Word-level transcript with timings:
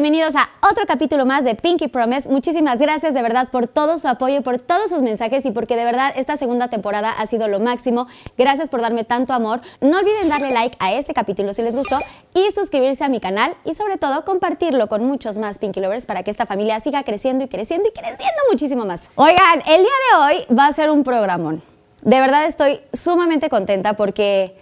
bienvenidos 0.00 0.36
a 0.36 0.50
otro 0.60 0.84
capítulo 0.86 1.24
más 1.24 1.42
de 1.44 1.54
Pinky 1.54 1.88
Promise. 1.88 2.28
Muchísimas 2.28 2.78
gracias 2.78 3.14
de 3.14 3.22
verdad 3.22 3.48
por 3.48 3.66
todo 3.66 3.96
su 3.96 4.06
apoyo, 4.08 4.42
por 4.42 4.58
todos 4.58 4.90
sus 4.90 5.00
mensajes 5.00 5.46
y 5.46 5.52
porque 5.52 5.74
de 5.74 5.86
verdad 5.86 6.12
esta 6.16 6.36
segunda 6.36 6.68
temporada 6.68 7.12
ha 7.12 7.24
sido 7.24 7.48
lo 7.48 7.60
máximo. 7.60 8.06
Gracias 8.36 8.68
por 8.68 8.82
darme 8.82 9.04
tanto 9.04 9.32
amor. 9.32 9.62
No 9.80 9.96
olviden 9.96 10.28
darle 10.28 10.50
like 10.50 10.76
a 10.80 10.92
este 10.92 11.14
capítulo 11.14 11.54
si 11.54 11.62
les 11.62 11.74
gustó 11.74 11.98
y 12.34 12.52
suscribirse 12.52 13.04
a 13.04 13.08
mi 13.08 13.20
canal 13.20 13.56
y 13.64 13.72
sobre 13.72 13.96
todo 13.96 14.22
compartirlo 14.26 14.86
con 14.88 15.02
muchos 15.02 15.38
más 15.38 15.58
Pinky 15.58 15.80
Lovers 15.80 16.04
para 16.04 16.22
que 16.22 16.30
esta 16.30 16.44
familia 16.44 16.78
siga 16.80 17.02
creciendo 17.02 17.44
y 17.44 17.48
creciendo 17.48 17.88
y 17.88 17.92
creciendo 17.92 18.42
muchísimo 18.50 18.84
más. 18.84 19.08
Oigan, 19.14 19.62
el 19.66 19.80
día 19.80 19.96
de 20.10 20.18
hoy 20.20 20.44
va 20.54 20.66
a 20.66 20.72
ser 20.74 20.90
un 20.90 21.04
programón. 21.04 21.62
De 22.02 22.20
verdad 22.20 22.44
estoy 22.44 22.80
sumamente 22.92 23.48
contenta 23.48 23.94
porque 23.94 24.58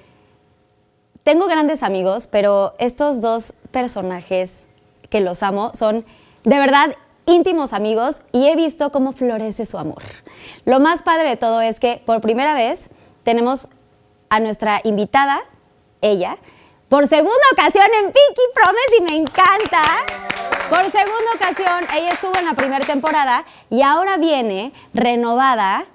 tengo 1.25 1.49
grandes 1.49 1.83
amigos, 1.83 2.29
pero 2.29 2.75
estos 2.79 3.21
dos 3.21 3.55
personajes 3.73 4.67
que 5.11 5.21
los 5.21 5.43
amo 5.43 5.71
son 5.75 6.05
de 6.45 6.59
verdad 6.59 6.95
íntimos 7.27 7.73
amigos 7.73 8.23
y 8.33 8.49
he 8.49 8.57
visto 8.57 8.93
cómo 8.93 9.13
florece 9.13 9.65
su 9.65 9.79
amor. 9.79 10.03
Lo 10.65 10.81
más 10.81 11.03
padre 11.03 11.29
de 11.31 11.37
todo 11.37 11.61
es 11.61 11.81
que 11.81 12.03
por 12.05 12.21
primera 12.21 12.55
vez 12.55 12.91
tenemos 13.23 13.69
a 14.29 14.41
nuestra 14.41 14.81
invitada, 14.85 15.41
ella, 16.01 16.37
por 16.89 17.09
segunda 17.09 17.35
ocasión 17.53 17.87
en 18.03 18.13
Pinky 18.13 18.43
Promise 18.55 18.97
y 18.99 19.03
me 19.03 19.17
encanta. 19.17 19.83
Por 20.69 20.83
segunda 20.91 21.33
ocasión, 21.35 21.87
ella 21.95 22.11
estuvo 22.11 22.37
en 22.37 22.45
la 22.45 22.55
primera 22.55 22.85
temporada 22.85 23.45
y 23.71 23.83
ahora 23.83 24.17
viene 24.17 24.73
renovada 24.93 25.87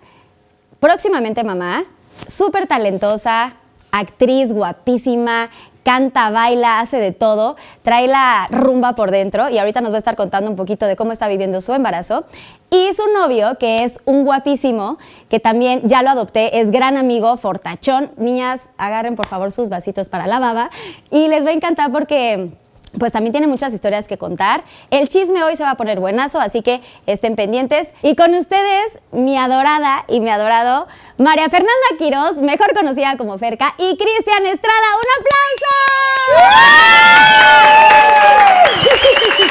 próximamente 0.79 1.43
mamá, 1.43 1.83
súper 2.27 2.67
talentosa, 2.67 3.53
actriz 3.91 4.51
guapísima, 4.53 5.49
canta, 5.89 6.29
baila, 6.29 6.81
hace 6.81 6.97
de 6.97 7.11
todo, 7.11 7.55
trae 7.81 8.07
la 8.07 8.45
rumba 8.51 8.93
por 8.93 9.09
dentro 9.09 9.49
y 9.49 9.57
ahorita 9.57 9.81
nos 9.81 9.91
va 9.91 9.95
a 9.95 9.97
estar 9.97 10.15
contando 10.15 10.47
un 10.47 10.55
poquito 10.55 10.85
de 10.85 10.95
cómo 10.95 11.11
está 11.11 11.27
viviendo 11.27 11.61
su 11.61 11.73
embarazo. 11.73 12.25
Y 12.69 12.93
su 12.93 13.11
novio, 13.11 13.55
que 13.59 13.83
es 13.83 13.99
un 14.05 14.23
guapísimo, 14.23 14.99
que 15.29 15.39
también 15.39 15.81
ya 15.85 16.03
lo 16.03 16.11
adopté, 16.11 16.59
es 16.59 16.69
gran 16.69 16.95
amigo, 16.95 17.35
fortachón. 17.37 18.11
Niñas, 18.17 18.69
agarren 18.77 19.15
por 19.15 19.25
favor 19.25 19.51
sus 19.51 19.69
vasitos 19.69 20.09
para 20.09 20.27
la 20.27 20.37
baba 20.37 20.69
y 21.09 21.27
les 21.27 21.43
va 21.43 21.49
a 21.49 21.53
encantar 21.53 21.91
porque 21.91 22.51
pues 22.97 23.11
también 23.11 23.31
tiene 23.31 23.47
muchas 23.47 23.73
historias 23.73 24.07
que 24.07 24.17
contar. 24.17 24.63
El 24.89 25.09
chisme 25.09 25.43
hoy 25.43 25.55
se 25.55 25.63
va 25.63 25.71
a 25.71 25.75
poner 25.77 25.99
buenazo, 25.99 26.39
así 26.39 26.61
que 26.61 26.81
estén 27.05 27.35
pendientes. 27.35 27.93
Y 28.01 28.15
con 28.15 28.33
ustedes, 28.33 28.99
mi 29.11 29.37
adorada 29.37 30.05
y 30.07 30.19
mi 30.21 30.29
adorado 30.29 30.87
María 31.17 31.49
Fernanda 31.49 31.73
Quiroz, 31.97 32.37
mejor 32.37 32.73
conocida 32.73 33.17
como 33.17 33.37
Ferca, 33.37 33.75
y 33.77 33.97
Cristian 33.97 34.45
Estrada. 34.45 34.87
¡Un 34.95 35.03
aplauso! 35.19 35.73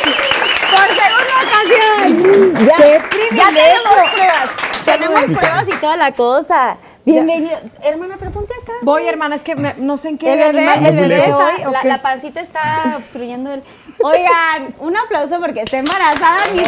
Por 0.71 0.89
segunda 0.97 1.35
ocasión. 1.45 2.67
Ya, 2.67 2.77
¡Qué 2.77 3.37
ya 3.37 3.49
tenemos 3.49 3.97
pruebas. 4.15 4.49
Tenemos 4.85 5.25
pruebas 5.39 5.69
y 5.69 5.77
toda 5.77 5.97
la 5.97 6.13
cosa. 6.13 6.79
Bienvenido. 7.13 7.59
Hermana, 7.83 8.17
pero 8.19 8.31
ponte 8.31 8.53
acá. 8.63 8.73
Voy, 8.83 9.07
hermana, 9.07 9.35
es 9.37 9.43
que 9.43 9.55
me- 9.57 9.75
no 9.79 9.97
sé 9.97 10.11
en 10.11 10.19
qué 10.19 10.33
El 10.33 10.39
bebé, 10.39 10.75
el 10.89 10.97
bebé 10.97 11.25
está, 11.25 11.85
la, 11.85 12.03
pancita 12.03 12.41
está 12.41 12.95
obstruyendo 12.97 13.53
el. 13.53 13.63
Oigan, 14.03 14.75
un 14.81 14.97
aplauso 14.97 15.41
porque 15.41 15.63
está 15.63 15.79
embarazada 15.79 16.41
mi 16.55 16.63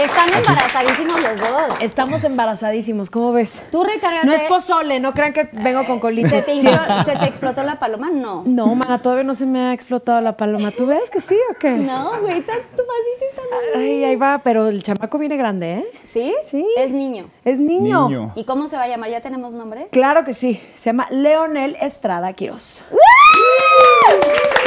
Están 0.00 0.28
embarazadísimos 0.32 1.22
los 1.22 1.38
dos. 1.40 1.82
Estamos 1.82 2.24
embarazadísimos, 2.24 3.10
¿cómo 3.10 3.32
ves? 3.32 3.62
Tú 3.70 3.84
recárgate. 3.84 4.26
No 4.26 4.32
es 4.32 4.42
pozole, 4.42 4.98
no 5.00 5.12
crean 5.12 5.32
que 5.32 5.48
vengo 5.52 5.84
con 5.84 5.96
¿Se 5.96 6.00
colitis. 6.00 6.44
te, 6.46 6.60
¿Se 6.62 7.16
te 7.18 7.26
explotó 7.26 7.62
la 7.62 7.78
paloma? 7.78 8.08
No. 8.10 8.42
No, 8.46 8.74
mana, 8.74 9.02
todavía 9.02 9.24
no 9.24 9.34
se 9.34 9.44
me 9.46 9.60
ha 9.60 9.72
explotado 9.74 10.20
la 10.22 10.36
paloma. 10.36 10.70
¿Tú 10.70 10.86
ves 10.86 11.10
que 11.10 11.20
sí 11.20 11.36
o 11.50 11.54
qué? 11.58 11.70
No, 11.72 12.18
güey, 12.20 12.38
estás- 12.38 12.62
tu 12.76 12.82
pancita 12.82 13.26
está 13.28 13.42
muy- 13.76 13.82
Ay, 13.82 14.04
ahí 14.04 14.16
va, 14.16 14.40
pero 14.42 14.68
el 14.68 14.82
chamaco 14.82 15.18
viene 15.18 15.36
grande, 15.36 15.74
¿eh? 15.74 15.84
¿Sí? 16.02 16.34
Sí. 16.42 16.66
Es 16.78 16.92
niño. 16.92 17.28
Es 17.44 17.58
niño. 17.58 18.08
Niño. 18.08 18.32
¿Y 18.36 18.44
cómo 18.44 18.68
se 18.68 18.76
va 18.76 18.84
a 18.84 18.88
llamar? 18.88 19.10
¿Ya 19.10 19.20
tenemos 19.20 19.52
nombre? 19.52 19.88
Claro 19.92 20.24
que 20.24 20.32
sí. 20.34 20.60
Se 20.76 20.86
llama 20.86 21.08
Leonel 21.10 21.76
Estrada 21.80 22.32
Quiroz. 22.32 22.84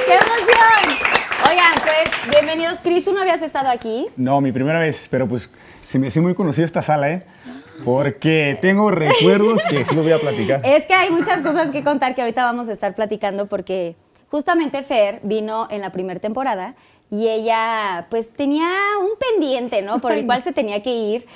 ¡Qué 0.05 0.13
emoción! 0.13 0.97
Oigan, 1.49 1.73
pues, 1.83 2.31
bienvenidos. 2.31 2.79
Cris, 2.83 3.03
¿tú 3.03 3.13
no 3.13 3.21
habías 3.21 3.41
estado 3.41 3.69
aquí? 3.69 4.07
No, 4.15 4.41
mi 4.41 4.51
primera 4.51 4.79
vez, 4.79 5.07
pero 5.09 5.27
pues 5.27 5.49
se 5.83 5.99
me 5.99 6.07
hace 6.07 6.21
muy 6.21 6.35
conocida 6.35 6.65
esta 6.65 6.81
sala, 6.81 7.11
¿eh? 7.11 7.25
Porque 7.83 8.57
tengo 8.61 8.91
recuerdos 8.91 9.61
que 9.69 9.83
sí 9.83 9.95
lo 9.95 10.03
voy 10.03 10.11
a 10.11 10.19
platicar. 10.19 10.61
Es 10.63 10.85
que 10.85 10.93
hay 10.93 11.09
muchas 11.09 11.41
cosas 11.41 11.71
que 11.71 11.83
contar 11.83 12.15
que 12.15 12.21
ahorita 12.21 12.43
vamos 12.45 12.69
a 12.69 12.73
estar 12.73 12.95
platicando 12.95 13.47
porque 13.47 13.95
justamente 14.29 14.83
Fer 14.83 15.19
vino 15.23 15.67
en 15.69 15.81
la 15.81 15.91
primera 15.91 16.19
temporada 16.19 16.75
y 17.11 17.27
ella 17.27 18.07
pues 18.09 18.31
tenía 18.31 18.69
un 19.01 19.11
pendiente, 19.17 19.81
¿no? 19.81 19.99
Por 19.99 20.13
el 20.13 20.25
cual 20.25 20.41
se 20.41 20.53
tenía 20.53 20.81
que 20.81 20.91
ir 20.91 21.27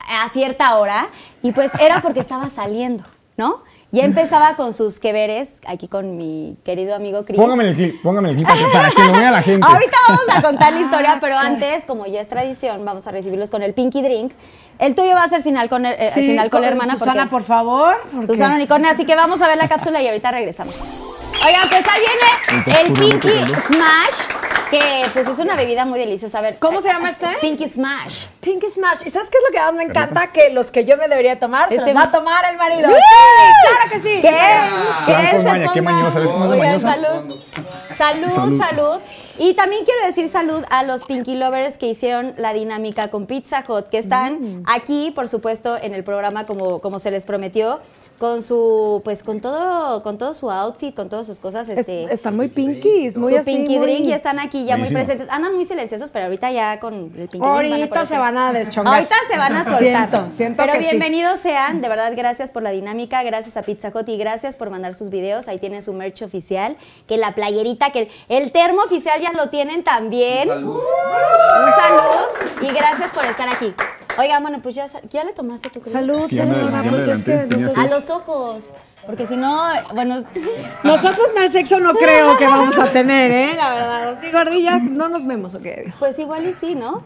a 0.00 0.28
cierta 0.28 0.76
hora 0.76 1.08
y 1.42 1.52
pues 1.52 1.72
era 1.80 2.02
porque 2.02 2.20
estaba 2.20 2.50
saliendo, 2.50 3.04
¿no? 3.36 3.60
Ya 3.94 4.04
empezaba 4.04 4.56
con 4.56 4.74
sus 4.74 4.98
que 4.98 5.12
veres 5.12 5.60
aquí 5.66 5.88
con 5.88 6.16
mi 6.16 6.56
querido 6.64 6.94
amigo 6.94 7.24
Chris. 7.24 7.36
Póngame 7.38 7.68
el 7.68 7.74
clip, 7.76 8.02
póngame 8.02 8.30
el 8.30 8.34
clip 8.36 8.46
para 8.48 8.90
que, 8.90 9.04
lo 9.04 9.12
vea 9.12 9.30
la 9.30 9.42
gente. 9.42 9.66
Ahorita 9.66 9.96
vamos 10.08 10.24
a 10.32 10.42
contar 10.42 10.72
la 10.72 10.80
historia, 10.80 11.18
pero 11.20 11.38
antes, 11.38 11.84
como 11.84 12.04
ya 12.06 12.20
es 12.20 12.28
tradición, 12.28 12.84
vamos 12.84 13.06
a 13.06 13.12
recibirlos 13.12 13.50
con 13.50 13.62
el 13.62 13.72
Pinky 13.72 14.02
Drink. 14.02 14.32
El 14.78 14.94
tuyo 14.94 15.14
va 15.14 15.22
a 15.22 15.28
ser 15.28 15.42
sin 15.42 15.56
alcohol, 15.56 15.86
eh, 15.86 16.10
sin 16.14 16.38
alcohol 16.40 16.62
con- 16.62 16.68
hermana. 16.68 16.94
Susana, 16.94 17.12
porque- 17.14 17.30
por 17.30 17.42
favor. 17.44 17.94
porque- 18.12 18.26
Susana 18.26 18.56
Unicornia, 18.56 18.90
así 18.90 19.04
que 19.04 19.14
vamos 19.14 19.40
a 19.42 19.46
ver 19.48 19.56
la 19.58 19.68
cápsula 19.68 20.02
y 20.02 20.08
ahorita 20.08 20.30
regresamos. 20.32 20.76
Oigan, 21.46 21.68
pues 21.68 21.84
ahí 21.88 22.00
viene 22.00 22.80
el 22.80 22.92
Pinky. 22.92 23.54
Smash, 23.66 24.68
que 24.70 25.06
pues 25.12 25.26
es 25.28 25.38
una 25.38 25.56
bebida 25.56 25.84
muy 25.84 25.98
deliciosa. 25.98 26.38
A 26.38 26.42
ver, 26.42 26.58
¿Cómo 26.58 26.80
se 26.80 26.88
llama 26.88 27.10
este? 27.10 27.26
Pinky 27.40 27.68
Smash. 27.68 28.26
Pinky 28.40 28.70
Smash. 28.70 28.98
¿Y 29.04 29.10
sabes 29.10 29.28
qué 29.30 29.38
es 29.38 29.44
lo 29.48 29.52
que 29.52 29.60
más 29.60 29.74
me 29.74 29.82
encanta? 29.84 30.28
Que 30.32 30.50
los 30.50 30.70
que 30.70 30.84
yo 30.84 30.96
me 30.96 31.06
debería 31.08 31.38
tomar, 31.38 31.68
se 31.68 31.76
Este- 31.76 31.92
los 31.92 31.96
va 32.02 32.06
a 32.06 32.12
tomar 32.12 32.44
el 32.50 32.56
marido. 32.56 32.88
¡Sí! 32.88 32.94
¡Claro 33.68 33.90
que 33.90 34.00
sí! 34.08 34.20
¿Qué? 34.20 34.30
¿Qué 35.06 35.38
se 35.38 35.44
maña, 35.44 35.72
qué 35.72 35.82
mañosa, 35.82 36.18
¿ves 36.20 36.32
cómo 36.32 36.44
es 36.44 36.50
de 36.52 36.56
Oigan, 36.56 36.68
mañosa? 36.82 36.88
Salud. 36.94 37.34
Salud, 37.96 38.30
salud, 38.30 38.58
Salud. 38.58 39.00
Y 39.36 39.54
también 39.54 39.84
quiero 39.84 40.04
decir 40.06 40.28
salud 40.28 40.64
a 40.70 40.84
los 40.84 41.04
Pinky 41.04 41.34
Lovers 41.34 41.76
que 41.76 41.86
hicieron 41.86 42.34
la 42.38 42.52
dinámica 42.52 43.08
con 43.08 43.26
Pizza 43.26 43.64
Hut, 43.66 43.88
que 43.88 43.98
están 43.98 44.60
Mm. 44.60 44.62
aquí, 44.66 45.10
por 45.14 45.26
supuesto, 45.28 45.76
en 45.76 45.92
el 45.92 46.04
programa 46.04 46.46
como, 46.46 46.80
como 46.80 46.98
se 47.00 47.10
les 47.10 47.26
prometió, 47.26 47.80
con 48.18 48.42
su, 48.42 49.02
pues 49.04 49.22
con 49.24 49.40
todo, 49.40 50.02
con 50.02 50.18
todo 50.18 50.34
su 50.34 50.50
outfit, 50.50 50.94
con 50.94 51.08
todas 51.08 51.26
sus 51.26 51.40
cosas, 51.40 51.68
Es- 51.68 51.78
este. 51.78 52.04
están 52.14 52.36
muy 52.36 52.48
pinkies, 52.48 53.16
muy 53.16 53.32
su 53.32 53.38
así, 53.38 53.50
Pinky 53.56 53.76
muy- 53.78 53.86
Drink 53.86 54.06
y 54.06 54.12
están 54.12 54.38
aquí 54.38 54.64
ya 54.64 54.76
muy 54.76 54.88
presentes. 54.88 55.26
Andan 55.30 55.54
muy 55.54 55.64
silenciosos, 55.64 56.10
pero 56.12 56.26
ahorita 56.26 56.50
ya 56.52 56.78
con 56.80 56.94
el 56.94 57.10
Pinky 57.28 57.38
Drink 57.38 57.42
van 57.44 57.50
a 57.72 57.76
Ahorita 57.76 58.06
se 58.06 58.18
van 58.18 58.38
a 58.38 58.52
deschongar. 58.52 58.94
Ahorita 58.94 59.16
se 59.30 59.36
van 59.36 59.56
a 59.56 59.64
soltar. 59.64 59.80
Siento, 60.10 60.26
siento 60.36 60.62
Pero 60.62 60.72
que 60.74 60.78
sí. 60.78 60.84
bienvenidos 60.90 61.40
sean, 61.40 61.80
de 61.80 61.88
verdad, 61.88 62.12
gracias 62.16 62.50
por 62.52 62.62
la 62.62 62.70
dinámica, 62.70 63.22
gracias 63.24 63.56
a 63.56 63.62
Pizza 63.62 63.90
Hut 63.94 64.08
y 64.08 64.16
gracias 64.16 64.56
por 64.56 64.70
mandar 64.70 64.94
sus 64.94 65.10
videos. 65.10 65.48
Ahí 65.48 65.58
tienen 65.58 65.82
su 65.82 65.92
merch 65.92 66.22
oficial, 66.22 66.76
que 67.08 67.16
la 67.18 67.34
playerita, 67.34 67.90
que 67.90 68.02
el, 68.02 68.08
el 68.44 68.52
termo 68.52 68.82
oficial 68.82 69.20
ya 69.20 69.32
lo 69.32 69.48
tienen 69.48 69.82
también. 69.82 70.48
Un 70.50 70.54
saludo. 70.54 70.82
Un 71.66 71.72
saludo 71.72 72.28
y 72.62 72.66
gracias 72.74 73.10
por 73.12 73.24
estar 73.24 73.48
aquí. 73.48 73.74
Oigan, 74.16 74.42
bueno, 74.42 74.60
pues 74.62 74.76
ya, 74.76 74.86
le 75.24 75.32
tomaste 75.32 75.70
tu 75.70 75.80
crema? 75.80 75.98
Salud, 75.98 76.30
salud, 76.30 76.70
pues 77.58 77.76
A 77.76 77.86
los 77.88 78.03
ojos, 78.10 78.72
porque 79.06 79.26
si 79.26 79.36
no, 79.36 79.62
bueno, 79.94 80.24
Nosotros 80.82 81.32
más 81.34 81.52
sexo 81.52 81.78
no 81.80 81.94
creo 81.94 82.36
que 82.36 82.46
vamos 82.46 82.76
a 82.78 82.90
tener, 82.90 83.30
¿eh? 83.30 83.54
La 83.56 83.74
verdad. 83.74 84.08
Así, 84.10 84.30
gordilla, 84.30 84.78
no 84.78 85.08
nos 85.08 85.26
vemos, 85.26 85.54
¿o 85.54 85.60
qué? 85.62 85.92
pues 85.98 86.18
igual 86.18 86.46
y 86.46 86.52
sí, 86.54 86.74
¿no? 86.74 87.04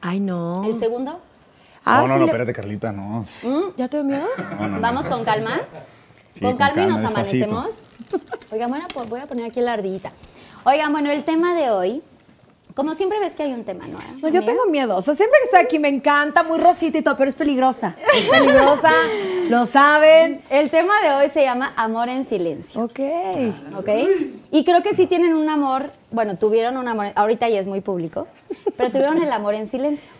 Ay, 0.00 0.20
no. 0.20 0.64
El 0.64 0.74
segundo. 0.74 1.20
Ah, 1.84 1.96
no, 2.02 2.02
no, 2.02 2.06
sí 2.06 2.10
no, 2.12 2.18
le- 2.18 2.24
espérate, 2.26 2.52
Carlita, 2.52 2.92
no. 2.92 3.26
¿Ya 3.76 3.88
te 3.88 3.96
dio 3.98 4.04
miedo? 4.04 4.26
No, 4.38 4.60
no, 4.60 4.68
no. 4.76 4.80
Vamos 4.80 5.06
con 5.08 5.24
calma. 5.24 5.60
Sí, 6.32 6.40
con 6.40 6.50
con 6.50 6.58
calma 6.58 6.82
y 6.82 6.86
nos 6.86 7.00
despacito. 7.02 7.44
amanecemos. 7.44 7.82
Oigan, 8.50 8.70
bueno, 8.70 8.86
pues 8.94 9.08
voy 9.08 9.20
a 9.20 9.26
poner 9.26 9.46
aquí 9.46 9.60
la 9.60 9.74
ardillita. 9.74 10.12
Oigan, 10.64 10.92
bueno, 10.92 11.10
el 11.10 11.24
tema 11.24 11.54
de 11.54 11.70
hoy, 11.70 12.02
como 12.74 12.94
siempre 12.94 13.18
ves 13.20 13.34
que 13.34 13.42
hay 13.42 13.52
un 13.52 13.64
tema, 13.64 13.86
¿no? 13.86 13.98
No, 14.20 14.28
yo 14.28 14.44
tengo 14.44 14.66
miedo. 14.66 14.96
O 14.96 15.02
sea, 15.02 15.14
siempre 15.14 15.38
que 15.40 15.44
estoy 15.46 15.60
aquí 15.60 15.78
me 15.78 15.88
encanta, 15.88 16.42
muy 16.42 16.58
rosita 16.60 16.98
y 16.98 17.02
todo, 17.02 17.16
pero 17.16 17.28
es 17.28 17.36
peligrosa. 17.36 17.94
Es 18.14 18.28
peligrosa, 18.28 18.92
lo 19.48 19.66
saben. 19.66 20.42
El 20.50 20.70
tema 20.70 21.00
de 21.02 21.10
hoy 21.12 21.28
se 21.28 21.42
llama 21.42 21.72
Amor 21.76 22.08
en 22.08 22.24
Silencio, 22.24 22.82
Ok. 22.82 23.00
¿ok? 23.76 23.88
Y 24.50 24.64
creo 24.64 24.82
que 24.82 24.94
sí 24.94 25.06
tienen 25.06 25.34
un 25.34 25.48
amor, 25.48 25.90
bueno, 26.10 26.36
tuvieron 26.36 26.76
un 26.76 26.88
amor, 26.88 27.06
ahorita 27.14 27.48
ya 27.48 27.58
es 27.60 27.66
muy 27.66 27.80
público, 27.80 28.26
pero 28.76 28.90
tuvieron 28.90 29.22
el 29.22 29.32
amor 29.32 29.54
en 29.54 29.66
silencio, 29.66 30.10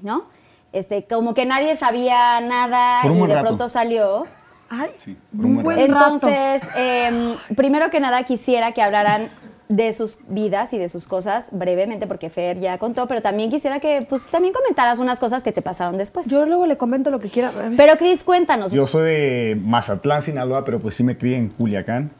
¿no? 0.00 0.24
Este, 0.72 1.04
como 1.04 1.32
que 1.34 1.46
nadie 1.46 1.74
sabía 1.76 2.40
nada 2.40 3.00
y 3.04 3.08
de 3.08 3.26
rato. 3.28 3.40
pronto 3.40 3.68
salió 3.68 4.26
Ay, 4.68 4.90
Sí, 4.98 5.16
por 5.34 5.46
un 5.46 5.62
buen 5.62 5.76
rato. 5.92 6.04
Entonces, 6.06 6.62
em, 6.74 7.36
primero 7.56 7.88
que 7.88 8.00
nada 8.00 8.24
quisiera 8.24 8.72
que 8.72 8.82
hablaran 8.82 9.30
de 9.68 9.92
sus 9.92 10.18
vidas 10.28 10.72
y 10.72 10.78
de 10.78 10.88
sus 10.88 11.06
cosas 11.06 11.48
brevemente, 11.50 12.06
porque 12.06 12.30
Fer 12.30 12.58
ya 12.58 12.78
contó, 12.78 13.08
pero 13.08 13.20
también 13.20 13.50
quisiera 13.50 13.80
que 13.80 14.06
pues, 14.08 14.24
también 14.26 14.54
comentaras 14.54 14.98
unas 14.98 15.18
cosas 15.18 15.42
que 15.42 15.52
te 15.52 15.62
pasaron 15.62 15.98
después. 15.98 16.28
Yo 16.28 16.46
luego 16.46 16.66
le 16.66 16.76
comento 16.76 17.10
lo 17.10 17.18
que 17.18 17.28
quiera. 17.28 17.52
pero 17.76 17.96
Cris, 17.96 18.22
cuéntanos. 18.22 18.72
Yo 18.72 18.86
soy 18.86 19.04
de 19.04 19.58
Mazatlán, 19.60 20.22
Sinaloa, 20.22 20.64
pero 20.64 20.78
pues 20.78 20.94
sí 20.94 21.02
me 21.02 21.16
crié 21.18 21.36
en 21.36 21.48
Culiacán. 21.48 22.10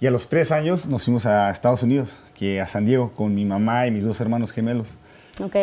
Y 0.00 0.06
a 0.06 0.10
los 0.10 0.28
tres 0.28 0.52
años 0.52 0.86
nos 0.86 1.04
fuimos 1.04 1.26
a 1.26 1.50
Estados 1.50 1.82
Unidos, 1.82 2.10
que 2.34 2.60
a 2.60 2.66
San 2.66 2.84
Diego, 2.84 3.12
con 3.14 3.34
mi 3.34 3.44
mamá 3.44 3.86
y 3.86 3.90
mis 3.90 4.04
dos 4.04 4.20
hermanos 4.20 4.52
gemelos. 4.52 4.96
Ok. 5.42 5.56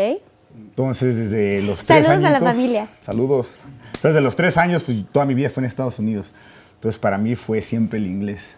Entonces, 0.54 1.18
desde 1.18 1.62
los 1.64 1.86
tres 1.86 2.06
Saludos 2.06 2.26
a 2.26 2.30
la 2.32 2.40
familia. 2.42 2.88
Saludos. 3.02 3.56
Entonces, 3.88 4.02
desde 4.04 4.22
los 4.22 4.36
tres 4.36 4.58
años, 4.58 4.84
pues 4.84 4.98
toda 5.12 5.26
mi 5.26 5.34
vida 5.34 5.50
fue 5.50 5.62
en 5.62 5.66
Estados 5.68 6.00
Unidos. 6.00 6.34
Entonces, 6.76 7.00
para 7.00 7.18
mí 7.18 7.36
fue 7.36 7.62
siempre 7.62 7.98
el 7.98 8.06
inglés. 8.06 8.58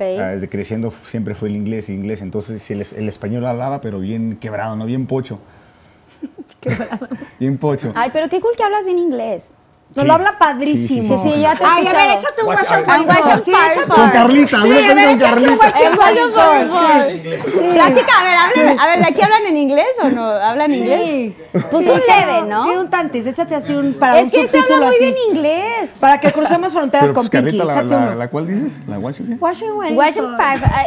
O 0.00 0.16
sea, 0.16 0.28
desde 0.28 0.48
creciendo 0.48 0.92
siempre 1.04 1.34
fue 1.34 1.48
el 1.48 1.56
inglés, 1.56 1.90
inglés. 1.90 2.22
Entonces, 2.22 2.70
el, 2.70 2.80
el 2.80 3.08
español 3.08 3.44
hablaba, 3.46 3.80
pero 3.80 4.00
bien 4.00 4.36
quebrado, 4.36 4.76
¿no? 4.76 4.86
Bien 4.86 5.06
pocho. 5.06 5.38
bien 7.38 7.58
pocho. 7.58 7.92
Ay, 7.94 8.10
pero 8.12 8.28
qué 8.28 8.40
cool 8.40 8.52
que 8.56 8.62
hablas 8.62 8.84
bien 8.84 8.98
inglés. 8.98 9.50
Nos 9.94 10.02
Sí. 10.02 10.06
lo 10.06 10.12
habla 10.14 10.30
Sí, 10.30 10.36
padrísimo. 10.38 11.16
Sí, 11.16 11.30
sí, 11.32 11.40
ya 11.40 11.56
te 11.56 11.64
he 11.64 11.66
Ay, 11.66 11.86
a 11.86 11.92
ver, 11.92 12.18
échate 12.18 12.42
un 12.42 12.48
Watch 12.48 12.58
Washington. 12.70 13.06
Con 13.88 14.10
Carlita, 14.10 14.62
Sí, 14.62 14.70
a 14.70 14.72
ver, 14.72 14.88
con 14.88 14.98
échate 14.98 15.12
un 15.12 15.18
Carlita. 15.18 15.72
Platica, 17.72 18.12
a 18.20 18.24
ver, 18.24 18.36
háblame. 18.36 18.76
A 18.80 18.86
ver, 18.86 18.98
¿de 19.00 19.04
aquí 19.06 19.22
hablan 19.22 19.46
en 19.46 19.56
inglés 19.56 19.86
o 20.02 20.08
no? 20.10 20.22
¿Hablan 20.30 20.74
inglés? 20.74 21.32
Pues 21.72 21.88
un 21.88 21.98
leve, 22.00 22.46
¿no? 22.46 22.64
Sí, 22.64 22.70
un 22.70 22.88
tantis. 22.88 23.26
Échate 23.26 23.54
así 23.56 23.74
un 23.74 23.94
para 23.94 24.20
es 24.20 24.30
que 24.30 24.42
este 24.42 24.58
habla 24.60 24.86
muy 24.86 24.96
bien 25.00 25.14
inglés. 25.30 25.90
Para 25.98 26.20
que 26.20 26.30
crucemos 26.30 26.72
fronteras 26.72 27.06
Pero, 27.06 27.14
con 27.14 27.28
pues, 27.28 27.42
Pinky. 27.42 27.58
Carlita, 27.58 28.14
la, 28.14 28.28
cual 28.28 28.46
dices? 28.46 28.78
¿La 28.86 28.98
Washington? 28.98 29.38
Washington 29.40 29.96
Washington 29.96 30.36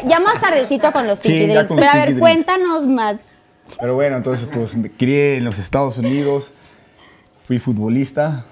Ya 0.08 0.20
más 0.22 0.40
tardecito 0.40 0.92
con 0.94 1.08
los 1.08 1.20
Pinky 1.20 1.48
Drinks. 1.48 1.74
Pero 1.76 1.90
a 1.92 1.96
ver, 1.96 2.20
cuéntanos 2.20 2.88
más. 2.88 3.18
Pero 3.80 3.96
bueno, 3.96 4.16
entonces 4.18 4.48
pues 4.54 4.76
me 4.76 4.90
crié 4.90 5.38
en 5.38 5.46
los 5.46 5.58
Estados 5.60 5.98
Unidos, 5.98 6.52
fui 7.46 7.60
futbolista, 7.60 8.46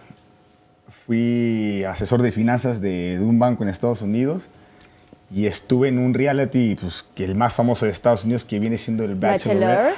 fui 1.12 1.84
asesor 1.84 2.22
de 2.22 2.31
finanzas 2.31 2.80
de, 2.80 3.18
de 3.18 3.25
un 3.25 3.38
banco 3.38 3.63
en 3.63 3.69
Estados 3.69 4.02
Unidos 4.02 4.48
y 5.30 5.46
estuve 5.46 5.90
en 5.90 6.00
un 6.00 6.13
reality, 6.13 6.75
pues 6.80 7.04
que 7.13 7.25
el 7.25 7.36
más 7.36 7.54
famoso 7.54 7.84
de 7.86 7.92
Estados 7.92 8.24
Unidos, 8.24 8.46
que 8.46 8.60
viene 8.60 8.78
siendo 8.78 9.04
el 9.04 9.16
Bachelor. 9.16 9.60
Bachelor. 9.60 9.94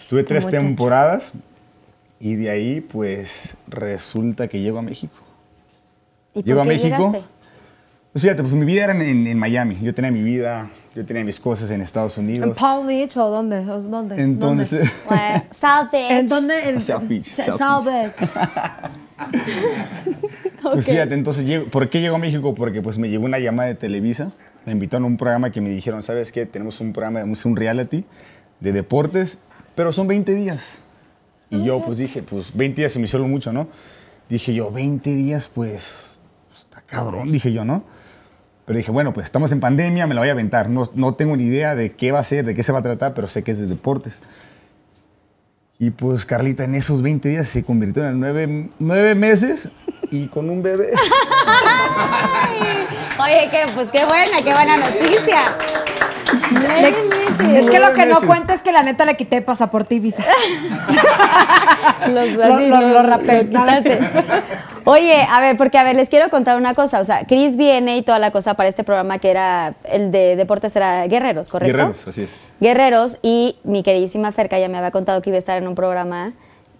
Estuve 0.00 0.24
tres 0.24 0.46
Muchacho. 0.46 0.64
temporadas 0.64 1.32
y 2.18 2.34
de 2.34 2.50
ahí 2.50 2.80
pues 2.80 3.56
resulta 3.68 4.48
que 4.48 4.60
llego 4.60 4.80
a 4.80 4.82
México. 4.82 5.14
¿Y 6.34 6.42
Llego 6.42 6.58
por 6.58 6.66
a 6.66 6.70
qué 6.70 6.76
México. 6.76 7.06
llegaste? 7.06 7.22
Pues 8.12 8.22
fíjate, 8.22 8.42
pues 8.42 8.54
mi 8.54 8.64
vida 8.64 8.82
era 8.82 8.94
en, 8.94 9.28
en 9.28 9.38
Miami, 9.38 9.78
yo 9.80 9.94
tenía 9.94 10.10
mi 10.10 10.22
vida, 10.24 10.68
yo 10.92 11.06
tenía 11.06 11.22
mis 11.22 11.38
cosas 11.38 11.70
en 11.70 11.82
Estados 11.82 12.18
¿En 12.18 12.24
Unidos. 12.24 12.58
Palm 12.58 12.84
Beach 12.84 13.16
o 13.16 13.30
dónde? 13.30 13.58
¿O 13.70 13.80
¿Dónde? 13.80 14.20
Entonces... 14.20 14.90
Bueno, 15.08 15.44
South 15.52 15.90
Beach. 15.92 16.10
¿En 16.10 16.26
dónde? 16.26 16.68
En 16.68 16.80
South 16.80 17.02
Beach, 17.06 17.26
South 17.26 17.58
South 17.58 17.86
Beach. 17.86 18.12
Beach. 18.18 18.90
Pues 20.62 20.86
fíjate, 20.86 21.14
entonces, 21.14 21.44
¿por 21.70 21.88
qué 21.88 22.00
llego 22.00 22.16
a 22.16 22.18
México? 22.18 22.54
Porque 22.54 22.82
pues 22.82 22.98
me 22.98 23.08
llegó 23.08 23.24
una 23.24 23.38
llamada 23.38 23.68
de 23.68 23.74
Televisa, 23.74 24.32
me 24.66 24.72
invitaron 24.72 25.04
a 25.04 25.06
un 25.06 25.16
programa 25.16 25.50
que 25.50 25.60
me 25.60 25.70
dijeron, 25.70 26.02
¿sabes 26.02 26.32
qué? 26.32 26.46
Tenemos 26.46 26.80
un 26.80 26.92
programa, 26.92 27.22
un 27.24 27.56
reality 27.56 28.04
de 28.60 28.72
deportes, 28.72 29.38
pero 29.74 29.92
son 29.92 30.08
20 30.08 30.34
días. 30.34 30.80
Y 31.50 31.64
yo 31.64 31.80
pues 31.80 31.98
dije, 31.98 32.22
pues 32.22 32.54
20 32.54 32.82
días 32.82 32.92
se 32.92 32.98
me 32.98 33.06
hizo 33.06 33.18
mucho, 33.26 33.52
¿no? 33.52 33.68
Dije 34.28 34.52
yo, 34.52 34.70
20 34.70 35.14
días, 35.14 35.50
pues, 35.52 36.18
está 36.54 36.82
cabrón, 36.82 37.32
dije 37.32 37.52
yo, 37.52 37.64
¿no? 37.64 37.84
Pero 38.66 38.76
dije, 38.76 38.90
bueno, 38.90 39.14
pues 39.14 39.24
estamos 39.24 39.50
en 39.52 39.60
pandemia, 39.60 40.06
me 40.06 40.14
la 40.14 40.20
voy 40.20 40.28
a 40.28 40.32
aventar. 40.32 40.68
No, 40.68 40.84
no 40.94 41.14
tengo 41.14 41.34
ni 41.38 41.44
idea 41.44 41.74
de 41.74 41.92
qué 41.92 42.12
va 42.12 42.18
a 42.18 42.24
ser, 42.24 42.44
de 42.44 42.54
qué 42.54 42.62
se 42.62 42.70
va 42.70 42.80
a 42.80 42.82
tratar, 42.82 43.14
pero 43.14 43.26
sé 43.26 43.42
que 43.42 43.50
es 43.50 43.58
de 43.58 43.66
deportes. 43.66 44.20
Y 45.80 45.90
pues 45.90 46.24
Carlita 46.24 46.64
en 46.64 46.74
esos 46.74 47.02
20 47.02 47.28
días 47.28 47.48
se 47.48 47.62
convirtió 47.62 48.04
en 48.04 48.18
nueve, 48.18 48.68
nueve 48.80 49.14
meses 49.14 49.70
y 50.10 50.26
con 50.26 50.50
un 50.50 50.60
bebé. 50.60 50.90
Oye, 53.20 53.48
que, 53.48 53.64
pues 53.74 53.88
qué 53.90 54.04
buena, 54.04 54.42
qué 54.42 54.52
buena 54.52 54.76
noticia. 54.76 55.56
Es 57.54 57.66
que 57.70 57.78
lo 57.78 57.92
que 57.94 58.06
no 58.06 58.20
cuenta 58.22 58.54
es 58.54 58.62
que 58.62 58.72
la 58.72 58.82
neta 58.82 59.04
le 59.04 59.16
quité 59.16 59.42
pasaporte 59.42 59.94
y 59.94 60.00
visa. 60.00 60.22
Los, 62.08 62.30
Lo- 62.32 62.58
lo- 62.60 62.88
lo 62.88 63.02
rapé. 63.02 63.44
lo 63.44 63.48
quitaste. 63.50 63.98
Oye, 64.84 65.22
a 65.28 65.40
ver, 65.40 65.56
porque 65.56 65.78
a 65.78 65.82
ver, 65.84 65.96
les 65.96 66.08
quiero 66.08 66.30
contar 66.30 66.56
una 66.56 66.74
cosa. 66.74 67.00
O 67.00 67.04
sea, 67.04 67.24
Chris 67.26 67.56
viene 67.56 67.96
y 67.98 68.02
toda 68.02 68.18
la 68.18 68.30
cosa 68.30 68.54
para 68.54 68.68
este 68.68 68.84
programa 68.84 69.18
que 69.18 69.30
era 69.30 69.74
el 69.84 70.10
de 70.10 70.36
deportes 70.36 70.74
era 70.76 71.06
Guerreros, 71.06 71.48
¿correcto? 71.50 71.76
Guerreros, 71.76 72.08
así 72.08 72.22
es. 72.22 72.30
Guerreros 72.60 73.18
y 73.22 73.56
mi 73.64 73.82
queridísima 73.82 74.32
Ferca 74.32 74.58
ya 74.58 74.68
me 74.68 74.78
había 74.78 74.90
contado 74.90 75.20
que 75.22 75.30
iba 75.30 75.36
a 75.36 75.38
estar 75.38 75.58
en 75.58 75.68
un 75.68 75.74
programa 75.74 76.32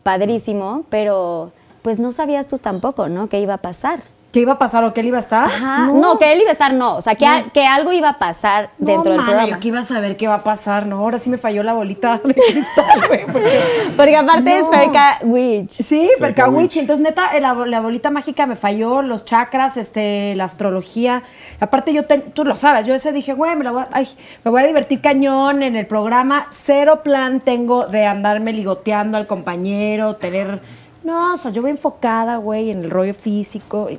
padrísimo, 0.02 0.84
pero 0.90 1.52
pues 1.82 1.98
no 1.98 2.10
sabías 2.12 2.48
tú 2.48 2.58
tampoco, 2.58 3.08
¿no? 3.08 3.28
¿Qué 3.28 3.40
iba 3.40 3.54
a 3.54 3.58
pasar? 3.58 4.00
¿Qué 4.30 4.40
iba 4.40 4.52
a 4.52 4.58
pasar 4.58 4.84
o 4.84 4.92
qué 4.92 5.00
le 5.02 5.08
iba 5.08 5.16
a 5.16 5.20
estar? 5.20 5.46
Ajá. 5.46 5.86
No, 5.86 6.18
que 6.18 6.30
él 6.30 6.40
iba 6.42 6.50
a 6.50 6.52
estar, 6.52 6.74
no. 6.74 6.96
O 6.96 7.00
sea, 7.00 7.14
que, 7.14 7.26
a- 7.26 7.44
que 7.50 7.64
algo 7.66 7.92
iba 7.92 8.10
a 8.10 8.18
pasar 8.18 8.68
dentro 8.76 9.04
no, 9.12 9.16
del 9.16 9.24
programa. 9.24 9.48
Yo 9.54 9.58
que 9.60 9.68
iba 9.68 9.80
a 9.80 9.84
saber 9.84 10.18
qué 10.18 10.28
va 10.28 10.34
a 10.34 10.44
pasar, 10.44 10.84
¿no? 10.84 10.98
Ahora 10.98 11.18
sí 11.18 11.30
me 11.30 11.38
falló 11.38 11.62
la 11.62 11.72
bolita 11.72 12.20
de 12.22 12.34
cristal, 12.34 13.00
güey. 13.08 13.24
porque- 13.24 13.60
Porque 13.96 14.16
aparte 14.16 14.58
es 14.58 14.66
No. 14.66 14.70
Ferca 14.72 15.18
Witch. 15.22 15.70
Sí, 15.70 16.10
Ferkawich. 16.18 16.56
Witch. 16.58 16.76
Entonces, 16.76 17.02
neta, 17.02 17.40
la, 17.40 17.54
la 17.54 17.80
bolita 17.80 18.10
mágica 18.10 18.44
me 18.44 18.54
falló, 18.56 19.00
los 19.00 19.24
chakras, 19.24 19.78
este, 19.78 20.34
la 20.36 20.44
astrología. 20.44 21.22
Aparte, 21.58 21.94
yo, 21.94 22.04
tú 22.04 22.44
lo 22.44 22.54
sabes, 22.56 22.86
yo 22.86 22.94
ese 22.94 23.12
dije, 23.12 23.32
güey, 23.32 23.56
me, 23.56 23.64
la 23.64 23.70
voy 23.70 23.82
a- 23.84 23.88
ay, 23.92 24.08
me 24.44 24.50
voy 24.50 24.60
a 24.62 24.66
divertir 24.66 25.00
cañón 25.00 25.62
en 25.62 25.74
el 25.74 25.86
programa. 25.86 26.48
Cero 26.50 27.00
plan 27.02 27.40
tengo 27.40 27.84
de 27.86 28.04
andarme 28.04 28.52
ligoteando 28.52 29.16
al 29.16 29.26
compañero, 29.26 30.16
tener... 30.16 30.60
No, 31.02 31.32
o 31.32 31.38
sea, 31.38 31.50
yo 31.50 31.62
voy 31.62 31.70
enfocada, 31.70 32.36
güey, 32.36 32.70
en 32.70 32.80
el 32.84 32.90
rollo 32.90 33.14
físico. 33.14 33.88
y- 33.90 33.98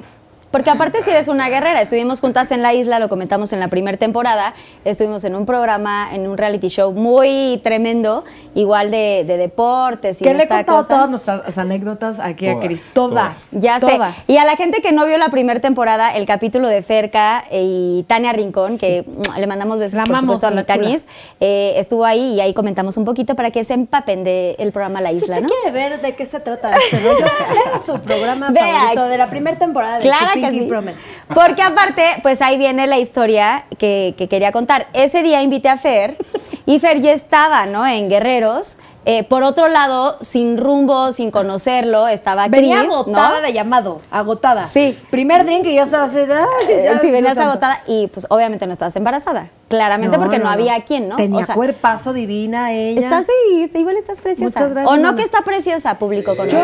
Porque 0.52 0.70
aparte 0.70 1.02
si 1.04 1.10
eres 1.12 1.28
una 1.28 1.48
guerrera, 1.50 1.82
estuvimos 1.82 2.20
juntas 2.22 2.52
en 2.52 2.62
la 2.64 2.74
isla, 2.74 3.00
lo 3.00 3.08
comentamos 3.10 3.54
en 3.54 3.60
la 3.60 3.68
primera 3.68 3.98
temporada, 3.98 4.54
estuvimos 4.84 5.24
en 5.24 5.36
un 5.36 5.46
programa, 5.46 6.10
en 6.14 6.28
un 6.28 6.38
reality 6.38 6.70
show 6.70 6.92
muy 6.92 7.60
tremendo, 7.64 8.24
igual 8.56 8.90
de, 8.90 9.24
de 9.28 9.38
deportes 9.38 10.22
y 10.22 10.24
Que 10.24 10.30
de 10.32 10.36
le 10.36 10.40
he 10.42 10.44
esta 10.44 10.58
contado 10.58 10.78
cosa. 10.80 10.94
todas 10.96 11.10
nuestras 11.10 11.58
anécdotas 11.58 12.20
aquí 12.20 12.48
a 12.48 12.54
Todas, 12.54 12.66
Cris. 12.66 12.92
Todas. 12.94 13.48
Ya 13.52 13.80
todas. 13.80 14.16
sé. 14.16 14.32
Y 14.32 14.38
a 14.38 14.46
la 14.46 14.56
gente 14.56 14.82
que 14.82 14.92
no 14.92 15.06
vio 15.06 15.18
la 15.18 15.30
primera 15.30 15.60
temporada, 15.60 16.10
el 16.16 16.26
capítulo 16.26 16.68
de 16.68 16.82
Ferca 16.82 17.46
y 17.52 18.04
Tania 18.08 18.34
Rincón, 18.34 18.78
que 18.80 19.06
mm, 19.06 19.40
le 19.40 19.46
mandamos 19.48 19.78
besos 19.78 19.98
La 19.98 20.04
por 20.06 20.16
amamos, 20.16 20.36
supuesto 20.40 20.48
a 20.48 20.52
mi. 20.52 20.64
Tanis, 20.64 21.06
eh, 21.40 21.74
estuvo 21.78 22.06
ahí 22.06 22.34
y 22.34 22.42
ahí 22.42 22.54
comentamos 22.54 22.98
un 22.98 23.06
poquito 23.06 23.36
para 23.36 23.52
que 23.52 23.64
se 23.64 23.74
empapen 23.76 24.24
del 24.24 24.72
programa 24.72 25.00
La 25.02 25.12
Si 25.12 25.18
Isla, 25.18 25.36
usted 25.38 25.48
¿no? 25.48 25.50
quiere 25.50 25.72
ver 25.72 26.02
de 26.02 26.16
qué 26.16 26.26
se 26.26 26.40
trata 26.40 26.76
este 26.76 27.00
rollo, 27.00 27.26
su 27.86 28.00
programa 28.02 28.50
Vea. 28.50 28.74
favorito 28.80 29.04
de 29.06 29.18
la 29.20 29.30
primera 29.30 29.58
temporada 29.60 29.98
de 29.98 30.02
Claro 30.02 30.39
que 30.40 30.48
Pinky 30.48 30.64
sí. 30.64 30.70
Promise. 30.70 30.98
Porque 31.34 31.62
aparte, 31.62 32.04
pues 32.22 32.42
ahí 32.42 32.58
viene 32.58 32.88
la 32.88 32.98
historia 32.98 33.66
que, 33.78 34.16
que 34.18 34.28
quería 34.28 34.52
contar. 34.52 34.88
Ese 34.94 35.24
día 35.24 35.42
invité 35.42 35.70
a 35.70 35.78
Fer 35.78 36.18
y 36.66 36.80
Fer 36.80 37.02
ya 37.02 37.14
estaba, 37.14 37.66
¿no? 37.66 37.86
En 37.86 38.10
Guerreros. 38.10 38.78
Eh, 39.10 39.24
por 39.24 39.44
otro 39.44 39.68
lado, 39.68 40.18
sin 40.22 40.58
rumbo, 40.58 41.12
sin 41.12 41.32
conocerlo, 41.32 42.08
estaba 42.08 42.44
Cris, 42.48 42.62
Venía 42.62 42.82
agotada 42.82 43.38
¿no? 43.40 43.42
de 43.42 43.54
llamado, 43.54 44.02
agotada. 44.12 44.68
Sí. 44.68 44.98
Primer 45.10 45.46
drink 45.46 45.66
y 45.66 45.76
yo 45.76 45.84
estaba 45.84 46.04
así 46.04 46.20
Eh, 46.20 46.82
ya, 46.84 47.00
sí, 47.00 47.10
venías 47.10 47.36
tanto. 47.36 47.50
agotada 47.52 47.82
y 47.88 48.08
pues 48.08 48.28
obviamente 48.30 48.68
no 48.68 48.74
estabas 48.74 48.96
embarazada. 48.96 49.50
Claramente 49.70 50.18
porque 50.18 50.40
no, 50.40 50.50
había 50.50 50.80
quien, 50.82 51.08
¿no? 51.10 51.16
Tenía 51.16 51.40
O 51.42 51.44
sea, 51.44 51.54
cuerpazo 51.54 52.12
divina 52.12 52.74
ella. 52.74 53.02
Estás 53.02 53.28
ahí, 53.30 53.70
igual 53.76 53.98
estás 53.98 54.20
preciosa. 54.20 54.60
Muchas 54.62 54.74
gracias, 54.74 54.92
o 54.92 54.98
no 55.00 55.16
que 55.16 55.22
está 55.22 55.44
preciosa, 55.44 56.00
público 56.00 56.36
conocido. 56.36 56.64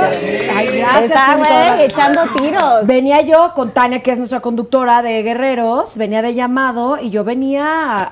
Ay, 0.56 0.68
gracias. 0.80 1.04
Está, 1.04 1.36
güey, 1.36 1.84
echando 1.86 2.22
tiros. 2.36 2.88
Venía 2.88 3.22
yo 3.22 3.52
con 3.56 3.72
Tania, 3.76 4.02
que 4.02 4.12
es 4.12 4.18
nuestra 4.18 4.40
conductora 4.40 5.04
de 5.04 5.22
Guerreros, 5.22 5.96
venía 5.98 6.24
de 6.24 6.34
llamado 6.34 6.98
y 7.00 7.12
yo 7.12 7.24
venía 7.24 7.64
a, 7.68 8.04
a- 8.04 8.08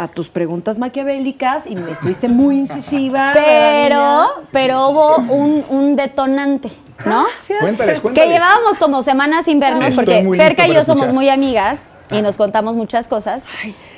a- 0.00 0.02
a 0.04 0.08
tus 0.08 0.28
preguntas 0.28 0.78
maquiavélicas 0.78 1.66
y 1.66 1.76
me 1.76 1.92
estuviste 1.92 2.28
muy 2.28 2.58
incisiva. 2.58 3.30
Pero, 3.32 3.46
niña. 3.82 4.26
pero 4.52 4.88
hubo 4.88 5.16
un, 5.16 5.64
un 5.68 5.96
detonante, 5.96 6.70
¿no? 7.04 7.24
Cuéntales, 7.60 7.96
Que 7.96 8.02
cuéntales. 8.02 8.32
llevábamos 8.32 8.78
como 8.78 9.02
semanas 9.02 9.44
sin 9.46 9.60
vernos 9.60 9.88
Estoy 9.88 10.04
porque 10.04 10.36
Ferca 10.36 10.66
y 10.68 10.74
yo 10.74 10.84
somos 10.84 11.12
muy 11.12 11.28
amigas 11.28 11.88
y 12.10 12.22
nos 12.22 12.36
contamos 12.36 12.76
muchas 12.76 13.08
cosas. 13.08 13.44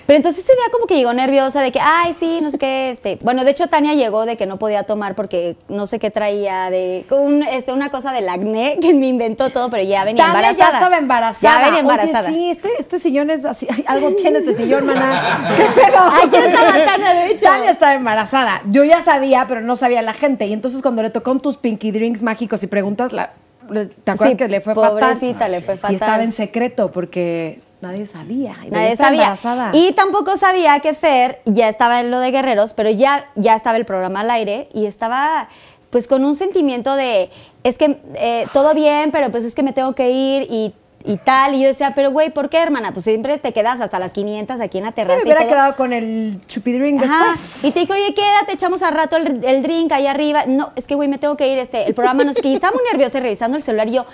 Pero 0.06 0.16
entonces 0.18 0.44
ese 0.44 0.52
día 0.52 0.64
como 0.72 0.86
que 0.86 0.94
llegó 0.96 1.12
nerviosa 1.12 1.60
de 1.62 1.72
que, 1.72 1.80
ay, 1.80 2.12
sí, 2.18 2.38
no 2.40 2.50
sé 2.50 2.58
qué, 2.58 2.90
este. 2.90 3.18
Bueno, 3.24 3.44
de 3.44 3.50
hecho 3.50 3.66
Tania 3.66 3.94
llegó 3.94 4.24
de 4.24 4.36
que 4.36 4.46
no 4.46 4.56
podía 4.58 4.84
tomar 4.84 5.14
porque 5.16 5.56
no 5.68 5.86
sé 5.86 5.98
qué 5.98 6.10
traía 6.12 6.70
de 6.70 7.04
un, 7.10 7.42
este, 7.42 7.72
una 7.72 7.90
cosa 7.90 8.12
del 8.12 8.28
acné 8.28 8.78
que 8.80 8.94
me 8.94 9.08
inventó 9.08 9.50
todo, 9.50 9.68
pero 9.68 9.82
ya 9.82 10.04
venía 10.04 10.24
Tania 10.24 10.38
embarazada. 10.50 10.70
ya 10.70 10.76
estaba 10.78 10.98
embarazada. 10.98 11.52
Ya 11.52 11.58
venía 11.58 11.70
Oye, 11.72 11.80
embarazada. 11.80 12.28
sí, 12.28 12.50
este, 12.50 12.68
este 12.78 12.98
sillón 13.00 13.30
es 13.30 13.44
así. 13.44 13.66
ay, 13.70 13.84
algo 13.88 14.10
tiene 14.12 14.38
este 14.38 14.54
sillón, 14.56 14.86
maná. 14.86 15.52
¿Qué 15.56 15.64
pedo? 15.82 15.98
Aquí 15.98 16.36
estaba 16.36 16.84
Tania, 16.84 17.12
de 17.12 17.30
hecho. 17.32 17.46
Tania 17.46 17.70
estaba 17.72 17.94
embarazada. 17.94 18.62
Yo 18.70 18.84
ya 18.84 19.02
sabía, 19.02 19.46
pero 19.48 19.60
no 19.60 19.76
sabía 19.76 20.02
la 20.02 20.12
gente. 20.12 20.46
Y 20.46 20.52
entonces 20.52 20.82
cuando 20.82 21.02
le 21.02 21.10
tocó 21.10 21.36
tus 21.38 21.56
pinky 21.56 21.90
drinks 21.90 22.22
mágicos 22.22 22.62
y 22.62 22.68
preguntas, 22.68 23.12
la 23.12 23.32
¿te 23.68 24.12
acuerdas 24.12 24.30
Sí, 24.30 24.36
que 24.36 24.46
le 24.46 24.60
fue 24.60 24.76
fatal? 24.76 24.90
pobrecita, 24.92 25.48
le 25.48 25.60
fue 25.60 25.74
Y 25.74 25.78
fatal. 25.78 25.94
estaba 25.96 26.22
en 26.22 26.30
secreto 26.30 26.92
porque 26.92 27.60
nadie 27.86 28.06
sabía. 28.06 28.54
y 28.66 28.70
Nadie 28.70 28.96
sabía. 28.96 29.22
embarazada. 29.22 29.70
Y 29.72 29.92
tampoco 29.92 30.36
sabía 30.36 30.80
que 30.80 30.94
Fer 30.94 31.40
ya 31.44 31.68
estaba 31.68 32.00
en 32.00 32.10
lo 32.10 32.18
de 32.18 32.30
Guerreros, 32.30 32.72
pero 32.72 32.90
ya, 32.90 33.26
ya 33.34 33.54
estaba 33.54 33.76
el 33.76 33.84
programa 33.84 34.20
al 34.20 34.30
aire 34.30 34.68
y 34.74 34.86
estaba 34.86 35.48
pues 35.90 36.08
con 36.08 36.24
un 36.24 36.34
sentimiento 36.36 36.94
de, 36.96 37.30
es 37.64 37.78
que 37.78 37.98
eh, 38.16 38.46
todo 38.52 38.74
bien, 38.74 39.10
pero 39.12 39.30
pues 39.30 39.44
es 39.44 39.54
que 39.54 39.62
me 39.62 39.72
tengo 39.72 39.94
que 39.94 40.10
ir 40.10 40.46
y, 40.50 40.74
y 41.04 41.16
tal. 41.18 41.54
Y 41.54 41.60
yo 41.62 41.68
decía, 41.68 41.92
pero 41.94 42.10
güey, 42.10 42.30
¿por 42.30 42.50
qué, 42.50 42.58
hermana? 42.58 42.92
Pues 42.92 43.04
siempre 43.04 43.38
te 43.38 43.52
quedas 43.52 43.80
hasta 43.80 43.98
las 43.98 44.12
500 44.12 44.60
aquí 44.60 44.78
en 44.78 44.84
la 44.84 44.90
Sí, 44.90 44.94
terraza. 44.96 45.16
me 45.16 45.20
y 45.22 45.24
hubiera 45.24 45.40
todo. 45.42 45.48
quedado 45.50 45.76
con 45.76 45.92
el 45.92 46.40
chupidrink 46.48 47.02
Ajá. 47.02 47.30
después. 47.30 47.64
Y 47.64 47.70
te 47.70 47.80
dije, 47.80 47.92
oye, 47.92 48.14
quédate, 48.14 48.52
echamos 48.52 48.82
al 48.82 48.94
rato 48.94 49.16
el, 49.16 49.42
el 49.44 49.62
drink 49.62 49.92
ahí 49.92 50.06
arriba. 50.08 50.44
No, 50.46 50.72
es 50.76 50.86
que, 50.86 50.96
güey, 50.96 51.08
me 51.08 51.18
tengo 51.18 51.36
que 51.36 51.48
ir, 51.48 51.58
este, 51.58 51.86
el 51.86 51.94
programa 51.94 52.24
no 52.24 52.34
sé 52.34 52.42
qué. 52.42 52.48
Y 52.48 52.54
estaba 52.54 52.74
muy 52.74 52.82
nerviosa 52.90 53.18
y 53.18 53.20
revisando 53.22 53.56
el 53.56 53.62
celular 53.62 53.88
y 53.88 53.92
yo. 53.92 54.06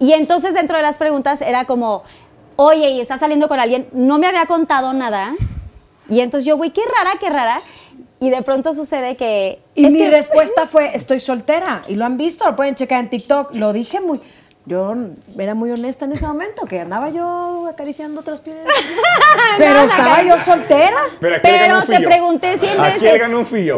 Y 0.00 0.12
entonces 0.14 0.52
dentro 0.54 0.76
de 0.76 0.82
las 0.82 0.98
preguntas 0.98 1.40
era 1.40 1.64
como, 1.64 2.02
oye, 2.64 2.90
¿y 2.90 3.00
estás 3.00 3.20
saliendo 3.20 3.48
con 3.48 3.58
alguien? 3.60 3.88
No 3.92 4.18
me 4.18 4.26
había 4.26 4.46
contado 4.46 4.92
nada. 4.92 5.34
Y 6.08 6.20
entonces 6.20 6.46
yo, 6.46 6.56
güey, 6.56 6.70
qué 6.70 6.82
rara, 6.98 7.18
qué 7.18 7.30
rara. 7.30 7.60
Y 8.20 8.30
de 8.30 8.42
pronto 8.42 8.72
sucede 8.74 9.16
que... 9.16 9.60
Y 9.74 9.86
es 9.86 9.92
mi 9.92 9.98
que- 9.98 10.10
respuesta 10.10 10.66
fue, 10.66 10.94
estoy 10.96 11.18
soltera. 11.20 11.82
Y 11.88 11.96
lo 11.96 12.04
han 12.04 12.16
visto, 12.16 12.44
lo 12.46 12.54
pueden 12.54 12.74
checar 12.76 13.00
en 13.00 13.10
TikTok. 13.10 13.54
Lo 13.54 13.72
dije 13.72 14.00
muy... 14.00 14.20
Yo 14.64 14.94
era 15.36 15.54
muy 15.54 15.72
honesta 15.72 16.04
en 16.04 16.12
ese 16.12 16.24
momento, 16.24 16.66
que 16.66 16.80
andaba 16.80 17.10
yo 17.10 17.66
acariciando 17.68 18.20
otras 18.20 18.40
pieles. 18.40 18.62
Pero 19.58 19.80
estaba 19.80 20.22
yo 20.22 20.38
soltera. 20.38 21.00
Pero 21.20 21.40
te 21.40 22.00
yo. 22.00 22.08
pregunté 22.08 22.56
100 22.58 22.80
veces. 22.80 23.02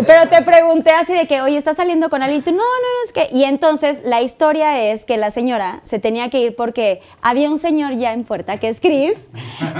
Pero 0.06 0.28
te 0.28 0.42
pregunté 0.42 0.90
así 0.90 1.14
de 1.14 1.26
que, 1.26 1.40
oye, 1.40 1.56
¿estás 1.56 1.76
saliendo 1.76 2.10
con 2.10 2.22
alguien? 2.22 2.40
Y 2.40 2.44
tú, 2.44 2.50
no, 2.50 2.58
no, 2.58 2.62
no, 2.62 3.04
es 3.06 3.12
que... 3.12 3.28
Y 3.34 3.44
entonces 3.44 4.02
la 4.04 4.20
historia 4.20 4.78
es 4.78 5.06
que 5.06 5.16
la 5.16 5.30
señora 5.30 5.80
se 5.84 5.98
tenía 5.98 6.28
que 6.28 6.40
ir 6.40 6.54
porque 6.54 7.00
había 7.22 7.48
un 7.48 7.58
señor 7.58 7.94
ya 7.94 8.12
en 8.12 8.24
puerta, 8.24 8.58
que 8.58 8.68
es 8.68 8.80
Chris, 8.80 9.16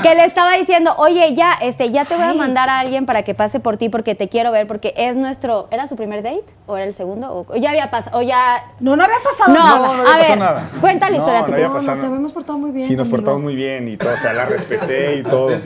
que 0.03 0.15
le 0.15 0.25
estaba 0.25 0.57
diciendo, 0.57 0.95
oye, 0.97 1.35
ya, 1.35 1.53
este, 1.61 1.91
ya 1.91 2.07
te 2.07 2.15
voy 2.15 2.25
a 2.25 2.35
mandar 2.35 2.71
a 2.71 2.79
alguien 2.79 3.05
para 3.05 3.25
que 3.25 3.35
pase 3.35 3.61
por 3.61 3.77
ti 3.77 3.91
porque 3.91 4.15
te 4.15 4.29
quiero 4.29 4.53
ver, 4.53 4.67
porque 4.67 4.95
es 4.97 5.17
nuestro... 5.17 5.69
¿Era 5.71 5.87
su 5.87 5.97
primer 5.97 6.23
date? 6.23 6.47
¿O 6.67 6.77
era 6.77 6.87
el 6.87 6.95
segundo? 6.95 7.47
¿O, 7.49 7.57
ya 7.57 7.71
había 7.71 7.91
pasado? 7.91 8.19
¿O 8.19 8.23
ya...? 8.23 8.73
No, 8.81 8.97
no 8.97 9.05
había 9.05 9.19
pasado 9.23 9.53
No, 9.53 9.59
nada. 9.63 9.79
No, 9.79 9.95
no 9.97 10.03
había 10.03 10.15
a 10.15 10.19
pasado 10.19 10.31
ver, 10.31 10.39
nada. 10.39 10.71
Cuenta 10.95 11.11
la 11.11 11.17
historia 11.17 11.41
No, 11.41 11.49
no 11.49 11.55
había 11.55 11.69
pasado 11.69 11.97
nos 11.97 12.05
habíamos 12.07 12.33
portado 12.33 12.59
muy 12.59 12.71
bien. 12.71 12.89
Sí, 12.89 12.97
nos 12.97 13.09
portamos 13.09 13.41
muy 13.41 13.55
bien 13.55 13.89
y 13.89 13.97
todo, 13.97 14.15
o 14.15 14.19
sea, 14.19 14.33
la 14.33 14.47
respeté 14.47 15.17
y 15.17 15.23
todo. 15.23 15.47
Cuenta 15.49 15.65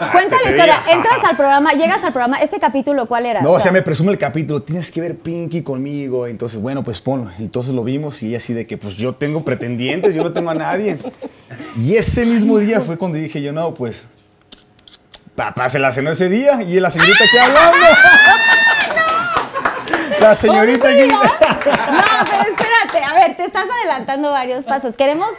Hasta 0.00 0.10
la 0.10 0.36
ese 0.38 0.50
historia. 0.50 0.64
día. 0.64 0.94
Entras 0.94 1.24
al 1.28 1.36
programa, 1.36 1.72
llegas 1.72 2.04
al 2.04 2.12
programa. 2.12 2.40
¿Este 2.40 2.58
capítulo 2.58 3.06
cuál 3.06 3.26
era? 3.26 3.42
No, 3.42 3.50
o 3.52 3.60
sea, 3.60 3.72
me 3.72 3.82
presume 3.82 4.12
el 4.12 4.18
capítulo, 4.18 4.62
tienes 4.62 4.90
que 4.90 5.00
ver 5.00 5.16
Pinky 5.16 5.62
conmigo. 5.62 6.26
Entonces, 6.26 6.60
bueno, 6.60 6.82
pues 6.82 7.00
ponlo. 7.00 7.30
Entonces 7.38 7.72
lo 7.74 7.84
vimos 7.84 8.22
y 8.22 8.34
así 8.34 8.52
de 8.54 8.66
que, 8.66 8.78
pues 8.78 8.96
yo 8.96 9.14
tengo 9.14 9.44
pretendientes, 9.44 10.14
yo 10.14 10.22
no 10.22 10.32
tengo 10.32 10.50
a 10.50 10.54
nadie. 10.54 10.98
Y 11.80 11.96
ese 11.96 12.24
mismo 12.26 12.58
día 12.58 12.80
fue 12.80 12.96
cuando 12.96 13.18
dije 13.18 13.40
yo, 13.42 13.52
no, 13.52 13.74
pues, 13.74 14.06
papá 15.34 15.68
se 15.68 15.78
la 15.78 15.92
cenó 15.92 16.10
ese 16.10 16.28
día 16.28 16.62
y 16.62 16.80
la 16.80 16.90
señorita 16.90 17.24
aquí 17.24 17.38
hablando. 17.38 17.76
La 20.20 20.34
señorita 20.34 20.88
aquí. 20.88 21.06
No, 21.08 21.20
pero 21.40 22.42
espérate, 22.50 23.04
a 23.04 23.14
ver, 23.14 23.36
te 23.36 23.44
estás 23.44 23.66
adelantando 23.70 24.30
varios 24.30 24.64
pasos. 24.64 24.96
Queremos 24.96 25.30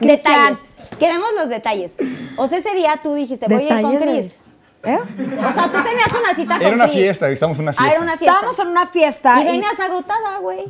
detalles. 0.00 0.58
Queremos 0.98 1.28
los 1.36 1.48
detalles. 1.48 1.92
O 2.36 2.46
sea, 2.46 2.58
ese 2.58 2.74
día 2.74 3.00
tú 3.02 3.14
dijiste, 3.14 3.46
voy 3.48 3.68
a 3.70 3.76
ir 3.76 3.82
con 3.82 3.96
Chris. 3.98 4.36
¿Eh? 4.84 4.98
O 4.98 5.52
sea, 5.52 5.64
tú 5.72 5.82
tenías 5.82 6.12
una 6.12 6.32
cita 6.34 6.58
con 6.58 6.66
Era 6.66 6.76
una 6.76 6.84
Chris. 6.86 6.96
fiesta, 7.02 7.28
estamos 7.28 7.56
en 7.58 7.62
una 7.64 7.72
Ah, 7.72 7.74
fiesta. 7.74 7.92
era 7.96 8.02
una 8.02 8.16
fiesta. 8.16 8.34
Estábamos 8.36 8.58
en 8.60 8.66
una 8.68 8.86
fiesta. 8.86 9.34
Y 9.38 9.42
y- 9.42 9.44
venías 9.46 9.80
agotada, 9.80 10.38
güey. 10.38 10.64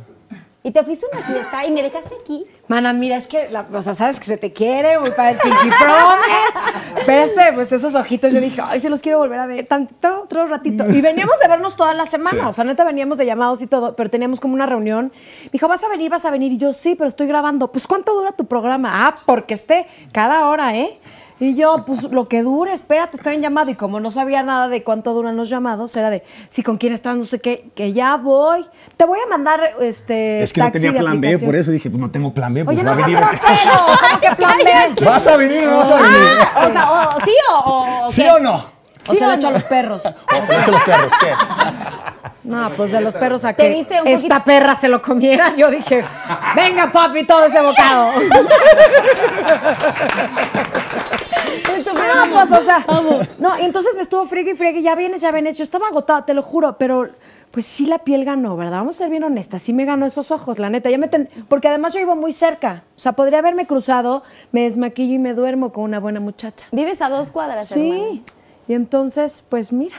Y 0.67 0.71
te 0.71 0.83
fuiste 0.83 1.05
a 1.05 1.17
una 1.17 1.25
fiesta 1.25 1.65
y 1.65 1.71
me 1.71 1.81
dejaste 1.81 2.13
aquí. 2.19 2.45
Mana, 2.67 2.91
mira, 2.91 3.15
es 3.15 3.25
que, 3.27 3.47
la, 3.49 3.65
o 3.71 3.81
sea, 3.81 3.95
sabes 3.95 4.19
que 4.19 4.25
se 4.25 4.35
te 4.35 4.51
quiere, 4.51 4.99
muy 4.99 5.11
para 5.11 5.29
el 5.31 5.37
Pinky 5.37 5.69
Promise. 5.69 7.05
Pero 7.05 7.23
este, 7.23 7.53
pues 7.53 7.71
esos 7.71 7.95
ojitos, 7.95 8.33
yo 8.33 8.41
dije, 8.41 8.61
ay, 8.61 8.81
se 8.81 8.89
los 8.89 9.01
quiero 9.01 9.17
volver 9.19 9.39
a 9.39 9.45
ver 9.45 9.65
tantito, 9.65 10.23
otro 10.23 10.45
ratito. 10.47 10.83
Y 10.89 10.99
veníamos 10.99 11.39
de 11.39 11.47
vernos 11.47 11.77
toda 11.77 11.93
la 11.93 12.05
semana, 12.05 12.41
Sí. 12.43 12.45
o 12.49 12.51
sea, 12.51 12.65
neta 12.65 12.83
veníamos 12.83 13.17
de 13.17 13.25
llamados 13.25 13.61
y 13.61 13.67
todo, 13.67 13.95
pero 13.95 14.09
teníamos 14.09 14.41
como 14.41 14.55
una 14.55 14.65
reunión. 14.65 15.13
Me 15.45 15.49
dijo, 15.53 15.69
¿vas 15.69 15.85
a 15.85 15.87
venir, 15.87 16.11
vas 16.11 16.25
a 16.25 16.31
venir? 16.31 16.51
Y 16.51 16.57
yo, 16.57 16.73
sí, 16.73 16.95
pero 16.95 17.07
estoy 17.07 17.27
grabando. 17.27 17.71
Pues, 17.71 17.87
¿cuánto 17.87 18.13
dura 18.13 18.33
tu 18.33 18.45
programa? 18.45 19.07
Ah, 19.07 19.15
porque 19.25 19.53
esté 19.53 19.87
cada 20.11 20.49
hora, 20.49 20.75
¿eh? 20.75 20.99
Y 21.39 21.55
yo, 21.55 21.83
pues 21.85 22.01
lo 22.03 22.27
que 22.27 22.41
dure, 22.41 22.73
espérate, 22.73 23.17
estoy 23.17 23.35
en 23.35 23.41
llamado. 23.41 23.69
Y 23.69 23.75
como 23.75 23.99
no 23.99 24.09
sabía 24.09 24.41
nada 24.41 24.67
de 24.69 24.83
cuánto 24.83 25.13
duran 25.13 25.37
los 25.37 25.49
llamados, 25.49 25.95
era 25.95 26.09
de 26.09 26.23
si 26.49 26.63
con 26.63 26.77
quién 26.77 26.93
estás, 26.93 27.15
no 27.15 27.25
sé 27.25 27.39
qué, 27.39 27.69
que 27.75 27.93
ya 27.93 28.15
voy. 28.17 28.65
Te 28.97 29.05
voy 29.05 29.19
a 29.23 29.27
mandar 29.29 29.61
este. 29.81 30.39
Es 30.39 30.51
que 30.51 30.61
no 30.61 30.71
tenía 30.71 30.93
plan 30.93 31.21
B, 31.21 31.37
por 31.39 31.55
eso 31.55 31.69
dije, 31.69 31.89
pues 31.91 32.01
no 32.01 32.09
tengo 32.09 32.33
plan 32.33 32.53
B, 32.53 32.65
pues 32.65 32.75
Oye, 32.75 32.83
va 32.83 32.95
no 32.95 33.03
a 33.03 33.05
venir. 33.05 33.19
grosero, 33.19 33.71
¿cómo 33.85 34.19
que 34.19 34.35
plan 34.35 34.57
B? 34.57 35.05
¿Vas 35.05 35.27
a 35.27 35.37
venir 35.37 35.67
o 35.67 35.71
no 35.71 35.77
vas 35.77 35.91
a 35.91 36.01
venir? 36.01 36.17
O 36.65 36.71
sea, 36.71 36.91
o, 36.91 37.19
¿sí 37.21 37.31
o, 37.53 38.05
o 38.05 38.09
¿Sí 38.09 38.23
qué? 38.23 38.31
o 38.31 38.39
no? 38.39 38.55
O 39.09 39.13
se 39.13 39.25
lo 39.25 39.33
echo 39.33 39.47
a 39.47 39.51
los 39.51 39.63
perros. 39.63 40.03
O 40.41 40.45
se 40.45 40.53
lo 40.53 40.59
echo 40.59 40.71
a 40.71 40.73
los 40.73 40.83
perros, 40.83 41.13
¿qué? 41.21 41.31
No, 42.47 42.69
pues 42.77 42.91
de 42.91 43.01
los 43.01 43.13
perros 43.13 43.43
a 43.43 43.53
que 43.53 43.79
esta 43.79 44.03
poquito- 44.03 44.43
perra 44.45 44.75
se 44.75 44.87
lo 44.87 45.01
comiera, 45.01 45.53
yo 45.55 45.69
dije, 45.69 46.03
venga 46.55 46.91
papi, 46.91 47.25
todo 47.25 47.43
ese 47.45 47.61
bocado. 47.61 48.11
No, 51.77 52.33
pues, 52.47 52.51
o 52.61 52.63
sea, 52.65 52.85
no, 53.39 53.59
y 53.59 53.63
entonces 53.65 53.95
me 53.95 54.01
estuvo 54.01 54.25
friegue 54.25 54.51
y 54.51 54.55
friegue, 54.55 54.81
ya 54.81 54.95
vienes, 54.95 55.21
ya 55.21 55.31
vienes. 55.31 55.57
Yo 55.57 55.63
estaba 55.63 55.87
agotada, 55.87 56.25
te 56.25 56.33
lo 56.33 56.41
juro, 56.41 56.77
pero 56.77 57.07
pues 57.51 57.65
sí 57.65 57.85
la 57.85 57.99
piel 57.99 58.25
ganó, 58.25 58.55
¿verdad? 58.57 58.79
Vamos 58.79 58.95
a 58.95 58.99
ser 58.99 59.09
bien 59.09 59.23
honestas, 59.23 59.61
sí 59.61 59.73
me 59.73 59.85
ganó 59.85 60.05
esos 60.05 60.31
ojos, 60.31 60.59
la 60.59 60.69
neta. 60.69 60.89
Ya 60.89 60.97
me 60.97 61.07
ten- 61.07 61.29
Porque 61.47 61.67
además 61.67 61.93
yo 61.93 61.99
iba 61.99 62.15
muy 62.15 62.33
cerca, 62.33 62.83
o 62.95 62.99
sea, 62.99 63.13
podría 63.13 63.39
haberme 63.39 63.65
cruzado, 63.67 64.23
me 64.51 64.61
desmaquillo 64.61 65.13
y 65.15 65.19
me 65.19 65.33
duermo 65.33 65.71
con 65.71 65.83
una 65.83 65.99
buena 65.99 66.19
muchacha. 66.19 66.65
Vives 66.71 67.01
a 67.01 67.09
dos 67.09 67.31
cuadras, 67.31 67.67
Sí, 67.67 67.89
hermano. 67.91 68.19
y 68.67 68.73
entonces, 68.73 69.43
pues 69.47 69.71
mira, 69.73 69.95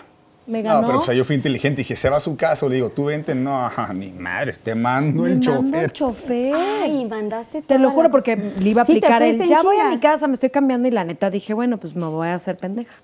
me 0.48 0.62
ganó. 0.62 0.80
No, 0.80 0.86
pero 0.86 0.98
o 1.00 1.02
sea, 1.02 1.14
yo 1.14 1.24
fui 1.24 1.36
inteligente. 1.36 1.82
Dije, 1.82 1.94
se 1.94 2.08
va 2.10 2.16
a 2.16 2.20
su 2.20 2.36
casa. 2.36 2.66
Le 2.68 2.76
digo, 2.76 2.88
tú 2.90 3.04
vente. 3.04 3.34
No, 3.34 3.64
ajá, 3.64 3.92
ni 3.94 4.10
madre, 4.10 4.52
te 4.54 4.74
mando 4.74 5.22
Me 5.22 5.32
el 5.32 5.40
chofer. 5.40 5.84
el 5.84 5.92
chofer. 5.92 6.54
Ay, 6.82 7.06
mandaste 7.06 7.62
Te 7.62 7.78
lo 7.78 7.90
juro 7.90 8.10
porque 8.10 8.36
le 8.36 8.68
iba 8.70 8.82
a 8.82 8.84
Sí, 8.84 8.92
aplicar 8.92 9.22
el 9.22 9.28
fuiste 9.36 9.44
en 9.44 9.50
ya 9.50 9.62
voy 9.62 9.76
a 9.76 9.80
chinga". 9.80 9.90
mi 9.94 9.98
casa, 10.00 10.26
me 10.26 10.34
estoy 10.34 10.50
cambiando 10.50 10.88
y 10.88 10.90
la 10.90 11.04
neta 11.04 11.30
dije, 11.30 11.54
bueno, 11.54 11.78
pues 11.78 11.94
me 11.94 12.06
voy 12.06 12.28
a 12.28 12.34
hacer 12.34 12.56
pendeja. 12.56 12.94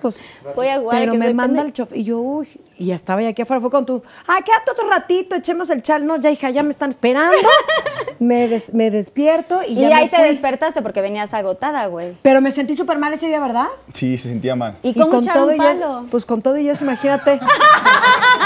pues 0.00 0.28
Voy 0.54 0.68
a 0.68 0.78
jugar 0.78 1.00
pero 1.00 1.12
que 1.12 1.18
me 1.18 1.34
manda 1.34 1.62
pendeja. 1.62 1.66
el 1.66 1.72
chofer 1.72 1.98
y 1.98 2.04
yo, 2.04 2.18
uy, 2.20 2.48
y 2.76 2.86
ya 2.86 2.94
estaba 2.96 3.22
ya 3.22 3.28
aquí 3.28 3.42
afuera, 3.42 3.60
fue 3.60 3.70
con 3.70 3.86
tu, 3.86 4.02
ah, 4.26 4.38
quédate 4.44 4.70
otro 4.72 4.88
ratito, 4.88 5.36
echemos 5.36 5.70
el 5.70 5.82
chal, 5.82 6.06
no, 6.06 6.16
ya 6.16 6.30
hija, 6.30 6.50
ya 6.50 6.62
me 6.62 6.70
están 6.70 6.90
esperando. 6.90 7.36
me, 8.18 8.48
des- 8.48 8.72
me 8.74 8.90
despierto 8.90 9.60
y, 9.62 9.72
Y 9.72 9.80
ya 9.82 9.88
me 9.88 9.94
ahí 9.94 10.08
te 10.08 10.16
fui. 10.16 10.24
despertaste 10.26 10.82
porque 10.82 11.00
venías 11.00 11.32
agotada, 11.34 11.86
güey. 11.86 12.16
Pero 12.22 12.40
me 12.40 12.50
sentí 12.52 12.74
súper 12.74 12.98
mal 12.98 13.12
ese 13.12 13.26
día, 13.28 13.40
¿verdad? 13.40 13.66
Sí, 13.92 14.16
se 14.18 14.28
sentía 14.28 14.56
mal. 14.56 14.76
¿Y 14.82 14.94
cómo 14.94 15.18
echaron 15.20 15.54
y 15.54 15.58
palo? 15.58 15.70
eso, 16.00 16.06
pues 16.10 16.24
con 16.26 16.42
todo 16.42 16.56
y 16.58 16.68
eso, 16.68 16.84
imagínate. 16.88 17.34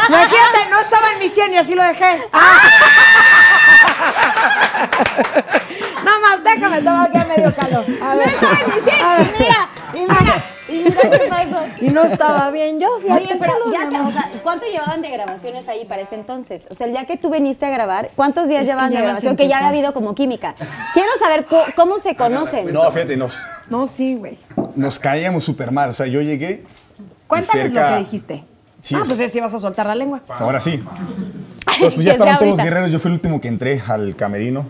imagínate, 0.09 0.71
no 0.71 0.81
estaba 0.81 1.13
en 1.13 1.19
mi 1.21 1.29
100 1.29 1.53
y 1.53 1.57
así 1.57 1.75
lo 1.75 1.83
dejé. 1.85 2.23
Nada 6.05 6.19
más, 6.21 6.45
déjame, 6.45 6.79
estaba 6.79 7.03
aquí 7.05 7.19
a 7.19 7.25
medio 7.25 7.55
calor. 7.55 7.85
A 8.03 8.15
ver. 8.15 8.29
A 9.03 9.19
ver. 9.19 9.27
Y 9.27 9.43
mira, 9.43 9.69
y 9.95 10.01
mira, 10.01 10.45
y 10.69 10.73
mira 10.85 11.01
qué 11.03 11.21
pasó. 11.29 11.61
Y 11.81 11.89
no 11.89 12.03
estaba 12.05 12.51
bien 12.51 12.79
yo, 12.81 12.89
fíjate. 13.01 13.25
Oye, 13.25 13.37
pero 13.39 13.53
salud, 13.55 13.73
ya 13.73 13.87
amor. 13.99 14.09
o 14.09 14.13
sea, 14.13 14.31
¿cuánto 14.43 14.67
llevaban 14.67 15.03
de 15.03 15.11
grabaciones 15.11 15.69
ahí 15.69 15.85
para 15.85 16.03
ese 16.03 16.15
entonces? 16.15 16.67
O 16.71 16.75
sea, 16.75 16.87
el 16.87 16.93
día 16.93 17.05
que 17.07 17.17
tú 17.17 17.31
viniste 17.31 17.67
a 17.67 17.71
grabar, 17.71 18.11
¿cuántos 18.17 18.49
días 18.49 18.67
llevaban 18.67 18.91
de 18.91 19.01
grabación? 19.01 19.37
Que 19.37 19.49
ya 19.49 19.59
había 19.59 19.69
habido 19.71 19.93
como 19.93 20.15
química. 20.15 20.55
Quiero 20.95 21.11
saber 21.19 21.47
cómo 21.77 21.99
se 21.99 22.17
conocen. 22.17 22.73
No, 22.73 22.91
fíjate, 22.91 23.17
nos, 23.17 23.35
No, 23.71 23.87
sí, 23.87 24.15
güey. 24.15 24.39
nos 24.77 24.99
caíamos 24.99 25.45
súper 25.45 25.71
mal. 25.71 25.91
O 25.91 25.93
sea, 25.93 26.07
yo 26.07 26.21
llegué. 26.21 26.65
Cuéntales 27.27 27.73
lo 27.73 27.81
Ferca- 27.81 27.95
que 27.95 27.99
dijiste. 28.05 28.45
Sí, 28.81 28.95
ah, 28.95 29.05
sea- 29.05 29.17
pues 29.17 29.33
sí, 29.33 29.41
vas 29.41 29.53
a 29.53 29.59
soltar 29.61 29.87
la 29.87 29.95
lengua. 29.95 30.21
Ahora 30.29 30.61
sí. 30.61 30.73
Entonces, 30.75 31.95
pues 31.95 32.05
ya 32.07 32.13
estaban 32.13 32.35
sea 32.35 32.39
todos 32.39 32.57
los 32.57 32.65
guerreros. 32.65 32.91
Yo 32.91 32.99
fui 32.99 33.09
el 33.11 33.15
último 33.15 33.41
que 33.41 33.49
entré 33.49 33.83
al 33.87 34.15
camerino 34.17 34.65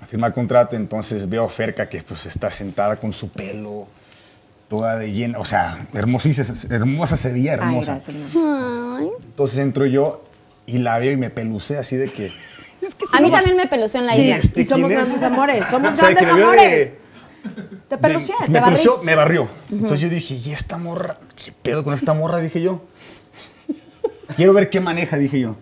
a 0.00 0.06
firmar 0.06 0.32
contrato. 0.32 0.76
Entonces 0.76 1.28
veo 1.28 1.44
a 1.44 1.48
Ferca 1.48 1.88
que 1.88 2.02
pues 2.02 2.24
está 2.26 2.50
sentada 2.50 2.96
con 2.96 3.12
su 3.12 3.28
pelo 3.30 3.86
toda 4.72 4.96
de 4.96 5.12
llena. 5.12 5.38
O 5.38 5.44
sea, 5.44 5.86
hermosísima, 5.92 6.46
hermosa 6.70 7.18
se 7.18 7.30
veía, 7.30 7.52
hermosa. 7.52 7.98
Ay, 7.98 8.00
gracias. 8.00 9.24
Entonces 9.26 9.58
entro 9.58 9.84
yo 9.84 10.24
y 10.64 10.78
la 10.78 10.98
veo 10.98 11.12
y 11.12 11.16
me 11.18 11.28
pelucé 11.28 11.76
así 11.76 11.96
de 11.96 12.10
que. 12.10 12.32
A 13.12 13.20
mí 13.20 13.30
también 13.30 13.56
me 13.58 13.66
pelució 13.66 14.00
en 14.00 14.06
la 14.06 14.14
Sí, 14.14 14.22
isla. 14.22 14.36
este, 14.36 14.62
y 14.62 14.64
somos 14.64 14.90
grandes 14.90 15.22
amores, 15.22 15.64
somos 15.70 15.92
O 15.94 15.96
sea, 15.98 16.10
grandes 16.12 16.30
amores. 16.32 16.70
de- 16.70 16.98
Te 17.88 17.96
te 17.96 17.96
me 17.96 18.60
barrí. 18.60 18.64
pelució, 18.64 19.02
me 19.02 19.14
barrió. 19.14 19.48
Entonces 19.70 20.00
yo 20.00 20.08
dije, 20.08 20.34
¿y 20.34 20.52
esta 20.52 20.78
morra? 20.78 21.18
¿Qué 21.36 21.52
pedo 21.62 21.84
con 21.84 21.92
esta 21.92 22.14
morra? 22.14 22.38
Dije 22.40 22.62
yo. 22.62 22.82
Quiero 24.36 24.54
ver 24.54 24.70
qué 24.70 24.80
maneja, 24.80 25.18
dije 25.18 25.38
yo. 25.40 25.56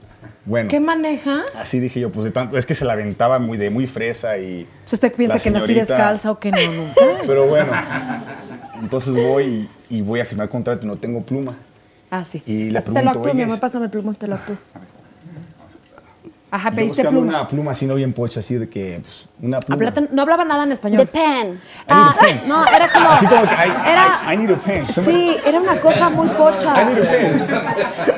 Bueno. 0.46 0.70
¿Qué 0.70 0.80
maneja? 0.80 1.42
Así 1.56 1.80
dije 1.80 2.00
yo, 2.00 2.10
pues 2.10 2.24
de 2.24 2.30
tanto, 2.30 2.56
es 2.56 2.64
que 2.64 2.74
se 2.74 2.84
la 2.84 2.92
aventaba 2.94 3.38
muy 3.40 3.58
de 3.58 3.70
muy 3.70 3.86
fresa 3.86 4.38
y. 4.38 4.66
Usted 4.90 5.12
piensa 5.12 5.38
que 5.38 5.50
nací 5.50 5.74
descalza 5.74 6.30
o 6.30 6.38
que 6.38 6.50
no, 6.52 6.58
nunca. 6.72 7.00
Pero 7.26 7.46
bueno, 7.46 7.72
entonces 8.80 9.14
voy 9.14 9.68
y, 9.88 9.96
y 9.98 10.02
voy 10.02 10.20
a 10.20 10.24
firmar 10.24 10.48
contrato 10.48 10.84
y 10.84 10.88
no 10.88 10.96
tengo 10.96 11.22
pluma. 11.22 11.52
Ah, 12.10 12.24
sí. 12.24 12.42
Y 12.46 12.70
le 12.70 12.80
Te 12.80 12.88
lo 12.88 12.92
pregunto, 12.94 13.08
actúo, 13.10 13.24
mi 13.26 13.30
"Oye, 13.30 13.42
amor, 13.44 13.54
es- 13.54 13.60
pásame 13.60 13.84
el 13.84 13.90
plumón, 13.90 14.14
te 14.16 14.26
lo 14.26 14.34
actúo. 14.34 14.56
Ajá, 16.52 16.72
pediste 16.72 17.02
buscando 17.02 17.20
pluma. 17.20 17.38
una 17.38 17.48
pluma 17.48 17.70
así 17.70 17.86
no 17.86 17.94
bien 17.94 18.12
pocha, 18.12 18.40
así 18.40 18.56
de 18.56 18.68
que, 18.68 18.98
pues, 19.04 19.26
una 19.40 19.60
pluma. 19.60 19.76
Hablate- 19.86 20.08
no 20.10 20.22
hablaba 20.22 20.44
nada 20.44 20.64
en 20.64 20.70
The 20.70 20.74
español. 20.74 21.06
pen. 21.06 21.60
Ah, 21.88 22.12
no, 22.48 22.66
era 22.66 22.92
como. 22.92 23.08
Así 23.08 23.24
como 23.26 23.42
que, 23.42 23.54
I, 23.54 23.70
Era- 23.86 24.20
I, 24.28 24.34
I 24.34 24.36
need 24.36 24.50
a 24.50 24.56
pen. 24.58 24.84
Somebody- 24.84 25.04
Sí, 25.12 25.36
era 25.46 25.60
una 25.60 25.76
cosa 25.80 26.10
muy 26.10 26.28
pocha. 26.30 26.82
I 26.82 26.86
need 26.92 27.04
a 27.04 27.08
pen. 27.08 27.46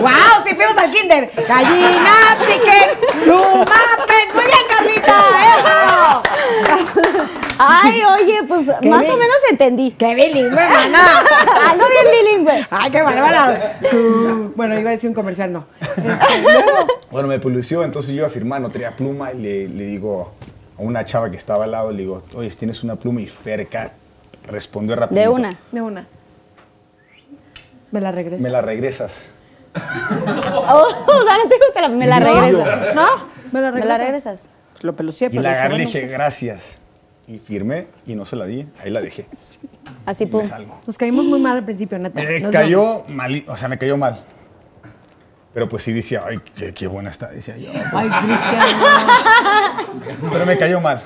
¡Wow! 0.00 0.09
¡Sí 0.47 0.54
fuimos 0.54 0.78
al 0.78 0.90
kinder! 0.90 1.31
¡Gallina, 1.47 2.14
chicken, 2.47 3.23
pluma, 3.25 3.66
pen! 4.09 4.28
¡Muy 4.35 4.45
bien, 4.47 4.64
Carlita! 4.83 6.23
¡Eso! 6.79 7.01
Ay, 7.59 8.03
oye, 8.03 8.43
pues 8.49 8.67
más 8.67 8.81
bien. 8.81 8.95
o 9.12 9.17
menos 9.17 9.37
entendí. 9.51 9.93
¡Qué 9.93 10.15
bilingüe, 10.15 10.51
maná! 10.51 11.23
Ando 11.71 11.85
bien 11.89 12.07
bilingüe. 12.11 12.67
¡Ay, 12.71 12.91
qué 12.91 13.03
bárbara! 13.03 13.79
Su- 13.89 14.53
Bueno, 14.57 14.79
iba 14.79 14.91
a 14.91 14.93
decir 14.93 15.09
un 15.09 15.15
comercial, 15.15 15.53
no. 15.53 15.67
Este, 15.81 16.03
Bueno, 17.11 17.29
me 17.29 17.39
polució, 17.39 17.85
entonces 17.85 18.11
yo 18.12 18.19
iba 18.19 18.27
a 18.27 18.31
firmar, 18.31 18.61
no 18.61 18.71
traía 18.71 18.91
pluma 18.91 19.33
y 19.33 19.39
le, 19.39 19.69
le 19.69 19.85
digo 19.85 20.33
a 20.79 20.83
una 20.83 21.05
chava 21.05 21.31
que 21.31 21.37
estaba 21.37 21.65
al 21.65 21.71
lado, 21.71 21.93
le 21.93 21.99
digo, 21.99 22.23
oye, 22.35 22.51
¿tienes 22.51 22.83
una 22.83 22.97
pluma? 22.97 23.21
Y 23.21 23.27
Ferca 23.29 23.93
respondió 24.47 24.97
rápido. 24.97 25.21
De 25.21 25.29
una. 25.29 25.57
de 25.71 25.81
una. 25.83 26.07
Me 27.93 28.01
la 28.01 28.11
regreso. 28.11 28.43
Me 28.43 28.51
la 28.51 28.62
regresas. 28.62 29.31
Oh, 30.55 30.87
o 31.07 31.25
sea, 31.25 31.39
no 31.39 31.49
te 31.49 31.57
gusta 31.65 31.81
la, 31.83 31.89
me 31.89 32.07
la 32.07 32.21
No. 32.21 32.27
regresas. 32.41 32.95
¿No? 32.95 33.07
Me 33.53 33.61
la 33.61 33.71
Me 33.71 33.81
regresas. 33.81 33.89
la 33.89 33.99
regresas. 33.99 34.51
Lo 34.83 34.97
pelucié, 34.97 35.29
Y 35.33 35.39
la 35.39 35.53
agarré 35.53 35.77
y 35.77 35.79
le 35.79 35.85
bueno, 35.85 35.99
dije, 35.99 36.07
gracias. 36.09 36.81
Y 37.27 37.39
firmé 37.39 37.87
y 38.07 38.15
no 38.15 38.27
se 38.27 38.37
la 38.37 38.47
di, 38.47 38.67
ahí 38.83 38.91
la 38.91 39.01
dejé. 39.01 39.27
Así 40.05 40.27
pum. 40.27 40.43
Nos 40.87 40.99
caímos 40.99 41.25
muy 41.25 41.41
mal 41.41 41.59
al 41.59 41.65
principio, 41.65 41.99
neta. 41.99 42.21
Me 42.21 42.41
Nos 42.41 42.53
cayó 42.53 43.05
mal, 43.09 43.45
o 43.47 43.57
sea, 43.57 43.69
me 43.69 43.79
cayó 43.79 43.97
mal. 43.97 44.25
Pero 45.55 45.69
pues 45.69 45.83
sí 45.83 45.93
decía, 45.93 46.25
ay, 46.27 46.41
qué, 46.57 46.73
qué 46.73 46.87
buena 46.87 47.11
está, 47.11 47.29
decía 47.29 47.57
yo. 47.57 47.71
Ay, 47.93 48.09
Cristian. 48.09 48.62
Pero 50.33 50.47
me 50.47 50.57
cayó 50.57 50.81
mal. 50.81 51.03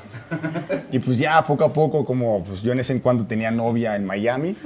Y 0.90 0.98
pues 1.00 1.18
ya 1.18 1.42
poco 1.42 1.64
a 1.64 1.72
poco, 1.72 2.04
como 2.04 2.44
pues 2.44 2.62
yo 2.62 2.72
en 2.72 2.78
ese 2.78 2.92
en 2.92 3.00
cuando 3.00 3.26
tenía 3.26 3.50
novia 3.50 3.96
en 3.96 4.04
Miami, 4.04 4.56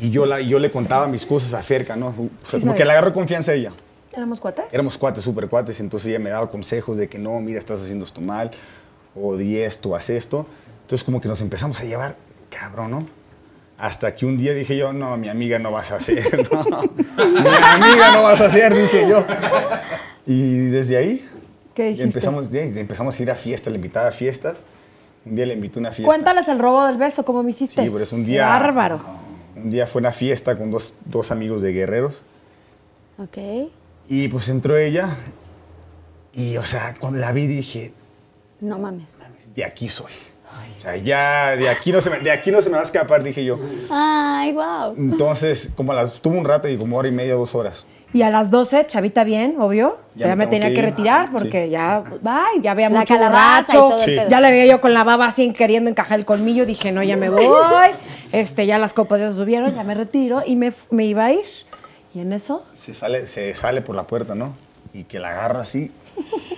y 0.00 0.10
yo, 0.10 0.26
la, 0.26 0.40
yo 0.40 0.58
le 0.58 0.70
contaba 0.70 1.06
mis 1.06 1.26
cosas 1.26 1.54
a 1.54 1.62
Ferca, 1.62 1.96
¿no? 1.96 2.08
O 2.08 2.50
sea, 2.50 2.60
como 2.60 2.74
que 2.74 2.84
le 2.84 2.92
agarró 2.92 3.12
confianza 3.12 3.52
a 3.52 3.54
ella. 3.54 3.72
¿Éramos 4.18 4.40
cuates? 4.40 4.64
Éramos 4.72 4.98
cuates, 4.98 5.22
súper 5.22 5.48
cuates, 5.48 5.78
entonces 5.78 6.08
ella 6.08 6.18
me 6.18 6.30
daba 6.30 6.50
consejos 6.50 6.98
de 6.98 7.08
que 7.08 7.20
no, 7.20 7.38
mira, 7.40 7.60
estás 7.60 7.80
haciendo 7.82 8.04
esto 8.04 8.20
mal, 8.20 8.50
o 9.14 9.36
di 9.36 9.58
esto, 9.58 9.94
haz 9.94 10.10
esto. 10.10 10.44
Entonces 10.82 11.04
como 11.04 11.20
que 11.20 11.28
nos 11.28 11.40
empezamos 11.40 11.80
a 11.80 11.84
llevar, 11.84 12.16
cabrón, 12.50 12.90
¿no? 12.90 12.98
Hasta 13.78 14.16
que 14.16 14.26
un 14.26 14.36
día 14.36 14.54
dije 14.54 14.76
yo, 14.76 14.92
no, 14.92 15.16
mi 15.16 15.28
amiga 15.28 15.60
no 15.60 15.70
vas 15.70 15.92
a 15.92 15.96
hacer, 15.96 16.50
no. 16.50 16.64
Mi 16.64 17.48
amiga 17.48 18.10
no 18.12 18.24
vas 18.24 18.40
a 18.40 18.46
hacer, 18.46 18.74
dije 18.74 19.08
yo. 19.08 19.24
Y 20.26 20.66
desde 20.66 20.96
ahí 20.96 21.28
¿Qué 21.74 22.02
empezamos, 22.02 22.52
empezamos 22.52 23.20
a 23.20 23.22
ir 23.22 23.30
a 23.30 23.36
fiestas, 23.36 23.70
le 23.70 23.76
invitaba 23.76 24.08
a 24.08 24.10
fiestas. 24.10 24.64
Un 25.24 25.36
día 25.36 25.46
le 25.46 25.54
invité 25.54 25.78
a 25.78 25.80
una 25.80 25.92
fiesta. 25.92 26.12
Cuéntales 26.12 26.48
el 26.48 26.58
robo 26.58 26.84
del 26.86 26.96
beso, 26.96 27.24
como 27.24 27.44
me 27.44 27.50
hiciste. 27.50 27.84
Sí, 27.84 27.88
pero 27.88 28.02
es 28.02 28.10
un 28.10 28.26
día. 28.26 28.48
Bárbaro. 28.48 29.00
Un 29.54 29.70
día 29.70 29.86
fue 29.86 30.00
una 30.00 30.10
fiesta 30.10 30.58
con 30.58 30.72
dos, 30.72 30.94
dos 31.04 31.30
amigos 31.30 31.62
de 31.62 31.72
guerreros. 31.72 32.22
Ok. 33.18 33.70
Y 34.08 34.28
pues 34.28 34.48
entró 34.48 34.76
ella. 34.76 35.16
Y, 36.32 36.56
o 36.56 36.62
sea, 36.64 36.94
cuando 36.98 37.18
la 37.18 37.32
vi 37.32 37.46
dije, 37.46 37.92
No 38.60 38.78
mames. 38.78 39.18
de 39.54 39.64
aquí 39.64 39.88
soy. 39.88 40.12
O 40.78 40.80
sea, 40.80 40.96
ya 40.96 41.56
de 41.56 41.68
aquí 41.68 41.92
no 41.92 42.00
se 42.00 42.08
me, 42.10 42.18
de 42.20 42.30
aquí 42.30 42.50
no 42.50 42.62
se 42.62 42.68
me 42.70 42.74
va 42.76 42.80
a 42.80 42.84
escapar, 42.84 43.22
dije 43.22 43.44
yo. 43.44 43.58
Ay, 43.90 44.52
wow. 44.52 44.94
Entonces, 44.96 45.70
como 45.76 45.92
a 45.92 45.96
las, 45.96 46.14
estuvo 46.14 46.38
un 46.38 46.44
rato 46.44 46.68
y 46.68 46.78
como 46.78 46.96
hora 46.96 47.08
y 47.08 47.12
media, 47.12 47.34
dos 47.34 47.54
horas. 47.54 47.86
Y 48.14 48.22
a 48.22 48.30
las 48.30 48.50
12, 48.50 48.86
chavita 48.86 49.22
bien, 49.24 49.56
obvio. 49.60 49.98
Ya 50.14 50.28
Ya, 50.28 50.36
me 50.36 50.46
tenía 50.46 50.68
que 50.68 50.74
que 50.74 50.80
ir. 50.80 50.86
retirar 50.86 51.30
porque 51.30 51.64
Sí. 51.64 51.70
ya, 51.70 52.00
bye, 52.22 52.62
ya 52.62 52.70
había 52.70 52.88
La 52.88 53.00
mucho 53.00 53.14
calabaza 53.14 53.74
y 53.74 53.76
borracho. 53.76 53.94
el 54.04 54.10
Sí. 54.10 54.16
pedo. 54.16 54.28
Ya 54.30 54.40
le 54.40 54.50
veía 54.50 54.66
yo 54.66 54.80
con 54.80 54.94
la 54.94 55.04
baba 55.04 55.26
así 55.26 55.52
queriendo 55.52 55.90
encajar 55.90 56.18
el 56.18 56.24
colmillo. 56.24 56.64
Dije, 56.64 56.90
no, 56.92 57.02
ya 57.02 57.16
me 57.18 57.28
voy. 57.30 57.44
Este, 58.32 58.64
ya 58.66 58.78
las 58.78 58.94
copas 58.94 59.20
ya 59.20 59.28
se 59.30 59.36
subieron, 59.36 59.74
ya 59.74 59.84
me 59.84 59.94
retiro 59.94 60.42
y 60.46 60.56
me, 60.56 60.72
me 60.90 61.04
iba 61.04 61.26
a 61.26 61.32
ir. 61.32 61.44
Y 62.14 62.20
en 62.20 62.32
eso, 62.32 62.64
Se 62.72 62.94
sale, 62.94 63.26
se 63.26 63.54
sale 63.54 63.82
por 63.82 63.94
la 63.94 64.04
puerta, 64.04 64.34
¿no? 64.34 64.54
Y 64.92 65.04
que 65.04 65.18
la 65.18 65.30
agarro 65.30 65.60
así, 65.60 65.92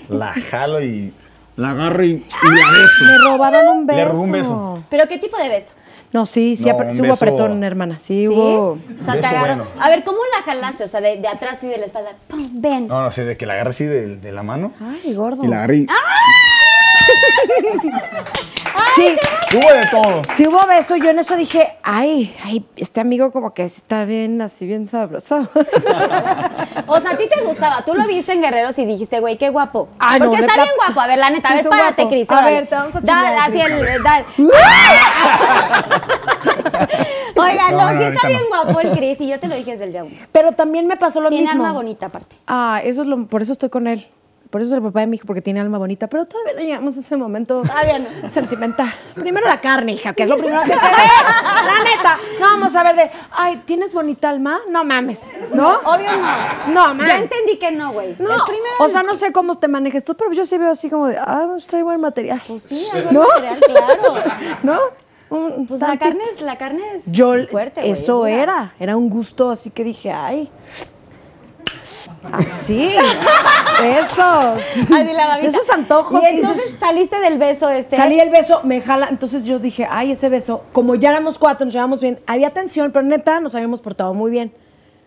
la 0.08 0.32
jalo 0.32 0.80
y 0.82 1.12
la 1.56 1.70
agarro 1.70 2.04
y, 2.04 2.10
y 2.12 2.48
la 2.48 2.70
beso. 2.70 3.04
me 3.04 3.18
robaron 3.18 3.66
un 3.78 3.86
beso. 3.86 3.98
Le 3.98 4.04
robó 4.04 4.22
un 4.22 4.32
beso. 4.32 4.84
¿Pero 4.88 5.06
qué 5.08 5.18
tipo 5.18 5.36
de 5.36 5.48
beso? 5.48 5.74
No, 6.12 6.26
sí, 6.26 6.56
sí, 6.56 6.64
No, 6.64 6.70
apre- 6.76 6.86
un 6.86 6.92
sí 6.92 7.00
hubo 7.02 7.08
beso- 7.08 7.24
apretón, 7.24 7.62
hermana. 7.64 7.98
Sí, 8.00 8.22
¿Sí? 8.22 8.28
hubo. 8.28 8.72
O 8.72 8.78
sea, 9.00 9.14
te 9.14 9.20
Beso 9.20 9.36
agarró. 9.36 9.64
bueno. 9.64 9.66
A 9.80 9.88
ver, 9.88 10.02
¿cómo 10.04 10.18
la 10.36 10.42
jalaste? 10.44 10.84
O 10.84 10.88
sea, 10.88 11.00
de, 11.00 11.16
de 11.18 11.28
atrás 11.28 11.62
y 11.62 11.66
de 11.68 11.78
la 11.78 11.86
espalda. 11.86 12.12
¡Pum! 12.28 12.48
Ven. 12.54 12.88
No, 12.88 13.02
no 13.02 13.10
sé, 13.10 13.24
de 13.24 13.36
que 13.36 13.46
la 13.46 13.54
agarré 13.54 13.70
así 13.70 13.84
de, 13.84 14.16
de 14.16 14.32
la 14.32 14.42
mano. 14.42 14.72
Ay, 14.80 15.14
gordo. 15.14 15.44
Y 15.44 15.48
la 15.48 15.56
agarré 15.58 15.76
y... 15.78 15.86
Sí, 18.96 19.16
Hubo 19.56 19.72
de 19.72 19.86
todo. 19.86 20.22
sí 20.36 20.46
hubo 20.48 20.66
beso. 20.66 20.96
Yo 20.96 21.10
en 21.10 21.18
eso 21.20 21.36
dije, 21.36 21.76
ay, 21.82 22.34
ay, 22.44 22.64
este 22.76 23.00
amigo 23.00 23.30
como 23.32 23.54
que 23.54 23.64
está 23.64 24.04
bien, 24.04 24.40
así 24.42 24.66
bien 24.66 24.88
sabroso. 24.90 25.48
O 26.86 26.98
sea, 27.00 27.12
a 27.12 27.16
ti 27.16 27.24
te 27.28 27.40
gustaba. 27.44 27.84
Tú 27.84 27.94
lo 27.94 28.04
viste 28.06 28.32
en 28.32 28.40
Guerreros 28.42 28.76
y 28.78 28.84
dijiste, 28.84 29.20
güey, 29.20 29.38
qué 29.38 29.48
guapo. 29.50 29.88
Ay, 29.98 30.18
no, 30.18 30.26
Porque 30.28 30.42
está 30.44 30.54
bien 30.56 30.74
guapo. 30.76 31.00
A 31.00 31.06
ver, 31.06 31.18
la 31.18 31.30
neta, 31.30 31.48
Sí, 31.48 31.54
a 31.54 31.56
ver, 31.58 31.68
párate. 31.68 32.08
Cris. 32.08 32.28
A 32.30 32.38
órale. 32.38 32.52
ver, 32.52 32.66
te 32.66 32.74
vamos 32.74 32.96
a 32.96 33.00
Dale, 33.00 33.36
así 33.38 33.60
el. 33.60 34.02
Dale. 34.02 34.24
Oigan, 37.36 37.70
no, 37.72 37.78
No, 37.78 37.92
no, 37.92 37.98
sí 38.00 38.04
está 38.06 38.28
bien 38.28 38.40
no. 38.42 38.48
guapo 38.64 38.80
el 38.80 38.90
Cris 38.90 39.20
y 39.20 39.28
yo 39.28 39.38
te 39.40 39.48
lo 39.48 39.54
dije 39.54 39.70
desde 39.72 39.84
el 39.84 39.92
día 39.92 40.04
uno. 40.04 40.16
Pero 40.32 40.52
también 40.52 40.86
me 40.86 40.96
pasó 40.96 41.20
lo 41.20 41.28
Tiene 41.28 41.46
mismo. 41.46 41.64
alma 41.64 41.72
bonita 41.76 42.06
aparte. 42.06 42.36
Ah, 42.46 42.80
eso 42.84 43.02
es 43.02 43.06
lo, 43.06 43.26
por 43.26 43.42
eso 43.42 43.52
estoy 43.52 43.68
con 43.70 43.86
él. 43.86 44.06
Por 44.50 44.60
eso 44.60 44.70
es 44.70 44.76
el 44.78 44.82
papá 44.82 45.00
de 45.00 45.06
mi 45.06 45.16
hijo, 45.16 45.26
porque 45.26 45.40
tiene 45.42 45.60
alma 45.60 45.78
bonita. 45.78 46.08
Pero 46.08 46.26
todavía 46.26 46.54
no 46.54 46.60
llegamos 46.60 46.96
a 46.96 47.00
ese 47.00 47.16
momento 47.16 47.62
Todavía 47.62 47.98
no. 48.00 48.28
sentimental. 48.28 48.92
Primero 49.14 49.46
la 49.46 49.60
carne, 49.60 49.92
hija, 49.92 50.12
que 50.12 50.24
es 50.24 50.28
lo 50.28 50.36
primero 50.36 50.60
que 50.62 50.72
se 50.72 50.86
ve. 50.86 51.02
La 51.66 51.84
neta. 51.84 52.18
No 52.40 52.46
vamos 52.46 52.74
a 52.74 52.82
ver 52.82 52.96
de, 52.96 53.10
ay, 53.30 53.62
¿tienes 53.64 53.92
bonita 53.94 54.28
alma? 54.28 54.58
No 54.68 54.84
mames. 54.84 55.20
¿No? 55.54 55.68
Obvio 55.84 56.10
no. 56.16 56.72
No, 56.74 56.94
man. 56.94 57.06
Ya 57.06 57.18
entendí 57.18 57.58
que 57.58 57.70
no, 57.70 57.92
güey. 57.92 58.16
No, 58.18 58.34
Es 58.34 58.42
primero. 58.42 58.74
o 58.80 58.88
sea, 58.88 59.02
no 59.04 59.16
sé 59.16 59.30
cómo 59.32 59.56
te 59.58 59.68
manejes 59.68 60.04
tú, 60.04 60.16
pero 60.16 60.32
yo 60.32 60.44
sí 60.44 60.58
veo 60.58 60.70
así 60.72 60.90
como 60.90 61.06
de, 61.06 61.16
ah, 61.18 61.44
pues 61.50 61.66
trae 61.68 61.82
buen 61.82 62.00
material. 62.00 62.42
Pues 62.46 62.64
sí, 62.64 62.86
algo 62.92 63.12
¿No? 63.12 63.20
material, 63.28 63.60
claro. 63.60 64.14
¿No? 64.64 64.78
Un 65.30 65.66
Pues 65.68 65.80
la 65.80 65.96
carne 65.96 66.24
es, 66.32 66.40
la 66.40 66.58
carne 66.58 66.82
es 66.96 67.04
Yo, 67.06 67.34
fuerte, 67.48 67.82
güey. 67.82 67.92
es 67.92 68.02
eso 68.02 68.26
era, 68.26 68.74
era 68.80 68.96
un 68.96 69.08
gusto, 69.08 69.50
así 69.50 69.70
que 69.70 69.84
dije, 69.84 70.10
ay, 70.10 70.50
así, 72.32 72.94
esos, 73.84 74.90
Así 74.90 75.12
la 75.12 75.26
babita. 75.26 75.48
esos 75.48 75.70
antojos. 75.70 76.22
Y 76.22 76.26
entonces 76.26 76.76
saliste 76.78 77.18
del 77.20 77.38
beso 77.38 77.68
este. 77.70 77.96
salí 77.96 78.18
el 78.18 78.30
beso, 78.30 78.60
me 78.64 78.80
jala, 78.80 79.08
entonces 79.10 79.44
yo 79.44 79.58
dije, 79.58 79.86
ay, 79.90 80.12
ese 80.12 80.28
beso, 80.28 80.64
como 80.72 80.94
ya 80.94 81.10
éramos 81.10 81.38
cuatro, 81.38 81.64
nos 81.64 81.74
llevamos 81.74 82.00
bien, 82.00 82.20
había 82.26 82.50
tensión, 82.50 82.92
pero 82.92 83.04
neta, 83.04 83.40
nos 83.40 83.54
habíamos 83.54 83.80
portado 83.80 84.14
muy 84.14 84.30
bien, 84.30 84.52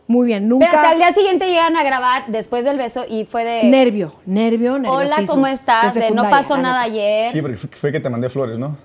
muy 0.08 0.28
bien, 0.28 0.48
nunca, 0.48 0.65
Espérate, 0.65 0.88
al 0.89 0.98
día 0.98 1.12
siguiente 1.12 1.48
llegan 1.48 1.76
a 1.78 1.84
grabar 1.84 2.26
después 2.28 2.65
del 2.65 2.78
beso 2.78 3.06
y 3.08 3.26
fue 3.26 3.43
de. 3.43 3.63
nervio, 3.65 4.13
nervio, 4.26 4.78
nerviosismo. 4.80 4.93
Hola, 4.93 5.28
¿cómo 5.28 5.48
estás? 5.48 5.93
de 5.93 6.02
De, 6.02 6.12
no 6.12 6.30
pasó 6.30 6.58
nada 6.58 6.82
ayer. 6.82 7.32
Sí, 7.32 7.41
porque 7.41 7.58
fue 7.58 7.91
que 7.91 8.00
te 8.00 8.10
mandé 8.10 8.30
flores, 8.30 8.60
¿no? 8.60 8.78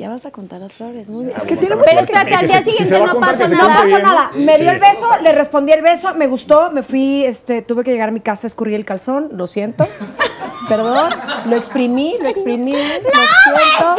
Ya 0.00 0.08
vas 0.08 0.24
a 0.24 0.30
contar 0.30 0.60
las 0.60 0.72
flores, 0.72 1.10
muy 1.10 1.26
bien. 1.26 1.36
Es 1.36 1.44
que 1.44 1.58
tiene 1.58 1.76
pero 1.76 2.00
espérate, 2.00 2.34
al 2.34 2.46
día 2.46 2.62
siguiente 2.62 2.98
no 2.98 3.06
No 3.08 3.20
nada. 3.20 3.36
cuente 3.36 3.44
pasa 3.44 3.98
nada. 3.98 4.30
¿no? 4.32 4.38
Me 4.40 4.56
dio 4.56 4.70
el 4.70 4.78
beso, 4.78 5.10
le 5.22 5.32
respondí 5.32 5.72
el 5.72 5.82
beso, 5.82 6.14
me 6.14 6.26
gustó, 6.26 6.70
me 6.70 6.82
fui, 6.82 7.22
este, 7.26 7.60
tuve 7.60 7.84
que 7.84 7.90
llegar 7.92 8.08
a 8.08 8.12
mi 8.12 8.20
casa, 8.20 8.46
escurrí 8.46 8.74
el 8.74 8.86
calzón, 8.86 9.28
lo 9.32 9.46
siento. 9.46 9.86
Perdón, 10.70 11.10
lo 11.46 11.56
exprimí, 11.56 12.16
lo 12.20 12.28
exprimí, 12.28 12.72
lo 12.72 12.78
siento. 12.78 13.96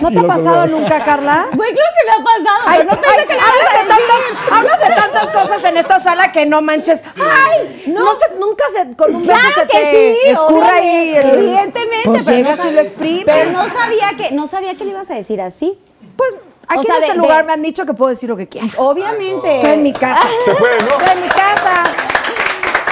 ¿No 0.02 0.10
te 0.10 0.18
ha 0.18 0.22
pasado 0.22 0.66
nunca, 0.68 1.04
Carla? 1.04 1.46
Güey, 1.52 1.70
creo 1.72 1.84
que 1.98 2.06
me 2.06 2.12
ha 2.12 2.24
pasado. 2.24 2.62
Ay, 2.66 2.80
no 2.84 2.90
pensé 2.92 3.26
que 3.26 3.34
le 3.34 3.40
hablas, 3.40 3.72
de 3.72 3.88
tantas, 3.88 4.52
hablas 4.52 4.80
de 4.80 4.86
tantas 4.94 5.26
cosas 5.30 5.64
en 5.70 5.76
esta 5.76 6.00
sala 6.00 6.32
que 6.32 6.46
no 6.46 6.62
manches. 6.62 7.02
Ay, 7.16 7.84
no, 7.88 8.14
se, 8.16 8.34
nunca 8.38 8.64
se 8.74 8.96
con 8.96 9.14
un 9.14 9.26
beso 9.26 9.38
Claro 9.38 9.54
se 9.54 9.66
que 9.66 9.78
te 9.78 9.90
sí, 9.90 10.16
escurra 10.30 10.74
ahí. 10.76 11.14
evidentemente, 11.16 12.00
Pues 12.06 12.24
pero, 12.24 12.36
llegas 12.36 12.58
no, 12.58 12.70
y 12.70 12.74
lo 12.74 12.80
pero 13.26 13.50
no 13.50 13.68
sabía 13.68 14.10
que 14.16 14.30
no 14.32 14.46
sabía 14.46 14.74
que 14.76 14.84
le 14.84 14.90
ibas 14.92 15.10
a 15.10 15.14
decir 15.14 15.40
así. 15.40 15.78
Pues 16.16 16.34
aquí 16.68 16.80
O 16.80 16.82
sea, 16.82 16.96
en 16.96 17.02
este 17.02 17.12
de- 17.14 17.18
lugar 17.18 17.38
de- 17.38 17.44
me 17.44 17.52
han 17.52 17.62
dicho 17.62 17.86
que 17.86 17.94
puedo 17.94 18.10
decir 18.10 18.28
lo 18.28 18.36
que 18.36 18.48
quiera. 18.48 18.68
Obviamente. 18.78 19.56
Estoy 19.56 19.72
en 19.72 19.82
mi 19.82 19.92
casa. 19.92 20.28
Se 20.44 20.54
puede, 20.54 20.78
¿no? 20.82 20.98
Estoy 20.98 21.16
en 21.16 21.22
mi 21.22 21.28
casa. 21.28 21.74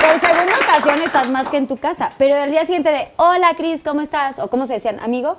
Por 0.01 0.21
segunda 0.21 0.55
ocasión 0.59 1.03
estás 1.03 1.29
más 1.29 1.49
que 1.49 1.57
en 1.57 1.67
tu 1.67 1.77
casa, 1.77 2.13
pero 2.19 2.37
el 2.37 2.51
día 2.51 2.63
siguiente 2.65 2.91
de, 2.91 3.09
hola 3.17 3.53
Cris, 3.57 3.83
¿cómo 3.83 4.01
estás? 4.01 4.39
O 4.39 4.49
cómo 4.49 4.67
se 4.67 4.75
decían, 4.75 5.01
amigo. 5.01 5.39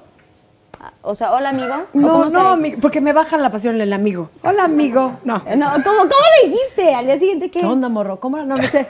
O 1.01 1.13
sea, 1.15 1.33
hola 1.33 1.49
amigo. 1.49 1.73
¿O 1.93 1.99
No, 1.99 2.29
no, 2.29 2.55
ami- 2.55 2.77
porque 2.79 3.01
me 3.01 3.11
baja 3.13 3.37
la 3.37 3.49
pasión 3.51 3.79
el 3.81 3.91
amigo. 3.91 4.29
Hola, 4.43 4.63
amigo. 4.63 5.19
No. 5.25 5.43
No, 5.57 5.71
¿cómo, 5.83 5.97
¿Cómo 5.99 6.25
le 6.43 6.49
dijiste? 6.49 6.93
Al 6.95 7.05
día 7.05 7.17
siguiente, 7.17 7.51
¿qué? 7.51 7.59
¿Qué 7.61 7.65
onda, 7.65 7.89
morro? 7.89 8.19
¿Cómo? 8.19 8.37
No, 8.37 8.45
no 8.55 8.57
sé. 8.63 8.87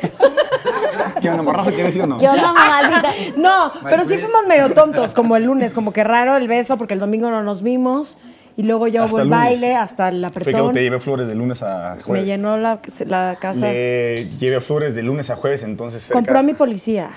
¿Qué 1.21 1.29
onda, 1.29 1.41
morrazo? 1.43 1.71
¿Quieres 1.71 1.93
sí 1.93 1.99
o 1.99 2.07
no? 2.07 2.17
¿Qué 2.17 2.27
onda, 2.27 2.53
mamacita? 2.53 3.11
No, 3.37 3.71
pero 3.83 4.05
sí 4.05 4.17
fuimos 4.17 4.45
medio 4.47 4.73
tontos, 4.73 5.13
como 5.13 5.35
el 5.35 5.43
lunes, 5.45 5.73
como 5.73 5.91
que 5.93 6.03
raro 6.03 6.37
el 6.37 6.47
beso, 6.47 6.77
porque 6.77 6.93
el 6.93 6.99
domingo 6.99 7.29
no 7.31 7.41
nos 7.43 7.63
vimos. 7.63 8.17
y 8.57 8.63
luego 8.63 8.87
ya 8.87 9.05
hubo 9.05 9.19
el 9.19 9.29
lunes. 9.29 9.39
baile 9.39 9.75
hasta 9.75 10.09
el 10.09 10.21
Fue 10.31 10.43
que 10.43 10.49
apretón. 10.51 10.73
te 10.73 10.81
llevé 10.83 10.99
flores 10.99 11.27
de 11.29 11.35
lunes 11.35 11.63
a 11.63 11.95
Me 11.95 12.03
jueves. 12.03 12.25
llenó 12.25 12.57
la, 12.57 12.79
la 13.07 13.37
casa. 13.39 13.61
Le 13.67 14.25
llevé 14.37 14.59
flores 14.61 14.95
de 14.95 15.01
lunes 15.03 15.29
a 15.29 15.35
jueves, 15.37 15.63
entonces 15.63 16.05
Ferca... 16.05 16.17
Compró 16.19 16.39
a 16.39 16.43
mi 16.43 16.53
policía. 16.53 17.09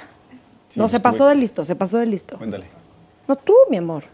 Sí, 0.69 0.79
no, 0.81 0.89
se 0.89 1.01
pasó 1.01 1.27
de 1.27 1.35
listo, 1.35 1.65
se 1.65 1.75
pasó 1.75 1.99
de 1.99 2.07
listo. 2.07 2.39
Cuéntale. 2.39 2.67
No 3.29 3.37
tú, 3.37 3.53
mi 3.71 3.77
amor. 3.77 4.05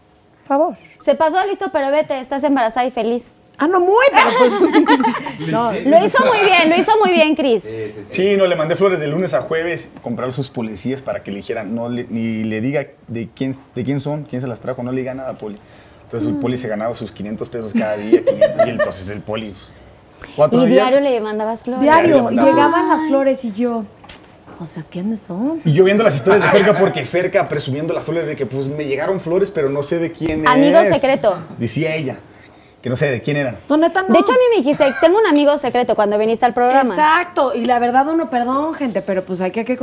Favor. 0.49 0.75
Se 0.99 1.13
pasó 1.15 1.37
listo, 1.45 1.67
pero 1.71 1.91
vete, 1.91 2.19
estás 2.19 2.43
embarazada 2.43 2.85
y 2.87 2.91
feliz. 2.91 3.31
Ah, 3.59 3.67
no, 3.67 3.79
muy, 3.79 4.03
pero 4.11 4.29
pues. 4.39 5.49
no, 5.51 5.71
Lo 5.73 6.05
hizo 6.05 6.25
muy 6.25 6.39
bien, 6.39 6.69
lo 6.69 6.75
hizo 6.75 6.91
muy 6.97 7.11
bien, 7.11 7.35
Cris. 7.35 7.67
Sí, 8.09 8.35
no, 8.35 8.47
le 8.47 8.55
mandé 8.55 8.75
flores 8.75 8.99
de 8.99 9.07
lunes 9.07 9.33
a 9.35 9.41
jueves, 9.41 9.91
comprar 10.01 10.33
sus 10.33 10.49
policías 10.49 11.01
para 11.03 11.21
que 11.21 11.29
le 11.31 11.37
dijeran, 11.37 11.75
no 11.75 11.87
le- 11.87 12.05
ni 12.09 12.43
le 12.43 12.61
diga 12.61 12.87
de 13.07 13.29
quién, 13.35 13.53
de 13.75 13.83
quién 13.83 13.99
son, 14.01 14.23
quién 14.23 14.41
se 14.41 14.47
las 14.47 14.59
trajo, 14.59 14.81
no 14.81 14.91
le 14.91 15.01
diga 15.01 15.13
nada 15.13 15.37
Poli. 15.37 15.57
Entonces 16.03 16.27
el 16.29 16.35
Poli 16.37 16.57
se 16.57 16.67
ganaba 16.67 16.95
sus 16.95 17.11
500 17.11 17.47
pesos 17.49 17.73
cada 17.73 17.95
día, 17.97 18.21
500, 18.25 18.65
y 18.65 18.69
entonces 18.71 19.09
el 19.11 19.19
Poli, 19.21 19.51
pues, 19.51 19.71
cuatro 20.35 20.65
Y 20.65 20.71
días. 20.71 20.87
diario 20.89 21.01
le 21.07 21.21
mandabas 21.21 21.61
flores. 21.61 21.81
Diario 21.83 22.23
mandaba. 22.23 22.49
llegaban 22.49 22.87
las 22.89 23.07
flores 23.07 23.45
y 23.45 23.51
yo. 23.51 23.83
O 24.61 24.65
sea, 24.65 24.83
¿quiénes 24.89 25.19
son? 25.25 25.61
Y 25.63 25.71
yo 25.71 25.85
viendo 25.85 26.03
las 26.03 26.15
historias 26.15 26.43
de 26.43 26.49
Ferca, 26.49 26.77
porque 26.77 27.05
Ferca 27.05 27.47
presumiendo 27.47 27.93
las 27.93 28.03
flores 28.03 28.27
de 28.27 28.35
que 28.35 28.45
pues 28.45 28.67
me 28.67 28.85
llegaron 28.85 29.21
flores, 29.21 29.51
pero 29.51 29.69
no 29.69 29.83
sé 29.83 29.99
de 29.99 30.11
quién 30.11 30.45
Amigo 30.45 30.79
es. 30.79 30.89
secreto. 30.89 31.37
Decía 31.57 31.95
ella, 31.95 32.17
que 32.81 32.89
no 32.89 32.97
sé 32.97 33.09
de 33.09 33.21
quién 33.21 33.37
eran. 33.37 33.57
No, 33.69 33.77
neta, 33.77 34.01
no. 34.01 34.09
De 34.09 34.19
hecho, 34.19 34.33
a 34.33 34.35
mí 34.35 34.41
me 34.51 34.57
dijiste, 34.57 34.93
tengo 34.99 35.17
un 35.17 35.27
amigo 35.27 35.57
secreto 35.57 35.95
cuando 35.95 36.17
viniste 36.17 36.45
al 36.45 36.53
programa. 36.53 36.93
Exacto. 36.93 37.53
Y 37.55 37.65
la 37.65 37.79
verdad, 37.79 38.07
uno, 38.09 38.29
perdón, 38.29 38.73
gente, 38.73 39.01
pero 39.01 39.23
pues 39.23 39.39
hay 39.39 39.51
que. 39.51 39.77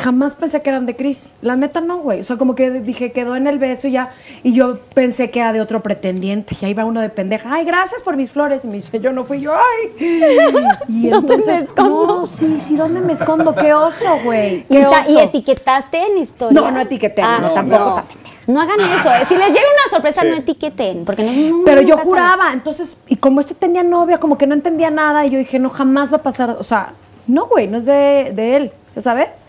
Jamás 0.00 0.34
pensé 0.34 0.62
que 0.62 0.70
eran 0.70 0.86
de 0.86 0.96
Chris. 0.96 1.32
La 1.42 1.54
neta 1.54 1.82
no, 1.82 1.98
güey. 1.98 2.20
O 2.20 2.24
sea, 2.24 2.36
como 2.38 2.54
que 2.54 2.70
dije, 2.70 3.12
quedó 3.12 3.36
en 3.36 3.46
el 3.46 3.58
beso 3.58 3.88
y 3.88 3.92
ya. 3.92 4.14
Y 4.42 4.54
yo 4.54 4.78
pensé 4.94 5.30
que 5.30 5.40
era 5.40 5.52
de 5.52 5.60
otro 5.60 5.82
pretendiente. 5.82 6.56
Y 6.60 6.64
ahí 6.64 6.72
va 6.74 6.86
uno 6.86 7.00
de 7.02 7.10
pendeja. 7.10 7.52
Ay, 7.52 7.66
gracias 7.66 8.00
por 8.00 8.16
mis 8.16 8.30
flores. 8.30 8.64
Y 8.64 8.68
me 8.68 8.74
dice, 8.74 8.98
yo 9.00 9.12
no 9.12 9.24
fui 9.24 9.40
yo. 9.40 9.52
Ay. 9.52 9.92
Y 10.88 11.08
¿Dónde 11.08 11.36
me 11.36 11.42
entonces, 11.42 11.66
escondo? 11.66 12.06
No, 12.06 12.26
sí, 12.26 12.58
sí, 12.58 12.76
¿dónde 12.76 13.00
me 13.00 13.12
escondo? 13.12 13.54
Qué 13.54 13.74
oso, 13.74 14.06
güey. 14.24 14.64
Y, 14.68 15.18
etiquetaste 15.18 15.98
en 16.06 16.18
historia. 16.18 16.60
No, 16.60 16.70
no 16.70 16.80
etiqueté, 16.80 17.22
no, 17.22 17.28
Ah, 17.28 17.52
tampoco, 17.54 17.84
No. 17.84 17.94
tampoco. 17.96 18.18
No 18.46 18.60
hagan 18.60 18.80
eso. 18.80 19.08
eh. 19.12 19.24
Si 19.28 19.36
les 19.36 19.48
llega 19.52 19.60
una 19.60 19.90
sorpresa, 19.90 20.22
Sí. 20.22 20.28
no 20.28 20.36
etiqueten. 20.36 21.04
Porque 21.04 21.22
no, 21.22 21.32
no- 21.58 21.64
Pero 21.64 21.82
no 21.82 21.88
yo 21.88 21.98
juraba, 21.98 22.52
entonces, 22.52 22.96
y 23.06 23.16
como 23.16 23.40
este 23.40 23.54
tenía 23.54 23.82
novia, 23.82 24.18
como 24.18 24.36
que 24.38 24.46
no 24.46 24.54
entendía 24.54 24.90
nada, 24.90 25.24
y 25.26 25.30
yo 25.30 25.38
dije, 25.38 25.58
no, 25.58 25.70
jamás 25.70 26.10
va 26.12 26.16
a 26.16 26.22
pasar, 26.22 26.50
o 26.58 26.62
sea, 26.64 26.94
no, 27.26 27.46
güey, 27.46 27.68
no 27.68 27.78
es 27.78 27.86
de, 27.86 28.32
de 28.34 28.56
él, 28.56 28.72
¿ya 28.96 29.02
sabes? 29.02 29.44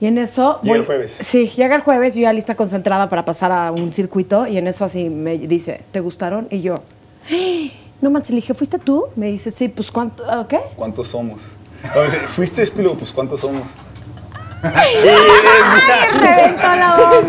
Y 0.00 0.06
en 0.06 0.18
eso... 0.18 0.60
Llega 0.62 0.76
el 0.76 0.84
jueves. 0.84 1.12
Sí, 1.12 1.48
llega 1.56 1.74
el 1.76 1.82
jueves, 1.82 2.14
yo 2.14 2.22
ya 2.22 2.32
lista 2.32 2.54
concentrada 2.54 3.08
para 3.08 3.24
pasar 3.24 3.50
a 3.52 3.72
un 3.72 3.92
circuito, 3.94 4.46
y 4.46 4.58
en 4.58 4.66
eso 4.66 4.84
así 4.84 5.08
me 5.08 5.38
dice, 5.38 5.82
¿te 5.90 6.00
gustaron? 6.00 6.48
Y 6.50 6.60
yo, 6.60 6.74
"¡Ah!". 7.30 7.70
no 8.02 8.10
manches, 8.10 8.30
le 8.30 8.36
dije, 8.36 8.52
¿fuiste 8.54 8.78
tú? 8.78 9.06
Me 9.16 9.26
dice, 9.26 9.50
sí, 9.50 9.68
pues, 9.68 9.90
¿cuánto? 9.90 10.22
ah, 10.28 10.46
¿Qué? 10.48 10.60
¿Cuántos 10.76 11.08
somos? 11.08 11.42
¿Fuiste 12.28 12.62
esto 12.62 12.80
y 12.80 12.84
luego, 12.84 12.98
pues 12.98 13.12
cuántos 13.12 13.40
somos? 13.40 13.74
Reventó 14.62 16.76
la 16.76 16.96
voz. 16.96 17.24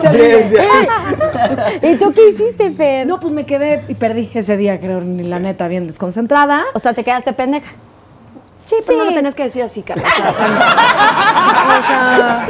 ¿Y 1.83 1.95
tú 1.97 2.13
qué 2.13 2.29
hiciste, 2.29 2.71
Fer? 2.71 3.05
No, 3.05 3.19
pues 3.19 3.33
me 3.33 3.45
quedé 3.45 3.83
y 3.87 3.95
perdí 3.95 4.29
ese 4.33 4.57
día, 4.57 4.79
creo, 4.79 5.01
ni 5.01 5.23
la 5.23 5.39
neta, 5.39 5.67
bien 5.67 5.87
desconcentrada. 5.87 6.63
O 6.73 6.79
sea, 6.79 6.93
te 6.93 7.03
quedaste 7.03 7.33
pendeja. 7.33 7.67
Sí, 8.67 8.75
pero 8.85 8.99
no 8.99 9.05
lo 9.05 9.13
tenías 9.13 9.33
que 9.33 9.43
decir 9.43 9.63
así, 9.63 9.81
Carla. 9.81 10.03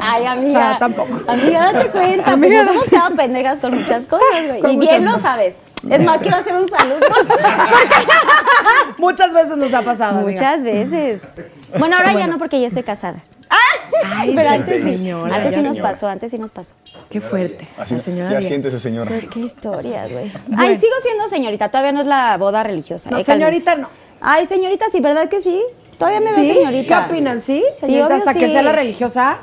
Ay, 0.00 0.26
amiga. 0.26 0.48
O 0.48 0.52
sea, 0.62 0.78
tampoco. 0.78 1.20
Amiga, 1.26 1.72
date 1.72 1.90
cuenta. 1.90 2.32
Amiga. 2.32 2.36
Porque 2.36 2.56
nos 2.64 2.68
hemos 2.68 2.84
quedado 2.84 3.16
pendejas 3.16 3.60
con 3.60 3.74
muchas 3.76 4.06
cosas, 4.06 4.46
güey. 4.46 4.60
Con 4.60 4.70
Y 4.70 4.76
bien 4.78 5.04
lo 5.04 5.18
sabes. 5.18 5.58
Es 5.88 6.04
más, 6.04 6.20
quiero 6.20 6.36
hacer 6.36 6.54
un 6.54 6.68
saludo. 6.68 7.00
Muchas 8.98 9.32
veces 9.32 9.56
nos 9.56 9.72
ha 9.74 9.82
pasado. 9.82 10.18
amiga. 10.18 10.30
Muchas 10.30 10.62
veces. 10.62 11.22
Bueno, 11.78 11.96
ahora 11.96 12.12
ya 12.12 12.26
no, 12.26 12.38
porque 12.38 12.60
ya 12.60 12.66
estoy 12.66 12.82
casada. 12.82 13.20
Ay, 14.04 14.32
Pero 14.36 14.48
antes 14.48 14.82
sí. 14.82 14.92
señora, 14.92 15.34
antes 15.34 15.56
sí 15.56 15.62
nos 15.62 15.74
señora. 15.74 15.92
pasó, 15.92 16.08
antes 16.08 16.30
sí 16.30 16.38
nos 16.38 16.52
pasó. 16.52 16.74
Qué 17.10 17.20
fuerte. 17.20 17.66
Así, 17.76 17.94
la 17.94 18.00
señora 18.00 18.30
ya 18.30 18.38
Díaz. 18.38 18.48
siéntese, 18.48 18.78
señora. 18.78 19.10
Qué 19.30 19.40
historias, 19.40 20.10
güey. 20.12 20.30
Ay, 20.56 20.78
sigo 20.78 20.94
siendo 21.02 21.26
señorita. 21.28 21.68
Todavía 21.70 21.92
no 21.92 22.00
es 22.00 22.06
la 22.06 22.36
boda 22.38 22.62
religiosa. 22.62 23.10
No, 23.10 23.18
eh, 23.18 23.24
señorita, 23.24 23.74
no. 23.74 23.88
Ay, 24.20 24.46
señorita, 24.46 24.86
sí, 24.90 25.00
¿verdad 25.00 25.28
que 25.28 25.40
sí? 25.40 25.62
Todavía 25.98 26.20
me 26.20 26.26
veo 26.32 26.36
¿Sí? 26.44 26.46
señorita. 26.54 27.06
¿Qué 27.06 27.12
opinan? 27.12 27.40
¿Sí? 27.42 27.62
Sí, 27.74 27.80
Señorita, 27.86 28.06
obvio 28.06 28.16
Hasta 28.16 28.32
sí. 28.32 28.38
que 28.38 28.50
sea 28.50 28.62
la 28.62 28.72
religiosa. 28.72 29.38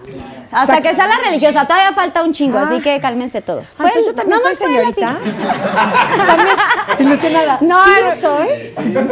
Hasta 0.51 0.81
que 0.81 0.95
sea 0.95 1.07
la 1.07 1.19
religiosa. 1.19 1.67
Todavía 1.67 1.93
falta 1.93 2.23
un 2.23 2.33
chingo, 2.33 2.57
Ah. 2.57 2.63
así 2.65 2.81
que 2.81 2.99
cálmense 2.99 3.41
todos. 3.41 3.75
Ah, 3.77 3.91
yo 4.03 4.15
también 4.15 4.39
soy 4.41 4.55
fue 4.55 4.67
la 4.67 4.91
señorita. 4.93 5.17
ilusionada. 6.99 7.57
No, 7.61 7.83
sí 7.83 7.89
no. 8.01 8.07
lo 8.09 8.15
soy. 8.15 8.47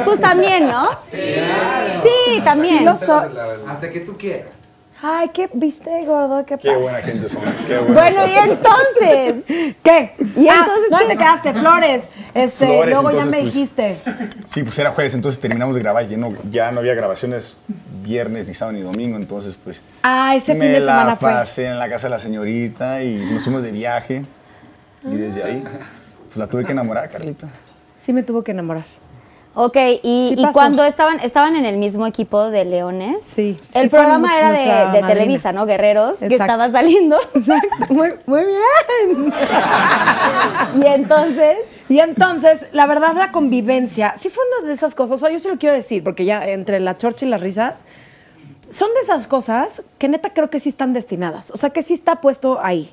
Pues 0.05 0.19
también, 0.19 0.67
¿no? 0.67 0.89
Sí, 1.11 2.41
también. 2.43 2.79
Sí 2.79 2.83
lo 2.83 2.97
soy. 2.97 3.29
Hasta 3.69 3.89
que 3.91 3.99
tú 3.99 4.17
quieras. 4.17 4.49
Ay, 5.01 5.29
¿qué 5.33 5.49
viste, 5.53 5.89
gordo? 6.05 6.45
¿Qué 6.45 6.57
Qué 6.57 6.75
buena 6.75 6.99
gente 6.99 7.27
son. 7.29 7.41
Qué 7.67 7.77
buena 7.79 7.93
Bueno, 7.93 8.27
y 8.27 8.35
entonces. 8.37 9.43
¿Qué? 9.83 10.13
¿Y 10.37 10.47
Ah, 10.47 10.59
entonces 10.59 10.89
¿Dónde 10.89 11.05
qué? 11.05 11.11
te 11.11 11.17
quedaste? 11.17 11.53
Flores. 11.53 12.09
Este, 12.33 12.65
Flores, 12.65 13.01
luego 13.01 13.17
ya 13.19 13.25
me 13.25 13.39
pues, 13.41 13.53
dijiste. 13.53 13.97
Sí, 14.45 14.63
pues 14.63 14.79
era 14.79 14.91
jueves, 14.91 15.13
entonces 15.13 15.39
terminamos 15.41 15.75
de 15.75 15.81
grabar. 15.81 16.07
Ya 16.07 16.17
no, 16.17 16.33
ya 16.49 16.71
no 16.71 16.79
había 16.79 16.95
grabaciones 16.95 17.57
viernes, 18.03 18.47
ni 18.47 18.53
sábado, 18.53 18.77
ni 18.77 18.83
domingo. 18.83 19.17
Entonces, 19.17 19.57
pues. 19.61 19.81
Ah, 20.03 20.35
ese 20.35 20.53
fin 20.53 20.59
me 20.59 20.67
de 20.69 20.79
la 20.79 20.93
semana 20.99 21.15
fue. 21.17 21.29
pasé 21.31 21.67
en 21.67 21.77
la 21.77 21.89
casa 21.89 22.07
de 22.07 22.11
la 22.11 22.19
señorita 22.19 23.03
y 23.03 23.15
nos 23.31 23.43
fuimos 23.43 23.63
de 23.63 23.71
viaje. 23.71 24.23
Y 25.03 25.15
desde 25.17 25.43
ahí, 25.43 25.61
pues 25.61 26.37
la 26.37 26.47
tuve 26.47 26.65
que 26.65 26.71
enamorar, 26.71 27.09
Carlita. 27.09 27.47
Sí 27.97 28.11
me 28.13 28.23
tuvo 28.23 28.43
que 28.43 28.51
enamorar. 28.51 28.85
Ok, 29.55 29.77
y, 30.03 30.29
Sí 30.29 30.35
y 30.37 30.41
pasó. 30.41 30.53
cuando 30.53 30.83
estaban, 30.83 31.19
estaban 31.21 31.55
en 31.55 31.65
el 31.65 31.77
mismo 31.77 32.05
equipo 32.05 32.49
de 32.49 32.65
Leones. 32.65 33.25
Sí, 33.25 33.57
El 33.73 33.83
sí 33.83 33.87
programa 33.89 34.37
era 34.37 34.51
de. 34.91 35.01
Televisa, 35.07 35.53
¿no? 35.53 35.65
Guerreros, 35.65 36.19
que 36.19 36.35
estaba 36.35 36.69
saliendo. 36.69 37.17
Exacto. 37.33 37.93
Muy, 37.93 38.13
muy 38.25 38.43
bien. 38.43 39.33
y 40.83 40.85
entonces. 40.85 41.57
Y 41.87 41.99
entonces, 41.99 42.65
la 42.73 42.85
verdad, 42.87 43.13
la 43.15 43.31
convivencia, 43.31 44.15
sí 44.17 44.29
fue 44.29 44.43
una 44.59 44.67
de 44.67 44.73
esas 44.73 44.95
cosas, 44.95 45.21
o 45.21 45.25
sea, 45.25 45.31
yo 45.31 45.39
sí 45.39 45.47
lo 45.47 45.57
quiero 45.57 45.75
decir, 45.75 46.03
porque 46.03 46.25
ya 46.25 46.43
entre 46.43 46.79
la 46.79 46.97
chorcha 46.97 47.25
y 47.25 47.29
las 47.29 47.41
risas, 47.41 47.85
son 48.71 48.91
de 48.95 49.01
esas 49.01 49.27
cosas 49.27 49.83
que 49.99 50.07
neta 50.07 50.31
creo 50.31 50.49
que 50.49 50.59
sí 50.59 50.69
están 50.69 50.93
destinadas, 50.93 51.51
o 51.51 51.57
sea, 51.57 51.69
que 51.69 51.83
sí 51.83 51.93
está 51.93 52.21
puesto 52.21 52.59
ahí. 52.61 52.91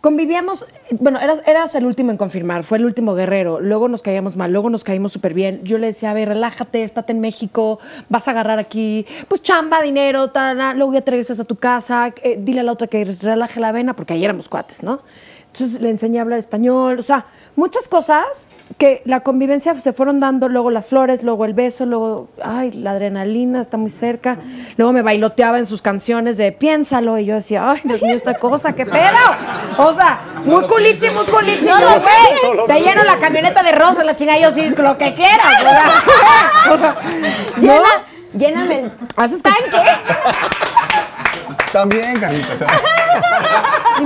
Convivíamos, 0.00 0.64
bueno, 0.92 1.18
eras, 1.18 1.40
eras 1.44 1.74
el 1.74 1.84
último 1.84 2.12
en 2.12 2.16
confirmar, 2.16 2.62
fue 2.62 2.78
el 2.78 2.84
último 2.84 3.16
guerrero, 3.16 3.58
luego 3.58 3.88
nos 3.88 4.00
caíamos 4.00 4.36
mal, 4.36 4.52
luego 4.52 4.70
nos 4.70 4.84
caímos 4.84 5.10
súper 5.10 5.34
bien. 5.34 5.60
Yo 5.64 5.76
le 5.76 5.88
decía, 5.88 6.12
a 6.12 6.14
ver, 6.14 6.28
relájate, 6.28 6.84
estate 6.84 7.12
en 7.12 7.20
México, 7.20 7.80
vas 8.08 8.28
a 8.28 8.30
agarrar 8.30 8.60
aquí, 8.60 9.06
pues 9.26 9.42
chamba, 9.42 9.82
dinero, 9.82 10.30
luego 10.76 10.92
ya 10.92 11.00
te 11.00 11.10
regresas 11.10 11.40
a 11.40 11.44
tu 11.44 11.56
casa, 11.56 12.14
eh, 12.22 12.38
dile 12.40 12.60
a 12.60 12.62
la 12.62 12.72
otra 12.72 12.86
que 12.86 13.04
relaje 13.04 13.58
la 13.58 13.72
vena, 13.72 13.96
porque 13.96 14.12
ahí 14.12 14.24
éramos 14.24 14.48
cuates, 14.48 14.84
¿no? 14.84 15.00
Entonces 15.60 15.80
le 15.80 15.90
enseñé 15.90 16.20
a 16.20 16.22
hablar 16.22 16.38
español, 16.38 17.00
o 17.00 17.02
sea, 17.02 17.26
muchas 17.56 17.88
cosas 17.88 18.24
que 18.78 19.02
la 19.04 19.20
convivencia 19.20 19.74
se 19.74 19.92
fueron 19.92 20.20
dando, 20.20 20.48
luego 20.48 20.70
las 20.70 20.86
flores, 20.86 21.24
luego 21.24 21.44
el 21.46 21.52
beso, 21.52 21.84
luego, 21.84 22.28
ay, 22.44 22.70
la 22.70 22.92
adrenalina 22.92 23.60
está 23.60 23.76
muy 23.76 23.90
cerca, 23.90 24.38
luego 24.76 24.92
me 24.92 25.02
bailoteaba 25.02 25.58
en 25.58 25.66
sus 25.66 25.82
canciones 25.82 26.36
de 26.36 26.52
piénsalo, 26.52 27.18
y 27.18 27.24
yo 27.24 27.34
decía, 27.34 27.72
ay, 27.72 27.80
Dios 27.82 28.00
mío, 28.02 28.14
esta 28.14 28.34
cosa, 28.34 28.72
qué 28.72 28.86
pedo. 28.86 29.18
O 29.78 29.92
sea, 29.94 30.20
muy 30.44 30.62
culichi, 30.64 31.10
muy 31.10 31.24
culichi, 31.26 31.66
No 31.66 31.80
lo 31.80 32.00
güey, 32.00 32.66
te 32.68 32.80
lleno 32.80 33.02
la 33.02 33.16
camioneta 33.16 33.64
de 33.64 33.72
rosa, 33.72 34.04
la 34.04 34.14
chingada, 34.14 34.38
yo 34.38 34.52
sí, 34.52 34.72
lo 34.76 34.96
que 34.96 35.14
quieras, 35.14 35.64
¿no? 36.68 37.60
Llena, 37.60 38.06
lléname 38.32 38.82
el 38.82 39.42
tanque. 39.42 39.76
También, 41.72 42.18
Carlita. 42.20 42.54
o 42.54 42.56
sea, 42.56 42.68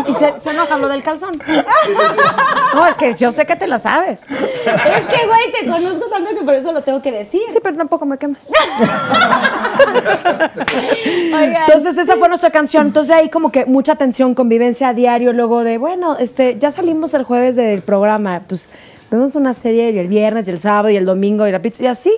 Y, 0.07 0.11
y 0.11 0.14
se, 0.14 0.38
se 0.38 0.51
enoja 0.51 0.79
lo 0.79 0.88
del 0.88 1.03
calzón. 1.03 1.33
No, 2.75 2.87
es 2.87 2.94
que 2.94 3.14
yo 3.14 3.33
sé 3.33 3.44
que 3.44 3.55
te 3.55 3.66
la 3.66 3.79
sabes. 3.79 4.22
Es 4.22 4.29
que, 5.07 5.27
güey, 5.27 5.53
te 5.61 5.66
conozco 5.68 6.07
tanto 6.09 6.31
que 6.31 6.42
por 6.42 6.55
eso 6.55 6.72
lo 6.72 6.81
tengo 6.81 7.03
que 7.03 7.12
decir. 7.12 7.42
Sí, 7.48 7.59
pero 7.62 7.77
tampoco 7.77 8.07
me 8.07 8.16
quemas. 8.16 8.46
Oigan. 11.35 11.64
Entonces 11.66 11.98
esa 11.98 12.16
fue 12.16 12.29
nuestra 12.29 12.48
canción. 12.51 12.87
Entonces 12.87 13.14
ahí 13.14 13.29
como 13.29 13.53
que 13.53 13.66
mucha 13.66 13.96
tensión, 13.96 14.35
convivencia 14.35 14.88
a 14.88 14.94
diario, 14.94 15.35
luego 15.35 15.64
de, 15.64 15.77
bueno, 15.79 16.16
este, 16.18 16.59
ya 16.59 16.72
salimos 16.72 17.12
el 17.14 17.25
jueves 17.25 17.57
del 17.57 17.83
programa, 17.83 18.40
pues 18.48 18.68
vemos 19.11 19.35
una 19.35 19.53
serie 19.55 19.90
y 19.90 19.98
el 19.98 20.09
viernes 20.09 20.48
y 20.48 20.51
el 20.53 20.59
sábado 20.61 20.88
y 20.88 20.96
el 20.96 21.05
domingo 21.05 21.46
y 21.46 21.53
la 21.53 21.61
pizza 21.61 21.83
y 21.85 21.87
así. 21.88 22.12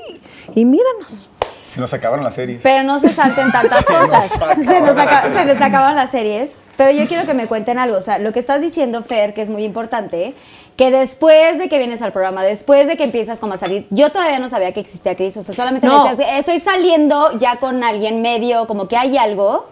Y 0.55 0.65
míranos. 0.65 1.31
Se 1.67 1.81
nos 1.81 1.93
acabaron 1.95 2.25
las 2.25 2.35
series. 2.35 2.63
Pero 2.63 2.83
no 2.85 2.99
se 2.99 3.11
salten 3.11 3.51
tantas 3.53 3.79
Se 3.79 3.85
cosas. 3.85 4.37
acabaron 4.37 4.65
Se 4.65 4.81
nos, 4.81 4.97
las 4.97 5.07
aca- 5.07 5.21
series. 5.23 5.39
se 5.39 5.45
les 5.47 5.61
acaban 5.61 5.97
las 5.97 6.11
series. 6.11 6.51
Pero 6.77 6.91
yo 6.91 7.07
quiero 7.07 7.25
que 7.25 7.35
me 7.35 7.47
cuenten 7.47 7.79
algo. 7.79 7.97
O 7.97 8.01
sea, 8.01 8.19
lo 8.19 8.33
que 8.33 8.41
estás 8.41 8.61
diciendo, 8.61 9.03
Fer, 9.03 9.33
que 9.33 9.43
es 9.43 9.49
muy 9.49 9.63
importante, 9.65 10.35
que 10.77 10.91
después 10.91 11.57
de 11.59 11.69
que 11.69 11.79
vienes 11.79 12.03
al 12.03 12.11
programa, 12.13 12.43
después 12.43 12.89
de 12.89 12.97
que 12.97 13.05
empiezas 13.05 13.39
como 13.39 13.55
a 13.55 13.59
salir, 13.59 13.87
yo 13.91 14.11
todavía 14.11 14.41
no 14.41 14.49
sabía 14.49 14.73
que 14.73 14.81
existía 14.81 15.15
Cris. 15.15 15.37
O 15.37 15.43
sea, 15.43 15.55
solamente 15.55 15.87
No. 15.87 16.03
me 16.05 16.11
decías, 16.11 16.29
estoy 16.39 16.59
saliendo 16.59 17.39
ya 17.39 17.57
con 17.61 17.85
alguien 17.85 18.23
medio, 18.23 18.67
como 18.67 18.89
que 18.89 18.97
hay 18.97 19.17
algo. 19.17 19.69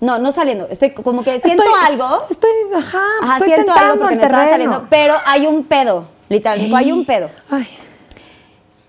No, 0.00 0.18
no 0.18 0.30
saliendo. 0.30 0.68
Estoy 0.70 0.90
como 0.92 1.24
que 1.24 1.40
siento 1.40 1.64
Estoy- 1.64 1.84
algo. 1.86 2.26
Estoy, 2.30 2.50
ajá, 2.76 3.02
Ajá, 3.22 3.32
estoy 3.38 3.48
siento 3.54 3.72
algo 3.72 3.96
porque 3.98 4.14
el 4.14 4.20
me 4.20 4.26
estaba 4.26 4.44
terreno. 4.44 4.50
saliendo. 4.72 4.86
Pero 4.90 5.14
hay 5.24 5.46
un 5.46 5.64
pedo. 5.64 6.06
Literal, 6.28 6.58
me 6.58 6.64
dijo, 6.66 6.76
hay 6.76 6.92
un 6.92 7.04
pedo. 7.04 7.30
Ay. 7.50 7.66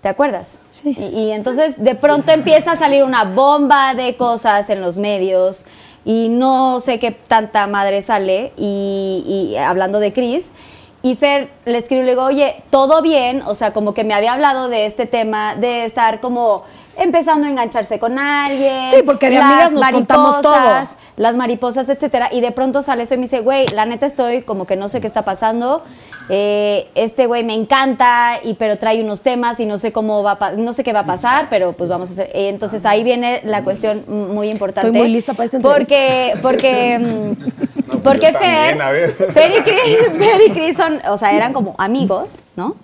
¿Te 0.00 0.08
acuerdas? 0.08 0.58
Sí. 0.70 0.96
Y, 0.98 1.22
y 1.22 1.30
entonces 1.32 1.82
de 1.82 1.94
pronto 1.94 2.30
empieza 2.32 2.72
a 2.72 2.76
salir 2.76 3.02
una 3.02 3.24
bomba 3.24 3.94
de 3.94 4.16
cosas 4.16 4.70
en 4.70 4.80
los 4.80 4.96
medios 4.96 5.64
y 6.04 6.28
no 6.28 6.80
sé 6.80 6.98
qué 6.98 7.10
tanta 7.10 7.66
madre 7.66 8.00
sale 8.02 8.52
y, 8.56 9.24
y 9.26 9.56
hablando 9.56 9.98
de 10.00 10.12
Chris. 10.12 10.50
Y 11.00 11.14
Fer 11.14 11.50
le 11.64 11.78
escribo 11.78 12.02
y 12.02 12.06
le 12.06 12.12
digo, 12.12 12.24
oye, 12.24 12.62
todo 12.70 13.02
bien, 13.02 13.42
o 13.46 13.54
sea, 13.54 13.72
como 13.72 13.94
que 13.94 14.02
me 14.02 14.14
había 14.14 14.32
hablado 14.32 14.68
de 14.68 14.84
este 14.84 15.06
tema, 15.06 15.54
de 15.54 15.84
estar 15.84 16.20
como 16.20 16.64
empezando 16.98 17.46
a 17.46 17.50
engancharse 17.50 17.98
con 17.98 18.18
alguien. 18.18 18.90
Sí, 18.90 19.02
porque 19.04 19.30
de 19.30 19.36
las 19.36 19.44
amigas 19.44 19.72
nos 19.72 19.90
contamos 19.90 20.42
todo. 20.42 20.52
mariposas, 20.52 20.96
las 21.16 21.36
mariposas, 21.36 21.88
etcétera. 21.88 22.28
Y 22.32 22.40
de 22.40 22.52
pronto 22.52 22.82
sale 22.82 23.02
esto 23.04 23.14
y 23.14 23.18
me 23.18 23.24
dice, 23.24 23.40
güey, 23.40 23.66
la 23.74 23.86
neta 23.86 24.06
estoy 24.06 24.42
como 24.42 24.66
que 24.66 24.76
no 24.76 24.88
sé 24.88 25.00
qué 25.00 25.06
está 25.06 25.22
pasando. 25.22 25.82
Eh, 26.28 26.88
este 26.94 27.26
güey 27.26 27.42
me 27.44 27.54
encanta, 27.54 28.40
y 28.44 28.54
pero 28.54 28.76
trae 28.76 29.02
unos 29.02 29.22
temas 29.22 29.58
y 29.60 29.66
no 29.66 29.78
sé 29.78 29.92
cómo 29.92 30.22
va 30.22 30.36
a 30.38 30.50
no 30.52 30.72
sé 30.72 30.84
qué 30.84 30.92
va 30.92 31.00
a 31.00 31.06
pasar, 31.06 31.46
pero 31.48 31.72
pues 31.72 31.88
vamos 31.88 32.10
a 32.10 32.12
hacer. 32.12 32.30
eh, 32.34 32.48
entonces 32.48 32.84
ahí 32.84 33.02
viene 33.02 33.40
la 33.44 33.64
cuestión 33.64 34.04
muy 34.08 34.50
importante. 34.50 34.88
Estoy 34.88 35.00
muy 35.02 35.10
lista 35.10 35.32
para 35.32 35.44
esta 35.46 35.58
Porque, 35.60 36.34
porque, 36.42 36.98
mm, 36.98 37.98
porque 38.02 38.26
yo 38.26 38.32
también, 38.32 38.78
Fer. 38.78 39.32
Fer 39.32 39.52
y 39.58 39.62
Chris, 39.62 39.98
Fer 40.18 40.40
y 40.46 40.50
Chris 40.50 40.76
son, 40.76 41.00
o 41.08 41.16
sea, 41.16 41.32
eran 41.32 41.52
como 41.52 41.74
amigos, 41.78 42.44
¿no? 42.56 42.76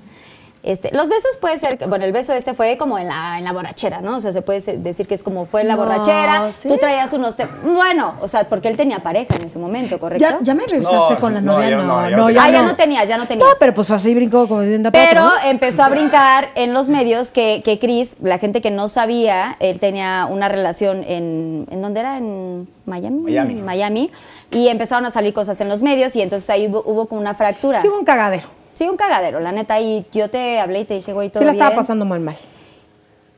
Este, 0.64 0.90
los 0.96 1.11
besos 1.11 1.37
puede 1.40 1.59
ser, 1.59 1.77
que- 1.77 1.85
bueno, 1.87 2.07
el 2.07 2.12
beso 2.12 2.33
este 2.33 2.55
fue 2.55 2.79
como 2.79 2.98
en 2.98 3.09
la, 3.09 3.37
en 3.38 3.44
la 3.44 3.53
borrachera, 3.53 4.00
¿no? 4.00 4.16
O 4.16 4.20
sea, 4.20 4.33
se 4.33 4.40
puede 4.40 4.61
decir 4.79 5.07
que 5.07 5.14
es 5.14 5.22
como 5.22 5.44
fue 5.44 5.61
en 5.61 5.68
la 5.68 5.77
No, 5.77 5.83
borrachera. 5.83 6.53
¿sí? 6.59 6.68
Tú 6.68 6.79
traías 6.79 7.12
unos, 7.12 7.37
te- 7.37 7.46
bueno, 7.64 8.14
o 8.22 8.29
sea, 8.29 8.48
porque 8.48 8.68
él 8.68 8.77
tenía 8.79 9.00
pareja 9.00 9.37
en 9.37 9.44
ese 9.44 9.59
momento, 9.59 9.98
¿correcto? 10.00 10.27
¿Ya, 10.27 10.38
ya 10.40 10.55
me 10.55 10.62
besaste 10.62 10.83
No, 10.83 11.18
con 11.20 11.35
la 11.35 11.42
no, 11.42 11.53
novia? 11.53 11.77
No, 11.77 11.83
no, 11.85 12.03
no, 12.03 12.09
ya 12.09 12.16
no 12.16 12.24
ah, 12.24 12.27
tenía. 12.46 12.50
ya 12.50 12.62
no 12.62 12.77
tenías, 12.77 13.09
ya 13.09 13.18
no 13.18 13.27
tenías. 13.27 13.46
No, 13.46 13.55
pero 13.61 13.74
pues 13.74 13.90
así 13.90 14.14
brincó 14.14 14.48
como 14.48 14.62
de 14.62 14.90
Pero 14.90 15.29
empezó 15.44 15.83
a 15.83 15.90
brincar 15.90 16.48
en 16.55 16.72
los 16.72 16.88
medios 16.88 17.31
que, 17.31 17.61
que 17.62 17.79
Chris, 17.79 18.16
la 18.22 18.38
gente 18.38 18.62
que 18.62 18.70
no 18.70 18.88
sabía, 18.88 19.57
él 19.61 19.81
tenía 19.81 20.27
una 20.31 20.48
relación 20.48 21.05
en. 21.07 21.66
¿En 21.70 21.83
dónde 21.83 22.00
era? 22.00 22.16
¿En 22.16 22.66
Miami? 22.87 23.20
Miami. 23.20 23.55
Miami. 23.57 24.11
Y 24.50 24.68
empezaron 24.68 25.05
a 25.05 25.11
salir 25.11 25.35
cosas 25.35 25.61
en 25.61 25.68
los 25.68 25.83
medios 25.83 26.16
y 26.16 26.22
entonces 26.22 26.48
ahí 26.48 26.68
hubo, 26.68 26.83
hubo 26.87 27.07
como 27.07 27.20
una 27.20 27.35
fractura. 27.35 27.83
Sí, 27.83 27.88
hubo 27.88 27.98
un 27.98 28.05
cagadero. 28.05 28.48
Sí, 28.74 28.88
un 28.88 28.96
cagadero, 28.96 29.40
la 29.40 29.52
neta. 29.52 29.80
Y 29.80 30.04
yo 30.12 30.28
te 30.28 30.60
hablé 30.60 30.80
y 30.80 30.84
te 30.84 30.94
dije, 30.94 31.12
güey, 31.12 31.30
todo 31.30 31.40
Sí 31.40 31.46
la 31.46 31.52
estaba 31.52 31.70
bien? 31.70 31.80
pasando 31.80 32.04
mal, 32.04 32.20
mal. 32.20 32.37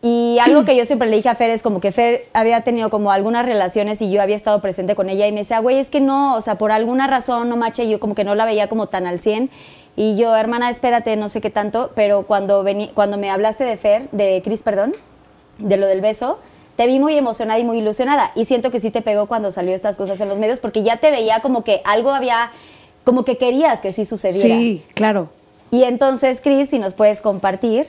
Y 0.03 0.39
algo 0.41 0.65
que 0.67 0.77
yo 0.77 0.85
siempre 0.85 1.09
le 1.09 1.17
dije 1.17 1.29
a 1.29 1.35
Fer 1.35 1.51
es 1.51 1.63
como 1.63 1.81
que 1.81 1.93
Fer 1.93 2.27
había 2.33 2.63
tenido 2.63 2.91
como 2.91 3.13
algunas 3.13 3.47
relaciones 3.47 4.03
y 4.03 4.11
yo 4.11 4.21
había 4.21 4.37
estado 4.37 4.61
presente 4.61 4.95
con 4.95 5.09
ella 5.09 5.27
y 5.27 5.33
me 5.33 5.41
decía, 5.41 5.61
güey, 5.61 5.79
es 5.79 5.91
que 5.91 6.01
no, 6.01 6.35
o 6.35 6.41
sea, 6.41 6.57
por 6.57 6.73
alguna 6.73 7.07
razón 7.07 7.49
no 7.49 7.57
mache, 7.57 7.85
y 7.85 7.91
yo 7.91 8.01
como 8.01 8.15
que 8.15 8.25
no 8.25 8.35
la 8.35 8.45
veía 8.45 8.69
como 8.69 8.87
tan 8.87 9.07
al 9.07 9.19
100. 9.19 9.51
Y 9.97 10.17
yo, 10.17 10.37
hermana, 10.37 10.69
espérate, 10.69 11.17
no 11.17 11.29
sé 11.29 11.41
qué 11.41 11.51
tanto, 11.51 11.91
pero 11.95 12.25
cuando, 12.25 12.63
vení, 12.63 12.89
cuando 12.89 13.17
me 13.17 13.31
hablaste 13.31 13.65
de 13.65 13.77
Fer, 13.79 14.11
de 14.13 14.43
Chris, 14.45 14.63
perdón, 14.63 14.95
de 15.59 15.79
lo 15.79 15.87
del 15.87 16.03
beso, 16.03 16.39
te 16.77 16.87
vi 16.87 16.99
muy 16.99 17.17
emocionada 17.17 17.59
y 17.59 17.65
muy 17.65 17.79
ilusionada. 17.79 18.31
Y 18.35 18.45
siento 18.45 18.71
que 18.71 18.79
sí 18.79 18.91
te 18.91 19.01
pegó 19.01 19.27
cuando 19.27 19.51
salió 19.51 19.75
estas 19.75 19.97
cosas 19.97 20.21
en 20.21 20.29
los 20.29 20.39
medios 20.39 20.61
porque 20.61 20.83
ya 20.83 20.99
te 20.99 21.11
veía 21.11 21.41
como 21.41 21.65
que 21.65 21.81
algo 21.85 22.11
había, 22.11 22.51
como 23.07 23.25
que 23.25 23.39
querías 23.39 23.81
que 23.81 23.93
sí 23.93 24.05
sucediera. 24.05 24.57
Sí, 24.57 24.85
claro. 24.95 25.31
Y 25.71 25.85
entonces, 25.85 26.41
Chris, 26.43 26.71
si 26.71 26.81
nos 26.81 26.93
puedes 26.95 27.21
compartir 27.21 27.87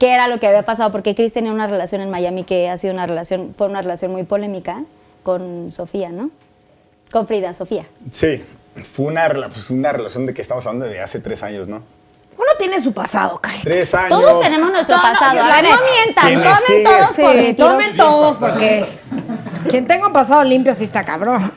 qué 0.00 0.12
era 0.12 0.26
lo 0.26 0.40
que 0.40 0.48
había 0.48 0.64
pasado, 0.64 0.90
porque 0.90 1.14
Chris 1.14 1.32
tenía 1.32 1.52
una 1.52 1.68
relación 1.68 2.00
en 2.00 2.10
Miami 2.10 2.42
que 2.42 2.68
ha 2.68 2.76
sido 2.76 2.92
una 2.92 3.06
relación, 3.06 3.54
fue 3.56 3.68
una 3.68 3.80
relación 3.82 4.10
muy 4.10 4.24
polémica 4.24 4.82
con 5.22 5.70
Sofía, 5.70 6.10
¿no? 6.10 6.30
Con 7.12 7.28
Frida, 7.28 7.54
Sofía. 7.54 7.86
Sí, 8.10 8.42
fue 8.82 9.06
una, 9.06 9.28
pues, 9.48 9.70
una 9.70 9.92
relación 9.92 10.26
de 10.26 10.34
que 10.34 10.42
estamos 10.42 10.66
hablando 10.66 10.86
de 10.86 11.00
hace 11.00 11.20
tres 11.20 11.44
años, 11.44 11.68
¿no? 11.68 11.76
Uno 12.36 12.48
tiene 12.58 12.80
su 12.80 12.92
pasado, 12.92 13.38
Cari. 13.40 13.60
Tres 13.62 13.94
años. 13.94 14.08
Todos 14.08 14.42
tenemos 14.42 14.72
nuestro 14.72 14.96
No, 14.96 15.02
no, 15.04 15.12
pasado. 15.12 15.34
no 15.36 15.62
neta. 15.62 15.80
mientan, 15.94 16.42
tomen 16.42 16.82
todos 16.84 17.10
por 17.16 17.36
Sí, 17.36 17.54
tomen 17.54 17.96
todos 17.96 18.36
porque 18.38 18.86
quien 19.70 19.86
tenga 19.86 20.08
un 20.08 20.12
pasado 20.12 20.42
limpio 20.42 20.74
sí 20.74 20.82
está 20.82 21.04
cabrón. 21.04 21.52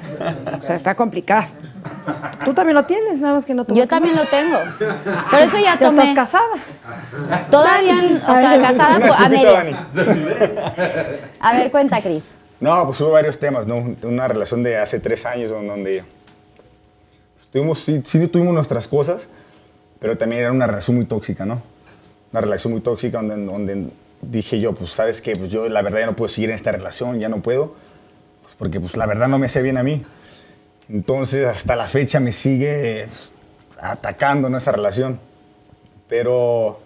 O 0.60 0.62
sea, 0.62 0.76
está 0.76 0.93
complicado. 0.93 1.48
Tú 2.43 2.54
también 2.54 2.76
lo 2.76 2.86
tienes, 2.86 3.19
nada 3.19 3.36
más 3.36 3.45
que 3.45 3.54
no 3.54 3.65
te 3.65 3.74
Yo 3.74 3.88
también 3.88 4.15
lo 4.15 4.26
tengo. 4.26 4.58
Por 5.32 5.39
eso 5.39 5.58
ya 5.58 5.76
Ya 5.76 5.80
tomé. 5.80 6.04
estás 6.10 6.15
casada. 6.15 7.45
Todavía, 7.50 7.95
o 8.28 8.36
sea, 8.36 8.62
casada 8.62 8.98
Una 8.98 9.08
por- 9.08 9.17
a 9.26 9.30
medias. 9.30 9.76
Dani. 9.93 10.08
A 11.39 11.54
ver, 11.54 11.71
cuenta, 11.71 12.02
Cris. 12.02 12.36
No, 12.60 12.86
pues 12.86 13.00
hubo 13.02 13.12
varios 13.12 13.38
temas, 13.39 13.67
¿no? 13.67 13.95
Una 14.04 14.28
relación 14.28 14.63
de 14.63 14.78
hace 14.78 15.00
tres 15.00 15.26
años 15.26 15.50
donde, 15.52 15.67
donde 15.67 16.04
tuvimos, 17.52 17.80
sí, 17.80 18.02
sí 18.04 18.28
tuvimos 18.28 18.54
nuestras 18.54 18.88
cosas, 18.88 19.28
pero 20.00 20.17
también 20.17 20.41
era 20.41 20.52
una 20.52 20.67
relación 20.67 20.95
muy 20.95 21.06
tóxica, 21.06 21.45
¿no? 21.45 21.62
Una 22.32 22.41
relación 22.41 22.74
muy 22.74 22.82
tóxica 22.82 23.17
donde, 23.17 23.45
donde 23.45 23.88
dije 24.21 24.60
yo, 24.60 24.74
pues, 24.74 24.91
¿sabes 24.91 25.21
qué? 25.21 25.36
Pues 25.36 25.52
yo 25.52 25.67
la 25.69 25.82
verdad 25.82 26.00
ya 26.02 26.06
no 26.08 26.15
puedo 26.15 26.30
seguir 26.30 26.50
en 26.50 26.56
esta 26.56 26.71
relación, 26.71 27.19
ya 27.19 27.30
no 27.30 27.41
puedo, 27.41 27.76
pues 28.43 28.56
porque 28.58 28.80
pues 28.80 28.95
la 28.98 29.06
verdad 29.06 29.28
no 29.28 29.38
me 29.39 29.45
hace 29.48 29.62
bien 29.62 29.78
a 29.78 29.84
mí. 29.84 30.04
Entonces, 30.89 31.48
hasta 31.48 31.76
la 31.76 31.86
fecha 31.86 32.19
me 32.19 32.32
sigue 32.32 33.08
pues, 33.08 33.32
atacando 33.80 34.48
en 34.48 34.56
esa 34.56 34.71
relación. 34.71 35.19
Pero 36.08 36.80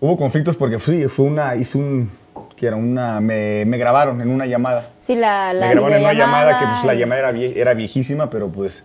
hubo 0.00 0.16
conflictos 0.16 0.56
porque 0.56 0.78
fui, 0.78 1.08
fue 1.08 1.24
una, 1.24 1.56
hice 1.56 1.78
un, 1.78 2.10
que 2.56 2.66
era 2.66 2.76
una, 2.76 3.20
me, 3.20 3.64
me 3.64 3.78
grabaron 3.78 4.20
en 4.20 4.28
una 4.28 4.46
llamada. 4.46 4.90
Sí, 4.98 5.14
la, 5.14 5.52
la 5.54 5.66
me 5.68 5.72
grabaron 5.72 5.96
en 5.98 6.04
una 6.04 6.12
llamada 6.12 6.58
que 6.58 6.66
pues 6.66 6.84
la 6.84 6.94
llamada 6.94 7.20
era, 7.20 7.32
vie- 7.32 7.52
era 7.56 7.72
viejísima, 7.74 8.28
pero 8.28 8.50
pues 8.50 8.84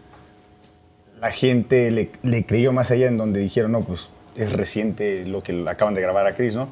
la 1.20 1.32
gente 1.32 1.92
le, 1.92 2.12
le 2.24 2.46
creyó 2.46 2.72
más 2.72 2.92
allá 2.92 3.08
en 3.08 3.18
donde 3.18 3.42
dijeron, 3.42 3.74
no, 3.74 3.82
pues 3.82 4.10
es 4.36 4.54
reciente 4.54 5.26
lo 5.28 5.44
que 5.44 5.66
acaban 5.68 5.94
de 5.94 6.02
grabar 6.02 6.26
a 6.26 6.34
Chris, 6.34 6.56
¿no? 6.56 6.70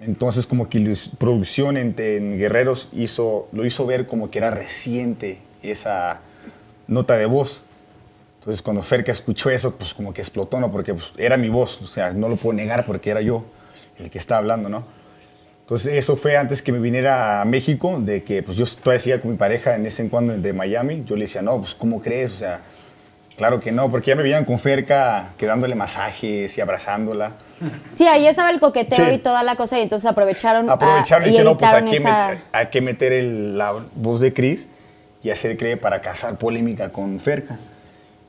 Entonces 0.00 0.46
como 0.46 0.68
que 0.68 0.80
la 0.80 0.96
producción 1.18 1.76
en, 1.76 1.94
en 1.98 2.38
Guerreros 2.38 2.88
hizo, 2.92 3.48
lo 3.52 3.64
hizo 3.66 3.86
ver 3.86 4.06
como 4.06 4.30
que 4.30 4.38
era 4.38 4.50
reciente 4.50 5.38
esa 5.62 6.20
nota 6.92 7.16
de 7.16 7.26
voz. 7.26 7.62
Entonces 8.40 8.60
cuando 8.62 8.82
Ferca 8.82 9.12
escuchó 9.12 9.50
eso, 9.50 9.74
pues 9.76 9.94
como 9.94 10.12
que 10.12 10.20
explotó, 10.20 10.58
¿no? 10.60 10.70
Porque 10.72 10.94
pues, 10.94 11.12
era 11.16 11.36
mi 11.36 11.48
voz, 11.48 11.80
o 11.80 11.86
sea, 11.86 12.12
no 12.12 12.28
lo 12.28 12.36
puedo 12.36 12.54
negar 12.54 12.84
porque 12.84 13.10
era 13.10 13.20
yo 13.20 13.44
el 13.98 14.10
que 14.10 14.18
estaba 14.18 14.38
hablando, 14.38 14.68
¿no? 14.68 14.84
Entonces 15.60 15.94
eso 15.94 16.16
fue 16.16 16.36
antes 16.36 16.60
que 16.60 16.72
me 16.72 16.78
viniera 16.80 17.40
a 17.40 17.44
México, 17.44 17.98
de 18.00 18.24
que 18.24 18.42
pues 18.42 18.56
yo 18.58 18.66
todavía 18.66 18.98
seguía 18.98 19.20
con 19.20 19.30
mi 19.30 19.36
pareja 19.36 19.74
en 19.76 19.86
ese 19.86 20.02
en 20.02 20.08
cuando 20.08 20.36
de 20.36 20.52
Miami. 20.52 21.04
Yo 21.06 21.14
le 21.14 21.22
decía, 21.22 21.40
no, 21.40 21.58
pues 21.60 21.72
¿cómo 21.74 22.00
crees? 22.02 22.32
O 22.32 22.36
sea, 22.36 22.60
claro 23.36 23.60
que 23.60 23.70
no, 23.70 23.88
porque 23.90 24.08
ya 24.10 24.16
me 24.16 24.24
veían 24.24 24.44
con 24.44 24.58
Ferca, 24.58 25.30
que 25.38 25.46
dándole 25.46 25.76
masajes 25.76 26.58
y 26.58 26.60
abrazándola. 26.60 27.32
Sí, 27.94 28.08
ahí 28.08 28.26
estaba 28.26 28.50
el 28.50 28.58
coqueteo 28.58 29.06
Sí. 29.06 29.12
y 29.12 29.18
toda 29.18 29.44
la 29.44 29.54
cosa 29.54 29.78
y 29.78 29.82
entonces 29.82 30.10
aprovecharon, 30.10 30.68
a- 30.68 30.72
Aprovecharon 30.72 31.26
y 31.26 31.28
y 31.28 31.30
dijeron, 31.30 31.52
no, 31.52 31.58
pues 31.58 31.72
hay 31.72 31.84
que, 31.84 31.96
esa... 31.98 32.28
meter, 32.28 32.44
hay 32.52 32.66
que 32.66 32.80
meter 32.80 33.12
el- 33.12 33.56
la 33.56 33.72
voz 33.94 34.20
de 34.20 34.32
Chris 34.32 34.68
y 35.22 35.30
hacer 35.30 35.56
cree 35.56 35.76
para 35.76 36.00
cazar 36.00 36.36
polémica 36.36 36.90
con 36.90 37.18
Ferca. 37.20 37.58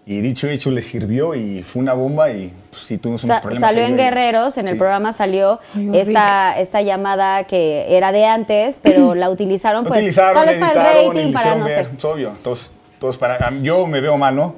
Y 0.05 0.19
dicho 0.19 0.49
hecho 0.49 0.69
le 0.69 0.81
sirvió 0.81 1.33
y 1.33 1.63
fue 1.63 1.81
una 1.81 1.93
bomba 1.93 2.29
y 2.29 2.51
pues, 2.71 2.83
sí 2.83 2.97
tuvimos 2.97 3.23
unos 3.23 3.37
Sa- 3.37 3.41
problemas. 3.41 3.69
salió 3.71 3.85
en 3.87 3.95
Guerreros, 3.95 4.57
en 4.57 4.67
el 4.67 4.73
Sí. 4.73 4.77
programa 4.79 5.13
salió 5.13 5.59
Ay, 5.75 5.91
esta, 5.93 6.59
esta 6.59 6.81
llamada 6.81 7.45
que 7.45 7.95
era 7.95 8.11
de 8.11 8.25
antes, 8.25 8.79
pero 8.83 9.15
la 9.15 9.29
utilizaron 9.29 9.85
pues 9.85 9.99
utilizaron, 9.99 10.35
tal 10.35 10.47
vez 10.49 10.57
para 10.59 10.71
el 10.71 10.77
editaron 10.97 11.15
y 11.15 11.19
rating, 11.19 11.33
para 11.33 11.55
no 11.55 11.65
ver, 11.65 11.85
sé. 11.85 11.95
es 11.97 12.03
obvio. 12.05 12.29
Entonces, 12.35 12.73
todos 12.99 13.17
para, 13.17 13.49
yo 13.61 13.87
me 13.87 14.01
veo 14.01 14.17
mal, 14.17 14.35
¿no? 14.35 14.55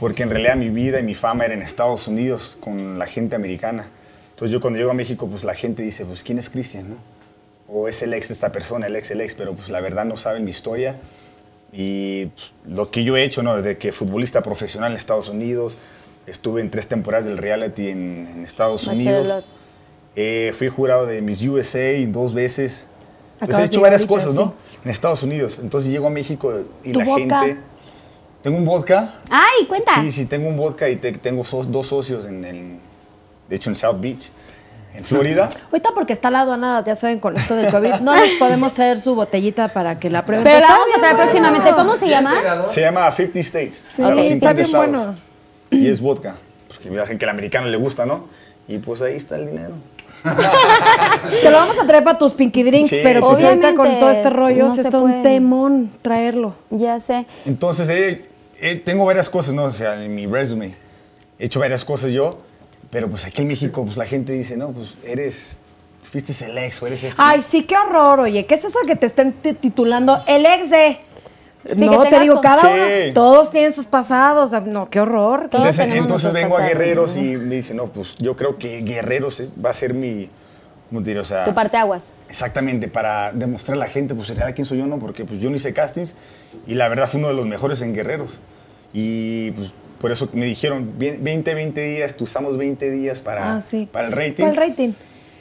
Porque 0.00 0.22
en 0.22 0.30
realidad 0.30 0.56
mi 0.56 0.70
vida 0.70 0.98
y 0.98 1.02
mi 1.02 1.14
fama 1.14 1.44
era 1.44 1.52
en 1.54 1.60
Estados 1.62 2.08
Unidos 2.08 2.56
con 2.60 2.98
la 2.98 3.06
gente 3.06 3.36
americana. 3.36 3.88
Entonces 4.30 4.50
yo 4.52 4.62
cuando 4.62 4.78
llego 4.78 4.90
a 4.90 4.94
México, 4.94 5.26
pues 5.28 5.44
la 5.44 5.54
gente 5.54 5.82
dice, 5.82 6.06
pues 6.06 6.22
¿quién 6.22 6.38
es 6.38 6.48
Cristian, 6.48 6.88
no? 6.90 6.96
O 7.68 7.86
es 7.88 8.00
el 8.02 8.14
ex 8.14 8.28
de 8.28 8.34
esta 8.34 8.50
persona, 8.50 8.86
el 8.86 8.96
ex, 8.96 9.10
el 9.10 9.20
ex, 9.20 9.34
pero 9.34 9.52
pues 9.54 9.68
la 9.68 9.80
verdad 9.80 10.04
no 10.06 10.16
saben 10.16 10.42
mi 10.44 10.50
historia. 10.50 10.96
Y 11.72 12.26
pues, 12.26 12.52
lo 12.66 12.90
que 12.90 13.04
yo 13.04 13.16
he 13.16 13.24
hecho, 13.24 13.42
¿no? 13.42 13.56
Desde 13.56 13.76
que 13.76 13.92
futbolista 13.92 14.42
profesional 14.42 14.92
en 14.92 14.96
Estados 14.96 15.28
Unidos, 15.28 15.76
estuve 16.26 16.60
en 16.60 16.70
tres 16.70 16.86
temporadas 16.86 17.26
del 17.26 17.38
reality 17.38 17.88
en, 17.88 18.28
en 18.34 18.44
Estados 18.44 18.86
Unidos. 18.86 19.44
Eh, 20.14 20.52
fui 20.56 20.68
jurado 20.68 21.06
de 21.06 21.20
Miss 21.20 21.42
USA 21.42 21.92
dos 22.08 22.32
veces. 22.32 22.86
Entonces 23.34 23.56
Acabas 23.56 23.60
he 23.60 23.64
hecho 23.64 23.80
varias 23.82 24.00
ahorita, 24.02 24.14
cosas, 24.14 24.30
sí. 24.32 24.38
¿no? 24.38 24.54
En 24.84 24.90
Estados 24.90 25.22
Unidos. 25.22 25.58
Entonces 25.60 25.90
llego 25.90 26.06
a 26.06 26.10
México 26.10 26.52
y 26.82 26.92
¿Tu 26.92 26.98
la 26.98 27.04
vodka? 27.04 27.40
gente... 27.40 27.60
Tengo 28.42 28.58
un 28.58 28.64
vodka. 28.64 29.16
¡Ay, 29.28 29.66
cuenta! 29.66 30.00
Sí, 30.00 30.12
sí, 30.12 30.24
tengo 30.24 30.48
un 30.48 30.56
vodka 30.56 30.88
y 30.88 30.96
te- 30.96 31.12
tengo 31.12 31.42
so- 31.42 31.64
dos 31.64 31.88
socios 31.88 32.26
en, 32.26 32.44
en- 32.44 32.78
de 33.48 33.56
hecho, 33.56 33.70
en 33.70 33.76
South 33.76 33.96
Beach, 34.00 34.30
en 34.96 35.04
Florida. 35.04 35.48
Ahorita 35.70 35.90
porque 35.94 36.12
está 36.12 36.30
la 36.30 36.40
aduana, 36.40 36.82
ya 36.84 36.96
saben, 36.96 37.20
con 37.20 37.36
esto 37.36 37.54
del 37.54 37.70
COVID, 37.70 38.00
no 38.00 38.14
les 38.14 38.32
podemos 38.38 38.72
traer 38.72 39.00
su 39.00 39.14
botellita 39.14 39.68
para 39.68 39.98
que 39.98 40.08
la 40.10 40.24
prueben. 40.24 40.44
Pero 40.44 40.60
la 40.60 40.68
vamos 40.68 40.88
a 40.96 40.98
traer 40.98 41.16
bueno. 41.16 41.30
próximamente. 41.30 41.70
¿Cómo 41.76 41.96
se 41.96 42.08
llama? 42.08 42.66
Se 42.66 42.80
llama 42.80 43.10
50 43.12 43.38
States. 43.40 43.84
Sí, 43.86 44.02
o 44.02 44.06
sea, 44.06 44.14
los 44.14 44.26
ok, 44.26 44.32
50 44.32 44.60
está 44.62 44.78
bien 44.78 44.94
estados. 44.94 45.06
bueno. 45.06 45.20
Y 45.70 45.88
es 45.88 46.00
vodka. 46.00 46.36
Porque 46.68 46.90
me 46.90 47.00
hacen 47.00 47.18
que 47.18 47.24
al 47.24 47.30
americano 47.30 47.66
le 47.68 47.76
gusta, 47.76 48.06
¿no? 48.06 48.28
Y 48.68 48.78
pues 48.78 49.02
ahí 49.02 49.16
está 49.16 49.36
el 49.36 49.46
dinero. 49.46 49.74
Te 51.42 51.50
lo 51.50 51.56
vamos 51.56 51.78
a 51.78 51.86
traer 51.86 52.02
para 52.02 52.18
tus 52.18 52.32
pinky 52.32 52.62
drinks, 52.62 52.88
Sí, 52.88 53.00
pero 53.02 53.20
sí, 53.20 53.28
pues 53.28 53.44
ahorita 53.44 53.68
con 53.74 53.80
Obviamente, 53.80 54.00
todo 54.00 54.10
este 54.10 54.30
rollo 54.30 54.66
no 54.68 54.74
se 54.74 54.80
está 54.82 54.98
un 54.98 55.22
temón 55.22 55.92
traerlo. 56.02 56.54
Ya 56.70 56.98
sé. 56.98 57.26
Entonces, 57.44 57.88
eh, 57.88 58.24
eh, 58.60 58.76
tengo 58.76 59.04
varias 59.04 59.30
cosas, 59.30 59.54
¿no? 59.54 59.64
O 59.64 59.70
sea, 59.70 60.02
en 60.02 60.14
mi 60.14 60.26
resume. 60.26 60.74
He 61.38 61.46
hecho 61.46 61.60
varias 61.60 61.84
cosas 61.84 62.10
yo. 62.10 62.38
Pero 62.90 63.08
pues 63.10 63.24
aquí 63.24 63.42
en 63.42 63.48
México, 63.48 63.84
pues 63.84 63.96
la 63.96 64.04
gente 64.06 64.32
dice, 64.32 64.56
no, 64.56 64.70
pues 64.70 64.96
eres, 65.04 65.60
fuiste 66.02 66.32
el 66.44 66.56
ex 66.58 66.80
o 66.82 66.86
eres 66.86 67.02
esto. 67.04 67.20
Ay, 67.24 67.42
sí, 67.42 67.64
qué 67.64 67.76
horror, 67.76 68.20
oye. 68.20 68.46
¿Qué 68.46 68.54
es 68.54 68.64
eso 68.64 68.78
de 68.80 68.86
que 68.86 68.96
te 68.96 69.06
estén 69.06 69.32
ti- 69.32 69.54
titulando 69.54 70.22
el 70.26 70.46
ex 70.46 70.70
de? 70.70 70.98
Sí, 71.76 71.84
no, 71.88 72.04
te 72.04 72.20
digo, 72.20 72.34
con- 72.34 72.42
cada 72.44 72.60
Sí. 72.60 72.66
uno, 73.06 73.14
todos 73.14 73.50
tienen 73.50 73.72
sus 73.72 73.86
pasados. 73.86 74.52
No, 74.66 74.88
qué 74.88 75.00
horror. 75.00 75.48
Todos 75.50 75.64
entonces 75.66 75.76
tenemos 75.84 76.00
entonces 76.02 76.32
nuestros 76.32 76.50
vengo 76.52 76.56
a 76.58 76.68
Guerreros 76.68 77.16
¿no? 77.16 77.22
y 77.24 77.36
me 77.36 77.54
dice, 77.56 77.74
no, 77.74 77.86
pues 77.86 78.14
yo 78.18 78.36
creo 78.36 78.56
que 78.56 78.82
Guerreros 78.82 79.40
eh, 79.40 79.50
va 79.64 79.70
a 79.70 79.72
ser 79.72 79.92
mi, 79.92 80.30
¿cómo 80.88 81.02
te 81.02 81.10
diré? 81.10 81.18
O 81.20 81.24
sea, 81.24 81.44
Tu 81.44 81.52
parte 81.52 81.76
aguas. 81.76 82.12
Exactamente, 82.28 82.86
para 82.86 83.32
demostrar 83.32 83.76
a 83.76 83.80
la 83.80 83.88
gente, 83.88 84.14
pues, 84.14 84.28
¿será 84.28 84.52
quién 84.52 84.64
soy 84.64 84.78
yo, 84.78 84.86
no? 84.86 85.00
Porque, 85.00 85.24
pues, 85.24 85.40
yo 85.40 85.50
no 85.50 85.56
hice 85.56 85.74
castings 85.74 86.14
y 86.68 86.74
la 86.74 86.86
verdad 86.88 87.08
fue 87.08 87.18
uno 87.18 87.28
de 87.28 87.34
los 87.34 87.46
mejores 87.48 87.82
en 87.82 87.92
Guerreros. 87.94 88.38
Y, 88.94 89.50
pues, 89.50 89.72
por 89.98 90.12
eso 90.12 90.28
me 90.32 90.46
dijeron, 90.46 90.92
"Bien, 90.98 91.18
20, 91.22 91.54
20 91.54 91.80
días, 91.82 92.14
tú 92.16 92.24
usamos 92.24 92.56
20 92.56 92.90
días 92.90 93.20
para, 93.20 93.56
Ah, 93.56 93.62
sí. 93.62 93.88
para 93.90 94.08
el 94.08 94.12
rating. 94.12 94.44
Para 94.44 94.50
el 94.50 94.56
rating. 94.70 94.90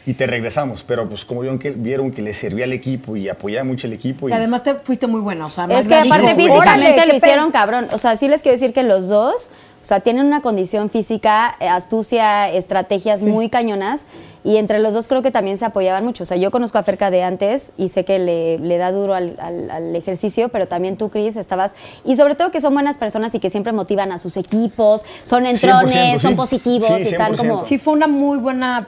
Y 0.08 0.14
te 0.14 0.28
regresamos, 0.28 0.84
pero, 0.84 1.10
pues, 1.10 1.26
como 1.26 1.42
vieron 1.42 1.58
que, 1.58 1.72
vieron 1.72 2.12
que 2.12 2.22
le 2.22 2.34
servía 2.36 2.66
al 2.66 2.74
equipo 2.74 3.16
y 3.16 3.28
apoyaba 3.28 3.64
mucho 3.64 3.88
al 3.88 3.94
equipo. 3.94 4.30
Y, 4.30 4.32
Y 4.32 4.36
además 4.36 4.64
te 4.64 4.76
fuiste 4.76 5.08
muy 5.08 5.20
buena, 5.20 5.48
o 5.48 5.50
sea, 5.50 5.66
Es 5.66 5.88
que 5.88 5.96
aparte 5.96 6.36
físicamente 6.36 6.92
"Órale, 6.92 7.06
lo 7.08 7.16
hicieron 7.16 7.48
pe-". 7.48 7.54
cabrón. 7.54 7.88
O 7.92 7.98
sea, 7.98 8.16
sí 8.16 8.28
les 8.28 8.44
quiero 8.44 8.56
decir 8.56 8.72
que 8.72 8.84
los 8.84 9.08
dos, 9.08 9.50
o 9.86 9.88
sea, 9.88 10.00
tienen 10.00 10.26
una 10.26 10.42
condición 10.42 10.90
física, 10.90 11.56
eh, 11.60 11.68
astucia, 11.68 12.50
estrategias 12.50 13.22
muy 13.22 13.50
cañonas. 13.50 14.08
Y 14.44 14.58
entre 14.58 14.80
los 14.80 14.96
dos 14.96 15.08
creo 15.08 15.22
que 15.22 15.30
también 15.30 15.58
se 15.58 15.66
apoyaban 15.66 16.04
mucho. 16.04 16.24
O 16.24 16.26
sea, 16.26 16.38
yo 16.38 16.50
conozco 16.50 16.80
a 16.80 16.84
Ferca 16.84 17.12
de 17.12 17.22
antes 17.22 17.72
y 17.78 17.90
sé 17.90 18.04
que 18.04 18.18
le, 18.18 18.58
le 18.58 18.78
da 18.80 18.92
duro 18.92 19.14
al, 19.14 19.36
al- 19.40 19.70
al 19.70 19.96
ejercicio, 19.96 20.50
pero 20.50 20.68
también 20.68 20.98
tú, 20.98 21.10
Cris, 21.12 21.36
estabas... 21.36 21.76
Y 22.04 22.16
sobre 22.16 22.34
todo 22.34 22.50
que 22.50 22.62
son 22.62 22.74
buenas 22.74 22.98
personas 22.98 23.36
y 23.36 23.40
que 23.40 23.52
siempre 23.52 23.74
motivan 23.74 24.12
a 24.12 24.18
sus 24.18 24.38
equipos, 24.38 25.06
son 25.24 25.44
100%, 25.44 25.50
entrones, 25.52 26.20
son 26.24 26.32
sí. 26.32 26.36
positivos 26.38 26.88
Sí, 26.88 26.94
y 26.98 27.02
están 27.04 27.34
100%. 27.34 27.38
como... 27.38 27.66
Sí, 27.68 27.78
fue 27.78 27.94
una 27.94 28.08
muy 28.08 28.40
buena, 28.40 28.88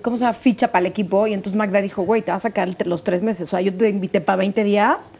¿cómo 0.00 0.16
se 0.16 0.20
llama? 0.20 0.32
Ficha 0.32 0.68
para 0.68 0.78
el 0.80 0.86
equipo. 0.86 1.26
Y 1.26 1.34
entonces 1.34 1.58
Magda 1.58 1.80
dijo, 1.80 2.02
güey, 2.02 2.22
te 2.22 2.30
vas 2.30 2.44
a 2.44 2.48
sacar 2.48 2.68
los 2.86 3.02
tres 3.02 3.22
meses. 3.24 3.48
O 3.48 3.50
sea, 3.50 3.60
yo 3.60 3.76
te 3.76 3.88
invité 3.88 4.20
para 4.20 4.36
20 4.36 4.62
días. 4.62 5.12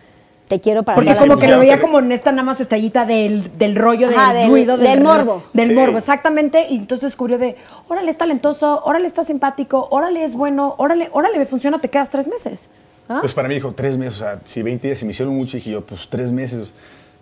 Te 0.48 0.60
quiero 0.60 0.84
para 0.84 0.94
Porque 0.94 1.14
como 1.16 1.38
que 1.38 1.48
lo 1.48 1.58
veía 1.58 1.80
como 1.80 1.98
en 1.98 2.12
esta 2.12 2.30
nada 2.30 2.44
más 2.44 2.60
estrellita 2.60 3.04
del, 3.04 3.58
del 3.58 3.74
rollo 3.74 4.08
Ajá, 4.08 4.32
del, 4.32 4.42
del- 4.42 4.50
ruido. 4.50 4.76
del 4.78 5.00
morbo. 5.02 5.42
Del 5.52 5.68
Sí. 5.68 5.74
morbo, 5.74 5.98
exactamente. 5.98 6.66
Y 6.70 6.76
entonces 6.76 7.02
descubrió 7.10 7.36
de, 7.38 7.56
órale, 7.88 8.10
es 8.12 8.16
talentoso, 8.18 8.80
órale, 8.84 9.08
está 9.08 9.24
simpático, 9.24 9.88
órale, 9.90 10.24
es 10.24 10.34
bueno, 10.34 10.74
órale, 10.78 11.08
órale, 11.12 11.38
me 11.38 11.46
funciona, 11.46 11.80
te 11.80 11.90
quedas 11.90 12.10
tres 12.10 12.28
meses. 12.28 12.68
¿Ah? 13.08 13.18
Pues 13.20 13.34
para 13.34 13.48
mí 13.48 13.54
dijo, 13.54 13.72
tres 13.72 13.96
meses, 13.96 14.16
o 14.22 14.24
sea, 14.24 14.40
si 14.44 14.62
20 14.62 14.86
días 14.86 14.98
se 14.98 15.04
me 15.04 15.10
hicieron 15.10 15.34
mucho, 15.34 15.56
dije 15.56 15.70
yo, 15.70 15.82
pues 15.84 16.06
tres 16.08 16.30
meses, 16.30 16.74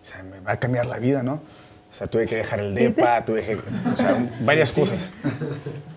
o 0.02 0.04
sea, 0.04 0.22
me 0.22 0.40
va 0.40 0.52
a 0.52 0.56
cambiar 0.58 0.84
la 0.86 0.98
vida, 0.98 1.22
¿no? 1.22 1.34
O 1.90 1.94
sea, 1.96 2.06
tuve 2.06 2.26
que 2.26 2.36
dejar 2.36 2.60
el 2.60 2.74
DEPA, 2.74 3.24
tuve 3.24 3.42
que, 3.44 3.54
o 3.56 3.96
sea, 3.96 4.18
varias 4.40 4.70
cosas. 4.72 5.12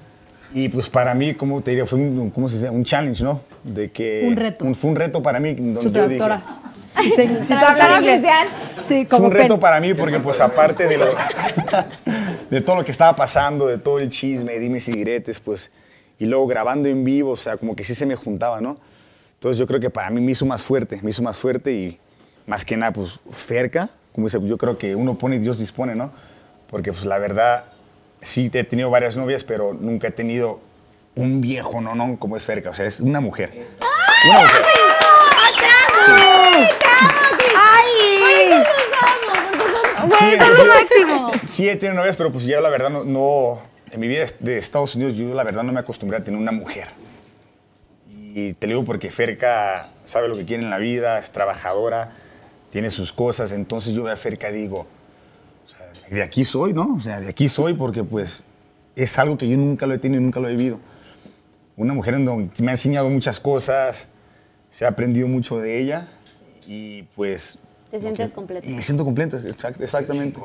Y 0.54 0.70
pues 0.70 0.90
para 0.90 1.14
mí, 1.14 1.34
como 1.34 1.62
te 1.62 1.72
diría, 1.72 1.86
fue 1.86 2.00
un, 2.00 2.30
¿cómo 2.32 2.48
se 2.50 2.56
dice? 2.56 2.70
Un 2.70 2.84
challenge, 2.84 3.24
¿no? 3.24 3.42
De 3.64 3.92
que... 3.92 4.26
Un 4.28 4.36
reto. 4.36 4.74
fue 4.74 4.90
un 4.92 4.96
reto 4.96 5.22
para 5.22 5.40
mí, 5.40 5.54
donde 5.54 5.84
Su 5.84 5.92
yo 5.92 6.08
dije... 6.08 6.24
Sí, 7.00 7.12
sí, 7.12 7.28
sí. 7.28 7.54
Sí, 8.88 9.06
Fue 9.06 9.06
como 9.08 9.26
un 9.26 9.32
reto 9.32 9.56
pen. 9.56 9.60
para 9.60 9.80
mí 9.80 9.94
porque 9.94 10.20
pues 10.20 10.40
aparte 10.40 10.88
de, 10.88 10.98
lo- 10.98 11.06
de 12.50 12.62
todo 12.62 12.78
lo 12.78 12.86
que 12.86 12.92
estaba 12.92 13.16
pasando, 13.16 13.68
de 13.68 13.78
todo 13.78 14.00
el 14.00 14.10
chisme, 14.10 14.58
dimes 14.58 14.88
y 14.88 14.94
diretes, 14.94 15.40
pues, 15.40 15.72
y 16.18 16.26
luego 16.26 16.48
grabando 16.48 16.90
en 16.90 17.04
vivo, 17.04 17.32
o 17.32 17.36
sea, 17.36 17.58
como 17.58 17.76
que 17.76 17.84
sí 17.84 17.94
se 17.94 18.06
me 18.08 18.16
juntaba, 18.16 18.62
¿no? 18.62 18.78
Entonces 19.36 19.60
yo 19.60 19.68
creo 19.68 19.80
que 19.80 19.90
para 19.92 20.10
mí 20.10 20.22
me 20.22 20.32
hizo 20.32 20.46
más 20.48 20.64
fuerte, 20.64 21.00
me 21.04 21.12
hizo 21.12 21.22
más 21.22 21.38
fuerte 21.38 21.72
y 21.72 22.00
más 22.48 22.66
que 22.66 22.76
nada, 22.78 22.94
pues, 22.94 23.20
Ferca, 23.30 23.90
como 24.14 24.26
dice, 24.28 24.40
yo 24.48 24.58
creo 24.58 24.78
que 24.80 24.96
uno 24.96 25.16
pone 25.16 25.36
y 25.36 25.40
Dios 25.40 25.60
dispone, 25.60 25.94
¿no? 25.94 26.10
Porque 26.72 26.92
pues 26.92 27.06
la 27.06 27.20
verdad, 27.20 27.66
sí 28.22 28.50
he 28.54 28.64
tenido 28.64 28.90
varias 28.90 29.16
novias, 29.18 29.44
pero 29.44 29.74
nunca 29.74 30.08
he 30.08 30.12
tenido 30.12 30.60
un 31.16 31.42
viejo, 31.42 31.82
¿no? 31.82 31.96
no 31.96 32.18
como 32.20 32.38
es 32.38 32.46
Ferca, 32.46 32.70
o 32.70 32.74
sea, 32.74 32.86
es 32.86 33.00
una 33.00 33.20
mujer. 33.22 33.52
Una 34.30 34.40
mujer. 34.42 34.62
¡Ay! 37.56 38.64
Sí, 40.10 40.26
es 40.34 40.58
lo 40.60 40.66
máximo. 40.66 41.32
Sí, 41.48 41.70
he 41.70 41.76
tenido 41.76 41.96
novias, 41.96 42.16
pero 42.16 42.32
pues 42.32 42.46
yo 42.46 42.60
la 42.62 42.70
verdad 42.70 42.90
no, 42.90 43.04
no- 43.04 43.60
en 43.92 44.00
mi 44.00 44.08
vida 44.08 44.26
de 44.40 44.58
Estados 44.58 44.96
Unidos 44.96 45.16
yo 45.16 45.34
la 45.34 45.44
verdad 45.44 45.64
no 45.64 45.72
me 45.72 45.80
acostumbré 45.80 46.18
a 46.18 46.24
tener 46.24 46.40
una 46.40 46.52
mujer. 46.52 46.88
Y 48.10 48.54
te 48.54 48.68
lo 48.68 48.74
digo 48.74 48.86
porque 48.86 49.10
Ferca 49.12 49.90
sabe 50.04 50.28
lo 50.28 50.36
que 50.36 50.46
quiere 50.46 50.64
en 50.64 50.70
la 50.70 50.78
vida, 50.78 51.18
es 51.18 51.32
trabajadora, 51.32 52.12
tiene 52.70 52.90
sus 52.90 53.12
cosas, 53.14 53.52
entonces 53.54 53.94
yo 53.94 54.04
veo 54.04 54.14
a 54.14 54.18
Ferca 54.18 54.50
y 54.50 54.54
digo, 54.54 54.86
de 56.10 56.24
aquí 56.24 56.46
soy, 56.46 56.74
¿no? 56.74 56.96
O 56.98 57.02
sea, 57.02 57.20
de 57.20 57.30
aquí 57.30 57.50
soy 57.50 57.74
porque 57.74 58.04
pues 58.04 58.44
es 58.96 59.18
algo 59.20 59.38
que 59.38 59.48
yo 59.48 59.58
nunca 59.58 59.86
lo 59.86 59.94
he 59.94 59.98
tenido 59.98 60.22
y 60.22 60.24
nunca 60.24 60.40
lo 60.40 60.48
he 60.50 60.56
vivido. 60.56 60.80
Una 61.76 61.94
mujer 61.94 62.16
en 62.16 62.26
donde 62.26 62.50
me 62.64 62.72
ha 62.72 62.74
enseñado 62.74 63.10
muchas 63.10 63.40
cosas, 63.40 64.08
se 64.70 64.86
ha 64.86 64.90
aprendido 64.90 65.28
mucho 65.28 65.60
de 65.60 65.80
ella 65.80 66.08
y 66.66 67.04
pues... 67.16 67.60
Te 67.92 68.00
sientes 68.00 68.32
que- 68.32 68.36
completo. 68.36 68.68
Y 68.68 68.74
me 68.74 68.82
siento 68.82 69.06
completo, 69.06 69.38
exact- 69.38 69.82
exactamente. 69.82 70.40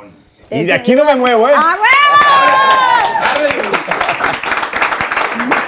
Y 0.50 0.64
de 0.64 0.72
aquí 0.72 0.94
no 0.94 1.04
me 1.04 1.16
muevo, 1.16 1.48
¿eh? 1.48 1.52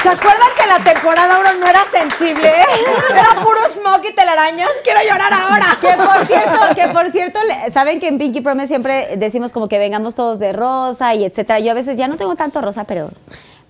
¿Se 0.05 0.11
acuerdan 0.11 0.49
que 0.55 0.67
la 0.67 0.93
temporada 0.93 1.40
1 1.40 1.61
no 1.61 1.67
era 1.67 1.83
sensible? 1.87 2.47
Era 3.11 3.43
puro 3.43 3.59
smoke 3.71 4.11
y 4.11 4.14
telarañas. 4.14 4.69
Quiero 4.83 5.01
llorar 5.01 5.33
ahora. 5.33 5.79
Que 5.81 5.95
por 5.95 6.27
cierto, 6.27 6.75
que 6.75 6.88
por 6.88 7.11
cierto, 7.11 7.38
saben 7.73 8.01
que 8.01 8.09
en 8.09 8.19
Pinky 8.19 8.43
Promise 8.43 8.69
siempre 8.69 9.17
decimos 9.17 9.51
como 9.51 9.67
que 9.67 9.79
vengamos 9.79 10.14
todos 10.14 10.38
de 10.38 10.53
rosa 10.53 11.14
y 11.14 11.25
etcétera. 11.25 11.59
Yo 11.61 11.71
a 11.71 11.75
veces 11.75 11.97
ya 11.97 12.07
no 12.07 12.19
tengo 12.19 12.37
tanto 12.37 12.61
rosa, 12.61 12.85
pero, 12.85 13.12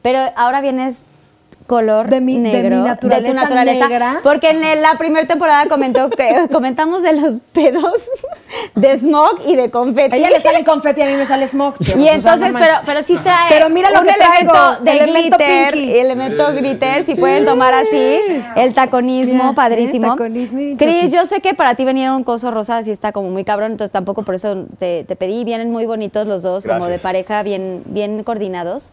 pero 0.02 0.32
ahora 0.34 0.60
vienes 0.60 1.04
color 1.66 2.08
De 2.10 2.20
mi- 2.20 2.34
de 2.34 2.40
mi 2.40 2.50
negro, 2.50 2.76
naturaleza 2.84 3.26
tu 3.32 3.34
naturaleza, 3.34 3.88
negra. 3.88 4.20
porque 4.22 4.50
en 4.50 4.62
el- 4.62 4.82
la 4.82 4.98
primera 4.98 5.26
temporada 5.26 5.66
comentó 5.66 6.10
que 6.10 6.46
comentamos 6.52 7.02
de 7.02 7.14
los 7.14 7.40
pedos 7.52 8.02
de 8.74 8.98
smog 8.98 9.40
y 9.46 9.56
de 9.56 9.70
confeti. 9.70 10.14
A 10.14 10.18
ella 10.18 10.30
le 10.30 10.40
sale 10.42 10.62
confeti, 10.62 11.00
a 11.00 11.06
mí 11.06 11.14
me 11.14 11.24
sale 11.26 11.48
smoke. 11.48 11.76
Y 11.96 12.08
entonces, 12.08 12.52
no 12.52 12.58
pero, 12.58 12.74
pero 12.84 13.02
sí 13.02 13.16
trae 13.22 13.48
Pero 13.48 13.70
mira 13.70 13.90
lo 13.90 14.00
un 14.00 14.06
que 14.06 14.12
elemento 14.12 14.52
traigo, 14.52 14.84
de 14.84 14.90
elemento 14.92 15.36
glitter, 15.38 15.72
pinky. 15.72 15.98
elemento 15.98 16.52
glitter, 16.52 17.04
si 17.04 17.14
pueden 17.14 17.44
tomar 17.46 17.72
así, 17.74 18.18
el 18.56 18.74
taconismo, 18.74 19.42
Mira, 19.44 19.54
padrísimo. 19.54 20.06
eh, 20.06 20.10
taconismo 20.10 20.60
y 20.60 20.76
Cris, 20.76 21.10
yo 21.12 21.24
sé 21.24 21.40
que 21.40 21.54
para 21.54 21.74
ti 21.76 21.84
venir 21.84 22.10
un 22.10 22.24
coso 22.24 22.50
rosa 22.50 22.76
así 22.78 22.90
está 22.90 23.12
como 23.12 23.30
muy 23.30 23.44
cabrón, 23.44 23.72
entonces 23.72 23.90
tampoco 23.92 24.22
por 24.22 24.34
eso 24.34 24.66
te, 24.78 25.04
te 25.04 25.16
pedí, 25.16 25.44
vienen 25.44 25.70
muy 25.70 25.86
bonitos 25.86 26.26
los 26.26 26.42
dos, 26.42 26.66
como 26.66 26.86
de 26.88 26.98
pareja, 26.98 27.42
bien, 27.42 27.82
bien 27.86 28.22
coordinados. 28.22 28.92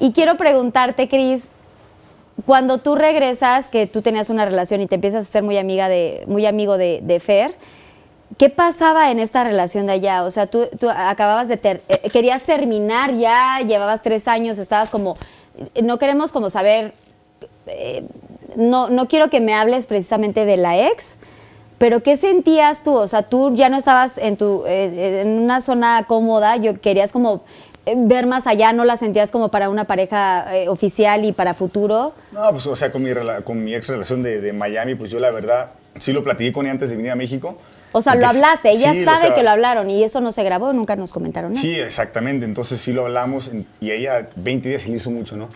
Y 0.00 0.12
quiero 0.12 0.36
preguntarte, 0.36 1.08
Cris, 1.08 1.48
cuando 2.46 2.78
tú 2.78 2.94
regresas, 2.94 3.68
que 3.68 3.86
tú 3.86 4.02
tenías 4.02 4.30
una 4.30 4.44
relación 4.44 4.80
y 4.80 4.86
te 4.86 4.94
empiezas 4.94 5.28
a 5.28 5.30
ser 5.32 5.42
muy 5.42 5.58
amiga 5.58 5.88
de, 5.88 6.24
muy 6.26 6.46
amigo 6.46 6.78
de, 6.78 7.20
Fer, 7.24 7.54
¿qué 8.36 8.48
pasaba 8.50 9.10
en 9.10 9.18
esta 9.18 9.42
relación 9.44 9.86
de 9.86 9.92
allá? 9.94 10.22
O 10.24 10.30
sea, 10.30 10.46
tú, 10.46 10.68
tú 10.78 10.88
acababas 10.90 11.48
de 11.48 11.56
ter- 11.56 11.82
eh, 11.88 12.08
querías 12.10 12.42
terminar 12.44 13.14
ya, 13.14 13.58
llevabas 13.66 14.02
tres 14.02 14.28
años, 14.28 14.58
estabas 14.58 14.90
como, 14.90 15.14
no 15.82 15.98
queremos 15.98 16.30
como 16.32 16.48
saber, 16.50 16.94
eh, 17.66 18.04
no, 18.56 18.88
no 18.88 19.08
quiero 19.08 19.30
que 19.30 19.40
me 19.40 19.54
hables 19.54 19.86
precisamente 19.86 20.44
de 20.44 20.56
la 20.56 20.78
ex, 20.88 21.16
pero 21.78 22.02
¿qué 22.02 22.16
sentías 22.16 22.82
tú? 22.82 22.94
O 22.96 23.06
sea, 23.06 23.22
tú 23.22 23.54
ya 23.54 23.68
no 23.68 23.76
estabas 23.76 24.18
en, 24.18 24.36
tu, 24.36 24.64
eh, 24.66 25.20
en 25.22 25.28
una 25.40 25.60
zona 25.60 26.04
cómoda, 26.08 26.56
yo 26.56 26.80
querías 26.80 27.12
como 27.12 27.42
ver 27.96 28.26
más 28.26 28.46
allá, 28.46 28.72
no 28.72 28.84
la 28.84 28.96
sentías 28.96 29.30
como 29.30 29.50
para 29.50 29.68
una 29.70 29.84
pareja 29.84 30.56
eh, 30.56 30.68
oficial 30.68 31.24
y 31.24 31.32
para 31.32 31.54
futuro. 31.54 32.14
No, 32.32 32.50
pues, 32.50 32.66
o 32.66 32.76
sea, 32.76 32.90
con 32.92 33.02
mi, 33.02 33.10
con 33.44 33.62
mi 33.64 33.74
ex 33.74 33.88
relación 33.88 34.22
de, 34.22 34.40
de 34.40 34.52
Miami, 34.52 34.94
pues 34.94 35.10
yo 35.10 35.18
la 35.20 35.30
verdad 35.30 35.70
sí 35.98 36.12
lo 36.12 36.22
platiqué 36.22 36.52
con 36.52 36.66
ella 36.66 36.72
antes 36.72 36.90
de 36.90 36.96
venir 36.96 37.10
a 37.12 37.16
México. 37.16 37.58
O 37.92 38.02
sea, 38.02 38.14
lo 38.14 38.26
hablaste, 38.26 38.70
ella 38.70 38.92
sí, 38.92 39.02
o 39.02 39.04
sabe 39.06 39.18
sea, 39.28 39.34
que 39.34 39.42
lo 39.42 39.50
hablaron 39.50 39.88
y 39.88 40.04
eso 40.04 40.20
no 40.20 40.30
se 40.30 40.42
grabó, 40.44 40.72
nunca 40.74 40.94
nos 40.94 41.10
comentaron 41.12 41.52
nada. 41.52 41.62
Sí, 41.62 41.74
exactamente. 41.74 42.44
Entonces 42.44 42.80
sí 42.80 42.92
lo 42.92 43.06
hablamos 43.06 43.50
y 43.80 43.90
ella 43.90 44.28
20 44.36 44.68
días 44.68 44.82
se 44.82 44.90
le 44.90 44.96
hizo 44.96 45.10
mucho, 45.10 45.36
¿no? 45.38 45.48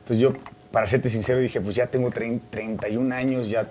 Entonces 0.00 0.18
yo, 0.20 0.34
para 0.70 0.86
serte 0.86 1.08
sincero, 1.08 1.40
dije, 1.40 1.60
pues 1.62 1.74
ya 1.74 1.86
tengo 1.86 2.10
trein- 2.10 2.40
31 2.50 3.14
años, 3.14 3.48
ya 3.48 3.68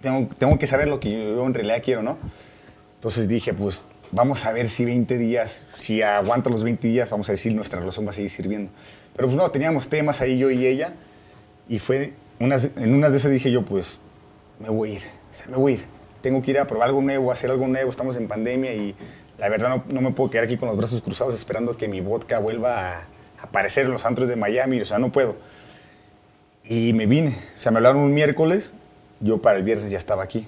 tengo, 0.00 0.28
tengo 0.38 0.56
que 0.56 0.68
saber 0.68 0.86
lo 0.86 1.00
que 1.00 1.10
yo 1.10 1.44
en 1.44 1.52
realidad 1.54 1.82
quiero, 1.84 2.02
¿no? 2.02 2.16
Entonces 2.94 3.26
dije, 3.28 3.52
pues 3.54 3.86
vamos 4.12 4.44
a 4.46 4.52
ver 4.52 4.68
si 4.68 4.84
20 4.84 5.18
días, 5.18 5.64
si 5.76 6.02
aguanto 6.02 6.50
los 6.50 6.62
20 6.62 6.86
días, 6.88 7.10
vamos 7.10 7.28
a 7.30 7.36
si 7.36 7.50
nuestra 7.50 7.80
relación 7.80 8.06
va 8.06 8.10
a 8.10 8.14
seguir 8.14 8.30
sirviendo. 8.30 8.70
Pero 9.14 9.28
pues 9.28 9.36
no, 9.36 9.50
teníamos 9.50 9.88
temas 9.88 10.20
ahí 10.20 10.38
yo 10.38 10.50
y 10.50 10.66
ella 10.66 10.94
y 11.68 11.78
fue, 11.78 12.14
en 12.38 12.94
unas 12.94 13.12
de 13.12 13.16
esas 13.16 13.30
dije 13.30 13.50
yo, 13.50 13.64
pues 13.64 14.02
me 14.58 14.68
voy 14.68 14.90
a 14.90 14.94
ir, 14.94 15.02
o 15.32 15.36
sea, 15.36 15.46
me 15.48 15.56
voy 15.56 15.72
a 15.72 15.76
ir. 15.76 15.84
Tengo 16.20 16.42
que 16.42 16.50
ir 16.50 16.58
a 16.58 16.66
probar 16.66 16.88
algo 16.88 17.00
nuevo, 17.00 17.30
hacer 17.30 17.50
algo 17.50 17.68
nuevo, 17.68 17.90
estamos 17.90 18.16
en 18.16 18.26
pandemia 18.26 18.74
y 18.74 18.94
la 19.38 19.48
verdad 19.48 19.68
no, 19.68 19.84
no 19.88 20.00
me 20.00 20.12
puedo 20.12 20.30
quedar 20.30 20.44
aquí 20.44 20.56
con 20.56 20.68
los 20.68 20.76
brazos 20.76 21.00
cruzados 21.00 21.34
esperando 21.34 21.76
que 21.76 21.86
mi 21.88 22.00
vodka 22.00 22.38
vuelva 22.38 22.92
a 22.94 23.08
aparecer 23.40 23.86
en 23.86 23.92
los 23.92 24.04
antros 24.04 24.28
de 24.28 24.36
Miami, 24.36 24.80
o 24.80 24.84
sea, 24.84 24.98
no 24.98 25.12
puedo. 25.12 25.36
Y 26.64 26.92
me 26.92 27.06
vine, 27.06 27.36
o 27.54 27.58
sea, 27.58 27.70
me 27.72 27.78
hablaron 27.78 28.02
un 28.02 28.12
miércoles, 28.12 28.72
yo 29.20 29.40
para 29.40 29.58
el 29.58 29.64
viernes 29.64 29.90
ya 29.90 29.98
estaba 29.98 30.22
aquí, 30.22 30.46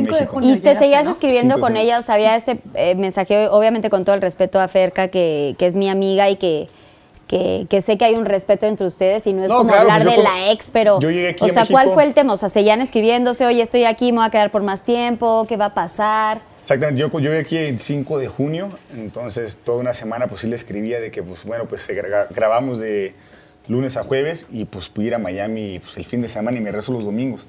aquí 0.00 0.08
en 0.08 0.12
México. 0.14 0.32
junio. 0.32 0.54
Y 0.54 0.58
te 0.60 0.74
seguías 0.74 1.04
¿no? 1.04 1.10
escribiendo 1.10 1.60
con 1.60 1.76
ella, 1.76 1.98
o 1.98 2.02
sea, 2.02 2.14
había 2.16 2.36
este 2.36 2.58
eh, 2.74 2.94
mensaje, 2.94 3.48
obviamente 3.48 3.90
con 3.90 4.04
todo 4.04 4.14
el 4.14 4.20
respeto 4.22 4.60
a 4.60 4.68
Ferca, 4.68 5.08
que, 5.08 5.54
que 5.58 5.66
es 5.66 5.76
mi 5.76 5.88
amiga 5.88 6.28
y 6.30 6.36
que, 6.36 6.68
que, 7.26 7.66
que 7.70 7.80
sé 7.80 7.96
que 7.98 8.04
hay 8.04 8.14
un 8.14 8.24
respeto 8.26 8.66
entre 8.66 8.86
ustedes 8.86 9.26
y 9.26 9.32
no 9.32 9.42
es 9.44 9.48
No, 9.48 9.58
como 9.58 9.70
claro, 9.70 9.90
hablar 9.90 10.02
pues 10.04 10.16
de 10.16 10.22
la 10.22 10.50
ex, 10.52 10.70
pero, 10.70 11.00
yo 11.00 11.10
llegué 11.10 11.28
aquí 11.30 11.42
o 11.44 11.46
a 11.46 11.48
sea, 11.48 11.66
¿cuál 11.66 11.90
fue 11.90 12.04
el 12.04 12.14
tema? 12.14 12.32
O 12.32 12.36
sea, 12.36 12.48
seguían 12.48 12.80
escribiéndose, 12.80 13.46
oye, 13.46 13.62
estoy 13.62 13.84
aquí, 13.84 14.12
me 14.12 14.18
voy 14.18 14.26
a 14.26 14.30
quedar 14.30 14.50
por 14.50 14.62
más 14.62 14.82
tiempo, 14.82 15.46
¿qué 15.48 15.56
va 15.56 15.66
a 15.66 15.74
pasar? 15.74 16.42
Exactamente, 16.62 16.98
yo, 17.00 17.10
yo 17.10 17.18
llegué 17.18 17.38
aquí 17.40 17.56
el 17.58 17.78
5 17.78 18.18
de 18.18 18.28
junio, 18.28 18.70
entonces 18.94 19.58
toda 19.62 19.78
una 19.78 19.92
semana 19.92 20.28
pues 20.28 20.40
sí 20.40 20.46
le 20.46 20.56
escribía 20.56 20.98
de 20.98 21.10
que 21.10 21.22
pues 21.22 21.44
bueno, 21.44 21.66
pues 21.68 21.82
se 21.82 21.94
gra- 21.94 22.26
grabamos 22.30 22.78
de 22.78 23.14
lunes 23.68 23.96
a 23.98 24.02
jueves 24.04 24.46
y 24.50 24.64
pues 24.64 24.88
pude 24.88 25.06
ir 25.06 25.14
a 25.14 25.18
Miami 25.18 25.78
pues, 25.80 25.96
el 25.98 26.04
fin 26.04 26.20
de 26.22 26.28
semana 26.28 26.56
y 26.56 26.60
me 26.60 26.72
rezo 26.72 26.92
los 26.92 27.04
domingos. 27.04 27.46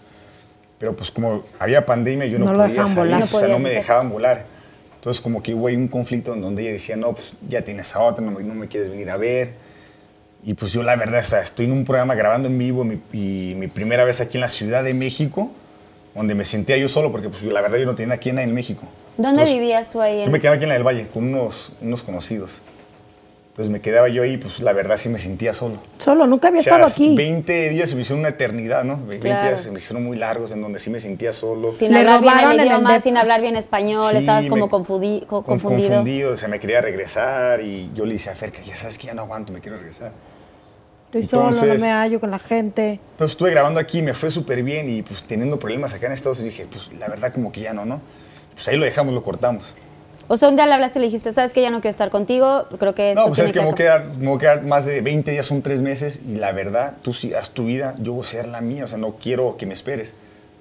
Pero 0.77 0.95
pues 0.95 1.11
como 1.11 1.43
había 1.59 1.85
pandemia 1.85 2.27
yo 2.27 2.37
no, 2.39 2.45
No 2.45 2.53
podía 2.53 2.85
salir, 2.85 3.13
volar. 3.13 3.19
No 3.31 3.37
o 3.37 3.39
sea, 3.39 3.47
no 3.47 3.59
me 3.59 3.69
hacer. 3.69 3.81
dejaban 3.81 4.09
volar. 4.09 4.45
Entonces 4.95 5.21
como 5.21 5.41
que 5.43 5.53
hubo 5.53 5.67
ahí 5.67 5.75
un 5.75 5.87
conflicto 5.87 6.33
en 6.33 6.41
donde 6.41 6.63
ella 6.63 6.71
decía, 6.71 6.95
no, 6.95 7.13
pues 7.13 7.33
ya 7.47 7.61
tienes 7.61 7.95
a 7.95 8.01
otra, 8.01 8.23
no 8.25 8.31
me, 8.31 8.43
no 8.43 8.55
me 8.55 8.67
quieres 8.67 8.89
venir 8.89 9.09
a 9.09 9.17
ver. 9.17 9.53
Y 10.43 10.53
pues 10.53 10.73
yo 10.73 10.83
la 10.83 10.95
verdad, 10.95 11.21
o 11.21 11.23
sea, 11.23 11.39
estoy 11.39 11.65
en 11.65 11.71
un 11.71 11.85
programa 11.85 12.13
grabando 12.15 12.47
en 12.49 12.57
vivo 12.57 12.83
mi, 12.83 12.99
y 13.13 13.55
mi 13.55 13.67
primera 13.67 14.03
vez 14.03 14.19
aquí 14.21 14.37
en 14.37 14.41
la 14.41 14.47
Ciudad 14.49 14.83
de 14.83 14.93
México, 14.93 15.51
donde 16.13 16.35
me 16.35 16.45
sentía 16.45 16.77
yo 16.77 16.87
solo, 16.89 17.11
porque 17.11 17.29
pues 17.29 17.41
yo, 17.41 17.51
la 17.51 17.61
verdad 17.61 17.77
yo 17.77 17.85
no 17.85 17.95
tenía 17.95 18.15
aquí 18.15 18.29
en 18.29 18.53
México. 18.53 18.87
¿Dónde 19.17 19.41
Entonces, 19.41 19.55
vivías 19.55 19.89
tú 19.89 20.01
ahí? 20.01 20.17
Yo 20.17 20.23
En 20.23 20.31
me 20.31 20.39
quedaba 20.39 20.55
aquí 20.55 20.63
en 20.65 20.69
la 20.69 20.75
del 20.75 20.83
Valle 20.83 21.07
con 21.07 21.23
unos, 21.23 21.71
unos 21.81 22.03
conocidos. 22.03 22.61
Entonces 23.55 23.71
me 23.71 23.79
quedaba 23.79 24.09
yo 24.09 24.21
ahí, 24.23 24.35
pues 24.35 24.59
la 24.59 24.73
verdad 24.73 24.97
sí 24.97 25.07
me 25.07 25.17
sentía 25.17 25.53
solo. 25.53 25.77
Solo, 25.97 26.27
nunca 26.27 26.49
había 26.49 26.59
O 26.59 26.63
sea, 26.63 26.73
estado 26.75 26.91
aquí. 26.91 27.15
20 27.15 27.69
días 27.69 27.87
se 27.87 27.95
me 27.95 28.01
hicieron 28.01 28.19
una 28.19 28.27
eternidad, 28.27 28.83
¿no? 28.83 28.97
20 28.97 29.19
Claro. 29.29 29.45
días 29.47 29.61
se 29.61 29.71
me 29.71 29.77
hicieron 29.77 30.03
muy 30.03 30.17
largos 30.17 30.51
en 30.51 30.61
donde 30.61 30.77
sí 30.77 30.89
me 30.89 30.99
sentía 30.99 31.31
solo. 31.31 31.73
Sin 31.77 31.93
Le 31.93 31.99
hablar 31.99 32.19
bien 32.21 32.51
el 32.59 32.65
idioma, 32.67 32.99
sin 32.99 33.15
hablar 33.15 33.39
bien 33.39 33.55
español, 33.55 34.11
Sí, 34.11 34.17
estabas 34.17 34.47
como 34.47 34.67
confudi- 34.67 35.25
co- 35.25 35.41
confundido. 35.41 35.87
confundido, 35.87 36.33
o 36.33 36.35
sea, 36.35 36.49
me 36.49 36.59
quería 36.59 36.81
regresar 36.81 37.61
y 37.61 37.89
yo 37.95 38.05
le 38.05 38.11
decía 38.15 38.33
a 38.33 38.35
Fer 38.35 38.51
que 38.51 38.61
ya 38.61 38.75
sabes 38.75 38.97
que 38.97 39.07
ya 39.07 39.13
no 39.13 39.21
aguanto, 39.21 39.53
me 39.53 39.61
quiero 39.61 39.77
regresar. 39.77 40.11
Estoy 41.13 41.23
solo, 41.23 41.51
no 41.51 41.79
me 41.79 41.91
hallo 41.93 42.19
con 42.19 42.31
la 42.31 42.39
gente. 42.39 42.99
Pero 43.17 43.25
estuve 43.25 43.51
grabando 43.51 43.79
aquí, 43.79 44.01
me 44.01 44.13
fue 44.13 44.31
súper 44.31 44.63
bien 44.63 44.89
y 44.89 45.01
pues 45.01 45.23
teniendo 45.23 45.57
problemas 45.57 45.93
acá 45.93 46.07
en 46.07 46.11
Estados 46.11 46.41
Unidos 46.41 46.57
dije, 46.57 46.69
pues 46.69 46.91
la 46.99 47.07
verdad 47.07 47.31
como 47.31 47.53
que 47.53 47.61
ya 47.61 47.71
no, 47.71 47.85
¿no? 47.85 48.01
Pues 48.53 48.67
ahí 48.67 48.75
lo 48.75 48.83
dejamos, 48.83 49.13
lo 49.13 49.23
cortamos. 49.23 49.77
O 50.27 50.37
sea, 50.37 50.49
un 50.49 50.55
día 50.55 50.65
le 50.65 50.73
hablaste 50.73 50.97
y 50.99 51.01
le 51.01 51.07
dijiste, 51.07 51.31
¿sabes 51.33 51.53
que 51.53 51.61
Ya 51.61 51.69
no 51.69 51.81
quiero 51.81 51.91
estar 51.91 52.09
contigo, 52.09 52.65
creo 52.79 52.95
que 52.95 53.11
esto 53.11 53.21
No, 53.21 53.27
pues 53.27 53.35
tiene 53.37 53.47
es 53.47 53.53
que 53.53 53.59
me 53.59 53.65
voy, 53.65 53.73
a 53.73 53.75
que 53.75 53.83
quedar, 53.83 54.05
me 54.17 54.27
voy 54.27 54.35
a 54.37 54.39
quedar 54.39 54.63
más 54.63 54.85
de 54.85 55.01
20 55.01 55.31
días, 55.31 55.45
son 55.45 55.61
3 55.61 55.81
meses 55.81 56.21
y 56.27 56.35
la 56.35 56.51
verdad, 56.51 56.95
tú 57.03 57.13
sí 57.13 57.33
haz 57.33 57.51
tu 57.51 57.65
vida, 57.65 57.95
yo 57.99 58.13
voy 58.13 58.23
a 58.23 58.27
ser 58.27 58.47
la 58.47 58.61
mía, 58.61 58.85
o 58.85 58.87
sea, 58.87 58.97
no 58.97 59.15
quiero 59.21 59.55
que 59.57 59.65
me 59.67 59.73
esperes. 59.73 60.15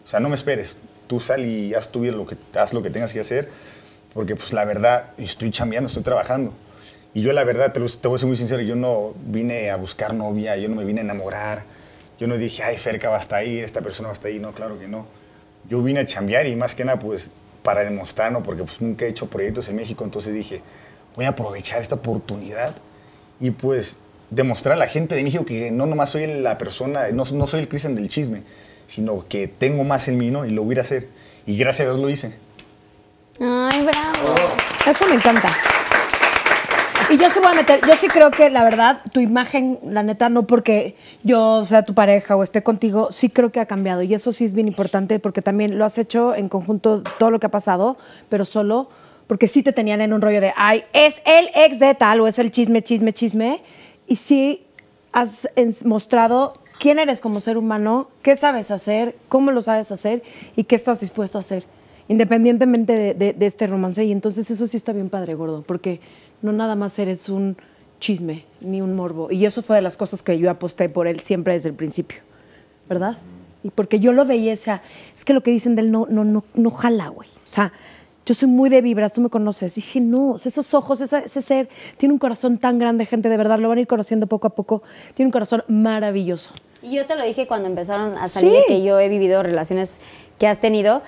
O 0.05 0.09
sea, 0.09 0.21
no 0.21 0.29
me 0.29 0.35
esperes, 0.35 0.77
tú 1.07 1.19
sal 1.19 1.47
y 1.47 1.73
haz 1.75 1.89
tu 1.89 2.01
vida, 2.01 2.13
lo 2.13 2.27
que, 2.27 2.37
haz 2.59 2.75
lo 2.75 2.83
que 2.83 2.91
tengas 2.91 3.15
que 3.15 3.21
hacer, 3.21 3.49
porque 4.13 4.37
pues 4.37 4.53
la 4.53 4.67
verdad, 4.67 5.07
estoy 5.17 5.51
chambeando, 5.51 5.89
estoy 5.89 6.03
trabajando. 6.03 6.53
Y 7.15 7.23
yo 7.23 7.33
la 7.33 7.45
verdad, 7.45 7.73
te, 7.73 7.81
lo- 7.81 7.87
te 7.89 8.07
voy 8.09 8.17
a 8.17 8.19
ser 8.19 8.27
muy 8.29 8.37
sincero, 8.37 8.61
yo 8.61 8.77
no 8.77 9.15
vine 9.25 9.71
a 9.71 9.77
buscar 9.77 10.13
novia, 10.13 10.57
yo 10.59 10.69
no 10.69 10.75
me 10.75 10.85
vine 10.85 11.01
a 11.01 11.05
enamorar, 11.05 11.63
yo 12.21 12.27
no 12.27 12.37
dije, 12.37 12.63
ay, 12.65 12.77
Ferca 12.77 13.09
va 13.09 13.17
hasta 13.17 13.37
ahí, 13.37 13.61
esta 13.61 13.81
persona 13.81 14.09
va 14.09 14.13
hasta 14.13 14.29
ahí, 14.29 14.39
no, 14.39 14.53
claro 14.53 14.79
que 14.79 14.89
no. 14.89 15.07
Yo 15.71 15.83
vine 15.83 16.01
a 16.01 16.05
chambear 16.05 16.47
y 16.47 16.55
más 16.55 16.75
que 16.75 16.85
nada, 16.85 16.99
pues, 16.99 17.31
para 17.65 17.83
demostrar, 17.83 18.31
¿no? 18.31 18.43
Porque 18.43 18.63
pues 18.63 18.81
nunca 18.81 19.07
he 19.07 19.09
hecho 19.09 19.27
proyectos 19.27 19.69
en 19.71 19.77
México, 19.77 20.05
entonces 20.05 20.35
dije, 20.35 20.61
voy 21.17 21.25
a 21.25 21.31
aprovechar 21.31 21.81
esta 21.81 21.95
oportunidad 21.97 22.77
y 23.41 23.51
pues 23.51 23.97
demostrar 24.31 24.75
a 24.75 24.79
la 24.79 24.87
gente 24.87 25.15
de 25.15 25.25
México 25.25 25.47
que 25.47 25.71
no 25.71 25.87
nomás 25.87 26.11
soy 26.11 26.27
la 26.27 26.59
persona, 26.59 27.09
no, 27.09 27.25
no 27.33 27.47
soy 27.47 27.61
el 27.61 27.69
Cristian 27.69 27.95
del 27.95 28.11
chisme, 28.11 28.43
sino 28.87 29.25
que 29.27 29.49
tengo 29.49 29.83
más 29.83 30.09
en 30.09 30.19
mí, 30.19 30.31
¿no? 30.31 30.45
Y 30.45 30.51
lo 30.51 30.63
voy 30.63 30.77
a 30.77 30.83
hacer. 30.83 31.09
Y 31.47 31.57
gracias 31.57 31.89
a 31.89 31.91
Dios 31.93 32.03
lo 32.03 32.11
hice. 32.11 32.35
Ay, 33.41 33.87
bravo. 33.87 34.35
Eso 34.87 35.07
me 35.09 35.15
encanta. 35.15 35.51
Y 37.15 37.19
yo 37.19 37.31
sí 37.31 37.39
voy 37.39 37.53
a 37.53 37.55
meter, 37.55 37.81
yo 37.87 37.95
sí 37.95 38.09
creo 38.09 38.33
que 38.33 38.51
la 38.51 38.65
verdad, 38.65 39.01
tu 39.13 39.21
imagen, 39.21 39.79
la 39.87 40.03
neta, 40.03 40.29
no 40.31 40.49
porque 40.49 40.97
yo 41.23 41.65
sea 41.65 41.85
tu 41.85 41.95
pareja 41.95 42.35
o 42.35 42.43
esté 42.43 42.65
contigo, 42.65 43.13
sí 43.13 43.29
creo 43.31 43.53
que 43.53 43.61
ha 43.61 43.67
cambiado. 43.67 44.03
Y 44.03 44.13
eso 44.15 44.33
sí 44.33 44.45
es 44.45 44.53
bien 44.53 44.67
importante 44.67 45.21
porque 45.21 45.41
también 45.41 45.79
lo 45.79 45.85
has 45.85 45.97
hecho 45.97 46.35
en 46.35 46.49
conjunto 46.49 47.05
todo 47.21 47.31
lo 47.31 47.39
que 47.39 47.47
ha 47.47 47.51
pasado, 47.53 47.97
pero 48.29 48.45
solo 48.45 48.89
porque 49.29 49.47
sí 49.47 49.63
te 49.63 49.73
tenían 49.73 50.01
en 50.01 50.13
un 50.13 50.23
rollo 50.23 50.41
de, 50.41 50.53
ay, 50.57 50.83
es 50.93 51.23
el 51.25 51.51
ex 51.55 51.79
de 51.79 51.95
tal 51.95 52.21
o 52.21 52.27
es 52.27 52.41
el 52.41 52.51
chisme, 52.51 52.83
chisme, 52.83 53.13
chisme. 53.13 53.63
Y 54.09 54.17
sí 54.17 54.65
has 55.13 55.49
mostrado 55.85 56.55
quién 56.81 56.99
eres 56.99 57.21
como 57.21 57.39
ser 57.39 57.57
humano, 57.59 58.09
qué 58.23 58.35
sabes 58.35 58.73
hacer, 58.73 59.15
cómo 59.29 59.53
lo 59.53 59.63
sabes 59.63 59.93
hacer 59.93 60.25
y 60.57 60.65
qué 60.65 60.75
estás 60.75 60.99
dispuesto 60.99 61.39
a 61.39 61.43
hacer 61.43 61.65
independientemente 62.07 62.93
de, 62.93 63.15
de- 63.15 63.33
de 63.33 63.47
este 63.47 63.67
romance. 63.67 64.05
Y 64.05 64.13
entonces 64.13 64.51
eso 64.51 64.67
sí 64.67 64.77
está 64.77 64.93
bien 64.93 65.09
padre, 65.09 65.33
gordo, 65.35 65.63
porque 65.67 66.01
no 66.45 66.53
nada 66.53 66.75
más 66.75 66.99
eres 66.99 67.29
un 67.29 67.57
chisme 68.01 68.45
ni 68.61 68.81
un 68.83 68.95
morbo. 68.95 69.31
Y 69.31 69.47
eso 69.47 69.63
fue 69.63 69.77
de 69.77 69.83
las 69.83 69.97
cosas 69.97 70.23
que 70.23 70.39
yo 70.39 70.51
aposté 70.51 70.89
por 70.89 71.07
él 71.07 71.21
siempre 71.21 71.55
desde 71.55 71.71
el 71.71 71.75
principio, 71.75 72.19
¿verdad? 72.89 73.17
Y 73.63 73.71
porque 73.71 73.99
yo 73.99 74.13
lo 74.13 74.27
veía, 74.27 74.53
o 74.53 74.57
sea, 74.57 74.83
es 75.17 75.25
que 75.25 75.33
lo 75.33 75.43
que 75.43 75.51
dicen 75.51 75.75
de 75.75 75.83
él 75.83 75.91
no, 75.91 76.07
no, 76.11 76.23
no, 76.25 76.45
no 76.55 76.71
jala, 76.71 77.09
güey. 77.09 77.29
O 77.31 77.47
sea, 77.47 77.73
yo 78.27 78.35
soy 78.35 78.49
muy 78.49 78.69
de 78.69 78.83
vibras, 78.83 79.15
tú 79.15 79.23
me 79.23 79.31
conoces. 79.31 79.75
Dije, 79.75 80.01
no, 80.01 80.37
esos 80.37 80.75
ojos, 80.75 81.01
ese 81.01 81.41
ser, 81.43 81.69
tiene 81.97 82.13
un 82.13 82.19
corazón 82.19 82.59
tan 82.59 82.79
grande, 82.79 83.07
gente, 83.07 83.31
de 83.31 83.37
verdad, 83.39 83.59
lo 83.59 83.69
van 83.71 83.79
a 83.79 83.81
ir 83.81 83.87
conociendo 83.87 84.27
poco 84.27 84.47
a 84.47 84.51
poco. 84.51 84.83
Tiene 85.15 85.29
un 85.29 85.33
corazón 85.33 85.65
maravilloso. 85.69 86.51
Y 86.83 86.97
yo 86.97 87.07
te 87.07 87.17
lo 87.17 87.25
dije 87.25 87.47
cuando 87.47 87.69
empezaron 87.69 88.19
a 88.19 88.29
salir, 88.29 88.53
Sí. 88.53 88.65
que 88.69 88.83
yo 88.83 89.01
he 89.01 89.09
vivido 89.09 89.43
relaciones 89.43 89.99
que 90.39 90.47
has 90.47 90.61
tenido. 90.61 91.01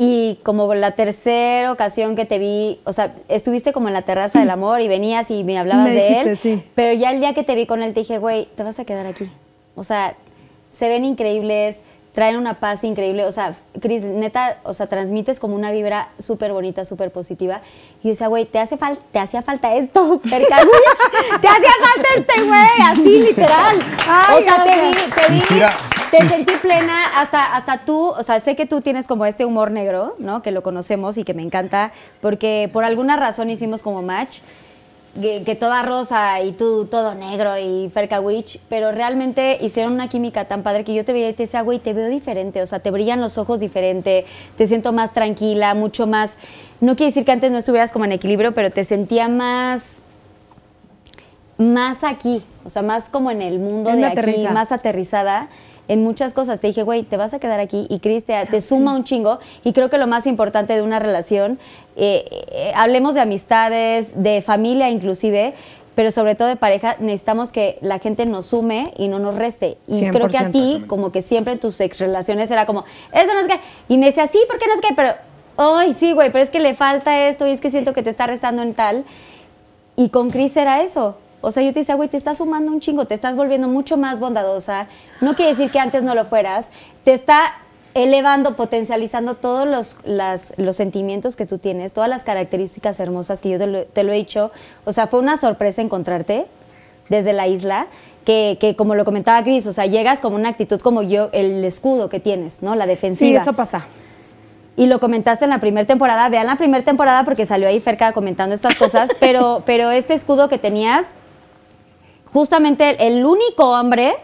Y 0.00 0.38
como 0.44 0.72
la 0.74 0.92
tercera 0.92 1.72
ocasión 1.72 2.14
que 2.14 2.24
te 2.24 2.38
vi, 2.38 2.78
o 2.84 2.92
sea, 2.92 3.14
estuviste 3.28 3.72
como 3.72 3.88
en 3.88 3.94
la 3.94 4.02
terraza 4.02 4.38
del 4.38 4.50
amor 4.50 4.80
y 4.80 4.86
venías 4.86 5.28
y 5.30 5.42
me 5.42 5.58
hablabas 5.58 5.86
Me 5.86 5.92
de 5.94 6.02
dijiste, 6.08 6.30
él. 6.30 6.36
sí. 6.36 6.62
Pero 6.76 6.92
ya 6.98 7.10
el 7.10 7.18
día 7.20 7.34
que 7.34 7.42
te 7.42 7.54
vi 7.56 7.66
con 7.66 7.82
él 7.82 7.94
te 7.94 8.00
dije, 8.00 8.18
güey, 8.18 8.46
te 8.54 8.62
vas 8.62 8.78
a 8.78 8.84
quedar 8.84 9.06
aquí. 9.06 9.28
O 9.74 9.82
sea, 9.82 10.14
se 10.70 10.88
ven 10.88 11.04
increíbles, 11.04 11.80
traen 12.12 12.36
una 12.36 12.54
paz 12.54 12.84
increíble. 12.84 13.24
O 13.24 13.32
sea, 13.32 13.54
Cris, 13.80 14.02
neta, 14.02 14.58
o 14.64 14.72
sea, 14.72 14.86
transmites 14.86 15.38
como 15.40 15.54
una 15.54 15.70
vibra 15.70 16.08
súper 16.18 16.52
bonita, 16.52 16.84
súper 16.84 17.10
positiva. 17.10 17.60
Y 18.02 18.08
decía, 18.08 18.26
güey, 18.28 18.44
te, 18.44 18.58
hace 18.58 18.76
fal- 18.78 18.98
te 19.12 19.18
hacía 19.18 19.42
falta 19.42 19.74
esto, 19.74 20.20
Percanuich. 20.30 21.40
te 21.40 21.48
hacía 21.48 21.70
falta 21.80 22.08
este 22.16 22.42
güey, 22.42 22.80
así 22.90 23.18
literal. 23.22 23.76
Ay, 24.08 24.36
o 24.36 24.42
sea, 24.44 24.64
te 24.64 24.70
vi, 24.80 24.90
te 24.94 25.32
vi, 25.32 25.38
Quisiera- 25.40 25.76
te 26.10 26.18
quis- 26.18 26.28
sentí 26.30 26.52
plena, 26.56 27.20
hasta, 27.20 27.54
hasta 27.54 27.84
tú, 27.84 28.08
o 28.08 28.22
sea, 28.22 28.40
sé 28.40 28.56
que 28.56 28.66
tú 28.66 28.80
tienes 28.80 29.06
como 29.06 29.24
este 29.26 29.44
humor 29.44 29.70
negro, 29.70 30.16
¿no? 30.18 30.42
Que 30.42 30.50
lo 30.50 30.62
conocemos 30.62 31.18
y 31.18 31.24
que 31.24 31.34
me 31.34 31.42
encanta, 31.42 31.92
porque 32.20 32.68
por 32.72 32.84
alguna 32.84 33.16
razón 33.16 33.50
hicimos 33.50 33.82
como 33.82 34.02
match, 34.02 34.38
que, 35.20 35.42
que 35.44 35.54
toda 35.54 35.82
rosa 35.82 36.40
y 36.42 36.52
tú 36.52 36.86
todo 36.86 37.14
negro 37.14 37.58
y 37.58 37.90
Ferca 37.90 38.20
Witch, 38.20 38.60
pero 38.68 38.92
realmente 38.92 39.58
hicieron 39.60 39.92
una 39.92 40.08
química 40.08 40.46
tan 40.46 40.62
padre 40.62 40.84
que 40.84 40.94
yo 40.94 41.04
te 41.04 41.12
veía 41.12 41.28
y 41.28 41.32
te 41.32 41.44
decía, 41.44 41.62
güey, 41.62 41.78
te 41.78 41.92
veo 41.92 42.08
diferente, 42.08 42.62
o 42.62 42.66
sea, 42.66 42.80
te 42.80 42.90
brillan 42.90 43.20
los 43.20 43.38
ojos 43.38 43.60
diferente, 43.60 44.26
te 44.56 44.66
siento 44.66 44.92
más 44.92 45.12
tranquila, 45.12 45.74
mucho 45.74 46.06
más, 46.06 46.36
no 46.80 46.96
quiere 46.96 47.10
decir 47.10 47.24
que 47.24 47.32
antes 47.32 47.50
no 47.50 47.58
estuvieras 47.58 47.92
como 47.92 48.04
en 48.04 48.12
equilibrio, 48.12 48.52
pero 48.52 48.70
te 48.70 48.84
sentía 48.84 49.28
más 49.28 50.02
más 51.58 52.04
aquí, 52.04 52.42
o 52.64 52.68
sea, 52.68 52.82
más 52.82 53.08
como 53.08 53.32
en 53.32 53.42
el 53.42 53.58
mundo 53.58 53.90
de 53.90 54.04
aquí, 54.04 54.18
aterriza. 54.20 54.50
más 54.52 54.70
aterrizada 54.70 55.48
en 55.88 56.02
muchas 56.02 56.32
cosas. 56.32 56.60
Te 56.60 56.68
dije, 56.68 56.82
güey, 56.82 57.02
te 57.02 57.16
vas 57.16 57.34
a 57.34 57.38
quedar 57.38 57.60
aquí 57.60 57.86
y 57.88 57.98
Cris 57.98 58.24
te, 58.24 58.34
te 58.46 58.60
suma 58.60 58.94
un 58.94 59.04
chingo. 59.04 59.40
Y 59.64 59.72
creo 59.72 59.90
que 59.90 59.98
lo 59.98 60.06
más 60.06 60.26
importante 60.26 60.74
de 60.74 60.82
una 60.82 60.98
relación, 60.98 61.58
eh, 61.96 62.24
eh, 62.52 62.72
hablemos 62.76 63.14
de 63.14 63.22
amistades, 63.22 64.10
de 64.14 64.42
familia 64.42 64.90
inclusive, 64.90 65.54
pero 65.94 66.12
sobre 66.12 66.36
todo 66.36 66.46
de 66.46 66.54
pareja, 66.54 66.94
necesitamos 67.00 67.50
que 67.50 67.76
la 67.80 67.98
gente 67.98 68.24
nos 68.24 68.46
sume 68.46 68.92
y 68.96 69.08
no 69.08 69.18
nos 69.18 69.34
reste. 69.34 69.78
Y 69.88 70.08
creo 70.10 70.28
que 70.28 70.38
a 70.38 70.48
100%. 70.48 70.52
ti, 70.52 70.84
como 70.86 71.10
que 71.10 71.22
siempre 71.22 71.54
en 71.54 71.58
tus 71.58 71.80
ex 71.80 71.98
relaciones 71.98 72.48
era 72.52 72.66
como, 72.66 72.84
eso 73.12 73.34
no 73.34 73.40
es 73.40 73.48
que, 73.48 73.58
y 73.88 73.98
me 73.98 74.06
decía, 74.06 74.28
sí, 74.28 74.38
¿por 74.46 74.60
qué 74.60 74.68
no 74.68 74.74
es 74.74 74.80
que? 74.80 74.94
Pero, 74.94 75.14
ay, 75.56 75.92
sí, 75.92 76.12
güey, 76.12 76.30
pero 76.30 76.44
es 76.44 76.50
que 76.50 76.60
le 76.60 76.74
falta 76.74 77.26
esto 77.26 77.48
y 77.48 77.50
es 77.50 77.60
que 77.60 77.70
siento 77.70 77.94
que 77.94 78.04
te 78.04 78.10
está 78.10 78.28
restando 78.28 78.62
en 78.62 78.74
tal. 78.74 79.04
Y 79.96 80.10
con 80.10 80.30
Cris 80.30 80.56
era 80.56 80.82
eso. 80.82 81.16
O 81.40 81.50
sea, 81.50 81.62
yo 81.62 81.72
te 81.72 81.80
decía, 81.80 81.94
güey, 81.94 82.08
te 82.08 82.16
estás 82.16 82.38
sumando 82.38 82.72
un 82.72 82.80
chingo, 82.80 83.04
te 83.06 83.14
estás 83.14 83.36
volviendo 83.36 83.68
mucho 83.68 83.96
más 83.96 84.18
bondadosa. 84.20 84.86
No 85.20 85.34
quiere 85.36 85.50
decir 85.52 85.70
que 85.70 85.78
antes 85.78 86.02
no 86.02 86.14
lo 86.14 86.24
fueras. 86.24 86.68
Te 87.04 87.12
está 87.12 87.52
elevando, 87.94 88.54
potencializando 88.56 89.34
todos 89.34 89.66
los, 89.66 89.96
las- 90.04 90.52
los 90.58 90.76
sentimientos 90.76 91.36
que 91.36 91.46
tú 91.46 91.58
tienes, 91.58 91.92
todas 91.92 92.10
las 92.10 92.22
características 92.24 93.00
hermosas 93.00 93.40
que 93.40 93.50
yo 93.50 93.58
te 93.58 93.66
lo, 93.66 93.84
te 93.84 94.02
lo 94.04 94.12
he 94.12 94.16
dicho. 94.16 94.50
O 94.84 94.92
sea, 94.92 95.06
fue 95.06 95.20
una 95.20 95.36
sorpresa 95.36 95.80
encontrarte 95.82 96.46
desde 97.08 97.32
la 97.32 97.46
isla, 97.46 97.86
que, 98.24 98.58
que 98.60 98.76
como 98.76 98.94
lo 98.94 99.04
comentaba 99.06 99.42
Cris, 99.42 99.66
o 99.66 99.72
sea, 99.72 99.86
llegas 99.86 100.20
como 100.20 100.36
una 100.36 100.50
actitud 100.50 100.80
como 100.80 101.02
yo, 101.02 101.30
el 101.32 101.64
escudo 101.64 102.08
que 102.10 102.20
tienes, 102.20 102.62
¿no? 102.62 102.74
La 102.74 102.84
Sí, 102.84 102.90
defensiva. 102.90 103.40
eso 103.40 103.54
pasa. 103.54 103.86
Y 104.76 104.86
lo 104.86 105.00
comentaste 105.00 105.44
en 105.44 105.50
la 105.50 105.58
primera 105.58 105.86
temporada. 105.86 106.28
Vean 106.28 106.46
la 106.46 106.56
primera 106.56 106.84
temporada 106.84 107.24
porque 107.24 107.46
salió 107.46 107.66
ahí 107.66 107.80
Ferca 107.80 108.12
comentando 108.12 108.54
estas 108.54 108.76
cosas. 108.78 109.10
pero, 109.20 109.62
pero 109.66 109.90
este 109.90 110.14
escudo 110.14 110.48
que 110.48 110.58
tenías, 110.58 111.06
justamente 112.32 113.06
el 113.06 113.24
único 113.24 113.70
hombre 113.70 114.14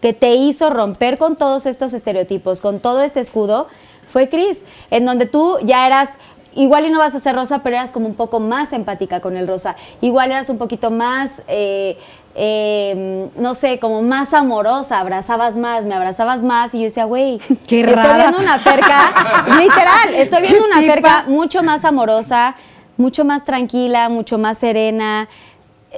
que 0.00 0.12
te 0.12 0.34
hizo 0.34 0.70
romper 0.70 1.18
con 1.18 1.36
todos 1.36 1.66
estos 1.66 1.94
estereotipos, 1.94 2.60
con 2.60 2.80
todo 2.80 3.02
este 3.02 3.20
escudo, 3.20 3.66
fue 4.08 4.28
Chris. 4.28 4.60
En 4.90 5.04
donde 5.04 5.26
tú 5.26 5.58
ya 5.62 5.86
eras 5.86 6.10
igual 6.54 6.86
y 6.86 6.90
no 6.90 6.98
vas 6.98 7.14
a 7.14 7.18
ser 7.20 7.36
rosa, 7.36 7.60
pero 7.62 7.76
eras 7.76 7.92
como 7.92 8.06
un 8.06 8.14
poco 8.14 8.40
más 8.40 8.72
empática 8.72 9.20
con 9.20 9.36
el 9.36 9.46
rosa. 9.46 9.76
Igual 10.00 10.30
eras 10.30 10.48
un 10.48 10.58
poquito 10.58 10.90
más, 10.90 11.42
eh, 11.48 11.98
eh, 12.34 13.28
no 13.36 13.54
sé, 13.54 13.78
como 13.78 14.02
más 14.02 14.32
amorosa, 14.34 15.00
abrazabas 15.00 15.56
más, 15.56 15.84
me 15.86 15.94
abrazabas 15.94 16.42
más 16.42 16.74
y 16.74 16.78
yo 16.78 16.84
decía, 16.84 17.04
güey, 17.04 17.38
Qué 17.66 17.80
estoy 17.80 17.94
rara. 17.94 18.16
viendo 18.16 18.38
una 18.38 18.58
perca, 18.58 19.46
literal, 19.60 20.14
estoy 20.14 20.42
viendo 20.42 20.64
una 20.66 20.80
perca 20.80 21.24
mucho 21.26 21.62
más 21.62 21.84
amorosa, 21.84 22.54
mucho 22.96 23.24
más 23.24 23.44
tranquila, 23.44 24.08
mucho 24.08 24.38
más 24.38 24.58
serena. 24.58 25.28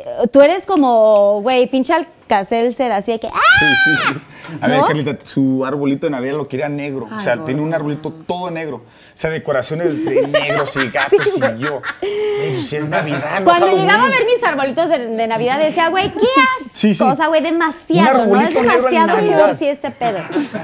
Eh, 0.07 0.29
Tú 0.33 0.41
eres 0.43 0.65
como, 0.67 1.41
güey, 1.43 1.67
pinche 1.69 1.95
Alcacelser, 1.95 2.93
así 2.93 3.13
de 3.13 3.21
que, 3.21 3.27
¡ah! 3.29 3.41
Sí, 3.59 3.67
sí, 3.85 3.91
sí. 4.09 4.21
A 4.63 4.67
ver, 4.67 4.79
¿No? 4.79 4.87
Carlita, 4.87 5.19
su 5.25 5.63
arbolito 5.67 6.07
de 6.07 6.11
Navidad 6.11 6.33
lo 6.35 6.49
quería 6.49 6.71
negro. 6.71 7.07
o 7.15 7.21
sea, 7.21 7.45
tiene 7.45 7.61
un 7.61 7.75
arbolito 7.75 8.11
todo 8.11 8.51
negro. 8.51 8.77
O 8.77 8.83
sea, 9.13 9.29
decoraciones 9.29 10.03
de 10.07 10.27
negros 10.27 10.75
y 10.77 10.89
gatos 10.91 11.21
Sí, 11.35 11.41
y 11.59 11.59
yo. 11.63 11.83
Ey, 12.01 12.53
pues 12.55 12.67
si 12.71 12.77
es 12.77 12.87
Navidad, 12.89 13.41
no 13.41 13.45
Cuando 13.45 13.67
Halloween. 13.67 13.87
llegaba 13.87 14.07
a 14.07 14.09
ver 14.09 14.25
mis 14.25 14.43
arbolitos 14.43 14.89
de, 14.89 15.07
de 15.09 15.27
Navidad 15.27 15.59
decía, 15.59 15.89
güey, 15.91 16.11
¿qué 16.15 16.19
haces? 16.21 16.69
Sí, 16.73 16.95
sí. 16.95 17.03
O 17.05 17.15
sea, 17.15 17.27
güey, 17.27 17.43
demasiado, 17.43 18.25
¿no? 18.27 18.41
Es 18.41 18.55
demasiado 18.55 19.19
cursi 19.19 19.67
este 19.67 19.91
pedo. 19.91 20.19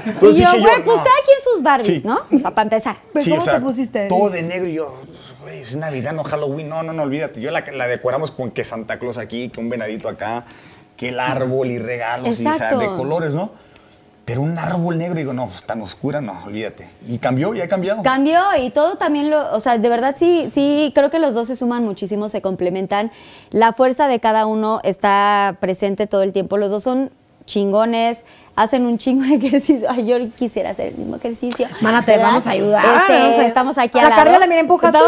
Entonces 0.05 0.39
y 0.39 0.43
yo, 0.43 0.49
güey, 0.51 0.83
pues 0.83 0.97
no. 0.97 1.03
cada 1.03 1.19
quien 1.25 1.37
sus 1.43 1.61
Barbies, 1.61 2.01
Sí. 2.01 2.01
¿no? 2.07 2.21
O 2.31 2.39
sea, 2.39 2.51
para 2.51 2.63
empezar. 2.63 2.95
Pero 3.13 3.25
¿cómo 3.25 3.37
o 3.37 3.41
sea, 3.41 3.55
te 3.55 3.61
pusiste? 3.61 4.07
todo 4.07 4.29
de 4.31 4.41
negro 4.43 4.67
y 4.69 4.73
yo, 4.75 5.01
güey, 5.45 5.59
es 5.59 5.75
Navidad, 5.77 6.13
no 6.13 6.23
Halloween. 6.23 6.67
No, 6.67 6.81
no, 6.81 6.91
no, 6.91 7.03
olvídate. 7.03 7.39
Yo 7.39 7.51
la, 7.51 7.63
la 7.71 7.87
decoramos 7.87 8.31
con 8.31 8.49
que 8.49 8.63
Santa 8.63 8.97
Claus 8.97 9.19
aquí, 9.19 9.49
que 9.49 9.59
un 9.59 9.69
venadito 9.69 10.09
acá, 10.09 10.43
que 10.97 11.09
el 11.09 11.19
árbol 11.19 11.69
y 11.69 11.77
regalos, 11.77 12.39
y, 12.39 12.47
o 12.47 12.53
sea, 12.53 12.53
Exacto. 12.53 12.79
de 12.79 12.87
colores, 12.87 13.35
¿no? 13.35 13.51
Pero 14.25 14.41
un 14.41 14.57
árbol 14.57 14.97
negro, 14.97 15.15
digo, 15.15 15.33
no, 15.33 15.47
pues 15.47 15.63
tan 15.65 15.81
oscura, 15.83 16.19
no, 16.19 16.43
olvídate. 16.45 16.89
Y 17.07 17.19
cambió, 17.19 17.53
ya 17.53 17.65
ha 17.65 17.67
cambiado. 17.67 18.01
Cambió 18.01 18.41
y 18.59 18.71
todo 18.71 18.95
también 18.95 19.29
lo, 19.29 19.53
o 19.53 19.59
sea, 19.59 19.77
de 19.77 19.87
verdad 19.87 20.15
sí, 20.17 20.47
sí, 20.49 20.91
creo 20.95 21.11
que 21.11 21.19
los 21.19 21.35
dos 21.35 21.45
se 21.45 21.55
suman 21.55 21.83
muchísimo, 21.83 22.27
se 22.27 22.41
complementan. 22.41 23.11
La 23.51 23.71
fuerza 23.71 24.07
de 24.07 24.19
cada 24.19 24.47
uno 24.47 24.79
está 24.83 25.57
presente 25.59 26.07
todo 26.07 26.23
el 26.23 26.33
tiempo. 26.33 26.57
Los 26.57 26.71
dos 26.71 26.81
son 26.81 27.11
chingones, 27.45 28.25
hacen 28.55 28.85
un 28.85 28.97
chingo 28.97 29.23
de 29.23 29.35
ejercicio. 29.47 29.87
Ay, 29.89 30.05
yo 30.05 30.17
quisiera 30.31 30.69
hacer 30.71 30.87
el 30.87 30.95
mismo 30.95 31.17
ejercicio. 31.17 31.67
Mana, 31.81 32.03
te 32.03 32.11
¿verdad? 32.11 32.27
vamos 32.27 32.47
a 32.47 32.51
ayudar, 32.51 32.85
Este, 32.85 32.93
vamos 32.95 33.09
a 33.09 33.15
ayudar. 33.29 33.45
estamos 33.45 33.77
aquí 33.77 33.99
A 33.99 34.09
la. 34.09 34.15
Carriola, 34.15 34.47
mira, 34.47 34.61
empuja 34.61 34.91
tú, 34.91 34.99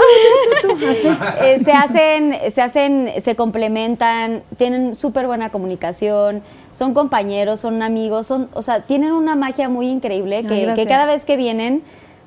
tú, 0.61 0.67
tú. 0.69 0.77
Eh, 1.41 1.61
se 1.63 1.71
hacen, 1.71 2.35
se 2.51 2.61
hacen, 2.61 3.11
se 3.21 3.35
complementan, 3.35 4.43
tienen 4.57 4.95
súper 4.95 5.27
buena 5.27 5.49
comunicación, 5.49 6.41
son 6.71 6.93
compañeros, 6.93 7.59
son 7.59 7.81
amigos, 7.81 8.25
son, 8.27 8.49
o 8.53 8.61
sea, 8.61 8.81
tienen 8.81 9.11
una 9.11 9.35
magia 9.35 9.69
muy 9.69 9.87
increíble 9.89 10.43
que, 10.43 10.73
que 10.75 10.85
cada 10.85 11.05
vez 11.05 11.25
que 11.25 11.37
vienen, 11.37 11.83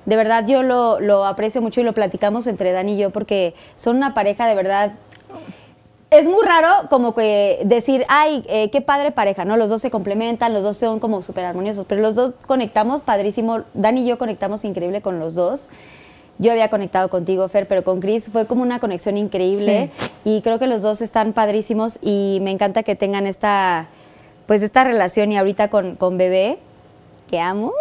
de 0.06 0.16
verdad 0.16 0.46
yo 0.46 0.62
lo, 0.62 1.00
lo 1.00 1.26
aprecio 1.26 1.60
mucho 1.60 1.80
y 1.80 1.84
lo 1.84 1.92
platicamos 1.92 2.46
entre 2.46 2.72
Dan 2.72 2.88
y 2.88 2.96
yo 2.96 3.10
porque 3.10 3.54
son 3.74 3.96
una 3.96 4.14
pareja 4.14 4.46
de 4.46 4.54
verdad. 4.54 4.92
Es 6.10 6.26
muy 6.26 6.44
raro 6.44 6.88
como 6.88 7.14
que 7.14 7.60
decir, 7.64 8.04
ay, 8.08 8.44
eh, 8.48 8.68
qué 8.70 8.80
padre 8.80 9.12
pareja, 9.12 9.44
¿no? 9.44 9.56
Los 9.56 9.70
dos 9.70 9.80
se 9.80 9.92
complementan, 9.92 10.52
los 10.52 10.64
dos 10.64 10.76
son 10.76 10.98
como 10.98 11.22
súper 11.22 11.44
armoniosos, 11.44 11.84
pero 11.84 12.00
los 12.00 12.16
dos 12.16 12.32
conectamos 12.48 13.02
padrísimo. 13.02 13.60
Dan 13.74 13.96
y 13.96 14.04
yo 14.04 14.18
conectamos 14.18 14.64
increíble 14.64 15.02
con 15.02 15.20
los 15.20 15.36
dos. 15.36 15.68
Yo 16.38 16.50
había 16.50 16.68
conectado 16.68 17.10
contigo, 17.10 17.46
Fer, 17.48 17.68
pero 17.68 17.84
con 17.84 18.00
Chris 18.00 18.28
fue 18.32 18.46
como 18.46 18.62
una 18.62 18.80
conexión 18.80 19.16
increíble 19.18 19.90
y 20.24 20.40
creo 20.40 20.58
que 20.58 20.66
los 20.66 20.82
dos 20.82 21.00
están 21.00 21.32
padrísimos 21.32 22.00
y 22.02 22.38
me 22.42 22.50
encanta 22.50 22.82
que 22.82 22.96
tengan 22.96 23.26
esta, 23.26 23.86
pues 24.46 24.62
esta 24.62 24.82
relación 24.82 25.30
y 25.30 25.38
ahorita 25.38 25.68
con, 25.68 25.94
con 25.94 26.18
Bebé, 26.18 26.58
que 27.30 27.40
amo. 27.40 27.72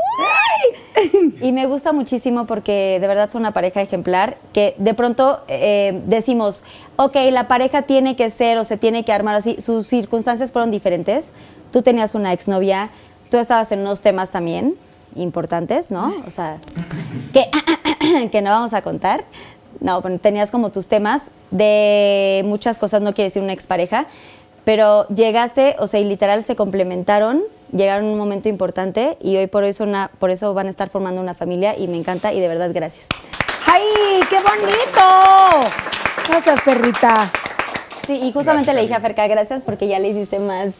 Y 1.41 1.53
me 1.53 1.65
gusta 1.65 1.93
muchísimo 1.93 2.45
porque 2.45 2.97
de 2.99 3.07
verdad 3.07 3.29
son 3.29 3.41
una 3.41 3.53
pareja 3.53 3.81
ejemplar 3.81 4.37
que 4.53 4.75
de 4.77 4.93
pronto 4.93 5.41
eh, 5.47 6.01
decimos, 6.05 6.63
ok, 6.97 7.15
la 7.31 7.47
pareja 7.47 7.83
tiene 7.83 8.15
que 8.15 8.29
ser 8.29 8.57
o 8.57 8.63
se 8.63 8.77
tiene 8.77 9.05
que 9.05 9.13
armar 9.13 9.35
así. 9.35 9.59
Sus 9.61 9.87
circunstancias 9.87 10.51
fueron 10.51 10.71
diferentes. 10.71 11.31
Tú 11.71 11.81
tenías 11.81 12.15
una 12.15 12.33
exnovia, 12.33 12.89
tú 13.31 13.37
estabas 13.37 13.71
en 13.71 13.79
unos 13.79 14.01
temas 14.01 14.29
también 14.29 14.75
importantes, 15.15 15.89
¿no? 15.89 16.13
O 16.27 16.29
sea, 16.29 16.57
que, 17.31 17.49
que 18.31 18.41
no 18.41 18.49
vamos 18.49 18.73
a 18.73 18.81
contar. 18.81 19.23
No, 19.79 20.01
tenías 20.19 20.51
como 20.51 20.71
tus 20.71 20.87
temas 20.87 21.31
de 21.51 22.43
muchas 22.45 22.77
cosas, 22.77 23.01
no 23.01 23.13
quiere 23.13 23.29
decir 23.29 23.41
una 23.41 23.53
expareja, 23.53 24.07
pero 24.65 25.07
llegaste, 25.07 25.77
o 25.79 25.87
sea, 25.87 26.01
y 26.01 26.03
literal 26.03 26.43
se 26.43 26.57
complementaron, 26.57 27.43
llegaron 27.71 28.05
un 28.05 28.17
momento 28.17 28.49
importante 28.49 29.17
y 29.21 29.37
hoy 29.37 29.47
por 29.47 29.63
hoy 29.63 29.73
son 29.73 29.89
una, 29.89 30.11
por 30.19 30.31
eso 30.31 30.53
van 30.53 30.67
a 30.67 30.69
estar 30.69 30.89
formando 30.89 31.21
una 31.21 31.33
familia 31.33 31.77
y 31.77 31.87
me 31.87 31.97
encanta 31.97 32.33
y 32.33 32.39
de 32.39 32.47
verdad 32.47 32.71
gracias. 32.73 33.07
¡Ay, 33.65 34.21
qué 34.29 34.37
bonito! 34.37 35.69
Gracias, 36.27 36.61
perrita. 36.61 37.31
Sí, 38.07 38.13
y 38.13 38.31
justamente 38.31 38.65
Gracias, 38.65 38.75
le 38.75 38.81
dije 38.81 38.93
a. 38.95 38.99
Ferca 38.99 39.27
gracias 39.27 39.61
porque 39.61 39.87
ya 39.87 39.99
le 39.99 40.09
hiciste 40.09 40.39
más, 40.39 40.73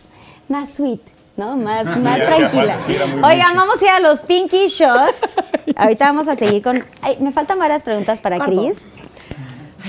más 0.48 0.74
sweet, 0.74 1.02
¿no? 1.38 1.58
Más, 1.58 1.86
más 2.02 2.18
tranquila. 2.18 2.78
Oigan, 3.24 3.56
vamos 3.56 3.82
a 3.82 3.86
ir 3.86 3.92
a 3.92 4.00
los 4.00 4.22
Pinky 4.22 4.68
Shots. 4.68 5.36
Ahorita 5.76 6.06
vamos 6.06 6.28
a 6.28 6.36
seguir 6.36 6.64
con... 6.64 6.84
Ay, 7.02 7.18
me 7.20 7.32
faltan 7.32 7.60
varias 7.60 7.84
preguntas 7.84 8.22
para. 8.22 8.40
Chris. 8.40 8.88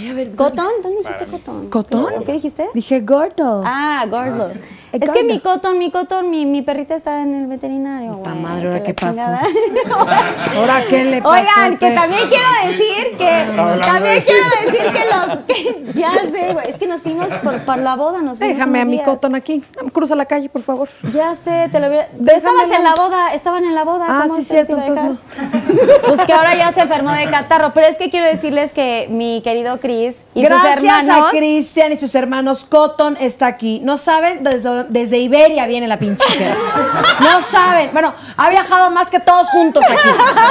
Ay, 0.00 0.08
a 0.08 0.14
ver. 0.14 0.34
¿Cotton? 0.34 0.66
¿Dónde 0.82 0.98
dijiste 1.02 1.24
Cotton? 1.26 1.68
¿Cotton? 1.68 2.24
¿Qué 2.24 2.32
dijiste? 2.32 2.68
Dije 2.74 3.00
gordo. 3.00 3.62
Ah, 3.66 4.04
gordo. 4.08 4.50
Eh, 4.92 4.98
Es 5.00 5.10
que 5.10 5.22
mi 5.22 5.38
cotón, 5.38 5.78
mi 5.78 5.90
cotón, 5.92 6.30
mi, 6.30 6.46
mi 6.46 6.62
perrita 6.62 6.94
está 6.96 7.22
en 7.22 7.32
el 7.34 7.46
veterinario. 7.46 8.14
Puta 8.16 8.34
madre, 8.34 8.66
¿ahora 8.68 8.82
qué 8.82 8.94
pasó? 8.94 9.20
¿Ahora 10.56 10.82
qué 10.88 11.04
le 11.04 11.22
pasó? 11.22 11.34
Oigan, 11.34 11.78
que 11.78 11.90
también 11.92 12.28
quiero 12.28 12.48
decir 12.66 13.16
que 13.16 13.28
Hablando 13.28 13.84
también 13.86 14.20
quiero 14.20 14.46
decir 14.66 14.92
que 14.92 15.04
los 15.04 15.38
que 15.46 15.92
ya 16.00 16.12
sé, 16.12 16.52
güey, 16.52 16.70
es 16.70 16.78
que 16.78 16.86
nos 16.88 17.02
fuimos 17.02 17.30
por, 17.34 17.60
por 17.60 17.78
la 17.78 17.94
boda, 17.96 18.20
nos 18.20 18.38
fuimos 18.38 18.56
Déjame 18.56 18.80
a 18.80 18.84
mi 18.84 18.92
días. 18.94 19.04
cotton 19.04 19.34
aquí. 19.36 19.62
Cruza 19.92 20.16
la 20.16 20.24
calle, 20.26 20.48
por 20.48 20.62
favor. 20.62 20.88
Ya 21.14 21.34
sé, 21.36 21.68
te 21.70 21.78
lo 21.78 21.86
hubiera. 21.88 22.08
Estabas 22.34 22.70
en 22.76 22.82
la 22.82 22.94
boda, 22.96 23.34
estaban 23.34 23.64
en 23.64 23.74
la 23.76 23.84
boda. 23.84 24.06
Ah, 24.08 24.22
¿cómo 24.26 24.36
sí, 24.40 24.44
cierto, 24.44 24.72
entonces 24.76 24.94
dejar? 24.96 26.00
Pues 26.08 26.20
que 26.22 26.32
ahora 26.32 26.56
ya 26.56 26.72
se 26.72 26.80
enfermó 26.80 27.12
de 27.12 27.30
catarro, 27.30 27.72
pero 27.74 27.86
es 27.86 27.96
que 27.96 28.10
quiero 28.10 28.26
decirles 28.26 28.72
que 28.72 29.06
mi 29.10 29.40
querido 29.44 29.78
Y 29.90 30.42
Gracias 30.42 30.60
sus 30.60 30.70
hermanos 30.84 31.26
a 31.26 31.30
Cristian 31.30 31.92
y 31.92 31.96
sus 31.96 32.14
hermanos, 32.14 32.64
Cotton 32.68 33.16
está 33.20 33.46
aquí. 33.46 33.80
No 33.82 33.98
saben, 33.98 34.44
desde, 34.44 34.84
desde 34.84 35.18
Iberia 35.18 35.66
viene 35.66 35.88
la 35.88 35.98
pinche. 35.98 36.24
No 37.20 37.40
saben. 37.42 37.90
Bueno, 37.92 38.14
ha 38.36 38.48
viajado 38.48 38.90
más 38.90 39.10
que 39.10 39.20
todos 39.20 39.48
juntos 39.50 39.84
aquí. 39.84 40.08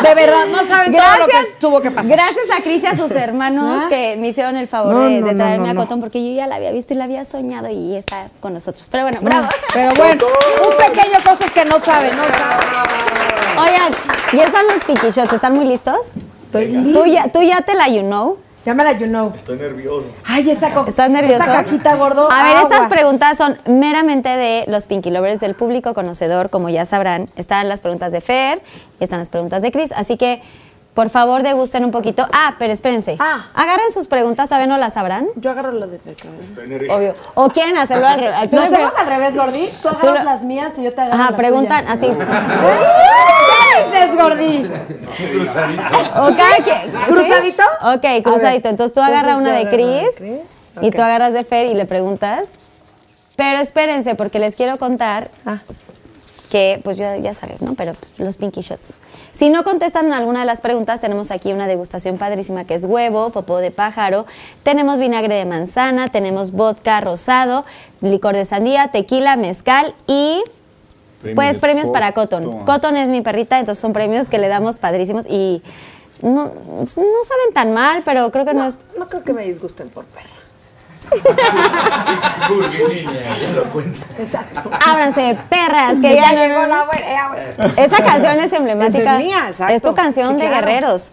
De 0.07 0.13
verdad, 0.13 0.45
no 0.51 0.63
saben 0.63 0.91
todo 0.91 1.19
lo 1.19 1.27
que 1.27 1.33
tuvo 1.59 1.81
que 1.81 1.89
pasar. 1.89 2.11
Gracias 2.11 2.45
a 2.55 2.61
Cris 2.61 2.83
y 2.83 2.87
a 2.87 2.95
sus 2.95 3.11
hermanos 3.11 3.83
¿Ah? 3.85 3.89
que 3.89 4.15
me 4.17 4.27
hicieron 4.29 4.55
el 4.55 4.67
favor 4.67 4.93
No, 4.93 5.01
de, 5.01 5.21
no, 5.21 5.27
de 5.27 5.33
no, 5.33 5.43
traerme 5.43 5.73
no, 5.73 5.81
a. 5.81 5.83
Cotton 5.83 5.99
porque 5.99 6.23
yo 6.23 6.35
ya 6.35 6.47
la 6.47 6.55
había 6.55 6.71
visto 6.71 6.93
y 6.93 6.97
la 6.97 7.05
había 7.05 7.25
soñado 7.25 7.69
y 7.69 7.95
está 7.95 8.27
con 8.39 8.53
nosotros. 8.53 8.87
Pero 8.91 9.03
bueno, 9.03 9.19
bravo. 9.21 9.47
Pero 9.73 9.91
bueno, 9.95 10.25
un 10.69 10.77
pequeño 10.77 11.17
cosas 11.23 11.51
que 11.51 11.65
no 11.65 11.79
saben, 11.79 12.11
no 12.15 12.23
saben. 12.23 12.67
Oigan, 13.57 13.91
ya 14.33 14.43
están 14.43 14.67
los 14.67 14.83
Pinky 14.85 15.09
Shots, 15.09 15.33
¿están 15.33 15.53
muy 15.53 15.65
listos? 15.65 16.13
Estoy 16.45 16.93
Tú 16.93 17.05
ya, 17.05 17.27
tú 17.27 17.41
ya 17.41 17.61
te 17.61 17.73
la 17.75 17.87
you 17.87 18.01
know. 18.01 18.37
Llámala, 18.69 18.91
you 18.99 19.07
know. 19.07 19.33
Estoy 19.35 19.57
nervioso. 19.57 20.05
Ay, 20.23 20.47
esa 20.47 20.71
co- 20.71 20.85
¿Estás 20.87 21.09
nervioso? 21.09 21.41
Esa 21.41 21.63
cajita 21.63 21.95
gordo. 21.95 22.31
A 22.31 22.43
ver, 22.43 22.57
estas 22.57 22.85
preguntas 22.85 23.35
son 23.35 23.57
meramente 23.65 24.29
de 24.29 24.65
los 24.67 24.85
Pinky 24.85 25.09
Lovers 25.09 25.39
del 25.39 25.55
público 25.55 25.95
conocedor, 25.95 26.51
como 26.51 26.69
ya 26.69 26.85
sabrán. 26.85 27.29
Están 27.35 27.67
las 27.67 27.81
preguntas 27.81 28.11
de 28.11 28.21
Fer 28.21 28.61
y 28.99 29.03
están 29.03 29.17
las 29.17 29.29
preguntas 29.29 29.63
de 29.63 29.71
Chris. 29.71 29.91
Así 29.91 30.17
que, 30.17 30.43
por 30.93 31.09
favor, 31.09 31.43
degusten 31.43 31.85
un 31.85 31.91
poquito. 31.91 32.27
Ah, 32.33 32.55
pero 32.59 32.73
espérense. 32.73 33.15
Ah. 33.19 33.47
Agarren 33.53 33.89
sus 33.91 34.07
preguntas, 34.07 34.49
todavía 34.49 34.67
no 34.67 34.77
las 34.77 34.93
sabrán. 34.93 35.27
Yo 35.35 35.51
agarro 35.51 35.71
la 35.71 35.87
de 35.87 35.97
cerca. 35.99 36.27
Nervioso. 36.67 36.97
Obvio. 36.97 37.15
O 37.35 37.49
quieren 37.49 37.77
hacerlo 37.77 38.07
al 38.07 38.19
revés. 38.19 38.49
Tú 38.49 38.55
¿Lo 38.57 38.61
hacemos 38.63 38.93
al 38.97 39.07
revés, 39.07 39.35
Gordi? 39.35 39.67
Tú 39.81 39.89
Tú 39.89 40.07
agarras 40.07 40.23
lo- 40.25 40.31
las 40.31 40.41
mías 40.43 40.73
y 40.77 40.83
yo 40.83 40.93
te 40.93 40.99
agarro 41.01 41.15
Ajá, 41.21 41.31
las 41.31 41.37
preguntan 41.39 41.85
tuyas. 41.85 41.97
así. 41.97 42.07
¿Qué 43.75 43.85
dices, 43.85 44.17
Gordi? 44.17 44.69
O 46.15 46.35
cada 46.35 46.57
quien- 46.63 46.91
¿sí? 46.91 46.97
¿Cruzadito? 47.07 47.63
Ok, 47.83 48.23
cruzadito. 48.23 48.69
Entonces 48.69 48.93
tú 48.93 49.01
agarras 49.01 49.37
Entonces 49.37 49.41
una 49.41 49.57
de 49.57 49.69
Chris. 49.69 50.41
y 50.81 50.91
tú 50.91 51.01
agarras 51.01 51.33
de 51.33 51.43
Fer 51.45 51.67
y 51.67 51.73
le 51.75 51.85
preguntas. 51.85 52.51
Pero 53.35 53.59
espérense, 53.59 54.15
porque 54.15 54.39
les 54.39 54.55
quiero 54.55 54.77
contar 54.77 55.29
Ah. 55.45 55.59
Que, 56.49 56.81
pues 56.83 56.97
ya, 56.97 57.15
ya 57.17 57.33
sabes, 57.33 57.61
¿no? 57.61 57.75
Pero 57.75 57.93
pues, 57.93 58.11
los 58.17 58.37
pinky 58.37 58.61
shots. 58.61 58.95
Si 59.31 59.49
no 59.49 59.63
contestan 59.63 60.11
alguna 60.13 60.41
de 60.41 60.45
las 60.45 60.61
preguntas, 60.61 60.99
tenemos 60.99 61.31
aquí 61.31 61.53
una 61.53 61.67
degustación 61.67 62.17
padrísima 62.17 62.65
que 62.65 62.75
es 62.75 62.85
huevo, 62.85 63.29
popó 63.29 63.59
de 63.59 63.71
pájaro, 63.71 64.25
tenemos 64.63 64.99
vinagre 64.99 65.35
de 65.35 65.45
manzana, 65.45 66.09
tenemos 66.09 66.51
vodka 66.51 66.99
rosado, 67.01 67.65
licor 68.01 68.35
de 68.35 68.45
sandía, 68.45 68.89
tequila, 68.89 69.35
mezcal 69.35 69.95
y... 70.07 70.43
Premios 71.21 71.35
pues 71.35 71.59
premios 71.59 71.91
para 71.91 72.13
Cotton. 72.13 72.63
Cotton. 72.63 72.95
Es 72.95 73.09
mi 73.09 73.19
perrita, 73.19 73.59
entonces 73.59 73.81
son 73.81 73.91
premios 73.91 74.29
que 74.29 74.37
le 74.37 74.47
damos 74.47 74.79
padrísimos 74.79 75.25
y 75.29 75.61
no, 76.21 76.45
no 76.45 76.85
saben 76.85 77.53
tan 77.53 77.73
mal, 77.73 78.03
pero 78.05 78.31
creo 78.31 78.45
que 78.45 78.53
no, 78.53 78.65
es... 78.65 78.77
No 78.97 79.09
creo 79.09 79.23
que 79.23 79.33
me 79.33 79.43
disgusten 79.43 79.89
por 79.89 80.05
perra. 82.47 84.01
Exacto. 84.19 84.69
Ábranse, 84.85 85.37
perras, 85.49 85.95
que 86.01 86.15
ya 86.15 86.31
llegó 86.33 86.65
la 86.65 86.85
güey. 86.85 87.73
Esa 87.77 88.03
canción 88.03 88.39
es 88.39 88.51
emblemática. 88.53 89.01
Esa 89.01 89.13
es 89.19 89.25
mía, 89.25 89.45
exacto. 89.47 89.73
Es 89.73 89.81
tu 89.81 89.93
canción 89.93 90.27
Sí, 90.29 90.33
de 90.33 90.47
claro. 90.47 90.65
guerreros. 90.67 91.09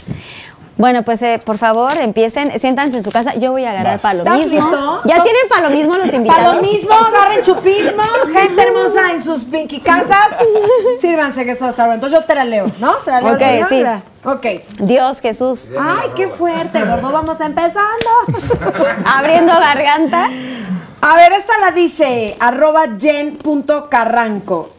Bueno, 0.76 1.04
pues 1.04 1.22
eh, 1.22 1.40
por 1.42 1.56
favor, 1.56 1.96
empiecen, 1.98 2.58
siéntanse 2.58 2.98
en 2.98 3.02
su 3.04 3.10
casa. 3.10 3.34
Yo 3.34 3.52
voy 3.52 3.64
a 3.64 3.70
agarrar 3.70 3.98
palomismo. 3.98 5.00
¿Ya 5.04 5.22
tienen 5.22 5.48
palomismo 5.48 5.96
los 5.96 6.12
invitados? 6.12 6.56
Palomismo, 6.56 6.92
agarren 6.92 7.42
chupismo, 7.42 8.02
gente 8.30 8.62
hermosa 8.62 9.12
en 9.12 9.22
sus 9.22 9.44
pinky 9.44 9.80
casas. 9.80 10.36
Sírvanse 11.00 11.44
que 11.44 11.52
a 11.52 11.54
estar 11.54 11.72
bueno. 11.74 11.94
Entonces 11.94 12.18
yo 12.18 12.26
te 12.26 12.34
la 12.34 12.44
leo, 12.44 12.70
¿no? 12.78 13.00
¿Se 13.00 13.10
la 13.10 13.22
leo, 13.22 13.32
Ok, 13.34 13.68
sí. 13.70 13.84
Ok. 14.24 14.46
Dios, 14.80 15.20
Jesús, 15.20 15.72
Ay, 15.80 16.10
qué 16.14 16.28
fuerte, 16.28 16.84
gordo. 16.84 17.10
Vamos 17.10 17.40
empezando. 17.40 18.10
abriendo 19.06 19.54
garganta. 19.54 20.28
A 21.00 21.16
ver, 21.16 21.32
esta 21.32 21.56
la 21.58 21.70
dice 21.70 22.36
arroba 22.38 22.84
jen.carranco. 22.98 24.70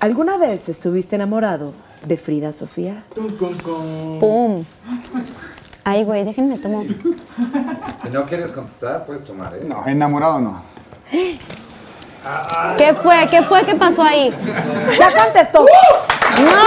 ¿Alguna 0.00 0.38
vez 0.38 0.68
estuviste 0.68 1.14
enamorado 1.16 1.85
de 2.06 2.16
Frida 2.16 2.52
Sofía? 2.52 3.04
Pum. 4.20 4.64
Ay, 5.84 6.04
güey, 6.04 6.24
déjenme 6.24 6.58
tomo. 6.58 6.84
Si 8.02 8.10
no 8.10 8.24
quieres 8.24 8.52
contestar, 8.52 9.04
puedes 9.04 9.24
tomar, 9.24 9.54
¿eh? 9.56 9.62
No, 9.66 9.84
enamorado 9.86 10.40
no. 10.40 10.62
¿Qué 12.76 12.94
fue? 12.94 13.26
¿Qué 13.30 13.42
fue? 13.42 13.64
¿Qué 13.64 13.74
pasó 13.74 14.02
ahí? 14.02 14.32
Ya 14.98 15.12
contestó. 15.24 15.60
¡No! 15.60 16.64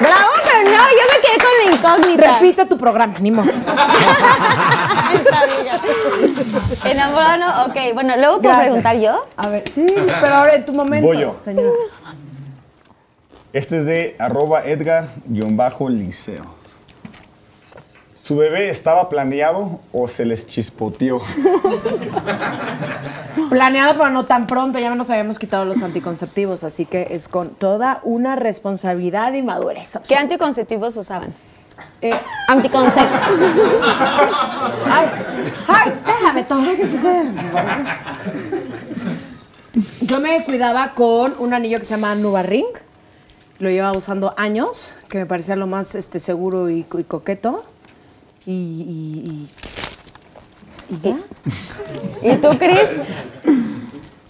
¡Bravo, 0.00 0.30
pero 0.44 0.64
no! 0.70 0.76
Yo 0.76 1.04
me 1.12 1.20
quedé 1.22 1.38
con 1.38 1.52
la 1.58 1.64
incógnita. 1.76 2.32
Repite 2.38 2.66
tu 2.66 2.76
programa, 2.76 3.18
ni 3.20 3.30
modo. 3.30 3.50
Está 3.50 5.46
bien. 5.46 5.66
¿Enamorado 6.84 7.36
no? 7.38 7.64
Ok, 7.66 7.76
bueno, 7.94 8.14
luego 8.16 8.34
puedo 8.38 8.48
Gracias. 8.52 8.64
preguntar 8.64 8.96
yo. 8.98 9.24
A 9.36 9.48
ver, 9.48 9.64
sí, 9.70 9.86
pero 10.20 10.34
ahora 10.34 10.54
en 10.56 10.66
tu 10.66 10.72
momento, 10.72 11.06
Voy 11.06 11.20
yo. 11.20 11.36
señor. 11.44 11.72
Este 13.56 13.78
es 13.78 13.86
de 13.86 14.16
arroba 14.18 14.64
Edgar-liceo. 14.66 16.44
¿Su 18.14 18.36
bebé 18.36 18.68
estaba 18.68 19.08
planeado 19.08 19.80
o 19.94 20.08
se 20.08 20.26
les 20.26 20.46
chispoteó? 20.46 21.22
Planeado, 23.48 23.94
pero 23.96 24.10
no 24.10 24.26
tan 24.26 24.46
pronto. 24.46 24.78
Ya 24.78 24.94
nos 24.94 25.08
habíamos 25.08 25.38
quitado 25.38 25.64
los 25.64 25.82
anticonceptivos, 25.82 26.64
así 26.64 26.84
que 26.84 27.06
es 27.12 27.28
con 27.28 27.48
toda 27.48 28.00
una 28.02 28.36
responsabilidad 28.36 29.32
y 29.32 29.40
madurez. 29.40 29.98
¿Qué 30.06 30.16
anticonceptivos 30.16 30.94
usaban? 30.98 31.32
Eh, 32.02 32.12
Anticonceptivos. 32.48 33.22
ay, 34.90 35.08
ay, 35.66 35.92
déjame 36.04 36.44
tomar 36.44 36.76
que 36.76 36.86
se 36.86 36.98
se- 36.98 37.22
Yo 40.02 40.20
me 40.20 40.44
cuidaba 40.44 40.92
con 40.94 41.32
un 41.38 41.54
anillo 41.54 41.78
que 41.78 41.86
se 41.86 41.94
llama 41.94 42.14
Nuva 42.16 42.42
Ring. 42.42 42.66
Lo 43.58 43.70
llevaba 43.70 43.96
usando 43.96 44.34
años, 44.36 44.92
que 45.08 45.18
me 45.18 45.26
parecía 45.26 45.56
lo 45.56 45.66
más 45.66 45.94
este, 45.94 46.20
seguro 46.20 46.68
y, 46.68 46.82
co- 46.84 46.98
y 46.98 47.04
coqueto. 47.04 47.64
Y, 48.44 48.52
y, 48.52 49.50
y- 50.90 50.94
y 50.94 51.00
ya. 51.02 52.32
¿Y 52.32 52.36
tú, 52.36 52.50
Cris? 52.58 52.90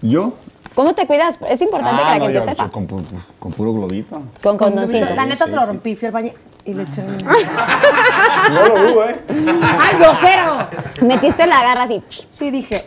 ¿Yo? 0.00 0.34
¿Cómo 0.74 0.94
te 0.94 1.06
cuidas? 1.06 1.38
Es 1.48 1.60
importante 1.62 2.02
que 2.02 2.06
Ah, 2.08 2.10
la 2.12 2.18
no, 2.18 2.24
gente 2.24 2.38
yo, 2.38 2.42
sepa. 2.44 2.64
yo 2.66 2.72
con, 2.72 2.86
pu- 2.86 3.02
pues, 3.02 3.22
con 3.38 3.52
puro 3.52 3.72
globito. 3.72 4.22
Con 4.42 4.56
condoncito. 4.58 5.14
La 5.14 5.26
neta 5.26 5.46
Sí, 5.46 5.50
se 5.50 5.56
lo 5.56 5.62
sí. 5.62 5.68
rompí, 5.68 5.96
fui 5.96 6.06
al 6.06 6.12
baño 6.12 6.32
y 6.64 6.74
le 6.74 6.82
eché 6.84 7.00
un... 7.02 7.16
No 7.18 8.68
lo 8.68 8.88
dudo, 8.88 9.04
¿eh? 9.08 9.16
¡Ay, 9.62 9.98
grosero! 9.98 10.56
Metiste 11.02 11.46
la 11.46 11.62
garra 11.62 11.82
así. 11.84 12.02
Sí, 12.30 12.50
dije. 12.50 12.84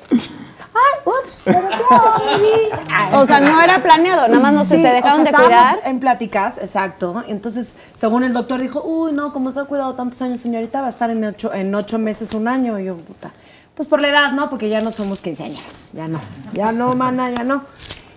¡Ay, 0.74 1.02
ups! 1.06 1.42
pero 1.46 1.62
baby". 1.62 2.70
Ay. 2.90 3.10
O 3.14 3.26
sea, 3.26 3.40
no 3.40 3.62
era 3.62 3.82
planeado, 3.82 4.28
nada 4.28 4.40
más 4.40 4.54
no 4.54 4.64
sé, 4.64 4.78
Sí, 4.78 4.84
se 4.84 4.90
o 4.90 4.94
dejaron 4.94 5.24
sea, 5.24 5.32
de 5.32 5.38
cuidar. 5.38 5.80
En 5.86 6.00
pláticas, 6.00 6.58
exacto. 6.60 7.24
Entonces, 7.28 7.78
según 7.96 8.24
el 8.24 8.34
doctor 8.34 8.62
dijo, 8.62 8.84
uy, 8.84 9.12
no, 9.12 9.34
como 9.34 9.52
se 9.52 9.60
ha 9.60 9.66
cuidado 9.66 9.94
tantos 9.96 10.22
años, 10.22 10.42
señorita, 10.42 10.82
va 10.82 10.88
a 10.88 10.92
estar 10.92 11.10
en 11.10 11.24
ocho, 11.26 11.54
en 11.54 11.74
ocho 11.74 11.98
meses, 11.98 12.34
un 12.34 12.48
año. 12.48 12.80
Y 12.80 12.86
yo, 12.86 12.98
puta. 12.98 13.32
Pues 13.76 13.88
por 13.88 14.02
la 14.02 14.10
edad, 14.10 14.32
¿no? 14.34 14.50
Porque 14.50 14.70
ya 14.70 14.82
no 14.82 14.92
somos 14.92 15.22
quinceañeras. 15.22 15.92
Ya 15.94 16.08
no. 16.08 16.20
Ya 16.54 16.72
no, 16.72 16.94
mana, 16.96 17.32
ya 17.32 17.44
no. 17.44 17.64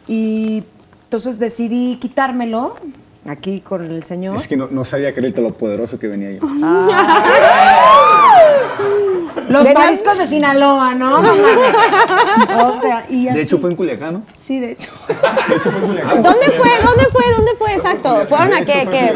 Y 0.09 0.65
entonces 1.05 1.39
decidí 1.39 1.97
quitármelo 2.01 2.77
aquí 3.29 3.61
con 3.61 3.85
el 3.85 4.03
señor. 4.03 4.37
Es 4.37 4.49
que 4.49 4.57
no, 4.57 4.67
no 4.71 4.85
sabía 4.85 5.15
creerte 5.15 5.41
lo 5.41 5.55
poderoso 5.55 5.99
que 5.99 6.09
venía 6.09 6.33
yo. 6.33 6.41
Los 9.53 9.75
mariscos 9.75 10.19
de 10.19 10.27
Sinaloa, 10.27 10.95
¿no? 10.95 11.19
o 11.21 12.81
sea, 12.81 13.05
y 13.09 13.29
así. 13.29 13.37
De 13.39 13.43
hecho, 13.45 13.59
fue 13.59 13.71
en 13.71 13.77
Culiacán, 13.77 14.13
¿no? 14.15 14.23
Sí, 14.37 14.59
de 14.61 14.73
hecho. 14.73 14.91
De 15.49 15.55
hecho, 15.57 15.71
fue 15.71 15.81
en 15.81 15.87
Culiacán. 15.87 16.23
¿Dónde 16.23 16.47
fue? 16.59 16.71
¿Dónde 16.85 17.05
fue? 17.13 17.23
¿Dónde 17.37 17.51
fue? 17.59 17.73
Exacto. 17.73 18.25
¿Fueron 18.29 18.55
a 18.55 18.63
qué? 18.63 18.83
fue- 18.85 18.91
qué? 18.91 19.15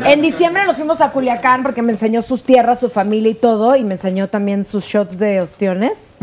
fue 0.00 0.12
en 0.12 0.22
diciembre 0.22 0.64
nos 0.66 0.76
fuimos 0.76 1.00
a 1.00 1.10
Culiacán 1.10 1.62
porque 1.62 1.82
me 1.82 1.92
enseñó 1.92 2.22
sus 2.22 2.42
tierras, 2.42 2.80
su 2.80 2.88
familia 2.90 3.30
y 3.30 3.34
todo, 3.34 3.76
y 3.76 3.84
me 3.84 3.94
enseñó 3.94 4.28
también 4.28 4.64
sus 4.64 4.84
shots 4.84 5.18
de 5.18 5.40
ostiones. 5.40 6.14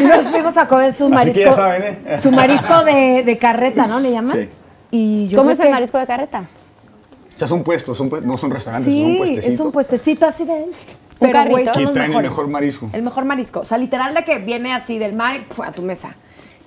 y 0.00 0.04
nos 0.04 0.26
fuimos 0.26 0.56
a 0.56 0.66
comer 0.68 0.94
su 0.94 1.04
Así 1.06 1.14
marisco. 1.14 1.34
que 1.38 1.44
ya 1.44 1.52
saben, 1.52 1.82
¿eh? 2.06 2.18
Su 2.22 2.30
marisco 2.30 2.84
de, 2.84 3.22
de 3.24 3.38
carreta, 3.38 3.86
¿no? 3.86 4.00
¿Le 4.00 4.10
llaman? 4.12 4.32
Sí. 4.32 4.48
Y 4.90 5.28
yo 5.28 5.38
¿Cómo 5.38 5.50
es 5.50 5.58
el 5.60 5.66
que- 5.66 5.72
marisco 5.72 5.98
de 5.98 6.06
carreta? 6.06 6.44
O 7.34 7.38
sea, 7.38 7.46
son 7.46 7.62
puestos, 7.62 7.96
son 7.96 8.10
no 8.24 8.36
son 8.36 8.50
restaurantes, 8.50 8.92
son 8.92 9.00
Sí, 9.12 9.14
puestecitos. 9.16 9.54
es 9.54 9.60
un 9.60 9.70
puestecito 9.72 10.26
así 10.26 10.44
de. 10.44 10.66
Un 11.20 11.30
carrito. 11.32 11.64
son 11.64 11.74
Que 11.74 11.82
los 11.84 11.92
traen 11.92 12.04
el 12.06 12.10
mejores. 12.10 12.30
mejor 12.30 12.48
marisco. 12.48 12.90
El 12.92 13.02
mejor 13.02 13.24
marisco. 13.24 13.60
O 13.60 13.64
sea, 13.64 13.78
literal 13.78 14.14
de 14.14 14.24
que 14.24 14.38
viene 14.38 14.72
así 14.74 14.98
del 14.98 15.14
mar 15.14 15.36
y, 15.36 15.40
¡puf! 15.40 15.60
a 15.66 15.72
tu 15.72 15.82
mesa. 15.82 16.14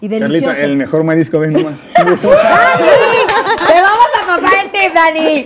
Y 0.02 0.08
delicioso. 0.08 0.46
Carlita, 0.48 0.64
el 0.66 0.78
mejor 0.78 1.04
marisco, 1.04 1.40
ven 1.40 1.54
nomás. 1.54 1.80
¡Te 1.96 2.04
vamos 2.04 2.26
a 4.22 4.26
pasar 4.28 4.66
el 4.66 4.72
tip, 4.72 4.94
Dani! 4.94 5.46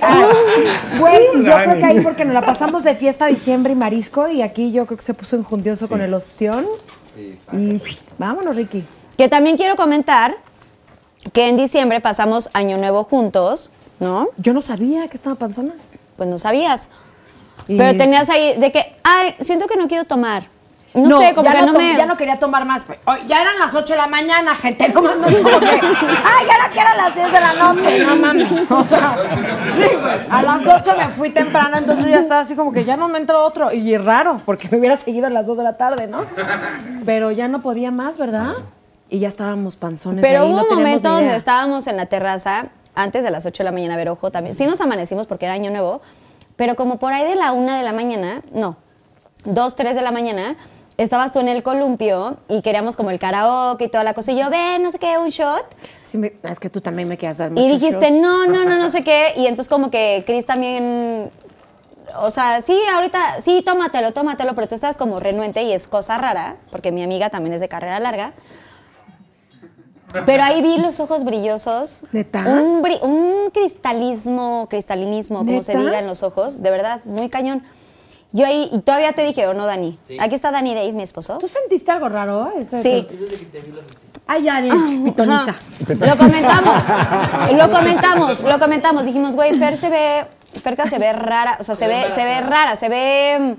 Güey, 1.00 1.24
yo 1.36 1.42
creo 1.44 1.58
Dani. 1.58 1.80
que 1.80 1.86
ahí 1.86 2.00
porque 2.02 2.26
nos 2.26 2.34
la 2.34 2.42
pasamos 2.42 2.84
de 2.84 2.96
fiesta 2.96 3.26
diciembre 3.28 3.74
y 3.74 3.76
marisco 3.76 4.30
y 4.30 4.42
aquí 4.42 4.72
yo 4.72 4.86
creo 4.86 4.98
que 4.98 5.04
se 5.04 5.14
puso 5.14 5.36
enjundioso 5.36 5.88
con 5.90 6.02
el 6.02 6.14
ostión. 6.14 6.66
Y 7.18 7.36
vámonos, 8.18 8.56
Ricky. 8.56 8.84
Que 9.18 9.28
también 9.30 9.58
quiero 9.58 9.76
comentar 9.76 10.36
que 11.34 11.48
en 11.50 11.58
diciembre 11.58 12.02
pasamos 12.02 12.50
Año 12.54 12.78
Nuevo 12.78 13.04
juntos, 13.04 13.72
¿no? 14.00 14.30
Yo 14.38 14.54
no 14.54 14.62
sabía 14.62 15.08
que 15.08 15.18
estaba 15.18 15.36
panzona. 15.36 15.74
Pues 16.18 16.30
no 16.30 16.40
sabías. 16.40 16.88
Y- 17.68 17.78
Pero 17.78 17.98
tenías 17.98 18.30
ahí 18.30 18.58
de 18.58 18.72
que, 18.72 18.96
ay, 19.04 19.36
siento 19.40 19.68
que 19.68 19.76
no 19.76 19.88
quiero 19.88 20.06
tomar. 20.06 20.44
No, 20.94 21.18
sé, 21.18 21.34
como 21.34 21.52
que 21.52 21.60
no, 21.62 21.74
to- 21.74 21.78
me... 21.78 21.98
Ya 21.98 22.06
no 22.06 22.16
quería 22.16 22.40
tomar 22.40 22.64
más. 22.64 22.84
pues. 22.84 22.98
Ya 23.28 23.42
eran 23.42 23.60
las 23.60 23.76
8 23.76 23.94
de 23.94 23.98
la 23.98 24.08
mañana, 24.08 24.56
gente. 24.56 24.88
No 24.94 25.02
mames, 25.02 25.20
no 25.20 25.28
es 25.28 25.38
como 25.42 25.60
que. 25.60 25.66
Ay, 25.68 26.48
ya 26.48 26.68
no 26.68 26.72
quiero 26.74 26.90
a 26.90 26.96
las 26.96 27.16
10 27.16 27.32
de 27.34 27.40
la 27.42 27.54
noche. 27.54 28.00
No 28.06 28.16
mames. 28.16 28.50
O 28.70 28.84
sea, 28.86 29.18
sí, 29.76 29.84
güey. 29.94 30.14
A 30.30 30.42
las 30.42 30.66
8 30.66 30.96
me 30.98 31.08
fui 31.10 31.32
temprano, 31.32 31.76
entonces 31.76 32.06
ya 32.08 32.20
estaba 32.20 32.42
así 32.42 32.56
como 32.56 32.72
que 32.72 32.86
ya 32.86 32.96
no 32.96 33.10
me 33.10 33.18
entró 33.18 33.44
otro. 33.44 33.74
Y 33.74 33.98
raro, 33.98 34.42
porque 34.46 34.70
me 34.72 34.78
hubiera 34.78 34.96
seguido 34.96 35.28
a 35.28 35.30
las 35.30 35.48
2 35.48 35.58
de 35.58 35.64
la 35.66 35.76
tarde, 35.76 36.08
¿no? 36.08 36.26
Pero 37.06 37.30
ya 37.32 37.50
no 37.50 37.62
podía 37.62 37.92
más, 37.92 38.18
¿verdad? 38.18 38.54
Y 39.10 39.20
ya 39.20 39.28
estábamos 39.28 39.76
panzones. 39.76 40.22
Pero 40.22 40.44
ahí, 40.44 40.48
hubo 40.50 40.58
no 40.62 40.64
un 40.64 40.76
momento 40.76 41.10
donde 41.10 41.36
estábamos 41.36 41.88
en 41.88 41.98
la 41.98 42.06
terraza, 42.06 42.68
antes 42.96 43.22
de 43.22 43.32
las 43.32 43.46
8 43.46 43.64
de 43.64 43.66
la 43.66 43.72
mañana, 43.74 43.96
a 43.96 43.98
ver, 43.98 44.08
ojo, 44.08 44.32
también. 44.32 44.56
Sí 44.56 44.66
nos 44.66 44.80
amanecimos 44.80 45.28
porque 45.28 45.44
era 45.46 45.54
año 45.56 45.72
nuevo, 45.72 46.02
pero 46.56 46.76
como 46.76 46.98
por 46.98 47.14
ahí 47.14 47.26
de 47.26 47.36
la 47.36 47.52
1 47.52 47.74
de 47.78 47.84
la 47.84 47.94
mañana, 47.94 48.42
no, 48.52 48.78
2, 49.46 49.76
3 49.76 49.96
de 49.96 50.02
la 50.02 50.12
mañana, 50.12 50.56
estabas 50.98 51.32
tú 51.32 51.40
en 51.40 51.50
el 51.50 51.62
columpio 51.62 52.38
y 52.48 52.62
queríamos 52.62 52.96
como 52.96 53.12
el 53.12 53.20
karaoke 53.20 53.86
y 53.86 53.90
toda 53.90 54.04
la 54.04 54.14
cosa. 54.14 54.32
Y 54.32 54.38
yo, 54.40 54.50
ven, 54.50 54.82
no 54.82 54.90
sé 54.92 54.98
qué, 55.00 55.18
un 55.18 55.30
shot. 55.30 55.66
Sí, 56.06 56.18
me- 56.18 56.34
es 56.44 56.60
que 56.60 56.70
tú 56.70 56.80
también 56.82 57.08
me 57.10 57.18
quieras 57.18 57.38
dar 57.38 57.52
Y 57.56 57.68
dijiste, 57.68 58.10
shots. 58.12 58.22
no, 58.22 58.48
no, 58.48 58.64
no, 58.64 58.78
no 58.78 58.90
sé 58.90 59.04
qué. 59.04 59.34
Y 59.36 59.48
entonces 59.48 59.68
como 59.70 59.92
que 59.92 60.24
Chris 60.26 60.46
también, 60.46 61.30
o 62.22 62.32
sea, 62.32 62.62
sí, 62.62 62.80
ahorita, 62.94 63.42
sí, 63.42 63.62
tómatelo, 63.66 64.14
tómatelo, 64.14 64.56
pero 64.56 64.68
tú 64.68 64.76
estás 64.76 64.96
como 64.98 65.18
renuente 65.18 65.64
y 65.64 65.74
es 65.74 65.88
cosa 65.88 66.18
rara, 66.18 66.56
porque 66.72 66.92
mi 66.94 67.04
amiga 67.04 67.30
también 67.30 67.54
es 67.54 67.60
de 67.62 67.68
carrera 67.68 68.00
larga. 68.00 68.32
Pero 70.26 70.44
ahí 70.44 70.62
vi 70.62 70.78
los 70.78 71.00
ojos 71.00 71.24
brillosos. 71.24 72.04
¿Neta? 72.12 72.40
Un, 72.40 72.82
bri- 72.84 73.02
un 73.02 73.50
cristalismo, 73.52 74.68
cristalinismo, 74.70 75.40
como 75.46 75.62
se 75.64 75.74
diga 75.78 76.00
en 76.00 76.08
los 76.08 76.24
ojos, 76.24 76.62
de 76.62 76.72
verdad, 76.72 77.02
muy 77.06 77.30
cañón. 77.30 77.64
Yo 78.32 78.46
ahí, 78.46 78.70
y 78.74 78.80
todavía 78.80 79.14
te 79.14 79.24
dije, 79.24 79.48
¿o 79.48 79.54
no, 79.54 79.66
Dani? 79.66 79.98
Aquí 80.20 80.36
está 80.36 80.52
Dani 80.52 80.74
Days, 80.76 80.94
mi 80.96 81.04
esposo. 81.04 81.38
¿Tú 81.38 81.48
sentiste 81.48 81.90
algo 81.92 82.10
raro? 82.10 82.52
Ese- 82.60 82.82
Sí. 82.82 83.08
Ay, 84.28 84.44
ya, 84.44 84.60
ya, 84.60 84.74
pitoniza. 85.06 85.56
Lo 85.88 86.18
comentamos, 86.18 86.84
lo 87.58 87.72
comentamos, 87.72 88.44
lo 88.44 88.60
comentamos. 88.60 89.06
Dijimos, 89.06 89.36
güey, 89.36 89.54
Fer 89.58 89.78
se 89.78 89.90
ve, 89.90 90.26
Ferca 90.64 90.88
se 90.88 90.98
ve 91.00 91.14
rara, 91.14 91.58
o 91.60 91.64
sea, 91.64 91.76
se 91.76 91.88
ve, 91.88 92.10
se 92.10 92.24
ve 92.26 92.42
rara, 92.42 92.76
se 92.76 92.90
ve 92.90 93.38
mm, 93.40 93.54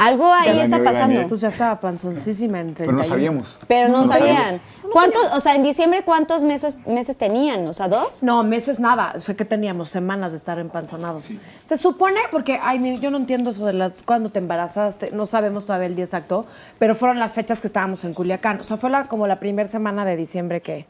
algo 0.00 0.32
ahí 0.32 0.58
está 0.60 0.82
pasando. 0.82 1.28
Pues 1.28 1.42
ya 1.42 1.48
estaba 1.48 1.78
panzoncísima 1.78 2.60
en 2.60 2.74
Pero 2.74 2.92
no 2.92 3.00
31. 3.00 3.04
sabíamos. 3.04 3.58
Pero 3.68 3.88
no 3.88 3.98
No 3.98 4.04
sabían. 4.06 4.60
¿Cuántos, 4.92 5.22
o 5.34 5.40
sea, 5.40 5.54
en 5.54 5.62
diciembre 5.62 6.02
cuántos 6.04 6.42
meses, 6.42 6.78
meses 6.86 7.16
tenían? 7.16 7.66
O 7.68 7.72
sea, 7.72 7.86
dos. 7.86 8.22
No, 8.22 8.42
meses 8.42 8.80
nada. 8.80 9.12
O 9.14 9.20
sea, 9.20 9.36
que 9.36 9.44
teníamos 9.44 9.90
semanas 9.90 10.32
de 10.32 10.38
estar 10.38 10.58
empanzonados. 10.58 11.26
Se 11.64 11.78
supone, 11.78 12.18
porque, 12.30 12.58
ay, 12.62 12.78
mire, 12.78 12.98
yo 12.98 13.10
no 13.10 13.18
entiendo 13.18 13.50
eso 13.50 13.66
de 13.66 13.74
las, 13.74 13.92
cuando 14.04 14.30
te 14.30 14.38
embarazaste, 14.38 15.10
no 15.12 15.26
sabemos 15.26 15.66
todavía 15.66 15.86
el 15.86 15.94
día 15.96 16.06
exacto, 16.06 16.46
pero 16.78 16.94
fueron 16.94 17.18
las 17.20 17.34
fechas 17.34 17.60
que 17.60 17.66
estábamos 17.66 18.02
en 18.04 18.14
Culiacán. 18.14 18.60
O 18.60 18.64
sea, 18.64 18.78
fue 18.78 18.90
la, 18.90 19.04
como 19.04 19.26
la 19.26 19.38
primera 19.38 19.68
semana 19.68 20.04
de 20.04 20.16
diciembre 20.16 20.60
que, 20.60 20.86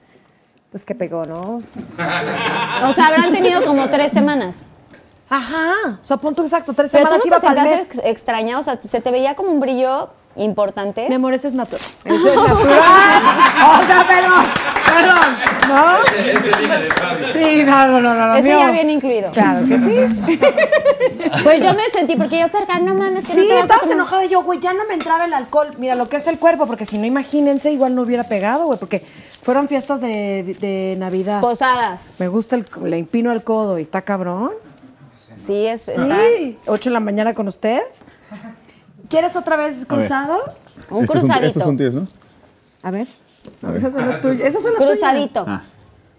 pues, 0.71 0.85
que 0.85 0.95
pegó, 0.95 1.25
¿no? 1.25 1.63
O 2.85 2.93
sea, 2.93 3.09
habrán 3.09 3.33
tenido 3.33 3.65
como 3.67 3.91
tres 3.91 4.13
semanas. 4.13 4.69
Ajá. 5.31 5.99
O 6.03 6.05
sea, 6.05 6.17
pon 6.17 6.35
tú 6.35 6.43
exacto, 6.43 6.73
tres 6.75 6.91
Pero 6.91 7.05
tú 7.05 7.11
semanas 7.21 7.25
no 7.25 7.29
iba 7.29 7.41
te 7.41 7.47
para 7.47 7.63
el 7.63 7.69
sentías 7.69 7.89
mes. 7.89 7.99
ex- 7.99 8.07
extraña, 8.07 8.59
o 8.59 8.63
sea, 8.63 8.81
se 8.81 9.01
te 9.01 9.11
veía 9.11 9.35
como 9.37 9.51
un 9.51 9.61
brillo 9.61 10.11
importante. 10.37 11.09
Mi 11.09 11.15
amor, 11.15 11.35
ese 11.35 11.49
es 11.49 11.55
natural. 11.55 11.85
Ese 12.05 12.29
es 12.29 12.35
natural. 12.37 13.23
o 13.81 13.87
sea, 13.87 14.07
perdón, 14.07 14.45
perdón. 14.85 15.51
¿No? 15.69 17.33
Sí, 17.33 17.63
no, 17.65 17.87
no, 17.87 18.01
no, 18.01 18.15
no. 18.15 18.35
Ese 18.35 18.49
mío- 18.49 18.59
ya 18.59 18.71
viene 18.73 18.93
incluido. 18.93 19.31
Claro 19.31 19.61
que 19.67 19.79
sí. 19.79 20.39
Pues 21.45 21.63
yo 21.63 21.73
me 21.75 21.85
sentí, 21.93 22.17
porque 22.17 22.39
yo, 22.39 22.49
perca, 22.49 22.79
no 22.81 22.95
mames, 22.95 23.25
que 23.27 23.33
Sí, 23.33 23.41
no 23.43 23.47
te 23.47 23.53
vas 23.55 23.61
a 23.61 23.65
estabas 23.65 23.83
tomar- 23.85 23.95
enojada 23.97 24.25
y 24.25 24.29
yo, 24.29 24.43
güey, 24.43 24.59
ya 24.61 24.73
no 24.75 24.85
me 24.87 24.95
entraba 24.95 25.25
el 25.25 25.33
alcohol. 25.33 25.69
Mira 25.79 25.95
lo 25.95 26.07
que 26.07 26.17
es 26.17 26.27
el 26.27 26.39
cuerpo, 26.39 26.67
porque 26.67 26.87
si 26.87 26.99
no, 26.99 27.07
imagínense, 27.07 27.71
igual 27.71 27.95
no 27.95 28.03
hubiera 28.03 28.25
pegado, 28.25 28.67
güey, 28.67 28.79
porque 28.79 29.05
fueron 29.43 29.69
fiestas 29.69 30.01
de, 30.01 30.57
de 30.61 30.97
Navidad. 30.99 31.41
Posadas. 31.41 32.15
me 32.19 32.29
gusta 32.29 32.57
el, 32.57 32.67
le 32.85 32.99
empino 32.99 33.31
al 33.31 33.43
codo 33.45 33.79
y 33.79 33.83
está 33.83 34.03
cabrón. 34.03 34.51
Sí, 35.35 35.67
es, 35.67 35.89
está 35.89 36.19
Sí, 36.39 36.59
ocho 36.67 36.89
en 36.89 36.93
la 36.95 37.01
mañana 37.01 37.35
con 37.35 37.49
usted. 37.49 37.81
¿Quieres 39.09 39.37
otra 39.37 39.57
vez 39.57 39.85
cruzado? 39.87 40.39
un 40.91 41.05
Estos 41.05 41.21
son- 41.21 41.29
cruzadito. 41.29 41.47
Estos 41.47 41.63
son 41.65 41.77
tuyos, 41.77 41.95
¿no? 41.95 42.07
A 42.83 42.91
ver. 42.91 43.07
Esas 43.75 43.93
son 43.93 44.09
las 44.09 44.21
tuyas. 44.21 44.41
Esas 44.49 44.63
son 44.63 44.73
las 44.73 44.83
cruzadito. 44.83 45.41
Ah. 45.41 45.61
tuyas. 45.61 45.73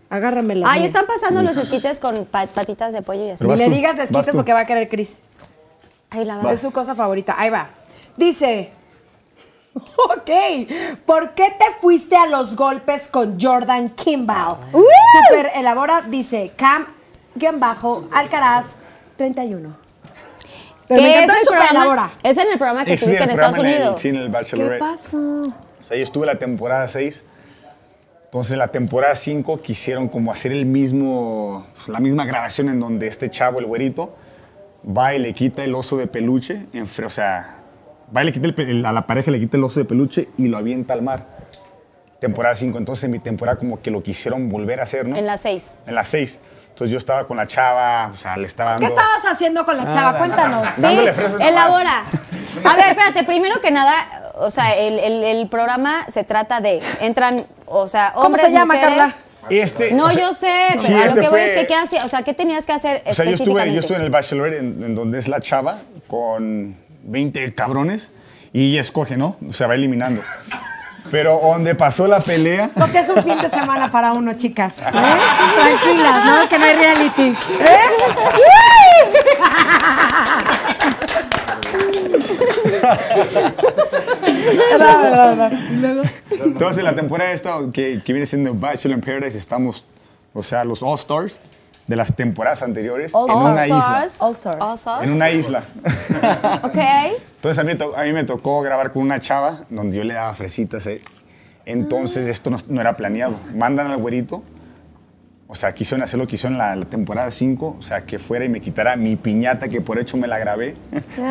Agárramela. 0.09 0.69
Ahí 0.69 0.83
están 0.83 1.05
pasando 1.05 1.41
los 1.41 1.55
esquites 1.55 1.99
con 1.99 2.25
pa- 2.25 2.47
patitas 2.47 2.91
de 2.93 3.01
pollo 3.01 3.25
y 3.25 3.29
así. 3.31 3.45
Vas 3.45 3.57
le 3.57 3.65
tú, 3.65 3.71
digas 3.71 3.97
vas 3.97 4.09
desquite 4.09 4.31
tú. 4.31 4.37
porque 4.37 4.53
va 4.53 4.61
a 4.61 4.65
querer 4.65 4.89
Cris. 4.89 5.19
Ay, 6.09 6.25
la 6.25 6.35
verdad. 6.35 6.53
Es 6.53 6.59
su 6.61 6.71
cosa 6.73 6.95
favorita. 6.95 7.35
Ahí 7.37 7.49
va. 7.49 7.69
Dice. 8.17 8.69
Ok. 9.73 10.29
¿Por 11.05 11.31
qué 11.33 11.55
te 11.57 11.65
fuiste 11.79 12.17
a 12.17 12.25
los 12.27 12.57
golpes 12.57 13.07
con 13.07 13.39
Jordan 13.39 13.89
Kimball? 13.91 14.57
Super 15.29 15.51
elabora, 15.55 16.01
dice 16.01 16.51
Cam, 16.57 16.87
guion 17.35 17.57
bajo, 17.59 18.05
Alcaraz, 18.11 18.75
31. 19.21 19.75
Pero 20.87 21.01
me 21.01 21.23
es 21.23 21.29
el 21.29 21.45
programa, 21.47 21.69
elabora. 21.71 22.11
es 22.23 22.37
en 22.37 22.47
el 22.51 22.57
programa 22.57 22.83
que 22.85 22.93
estuviste 22.93 23.23
en 23.23 23.29
Estados 23.29 23.57
en 23.57 23.65
el- 23.65 23.75
Unidos. 23.77 23.99
sí, 24.01 24.09
en 24.09 24.15
el 24.17 24.23
¿Qué 24.23 24.29
Bachelorette. 24.29 24.79
pasó? 24.79 25.17
O 25.43 25.83
sea, 25.83 25.95
yo 25.97 26.03
estuve 26.03 26.25
la 26.25 26.37
temporada 26.39 26.87
6. 26.87 27.23
Entonces, 28.25 28.57
la 28.57 28.69
temporada 28.69 29.13
5 29.15 29.61
quisieron 29.61 30.07
como 30.07 30.31
hacer 30.31 30.51
el 30.53 30.65
mismo, 30.65 31.65
pues, 31.75 31.89
la 31.89 31.99
misma 31.99 32.25
grabación 32.25 32.69
en 32.69 32.79
donde 32.79 33.07
este 33.07 33.29
chavo, 33.29 33.59
el 33.59 33.65
güerito, 33.65 34.15
va 34.85 35.13
y 35.13 35.19
le 35.19 35.33
quita 35.33 35.63
el 35.63 35.75
oso 35.75 35.97
de 35.97 36.07
peluche. 36.07 36.65
en 36.73 36.83
o 37.05 37.09
sea, 37.09 37.57
va 38.15 38.23
y 38.23 38.25
le 38.25 38.31
quita 38.33 38.47
el 38.47 38.85
a 38.85 38.91
la 38.91 39.05
pareja, 39.05 39.31
le 39.31 39.39
quita 39.39 39.57
el 39.57 39.63
oso 39.63 39.79
de 39.79 39.85
peluche 39.85 40.29
y 40.37 40.47
lo 40.47 40.57
avienta 40.57 40.93
al 40.93 41.01
mar. 41.01 41.25
Temporada 42.19 42.55
5. 42.55 42.77
Entonces, 42.77 43.03
en 43.05 43.11
mi 43.11 43.19
temporada 43.19 43.57
como 43.57 43.81
que 43.81 43.91
lo 43.91 44.01
quisieron 44.03 44.47
volver 44.49 44.79
a 44.79 44.83
hacer, 44.83 45.07
¿no? 45.07 45.15
En 45.17 45.25
las 45.25 45.41
seis. 45.41 45.77
En 45.87 45.95
las 45.95 46.07
6. 46.09 46.39
Entonces, 46.81 46.93
yo 46.93 46.97
estaba 46.97 47.27
con 47.27 47.37
la 47.37 47.45
chava, 47.45 48.09
o 48.11 48.17
sea, 48.17 48.35
le 48.37 48.47
estaba 48.47 48.71
dando... 48.71 48.87
¿Qué 48.87 48.91
estabas 48.93 49.23
haciendo 49.31 49.63
con 49.65 49.77
la 49.77 49.83
chava? 49.83 50.13
Nada, 50.13 50.17
Cuéntanos. 50.17 50.61
nada. 50.63 50.73
Sí, 50.75 50.81
Dándole 50.81 51.13
fresas 51.13 51.33
nomás. 51.33 51.47
elabora. 51.49 52.03
A 52.63 52.75
ver, 52.75 52.87
espérate, 52.87 53.23
primero 53.23 53.61
que 53.61 53.69
nada, 53.69 54.31
o 54.39 54.49
sea, 54.49 54.75
el, 54.75 54.97
el- 54.97 55.23
el 55.23 55.47
programa 55.47 56.05
se 56.07 56.23
trata 56.23 56.59
de, 56.59 56.81
entran, 56.99 57.45
o 57.67 57.87
sea, 57.87 58.13
¿Cómo 58.15 58.25
hombres, 58.25 58.45
se 58.47 58.51
llama, 58.53 58.73
mujeres. 58.73 58.97
Carla? 58.97 59.15
Este, 59.51 59.91
No, 59.91 60.05
o 60.05 60.09
sea, 60.09 60.23
yo 60.23 60.33
sé, 60.33 60.51
pero 60.69 60.79
sí, 60.79 60.93
a 60.93 60.97
lo 60.97 61.03
este 61.05 61.21
que 61.21 61.29
voy 61.29 61.39
fue- 61.39 61.53
es 61.53 61.59
que, 61.61 61.67
¿qué 61.67 61.75
hacía? 61.75 62.03
O 62.05 62.09
sea, 62.09 62.23
¿qué 62.23 62.33
tenías 62.33 62.65
que 62.65 62.71
hacer 62.73 63.03
O 63.05 63.13
sea, 63.13 63.25
yo 63.25 63.31
estuve, 63.31 63.71
yo 63.73 63.79
estuve 63.79 63.97
en 63.97 64.03
el 64.03 64.09
Bachelorette, 64.09 64.59
en, 64.59 64.83
en 64.83 64.95
donde 64.95 65.19
es 65.19 65.27
la 65.27 65.39
chava, 65.39 65.81
con 66.07 66.75
20 67.03 67.53
cabrones, 67.53 68.09
y 68.53 68.71
ella 68.71 68.81
escoge, 68.81 69.17
¿no? 69.17 69.37
O 69.47 69.53
sea, 69.53 69.67
va 69.67 69.75
eliminando. 69.75 70.23
Pero 71.09 71.39
donde 71.41 71.73
pasó 71.75 72.07
la 72.07 72.19
pelea, 72.19 72.69
Lo 72.75 72.85
que 72.91 72.99
es 72.99 73.09
un 73.09 73.23
fin 73.23 73.37
de 73.41 73.49
semana 73.49 73.89
para 73.89 74.13
uno, 74.13 74.33
chicas. 74.33 74.77
¿eh? 74.77 74.83
Tranquilas, 75.81 76.25
no 76.25 76.41
es 76.41 76.49
que 76.49 76.59
no 76.59 76.65
hay 76.65 76.75
reality. 76.75 77.23
¿eh? 77.23 77.35
entonces 86.43 86.77
en 86.79 86.83
la 86.85 86.95
temporada 86.95 87.31
esta, 87.31 87.57
que, 87.73 88.01
que 88.03 88.13
viene 88.13 88.25
siendo 88.25 88.53
Bachelor 88.53 88.97
in 88.97 89.03
Paradise, 89.03 89.37
estamos, 89.37 89.85
o 90.33 90.43
sea, 90.43 90.63
los 90.63 90.83
All-Stars 90.83 91.39
de 91.91 91.97
las 91.97 92.15
temporadas 92.15 92.61
anteriores 92.61 93.13
en 93.13 93.35
una 93.35 93.65
isla. 93.65 93.99
All-Stars. 93.99 94.21
All 94.61 94.75
Stars. 94.75 95.03
En 95.03 95.11
una 95.11 95.29
isla. 95.29 95.63
Ok. 96.63 96.77
Entonces 97.35 97.59
a 97.59 97.63
mí, 97.63 97.73
a 97.97 98.03
mí 98.03 98.13
me 98.13 98.23
tocó 98.23 98.61
grabar 98.61 98.91
con 98.91 99.01
una 99.01 99.19
chava 99.19 99.65
donde 99.69 99.97
yo 99.97 100.03
le 100.03 100.13
daba 100.13 100.33
fresitas. 100.33 100.87
¿eh? 100.87 101.01
Entonces 101.65 102.27
esto 102.27 102.49
no, 102.49 102.57
no 102.69 102.79
era 102.79 102.95
planeado. 102.95 103.35
Mandan 103.53 103.91
al 103.91 103.97
güerito. 103.97 104.41
O 105.47 105.55
sea, 105.55 105.73
quisieron 105.73 106.01
hacer 106.01 106.17
lo 106.17 106.27
que 106.27 106.35
hicieron 106.35 106.53
en 106.53 106.59
la, 106.59 106.75
la 106.77 106.85
temporada 106.85 107.29
5. 107.29 107.75
O 107.77 107.81
sea, 107.81 108.05
que 108.05 108.19
fuera 108.19 108.45
y 108.45 108.49
me 108.49 108.61
quitara 108.61 108.95
mi 108.95 109.17
piñata, 109.17 109.67
que 109.67 109.81
por 109.81 109.99
hecho 109.99 110.15
me 110.15 110.27
la 110.27 110.39
grabé. 110.39 110.75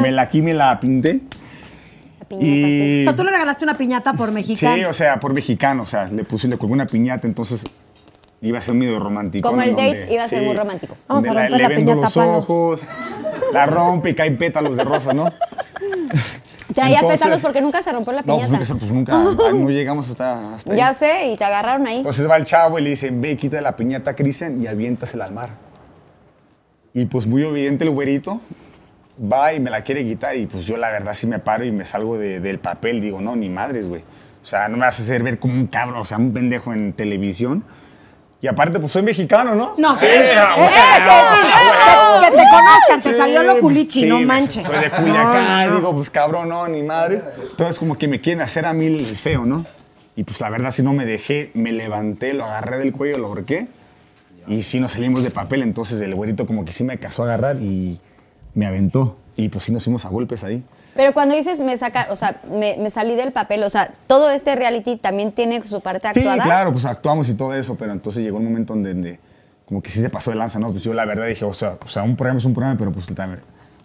me 0.02 0.11
la 0.11 0.22
aquí 0.22 0.42
me 0.42 0.52
la 0.52 0.78
pinté. 0.78 1.20
La 2.18 2.26
piñata, 2.28 2.68
sí. 2.68 3.00
O 3.00 3.04
sea, 3.04 3.16
tú 3.16 3.24
le 3.24 3.30
regalaste 3.30 3.64
una 3.64 3.78
piñata 3.78 4.12
por 4.12 4.30
mexicano. 4.30 4.76
Sí, 4.76 4.84
o 4.84 4.92
sea, 4.92 5.18
por 5.20 5.32
mexicano. 5.32 5.84
O 5.84 5.86
sea, 5.86 6.06
le 6.08 6.24
puse, 6.24 6.48
le 6.48 6.58
colgué 6.58 6.74
una 6.74 6.86
piñata. 6.86 7.26
Entonces 7.26 7.64
iba 8.43 8.59
a 8.59 8.62
ser 8.62 8.74
medio 8.74 8.99
romántico. 8.99 9.49
Como 9.49 9.62
el 9.62 9.70
date 9.72 9.99
Donde- 10.01 10.14
iba 10.14 10.22
a 10.24 10.28
ser 10.28 10.43
muy 10.43 10.55
romántico. 10.57 10.97
Vamos 11.09 11.24
a 11.24 11.28
Donde 11.28 11.34
la- 11.43 11.49
romper 11.49 11.57
le 11.59 11.62
la 11.62 11.68
vendo 11.68 11.93
piñata 11.93 12.07
los 12.07 12.16
ojos. 12.16 12.82
La 13.53 13.66
rompe 13.66 14.11
y 14.11 14.14
caen 14.14 14.38
pétalos 14.38 14.76
de 14.76 14.84
rosa, 14.84 15.12
¿no? 15.12 15.32
Traía 16.74 16.97
Entonces- 17.01 17.20
pétalos 17.20 17.43
porque 17.43 17.61
nunca 17.61 17.82
se 17.82 17.91
rompió 17.93 18.12
la 18.12 18.22
No, 18.22 18.36
pues 18.38 18.47
piñata. 18.49 18.74
nunca, 18.74 18.74
pues 18.78 18.93
nunca, 18.93 19.12
ah, 19.49 19.53
no 19.53 19.70
llegamos 19.70 20.09
hasta, 20.09 20.55
hasta 20.55 20.70
ahí. 20.72 20.78
ya 20.78 20.93
sé, 20.93 21.32
y 21.32 21.36
te 21.36 21.45
agarraron 21.45 21.86
ahí. 21.86 21.99
Entonces 21.99 22.28
va 22.30 22.36
el 22.36 22.45
chavo 22.45 22.78
y 22.78 22.82
le 22.82 22.91
dice, 22.91 23.11
ve, 23.12 23.36
quita 23.36 23.61
la 23.61 23.74
piñata 23.74 24.12
a 24.12 24.14
Cristian 24.16 24.62
y 24.62 24.66
aviéntasela 24.68 25.24
al 25.24 25.32
mar. 25.32 25.51
Y 26.95 27.07
pues 27.07 27.26
muy 27.26 27.43
evidente 27.45 27.84
el 27.84 27.91
güerito 27.91 28.41
va 29.20 29.53
y 29.53 29.61
me 29.61 29.70
la 29.70 29.82
quiere 29.82 30.05
quitar 30.05 30.36
y 30.36 30.47
pues 30.47 30.64
yo 30.64 30.76
la 30.76 30.91
verdad 30.91 31.12
sí 31.14 31.26
me 31.26 31.38
paro 31.41 31.64
y 31.64 31.72
me 31.72 31.84
salgo 31.84 32.16
de- 32.16 32.41
del 32.41 32.59
papel. 32.61 33.01
Digo, 33.01 33.20
no, 33.20 33.34
ni 33.36 33.49
madres, 33.49 33.88
güey. 33.88 34.03
O 34.43 34.47
sea, 34.47 34.68
no 34.68 34.76
me 34.76 34.86
vas 34.86 34.99
a 34.99 35.03
hacer 35.03 35.22
ver 35.24 35.38
como 35.41 35.55
un 35.55 35.66
cabrón, 35.66 35.99
o 36.01 36.05
sea, 36.05 36.18
un 36.18 36.32
pendejo 36.32 36.72
en 36.72 36.93
televisión. 36.93 37.64
Y 38.43 38.47
aparte, 38.47 38.80
pues 38.80 38.93
soy 38.93 39.03
mexicano, 39.03 39.55
¿no? 39.55 39.74
No, 39.76 39.99
sí, 39.99 40.07
Eh, 40.09 40.32
ah, 40.36 42.20
Que- 42.20 42.26
que 42.30 42.36
te 42.36 42.43
conozcan, 42.51 43.01
te 43.03 43.11
Sí, 43.12 43.14
salió 43.16 43.43
lo 43.43 43.53
pues, 43.53 43.62
culichi, 43.62 44.01
sí, 44.01 44.07
no 44.07 44.20
manches. 44.22 44.64
Soy 44.66 44.78
de 44.78 44.91
Culiacán, 44.91 45.66
No, 45.66 45.70
no. 45.70 45.76
digo, 45.76 45.95
pues 45.95 46.11
cabrón, 46.11 46.49
no, 46.49 46.66
ni 46.68 46.82
madres. 46.82 47.28
Entonces 47.51 47.78
como 47.78 47.99
que 47.99 48.09
me 48.09 48.20
quieren 48.20 48.41
hacer 48.43 48.64
a 48.66 48.72
mí 48.72 48.86
el 48.86 49.05
feo, 49.05 49.45
¿no? 49.45 49.64
Y 50.16 50.24
pues 50.24 50.41
la 50.41 50.51
verdad 50.51 50.70
si 50.70 50.82
no 50.82 50.93
me 50.93 51.07
dejé, 51.07 51.51
me 51.55 51.72
levanté, 51.72 52.32
lo 52.34 52.45
agarré 52.45 52.78
del 52.78 52.93
cuello, 52.93 53.18
lo 53.18 53.26
ahorqué. 53.28 53.68
Y 54.49 54.62
sí 54.62 54.80
nos 54.80 54.93
salimos 54.93 55.22
de 55.22 55.30
papel, 55.30 55.62
entonces 55.62 56.01
el 56.01 56.14
güerito 56.14 56.47
como 56.47 56.64
que 56.64 56.72
sí 56.72 56.82
me 56.82 56.99
casó 56.99 57.22
a 57.22 57.26
agarrar 57.26 57.57
y 57.57 58.01
me 58.55 58.66
aventó. 58.66 59.18
Y 59.36 59.49
pues 59.51 59.64
sí 59.64 59.72
nos 59.72 59.84
fuimos 59.84 60.05
a 60.05 60.09
golpes 60.09 60.45
ahí. 60.45 60.62
Pero 60.95 61.12
cuando 61.12 61.34
dices 61.34 61.61
me 61.61 61.76
saca, 61.76 62.09
o 62.11 62.16
sea, 62.16 62.41
me, 62.51 62.76
me 62.78 62.91
salí 62.91 63.14
del 63.14 63.32
papel, 63.32 63.62
o 63.62 63.70
sea, 63.70 63.93
todo 64.07 64.30
este 64.30 64.57
reality 64.57 64.97
también 64.97 65.32
tiene 65.32 65.62
su 65.62 65.80
parte 65.80 66.09
Sí, 66.14 66.20
actuada. 66.20 66.43
claro, 66.43 66.72
pues 66.72 66.84
actuamos 66.84 67.28
y 67.28 67.34
todo 67.34 67.55
eso, 67.55 67.76
pero 67.76 67.93
entonces 67.93 68.22
llegó 68.22 68.38
un 68.38 68.45
momento 68.45 68.74
donde, 68.74 68.93
donde 68.95 69.20
como 69.66 69.80
que 69.80 69.88
sí 69.88 70.03
se 70.03 70.11
pasó 70.11 70.30
de 70.30 70.36
lanza, 70.36 70.59
¿no? 70.59 70.70
Pues 70.72 70.82
yo 70.82 70.93
la 70.93 71.05
verdad 71.05 71.26
dije, 71.26 71.45
o 71.45 71.55
sea, 71.55 71.76
o 71.84 71.88
sea 71.88 72.03
un 72.03 72.16
programa 72.16 72.38
es 72.38 72.45
un 72.45 72.55
programa, 72.55 72.76
pero 72.76 72.91
pues 72.93 73.07
también 73.07 73.41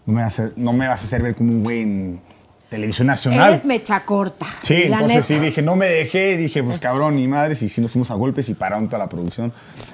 no 0.05 0.13
me, 0.13 0.23
vas 0.23 0.39
a, 0.39 0.49
no 0.55 0.73
me 0.73 0.87
vas 0.87 1.01
a 1.01 1.05
hacer 1.05 1.21
ver 1.21 1.35
como 1.35 1.51
un 1.51 1.63
güey 1.63 1.81
en 1.81 2.21
televisión 2.69 3.07
nacional. 3.07 3.53
Eres 3.53 3.65
mecha 3.65 3.99
corta. 4.01 4.47
Sí, 4.61 4.83
entonces 4.85 5.25
sí 5.25 5.37
dije, 5.39 5.61
no 5.61 5.75
me 5.75 5.85
dejé, 5.87 6.35
dije, 6.37 6.63
pues 6.63 6.79
cabrón, 6.79 7.15
ni 7.15 7.27
madres, 7.27 7.61
y 7.61 7.69
sí 7.69 7.81
nos 7.81 7.91
fuimos 7.91 8.09
a 8.11 8.15
golpes 8.15 8.49
y 8.49 8.55
pararon 8.55 8.87
toda 8.89 8.99
la 8.99 9.09
producción. 9.09 9.53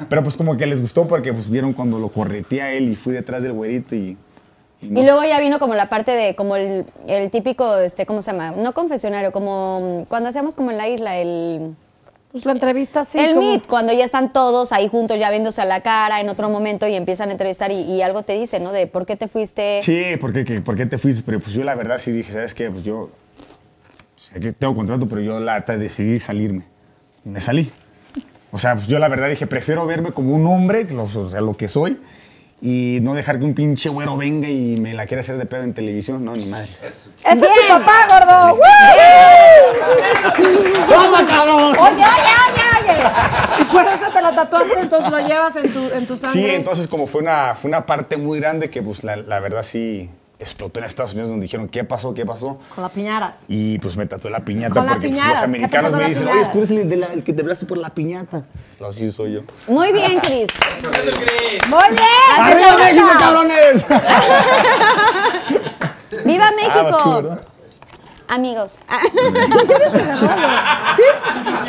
Pero 0.10 0.24
pues 0.24 0.38
como 0.38 0.56
que 0.58 0.66
les 0.66 0.82
gustó 0.82 1.08
porque 1.08 1.34
pues 1.34 1.50
vieron 1.50 1.74
cuando 1.74 2.00
lo 2.00 2.10
correteé 2.10 2.62
a 2.62 2.72
él 2.74 2.90
y 2.90 2.96
fui 2.96 3.14
detrás 3.14 3.44
del 3.44 3.52
güerito 3.52 3.96
y... 3.96 4.18
y 4.82 4.88
no. 4.88 5.00
Y 5.02 5.04
luego 5.06 5.24
ya 5.24 5.40
vino 5.40 5.60
como 5.60 5.76
la 5.76 5.90
parte 5.90 6.12
de, 6.12 6.36
como 6.36 6.56
el, 6.56 6.86
el 7.08 7.30
típico, 7.32 7.78
este, 7.78 8.06
¿cómo 8.06 8.22
se 8.22 8.32
llama? 8.32 8.52
No 8.52 8.74
confesionario, 8.74 9.32
como 9.32 10.06
cuando 10.10 10.30
hacíamos 10.30 10.56
como 10.56 10.72
en 10.72 10.78
la 10.78 10.88
isla, 10.88 11.18
el... 11.18 11.76
Pues 12.32 12.46
la 12.46 12.54
entrevista 12.54 13.04
sí. 13.04 13.20
el 13.20 13.36
como- 13.36 13.42
meet, 13.52 13.68
cuando 13.68 13.92
ya 13.92 14.06
están 14.06 14.32
todos 14.32 14.72
ahí 14.72 14.88
juntos, 14.88 15.20
ya 15.20 15.30
viéndose 15.30 15.62
a 15.62 15.66
la 15.66 15.82
cara 15.82 16.22
en 16.22 16.30
otro 16.30 16.50
momento 16.50 16.88
y 16.88 16.96
empiezan 16.96 17.28
a 17.28 17.34
entrevistar 17.34 17.72
y, 17.72 17.82
y 17.82 18.02
algo 18.02 18.24
te 18.24 18.40
dicen, 18.40 18.64
¿no? 18.64 18.72
De 18.72 18.88
por 18.88 19.06
qué 19.06 19.18
te 19.18 19.28
fuiste. 19.28 19.82
Sí, 19.82 20.16
¿por 20.20 20.32
qué, 20.32 20.46
qué- 20.46 20.62
por 20.62 20.78
qué 20.78 20.86
te 20.86 20.98
fuiste? 20.98 21.24
Pero 21.26 21.42
pues 21.42 21.54
yo 21.54 21.64
la 21.66 21.76
verdad 21.76 21.98
sí 21.98 22.12
dije, 22.14 22.32
¿sabes 22.32 22.54
qué? 22.54 22.72
Pues 22.72 22.84
yo, 22.86 23.10
sé 24.16 24.40
que 24.40 24.54
tengo 24.54 24.74
contrato, 24.76 25.08
pero 25.10 25.20
yo 25.22 25.40
la 25.42 25.60
decidí 25.60 26.20
salirme. 26.22 26.64
Y 27.26 27.30
me 27.30 27.42
salí. 27.42 27.70
O 28.54 28.60
sea, 28.60 28.76
pues 28.76 28.88
yo 28.88 28.98
la 28.98 29.10
verdad 29.10 29.28
dije, 29.30 29.46
prefiero 29.46 29.86
verme 29.86 30.12
como 30.14 30.34
un 30.34 30.46
hombre, 30.48 30.86
lo- 30.86 31.04
o 31.04 31.30
sea, 31.30 31.42
lo 31.42 31.58
que 31.58 31.68
soy, 31.68 32.00
y 32.62 33.00
no 33.02 33.16
dejar 33.16 33.40
que 33.40 33.46
un 33.46 33.56
pinche 33.56 33.90
güero 33.90 34.16
venga 34.18 34.48
y 34.48 34.78
me 34.78 34.94
la 34.94 35.08
quiera 35.08 35.22
hacer 35.22 35.38
de 35.38 35.48
pedo 35.48 35.64
en 35.64 35.74
televisión. 35.74 36.24
No, 36.24 36.36
ni 36.36 36.46
madres. 36.46 36.84
¡Ese 36.84 37.10
es 37.26 37.40
tu 37.40 37.68
papá, 37.68 38.06
gordo! 38.08 38.60
¡Toma, 40.90 41.26
cabrón! 41.28 41.76
Oye, 41.78 41.96
oye, 41.96 42.36
oye, 42.48 42.64
oye. 42.84 42.96
Y 43.62 43.64
por 43.66 43.86
eso 43.88 44.06
te 44.14 44.22
lo 44.22 44.32
tatuaste, 44.34 44.80
entonces 44.80 45.12
lo 45.12 45.20
llevas 45.28 45.56
en 45.56 45.74
tu, 45.74 45.90
en 45.92 46.06
tu 46.06 46.16
sangre. 46.18 46.34
Sí, 46.34 46.46
entonces 46.50 46.88
como 46.88 47.08
fue 47.08 47.22
una, 47.22 47.56
fue 47.56 47.70
una 47.70 47.86
parte 47.86 48.18
muy 48.18 48.40
grande 48.40 48.70
que 48.70 48.82
pues 48.84 49.04
la, 49.04 49.16
la 49.16 49.40
verdad 49.40 49.64
sí, 49.64 50.10
explotó 50.42 50.80
en 50.80 50.86
Estados 50.86 51.14
Unidos 51.14 51.30
donde 51.30 51.44
dijeron, 51.44 51.68
¿qué 51.70 51.84
pasó? 51.84 52.14
¿Qué 52.14 52.26
pasó? 52.26 52.58
Con 52.76 52.84
las 52.84 52.92
piñaras. 52.92 53.38
Y 53.48 53.80
pues 53.80 53.96
me 53.96 54.06
tatué 54.06 54.30
la 54.32 54.40
piñata 54.42 54.74
Con 54.74 54.86
la 54.86 54.92
porque 54.94 55.10
pues, 55.10 55.26
los 55.26 55.40
¿qué 55.40 55.46
americanos 55.46 55.94
me 55.94 56.08
dicen, 56.10 56.28
oye, 56.28 56.44
tú 56.52 56.58
eres 56.60 56.72
el, 56.72 56.90
de 56.90 56.98
la- 56.98 57.14
el 57.14 57.24
que 57.24 57.34
te 57.34 57.42
hablaste 57.42 57.66
por 57.66 57.78
la 57.78 57.90
piñata. 57.92 58.44
Así 58.88 59.12
soy 59.12 59.34
yo. 59.34 59.42
Muy 59.68 59.92
bien, 59.92 60.20
Cris. 60.22 60.50
¡Muy 61.70 61.84
bien! 61.92 62.38
¡Arriba 62.38 62.78
México, 62.78 63.08
cabrones! 63.20 63.86
¡Viva 66.26 66.46
Ah, 66.48 66.52
México! 66.56 67.38
Amigos. 68.28 68.80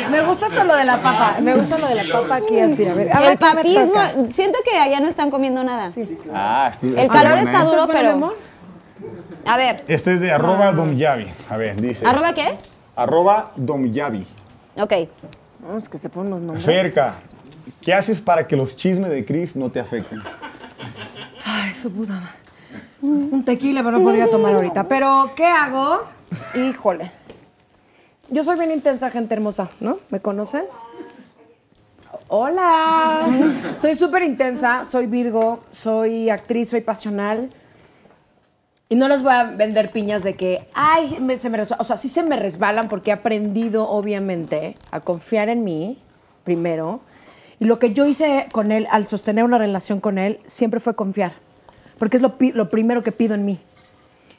Me 0.09 0.21
gusta 0.21 0.47
esto 0.47 0.63
lo 0.63 0.75
de 0.75 0.85
la 0.85 1.01
papa. 1.01 1.37
Me 1.41 1.55
gusta 1.55 1.77
lo 1.77 1.87
de 1.87 2.03
la 2.03 2.13
papa 2.21 2.35
aquí 2.35 2.59
así. 2.59 2.85
A 2.85 2.93
ver, 2.93 3.11
a 3.11 3.19
ver 3.19 3.31
El 3.31 3.37
papismo, 3.37 4.27
siento 4.29 4.59
que 4.63 4.77
allá 4.77 4.99
no 4.99 5.07
están 5.07 5.31
comiendo 5.31 5.63
nada. 5.63 5.91
Ah, 6.33 6.71
sí, 6.77 6.93
El 6.95 7.09
calor 7.09 7.37
está 7.39 7.61
¿eh? 7.61 7.65
duro, 7.65 7.81
¿Estás 7.83 7.87
buena, 7.87 8.13
mi 8.15 8.21
pero. 8.21 8.35
A 9.45 9.57
ver, 9.57 9.83
Este 9.87 10.13
es 10.13 10.21
de 10.21 10.31
arroba 10.31 10.71
domyavi. 10.71 11.27
A 11.49 11.57
ver, 11.57 11.79
dice. 11.79 12.05
¿arroba 12.05 12.33
qué? 12.33 12.57
Arroba 12.95 13.51
domyavi. 13.55 14.25
Ok. 14.77 14.93
No, 15.59 15.77
es 15.77 15.89
que 15.89 15.97
se 15.97 16.09
ponen 16.09 16.31
los 16.31 16.41
nombres. 16.41 16.65
Ferca, 16.65 17.15
¿qué 17.81 17.93
haces 17.93 18.19
para 18.19 18.47
que 18.47 18.55
los 18.55 18.75
chismes 18.75 19.09
de 19.09 19.25
Chris 19.25 19.55
no 19.55 19.69
te 19.69 19.79
afecten? 19.79 20.21
Ay, 21.45 21.73
su 21.73 21.91
puta 21.91 22.13
madre. 22.13 22.27
Un 23.01 23.43
tequila, 23.43 23.83
pero 23.83 23.99
no 23.99 24.03
podría 24.05 24.29
tomar 24.29 24.55
ahorita. 24.55 24.85
Pero, 24.85 25.31
¿qué 25.35 25.45
hago? 25.45 26.03
Híjole. 26.55 27.11
Yo 28.29 28.43
soy 28.45 28.57
bien 28.57 28.71
intensa, 28.71 29.09
gente 29.09 29.33
hermosa, 29.33 29.69
¿no? 29.81 29.97
¿Me 30.09 30.21
conocen? 30.21 30.63
Hola. 32.29 33.27
Soy 33.79 33.95
súper 33.95 34.23
intensa, 34.23 34.85
soy 34.85 35.07
Virgo, 35.07 35.59
soy 35.73 36.29
actriz, 36.29 36.69
soy 36.69 36.81
pasional. 36.81 37.49
Y 38.93 38.95
no 38.95 39.07
les 39.07 39.23
voy 39.23 39.33
a 39.33 39.45
vender 39.45 39.89
piñas 39.89 40.21
de 40.23 40.35
que, 40.35 40.67
ay, 40.75 41.17
me- 41.19 41.39
se 41.39 41.49
me 41.49 41.57
resbalan. 41.57 41.81
O 41.81 41.83
sea, 41.83 41.97
sí 41.97 42.09
se 42.09 42.21
me 42.21 42.35
resbalan 42.37 42.87
porque 42.89 43.09
he 43.09 43.13
aprendido, 43.13 43.89
obviamente, 43.89 44.75
a 44.91 44.99
confiar 44.99 45.49
en 45.49 45.63
mí, 45.63 45.97
primero. 46.43 46.99
Y 47.59 47.65
lo 47.65 47.79
que 47.79 47.95
yo 47.95 48.05
hice 48.05 48.47
con 48.51 48.71
él, 48.71 48.85
al 48.91 49.07
sostener 49.07 49.45
una 49.45 49.57
relación 49.57 49.99
con 49.99 50.19
él, 50.19 50.39
siempre 50.45 50.79
fue 50.79 50.93
confiar. 50.95 51.33
Porque 51.97 52.17
es 52.17 52.21
lo, 52.21 52.35
lo 52.53 52.69
primero 52.69 53.01
que 53.01 53.11
pido 53.11 53.33
en 53.33 53.45
mí. 53.45 53.59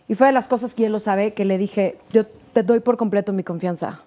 Y 0.07 0.15
fue 0.15 0.29
de 0.29 0.33
las 0.33 0.47
cosas 0.47 0.73
que 0.73 0.87
él 0.87 0.93
lo 0.93 1.01
sabe, 1.01 1.35
que 1.35 1.45
le 1.45 1.59
dije, 1.59 1.99
yo 2.13 2.25
te 2.53 2.63
doy 2.63 2.79
por 2.79 2.97
completo 2.97 3.33
mi 3.33 3.43
confianza. 3.43 4.03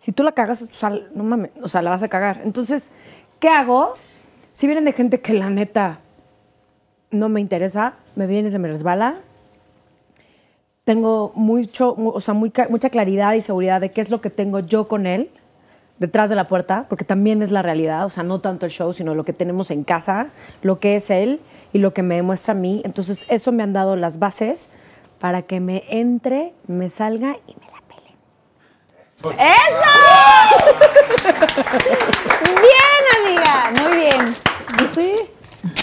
Si 0.00 0.12
tú 0.12 0.22
la 0.22 0.32
cagas, 0.32 0.60
o 0.60 0.66
sea, 0.70 0.90
no 1.14 1.24
mames, 1.24 1.50
o 1.62 1.68
sea, 1.68 1.80
la 1.80 1.88
vas 1.88 2.02
a 2.02 2.08
cagar. 2.08 2.42
Entonces, 2.44 2.90
¿qué 3.40 3.48
hago? 3.48 3.94
Si 4.52 4.66
vienen 4.66 4.84
de 4.84 4.92
gente 4.92 5.22
que 5.22 5.32
la 5.32 5.48
neta 5.48 6.00
no 7.10 7.30
me 7.30 7.40
interesa, 7.40 7.94
me 8.16 8.26
viene 8.26 8.48
y 8.48 8.52
se 8.52 8.58
me 8.58 8.68
resbala, 8.68 9.20
tengo 10.88 11.32
mucho, 11.34 11.94
mu- 11.98 12.12
o 12.14 12.20
sea, 12.20 12.32
muy 12.32 12.50
mucha 12.70 12.88
claridad 12.88 13.34
y 13.34 13.42
seguridad 13.42 13.78
de 13.78 13.92
qué 13.92 14.00
es 14.00 14.08
lo 14.08 14.22
que 14.22 14.30
tengo 14.30 14.60
yo 14.60 14.88
con 14.88 15.06
él 15.06 15.28
detrás 15.98 16.30
de 16.30 16.34
la 16.34 16.44
puerta, 16.44 16.86
porque 16.88 17.04
también 17.04 17.42
es 17.42 17.50
la 17.50 17.60
realidad, 17.60 18.06
o 18.06 18.08
sea, 18.08 18.22
no 18.22 18.40
tanto 18.40 18.64
el 18.64 18.72
show, 18.72 18.94
sino 18.94 19.14
lo 19.14 19.22
que 19.22 19.34
tenemos 19.34 19.70
en 19.70 19.84
casa, 19.84 20.28
lo 20.62 20.80
que 20.80 20.96
es 20.96 21.10
él 21.10 21.40
y 21.74 21.78
lo 21.78 21.92
que 21.92 22.02
me 22.02 22.14
demuestra 22.14 22.52
a 22.52 22.54
mí. 22.54 22.80
Entonces, 22.86 23.26
eso 23.28 23.52
me 23.52 23.62
han 23.62 23.74
dado 23.74 23.96
las 23.96 24.18
bases 24.18 24.70
para 25.20 25.42
que 25.42 25.60
me 25.60 25.84
entre, 25.90 26.54
me 26.66 26.88
salga 26.88 27.36
y 27.46 27.54
me 27.60 27.66
la 27.66 27.82
pele. 27.86 29.36
¡Eso! 29.44 29.92
bien, 32.64 33.02
amiga. 33.20 33.72
Muy 33.82 33.96
bien. 33.98 34.34
Sí. 34.94 35.12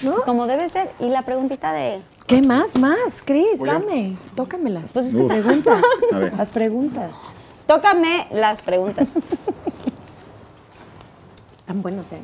Pues 0.03 0.24
como 0.24 0.47
debe 0.47 0.68
ser. 0.68 0.89
Y 0.99 1.10
la 1.10 1.22
preguntita 1.22 1.74
de. 1.74 2.01
¿Qué 2.28 2.41
más? 2.41 2.76
Más, 2.78 3.21
Cris, 3.23 3.59
dame, 3.63 4.15
tócamelas. 4.36 4.86
Pues 4.93 5.07
es 5.07 5.15
que 5.15 5.21
está- 5.21 5.36
preguntas. 5.36 5.82
A 6.13 6.17
ver. 6.19 6.34
Las 6.34 6.49
preguntas. 6.49 7.11
Tócame 7.67 8.28
las 8.32 8.61
preguntas. 8.63 9.19
Tan 11.67 11.82
buenos, 11.82 12.05
¿eh? 12.11 12.19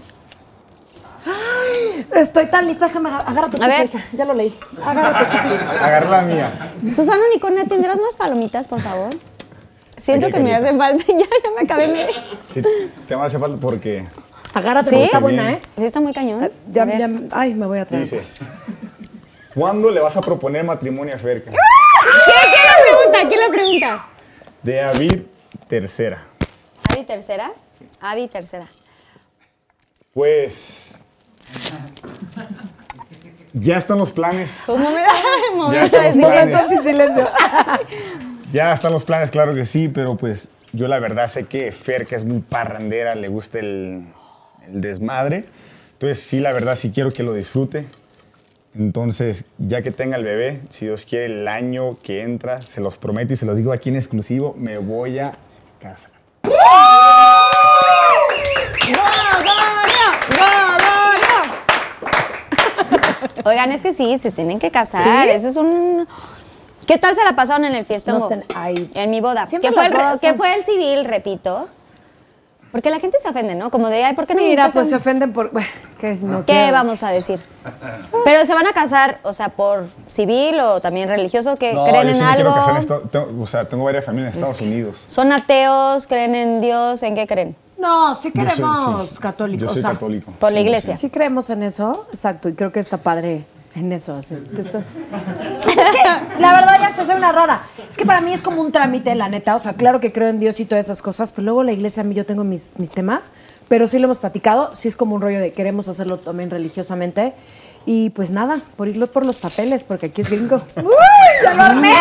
Ay, 1.26 2.06
estoy 2.16 2.48
tan 2.48 2.68
lista, 2.68 2.88
déjame 2.88 3.10
agarra 3.12 3.48
tu 3.48 3.62
A 3.62 3.68
ver. 3.68 3.84
chicle, 3.88 4.00
hija. 4.02 4.10
Ya 4.18 4.26
lo 4.26 4.34
leí. 4.34 4.56
Agarra 4.84 5.20
tu 5.20 5.26
chicle. 5.38 5.56
Agarra 5.56 6.10
la 6.10 6.22
mía. 6.24 6.74
Susana 6.94 7.22
Unicornia, 7.32 7.66
¿tendrás 7.66 8.00
más 8.00 8.16
palomitas, 8.16 8.68
por 8.68 8.80
favor? 8.82 9.10
Siento 9.98 10.28
Aquí, 10.28 10.36
que 10.38 10.40
me 10.44 10.56
hacen 10.56 10.78
falta. 10.80 11.04
Ya, 11.08 11.14
ya 11.18 11.52
me 11.56 11.62
acabé 11.62 11.88
mi. 11.88 12.00
Sí, 12.54 12.64
te 13.08 13.16
va 13.16 13.24
a 13.24 13.26
hacer 13.28 13.40
falta 13.40 13.58
porque 13.60 14.04
Agárrate, 14.54 14.90
¿Sí? 14.90 14.96
porque 14.96 15.06
está 15.06 15.20
buena. 15.20 15.52
¿eh? 15.52 15.62
Sí, 15.78 15.86
está 15.86 16.02
muy 16.02 16.14
cañón. 16.14 16.50
Ya, 16.72 16.82
A 16.84 16.86
ver. 16.86 16.98
ya- 17.00 17.10
ay, 17.32 17.54
me 17.54 17.68
voy 17.68 17.78
a 17.80 17.86
traer. 17.86 18.04
dice, 18.04 18.24
¿cuándo 19.56 19.92
le 19.92 20.00
vas 20.00 20.16
a 20.18 20.22
proponer 20.22 20.64
matrimonio 20.64 21.16
a 21.16 21.18
Ferca? 21.18 21.52
¿Quién, 21.52 22.52
quién 22.52 22.66
la 22.66 22.78
pregunta? 22.84 23.30
¿Quién 23.30 23.40
la 23.40 23.50
pregunta? 23.50 24.06
De 24.64 24.82
Avid 24.82 25.22
Tercera. 25.68 26.24
Avi 26.90 27.06
tercera. 27.06 27.52
Avi 28.02 28.28
tercera. 28.28 28.68
Pues... 30.14 31.04
Ya 33.54 33.78
están 33.78 33.98
los 33.98 34.12
planes. 34.12 34.64
Pues 34.66 34.78
no 34.78 34.92
me 34.92 35.02
da 35.02 35.10
momento 35.56 35.98
de 35.98 36.82
silencio. 36.84 37.30
Ya 38.52 38.74
están 38.74 38.92
los 38.92 39.06
planes, 39.06 39.32
claro 39.32 39.54
que 39.54 39.64
sí, 39.64 39.88
pero 39.88 40.18
pues 40.18 40.50
yo 40.74 40.90
la 40.90 41.00
verdad 41.00 41.28
sé 41.28 41.46
que 41.46 41.72
Ferca 41.72 42.18
es 42.18 42.26
muy 42.26 42.42
parrandera, 42.42 43.16
le 43.16 43.30
gusta 43.30 43.60
el, 43.60 44.08
el 44.68 44.82
desmadre. 44.82 45.46
Entonces 45.94 46.20
sí, 46.22 46.42
la 46.42 46.52
verdad 46.52 46.76
sí 46.76 46.92
quiero 46.92 47.12
que 47.12 47.24
lo 47.24 47.34
disfrute. 47.34 47.88
Entonces, 48.74 49.44
ya 49.58 49.82
que 49.82 49.92
tenga 49.92 50.16
el 50.18 50.24
bebé, 50.24 50.62
si 50.70 50.86
Dios 50.86 51.06
quiere, 51.06 51.26
el 51.26 51.48
año 51.48 51.98
que 52.02 52.22
entra, 52.22 52.62
se 52.62 52.80
los 52.80 52.98
prometo 52.98 53.34
y 53.34 53.36
se 53.36 53.46
los 53.46 53.58
digo 53.58 53.74
aquí 53.74 53.90
en 53.90 53.96
exclusivo, 53.96 54.56
me 54.58 54.78
voy 54.78 55.20
a 55.20 55.34
casar. 55.82 56.12
Oigan, 63.46 63.72
es 63.72 63.82
que 63.82 63.94
sí, 63.94 64.18
se 64.18 64.32
tienen 64.32 64.60
que 64.60 64.72
casar. 64.72 65.28
Ese 65.28 65.50
es 65.50 65.58
un. 65.58 66.08
¿Qué 66.88 66.98
tal 66.98 67.16
se 67.16 67.24
la 67.24 67.36
pasaron 67.36 67.66
en 67.66 67.76
el 67.76 67.86
fiestón? 67.86 68.44
Ahí. 68.56 68.90
En 68.94 69.10
mi 69.10 69.22
boda. 69.22 69.46
Que 69.48 69.72
fue, 69.72 69.86
el, 69.86 69.94
que 70.20 70.28
son- 70.30 70.38
fue 70.38 70.54
el 70.56 70.64
civil, 70.64 71.06
repito. 71.06 71.68
Porque 72.72 72.90
la 72.90 73.00
gente 73.00 73.18
se 73.22 73.28
ofende, 73.28 73.54
¿no? 73.56 73.70
Como 73.70 73.90
de, 73.90 74.04
ay, 74.06 74.14
¿por 74.16 74.26
qué 74.28 74.34
no 74.34 74.42
me 74.42 74.48
Mira, 74.48 74.64
casan? 74.68 74.82
pues 74.84 74.90
se 74.90 74.96
ofenden 74.96 75.34
por. 75.34 75.52
¿Qué, 76.00 76.16
no 76.22 76.40
¿Qué 76.46 76.54
quiero 76.54 76.72
vamos 76.72 77.04
a 77.04 77.10
decir? 77.10 77.40
Pero 78.26 78.46
se 78.46 78.54
van 78.54 78.66
a 78.66 78.72
casar, 78.74 79.20
o 79.24 79.34
sea, 79.34 79.50
por 79.50 79.88
civil 80.08 80.60
o 80.62 80.80
también 80.80 81.10
religioso, 81.10 81.58
que 81.58 81.74
No, 81.74 81.84
creen 81.84 82.04
yo 82.04 82.10
en 82.12 82.16
sí 82.16 82.22
me 82.22 82.34
quiero 82.36 82.50
algo. 82.50 82.60
casar 82.62 82.76
en 82.76 82.82
Estados- 82.82 83.12
tengo- 83.12 83.44
o 83.44 83.48
sea, 83.48 83.66
tengo 83.66 83.84
varias 83.84 84.06
familias 84.06 84.36
en 84.36 84.40
Estados 84.44 84.62
Unidos. 84.62 85.04
Son 85.08 85.32
ateos, 85.34 86.08
creen 86.08 86.34
en 86.36 86.62
Dios, 86.62 87.04
¿en 87.04 87.16
qué 87.16 87.28
creen? 87.28 87.56
No, 87.78 88.16
sí 88.16 88.32
Yo 88.34 88.42
soy- 88.44 88.50
queremos 88.52 89.10
sí, 89.10 89.18
católicos. 89.18 89.62
Yo 89.62 89.70
soy 89.70 89.80
o 89.80 89.82
sea, 89.82 89.92
católico. 89.92 90.32
por 90.40 90.52
la 90.52 90.58
sí, 90.60 90.64
iglesia. 90.64 90.96
Sí 90.98 91.10
creemos 91.10 91.50
en 91.50 91.64
eso, 91.64 92.08
exacto, 92.14 92.48
y 92.48 92.54
creo 92.54 92.72
que 92.72 92.80
está 92.80 92.98
padre 92.98 93.44
en 93.76 93.92
eso. 93.92 94.20
está- 94.20 94.36
Es 94.38 95.76
que, 95.76 96.40
la 96.42 96.54
verdad, 96.54 96.78
ya 96.82 96.92
sé, 96.92 97.06
soy 97.06 97.16
una 97.16 97.32
rara. 97.32 97.64
Es 97.90 97.98
que 97.98 98.06
para 98.06 98.22
mí 98.22 98.34
es 98.34 98.42
como 98.42 98.62
un 98.62 98.72
trámite, 98.72 99.14
la 99.16 99.30
neta. 99.30 99.56
O 99.56 99.60
sea, 99.60 99.74
claro 99.74 100.00
que 100.00 100.12
creo 100.12 100.28
en 100.30 100.40
Dios 100.40 100.60
y 100.60 100.66
todas 100.66 100.86
esas 100.86 101.02
cosas, 101.02 101.32
pero 101.32 101.46
luego 101.46 101.64
la 101.64 101.72
iglesia, 101.72 102.02
a 102.02 102.04
mí 102.04 102.14
yo 102.16 102.26
tengo 102.26 102.44
mis, 102.44 102.74
mis 102.78 102.92
temas, 102.92 103.32
pero 103.68 103.88
sí 103.88 104.00
lo 104.00 104.06
hemos 104.06 104.18
platicado. 104.18 104.76
Sí 104.76 104.88
es 104.88 104.96
como 104.96 105.16
un 105.16 105.22
rollo 105.22 105.40
de 105.40 105.54
queremos 105.54 105.88
hacerlo 105.88 106.18
también 106.18 106.50
religiosamente. 106.50 107.34
Y 107.86 108.12
pues 108.12 108.30
nada, 108.30 108.62
por 108.78 108.88
irlo 108.88 109.08
por 109.08 109.26
los 109.26 109.38
papeles, 109.38 109.84
porque 109.84 110.08
aquí 110.08 110.22
es 110.22 110.30
gringo. 110.30 110.62
¡Uy! 110.76 110.84
¡Ya 111.44 111.54
lo 111.56 111.64
armé! 111.64 111.96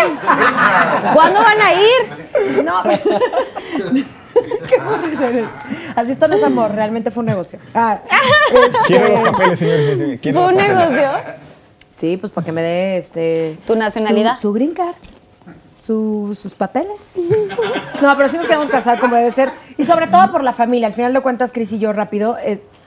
¿Cuándo 1.15 1.41
van 1.41 1.61
a 1.63 1.73
ir? 1.73 2.65
No. 2.65 2.83
Qué 4.69 4.79
burris 4.81 5.21
eres. 5.21 5.49
Así 5.97 6.13
esto 6.13 6.29
no 6.29 6.37
es 6.37 6.43
amor, 6.43 6.73
realmente 6.75 7.11
fue 7.11 7.23
un 7.23 7.27
negocio. 7.27 7.59
Ah, 7.75 7.99
Quiero 8.87 9.05
este, 9.07 9.19
los 9.23 9.31
papeles, 9.31 9.59
señores. 9.59 10.21
quiero 10.21 10.41
¿Fue 10.43 10.49
un 10.53 10.57
negocio? 10.57 11.11
Sí, 11.91 12.17
pues 12.17 12.33
para 12.33 12.45
que 12.45 12.53
me 12.53 12.63
dé 12.63 12.99
este. 12.99 13.59
¿Tu 13.67 13.75
nacionalidad? 13.77 14.37
Su, 14.37 14.43
su 14.43 14.53
green 14.53 14.73
card. 14.75 14.95
su- 15.85 16.37
sus 16.41 16.55
papeles. 16.55 16.97
No, 18.01 18.17
pero 18.17 18.29
sí 18.29 18.37
nos 18.37 18.47
queremos 18.47 18.71
casar 18.71 19.01
como 19.01 19.17
debe 19.17 19.33
ser. 19.33 19.51
Y 19.77 19.85
sobre 19.85 20.07
todo 20.07 20.31
por 20.31 20.45
la 20.45 20.53
familia. 20.53 20.87
Al 20.87 20.93
final 20.93 21.13
de 21.13 21.21
cuentas, 21.21 21.53
Cris 21.53 21.73
y 21.73 21.79
yo, 21.79 21.93
rápido, 21.93 22.37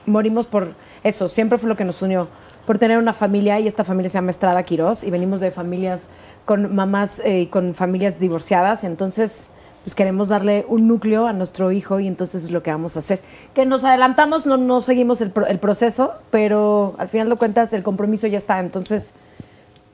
morimos 0.06 0.46
por 0.46 0.72
eso. 1.02 1.28
Siempre 1.28 1.58
fue 1.58 1.68
lo 1.68 1.76
que 1.76 1.84
nos 1.84 2.00
unió. 2.02 2.28
Por 2.66 2.78
tener 2.78 2.96
una 2.98 3.12
familia, 3.12 3.60
y 3.60 3.68
esta 3.68 3.84
familia 3.84 4.08
se 4.10 4.14
llama 4.14 4.30
Estrada 4.30 4.62
Quirós, 4.62 5.04
y 5.04 5.10
venimos 5.10 5.40
de 5.40 5.50
familias 5.50 6.04
con 6.46 6.74
mamás 6.74 7.20
eh, 7.20 7.40
y 7.42 7.46
con 7.46 7.74
familias 7.74 8.18
divorciadas. 8.20 8.84
Entonces, 8.84 9.50
pues 9.84 9.94
queremos 9.94 10.28
darle 10.28 10.64
un 10.68 10.88
núcleo 10.88 11.26
a 11.26 11.32
nuestro 11.32 11.70
hijo, 11.70 12.00
y 12.00 12.08
entonces 12.08 12.42
es 12.44 12.50
lo 12.50 12.62
que 12.62 12.70
vamos 12.72 12.96
a 12.96 12.98
hacer. 13.00 13.20
Que 13.54 13.66
nos 13.66 13.84
adelantamos, 13.84 14.46
no, 14.46 14.56
no 14.56 14.80
seguimos 14.80 15.20
el, 15.20 15.30
pro- 15.30 15.46
el 15.46 15.58
proceso, 15.58 16.14
pero 16.30 16.94
al 16.98 17.08
final 17.08 17.28
de 17.28 17.36
cuentas, 17.36 17.72
el 17.74 17.82
compromiso 17.82 18.26
ya 18.26 18.38
está. 18.38 18.58
Entonces, 18.60 19.12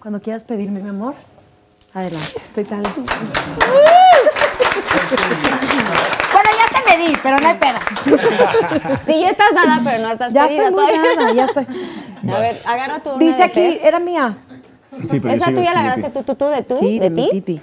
cuando 0.00 0.20
quieras 0.20 0.44
pedirme, 0.44 0.80
mi 0.80 0.88
amor, 0.90 1.14
adelante. 1.92 2.26
Estoy 2.44 2.64
tan 2.64 2.82
lista. 2.82 3.00
bueno, 6.32 6.48
ya 6.56 6.82
te 6.82 6.90
medí, 6.96 7.12
pero 7.22 7.38
no 7.40 7.48
hay 7.48 7.54
pena. 7.58 7.78
Sí, 9.02 9.20
ya 9.20 9.28
estás 9.30 9.54
dada, 9.54 9.80
pero 9.84 10.02
no 10.02 10.10
estás 10.10 10.32
Ya 10.32 10.46
pedida 10.46 10.68
estoy 10.68 10.84
muy 10.84 10.92
todavía. 10.92 11.14
dada, 11.16 11.32
ya 11.32 11.44
estoy. 11.46 11.66
A 12.32 12.38
ver, 12.38 12.56
agarra 12.66 13.02
tu 13.02 13.18
Dice 13.18 13.42
aquí, 13.42 13.78
era 13.82 13.98
mía. 13.98 14.36
Sí, 15.08 15.20
pero 15.20 15.34
Esa 15.34 15.46
tuya 15.46 15.72
la 15.72 15.80
agarraste 15.80 16.10
tú, 16.10 16.22
tú, 16.22 16.34
tú, 16.34 16.46
de 16.48 16.62
tú, 16.62 16.76
Sí, 16.76 16.98
de, 16.98 17.10
de, 17.10 17.28
mi 17.32 17.40
ti. 17.40 17.60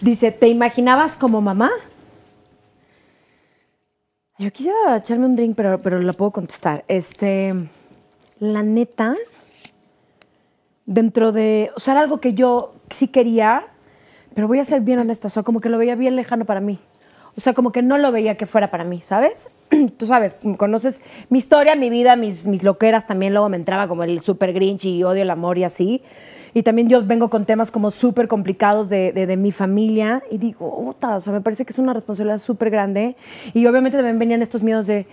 Dice, 0.00 0.32
¿te 0.32 0.48
imaginabas 0.48 1.18
como 1.18 1.42
mamá? 1.42 1.70
Yo 4.38 4.50
quisiera 4.50 4.96
echarme 4.96 5.26
un 5.26 5.36
drink, 5.36 5.54
pero, 5.54 5.78
pero 5.82 6.00
lo 6.00 6.12
puedo 6.14 6.30
contestar. 6.30 6.84
Este, 6.88 7.54
la 8.38 8.62
neta, 8.62 9.14
dentro 10.86 11.32
de, 11.32 11.70
o 11.76 11.80
sea, 11.80 11.92
era 11.92 12.00
algo 12.00 12.18
que 12.18 12.32
yo 12.32 12.72
sí 12.88 13.08
quería, 13.08 13.66
pero 14.34 14.48
voy 14.48 14.58
a 14.58 14.64
ser 14.64 14.80
bien 14.80 14.98
honesta, 15.00 15.26
o 15.26 15.30
sea, 15.30 15.42
como 15.42 15.60
que 15.60 15.68
lo 15.68 15.76
veía 15.76 15.96
bien 15.96 16.16
lejano 16.16 16.46
para 16.46 16.60
mí. 16.60 16.78
O 17.36 17.40
sea, 17.42 17.52
como 17.52 17.70
que 17.70 17.82
no 17.82 17.98
lo 17.98 18.10
veía 18.10 18.36
que 18.36 18.46
fuera 18.46 18.70
para 18.70 18.84
mí, 18.84 19.02
¿sabes? 19.02 19.50
Tú 19.98 20.06
sabes, 20.06 20.38
conoces 20.56 21.02
mi 21.28 21.38
historia, 21.38 21.76
mi 21.76 21.90
vida, 21.90 22.16
mis, 22.16 22.46
mis 22.46 22.62
loqueras 22.62 23.06
también. 23.06 23.34
Luego 23.34 23.50
me 23.50 23.56
entraba 23.58 23.86
como 23.86 24.02
el 24.04 24.20
super 24.20 24.54
grinch 24.54 24.86
y 24.86 25.04
odio 25.04 25.22
el 25.22 25.30
amor 25.30 25.58
y 25.58 25.64
así. 25.64 26.02
Y 26.54 26.62
también 26.62 26.88
yo 26.88 27.04
vengo 27.06 27.30
con 27.30 27.44
temas 27.44 27.70
como 27.70 27.90
súper 27.90 28.26
complicados 28.28 28.88
de, 28.88 29.12
de- 29.12 29.26
de 29.26 29.36
mi 29.36 29.52
familia 29.52 30.22
y 30.30 30.38
digo, 30.38 30.66
"Ota", 30.88 31.16
o 31.16 31.20
sea, 31.20 31.32
me 31.32 31.40
parece 31.40 31.64
que 31.64 31.72
es 31.72 31.78
una 31.78 31.92
responsabilidad 31.92 32.38
súper 32.38 32.70
grande. 32.70 33.16
Y 33.54 33.66
obviamente 33.66 33.96
también 33.98 34.18
venían 34.18 34.42
estos 34.42 34.62
miedos 34.62 34.86
de, 34.86 35.06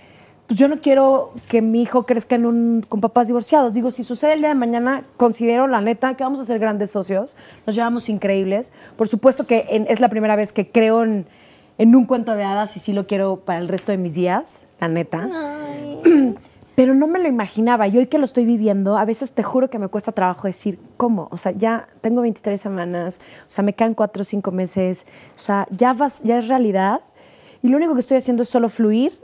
pues 0.47 0.59
yo 0.59 0.67
no 0.67 0.79
quiero 0.79 1.33
que 1.49 1.61
mi 1.61 1.81
hijo 1.81 2.05
crezca 2.05 2.35
en 2.35 2.45
un, 2.45 2.85
con 2.87 3.01
papás 3.01 3.27
divorciados. 3.27 3.73
Digo, 3.73 3.91
si 3.91 4.03
sucede 4.03 4.33
el 4.33 4.39
día 4.39 4.49
de 4.49 4.55
mañana, 4.55 5.03
considero 5.17 5.67
la 5.67 5.81
neta 5.81 6.13
que 6.15 6.23
vamos 6.23 6.39
a 6.39 6.45
ser 6.45 6.57
grandes 6.59 6.91
socios, 6.91 7.35
nos 7.65 7.75
llevamos 7.75 8.07
increíbles. 8.09 8.71
Por 8.95 9.07
supuesto 9.07 9.45
que 9.45 9.65
en- 9.69 9.85
es 9.89 9.99
la 9.99 10.09
primera 10.09 10.35
vez 10.35 10.53
que 10.53 10.69
creo 10.71 11.03
en, 11.03 11.25
en 11.77 11.95
un 11.95 12.05
cuento 12.05 12.33
de 12.35 12.43
hadas 12.45 12.75
y 12.77 12.79
sí 12.79 12.93
lo 12.93 13.05
quiero 13.07 13.41
para 13.41 13.59
el 13.59 13.67
resto 13.67 13.91
de 13.91 13.97
mis 13.97 14.13
días, 14.13 14.63
la 14.79 14.87
neta. 14.87 15.29
Pero 16.77 16.93
no 16.93 17.07
me 17.07 17.17
lo 17.17 17.27
imaginaba. 17.27 17.87
Y 17.87 17.97
hoy 17.97 18.05
que 18.05 18.19
lo 18.19 18.25
estoy 18.25 18.45
viviendo, 18.45 18.99
a 18.99 19.05
veces 19.05 19.31
te 19.31 19.41
juro 19.41 19.67
que 19.67 19.79
me 19.79 19.87
cuesta 19.87 20.11
trabajo 20.11 20.45
decir, 20.45 20.77
¿cómo? 20.95 21.27
O 21.31 21.37
sea, 21.37 21.51
ya 21.51 21.87
tengo 22.01 22.21
23 22.21 22.61
semanas, 22.61 23.19
o 23.47 23.49
sea, 23.49 23.63
me 23.63 23.73
quedan 23.73 23.95
4 23.95 24.21
o 24.21 24.23
5 24.23 24.51
meses, 24.51 25.07
o 25.35 25.39
sea, 25.39 25.67
ya, 25.71 25.93
vas, 25.93 26.21
ya 26.21 26.37
es 26.37 26.47
realidad. 26.47 27.01
Y 27.63 27.69
lo 27.69 27.77
único 27.77 27.95
que 27.95 28.01
estoy 28.01 28.17
haciendo 28.17 28.43
es 28.43 28.49
solo 28.49 28.69
fluir, 28.69 29.19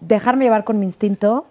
dejarme 0.00 0.46
llevar 0.46 0.64
con 0.64 0.78
mi 0.78 0.86
instinto. 0.86 1.44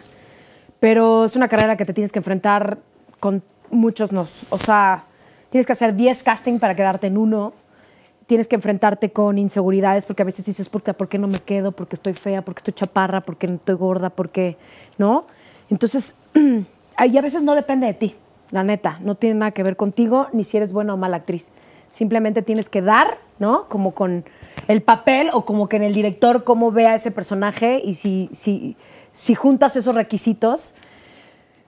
pero 0.79 1.25
es 1.25 1.35
una 1.35 1.47
carrera 1.47 1.77
que 1.77 1.85
te 1.85 1.93
tienes 1.93 2.11
que 2.11 2.19
enfrentar 2.19 2.79
con 3.19 3.43
muchos 3.69 4.11
nos. 4.11 4.31
O 4.49 4.57
sea, 4.57 5.03
tienes 5.51 5.67
que 5.67 5.73
hacer 5.73 5.95
10 5.95 6.23
casting 6.23 6.57
para 6.57 6.75
quedarte 6.75 7.07
en 7.07 7.17
uno. 7.17 7.53
Tienes 8.25 8.47
que 8.47 8.55
enfrentarte 8.55 9.11
con 9.11 9.37
inseguridades 9.37 10.05
porque 10.05 10.23
a 10.23 10.25
veces 10.25 10.45
dices, 10.45 10.69
¿por 10.69 10.81
qué, 10.81 10.93
¿por 10.93 11.09
qué 11.09 11.19
no 11.19 11.27
me 11.27 11.39
quedo? 11.39 11.73
¿Por 11.73 11.87
qué 11.87 11.95
estoy 11.95 12.13
fea? 12.13 12.41
¿Por 12.41 12.55
qué 12.55 12.59
estoy 12.59 12.73
chaparra? 12.73 13.21
¿Por 13.21 13.35
qué 13.35 13.47
no 13.47 13.55
estoy 13.55 13.75
gorda? 13.75 14.09
¿Por 14.09 14.29
qué? 14.29 14.57
¿No? 14.97 15.25
Entonces, 15.69 16.15
ahí 16.95 17.17
a 17.17 17.21
veces 17.21 17.43
no 17.43 17.53
depende 17.53 17.87
de 17.87 17.93
ti, 17.93 18.15
la 18.49 18.63
neta. 18.63 18.99
No 19.01 19.15
tiene 19.15 19.35
nada 19.35 19.51
que 19.51 19.63
ver 19.63 19.75
contigo 19.75 20.27
ni 20.31 20.45
si 20.45 20.57
eres 20.57 20.71
buena 20.71 20.93
o 20.93 20.97
mala 20.97 21.17
actriz. 21.17 21.51
Simplemente 21.89 22.41
tienes 22.41 22.69
que 22.69 22.81
dar, 22.81 23.17
¿no? 23.37 23.65
Como 23.65 23.93
con 23.93 24.23
el 24.69 24.81
papel 24.81 25.29
o 25.33 25.43
como 25.43 25.67
que 25.67 25.75
en 25.75 25.83
el 25.83 25.93
director 25.93 26.45
cómo 26.45 26.71
vea 26.71 26.95
ese 26.95 27.11
personaje 27.11 27.81
y 27.83 27.95
si, 27.95 28.29
si, 28.31 28.77
si 29.11 29.35
juntas 29.35 29.75
esos 29.75 29.95
requisitos. 29.95 30.73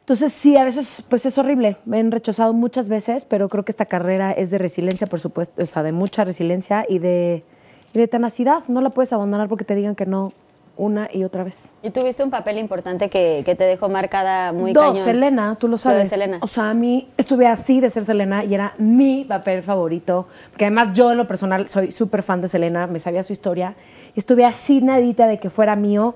Entonces 0.04 0.34
sí, 0.34 0.58
a 0.58 0.66
veces 0.66 1.02
pues 1.08 1.26
es 1.26 1.38
horrible. 1.38 1.78
Me 1.86 2.00
han 2.00 2.12
rechazado 2.12 2.52
muchas 2.52 2.90
veces, 2.90 3.24
pero 3.24 3.48
creo 3.48 3.64
que 3.64 3.72
esta 3.72 3.86
carrera 3.86 4.34
es 4.34 4.52
de 4.52 4.58
resiliencia, 4.58 5.08
por 5.08 5.22
supuesto, 5.22 5.64
o 5.64 5.66
sea, 5.66 5.82
de 5.82 5.94
mucha 5.94 6.26
resiliencia 6.26 6.86
y 6.90 7.00
de, 7.00 7.46
y 7.94 8.00
de 8.00 8.08
tenacidad. 8.10 8.64
No 8.68 8.82
la 8.82 8.90
puedes 8.90 9.14
abandonar 9.14 9.48
porque 9.48 9.64
te 9.64 9.76
digan 9.76 9.96
que 9.96 10.06
no 10.06 10.34
una 10.76 11.08
y 11.14 11.24
otra 11.24 11.46
vez. 11.46 11.70
Y 11.84 11.92
tuviste 11.92 12.22
un 12.22 12.32
papel 12.32 12.58
importante 12.58 13.10
que, 13.10 13.44
que 13.46 13.56
te 13.56 13.64
dejó 13.64 13.88
marcada 13.88 14.52
muy 14.52 14.74
Dos, 14.74 14.84
cañón. 14.84 15.06
Selena, 15.06 15.56
tú 15.58 15.68
lo 15.68 15.72
Lo 15.72 15.78
de 15.78 15.84
sabes. 15.84 16.10
Selena. 16.10 16.40
O 16.42 16.48
sea, 16.48 16.72
a 16.72 16.74
mí 16.74 17.08
estuve 17.16 17.48
así 17.48 17.80
de 17.80 17.90
ser 17.90 18.04
Selena 18.04 18.44
y 18.44 18.56
era 18.56 18.74
mi 18.78 19.24
papel 19.24 19.64
favorito. 19.64 20.28
Porque 20.50 20.66
además 20.66 20.90
yo 20.94 21.12
en 21.12 21.18
lo 21.18 21.28
personal 21.30 21.70
soy 21.70 21.94
súper 21.94 22.24
fan 22.24 22.42
de 22.42 22.50
Selena, 22.50 22.88
me 22.88 23.00
sabía 23.00 23.24
su 23.24 23.32
historia. 23.32 23.76
Y 24.16 24.20
estuve 24.20 24.44
así 24.44 24.82
nadita 24.82 25.28
de 25.28 25.40
que 25.40 25.50
fuera 25.50 25.78
mío. 25.78 26.16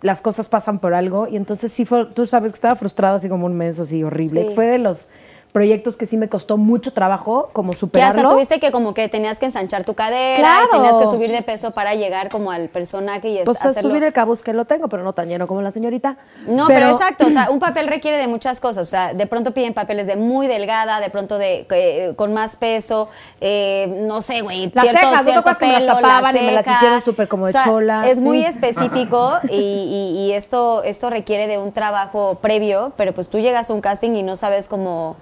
Las 0.00 0.22
cosas 0.22 0.48
pasan 0.48 0.78
por 0.78 0.94
algo. 0.94 1.28
Y 1.28 1.36
entonces 1.36 1.72
sí 1.72 1.84
fue, 1.84 2.06
tú 2.06 2.26
sabes 2.26 2.52
que 2.52 2.56
estaba 2.56 2.76
frustrada 2.76 3.16
así 3.16 3.28
como 3.28 3.46
un 3.46 3.56
mes 3.56 3.78
así 3.80 4.02
horrible. 4.02 4.48
Sí. 4.48 4.54
Fue 4.54 4.66
de 4.66 4.78
los 4.78 5.06
proyectos 5.52 5.96
que 5.96 6.06
sí 6.06 6.16
me 6.16 6.28
costó 6.28 6.56
mucho 6.58 6.92
trabajo 6.92 7.48
como 7.52 7.72
Que 7.72 7.78
superarlo. 7.78 8.18
hasta 8.20 8.28
tuviste 8.28 8.60
que 8.60 8.70
como 8.70 8.92
que 8.94 9.08
tenías 9.08 9.38
que 9.38 9.46
ensanchar 9.46 9.84
tu 9.84 9.94
cadera 9.94 10.38
Claro. 10.38 10.66
y 10.68 10.76
tenías 10.76 10.96
que 10.96 11.06
subir 11.06 11.32
de 11.32 11.42
peso 11.42 11.70
para 11.70 11.94
llegar 11.94 12.28
como 12.28 12.50
al 12.52 12.68
personaje 12.68 13.28
y 13.30 13.42
Pues 13.44 13.58
hacerlo. 13.64 13.90
subir 13.90 14.04
el 14.04 14.12
cabuz 14.12 14.42
que 14.42 14.52
lo 14.52 14.66
tengo, 14.66 14.88
pero 14.88 15.02
no 15.02 15.14
tan 15.14 15.28
lleno 15.28 15.46
como 15.46 15.62
la 15.62 15.70
señorita. 15.70 16.16
No, 16.46 16.66
pero, 16.66 16.88
exacto, 16.90 17.26
o 17.26 17.30
sea, 17.30 17.48
un 17.50 17.58
papel 17.60 17.88
requiere 17.88 18.18
de 18.18 18.28
muchas 18.28 18.60
cosas, 18.60 18.86
o 18.86 18.90
sea, 18.90 19.14
de 19.14 19.26
pronto 19.26 19.52
piden 19.52 19.72
papeles 19.74 20.06
de 20.06 20.16
muy 20.16 20.46
delgada, 20.48 21.00
de 21.00 21.08
pronto 21.10 21.38
de 21.38 21.66
eh, 21.70 22.12
con 22.14 22.34
más 22.34 22.56
peso, 22.56 23.08
eh, 23.40 23.86
no 24.06 24.20
sé, 24.20 24.42
güey, 24.42 24.70
cierto, 24.70 24.80
cejas, 25.00 25.12
¿no 25.12 25.18
te 25.18 25.24
cierto 25.24 25.54
que 25.58 25.66
me 25.66 25.72
las 25.72 25.80
pelo, 25.82 25.94
la 25.94 26.00
tapaban 26.00 26.36
y 26.36 26.40
me 26.40 26.52
las 26.52 26.64
ceja? 26.64 26.76
hicieron 26.76 27.02
súper 27.02 27.26
como 27.28 27.46
de 27.46 27.50
O 27.50 27.52
sea, 27.52 27.64
chola? 27.64 28.08
Es 28.08 28.20
muy 28.20 28.44
específico 28.44 29.38
y, 29.50 29.56
y- 29.56 30.26
y 30.28 30.32
esto, 30.34 30.82
esto 30.82 31.08
requiere 31.10 31.46
de 31.46 31.56
un 31.58 31.72
trabajo 31.72 32.38
previo, 32.42 32.92
pero 32.96 33.12
pues 33.14 33.28
tú 33.28 33.38
llegas 33.38 33.70
a 33.70 33.72
un 33.72 33.80
casting 33.80 34.10
y 34.14 34.22
no 34.22 34.36
sabes 34.36 34.68
cómo 34.68 35.16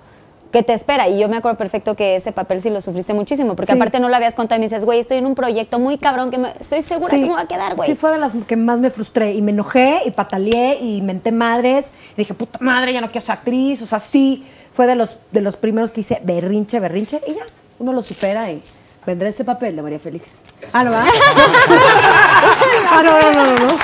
qué 0.53 0.63
te 0.63 0.73
espera. 0.73 1.09
Y 1.09 1.19
yo 1.19 1.29
me 1.29 1.37
acuerdo 1.37 1.59
perfecto 1.59 1.95
que 1.97 2.17
ese 2.17 2.33
papel 2.33 2.61
sí 2.61 2.71
lo 2.71 2.81
sufriste 2.81 3.13
muchísimo, 3.15 3.55
porque 3.57 3.73
Sí. 3.73 3.79
aparte 3.79 4.01
no 4.01 4.09
lo 4.09 4.17
habías 4.17 4.35
contado 4.37 4.57
y 4.59 4.61
me 4.61 4.67
dices, 4.67 4.85
güey, 4.85 5.01
estoy 5.01 5.19
en 5.19 5.27
un 5.27 5.35
proyecto 5.35 5.79
muy 5.79 5.99
cabrón 5.99 6.31
que 6.31 6.39
me- 6.39 6.53
estoy 6.61 6.83
segura 6.83 7.11
que 7.15 7.23
me 7.23 7.29
va 7.31 7.41
a 7.43 7.47
quedar, 7.49 7.75
güey. 7.75 7.89
Sí, 7.91 7.95
fue 7.97 8.11
de 8.13 8.19
las 8.19 8.33
que 8.47 8.57
más 8.57 8.81
me 8.81 8.91
frustré 8.91 9.33
y 9.33 9.43
me 9.43 9.53
enojé 9.53 10.01
y 10.07 10.11
pataleé 10.13 10.79
y 10.81 11.03
menté 11.03 11.33
madres. 11.33 11.87
Y 12.15 12.23
dije, 12.23 12.35
puta 12.35 12.59
madre, 12.63 12.93
ya 12.93 13.01
no 13.01 13.11
quiero 13.11 13.27
ser 13.27 13.35
actriz. 13.35 13.83
O 13.83 13.87
sea, 13.87 14.01
sí, 14.01 14.47
fue 14.75 14.87
de 14.87 14.95
los, 14.95 15.17
de 15.33 15.41
los 15.41 15.57
primeros 15.57 15.91
que 15.91 16.01
hice 16.03 16.21
berrinche, 16.23 16.81
berrinche 16.81 17.21
y 17.27 17.35
ya, 17.35 17.43
uno 17.79 17.93
lo 17.93 18.03
supera 18.03 18.51
y 18.53 18.63
vendré 19.07 19.29
ese 19.29 19.45
papel 19.45 19.77
de 19.77 19.83
María 19.83 19.99
Félix. 19.99 20.41
Ah, 20.73 20.83
¿no 20.85 20.91
va? 20.93 21.05
ah, 22.91 23.03
no, 23.05 23.21
no, 23.21 23.33
no, 23.33 23.45
no, 23.59 23.67
no. 23.67 23.79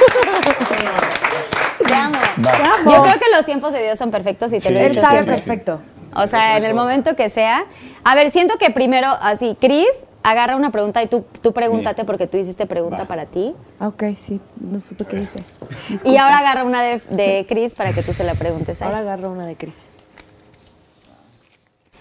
Te 1.86 1.94
amo. 1.94 2.16
Va. 2.44 2.92
Yo 2.96 3.02
creo 3.02 3.18
que 3.18 3.26
los 3.34 3.44
tiempos 3.44 3.72
de 3.72 3.82
Dios 3.82 3.98
son 3.98 4.10
perfectos 4.10 4.52
y 4.52 4.56
te 4.56 4.60
Sí, 4.60 4.72
lo 4.72 4.78
he 4.78 4.86
Él 4.86 4.88
dicho 4.92 5.00
sabe 5.02 5.18
siempre. 5.18 5.34
perfecto. 5.36 5.80
O 6.14 6.26
sea, 6.26 6.56
en 6.56 6.64
el 6.64 6.74
momento 6.74 7.16
que 7.16 7.28
sea. 7.28 7.64
A 8.04 8.14
ver, 8.14 8.30
siento 8.30 8.58
que 8.58 8.70
primero, 8.70 9.08
así, 9.20 9.56
Cris, 9.60 10.06
agarra 10.22 10.56
una 10.56 10.70
pregunta 10.70 11.02
y 11.02 11.06
tú, 11.06 11.24
tú 11.40 11.52
pregúntate 11.52 12.04
porque 12.04 12.26
tú 12.26 12.36
hiciste 12.36 12.66
pregunta 12.66 12.98
Va. 12.98 13.04
para 13.06 13.26
ti. 13.26 13.54
Ah, 13.80 13.88
ok, 13.88 14.04
sí, 14.20 14.40
no 14.60 14.78
supe 14.80 15.04
qué 15.04 15.20
hice. 15.20 15.38
Y 15.88 15.92
Disculpa. 15.92 16.22
ahora 16.22 16.38
agarra 16.38 16.64
una 16.64 16.82
de, 16.82 17.00
de 17.10 17.46
Cris 17.48 17.74
para 17.74 17.92
que 17.92 18.02
tú 18.02 18.12
se 18.12 18.24
la 18.24 18.34
preguntes 18.34 18.80
a 18.82 18.86
Ahora 18.86 18.98
agarro 18.98 19.30
una 19.30 19.46
de 19.46 19.56
Cris. 19.56 19.74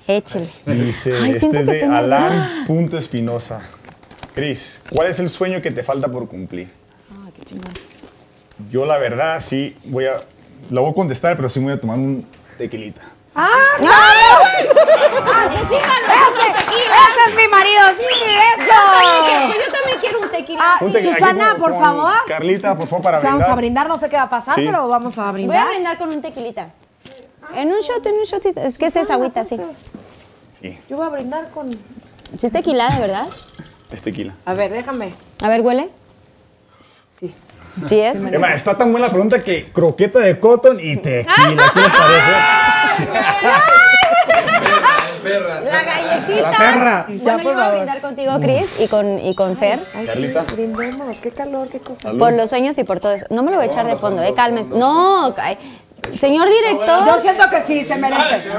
Échale. 0.07 0.47
Dice, 0.65 1.13
Ay, 1.21 1.31
este 1.31 1.59
es 1.59 1.67
de 1.67 1.73
estoy 1.77 1.89
nerviosa. 1.89 1.97
Alan.espinosa. 2.67 3.61
Cris, 4.33 4.81
¿cuál 4.93 5.07
es 5.07 5.19
el 5.19 5.29
sueño 5.29 5.61
que 5.61 5.71
te 5.71 5.83
falta 5.83 6.07
por 6.09 6.27
cumplir? 6.27 6.69
Ah, 7.13 7.29
qué 7.37 7.45
chingón. 7.45 7.71
Yo 8.71 8.85
la 8.85 8.97
verdad 8.97 9.39
sí 9.39 9.75
voy 9.85 10.05
a... 10.05 10.13
Lo 10.69 10.81
voy 10.81 10.91
a 10.91 10.93
contestar, 10.93 11.35
pero 11.35 11.49
sí 11.49 11.59
me 11.59 11.65
voy 11.65 11.73
a 11.73 11.81
tomar 11.81 11.97
un 11.97 12.25
tequilita. 12.57 13.01
¡Ah, 13.33 13.49
claro! 13.79 13.95
¡Ah, 15.25 15.49
pues 15.53 15.67
sí, 15.69 15.75
ese, 15.75 16.49
ese 16.91 17.29
es 17.29 17.35
mi 17.35 17.47
marido, 17.47 17.79
sí, 17.97 18.23
eso. 18.59 18.73
yo 19.65 19.71
también 19.73 19.99
quiero 20.01 20.19
un 20.19 20.29
tequila. 20.29 20.59
Ah, 20.61 20.77
Un 20.81 20.87
sí, 20.87 20.93
tequila. 20.93 21.11
Aquí 21.13 21.19
Susana, 21.21 21.51
con- 21.51 21.59
por 21.61 21.71
con 21.71 21.81
favor. 21.81 22.13
Carlita, 22.27 22.75
por 22.75 22.87
favor, 22.87 23.03
para 23.03 23.17
Vamos 23.19 23.31
brindar. 23.37 23.51
a 23.51 23.55
brindar, 23.55 23.87
no 23.87 23.99
sé 23.99 24.09
qué 24.09 24.17
va 24.17 24.23
a 24.23 24.29
pasar, 24.29 24.55
Sí. 24.55 24.63
pero 24.65 24.87
vamos 24.89 25.17
a 25.17 25.21
Voy 25.23 25.29
a 25.29 25.31
brindar. 25.33 25.67
brindar 25.69 25.97
con 25.97 26.09
un 26.09 26.21
tequilita. 26.21 26.69
En 27.55 27.69
un 27.69 27.79
shot, 27.79 28.05
en 28.05 28.15
un 28.15 28.23
shotcito. 28.23 28.59
Es 28.61 28.77
que 28.77 28.85
este 28.87 28.99
es 29.01 29.09
agüita, 29.09 29.43
sí. 29.45 29.59
Sí, 30.59 30.77
Yo 30.89 30.97
voy 30.97 31.05
a 31.05 31.09
brindar 31.09 31.49
con. 31.51 31.71
¿Sí 32.37 32.45
es 32.45 32.51
tequila, 32.51 32.89
de 32.89 32.99
verdad? 32.99 33.27
es 33.91 34.01
tequila. 34.01 34.33
A 34.45 34.53
ver, 34.53 34.71
déjame. 34.71 35.13
A 35.43 35.47
ver, 35.49 35.61
huele. 35.61 35.89
Sí. 37.19 37.33
Sí 37.87 37.99
es. 37.99 38.23
Emma, 38.23 38.53
está 38.53 38.77
tan 38.77 38.91
buena 38.91 39.07
la 39.07 39.11
pregunta 39.11 39.41
que 39.43 39.71
croqueta 39.71 40.19
de 40.19 40.39
cotton 40.39 40.79
y 40.81 40.97
tequila. 40.97 41.33
¿Qué 41.73 41.79
le 41.81 41.89
parece? 41.89 42.31
Perra. 45.23 45.61
La 45.61 45.83
galletita. 45.83 46.49
Quita. 46.49 46.51
perra. 46.51 47.05
Bueno, 47.07 47.23
Ya, 47.37 47.43
yo 47.43 47.53
voy 47.53 47.63
a 47.63 47.69
brindar 47.69 48.01
contigo, 48.01 48.39
Chris, 48.41 48.79
y 48.79 48.87
con, 48.87 49.19
y 49.19 49.35
con 49.35 49.55
Fer. 49.55 49.79
Ay, 49.93 50.05
Carlita. 50.07 50.45
sí, 50.47 50.55
brindemos, 50.55 51.21
qué 51.21 51.31
calor, 51.31 51.69
qué 51.69 51.79
cosa. 51.79 52.11
Por 52.17 52.33
los 52.33 52.49
sueños 52.49 52.77
y 52.77 52.83
por 52.83 52.99
todo 52.99 53.11
eso. 53.13 53.27
No 53.29 53.43
me 53.43 53.51
lo 53.51 53.57
voy 53.57 53.67
a 53.67 53.69
echar 53.69 53.85
de 53.85 53.97
fondo, 53.97 54.23
eh, 54.23 54.33
calmes. 54.33 54.69
No, 54.69 55.33
ay, 55.37 55.57
señor 56.15 56.47
Yo 56.47 56.53
director. 56.53 57.21
siento 57.21 57.49
que 57.49 57.61
sí, 57.61 57.85
se 57.85 57.95
merece. 57.97 58.49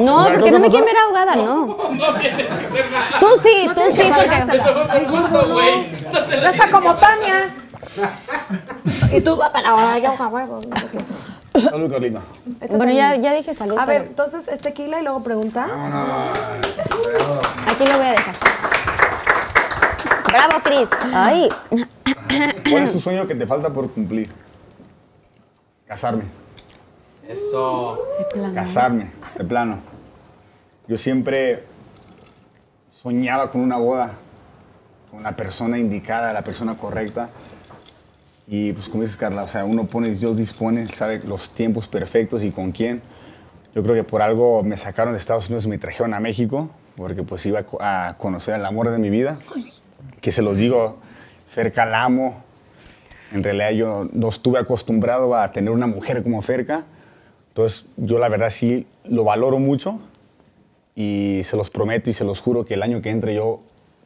No, 0.00 0.26
porque 0.34 0.50
no 0.50 0.58
me 0.58 0.68
quieren 0.68 0.84
ver 0.84 0.96
ahogada, 0.98 1.36
no. 1.36 1.76
Tú 3.20 3.28
sí, 3.40 3.68
tú 3.74 3.82
sí, 3.90 4.10
porque. 4.14 4.44
No 6.40 6.48
está 6.50 6.70
como 6.70 6.94
Tania. 6.96 7.54
Y 9.12 9.20
tú, 9.20 9.38
para 9.38 9.70
ahora, 9.70 9.98
ya 9.98 10.10
hoja 10.10 10.30
Salud, 11.60 11.90
Carlita. 11.90 12.20
Bueno, 12.76 12.92
ya, 12.92 13.16
ya 13.16 13.32
dije 13.34 13.54
salud. 13.54 13.78
A 13.78 13.86
ver, 13.86 13.98
pero 13.98 14.10
entonces 14.10 14.48
es 14.48 14.60
tequila 14.60 15.00
y 15.00 15.04
luego 15.04 15.22
pregunta. 15.22 15.64
aquí 17.66 17.84
lo 17.84 17.96
voy 17.96 18.06
a 18.06 18.10
dejar. 18.10 18.34
Bravo, 20.28 20.60
Chris. 20.62 20.90
Ay, 21.12 21.48
¿Cuál 22.68 22.82
es 22.82 22.92
tu 22.92 23.00
sueño 23.00 23.26
que 23.26 23.34
te 23.34 23.46
falta 23.46 23.70
por 23.70 23.90
cumplir? 23.90 24.30
Casarme. 25.86 26.24
Eso. 27.28 27.98
Casarme, 28.54 29.10
de 29.36 29.44
plano. 29.44 29.78
Yo 30.88 30.98
siempre 30.98 31.64
soñaba 32.90 33.50
con 33.50 33.60
una 33.60 33.76
boda, 33.76 34.10
con 35.10 35.22
la 35.22 35.36
persona 35.36 35.78
indicada, 35.78 36.32
la 36.32 36.42
persona 36.42 36.76
correcta. 36.76 37.30
Y 38.48 38.72
pues 38.72 38.88
como 38.88 39.02
dices, 39.02 39.16
Carla, 39.16 39.42
o 39.42 39.48
sea, 39.48 39.64
uno 39.64 39.86
pone, 39.86 40.10
Dios 40.10 40.36
dispone, 40.36 40.86
sabe 40.92 41.20
los 41.24 41.50
tiempos 41.50 41.88
perfectos 41.88 42.44
y 42.44 42.50
con 42.52 42.70
quién. 42.72 43.02
Yo 43.74 43.82
creo 43.82 43.94
que 43.94 44.04
por 44.04 44.22
algo 44.22 44.62
me 44.62 44.76
sacaron 44.76 45.14
de 45.14 45.18
Estados 45.18 45.48
Unidos 45.48 45.64
y 45.64 45.68
me 45.68 45.78
trajeron 45.78 46.14
a 46.14 46.20
México, 46.20 46.70
porque 46.96 47.22
pues 47.24 47.44
iba 47.44 47.60
a 47.60 47.62
co- 47.64 47.78
a 47.80 48.14
conocer 48.18 48.54
al 48.54 48.64
amor 48.64 48.90
de 48.90 48.98
mi 48.98 49.10
vida. 49.10 49.38
Que 50.20 50.30
se 50.32 50.42
los 50.42 50.58
digo, 50.58 50.98
Ferca 51.50 51.84
la 51.86 52.04
amo. 52.04 52.42
En 53.32 53.42
realidad 53.42 53.70
yo 53.70 54.08
no 54.12 54.28
estuve 54.28 54.58
acostumbrado 54.60 55.34
a 55.34 55.48
tener 55.50 55.70
una 55.72 55.86
mujer 55.88 56.22
como 56.22 56.40
Ferca. 56.40 56.84
Entonces 57.48 57.84
yo 57.96 58.18
la 58.18 58.28
verdad 58.28 58.50
sí 58.50 58.86
lo 59.04 59.24
valoro 59.24 59.58
mucho 59.58 59.98
y 60.94 61.40
se 61.42 61.56
los 61.56 61.68
prometo 61.70 62.08
y 62.10 62.12
se 62.12 62.24
los 62.24 62.40
juro 62.40 62.64
que 62.64 62.74
el 62.74 62.82
año 62.82 63.02
que 63.02 63.10
entre 63.10 63.34
yo 63.34 63.60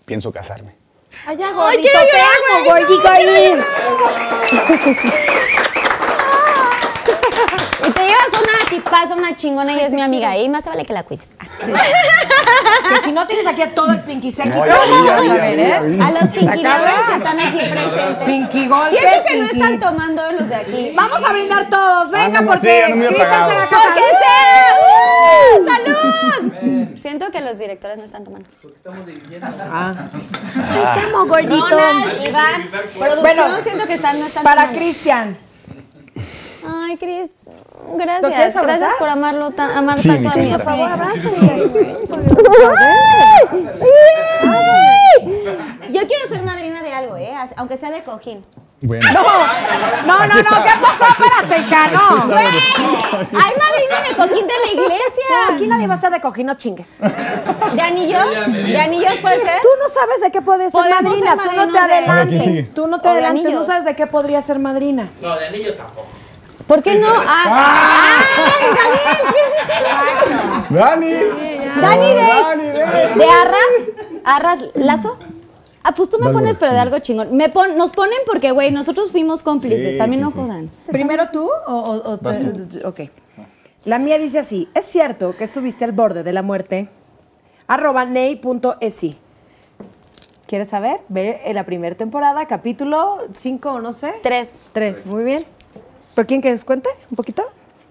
pienso 0.06 0.32
casarme. 0.32 0.79
Allá, 1.26 1.52
gordito, 1.52 1.88
te 1.90 2.20
amo, 2.20 2.64
gordito 2.64 3.08
ahí. 3.08 3.58
y 7.86 7.90
te 7.92 8.02
una 8.70 8.82
tipaza, 8.82 9.14
una 9.14 9.36
chingona 9.36 9.72
y 9.72 9.80
es 9.80 9.92
mi 9.92 10.02
amiga. 10.02 10.36
Y 10.36 10.48
más 10.48 10.62
te 10.62 10.70
vale 10.70 10.84
que 10.84 10.92
la 10.92 11.02
cuides. 11.02 11.32
Que 12.90 13.02
si 13.04 13.12
no 13.12 13.26
tienes 13.26 13.46
aquí 13.46 13.62
a 13.62 13.72
todo 13.74 13.92
el 13.92 14.00
Pinky 14.00 14.32
Seki, 14.32 14.48
No, 14.48 14.58
vamos 14.58 15.30
a 15.30 15.34
ver, 15.34 15.58
¿eh? 15.58 15.98
A 16.02 16.10
los 16.10 16.30
Pinky 16.30 16.62
Lovers 16.62 17.06
que 17.08 17.14
están 17.14 17.38
aquí 17.38 17.58
presentes. 17.58 18.18
Pinky 18.24 18.66
golpe, 18.66 18.96
Siento 18.98 19.22
que 19.26 19.36
no 19.36 19.46
están 19.46 19.78
tomando 19.78 20.32
los 20.32 20.48
de 20.48 20.56
aquí. 20.56 20.92
Vamos 20.94 21.22
a 21.22 21.32
brindar 21.32 21.70
todos, 21.70 22.10
venga, 22.10 22.38
Anda, 22.38 22.42
porque 22.42 22.82
Cristian 22.84 23.14
se 23.16 23.24
va 23.24 23.62
a 23.62 23.68
casar. 23.68 23.68
¡Porque 23.68 24.00
sea! 24.18 24.74
¡Uh! 25.60 25.68
¡Salud! 25.68 26.96
Siento 26.96 27.30
que 27.30 27.40
los 27.40 27.58
directores 27.58 27.98
no 27.98 28.04
están 28.04 28.24
tomando. 28.24 28.48
Te 28.82 28.90
amo, 31.00 31.26
gordito. 31.26 31.68
Ronald, 31.68 32.28
Iván, 32.28 32.68
producción, 32.70 33.20
Bueno, 33.20 33.60
siento 33.60 33.86
que 33.86 33.94
están, 33.94 34.18
no 34.18 34.26
están 34.26 34.42
Para 34.42 34.62
tomando. 34.62 34.80
Cristian. 34.80 35.49
Ay, 36.66 36.96
Cris, 36.96 37.32
¿Lo 37.90 37.96
gracias. 37.96 38.54
Gracias 38.62 38.94
por 38.98 39.08
amarlo 39.08 39.50
ta- 39.50 39.76
amar 39.78 39.98
Sí, 39.98 40.08
tanto 40.08 40.30
a 40.30 40.36
mi. 40.36 40.50
Por 40.52 40.62
favor, 40.62 40.88
abrázame. 40.90 41.68
Yo 45.90 46.06
quiero 46.06 46.26
ser 46.28 46.42
madrina 46.42 46.82
de 46.82 46.92
algo, 46.92 47.16
¿eh? 47.16 47.32
Aunque 47.56 47.76
sea 47.76 47.90
de 47.90 48.02
cojín. 48.04 48.42
Bueno. 48.82 49.06
No, 49.12 50.18
no, 50.20 50.26
no, 50.26 50.34
¿qué 50.36 50.42
pasó? 50.80 51.04
Espérate, 51.10 51.60
hija, 51.60 51.88
no. 51.88 52.26
¡Güey! 52.28 52.46
¡Hay 52.46 53.52
madrina 53.58 54.08
de 54.08 54.16
cojín 54.16 54.46
de 54.46 54.54
la 54.64 54.72
iglesia! 54.72 55.54
Aquí 55.54 55.66
nadie 55.66 55.86
va 55.86 55.94
a 55.96 56.00
ser 56.00 56.10
de 56.12 56.20
cojín, 56.22 56.46
no 56.46 56.54
chingues. 56.54 56.98
¿De 57.74 57.80
anillos? 57.82 58.24
¿De 58.46 58.80
anillos 58.80 59.20
puede 59.20 59.38
ser? 59.40 59.60
Tú 59.60 59.68
no 59.82 59.88
sabes 59.90 60.22
de 60.22 60.30
qué 60.30 60.40
puede 60.40 60.70
ser 60.70 60.80
Podemos 60.80 61.02
madrina, 61.02 61.30
ser 61.36 61.38
tú 61.38 61.44
no 61.44 61.50
te 61.50 61.56
madrinos 61.56 61.74
de- 61.74 61.80
A 61.80 62.14
ver, 62.14 62.28
¿quién 62.28 62.40
adelantes. 62.40 62.74
Tú 62.74 62.86
no 62.86 63.00
te 63.02 63.08
adelantes, 63.08 63.52
no 63.52 63.66
sabes 63.66 63.84
de 63.84 63.96
qué 63.96 64.06
podría 64.06 64.40
ser 64.40 64.58
madrina. 64.58 65.10
No, 65.20 65.36
de 65.36 65.46
anillos 65.46 65.76
tampoco. 65.76 66.06
¿Por 66.70 66.84
qué 66.84 66.94
no? 67.00 67.08
¡Ah! 67.26 68.22
¡Dani! 70.70 71.10
¡Dani 71.80 72.06
de, 72.06 72.14
Dani, 72.14 72.62
de- 72.62 73.14
de 73.16 73.24
Arras! 73.24 73.82
¿Arras 74.24 74.64
Lazo? 74.74 75.18
Ah, 75.82 75.92
pues 75.96 76.08
tú 76.10 76.18
me 76.20 76.30
pones, 76.30 76.58
pero 76.58 76.70
de 76.72 76.78
algo 76.78 77.00
chingón. 77.00 77.36
Me 77.36 77.48
pon- 77.48 77.76
nos 77.76 77.90
ponen 77.90 78.18
porque, 78.24 78.52
güey, 78.52 78.70
nosotros 78.70 79.10
fuimos 79.10 79.42
cómplices. 79.42 79.92
Sí, 79.94 79.98
También 79.98 80.20
sí, 80.20 80.24
no 80.24 80.30
sí. 80.30 80.36
jodan. 80.38 80.70
¿Primero 80.92 81.24
tú 81.32 81.50
o, 81.66 81.72
o- 81.74 82.12
o 82.12 82.18
Vas 82.18 82.38
te- 82.38 82.86
Ok. 82.86 83.00
La 83.86 83.98
mía 83.98 84.18
dice 84.18 84.38
así. 84.38 84.68
¿Es 84.72 84.86
cierto 84.86 85.34
que 85.36 85.42
estuviste 85.42 85.84
al 85.84 85.90
borde 85.92 86.22
de 86.22 86.32
la 86.32 86.42
muerte? 86.42 86.88
Arroba 87.66 88.04
ney.esi. 88.04 89.18
¿Quieres 90.46 90.68
saber? 90.68 91.00
Ve 91.08 91.40
en 91.46 91.54
la 91.56 91.64
primera 91.64 91.96
temporada, 91.96 92.46
capítulo 92.46 93.24
5 93.32 93.70
o 93.72 93.80
no 93.80 93.92
sé. 93.92 94.12
Tres. 94.22 94.58
Tres, 94.72 95.04
muy 95.06 95.24
bien. 95.24 95.44
¿Por 96.20 96.26
quién 96.26 96.42
que 96.42 96.50
les 96.50 96.64
cuente? 96.66 96.90
¿Un 97.10 97.16
poquito? 97.16 97.42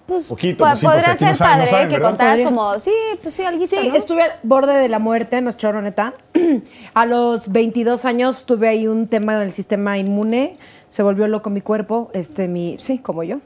Pues 0.05 0.27
Poquito, 0.27 0.59
po- 0.63 0.65
pues 0.69 0.80
sí, 0.82 0.86
porque 0.86 0.97
podría 0.99 1.13
no 1.13 1.17
ser 1.19 1.36
saben, 1.36 1.53
no 1.53 1.57
padre 1.57 1.67
saben, 1.71 1.88
que 1.88 1.95
¿verdad? 1.95 2.09
contaras 2.09 2.34
Podría. 2.36 2.47
como, 2.47 2.77
sí, 2.77 2.91
pues 3.23 3.34
sí, 3.34 3.41
algo 3.43 3.65
Sí, 3.65 3.75
estuve 3.95 4.21
al 4.21 4.32
borde 4.43 4.73
de 4.75 4.88
la 4.88 4.99
muerte, 4.99 5.41
no 5.41 5.49
es 5.49 5.57
choro, 5.57 5.82
neta. 5.82 6.13
A 6.93 7.07
los 7.07 7.51
22 7.51 8.05
años 8.05 8.45
tuve 8.45 8.67
ahí 8.67 8.86
un 8.88 9.07
tema 9.07 9.39
del 9.39 9.51
sistema 9.51 9.97
inmune, 9.97 10.57
se 10.89 11.01
volvió 11.01 11.27
loco 11.27 11.49
mi 11.49 11.61
cuerpo, 11.61 12.11
este, 12.13 12.47
mi, 12.47 12.77
sí, 12.80 12.99
como 12.99 13.23
yo. 13.23 13.38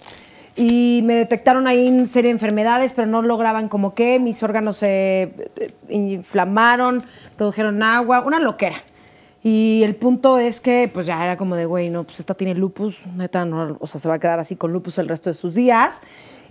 Y 0.58 1.00
me 1.06 1.14
detectaron 1.16 1.66
ahí 1.66 1.88
una 1.88 2.06
serie 2.08 2.28
de 2.28 2.34
enfermedades, 2.34 2.92
pero 2.94 3.08
no 3.08 3.22
lograban 3.22 3.70
como 3.70 3.94
qué, 3.96 4.20
mis 4.20 4.44
órganos 4.44 4.76
se 4.76 5.22
eh, 5.56 5.72
inflamaron, 5.88 7.02
produjeron 7.38 7.82
agua, 7.84 8.20
una 8.20 8.40
loquera. 8.42 8.76
Y 9.44 9.82
el 9.84 9.96
punto 9.96 10.38
es 10.38 10.62
que, 10.62 10.90
pues 10.94 11.06
ya 11.06 11.22
era 11.24 11.36
como 11.36 11.56
de, 11.58 11.66
güey, 11.66 11.90
no, 11.90 12.04
pues 12.06 12.20
esta 12.22 12.34
tiene 12.34 12.56
lupus, 12.56 12.96
neta, 13.16 13.44
no, 13.44 13.76
o 13.80 13.88
sea, 13.88 14.00
se 14.00 14.08
va 14.08 14.16
a 14.16 14.20
quedar 14.20 14.40
así 14.40 14.56
con 14.56 14.72
lupus 14.72 14.98
el 15.00 15.08
resto 15.10 15.30
de 15.30 15.34
sus 15.34 15.54
días. 15.54 16.00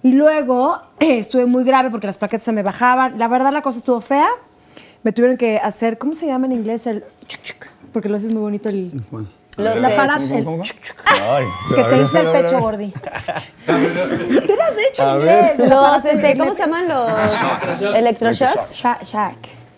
Y 0.02 0.12
luego 0.12 0.80
eh, 1.00 1.18
estuve 1.20 1.46
muy 1.46 1.64
grave 1.64 1.90
porque 1.90 2.06
las 2.06 2.18
plaquetas 2.18 2.44
se 2.44 2.52
me 2.52 2.62
bajaban. 2.62 3.18
La 3.18 3.28
verdad, 3.28 3.52
la 3.52 3.62
cosa 3.62 3.78
estuvo 3.78 4.00
fea. 4.00 4.28
Me 5.04 5.12
tuvieron 5.12 5.36
que 5.36 5.56
hacer, 5.58 5.96
¿cómo 5.98 6.12
se 6.12 6.26
llama 6.26 6.46
en 6.46 6.52
inglés? 6.52 6.86
El 6.86 7.02
chuc, 7.26 7.42
chuc, 7.42 7.66
porque 7.92 8.08
lo 8.08 8.16
haces 8.18 8.32
muy 8.32 8.42
bonito 8.42 8.68
el... 8.68 8.92
Lo 9.56 9.64
La 9.74 9.90
que 11.76 11.82
te 11.82 11.96
infla 11.98 12.20
el 12.20 12.42
pecho, 12.42 12.60
gordi. 12.60 12.92
¿Qué 13.66 14.56
le 14.56 14.62
has 14.62 14.76
dicho 14.76 15.02
A 15.02 15.16
ver. 15.16 15.52
inglés? 15.52 15.70
Los, 15.70 16.04
este, 16.06 16.38
¿cómo 16.38 16.54
se 16.54 16.60
llaman 16.62 16.88
los 16.88 17.84
electroshocks? 17.94 18.74
Sha- 18.74 19.00
Shack. 19.02 19.36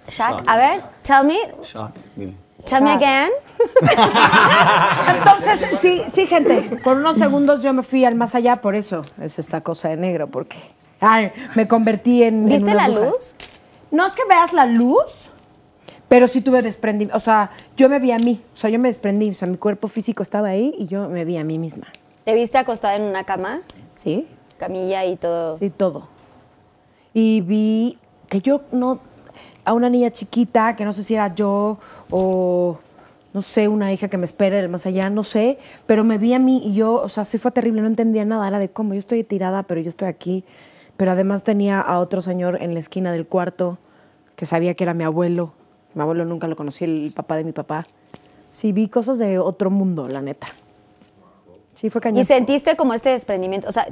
Shack. 0.08 0.42
A 0.46 0.56
ver, 0.56 0.82
tell 1.02 1.24
me, 1.26 1.38
Shock, 1.64 1.92
dile. 2.14 2.34
Tell 2.64 2.82
me 2.82 2.90
again. 2.92 3.30
Entonces, 5.08 5.78
sí, 5.80 6.02
sí, 6.08 6.26
gente, 6.26 6.80
por 6.82 6.96
unos 6.96 7.16
segundos 7.16 7.62
yo 7.62 7.72
me 7.72 7.82
fui 7.82 8.04
al 8.04 8.14
más 8.14 8.34
allá, 8.34 8.56
por 8.56 8.74
eso 8.74 9.02
es 9.20 9.38
esta 9.38 9.60
cosa 9.60 9.88
de 9.88 9.96
negro, 9.96 10.26
porque 10.28 10.56
ay, 11.00 11.30
me 11.54 11.68
convertí 11.68 12.22
en. 12.22 12.42
en 12.42 12.46
¿Viste 12.46 12.70
una 12.70 12.88
la 12.88 12.94
bruja. 12.94 13.10
luz? 13.10 13.34
No 13.90 14.06
es 14.06 14.14
que 14.14 14.22
veas 14.28 14.52
la 14.52 14.66
luz, 14.66 15.12
pero 16.08 16.28
sí 16.28 16.40
tuve 16.40 16.62
desprendimiento. 16.62 17.16
O 17.16 17.20
sea, 17.20 17.50
yo 17.76 17.88
me 17.88 17.98
vi 17.98 18.10
a 18.10 18.18
mí, 18.18 18.42
o 18.52 18.56
sea, 18.56 18.70
yo 18.70 18.78
me 18.78 18.88
desprendí, 18.88 19.30
o 19.30 19.34
sea, 19.34 19.48
mi 19.48 19.56
cuerpo 19.56 19.88
físico 19.88 20.22
estaba 20.22 20.48
ahí 20.48 20.74
y 20.78 20.86
yo 20.86 21.08
me 21.08 21.24
vi 21.24 21.36
a 21.36 21.44
mí 21.44 21.58
misma. 21.58 21.86
¿Te 22.24 22.34
viste 22.34 22.58
acostada 22.58 22.96
en 22.96 23.02
una 23.02 23.24
cama? 23.24 23.60
¿Sí? 23.94 24.26
Camilla 24.56 25.04
y 25.04 25.16
todo. 25.16 25.56
Sí, 25.58 25.70
todo. 25.70 26.08
Y 27.12 27.42
vi 27.42 27.98
que 28.28 28.40
yo 28.40 28.62
no, 28.72 28.98
a 29.64 29.72
una 29.72 29.88
niña 29.88 30.10
chiquita, 30.10 30.76
que 30.76 30.84
no 30.84 30.92
sé 30.92 31.04
si 31.04 31.14
era 31.14 31.34
yo 31.34 31.78
o, 32.10 32.78
no 33.32 33.42
sé, 33.42 33.68
una 33.68 33.92
hija 33.92 34.08
que 34.08 34.16
me 34.16 34.24
espera 34.24 34.56
del 34.56 34.68
más 34.68 34.86
allá, 34.86 35.10
no 35.10 35.24
sé, 35.24 35.58
pero 35.86 36.04
me 36.04 36.18
vi 36.18 36.34
a 36.34 36.38
mí 36.38 36.62
y 36.64 36.74
yo, 36.74 36.94
o 36.94 37.08
sea, 37.08 37.24
sí 37.24 37.38
fue 37.38 37.50
terrible, 37.50 37.80
no 37.80 37.86
entendía 37.86 38.24
nada, 38.24 38.46
era 38.46 38.58
de 38.58 38.68
cómo, 38.68 38.94
yo 38.94 38.98
estoy 38.98 39.24
tirada, 39.24 39.62
pero 39.64 39.80
yo 39.80 39.88
estoy 39.88 40.08
aquí. 40.08 40.44
Pero 40.96 41.10
además 41.10 41.42
tenía 41.42 41.80
a 41.80 41.98
otro 41.98 42.22
señor 42.22 42.62
en 42.62 42.72
la 42.74 42.80
esquina 42.80 43.10
del 43.10 43.26
cuarto 43.26 43.78
que 44.36 44.46
sabía 44.46 44.74
que 44.74 44.84
era 44.84 44.94
mi 44.94 45.02
abuelo. 45.02 45.52
Mi 45.94 46.02
abuelo 46.02 46.24
nunca 46.24 46.46
lo 46.46 46.54
conocí, 46.54 46.84
el 46.84 47.12
papá 47.12 47.36
de 47.36 47.44
mi 47.44 47.52
papá. 47.52 47.86
Sí, 48.50 48.72
vi 48.72 48.88
cosas 48.88 49.18
de 49.18 49.40
otro 49.40 49.70
mundo, 49.70 50.06
la 50.08 50.20
neta. 50.20 50.46
Sí, 51.74 51.90
fue 51.90 52.00
cañón. 52.00 52.20
Y 52.20 52.24
sentiste 52.24 52.76
como 52.76 52.94
este 52.94 53.10
desprendimiento. 53.10 53.68
O 53.68 53.72
sea, 53.72 53.88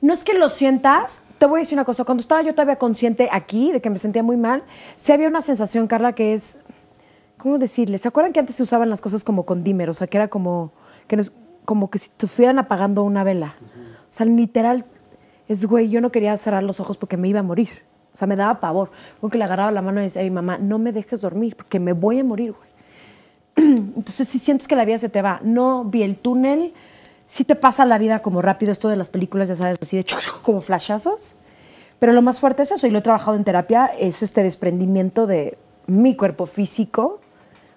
No 0.00 0.12
es 0.12 0.22
que 0.24 0.34
lo 0.34 0.50
sientas, 0.50 1.22
te 1.38 1.46
voy 1.46 1.58
a 1.58 1.62
decir 1.62 1.76
una 1.76 1.84
cosa, 1.84 2.04
cuando 2.04 2.20
estaba 2.22 2.42
yo 2.42 2.52
todavía 2.54 2.76
consciente 2.76 3.28
aquí 3.30 3.72
de 3.72 3.80
que 3.80 3.90
me 3.90 3.98
sentía 3.98 4.22
muy 4.22 4.36
mal, 4.36 4.62
sí 4.96 5.12
había 5.12 5.28
una 5.28 5.42
sensación, 5.42 5.86
Carla, 5.86 6.14
que 6.14 6.34
es, 6.34 6.60
¿cómo 7.36 7.58
decirle? 7.58 7.98
¿Se 7.98 8.08
acuerdan 8.08 8.32
que 8.32 8.40
antes 8.40 8.56
se 8.56 8.62
usaban 8.62 8.88
las 8.90 9.00
cosas 9.00 9.24
como 9.24 9.44
con 9.44 9.62
dimmer? 9.64 9.90
O 9.90 9.94
sea, 9.94 10.06
que 10.06 10.16
era 10.16 10.28
como 10.28 10.72
que, 11.06 11.16
nos- 11.16 11.32
como 11.64 11.90
que 11.90 11.98
si 11.98 12.10
estuvieran 12.18 12.58
apagando 12.58 13.02
una 13.02 13.24
vela. 13.24 13.56
O 14.08 14.12
sea, 14.16 14.26
literal, 14.26 14.84
es, 15.48 15.66
güey, 15.66 15.88
yo 15.88 16.00
no 16.00 16.10
quería 16.10 16.36
cerrar 16.36 16.62
los 16.62 16.80
ojos 16.80 16.96
porque 16.96 17.16
me 17.16 17.28
iba 17.28 17.40
a 17.40 17.42
morir. 17.42 17.68
O 18.12 18.16
sea, 18.16 18.28
me 18.28 18.36
daba 18.36 18.60
pavor. 18.60 18.90
Como 19.20 19.30
que 19.30 19.38
le 19.38 19.44
agarraba 19.44 19.72
la 19.72 19.82
mano 19.82 20.00
y 20.00 20.04
decía 20.04 20.22
a 20.22 20.24
mi 20.24 20.30
mamá, 20.30 20.56
no 20.56 20.78
me 20.78 20.92
dejes 20.92 21.20
dormir, 21.20 21.56
porque 21.56 21.80
me 21.80 21.92
voy 21.92 22.20
a 22.20 22.24
morir, 22.24 22.52
güey. 22.52 22.70
Entonces, 23.96 24.28
si 24.28 24.38
sientes 24.38 24.68
que 24.68 24.76
la 24.76 24.84
vida 24.84 24.98
se 24.98 25.08
te 25.08 25.20
va, 25.20 25.40
no 25.42 25.84
vi 25.84 26.02
el 26.04 26.16
túnel, 26.16 26.72
sí 27.26 27.44
te 27.44 27.54
pasa 27.54 27.84
la 27.84 27.98
vida 27.98 28.20
como 28.20 28.42
rápido, 28.42 28.72
esto 28.72 28.88
de 28.88 28.96
las 28.96 29.08
películas, 29.08 29.48
ya 29.48 29.56
sabes, 29.56 29.78
así 29.80 29.96
de 29.96 30.06
como 30.42 30.60
flashazos. 30.60 31.36
Pero 31.98 32.12
lo 32.12 32.22
más 32.22 32.40
fuerte 32.40 32.62
es 32.62 32.72
eso, 32.72 32.86
y 32.86 32.90
lo 32.90 32.98
he 32.98 33.02
trabajado 33.02 33.36
en 33.36 33.44
terapia, 33.44 33.86
es 33.98 34.22
este 34.22 34.42
desprendimiento 34.42 35.26
de 35.26 35.56
mi 35.86 36.16
cuerpo 36.16 36.46
físico 36.46 37.20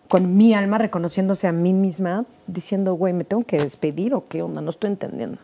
con 0.08 0.38
mi 0.38 0.54
alma 0.54 0.78
reconociéndose 0.78 1.48
a 1.48 1.52
mí 1.52 1.74
misma, 1.74 2.26
diciendo, 2.48 2.94
güey, 2.94 3.14
¿me 3.14 3.24
tengo 3.24 3.44
que 3.44 3.60
despedir 3.60 4.14
o 4.14 4.28
qué 4.28 4.42
onda? 4.42 4.62
No 4.62 4.70
estoy 4.70 4.90
entendiendo. 4.90 5.38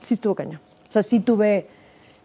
Sí 0.00 0.14
estuvo 0.14 0.34
cañón. 0.34 0.60
O 0.88 0.92
sea, 0.92 1.02
sí 1.02 1.20
tuve 1.20 1.66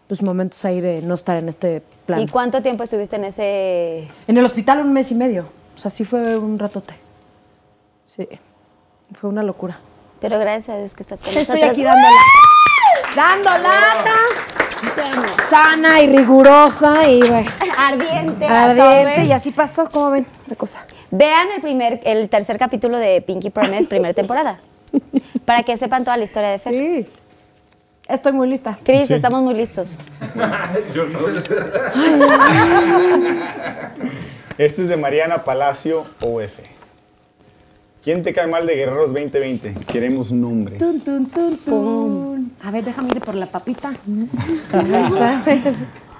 pues, 0.06 0.22
momentos 0.22 0.64
ahí 0.64 0.80
de 0.80 1.02
no 1.02 1.14
estar 1.14 1.36
en 1.36 1.48
este 1.48 1.82
plan. 2.06 2.20
¿Y 2.20 2.28
cuánto 2.28 2.62
tiempo 2.62 2.84
estuviste 2.84 3.16
en 3.16 3.24
ese...? 3.24 4.08
En 4.28 4.38
el 4.38 4.44
hospital 4.44 4.80
un 4.80 4.92
mes 4.92 5.10
y 5.10 5.16
medio. 5.16 5.48
O 5.74 5.78
sea, 5.78 5.90
sí 5.90 6.04
fue 6.04 6.38
un 6.38 6.58
ratote. 6.58 6.94
Sí, 8.04 8.28
fue 9.12 9.30
una 9.30 9.42
locura. 9.42 9.78
Pero 10.24 10.38
gracias 10.38 10.74
a 10.74 10.78
Dios 10.78 10.94
que 10.94 11.02
estás 11.02 11.20
con 11.20 11.28
Estoy 11.28 11.60
nosotros. 11.60 11.70
aquí 11.72 11.84
dando 11.84 12.08
¡Dando 13.14 13.50
lata! 13.68 14.14
Sana 15.50 16.00
y 16.00 16.06
rigurosa 16.16 17.06
y 17.06 17.20
bueno, 17.20 17.50
Ardiente. 17.76 18.46
ardiente. 18.46 19.24
Y 19.26 19.32
así 19.32 19.50
pasó, 19.50 19.86
como 19.90 20.12
ven, 20.12 20.24
la 20.46 20.56
cosa. 20.56 20.86
Vean 21.10 21.48
el 21.54 21.60
primer, 21.60 22.00
el 22.04 22.30
tercer 22.30 22.56
capítulo 22.58 22.96
de 22.96 23.20
Pinky 23.20 23.50
Promise, 23.50 23.86
primera 23.86 24.14
temporada. 24.22 24.58
Para 25.44 25.62
que 25.62 25.76
sepan 25.76 26.04
toda 26.04 26.16
la 26.16 26.24
historia 26.24 26.48
de 26.48 26.58
Fer. 26.58 26.72
Sí. 26.72 27.06
Estoy 28.08 28.32
muy 28.32 28.48
lista. 28.48 28.78
Cris, 28.82 29.08
Sí. 29.08 29.14
estamos 29.14 29.42
muy 29.42 29.52
listos. 29.52 29.98
Este 34.56 34.82
es 34.82 34.88
de 34.88 34.96
Mariana 34.96 35.44
Palacio 35.44 36.06
OF. 36.22 36.60
¿Quién 38.04 38.20
te 38.20 38.34
cae 38.34 38.46
mal 38.46 38.66
de 38.66 38.76
Guerreros 38.76 39.14
2020? 39.14 39.76
Queremos 39.90 40.30
nombres. 40.30 40.78
Tun, 40.78 41.00
tun, 41.00 41.26
tun, 41.30 41.56
tun. 41.56 42.52
A 42.62 42.70
ver, 42.70 42.84
déjame 42.84 43.08
ir 43.08 43.20
por 43.22 43.34
la 43.34 43.46
papita. 43.46 43.92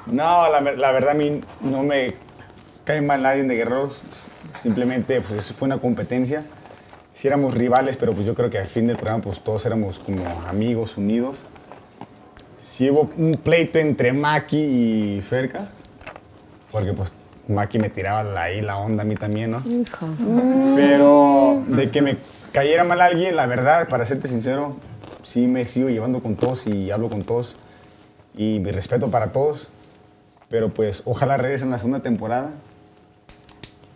No, 0.07 0.51
la, 0.51 0.61
la 0.61 0.93
verdad 0.93 1.13
a 1.13 1.15
mí 1.15 1.41
no 1.63 1.83
me 1.83 2.13
cae 2.85 3.01
mal 3.01 3.23
nadie 3.23 3.43
de 3.43 3.57
Guerreros. 3.57 4.01
Simplemente 4.61 5.23
pues, 5.23 5.53
fue 5.53 5.67
una 5.67 5.79
competencia. 5.79 6.45
Sí 7.15 7.27
éramos 7.27 7.55
rivales, 7.55 7.97
pero 7.97 8.13
pues 8.13 8.27
yo 8.27 8.35
creo 8.35 8.51
que 8.51 8.59
al 8.59 8.67
fin 8.67 8.87
del 8.87 8.97
programa 8.97 9.23
pues 9.23 9.41
todos 9.41 9.65
éramos 9.65 9.99
como 9.99 10.25
amigos, 10.47 10.99
unidos. 10.99 11.43
Sí 12.59 12.91
hubo 12.91 13.11
un 13.17 13.35
pleito 13.43 13.79
entre 13.79 14.13
Maki 14.13 14.59
y 14.59 15.21
Ferca, 15.23 15.69
porque 16.71 16.93
pues 16.93 17.13
Maki 17.49 17.79
me 17.79 17.91
tiraba 17.91 18.23
la, 18.23 18.43
ahí 18.45 18.63
la 18.63 18.77
onda 18.77 19.03
a 19.03 19.07
mí 19.07 19.17
también, 19.17 19.51
¿no? 19.51 19.63
Pero 20.77 21.63
de 21.67 21.91
que 21.91 22.01
me 22.03 22.17
cayera 22.53 22.85
mal 22.85 23.01
alguien, 23.01 23.37
la 23.37 23.47
verdad, 23.47 23.89
para 23.89 24.07
serte 24.07 24.29
sincero, 24.29 24.77
sí 25.23 25.47
me 25.47 25.65
sigo 25.65 25.89
llevando 25.89 26.23
con 26.23 26.37
todos 26.37 26.67
y 26.67 26.91
hablo 26.91 27.11
con 27.11 27.23
todos. 27.23 27.57
Y 28.37 28.61
mi 28.61 28.71
respeto 28.71 29.11
para 29.11 29.33
todos. 29.33 29.69
Pero 30.49 30.69
pues 30.69 31.03
ojalá 31.05 31.37
regresen 31.37 31.71
la 31.71 31.79
segunda 31.79 32.01
temporada. 32.01 32.51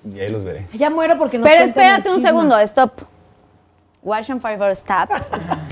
Y 0.04 0.20
ahí 0.20 0.28
los 0.30 0.44
veré. 0.44 0.66
Ya 0.74 0.90
muero 0.90 1.18
porque 1.18 1.38
no 1.38 1.44
Pero 1.44 1.62
espérate 1.62 2.10
un 2.10 2.20
segundo, 2.20 2.58
stop. 2.60 2.92
Watch 4.02 4.30
and 4.30 4.40
Fire 4.40 4.60
Stop. 4.70 5.10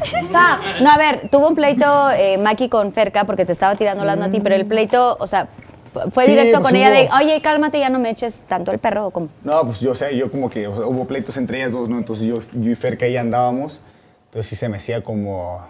Stop. 0.02 0.80
No, 0.80 0.90
a 0.90 0.98
ver, 0.98 1.28
tuvo 1.30 1.48
un 1.48 1.54
pleito 1.54 2.10
eh, 2.10 2.36
Maki 2.38 2.68
con 2.68 2.92
Ferca 2.92 3.24
porque 3.24 3.44
te 3.44 3.52
estaba 3.52 3.76
tirando 3.76 4.04
la 4.04 4.12
a 4.12 4.30
ti, 4.30 4.40
pero 4.40 4.54
el 4.54 4.66
pleito, 4.66 5.16
o 5.18 5.26
sea, 5.26 5.48
fue 6.12 6.24
Sí, 6.24 6.30
directo 6.30 6.58
pues 6.60 6.66
con 6.72 6.76
ella 6.76 6.90
de, 6.90 7.04
hubo- 7.06 7.16
oye, 7.18 7.40
cálmate, 7.40 7.78
ya 7.80 7.88
no 7.90 7.98
me 7.98 8.10
eches 8.10 8.40
tanto 8.48 8.72
el 8.72 8.78
perro 8.78 9.06
o 9.06 9.10
como. 9.10 9.28
No, 9.44 9.64
pues 9.64 9.80
yo 9.80 9.94
sé, 9.94 10.16
yo 10.16 10.30
como 10.30 10.48
que 10.50 10.66
o 10.68 10.76
sea, 10.76 10.86
hubo 10.86 11.06
pleitos 11.06 11.36
entre 11.36 11.58
ellas 11.58 11.72
dos, 11.72 11.88
¿no? 11.88 11.98
Entonces 11.98 12.26
yo, 12.26 12.40
yo 12.52 12.70
y 12.70 12.74
Ferca 12.74 13.06
ahí 13.06 13.16
andábamos. 13.16 13.80
Entonces 14.26 14.48
sí 14.50 14.56
se 14.56 14.68
me 14.68 14.76
hacía 14.76 15.02
como 15.02 15.60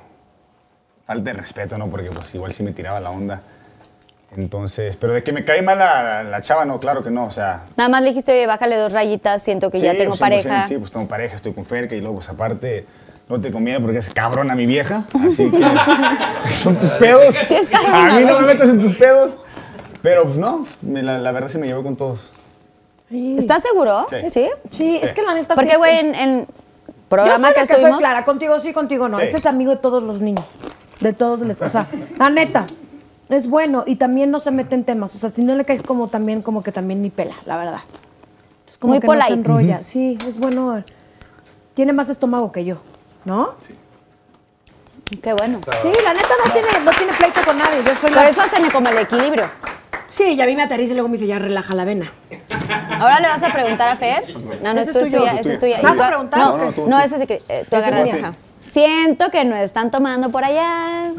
falta 1.07 1.31
de 1.31 1.35
respeto, 1.35 1.79
¿no? 1.79 1.89
Porque 1.89 2.11
pues 2.11 2.35
igual 2.35 2.53
sí 2.53 2.63
me 2.63 2.73
tiraba 2.73 3.01
la 3.01 3.11
onda. 3.11 3.43
Entonces, 4.37 4.97
pero 4.97 5.13
de 5.13 5.23
que 5.23 5.33
me 5.33 5.45
cae 5.45 5.63
mal 5.63 5.79
la, 5.79 6.23
la 6.25 6.41
chava, 6.43 6.65
no, 6.65 6.79
claro 6.81 7.03
que 7.03 7.11
no, 7.11 7.25
o 7.27 7.31
sea... 7.31 7.63
Nada 7.77 7.89
más 7.89 8.03
le 8.03 8.09
dijiste, 8.09 8.33
oye, 8.33 8.47
bájale 8.47 8.77
dos 8.77 8.93
rayitas, 8.93 9.43
siento 9.43 9.71
que 9.71 9.81
ya 9.81 9.93
sí, 9.93 9.99
tengo 9.99 10.11
pues, 10.11 10.21
pareja. 10.21 10.67
Sí, 10.67 10.77
pues 10.79 10.91
tengo 10.91 11.07
pareja, 11.07 11.37
estoy 11.37 11.53
con 11.53 11.65
Ferca 11.65 11.95
y 11.95 12.01
luego 12.01 12.17
pues 12.17 12.29
aparte 12.29 12.85
no 13.29 13.41
te 13.41 13.51
conviene 13.51 13.81
porque 13.81 13.99
es 13.99 14.13
cabrona 14.13 14.55
mi 14.55 14.67
vieja, 14.67 15.05
así 15.27 15.51
que 15.51 15.59
son 16.51 16.77
tus 16.77 16.91
pedos. 16.93 17.35
Sí 17.47 17.55
es 17.55 17.71
cabrona, 17.71 18.15
A 18.15 18.19
mí 18.19 18.25
no 18.25 18.41
me 18.41 18.47
metas 18.49 18.69
en 18.69 18.81
tus 18.81 18.95
pedos. 18.95 19.37
Pero 20.03 20.25
pues 20.25 20.37
no, 20.37 20.67
me- 20.83 21.03
la, 21.03 21.19
la 21.19 21.33
verdad 21.33 21.49
sí 21.49 21.59
me 21.59 21.67
llevo 21.67 21.83
con 21.83 21.97
todos. 21.97 22.33
¿Estás 23.11 23.63
seguro? 23.63 24.07
Sí. 24.11 24.17
¿Sí? 24.31 24.51
Sí, 24.71 24.99
es 25.01 25.13
que 25.13 25.23
la 25.23 25.35
neta 25.35 25.55
Porque, 25.55 25.71
sí- 25.73 25.77
güey, 25.77 25.99
en, 25.99 26.15
en 26.15 26.47
programa 27.09 27.49
soy 27.49 27.55
que 27.55 27.61
la 27.61 27.67
soy 27.67 27.75
estuvimos... 27.77 27.99
clara, 28.01 28.25
contigo 28.25 28.59
sí, 28.61 28.73
contigo 28.73 29.09
no. 29.09 29.17
Sí. 29.19 29.25
Este 29.25 29.37
es 29.39 29.47
amigo 29.47 29.71
de 29.71 29.77
todos 29.79 30.03
los 30.03 30.21
niños, 30.21 30.45
de 31.01 31.13
todos 31.13 31.41
les, 31.41 31.61
o 31.63 31.69
sea, 31.69 31.87
la 32.19 32.31
neta, 32.31 32.67
es 33.29 33.49
bueno 33.49 33.85
y 33.87 33.97
también 33.97 34.31
no 34.31 34.41
se 34.41 34.51
mete 34.51 34.75
en 34.75 34.85
temas, 34.85 35.15
o 35.15 35.19
sea, 35.19 35.31
si 35.31 35.43
no 35.45 35.55
le 35.55 35.65
caes 35.65 35.83
como 35.83 36.09
también, 36.09 36.43
como 36.43 36.63
que 36.65 36.73
también 36.73 37.01
ni 37.03 37.11
pela, 37.11 37.35
la 37.45 37.57
verdad. 37.57 37.81
Es 38.69 38.77
como 38.79 38.93
Muy 38.95 39.01
que 39.01 39.07
no 39.07 39.13
se 39.13 39.19
polite. 39.21 39.35
enrolla, 39.35 39.85
sí, 39.85 40.19
es 40.29 40.39
bueno, 40.39 40.83
tiene 41.75 41.93
más 41.93 42.09
estómago 42.09 42.51
que 42.51 42.65
yo, 42.65 42.77
¿no? 43.25 43.55
Qué 45.23 45.33
bueno. 45.33 45.61
Sí, 45.83 45.93
la 46.03 46.13
neta 46.13 46.29
no 46.45 46.53
tiene, 46.53 46.69
no 46.85 46.91
tiene 46.91 47.13
pleito 47.13 47.41
con 47.47 47.57
nadie, 47.57 47.79
yo 47.85 47.93
soy 47.95 48.09
Por 48.11 48.17
la... 48.23 48.29
eso 48.29 48.43
hacen 48.43 48.69
como 48.71 48.89
el 48.89 48.99
equilibrio. 48.99 49.45
Sí, 50.17 50.35
ya 50.35 50.47
vi 50.47 50.57
me 50.57 50.63
aterriza 50.63 50.93
y 50.93 50.95
luego 50.97 51.09
me 51.09 51.17
dice, 51.17 51.27
ya 51.27 51.39
relaja 51.39 51.75
la 51.75 51.85
vena. 51.85 52.11
Ahora 52.99 53.21
le 53.21 53.29
vas 53.29 53.43
a 53.43 53.53
preguntar 53.53 53.89
a 53.91 53.97
Fer. 53.97 54.23
No, 54.63 54.73
no, 54.73 54.81
Ese 54.81 54.91
es 54.91 55.11
tuya, 55.11 55.33
Ese 55.33 55.41
esa 55.43 55.53
es 55.53 55.59
tuya. 55.59 55.79
¿Vas 55.83 55.99
a 56.01 56.09
preguntar? 56.09 56.41
No, 56.41 56.57
No, 56.57 56.65
no, 56.65 56.73
tú, 56.73 56.89
no, 56.89 56.99
tú. 56.99 57.05
ese 57.05 57.15
es 57.17 57.21
el 57.21 57.27
que 57.27 57.43
eh, 57.49 57.67
tú 57.69 57.77
agarras. 57.77 58.35
Siento 58.67 59.31
que 59.31 59.45
nos 59.45 59.59
están 59.59 59.91
tomando 59.91 60.31
por 60.31 60.43
allá. 60.45 61.13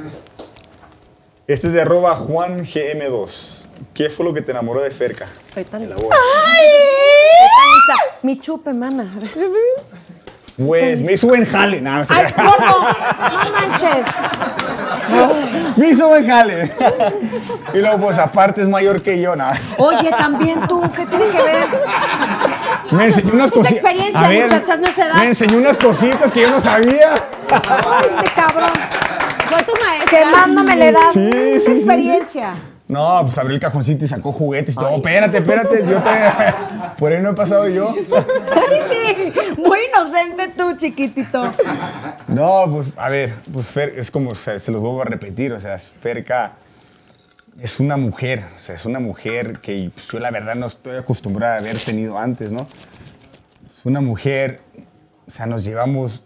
Este 1.45 1.67
es 1.67 1.73
de 1.73 1.81
arroba 1.81 2.17
juangm2. 2.19 3.67
¿Qué 3.93 4.09
fue 4.09 4.25
lo 4.25 4.33
que 4.33 4.41
te 4.41 4.51
enamoró 4.51 4.81
de 4.81 4.89
Ferca? 4.89 5.27
Elabora. 5.55 6.17
Mi 8.23 8.39
chupe, 8.39 8.73
mana. 8.73 9.11
Pues 10.57 11.01
me 11.01 11.13
hizo 11.13 11.27
buen 11.27 11.45
jale. 11.45 11.79
Nada, 11.81 12.03
no 12.03 12.15
¡Ay, 12.15 12.25
gordo! 12.35 12.81
¡No 13.43 13.51
manches! 13.51 14.05
Me 15.75 15.89
hizo 15.89 16.07
buen 16.07 16.27
jale. 16.27 16.71
y 17.73 17.77
luego, 17.79 17.99
pues 17.99 18.17
aparte 18.17 18.61
es 18.61 18.67
mayor 18.67 19.01
que 19.01 19.19
yo, 19.21 19.35
nada. 19.35 19.55
Oye, 19.77 20.09
también 20.09 20.59
tú, 20.67 20.81
¿qué 20.95 21.05
tiene 21.05 21.25
que 21.27 21.41
ver? 21.41 21.67
Me 22.91 23.05
enseñó 23.05 23.33
unas 23.33 23.45
Esa 23.47 23.53
cositas. 23.55 23.73
experiencia, 23.83 24.21
muchachas, 24.43 24.79
no 24.79 24.87
se 24.87 25.01
da. 25.07 25.13
Me 25.15 25.25
enseñó 25.27 25.57
unas 25.57 25.77
cositas 25.77 26.31
que 26.31 26.41
yo 26.41 26.49
no 26.51 26.59
sabía. 26.61 27.13
Este 27.15 28.31
cabrón. 28.35 28.71
Fue 29.45 29.63
tu 29.63 29.73
maestra. 29.81 30.19
Quemándome 30.19 30.75
la 30.75 30.85
edad. 30.87 31.09
Sí, 31.13 31.29
sí, 31.31 31.37
Esa 31.53 31.65
sí, 31.65 31.71
experiencia. 31.77 32.49
No, 32.87 33.19
pues 33.23 33.37
abrió 33.37 33.55
el 33.55 33.59
cajoncito 33.59 34.05
y 34.05 34.07
sacó 34.07 34.31
juguetes 34.31 34.75
y 34.75 34.77
todo. 34.77 34.95
Espérate, 34.95 35.37
espérate. 35.39 35.85
Yo 35.85 36.01
te... 36.01 36.09
Por 36.97 37.11
ahí 37.11 37.21
no 37.21 37.31
he 37.31 37.33
pasado 37.33 37.67
yo. 37.67 37.89
Ay, 37.93 38.79
sí. 38.89 39.33
Muy 39.57 39.79
inocente 39.89 40.47
tú, 40.55 40.75
chiquitito. 40.77 41.51
No, 42.27 42.65
pues 42.71 42.87
a 42.95 43.09
ver, 43.09 43.33
pues 43.51 43.67
Fer, 43.67 43.93
es 43.97 44.09
como, 44.09 44.31
o 44.31 44.35
sea, 44.35 44.57
se 44.57 44.71
los 44.71 44.81
vuelvo 44.81 45.01
a 45.01 45.05
repetir, 45.05 45.53
o 45.53 45.59
sea, 45.59 45.77
Ferca 45.77 46.53
es 47.59 47.79
una 47.79 47.97
mujer, 47.97 48.45
o 48.55 48.57
sea, 48.57 48.75
es 48.75 48.85
una 48.85 48.99
mujer 48.99 49.59
que 49.59 49.91
pues, 49.93 50.07
yo 50.07 50.19
la 50.19 50.31
verdad 50.31 50.55
no 50.55 50.67
estoy 50.67 50.97
acostumbrada 50.97 51.55
a 51.55 51.59
haber 51.59 51.77
tenido 51.77 52.17
antes, 52.17 52.51
¿no? 52.51 52.67
Es 53.75 53.85
una 53.85 54.01
mujer, 54.01 54.61
o 55.27 55.31
sea, 55.31 55.45
nos 55.45 55.63
llevamos 55.63 56.23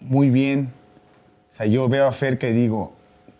muy 0.00 0.30
bien. 0.30 0.72
O 1.50 1.54
sea, 1.54 1.66
yo 1.66 1.88
veo 1.88 2.06
a 2.06 2.12
Ferca 2.12 2.48
y 2.48 2.52
digo, 2.52 2.92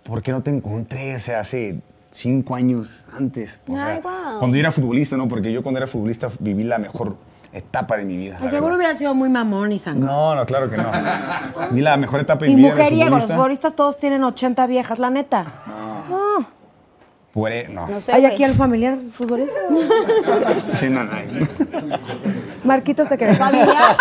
¿por 0.03 0.23
qué 0.23 0.33
no 0.33 0.43
te 0.43 0.51
encontré, 0.51 1.17
o 1.17 1.21
sea, 1.21 1.41
hace 1.41 1.81
cinco 2.13 2.55
años 2.55 3.05
antes? 3.19 3.61
O 3.67 3.75
sea, 3.77 3.87
Ay, 3.95 4.01
guau. 4.01 4.39
cuando 4.39 4.57
yo 4.57 4.61
era 4.61 4.71
futbolista, 4.71 5.17
¿no? 5.17 5.29
Porque 5.29 5.53
yo 5.53 5.63
cuando 5.63 5.79
era 5.79 5.87
futbolista 5.89 6.29
viví 6.39 6.63
la 6.65 6.79
mejor 6.79 7.17
etapa 7.53 7.97
de 7.97 8.05
mi 8.05 8.17
vida. 8.17 8.39
Seguro 8.39 8.61
verdad. 8.63 8.77
hubiera 8.77 8.95
sido 8.95 9.15
muy 9.15 9.29
mamón 9.29 9.73
y 9.73 9.79
sangre. 9.79 10.07
No, 10.07 10.35
no, 10.35 10.47
claro 10.47 10.71
que 10.71 10.77
no. 10.77 10.91
Vi 11.73 11.81
la 11.83 11.97
mejor 11.97 12.21
etapa 12.21 12.45
de 12.45 12.51
Y 12.53 12.55
mi 12.55 12.63
vida 12.63 12.75
de 12.75 12.77
mujeriego, 12.77 13.05
los 13.11 13.11
futbolista. 13.25 13.35
futbolistas 13.37 13.75
todos 13.77 13.99
tienen 13.99 14.23
80 14.25 14.67
viejas, 14.69 14.99
la 14.99 15.11
neta. 15.11 15.45
No. 16.09 16.47
Por 17.33 17.51
e- 17.51 17.69
no. 17.69 17.87
No 17.89 18.01
sé. 18.01 18.13
¿Hay 18.13 18.27
aquí 18.27 18.45
al 18.45 18.55
familiar 18.55 18.97
futbolista? 19.17 19.59
Sí, 20.75 20.89
no, 20.91 21.05
no 21.05 21.13
hay. 21.13 21.29
Marquitos 22.65 23.09
te 23.09 23.17
querés. 23.19 23.39
Familiar. 23.39 23.97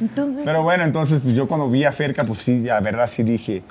Entonces, 0.00 0.42
Pero 0.44 0.62
bueno, 0.62 0.84
entonces 0.84 1.20
pues 1.20 1.34
yo 1.34 1.46
cuando 1.46 1.68
vi 1.70 1.84
a 1.84 1.92
Ferca, 1.92 2.24
pues 2.24 2.40
sí, 2.40 2.60
la 2.60 2.80
verdad 2.80 3.06
sí 3.06 3.22
dije. 3.22 3.62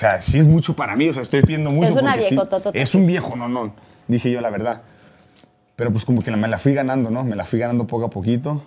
O 0.00 0.02
sea, 0.02 0.22
sí 0.22 0.38
es 0.38 0.46
mucho 0.46 0.74
para 0.74 0.96
mí, 0.96 1.10
o 1.10 1.12
sea, 1.12 1.20
estoy 1.20 1.42
pidiendo 1.42 1.70
mucho. 1.70 1.90
Es 1.90 1.96
una 1.96 2.14
porque 2.14 2.22
sí. 2.22 2.38
Es 2.72 2.94
un 2.94 3.06
viejo, 3.06 3.36
no, 3.36 3.50
no. 3.50 3.74
Dije 4.08 4.30
yo 4.30 4.40
la 4.40 4.48
verdad. 4.48 4.80
Pero 5.76 5.92
pues 5.92 6.06
como 6.06 6.22
que 6.22 6.30
me 6.30 6.48
la 6.48 6.58
fui 6.58 6.72
ganando, 6.72 7.10
¿no? 7.10 7.22
Me 7.22 7.36
la 7.36 7.44
fui 7.44 7.58
ganando 7.58 7.86
poco 7.86 8.06
a 8.06 8.08
poquito. 8.08 8.62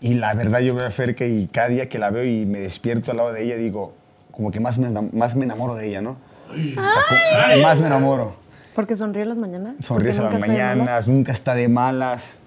Y 0.00 0.14
la 0.14 0.34
verdad 0.34 0.60
yo 0.60 0.76
veo 0.76 0.86
a 0.86 0.92
Ferca 0.92 1.26
y 1.26 1.48
cada 1.48 1.66
día 1.66 1.88
que 1.88 1.98
la 1.98 2.10
veo 2.10 2.24
y 2.24 2.46
me 2.46 2.60
despierto 2.60 3.10
al 3.10 3.16
lado 3.16 3.32
de 3.32 3.42
ella, 3.42 3.56
digo, 3.56 3.94
como 4.30 4.52
que 4.52 4.60
más 4.60 4.78
me, 4.78 4.88
más 5.10 5.34
me 5.34 5.44
enamoro 5.44 5.74
de 5.74 5.88
ella, 5.88 6.02
¿no? 6.02 6.18
O 6.50 6.54
sea, 6.54 7.58
más 7.60 7.80
me 7.80 7.88
enamoro. 7.88 8.36
Porque 8.76 8.94
sonríe 8.94 9.24
las 9.24 9.38
mañanas. 9.38 9.74
Sonríes 9.80 10.20
a 10.20 10.22
las 10.22 10.34
nunca 10.34 10.38
estoy 10.38 10.54
de 10.54 10.60
malas. 10.60 10.76
mañanas, 10.76 11.08
nunca 11.08 11.32
está 11.32 11.54
de 11.56 11.68
malas. 11.68 12.38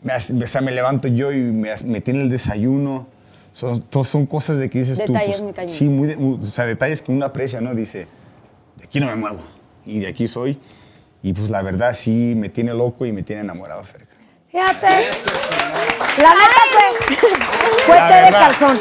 Me, 0.00 0.14
o 0.14 0.46
sea, 0.46 0.62
me 0.62 0.70
levanto 0.70 1.08
yo 1.08 1.30
y 1.30 1.42
me 1.42 2.00
tiene 2.00 2.22
el 2.22 2.30
desayuno. 2.30 3.06
Son, 3.52 3.84
son 4.04 4.26
cosas 4.26 4.58
de 4.58 4.70
que 4.70 4.78
dices 4.78 4.98
tú. 5.04 5.12
Detalles 5.12 5.30
pues, 5.36 5.42
muy 5.42 5.52
cañones. 5.52 5.74
Sí, 5.76 5.84
muy 5.86 6.06
de- 6.08 6.16
muy- 6.16 6.38
o 6.38 6.42
sea, 6.42 6.66
detalles 6.66 7.02
que 7.02 7.10
uno 7.12 7.26
aprecia, 7.26 7.60
¿no? 7.60 7.74
Dice, 7.74 8.06
de 8.76 8.84
aquí 8.84 9.00
no 9.00 9.06
me 9.06 9.16
muevo. 9.16 9.38
Y 9.84 9.98
de 10.00 10.08
aquí 10.08 10.28
soy. 10.28 10.58
Y 11.22 11.32
pues 11.32 11.50
la 11.50 11.60
verdad 11.62 11.92
sí 11.94 12.34
me 12.36 12.48
tiene 12.48 12.72
loco 12.72 13.04
y 13.06 13.12
me 13.12 13.22
tiene 13.22 13.42
enamorado, 13.42 13.82
Ferca. 13.84 14.14
Fíjate. 14.50 15.10
La 16.20 16.34
neta 16.34 16.62
fue, 16.72 17.16
fue 17.86 17.96
té 18.08 18.24
de 18.24 18.30
calzón. 18.30 18.80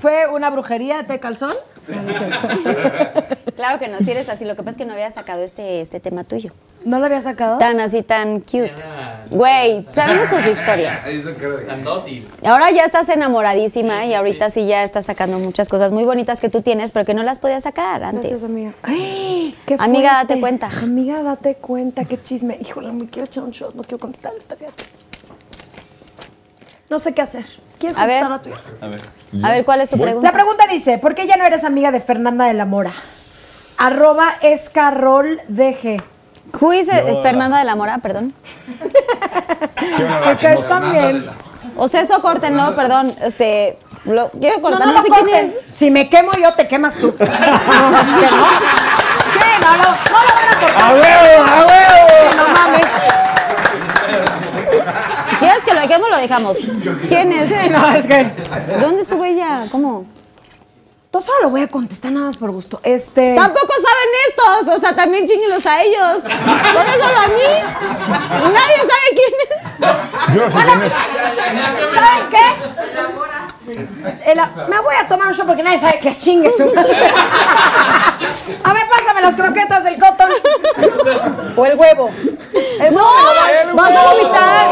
¿Fue 0.00 0.26
una 0.28 0.50
brujería 0.50 0.98
de 0.98 1.04
té 1.04 1.12
de 1.14 1.20
calzón? 1.20 1.52
Claro 3.56 3.78
que 3.78 3.88
no, 3.88 4.00
si 4.00 4.10
eres 4.10 4.28
así. 4.28 4.44
Lo 4.44 4.56
que 4.56 4.62
pasa 4.62 4.70
es 4.72 4.76
que 4.78 4.84
no 4.84 4.92
había 4.94 5.10
sacado 5.10 5.42
este, 5.42 5.80
este 5.80 6.00
tema 6.00 6.24
tuyo. 6.24 6.52
¿No 6.84 6.98
lo 6.98 7.06
había 7.06 7.22
sacado? 7.22 7.58
Tan 7.58 7.80
así, 7.80 8.02
tan 8.02 8.40
cute. 8.40 8.74
Güey, 9.30 9.86
sabemos 9.92 10.28
tus 10.28 10.44
historias. 10.46 11.04
Tan 11.66 11.82
dócil. 11.82 12.28
Ahora 12.44 12.70
ya 12.70 12.84
estás 12.84 13.08
enamoradísima 13.08 14.04
y 14.04 14.14
ahorita 14.14 14.50
sí 14.50 14.66
ya 14.66 14.82
estás 14.82 15.06
sacando 15.06 15.38
muchas 15.38 15.68
cosas 15.68 15.92
muy 15.92 16.04
bonitas 16.04 16.40
que 16.40 16.48
tú 16.50 16.60
tienes, 16.62 16.92
pero 16.92 17.06
que 17.06 17.14
no 17.14 17.22
las 17.22 17.38
podías 17.38 17.62
sacar 17.62 18.02
antes. 18.02 18.30
Gracias, 18.30 18.50
amiga. 18.50 18.72
Ay, 18.82 19.54
qué 19.66 19.76
Amiga, 19.78 20.12
date 20.14 20.40
cuenta. 20.40 20.68
Amiga, 20.82 21.22
date 21.22 21.54
cuenta, 21.54 22.04
qué 22.04 22.22
chisme. 22.22 22.58
Híjole, 22.60 22.92
me 22.92 23.06
quiero 23.06 23.26
echar 23.26 23.44
un 23.44 23.50
shot, 23.50 23.74
no 23.74 23.82
quiero 23.82 23.98
contestar. 23.98 24.32
No 26.90 26.98
sé 26.98 27.14
qué 27.14 27.22
hacer. 27.22 27.46
¿Quieres 27.78 27.96
A 27.96 28.06
ver. 28.06 28.24
contestar 28.24 28.30
la 28.30 28.58
tuya? 28.66 28.76
A 28.82 28.88
ver. 28.88 29.00
A 29.42 29.50
ver, 29.52 29.64
¿cuál 29.64 29.80
es 29.80 29.88
tu 29.88 29.98
pregunta? 29.98 30.28
La 30.28 30.32
pregunta 30.34 30.64
dice, 30.70 30.98
¿por 30.98 31.14
qué 31.14 31.26
ya 31.26 31.36
no 31.36 31.44
eres 31.46 31.64
amiga 31.64 31.90
de 31.92 32.00
Fernanda 32.00 32.44
de 32.44 32.54
la 32.54 32.66
Mora? 32.66 32.92
Arroba 33.78 34.34
escarroldg. 34.42 36.02
Who 36.60 36.72
is 36.72 36.88
eh, 36.88 37.18
Fernanda 37.22 37.58
de 37.58 37.64
la 37.64 37.74
Mora, 37.74 37.98
perdón? 37.98 38.32
Yo 39.98 40.08
no 40.78 40.92
bien. 40.92 41.26
O 41.76 41.88
sea, 41.88 42.02
eso 42.02 42.20
córtenlo, 42.20 42.74
perdón. 42.76 43.12
Este, 43.20 43.78
lo, 44.04 44.30
quiero 44.30 44.56
No, 44.58 44.62
cortar, 44.62 44.86
no, 44.86 44.86
no, 44.86 44.92
lo 44.92 45.02
sé 45.02 45.08
quién 45.08 45.20
corten. 45.20 45.54
es. 45.68 45.74
Si 45.76 45.90
me 45.90 46.08
quemo 46.08 46.32
yo, 46.40 46.52
te 46.54 46.68
quemas 46.68 46.94
tú. 46.96 47.14
No, 47.18 47.24
es 47.26 47.28
que 47.28 48.30
no. 48.30 48.46
Sí, 49.34 49.50
no, 49.60 49.76
no, 49.76 49.82
no 49.82 50.18
lo 50.22 50.34
van 50.34 50.48
a 50.48 50.60
cortar. 50.60 50.82
¡A 50.82 50.92
huevo, 50.92 51.42
a 51.42 51.66
huevo! 51.66 52.36
No 52.36 52.48
mames. 52.54 52.86
Quieres 55.40 55.64
que 55.64 55.74
lo 55.74 55.80
dejemos, 55.80 56.10
lo 56.10 56.16
dejamos. 56.18 56.58
¿Quién 57.08 57.32
es? 57.32 57.48
Sí, 57.48 57.70
no, 57.70 57.90
es 57.90 58.06
que... 58.06 58.30
¿Dónde 58.80 59.02
estuvo 59.02 59.24
ella? 59.24 59.66
¿Cómo? 59.70 60.06
Yo 61.14 61.22
solo 61.22 61.42
lo 61.42 61.50
voy 61.50 61.60
a 61.60 61.68
contestar 61.68 62.10
nada 62.10 62.26
más 62.26 62.36
por 62.36 62.50
gusto. 62.50 62.80
Este... 62.82 63.36
Tampoco 63.36 63.72
saben 63.74 64.08
estos, 64.26 64.74
o 64.74 64.78
sea, 64.80 64.96
también 64.96 65.28
chinguelos 65.28 65.64
a 65.64 65.80
ellos. 65.80 66.22
Por 66.22 66.86
eso 66.86 67.04
a 67.04 67.28
mí. 67.28 67.50
Nadie 68.52 68.78
sabe 68.78 69.08
quién 69.14 69.32
es. 69.38 69.48
Yo 70.34 70.44
no 70.44 70.50
sé 70.50 70.58
quién 70.66 70.82
es. 70.82 70.92
¿Saben 71.94 72.30
qué? 72.32 72.46
El- 73.66 74.68
me 74.68 74.78
voy 74.80 74.94
a 75.00 75.08
tomar 75.08 75.28
un 75.28 75.32
shot 75.34 75.46
porque 75.46 75.62
nadie 75.62 75.78
sabe 75.78 75.98
que 75.98 76.14
chingue 76.14 76.50
su. 76.56 76.62
A 76.64 78.72
ver, 78.72 78.82
pásame 78.90 79.20
las 79.22 79.34
croquetas 79.34 79.84
del 79.84 79.98
cotton. 79.98 80.30
O 81.56 81.64
el 81.66 81.74
huevo. 81.78 82.10
El 82.80 82.94
No, 82.94 83.02
huevo. 83.04 83.74
vas 83.76 83.96
a 83.96 84.04
vomitar. 84.12 84.66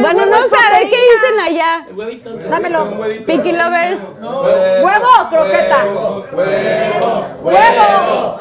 Bueno, 0.00 0.26
no 0.26 0.42
sé, 0.48 0.56
a 0.56 0.70
ver 0.78 0.88
qué 0.88 0.96
dicen 0.96 1.40
allá. 1.40 1.86
Dámelo. 2.48 2.98
Pinky 3.26 3.52
Lovers. 3.52 4.00
¿Huevo 4.20 5.06
o 5.20 5.28
croqueta? 5.28 5.84
Huevo. 5.84 6.24
Huevo. 7.42 7.42
Huevo. 7.42 8.40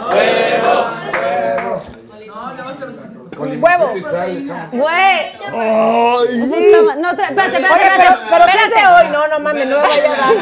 Güey. 3.36 5.32
Puta 6.50 6.82
ma- 6.86 6.96
No, 6.96 7.10
tra- 7.14 7.30
espérate, 7.30 7.58
espérate, 7.58 7.74
Oye, 7.74 7.84
espérate. 7.86 7.98
pero, 7.98 8.16
pero 8.30 8.44
si 8.46 8.50
es 8.58 8.64
espérate. 8.64 8.80
de 8.80 8.88
hoy, 8.88 9.06
no, 9.12 9.28
no 9.28 9.40
mames, 9.40 9.68
no 9.68 9.76
me 9.78 9.82
vaya 9.88 10.04
a 10.14 10.18
dar. 10.18 10.34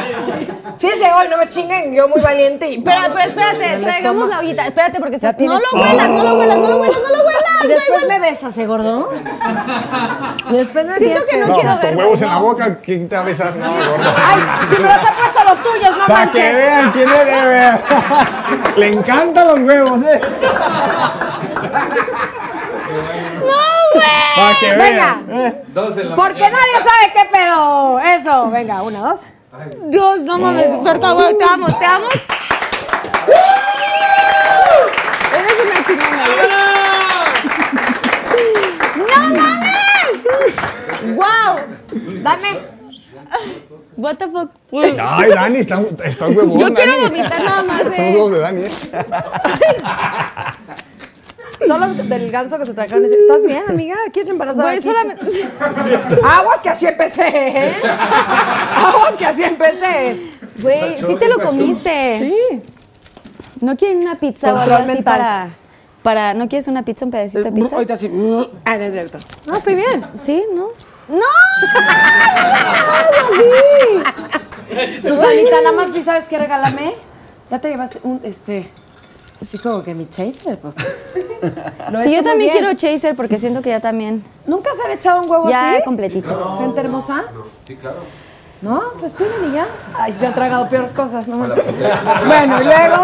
Si 0.78 0.86
es 0.88 0.98
de 1.00 1.06
hoy, 1.12 1.28
no 1.30 1.36
me 1.36 1.48
chinguen, 1.48 1.94
yo 1.94 2.08
muy 2.08 2.20
valiente 2.20 2.68
y. 2.68 2.76
Espera, 2.78 3.08
pero 3.12 3.20
espérate, 3.26 3.76
traigamos 3.78 4.28
la 4.28 4.38
ollita. 4.40 4.66
Espérate, 4.66 4.98
porque 5.00 5.18
se... 5.18 5.32
No 5.38 5.58
lo 5.58 5.80
huelas, 5.80 6.08
no 6.08 6.22
lo 6.24 6.34
huelas, 6.38 6.58
no 6.58 6.68
lo 6.68 6.76
huelas, 6.80 6.96
no 6.96 7.08
lo 7.16 7.24
huelas. 7.24 7.42
Y 7.62 7.66
güey, 7.66 7.78
después 7.78 8.04
güey. 8.04 8.20
me 8.20 8.28
besas, 8.28 8.58
¿eh, 8.58 8.66
gordo? 8.66 9.10
Y 10.50 10.52
después 10.56 10.86
me 10.86 10.96
Siento 10.96 11.20
que 11.30 11.36
no 11.38 11.46
No, 11.46 11.54
quiero 11.54 11.68
pues 11.70 11.78
con 11.80 11.90
ver, 11.90 11.96
huevos 11.96 12.22
en 12.22 12.28
no. 12.28 12.34
la 12.34 12.40
boca, 12.40 12.78
¿quién 12.82 13.08
te 13.08 13.14
va 13.16 13.22
a 13.22 13.24
besar? 13.24 13.54
No, 13.56 13.72
gordo. 13.72 14.12
Ay, 14.16 14.40
si 14.68 14.82
me 14.82 14.88
los 14.88 14.96
he 14.98 15.12
puesto 15.12 15.44
los 15.48 15.58
tuyos, 15.62 15.96
no 15.98 16.06
Para 16.06 16.30
que 16.30 16.38
manches. 16.40 16.54
vean 16.56 16.92
quién 16.92 17.08
es 17.10 17.26
de 17.26 17.44
ver. 17.46 17.74
Le 18.76 18.86
encantan 18.88 19.46
los 19.48 19.58
huevos, 19.60 20.02
¿eh? 20.02 20.20
Güey. 23.94 24.04
Para 24.36 24.58
que 24.58 24.74
Venga. 24.76 25.22
¿eh? 25.30 25.62
Dos 25.68 25.96
en 25.98 26.10
la 26.10 26.16
Porque 26.16 26.40
nadie 26.40 26.78
sabe 26.78 27.12
qué 27.14 27.24
pedo. 27.32 28.00
Eso, 28.00 28.50
venga, 28.50 28.82
una, 28.82 28.98
dos. 29.00 29.20
Dios, 29.86 30.20
no 30.22 30.36
mames, 30.38 30.66
cerca, 30.82 31.12
güey, 31.12 31.38
te 31.38 31.44
amo, 31.44 31.66
te 31.78 31.84
amo. 31.86 32.06
Eres 35.38 35.56
una 35.64 35.84
chingona, 35.86 36.24
güey. 36.34 36.48
¡No 38.98 39.18
mames! 39.40 40.12
¡Wow! 41.16 41.52
Dame. 42.22 42.52
What 43.96 44.16
the 44.16 44.26
fuck? 44.28 44.50
Ay, 45.00 45.30
Dani, 45.30 45.58
estás, 45.60 45.80
estás 46.04 46.30
huevón, 46.30 46.58
Yo 46.58 46.74
quiero 46.74 46.92
Dani. 46.96 47.04
vomitar 47.04 47.44
nada 47.44 47.62
más, 47.62 47.82
Son 47.82 47.92
eh. 47.94 48.10
huevos 48.12 48.32
de 48.32 48.38
Dani, 48.40 48.62
¿eh? 48.62 48.70
Son 51.66 51.80
los 51.80 52.08
del 52.08 52.30
ganso 52.30 52.58
que 52.58 52.66
se 52.66 52.74
trajeron. 52.74 53.04
¿Estás 53.04 53.42
bien, 53.44 53.62
amiga? 53.68 53.96
¿Quieres 54.12 54.30
embarazada? 54.30 54.70
Güey, 54.70 54.80
solamente... 54.80 55.24
Aguas 56.24 56.60
que 56.60 56.68
así 56.68 56.86
empecé, 56.86 57.28
¿eh? 57.28 57.74
Aguas 58.76 59.14
que 59.16 59.26
así 59.26 59.42
empecé. 59.42 60.16
Güey, 60.60 61.02
sí 61.02 61.16
te 61.16 61.28
lo 61.28 61.38
comiste. 61.38 62.18
Sí. 62.20 62.62
¿No 63.60 63.76
quieren 63.76 63.98
una 63.98 64.18
pizza 64.18 64.52
o 64.52 64.58
algo 64.58 64.74
así 64.74 65.02
para, 65.02 65.48
para... 66.02 66.34
¿No 66.34 66.48
quieres 66.48 66.68
una 66.68 66.84
pizza, 66.84 67.04
un 67.04 67.10
pedacito 67.10 67.42
de 67.42 67.52
pizza? 67.52 67.76
Ahorita 67.76 67.96
sí. 67.96 68.10
Ah, 68.64 68.76
no 68.76 68.84
es 68.84 68.92
cierto. 68.92 69.18
No, 69.46 69.56
estoy 69.56 69.74
bien. 69.76 70.02
¿Sí? 70.16 70.44
¿No? 70.54 70.68
¡No! 71.08 71.20
Susanita, 75.02 75.60
nada 75.62 75.72
más 75.72 75.92
si 75.92 76.02
sabes 76.02 76.26
qué 76.26 76.38
regálame. 76.38 76.94
Ya 77.50 77.60
te 77.60 77.68
llevaste 77.68 78.00
un, 78.02 78.20
este... 78.24 78.68
Así 79.44 79.58
como 79.58 79.82
que 79.82 79.94
mi 79.94 80.08
chaser. 80.08 80.58
pues. 80.58 80.74
Lo 81.92 81.98
he 81.98 82.02
Sí, 82.04 82.10
yo 82.12 82.20
hecho 82.20 82.22
muy 82.22 82.30
también 82.30 82.38
bien. 82.38 82.52
quiero 82.52 82.72
chaser 82.74 83.14
porque 83.14 83.38
siento 83.38 83.60
que 83.60 83.68
ya 83.68 83.78
también... 83.80 84.24
¿Nunca 84.46 84.70
se 84.74 84.82
han 84.84 84.92
echado 84.96 85.20
un 85.20 85.30
huevo 85.30 85.50
Ya 85.50 85.74
así? 85.74 85.84
completito. 85.84 86.56
¿Gente 86.60 86.80
hermosa? 86.80 87.24
Sí, 87.66 87.76
claro. 87.76 87.96
No, 88.62 88.80
respiren 89.02 89.32
y 89.50 89.52
ya. 89.52 89.66
Ay, 89.98 90.14
se 90.14 90.26
han 90.26 90.32
tragado 90.32 90.66
peores 90.70 90.92
cosas, 90.92 91.28
¿no? 91.28 91.36
Bueno, 92.26 92.62
y 92.62 92.64
luego, 92.64 92.96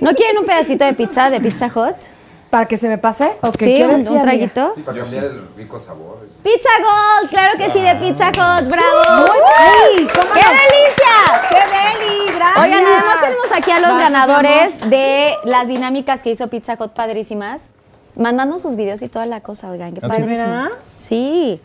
¿No 0.00 0.10
quieren 0.14 0.38
un 0.40 0.44
pedacito 0.46 0.84
de 0.84 0.94
pizza, 0.94 1.30
de 1.30 1.40
Pizza 1.40 1.66
Hut? 1.72 1.94
Para 2.50 2.66
que 2.66 2.78
se 2.78 2.88
me 2.88 2.98
pase. 2.98 3.32
¿o 3.42 3.52
Sí, 3.58 3.82
un, 3.82 4.06
Sí, 4.06 4.18
traguito. 4.20 4.74
Para 4.84 5.00
cambiar 5.00 5.24
el 5.24 5.48
rico 5.56 5.78
sabor. 5.78 6.26
¡Pizza 6.42 6.68
Gold! 6.80 7.30
¡Claro 7.30 7.58
que 7.58 7.70
sí, 7.70 7.80
de 7.80 7.94
Pizza 7.96 8.28
Hut! 8.28 8.68
¡Bravo! 8.68 9.26
¡Ay, 9.58 10.06
¡Qué 10.06 10.40
no! 10.40 10.50
delicia! 10.50 11.48
¡Qué 11.50 11.56
deli! 11.56 12.36
¡Gracias! 12.36 12.64
Oigan, 12.64 12.84
además 12.86 13.20
tenemos 13.20 13.52
aquí 13.54 13.70
a 13.70 13.80
los 13.80 13.98
ganadores 13.98 14.90
de 14.90 15.34
las 15.44 15.68
dinámicas 15.68 16.22
que 16.22 16.30
hizo 16.30 16.48
Pizza 16.48 16.76
Hut 16.78 16.92
padrísimas. 16.92 17.70
Mandando 18.16 18.58
sus 18.58 18.74
videos 18.74 19.00
y 19.02 19.08
toda 19.08 19.26
la 19.26 19.42
cosa, 19.42 19.70
oigan, 19.70 19.94
qué 19.94 20.00
padrísimo. 20.00 20.28
veras? 20.34 20.70
Sí. 20.82 21.60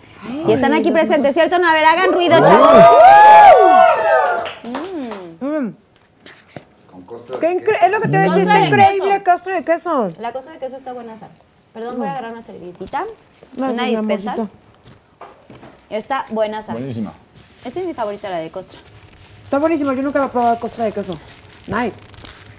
y 0.46 0.52
están 0.52 0.74
aquí 0.74 0.92
presentes, 0.92 1.34
¿cierto? 1.34 1.58
No, 1.58 1.68
a 1.68 1.74
ver, 1.74 1.84
hagan 1.84 2.12
ruido, 2.12 2.46
chavos. 2.46 2.70
Qué 7.40 7.52
incre- 7.52 7.78
es 7.84 7.92
lo 7.92 8.02
que 8.02 8.08
te 8.08 8.18
voy 8.18 8.28
a 8.28 8.32
decir, 8.32 8.34
Costra 8.34 8.42
está 8.42 8.60
de 8.60 8.66
increíble 8.68 9.20
queso. 9.24 9.32
costra 9.32 9.56
de 9.56 9.64
queso. 9.64 10.08
La 10.20 10.34
cosa 10.34 10.52
de 10.52 10.60
queso 10.60 10.76
está 10.78 10.94
buena, 10.94 11.18
Sara. 11.18 11.32
Perdón, 11.74 11.96
voy 11.98 12.08
a 12.08 12.12
agarrar 12.12 12.32
una 12.34 12.42
servilletita. 12.42 13.04
Gracias, 13.56 13.74
una 13.74 13.86
dispensa. 13.88 14.36
Está 15.90 16.26
buena, 16.30 16.62
Sara. 16.62 16.80
Buenísima. 16.80 17.14
Esta 17.66 17.80
es 17.80 17.86
mi 17.86 17.94
favorita, 17.94 18.30
la 18.30 18.38
de 18.38 18.50
costra. 18.50 18.80
Está 19.44 19.60
buenísimo, 19.60 19.94
yo 19.94 20.02
nunca 20.02 20.24
he 20.26 20.28
probado 20.30 20.60
costra 20.60 20.86
de 20.86 20.92
queso. 20.92 21.14
Nice. 21.68 21.94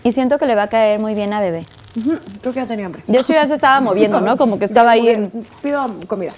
Y 0.02 0.12
siento 0.12 0.38
que 0.38 0.46
le 0.46 0.54
va 0.54 0.64
a 0.64 0.68
caer 0.68 0.98
muy 0.98 1.14
bien 1.14 1.32
a 1.32 1.40
bebé. 1.40 1.66
Creo 2.40 2.52
que 2.52 2.60
ya 2.60 2.66
tenía 2.66 2.86
hambre. 2.86 3.02
De 3.06 3.18
hecho, 3.18 3.32
ya 3.32 3.46
se 3.46 3.54
estaba 3.54 3.80
moviendo, 3.80 4.20
¿no? 4.20 4.36
Como 4.36 4.58
que 4.58 4.64
estaba 4.64 4.92
ahí 4.92 5.08
en... 5.08 5.30
Pido 5.62 5.86
comida. 6.06 6.32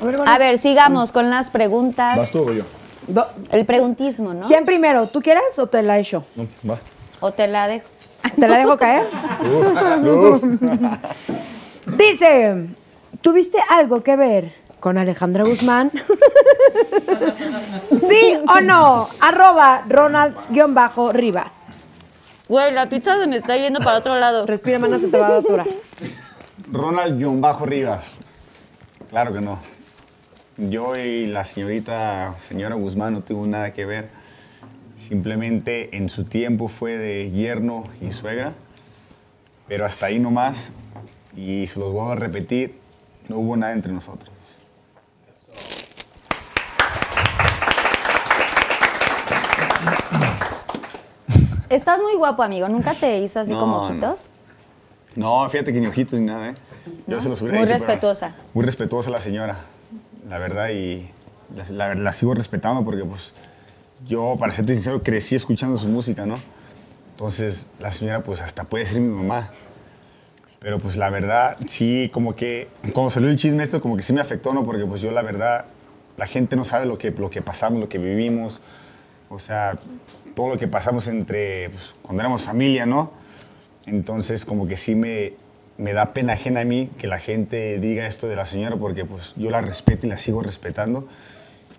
A 0.00 0.04
ver, 0.04 0.20
A 0.26 0.38
ver, 0.38 0.58
sigamos 0.58 1.12
con 1.12 1.30
las 1.30 1.50
preguntas. 1.50 2.16
¿Vas 2.16 2.30
tú 2.30 2.48
o 2.48 2.52
yo? 2.52 2.64
El 3.50 3.66
preguntismo, 3.66 4.34
¿no? 4.34 4.46
¿Quién 4.46 4.64
primero? 4.64 5.06
¿Tú 5.08 5.20
quieres 5.20 5.58
o 5.58 5.66
te 5.66 5.82
la 5.82 5.98
echo? 5.98 6.24
No, 6.36 6.46
va. 6.68 6.78
O 7.20 7.32
te 7.32 7.46
la 7.46 7.68
dejo. 7.68 7.88
¿Te 8.38 8.48
la 8.48 8.58
dejo 8.58 8.76
caer? 8.76 9.08
Uf, 9.42 10.42
uf. 10.42 10.42
Dice, 11.96 12.66
¿tuviste 13.20 13.58
algo 13.68 14.02
que 14.02 14.16
ver 14.16 14.54
con 14.80 14.98
Alejandra 14.98 15.44
Guzmán? 15.44 15.90
¿Sí 17.88 18.38
o 18.48 18.60
no? 18.60 19.08
Arroba 19.20 19.84
Ronald-Rivas. 19.88 21.66
Güey, 22.48 22.72
la 22.74 22.88
pizza 22.88 23.16
se 23.16 23.26
me 23.26 23.36
está 23.36 23.56
yendo 23.56 23.80
para 23.80 23.98
otro 23.98 24.18
lado. 24.18 24.46
Respira, 24.46 24.78
mana, 24.78 24.98
se 24.98 25.08
te 25.08 25.18
va 25.18 25.28
a 25.28 25.38
aturar. 25.38 25.66
Ronald-Rivas. 26.72 28.14
Claro 29.10 29.32
que 29.32 29.40
no. 29.40 29.58
Yo 30.56 30.94
y 30.94 31.26
la 31.26 31.44
señorita, 31.44 32.34
señora 32.38 32.74
Guzmán, 32.74 33.14
no 33.14 33.20
tuvo 33.22 33.46
nada 33.46 33.72
que 33.72 33.86
ver. 33.86 34.10
Simplemente 35.10 35.96
en 35.96 36.10
su 36.10 36.24
tiempo 36.24 36.68
fue 36.68 36.98
de 36.98 37.30
yerno 37.30 37.84
y 38.02 38.12
suegra. 38.12 38.52
Pero 39.66 39.86
hasta 39.86 40.06
ahí 40.06 40.18
nomás. 40.18 40.72
Y 41.34 41.66
se 41.68 41.80
los 41.80 41.90
vuelvo 41.90 42.12
a 42.12 42.16
repetir, 42.16 42.74
no 43.28 43.38
hubo 43.38 43.56
nada 43.56 43.72
entre 43.72 43.92
nosotros. 43.92 44.30
Estás 51.68 52.00
muy 52.00 52.14
guapo, 52.16 52.42
amigo. 52.42 52.68
¿Nunca 52.68 52.94
te 52.94 53.18
hizo 53.18 53.40
así 53.40 53.52
No, 53.52 53.60
como 53.60 53.76
ojitos? 53.86 54.30
No, 55.16 55.48
fíjate 55.48 55.72
que 55.72 55.80
ni 55.80 55.86
ojitos 55.86 56.18
ni 56.20 56.26
nada, 56.26 56.50
¿eh? 56.50 56.54
Yo 57.06 57.20
se 57.20 57.28
los 57.28 57.40
hubiera 57.42 57.58
Muy 57.58 57.66
respetuosa. 57.66 58.34
Muy 58.54 58.64
respetuosa 58.64 59.10
la 59.10 59.20
señora, 59.20 59.56
la 60.28 60.38
verdad, 60.38 60.70
y 60.70 61.08
la, 61.54 61.64
la- 61.70 61.94
la 61.94 62.12
sigo 62.12 62.34
respetando 62.34 62.84
porque, 62.84 63.04
pues, 63.04 63.32
yo, 64.06 64.36
para 64.38 64.52
serte 64.52 64.74
sincero, 64.74 65.02
crecí 65.02 65.34
escuchando 65.34 65.76
su 65.76 65.88
música, 65.88 66.26
¿no? 66.26 66.34
Entonces, 67.10 67.70
la 67.78 67.92
señora, 67.92 68.22
pues, 68.22 68.40
hasta 68.40 68.64
puede 68.64 68.86
ser 68.86 69.00
mi 69.00 69.14
mamá. 69.14 69.50
Pero, 70.58 70.78
pues, 70.78 70.96
la 70.96 71.10
verdad, 71.10 71.56
sí, 71.66 72.10
como 72.12 72.34
que, 72.34 72.68
cuando 72.92 73.10
salió 73.10 73.28
el 73.28 73.36
chisme 73.36 73.62
esto, 73.62 73.80
como 73.80 73.96
que 73.96 74.02
sí 74.02 74.12
me 74.12 74.20
afectó, 74.20 74.52
¿no? 74.54 74.64
Porque, 74.64 74.84
pues, 74.86 75.00
yo, 75.00 75.10
la 75.10 75.22
verdad, 75.22 75.66
la 76.16 76.26
gente 76.26 76.56
no 76.56 76.64
sabe 76.64 76.86
lo 76.86 76.98
que, 76.98 77.10
lo 77.10 77.30
que 77.30 77.42
pasamos, 77.42 77.80
lo 77.80 77.88
que 77.88 77.98
vivimos. 77.98 78.62
O 79.28 79.38
sea, 79.38 79.78
todo 80.34 80.48
lo 80.48 80.58
que 80.58 80.68
pasamos 80.68 81.08
entre, 81.08 81.70
pues, 81.70 81.94
cuando 82.02 82.22
éramos 82.22 82.42
familia, 82.42 82.86
¿no? 82.86 83.12
Entonces, 83.86 84.44
como 84.44 84.66
que 84.66 84.76
sí 84.76 84.94
me, 84.94 85.34
me 85.80 85.94
da 85.94 86.12
pena 86.12 86.34
ajena 86.34 86.60
a 86.60 86.64
mí 86.64 86.90
que 86.98 87.06
la 87.06 87.18
gente 87.18 87.78
diga 87.80 88.06
esto 88.06 88.28
de 88.28 88.36
la 88.36 88.44
señora, 88.44 88.76
porque 88.76 89.06
pues 89.06 89.34
yo 89.36 89.50
la 89.50 89.62
respeto 89.62 90.06
y 90.06 90.10
la 90.10 90.18
sigo 90.18 90.42
respetando. 90.42 91.08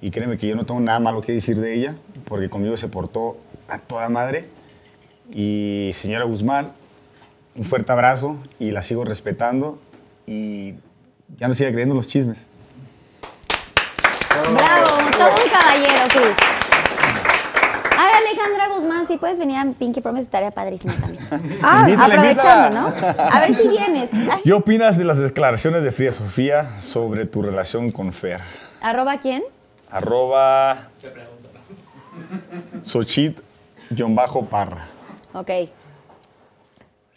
Y 0.01 0.09
créeme 0.11 0.37
que 0.37 0.47
yo 0.47 0.55
no 0.55 0.65
tengo 0.65 0.79
nada 0.79 0.99
malo 0.99 1.21
que 1.21 1.31
decir 1.31 1.59
de 1.59 1.75
ella, 1.75 1.95
porque 2.25 2.49
conmigo 2.49 2.75
se 2.75 2.87
portó 2.87 3.37
a 3.69 3.77
toda 3.77 4.09
madre. 4.09 4.49
Y 5.31 5.91
señora 5.93 6.25
Guzmán, 6.25 6.71
un 7.55 7.63
fuerte 7.65 7.91
abrazo 7.91 8.37
y 8.59 8.71
la 8.71 8.81
sigo 8.81 9.05
respetando. 9.05 9.79
Y 10.25 10.73
ya 11.37 11.47
no 11.47 11.53
siga 11.53 11.69
creyendo 11.69 11.95
los 11.95 12.07
chismes. 12.07 12.47
Bravo, 14.53 14.87
todo 15.17 15.29
un 15.43 15.49
caballero, 15.51 16.07
Chris. 16.09 16.37
Alejandra 18.31 18.69
Guzmán, 18.69 19.05
si 19.05 19.17
puedes 19.17 19.39
venir 19.39 19.57
a 19.57 19.65
Pinky 19.77 20.01
Promise, 20.01 20.23
estaría 20.23 20.51
padrísimo 20.51 20.93
también. 20.93 21.21
Ah, 21.63 21.85
Aprovechando. 21.99 22.81
¿no? 22.81 22.87
A 23.17 23.39
ver 23.41 23.55
si 23.55 23.67
vienes. 23.67 24.09
Ay, 24.13 24.41
¿Qué 24.43 24.53
opinas 24.53 24.97
de 24.97 25.03
las 25.03 25.17
declaraciones 25.17 25.83
de 25.83 25.91
Frida 25.91 26.11
Sofía 26.11 26.79
sobre 26.79 27.25
tu 27.25 27.41
relación 27.41 27.91
con 27.91 28.13
Fer? 28.13 28.41
¿Arroba 28.81 29.17
quién? 29.17 29.43
Arroba 29.91 30.89
Xochit-Parra. 32.83 34.87
Ok. 35.33 35.49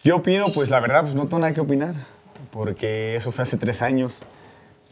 Yo 0.03 0.17
opino, 0.17 0.51
pues 0.53 0.71
la 0.71 0.81
verdad, 0.81 1.03
pues 1.03 1.15
no 1.15 1.23
tengo 1.23 1.39
nada 1.39 1.55
que 1.55 1.61
opinar, 1.61 1.95
porque 2.51 3.17
eso 3.17 3.33
fue 3.33 3.43
hace 3.43 3.57
tres 3.57 3.81
años, 3.81 4.23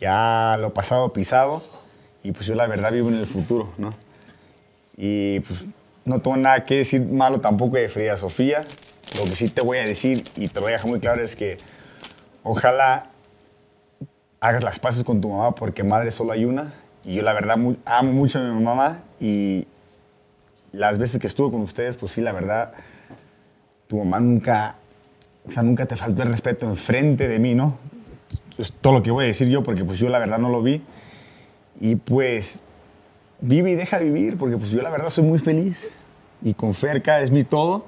ya 0.01 0.57
lo 0.59 0.73
pasado 0.73 1.13
pisado, 1.13 1.63
y 2.23 2.33
pues 2.33 2.47
yo 2.47 2.55
la 2.55 2.67
verdad 2.67 2.93
vivo 2.93 3.11
en 3.11 3.17
el 3.17 3.27
futuro, 3.27 3.73
¿no? 3.77 3.93
Y 4.97 5.41
pues 5.41 5.67
no 6.05 6.23
tengo 6.23 6.39
nada 6.39 6.65
que 6.65 6.77
decir 6.77 7.03
malo 7.03 7.41
tampoco 7.41 7.77
de 7.77 7.89
Frida 7.89 8.17
Sofía, 8.17 8.65
lo 9.19 9.25
que 9.25 9.35
sí 9.35 9.51
te 9.51 9.61
voy 9.61 9.79
a 9.79 9.85
decir, 9.85 10.25
y 10.37 10.49
te 10.49 10.55
lo 10.55 10.63
voy 10.63 10.71
a 10.71 10.77
dejar 10.77 10.89
muy 10.89 11.01
claro, 11.01 11.23
es 11.23 11.37
que 11.37 11.59
ojalá 12.43 13.11
hagas 14.41 14.63
las 14.63 14.79
paces 14.79 15.05
con 15.05 15.21
tu 15.21 15.29
mamá, 15.29 15.55
porque 15.55 15.85
madre 15.85 16.11
solo 16.11 16.33
hay 16.33 16.47
una, 16.47 16.73
y 17.05 17.15
yo 17.15 17.23
la 17.23 17.33
verdad 17.33 17.57
amo 17.85 18.13
mucho 18.13 18.39
a 18.39 18.43
mi 18.43 18.63
mamá, 18.63 19.03
y 19.21 19.67
las 20.73 20.99
veces 20.99 21.21
que 21.21 21.27
estuve 21.27 21.51
con 21.51 21.61
ustedes, 21.61 21.97
pues 21.97 22.13
sí, 22.13 22.21
la 22.21 22.33
verdad, 22.33 22.73
tu 23.87 23.99
mamá 23.99 24.21
nunca, 24.21 24.77
o 25.47 25.51
sea, 25.51 25.63
nunca 25.63 25.87
te 25.87 25.97
faltó 25.97 26.23
el 26.23 26.29
respeto 26.29 26.67
enfrente 26.67 27.29
de 27.29 27.39
mí, 27.39 27.55
¿no? 27.55 27.79
Es 28.59 28.73
todo 28.73 28.95
lo 28.95 29.03
que 29.03 29.11
voy 29.11 29.25
a 29.25 29.29
decir 29.29 29.49
yo, 29.49 29.63
porque 29.63 29.85
pues 29.85 29.99
yo 29.99 30.09
la 30.09 30.19
verdad 30.19 30.39
no 30.39 30.49
lo 30.49 30.63
vi. 30.63 30.83
Y 31.81 31.97
pues 31.97 32.63
vive 33.41 33.73
y 33.73 33.75
deja 33.75 33.99
vivir, 33.99 34.39
porque 34.39 34.57
pues 34.57 34.71
yo 34.71 34.81
la 34.83 34.91
verdad 34.91 35.11
soy 35.11 35.25
muy 35.25 35.39
feliz. 35.39 35.93
Y 36.43 36.55
con 36.55 36.75
Ferca 36.75 37.21
es 37.21 37.31
mi 37.31 37.45
todo. 37.45 37.87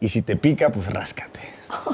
Y 0.00 0.08
si 0.08 0.22
te 0.22 0.36
pica, 0.36 0.70
pues 0.70 0.86
ráscate. 0.92 1.40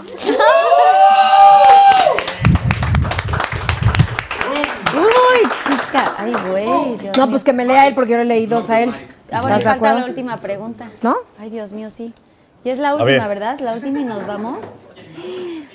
Uy, 4.94 5.40
chica. 5.64 6.12
Ay, 6.24 6.34
güey. 6.50 6.96
Dios 6.98 7.16
No, 7.16 7.26
mío. 7.26 7.30
pues 7.32 7.44
que 7.44 7.52
me 7.52 7.64
lea 7.64 7.86
él 7.86 7.94
porque 7.94 8.12
yo 8.12 8.18
le 8.18 8.24
leí 8.24 8.46
dos 8.46 8.70
a 8.70 8.80
él. 8.82 8.90
Ah, 9.30 9.40
bueno, 9.40 9.56
y 9.56 9.58
¿Estás 9.58 9.58
de 9.58 9.62
falta 9.62 9.72
acuerdo? 9.72 9.98
la 10.00 10.04
última 10.06 10.36
pregunta. 10.40 10.90
¿No? 11.02 11.16
Ay, 11.38 11.50
Dios 11.50 11.72
mío, 11.72 11.90
sí. 11.90 12.12
Y 12.64 12.70
es 12.70 12.78
la 12.78 12.94
última, 12.94 13.26
¿verdad? 13.28 13.58
La 13.60 13.74
última 13.74 14.00
y 14.00 14.04
nos 14.04 14.26
vamos. 14.26 14.60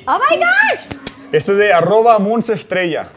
¡Oh, 0.08 0.18
my 0.30 0.38
gosh! 0.38 0.98
Este 1.32 1.52
es 1.52 1.58
de 1.58 1.74
arroba 1.74 2.18
Estrella. 2.50 3.08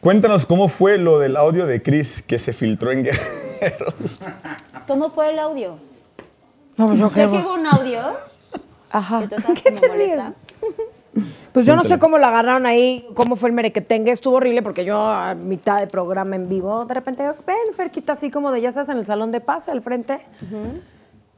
Cuéntanos 0.00 0.46
cómo 0.46 0.68
fue 0.68 0.98
lo 0.98 1.18
del 1.18 1.36
audio 1.36 1.66
de 1.66 1.82
Chris 1.82 2.22
que 2.22 2.38
se 2.38 2.52
filtró 2.52 2.92
en 2.92 3.02
Guerreros. 3.60 4.20
¿Cómo 4.86 5.10
fue 5.10 5.30
el 5.30 5.38
audio? 5.38 5.78
No, 6.76 6.86
pues 6.86 6.98
yo 6.98 7.08
Sé 7.10 7.14
que 7.26 7.30
qué. 7.32 7.38
hubo 7.38 7.54
un 7.54 7.66
audio 7.66 8.00
Ajá. 8.92 9.20
que 9.20 9.28
tú 9.28 9.34
estabas 9.36 9.62
¿Qué 9.62 9.68
como 9.70 9.80
te 9.80 9.88
molesta. 9.88 10.32
Pues 11.56 11.64
yo 11.64 11.74
no 11.74 11.84
sé 11.84 11.98
cómo 11.98 12.18
lo 12.18 12.26
agarraron 12.26 12.66
ahí, 12.66 13.08
cómo 13.14 13.34
fue 13.34 13.48
el 13.48 13.54
merequetengue. 13.54 14.10
Estuvo 14.10 14.36
horrible 14.36 14.60
porque 14.60 14.84
yo 14.84 15.00
a 15.00 15.34
mitad 15.34 15.78
de 15.78 15.86
programa 15.86 16.36
en 16.36 16.50
vivo, 16.50 16.84
de 16.84 16.92
repente, 16.92 17.22
ven, 17.46 17.74
Ferquita, 17.74 18.12
así 18.12 18.30
como 18.30 18.52
de, 18.52 18.60
ya 18.60 18.72
sabes, 18.72 18.90
en 18.90 18.98
el 18.98 19.06
salón 19.06 19.32
de 19.32 19.40
paz, 19.40 19.70
al 19.70 19.80
frente. 19.80 20.20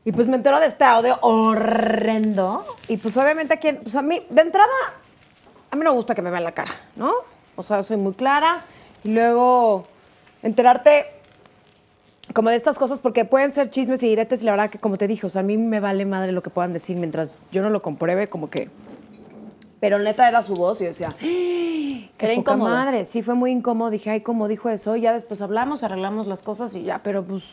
Y 0.05 0.11
pues 0.11 0.27
me 0.27 0.35
entero 0.35 0.59
de 0.59 0.67
este 0.67 0.83
audio 0.83 1.19
horrendo. 1.21 2.65
Y 2.89 2.97
pues 2.97 3.17
obviamente 3.17 3.55
aquí, 3.55 3.71
pues 3.75 3.95
a 3.95 4.03
mí, 4.03 4.21
de 4.29 4.43
entrada, 4.43 4.73
a 5.71 5.77
mí 5.77 5.85
no 5.85 5.91
me 5.91 5.97
gusta 5.97 6.17
que 6.17 6.23
me 6.23 6.33
vean 6.33 6.43
la 6.43 6.51
cara, 6.51 6.73
¿no? 6.97 7.13
O 7.55 7.63
sea, 7.63 7.85
soy 7.85 7.97
muy 7.97 8.15
clara. 8.15 8.65
Y 9.05 9.11
luego 9.11 9.87
enterarte 10.43 11.07
como 12.35 12.51
de 12.51 12.57
estas 12.57 12.77
cosas, 12.77 12.99
porque 12.99 13.25
pueden 13.25 13.53
ser 13.53 13.71
chismes 13.71 14.03
y 14.03 14.09
diretes, 14.09 14.43
y 14.43 14.47
la 14.47 14.51
verdad 14.51 14.69
que 14.69 14.81
como 14.81 14.99
te 14.99 15.07
dije, 15.07 15.29
o 15.29 15.31
sea, 15.31 15.43
a 15.43 15.45
mí 15.45 15.57
me 15.57 15.79
vale 15.79 16.05
madre 16.07 16.33
lo 16.33 16.43
que 16.43 16.51
puedan 16.51 16.73
decir 16.73 16.97
mientras 16.97 17.41
yo 17.53 17.63
no 17.63 17.71
lo 17.71 17.83
compruebe, 17.83 18.29
como 18.29 18.51
que... 18.51 18.69
Pero 19.81 19.99
neta 19.99 20.29
era 20.29 20.43
su 20.43 20.55
voz 20.57 20.81
y 20.81 20.85
yo 20.85 20.89
decía, 20.91 21.15
qué 21.21 22.09
Era 22.19 22.35
poca 22.35 22.53
incómodo. 22.53 22.71
madre. 22.71 23.05
Sí, 23.05 23.23
fue 23.23 23.35
muy 23.35 23.51
incómodo. 23.53 23.91
Dije, 23.91 24.11
ay, 24.11 24.21
¿cómo 24.23 24.49
dijo 24.49 24.69
eso? 24.69 24.97
Y 24.97 25.03
ya 25.03 25.13
después 25.13 25.41
hablamos, 25.43 25.85
arreglamos 25.85 26.27
las 26.27 26.43
cosas 26.43 26.75
y 26.75 26.83
ya, 26.83 27.01
pero 27.03 27.23
pues, 27.25 27.45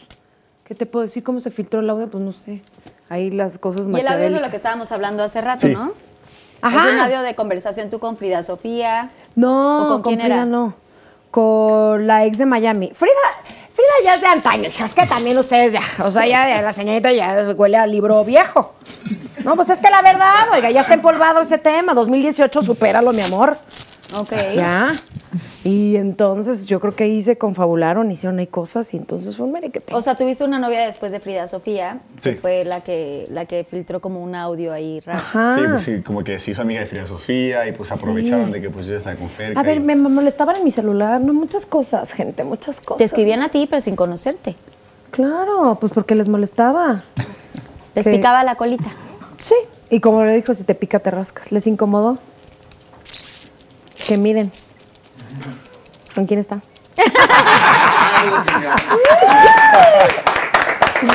¿qué 0.64 0.74
te 0.76 0.86
puedo 0.86 1.04
decir? 1.04 1.24
¿Cómo 1.24 1.40
se 1.40 1.52
filtró 1.52 1.82
el 1.82 1.90
audio? 1.90 2.10
Pues 2.10 2.24
no 2.24 2.32
sé. 2.32 2.62
Ahí 3.10 3.30
las 3.30 3.60
cosas 3.60 3.86
Y 3.88 4.00
el 4.00 4.08
audio 4.08 4.26
es 4.26 4.34
de 4.34 4.40
lo 4.40 4.50
que 4.50 4.56
estábamos 4.56 4.92
hablando 4.92 5.22
hace 5.24 5.40
rato, 5.42 5.68
Sí. 5.68 5.74
¿no? 5.74 5.94
Ajá. 6.62 6.88
Es 6.88 6.94
un 6.94 7.00
audio 7.00 7.22
de 7.22 7.36
conversación 7.36 7.92
tú 7.92 8.00
con 8.00 8.18
Frida 8.18 8.42
Sofía. 8.42 9.12
No, 9.36 9.86
¿O 9.86 9.88
con 9.90 10.02
quién 10.02 10.20
Frida 10.20 10.36
era? 10.38 10.46
no. 10.48 10.74
Con 11.30 12.08
la 12.08 12.26
ex 12.26 12.38
de 12.40 12.46
Miami. 12.48 12.92
Frida, 12.94 13.14
Frida 13.76 13.90
ya 14.06 14.16
es 14.16 14.22
de 14.22 14.28
antaño, 14.28 14.70
hija, 14.70 14.86
es 14.86 14.94
que 14.94 15.06
también 15.06 15.38
ustedes 15.38 15.74
ya, 15.74 15.82
o 16.02 16.10
sea, 16.10 16.26
ya, 16.26 16.48
ya 16.48 16.62
la 16.62 16.72
señorita 16.72 17.12
ya 17.12 17.54
huele 17.58 17.76
a 17.76 17.86
libro 17.86 18.24
viejo. 18.24 18.74
No, 19.44 19.56
pues 19.58 19.70
es 19.70 19.80
que 19.80 19.90
la 19.90 20.02
verdad, 20.02 20.48
oiga, 20.54 20.72
ya 20.72 20.82
está 20.82 20.94
empolvado 20.94 21.42
ese 21.42 21.58
tema. 21.58 21.94
2018, 21.94 22.62
supéralo, 22.62 23.12
mi 23.12 23.22
amor. 23.22 23.58
Ok. 24.18 24.32
Ya. 24.56 24.96
Y 25.64 25.96
entonces 25.98 26.68
yo 26.68 26.80
creo 26.80 26.96
que 26.96 27.04
ahí 27.06 27.22
se 27.22 27.38
confabularon, 27.38 28.10
hicieron 28.12 28.40
ahí 28.40 28.48
cosas 28.48 28.94
y 28.94 28.98
entonces 28.98 29.36
fue 29.36 29.46
un 29.46 29.52
merequete. 29.52 29.94
O 29.94 30.00
sea, 30.02 30.16
tuviste 30.16 30.44
una 30.44 30.60
novia 30.60 30.86
después 30.86 31.12
de 31.12 31.20
Frida 31.20 31.48
Sofía, 31.48 32.00
que 32.22 32.34
Sí. 32.34 32.38
fue 32.40 32.64
la 32.64 32.82
que, 32.82 33.28
la 33.32 33.46
que 33.46 33.66
filtró 33.70 34.00
como 34.00 34.24
un 34.24 34.36
audio 34.36 34.72
ahí 34.72 35.00
raro. 35.02 35.20
Ajá. 35.20 35.50
Sí, 35.52 35.62
pues 35.68 35.82
sí, 35.82 36.02
como 36.02 36.24
que 36.24 36.40
se 36.40 36.52
hizo 36.52 36.62
amiga 36.62 36.80
de 36.82 36.86
Frida 36.86 37.06
Sofía 37.08 37.68
y 37.68 37.72
pues 37.74 37.92
aprovecharon 37.92 38.52
de 38.52 38.62
que 38.62 38.70
pues 38.70 38.86
yo 38.86 38.96
estaba 38.96 39.16
con 39.16 39.30
Ferca. 39.30 39.60
A 39.60 39.64
ver, 39.64 39.78
y- 39.78 39.80
me 39.82 39.96
molestaban 39.96 40.56
en 40.58 40.64
mi 40.64 40.72
celular, 40.72 41.20
no 41.20 41.34
muchas 41.34 41.66
cosas, 41.66 42.12
gente, 42.14 42.44
muchas 42.44 42.80
cosas. 42.80 42.98
Te 43.00 43.04
escribían 43.04 43.42
a 43.42 43.50
ti, 43.50 43.68
pero 43.70 43.82
sin 43.82 43.96
conocerte. 43.96 44.56
Claro, 45.12 45.78
pues 45.80 45.92
porque 45.94 46.16
les 46.16 46.28
molestaba. 46.30 47.04
Les 47.96 48.08
picaba 48.08 48.44
la 48.44 48.56
colita. 48.56 48.90
Sí. 49.40 49.56
Y 49.90 50.00
como 50.00 50.24
le 50.26 50.36
dijo, 50.36 50.54
si 50.56 50.64
te 50.64 50.76
pica, 50.76 51.00
te 51.00 51.12
rascas. 51.12 51.52
¿Les 51.52 51.68
incomodó? 51.68 52.18
Que 54.08 54.18
miren. 54.18 54.52
¿Con 56.14 56.26
quién 56.26 56.40
está? 56.40 56.60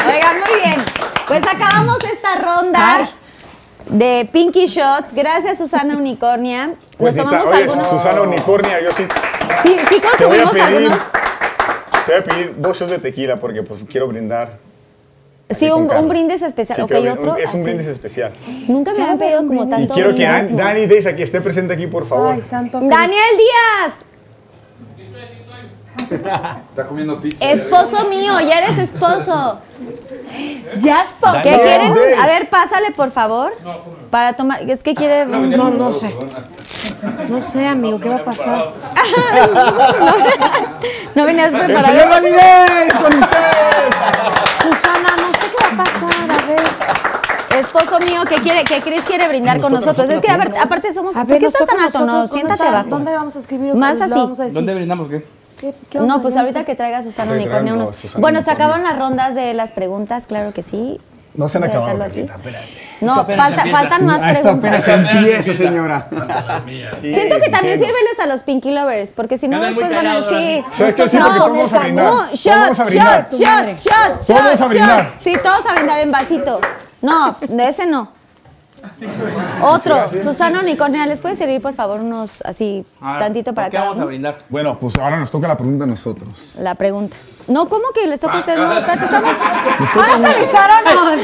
Oigan, 0.07 0.41
muy 0.41 0.61
bien. 0.65 0.83
Pues 1.27 1.43
acabamos 1.47 1.99
esta 2.05 2.35
ronda 2.37 3.09
de 3.89 4.29
Pinky 4.33 4.67
Shots. 4.67 5.13
Gracias, 5.15 5.59
Susana 5.59 5.97
Unicornia. 5.97 6.75
Pues, 6.99 7.17
Nos 7.17 7.25
tomamos 7.25 7.49
oye, 7.49 7.63
algunos. 7.65 7.89
Susana 7.89 8.23
Unicornia, 8.23 8.81
yo 8.83 8.91
sí 8.91 9.07
Sí, 9.63 9.77
sí 9.89 10.01
te 10.19 10.27
voy 10.27 10.39
a 10.39 10.43
consumimos 10.45 10.53
pedir, 10.53 10.65
algunos. 10.65 11.11
te 12.07 12.13
voy 12.13 12.21
a 12.21 12.25
pedir 12.25 12.55
dos 12.59 12.79
shots 12.79 12.91
de 12.91 12.99
tequila 12.99 13.37
porque 13.37 13.63
pues 13.63 13.81
quiero 13.89 14.07
brindar. 14.09 14.59
Sí, 15.51 15.71
un- 15.71 15.91
un 15.91 16.09
brindis 16.09 16.43
especial. 16.43 16.77
Sí, 16.77 16.83
otro, 17.09 17.37
Es 17.37 17.53
un 17.55 17.61
así. 17.61 17.63
brindis 17.63 17.87
especial. 17.89 18.33
Nunca 18.69 18.93
me 18.93 19.03
habían 19.03 19.19
pedido 19.19 19.47
como 19.47 19.65
Y 19.65 19.69
tanto 19.69 19.95
quiero 19.95 20.15
que 20.15 20.25
Dani 20.25 20.87
Days 20.87 21.07
aquí 21.07 21.23
esté 21.23 21.41
presente 21.41 21.75
aquí, 21.75 21.87
por 21.87 22.07
favor. 22.07 22.35
Ay, 22.35 22.43
santo. 22.49 22.81
Daniel 22.81 23.37
Díaz, 23.37 24.05
Está 26.71 26.87
comiendo 26.89 27.21
pizza. 27.21 27.45
esposo 27.51 28.09
mío, 28.09 28.41
ya 28.41 28.59
eres 28.61 28.79
esposo. 28.79 29.61
Ya 30.79 31.03
es 31.03 31.09
¿Qué 31.43 31.61
quieren? 31.61 31.93
A 31.93 32.27
ver, 32.27 32.49
pásale, 32.49 32.91
por 32.93 33.11
favor. 33.11 33.53
Para 34.11 34.33
tomar. 34.35 34.63
Es 34.69 34.83
que 34.83 34.95
quiere. 34.95 35.27
No, 35.27 35.71
no 35.71 35.93
sé. 35.95 36.15
No 37.29 37.43
sé, 37.43 37.67
amigo, 37.67 37.99
¿qué 38.01 38.09
va 38.09 38.17
a 38.17 38.25
pasar? 38.25 38.73
No 41.15 41.25
venías 41.27 41.53
¡El 41.53 41.61
preparado. 41.61 41.87
señor 41.87 42.09
Dani 42.09 42.31
Days 42.31 42.93
con 42.95 43.19
ustedes! 43.19 43.95
Susana, 44.63 45.17
va 45.79 45.83
a 45.83 45.85
pasar. 45.85 46.31
A 46.31 46.47
ver. 46.47 47.61
Esposo 47.61 47.99
mío 48.01 48.23
que 48.29 48.37
quiere, 48.37 48.63
que 48.65 48.81
Chris 48.81 49.03
quiere 49.03 49.27
brindar 49.29 49.61
con 49.61 49.73
nosotros. 49.73 50.09
Es 50.09 50.21
que 50.21 50.31
a 50.31 50.37
ver, 50.37 50.53
aparte 50.61 50.93
somos. 50.93 51.17
A 51.17 51.25
¿Por 51.25 51.39
qué 51.39 51.47
estás 51.47 51.67
tan 51.67 51.81
alto? 51.81 52.01
No, 52.01 52.07
nosotros. 52.07 52.31
¿Dónde 52.31 52.49
siéntate 52.49 52.69
abajo. 52.69 52.89
¿Dónde 52.91 53.15
vamos 53.15 53.37
a 53.37 53.39
escribir? 53.41 53.75
Más 53.75 54.01
así. 54.01 54.13
vamos 54.15 54.39
a 54.41 54.45
decir. 54.45 54.55
¿Dónde 54.55 54.75
brindamos 54.75 55.09
qué? 55.09 55.25
¿Qué- 55.61 55.75
qué? 55.91 56.01
No, 56.01 56.23
pues 56.23 56.37
ahorita 56.37 56.65
que 56.65 56.75
traiga 56.75 57.03
Susana 57.03 57.33
Unicornio 57.33 57.59
trayendo 57.75 57.85
unos. 57.85 57.97
Susana 57.97 58.21
Bueno, 58.21 58.41
se 58.41 58.51
acabaron 58.51 58.83
las 58.85 58.99
rondas 58.99 59.35
de 59.35 59.53
las 59.53 59.73
preguntas, 59.73 60.27
claro 60.27 60.53
que 60.55 60.63
sí. 60.63 61.01
No 61.35 61.49
se 61.49 61.59
han 61.59 61.65
acabado. 61.65 61.99
Carlita, 61.99 62.35
espérate. 62.35 62.67
No, 63.01 63.25
falta- 63.25 63.65
faltan 63.71 64.05
más 64.05 64.23
Ah, 64.23 64.33
esto 64.33 64.43
preguntas. 64.59 64.89
apenas 64.89 65.17
empieza, 65.17 65.55
señora. 65.55 66.09
Siento 67.01 67.37
que 67.41 67.51
también 67.51 67.79
sí, 67.79 67.85
sírveles 67.85 68.21
a 68.23 68.27
los 68.27 68.43
Pinky 68.43 68.73
Lovers, 68.73 69.13
porque 69.15 69.39
si 69.39 69.49
no 69.49 69.61
después 69.61 69.91
van 69.95 70.07
a 70.07 70.21
decir. 70.21 70.65
¿Sabes 70.71 70.95
qué? 70.95 71.09
Sí, 71.09 71.17
porque 71.19 71.39
todos 71.39 71.51
vamos 71.53 71.73
a 71.73 71.79
brindar. 71.79 72.05
No, 72.07 72.17
Todos 72.27 72.41
shot, 72.41 72.55
vamos 72.55 72.81
a 72.81 72.85
brindar. 72.85 73.29
shot, 73.31 73.41
shot, 73.41 73.79
shot, 73.79 74.27
Todos 74.27 74.43
vamos 74.43 74.61
a 74.61 74.67
brindar. 74.69 75.05
shot. 75.07 75.19
Sí, 75.19 75.35
todos 75.43 75.67
a 75.67 75.73
brindar 75.75 76.01
en 76.01 76.11
vasito. 76.11 76.61
No, 77.03 77.37
de 77.49 77.69
ese 77.69 77.87
no. 77.87 78.13
Otro, 79.63 80.09
Susana 80.09 80.61
Unicornia, 80.61 81.07
¿les 81.07 81.21
puede 81.21 81.35
servir 81.35 81.61
por 81.61 81.75
favor 81.75 82.01
unos 82.01 82.43
así, 82.47 82.85
A 83.01 83.13
ver, 83.13 83.21
tantito 83.21 83.53
para 83.55 83.67
¿por 83.67 83.71
qué 83.73 83.77
cada 83.77 83.89
vamos 83.91 84.03
a 84.03 84.07
brindar? 84.07 84.39
Bueno, 84.49 84.79
pues 84.79 84.97
ahora 84.99 85.19
nos 85.19 85.31
toca 85.31 85.47
la 85.49 85.57
pregunta 85.57 85.85
a 85.85 85.87
nosotros. 85.87 86.55
La 86.59 86.75
pregunta. 86.75 87.15
No, 87.49 87.69
¿cómo 87.69 87.85
que 87.95 88.07
les 88.07 88.21
toca 88.21 88.35
a 88.35 88.39
ustedes? 88.39 88.59
No, 88.59 88.79
espérate, 88.79 89.05
estamos. 89.05 89.35
Ah, 89.41 90.19
¿te 90.21 90.27
avisaron? 90.27 90.87
Ahora 90.87 91.17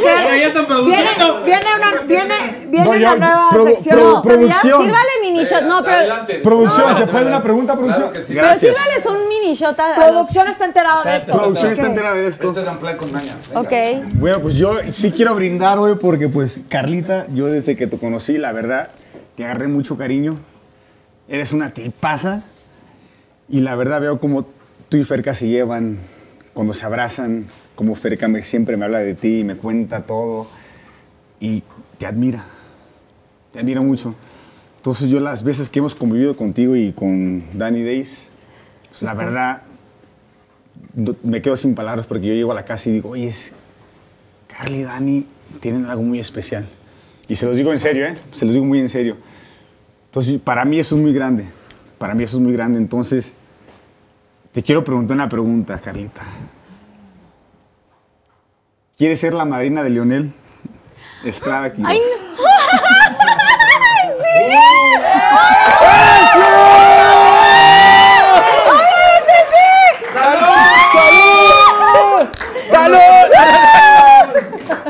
viene, 0.85 1.45
viene 1.45 1.67
una, 1.77 2.01
viene, 2.03 2.67
viene 2.69 2.85
No, 2.85 2.91
una 2.91 3.17
nueva 3.17 3.51
sección. 3.71 3.97
¿no? 3.99 4.23
producción. 4.23 4.83
Sírvale 4.83 5.11
mini 5.23 5.45
shot. 5.45 5.63
No, 5.63 5.83
pero, 5.83 5.97
Adelante. 5.97 6.35
Producción, 6.43 6.95
¿se 6.95 7.07
puede 7.07 7.27
una 7.27 7.43
pregunta, 7.43 7.75
producción? 7.77 8.13
que 8.13 8.21
sí. 8.25 8.33
pero 8.35 8.43
Gracias. 8.47 8.77
sírvales 8.77 9.07
un 9.07 9.29
mini 9.29 9.55
shot 9.55 9.79
a. 9.79 9.95
Producción 9.95 10.49
está 10.49 10.65
enterada 10.65 11.05
de 11.05 11.17
esto. 11.19 11.33
Producción 11.33 11.73
está 11.73 11.83
Ok. 11.85 11.89
entera 11.91 12.13
de 12.13 12.27
esto. 12.29 12.49
Un 12.49 12.79
plan 12.79 12.97
con 12.97 13.13
Maña. 13.13 13.33
Ok. 13.55 13.73
Bueno, 14.15 14.41
pues 14.41 14.57
yo 14.57 14.79
sí 14.93 15.13
quiero 15.13 15.35
brindar 15.35 15.79
hoy 15.79 15.95
porque 16.01 16.29
pues 16.29 16.61
Carlita, 16.69 17.27
yo 17.33 17.47
desde 17.47 17.77
que 17.77 17.87
te 17.87 17.99
conocí, 17.99 18.39
la 18.39 18.53
verdad, 18.53 18.89
te 19.37 19.45
agarré 19.45 19.69
mucho 19.69 19.97
cariño. 19.97 20.39
Eres 21.29 21.53
una 21.53 21.71
tipaza 21.71 22.43
y 23.49 23.61
la 23.61 23.75
verdad 23.77 24.01
veo 24.01 24.19
como 24.19 24.47
tú 24.89 24.97
y 24.97 25.05
Ferca 25.05 25.35
se 25.35 25.49
llevan 25.49 25.99
cuando 26.55 26.73
se 26.73 26.87
abrazan, 26.87 27.47
como 27.75 27.95
Ferca 27.95 28.29
me, 28.29 28.43
siempre 28.43 28.77
me 28.77 28.85
habla 28.85 29.01
de 29.01 29.15
ti, 29.15 29.45
me 29.45 29.57
cuenta 29.57 30.03
todo 30.07 30.47
y 31.41 31.63
te 31.99 32.07
admira, 32.07 32.45
te 33.53 33.61
admira 33.61 33.81
mucho. 33.81 34.15
Entonces 34.79 35.09
yo 35.09 35.21
las 35.21 35.43
veces 35.43 35.69
que 35.69 35.81
hemos 35.81 35.95
convivido 35.95 36.37
contigo 36.37 36.77
y 36.77 36.93
con 36.93 37.43
Danny 37.59 37.83
Days, 37.83 38.31
pues, 38.91 39.03
la 39.03 39.15
verdad 39.15 39.63
no- 40.95 41.17
me 41.23 41.43
quedo 41.43 41.57
sin 41.57 41.75
palabras 41.75 42.07
porque 42.07 42.27
yo 42.29 42.35
llego 42.35 42.53
a 42.53 42.55
la 42.55 42.65
casa 42.65 42.89
y 42.89 42.93
digo, 42.93 43.11
oye, 43.11 43.27
es, 43.29 43.53
Carly 44.49 44.79
y 44.79 44.83
Dani 44.85 45.27
tienen 45.61 45.87
algo 45.87 46.03
muy 46.03 46.19
especial. 46.19 46.67
Y 47.29 47.37
se 47.37 47.45
los 47.47 47.57
digo 47.57 47.73
en 47.73 47.81
serio, 47.81 48.07
¿eh? 48.07 48.15
Se 48.35 48.45
los 48.45 48.55
digo 48.55 48.65
muy 48.65 48.79
en 48.79 48.89
serio. 48.89 49.17
Entonces, 50.07 50.41
para 50.43 50.65
mí 50.65 50.79
eso 50.79 50.95
es 50.97 51.03
muy 51.03 51.13
grande. 51.13 51.45
Para 51.99 52.15
mí 52.15 52.23
eso 52.25 52.37
es 52.39 52.43
muy 52.43 52.53
grande. 52.53 52.79
Entonces, 52.79 53.35
te 54.57 54.62
quiero 54.62 54.83
preguntar 54.83 55.15
una 55.16 55.28
pregunta, 55.28 55.78
Carlita. 55.78 56.23
¿Quieres 58.97 59.20
ser 59.20 59.35
la 59.35 59.45
madrina 59.45 59.83
de 59.83 59.91
Lionel 59.91 60.33
Estrada 61.27 61.74
Quiroz? 61.74 61.91
Ay, 61.91 62.01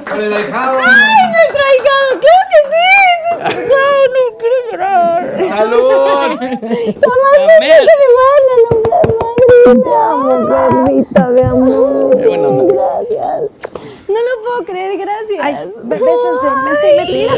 Con 0.09 0.23
el 0.23 0.33
ahijado. 0.33 0.79
¡Ay, 0.79 1.33
nuestro 1.33 1.63
ahijado! 1.67 2.21
¡Claro 2.21 2.45
que 2.53 2.61
sí! 2.71 3.67
¡No, 3.67 3.83
no 4.15 4.23
quiero 4.39 4.59
llorar! 4.71 5.21
¡Salud! 5.49 5.91
¡Jamás 6.39 7.41
me 7.59 7.67
van 7.67 7.83
a 8.47 8.71
nombrar 8.71 8.77
madre! 8.77 8.86
¡Te 9.67 9.73
amo, 9.73 10.47
Carlita, 10.47 11.29
mi 11.31 11.41
amor! 11.41 12.76
Puedo 14.57 14.65
creer, 14.65 14.97
gracias. 14.99 15.39
Ay, 15.43 15.57
bésense, 15.85 16.15
vete, 16.65 16.97
vete. 16.97 17.29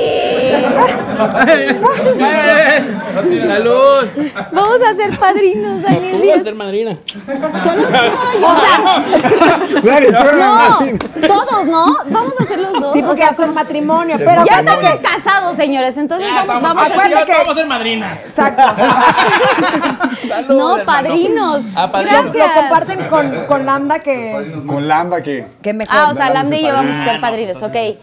¡Salud! 3.46 4.06
Vamos 4.52 4.78
a 4.88 4.94
ser 4.94 5.18
padrinos, 5.18 5.82
Daniel 5.82 6.22
vas 6.30 6.40
a 6.40 6.44
ser 6.44 6.54
madrina. 6.54 6.96
Solo 7.64 7.82
tú, 7.82 7.88
o 8.44 8.56
sea, 8.60 9.02
no, 10.32 10.78
todos, 11.26 11.66
¿no? 11.66 11.96
Vamos 12.10 12.38
a 12.38 12.42
hacer 12.44 12.58
los 12.58 12.72
dos. 12.74 12.92
Sí, 12.92 13.00
o 13.02 13.06
porque 13.06 13.16
sea, 13.16 13.30
ya 13.30 13.36
son 13.36 13.54
matrimonio, 13.54 14.16
pero 14.18 14.44
ya 14.44 14.60
estamos 14.60 15.00
casados, 15.00 15.56
señores, 15.56 15.96
entonces 15.96 16.28
vamos, 16.46 16.62
vamos 16.62 16.90
a 16.90 16.94
hacer... 16.94 17.24
que- 17.24 17.32
Vamos 17.38 17.48
a 17.48 17.54
ser 17.54 17.66
madrinas. 17.66 18.20
Exacto. 18.24 18.62
Salud, 20.28 20.56
No, 20.58 20.78
padrinos. 20.84 21.62
Ah, 21.74 21.90
padrinos. 21.90 22.34
Lo 22.34 22.54
comparten 22.54 23.08
con, 23.08 23.46
con 23.46 23.64
Lambda 23.66 23.98
que, 24.00 24.52
Con 24.66 24.88
Lamba 24.88 25.20
que... 25.20 25.46
que 25.62 25.72
mejor. 25.72 25.94
Ah, 25.96 26.08
o 26.10 26.14
sea, 26.14 26.28
Vamos 26.28 26.30
a 26.30 26.34
Lambda 26.42 26.56
y 26.56 26.60
ser 26.60 26.68
yo 26.68 26.74
vamos 26.74 26.96
a 26.96 27.04
ser 27.12 27.20
padrinos. 27.20 27.58
padrinos, 27.58 27.96
ok. 27.96 27.98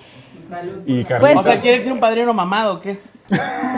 Y 0.85 1.03
Pues- 1.03 1.07
Carlita. 1.19 1.39
O 1.39 1.43
sea, 1.43 1.59
¿quiere 1.61 1.83
ser 1.83 1.91
un 1.93 1.99
padrino 1.99 2.33
mamado 2.33 2.75
o 2.75 2.81
qué? 2.81 2.99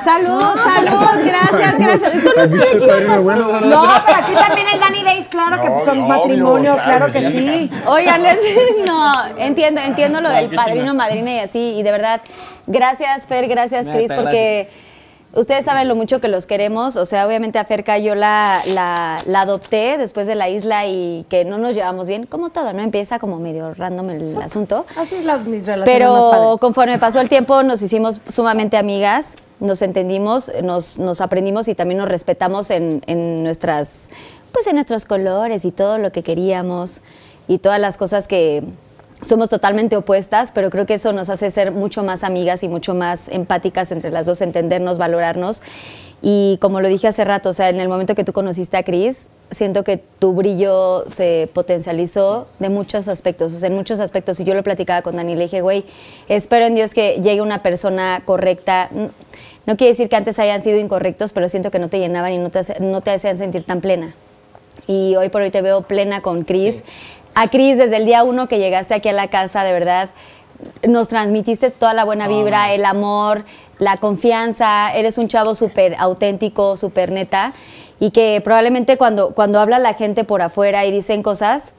Salud, 0.04 0.41
salud, 0.41 1.26
gracias, 1.26 1.78
gracias. 1.80 2.16
Esto 2.16 2.32
no 2.36 2.41
¿Has 2.44 2.52
visto 2.52 2.72
el 2.74 2.86
padrino 2.86 3.22
bueno? 3.24 3.62
No, 3.62 3.84
pero 4.06 4.18
aquí 4.18 4.34
también 4.34 4.68
el 4.74 4.80
Danny 4.80 5.04
Days, 5.04 5.28
claro 5.30 5.62
que 5.62 5.68
son 5.86 5.99
obvio, 6.02 6.08
matrimonio, 6.08 6.74
claro 6.74 7.06
claro, 7.08 7.14
que 7.14 7.32
sí. 7.32 7.72
Oigan, 7.86 8.24
les- 8.24 8.40
no, 8.86 9.14
entiendo, 9.38 9.80
entiendo 9.80 10.20
lo 10.20 10.30
del 10.30 10.49
padrino, 10.54 10.94
madrina 10.94 11.32
y 11.32 11.40
así, 11.40 11.76
y 11.78 11.84
de 11.84 11.91
verdad, 11.91 12.22
gracias 12.66 13.26
Fer, 13.26 13.48
gracias 13.48 13.88
Cris, 13.88 14.12
porque 14.14 14.70
ustedes 15.34 15.66
saben 15.66 15.88
lo 15.88 15.95
mucho 15.95 16.20
que 16.20 16.28
los 16.28 16.45
queremos, 16.45 16.98
o 16.98 17.06
sea, 17.06 17.28
obviamente 17.28 17.60
a 17.60 17.66
Ferca 17.66 17.98
yo 17.98 18.16
la, 18.16 18.62
la, 18.68 19.20
la 19.26 19.41
adopté 19.41 19.98
después 19.98 20.28
de 20.28 20.36
la 20.36 20.49
isla 20.49 20.88
y 20.88 21.26
que 21.30 21.45
no 21.45 21.58
nos 21.58 21.76
llevamos 21.76 22.08
bien, 22.08 22.26
como 22.26 22.49
todo, 22.49 22.74
¿no? 22.74 22.82
Empieza 22.82 23.20
como 23.20 23.40
medio 23.40 23.74
random 23.74 24.10
el 24.10 24.41
asunto. 24.41 24.86
Así 24.95 25.16
es 25.16 25.26
las, 25.26 25.45
mis 25.45 25.66
relaciones 25.66 25.80
más 25.80 25.86
Pero 25.86 26.32
padres. 26.32 26.60
conforme 26.60 26.98
pasó 26.99 27.20
el 27.20 27.30
tiempo 27.30 27.64
nos 27.64 27.82
hicimos 27.82 28.20
sumamente 28.28 28.78
amigas, 28.78 29.36
nos 29.60 29.82
entendimos, 29.82 30.52
nos, 30.64 30.98
nos 30.99 31.22
aprendimos 31.22 31.68
y 31.68 31.76
también 31.76 31.98
nos 31.98 32.10
respetamos 32.10 32.70
en, 32.70 33.02
en 33.08 33.44
nuestras, 33.44 34.10
pues 34.52 34.68
en 34.68 34.76
nuestros 34.76 35.06
colores 35.06 35.66
y 35.66 35.72
todo 35.72 35.98
lo 35.98 36.12
que 36.12 36.24
queríamos 36.24 37.02
y 37.48 37.58
todas 37.60 37.80
las 37.80 37.98
cosas 37.98 38.28
que 38.28 38.64
somos 39.23 39.49
totalmente 39.49 39.98
opuestas, 39.98 40.52
pero 40.52 40.69
creo 40.69 40.85
que 40.85 40.94
eso 40.94 41.11
nos 41.11 41.30
hace 41.30 41.49
ser 41.49 41.72
mucho 41.72 42.03
más 42.03 42.23
amigas 42.23 42.64
y 42.64 42.68
mucho 42.68 42.94
más 42.94 43.30
empáticas 43.30 43.91
entre 43.91 44.11
las 44.11 44.26
dos, 44.26 44.41
entendernos, 44.41 44.98
valorarnos. 44.98 45.64
Y 46.22 46.57
como 46.61 46.81
lo 46.81 46.88
dije 46.88 47.07
hace 47.07 47.23
rato, 47.26 47.49
o 47.49 47.53
sea, 47.53 47.69
en 47.69 47.80
el 47.80 47.89
momento 47.89 48.15
que 48.15 48.23
tú 48.23 48.34
conociste 48.34 48.77
a 48.77 48.84
Cris, 48.84 49.30
siento 49.52 49.84
que 49.84 49.98
tu 49.98 50.34
brillo 50.34 51.03
se 51.07 51.49
potencializó 51.53 52.48
de 52.60 52.69
muchos 52.69 53.07
aspectos, 53.07 53.53
o 53.53 53.60
sea, 53.60 53.69
en 53.69 53.76
muchos 53.76 53.99
aspectos. 53.99 54.39
Y 54.39 54.44
yo 54.44 54.53
lo 54.53 54.64
platicaba 54.64 55.02
con 55.02 55.15
Dani, 55.15 55.35
le 55.35 55.44
dije, 55.44 55.61
güey, 55.61 55.85
espero 56.27 56.65
en 56.65 56.76
Dios 56.76 56.94
que 56.94 57.19
llegue 57.22 57.41
una 57.41 57.61
persona 57.61 58.23
correcta. 58.26 58.89
No 59.65 59.77
quiere 59.77 59.91
decir 59.91 60.10
que 60.10 60.15
antes 60.15 60.39
hayan 60.39 60.61
sido 60.61 60.80
incorrectos, 60.80 61.34
pero 61.34 61.49
siento 61.49 61.72
que 61.72 61.80
no 61.80 61.89
te 61.89 61.99
llenaban 61.99 62.31
y 62.31 62.38
no 62.39 62.49
te, 62.49 62.61
no 62.80 63.02
te 63.02 63.11
hacían 63.11 63.38
sentir 63.38 63.64
tan 63.64 63.81
plena. 63.81 64.15
Y 64.88 65.15
hoy 65.18 65.30
por 65.30 65.41
hoy 65.41 65.52
te 65.52 65.61
veo 65.61 65.81
plena 65.81 66.22
con 66.22 66.44
Cris. 66.44 66.84
A 67.39 67.49
Cris, 67.51 67.77
desde 67.77 67.97
el 67.97 68.05
día 68.07 68.23
uno 68.23 68.47
que 68.47 68.57
llegaste 68.57 68.95
aquí 68.95 69.09
a 69.09 69.14
la 69.14 69.27
casa, 69.27 69.64
de 69.64 69.72
verdad, 69.72 70.09
nos 70.81 71.07
transmitiste 71.07 71.69
toda 71.69 71.93
la 71.93 72.03
buena 72.03 72.27
vibra, 72.27 72.73
el 72.73 72.84
amor, 72.84 73.45
la 73.77 73.97
confianza. 73.97 74.91
Eres 74.95 75.19
un 75.19 75.27
chavo 75.27 75.53
súper 75.53 75.93
auténtico, 75.99 76.76
súper 76.77 77.11
neta. 77.11 77.53
Y 77.99 78.09
que 78.09 78.41
probablemente 78.43 78.97
cuando, 78.97 79.35
cuando 79.35 79.59
habla 79.59 79.77
la 79.77 79.93
gente 79.93 80.23
por 80.23 80.41
afuera 80.41 80.88
y 80.88 80.91
dicen 80.91 81.22
cosas, 81.22 81.73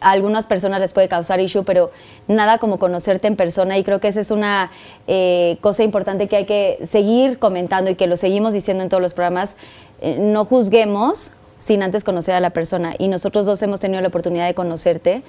a 0.00 0.10
algunas 0.10 0.48
personas 0.48 0.80
les 0.80 0.92
puede 0.92 1.06
causar 1.06 1.38
issue, 1.38 1.62
pero 1.62 1.92
nada 2.26 2.58
como 2.58 2.80
conocerte 2.80 3.28
en 3.28 3.36
persona 3.36 3.78
y 3.78 3.84
creo 3.84 4.00
que 4.00 4.08
esa 4.08 4.22
es 4.22 4.32
una 4.32 4.72
eh, 5.06 5.56
cosa 5.60 5.84
importante 5.84 6.26
que 6.26 6.34
hay 6.34 6.46
que 6.46 6.80
seguir 6.84 7.38
comentando 7.38 7.92
y 7.92 7.94
que 7.94 8.08
lo 8.08 8.16
seguimos 8.16 8.52
diciendo 8.52 8.82
en 8.82 8.88
todos 8.88 9.02
los 9.04 9.14
programas. 9.14 9.54
Eh, 10.00 10.16
no 10.18 10.44
juzguemos 10.44 11.30
sin 11.58 11.82
antes 11.82 12.04
conocer 12.04 12.34
a 12.34 12.40
la 12.40 12.50
persona. 12.50 12.94
Y 12.98 13.08
nosotros 13.08 13.46
dos 13.46 13.62
hemos 13.62 13.80
tenido 13.80 14.00
la 14.00 14.08
oportunidad 14.08 14.46
de 14.46 14.54
conocerte 14.54 15.22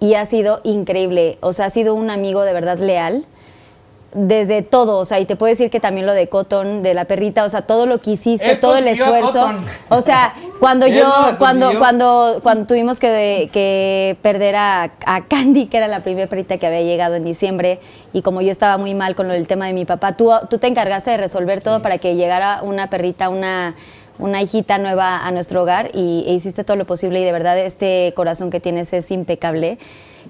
y 0.00 0.14
ha 0.14 0.24
sido 0.24 0.60
increíble. 0.64 1.38
O 1.40 1.52
sea, 1.52 1.66
ha 1.66 1.70
sido 1.70 1.94
un 1.94 2.10
amigo 2.10 2.42
de 2.42 2.52
verdad 2.52 2.78
leal 2.78 3.26
desde 4.16 4.62
todo, 4.62 4.96
o 4.96 5.04
sea, 5.04 5.20
y 5.20 5.26
te 5.26 5.36
puedo 5.36 5.50
decir 5.50 5.68
que 5.68 5.78
también 5.78 6.06
lo 6.06 6.14
de 6.14 6.28
Cotton, 6.28 6.82
de 6.82 6.94
la 6.94 7.04
perrita, 7.04 7.44
o 7.44 7.48
sea, 7.50 7.62
todo 7.62 7.84
lo 7.84 7.98
que 7.98 8.12
hiciste, 8.12 8.52
Él 8.52 8.60
todo 8.60 8.78
el 8.78 8.88
esfuerzo. 8.88 9.50
O 9.90 10.00
sea, 10.00 10.34
cuando 10.58 10.86
yo, 10.86 11.12
cuando, 11.38 11.78
cuando, 11.78 12.40
cuando 12.42 12.66
tuvimos 12.66 12.98
que, 12.98 13.50
que 13.52 14.16
perder 14.22 14.56
a, 14.56 14.92
a 15.04 15.24
Candy, 15.26 15.66
que 15.66 15.76
era 15.76 15.86
la 15.86 16.00
primera 16.00 16.28
perrita 16.28 16.56
que 16.56 16.66
había 16.66 16.80
llegado 16.80 17.14
en 17.14 17.24
diciembre, 17.24 17.78
y 18.14 18.22
como 18.22 18.40
yo 18.40 18.50
estaba 18.50 18.78
muy 18.78 18.94
mal 18.94 19.14
con 19.16 19.28
lo 19.28 19.34
del 19.34 19.46
tema 19.46 19.66
de 19.66 19.74
mi 19.74 19.84
papá, 19.84 20.16
tú, 20.16 20.30
tú 20.48 20.56
te 20.56 20.66
encargaste 20.66 21.10
de 21.10 21.18
resolver 21.18 21.60
todo 21.60 21.82
para 21.82 21.98
que 21.98 22.14
llegara 22.14 22.62
una 22.62 22.88
perrita, 22.88 23.28
una 23.28 23.74
una 24.18 24.42
hijita 24.42 24.78
nueva 24.78 25.26
a 25.26 25.30
nuestro 25.30 25.62
hogar 25.62 25.90
y 25.94 26.24
e 26.26 26.34
hiciste 26.34 26.64
todo 26.64 26.76
lo 26.76 26.86
posible 26.86 27.20
y 27.20 27.24
de 27.24 27.32
verdad 27.32 27.58
este 27.58 28.12
corazón 28.16 28.50
que 28.50 28.60
tienes 28.60 28.92
es 28.92 29.10
impecable. 29.10 29.78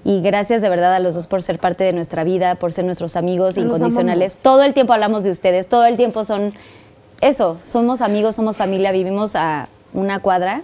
Y 0.05 0.21
gracias 0.21 0.63
de 0.63 0.69
verdad 0.69 0.95
a 0.95 1.01
los 1.01 1.15
dos 1.15 1.27
por 1.27 1.43
ser 1.43 1.59
parte 1.59 1.83
de 1.85 1.93
nuestra 1.93 2.23
vida, 2.23 2.55
por 2.57 2.73
ser 2.73 2.85
nuestros 2.85 3.17
amigos 3.17 3.57
incondicionales. 3.57 4.35
Todo 4.43 4.63
el 4.63 4.75
tiempo 4.75 4.93
hablamos 4.93 5.25
de 5.25 5.31
ustedes, 5.31 5.67
todo 5.67 5.85
el 5.85 5.97
tiempo 5.97 6.25
son 6.25 6.55
eso, 7.21 7.59
somos 7.63 8.03
amigos, 8.03 8.37
somos 8.37 8.57
familia, 8.57 8.93
vivimos 8.93 9.35
a 9.37 9.69
una 9.95 10.21
cuadra 10.21 10.63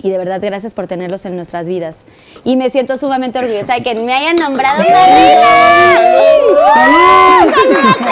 y 0.00 0.10
de 0.10 0.18
verdad 0.18 0.40
gracias 0.42 0.74
por 0.74 0.86
tenerlos 0.86 1.24
en 1.26 1.36
nuestras 1.36 1.66
vidas. 1.68 2.04
Y 2.44 2.56
me 2.56 2.70
siento 2.70 2.96
sumamente 2.96 3.38
orgullosa 3.38 3.74
de 3.74 3.82
que 3.82 3.94
me 3.94 4.12
hayan 4.14 4.36
nombrado 4.36 4.78
Marina. 4.78 4.98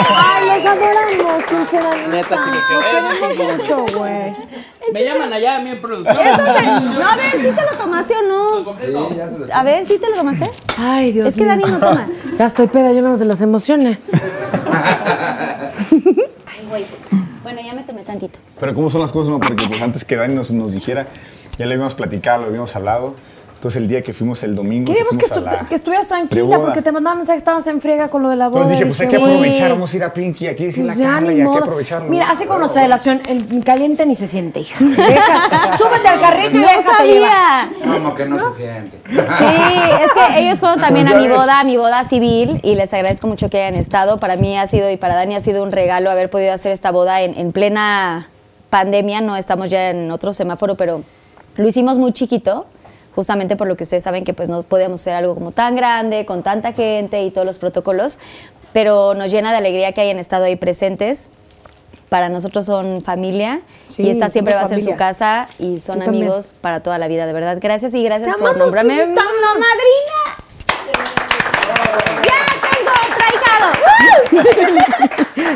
Ay, 0.09 0.47
los 0.47 0.65
adoramos, 0.65 1.45
sinceramente. 1.49 2.15
Neta, 2.17 2.37
sí 2.37 2.49
me 2.51 3.37
quedé. 3.37 3.57
mucho, 3.57 3.85
güey. 3.97 4.33
Me 4.93 5.03
llaman 5.05 5.33
allá 5.33 5.57
a 5.57 5.59
mi 5.59 5.75
producción. 5.75 6.17
Entonces, 6.25 6.63
no, 6.63 7.07
a 7.07 7.15
ver, 7.15 7.31
si 7.31 7.51
te 7.51 7.61
lo 7.61 7.77
tomaste 7.77 8.13
o 8.15 8.21
no. 8.23 8.75
A 9.53 9.63
ver, 9.63 9.85
si 9.85 9.97
te 9.99 10.09
lo 10.09 10.15
tomaste. 10.17 10.49
Ay, 10.77 11.11
Dios 11.11 11.27
Es 11.27 11.35
que 11.35 11.43
mío. 11.43 11.51
Dani 11.51 11.63
no 11.71 11.79
toma. 11.79 12.07
Ya 12.37 12.45
estoy 12.45 12.67
peda, 12.67 12.91
yo 12.91 13.01
no 13.01 13.17
de 13.17 13.25
las 13.25 13.41
emociones. 13.41 13.97
Ay, 15.91 16.65
güey. 16.69 16.85
Bueno, 17.43 17.61
ya 17.61 17.73
me 17.73 17.83
tomé 17.83 18.03
tantito. 18.03 18.39
Pero 18.59 18.73
cómo 18.75 18.89
son 18.89 19.01
las 19.01 19.11
cosas, 19.11 19.29
¿no? 19.29 19.39
Porque 19.39 19.67
pues 19.67 19.81
antes 19.81 20.05
que 20.05 20.15
Dani 20.15 20.33
nos, 20.33 20.51
nos 20.51 20.71
dijera, 20.71 21.07
ya 21.57 21.65
le 21.65 21.73
habíamos 21.73 21.95
platicado, 21.95 22.41
lo 22.43 22.47
habíamos 22.47 22.75
hablado. 22.75 23.15
Entonces 23.61 23.79
el 23.79 23.87
día 23.87 24.01
que 24.01 24.11
fuimos 24.11 24.41
el 24.41 24.55
domingo, 24.55 24.87
Queríamos 24.87 25.15
que, 25.19 25.25
a 25.25 25.27
estu- 25.27 25.43
la 25.43 25.59
que 25.69 25.75
estuvieras 25.75 26.07
tranquila 26.07 26.29
preboda. 26.41 26.65
porque 26.65 26.81
te 26.81 26.91
mandaban 26.91 27.19
mensajes 27.19 27.35
que 27.43 27.43
estabas 27.43 27.67
en 27.67 27.79
friega 27.79 28.07
con 28.07 28.23
lo 28.23 28.29
de 28.29 28.35
la 28.35 28.47
boda. 28.47 28.63
Entonces 28.63 28.79
dije, 28.79 28.87
pues 28.89 28.99
hay 29.01 29.09
que 29.09 29.23
aprovechar, 29.23 29.69
vamos 29.69 29.93
a 29.93 29.97
ir 29.97 30.03
a 30.03 30.11
Pinky, 30.13 30.47
aquí 30.47 30.65
decir 30.65 30.83
la 30.83 30.93
Pues 30.95 31.05
ya, 31.05 31.13
Carla 31.13 31.31
y 31.33 31.41
hay 31.41 31.47
que 31.51 31.57
aprovecharlo. 31.59 32.09
Mira, 32.09 32.31
así 32.31 32.45
como 32.45 32.57
nuestra 32.57 32.81
relación, 32.81 33.21
el 33.27 33.63
caliente 33.63 34.07
ni 34.07 34.15
se 34.15 34.27
siente, 34.27 34.61
hija. 34.61 34.77
Deja- 34.83 35.77
súbete 35.77 36.07
al 36.07 36.21
carrito 36.21 36.57
y 36.57 36.61
No 36.61 36.67
déjate 36.69 37.05
llevar. 37.07 37.67
Como 37.83 38.15
que 38.15 38.25
no, 38.25 38.51
se 38.53 38.57
siente. 38.63 38.97
Sí, 39.07 39.15
es 40.05 40.11
que 40.11 40.39
ellos 40.39 40.59
fueron 40.59 40.81
también 40.81 41.05
Pues 41.05 41.15
a 41.15 41.21
ya 41.21 41.27
mi 41.27 41.31
boda, 41.31 41.59
a 41.59 41.63
mi 41.63 41.77
boda 41.77 42.03
civil, 42.03 42.59
y 42.63 42.73
les 42.73 42.91
agradezco 42.95 43.27
mucho 43.27 43.47
que 43.51 43.61
hayan 43.61 43.79
estado. 43.79 44.17
Para 44.17 44.37
mí 44.37 44.57
ha 44.57 44.65
sido 44.65 44.89
y 44.89 44.97
para 44.97 45.13
Dani 45.13 45.35
ha 45.35 45.39
sido 45.41 45.61
un 45.61 45.69
regalo 45.71 46.09
haber 46.09 46.31
podido 46.31 46.51
hacer 46.51 46.71
esta 46.71 46.89
boda 46.89 47.21
en, 47.21 47.37
en 47.37 47.51
plena 47.51 48.27
pandemia. 48.71 49.21
No 49.21 49.37
estamos 49.37 49.69
ya 49.69 49.91
en 49.91 50.09
otro 50.09 50.33
semáforo, 50.33 50.73
pero 50.73 51.03
lo 51.57 51.67
hicimos 51.67 51.99
muy 51.99 52.11
chiquito, 52.11 52.65
justamente 53.15 53.55
por 53.55 53.67
lo 53.67 53.75
que 53.77 53.83
ustedes 53.83 54.03
saben 54.03 54.23
que 54.23 54.33
pues 54.33 54.49
no 54.49 54.63
podíamos 54.63 55.01
hacer 55.01 55.13
algo 55.15 55.33
como 55.33 55.51
tan 55.51 55.75
grande, 55.75 56.25
con 56.25 56.43
tanta 56.43 56.73
gente 56.73 57.21
y 57.23 57.31
todos 57.31 57.45
los 57.45 57.57
protocolos. 57.59 58.17
Pero 58.73 59.13
nos 59.13 59.31
llena 59.31 59.51
de 59.51 59.57
alegría 59.57 59.91
que 59.91 60.01
hayan 60.01 60.17
estado 60.19 60.45
ahí 60.45 60.55
presentes. 60.55 61.29
Para 62.09 62.27
nosotros 62.27 62.65
son 62.65 63.01
familia 63.01 63.61
Sí, 63.87 64.03
y 64.03 64.09
esta 64.09 64.27
siempre 64.27 64.53
va 64.53 64.61
a 64.61 64.67
ser 64.67 64.81
su 64.81 64.95
casa 64.95 65.47
y 65.59 65.79
son 65.79 65.99
Tú 65.99 66.05
también. 66.05 66.23
amigos 66.25 66.53
para 66.59 66.81
toda 66.83 66.97
la 66.97 67.07
vida, 67.07 67.25
de 67.25 67.31
verdad. 67.31 67.57
Gracias 67.61 67.93
y 67.93 68.03
gracias 68.03 68.35
por 68.35 68.57
nombrarme 68.57 69.05
madrina. 69.05 70.37
¡Ya 70.87 70.91
tengo 70.91 71.91
otro 71.97 72.50
ahijado! 73.31 73.71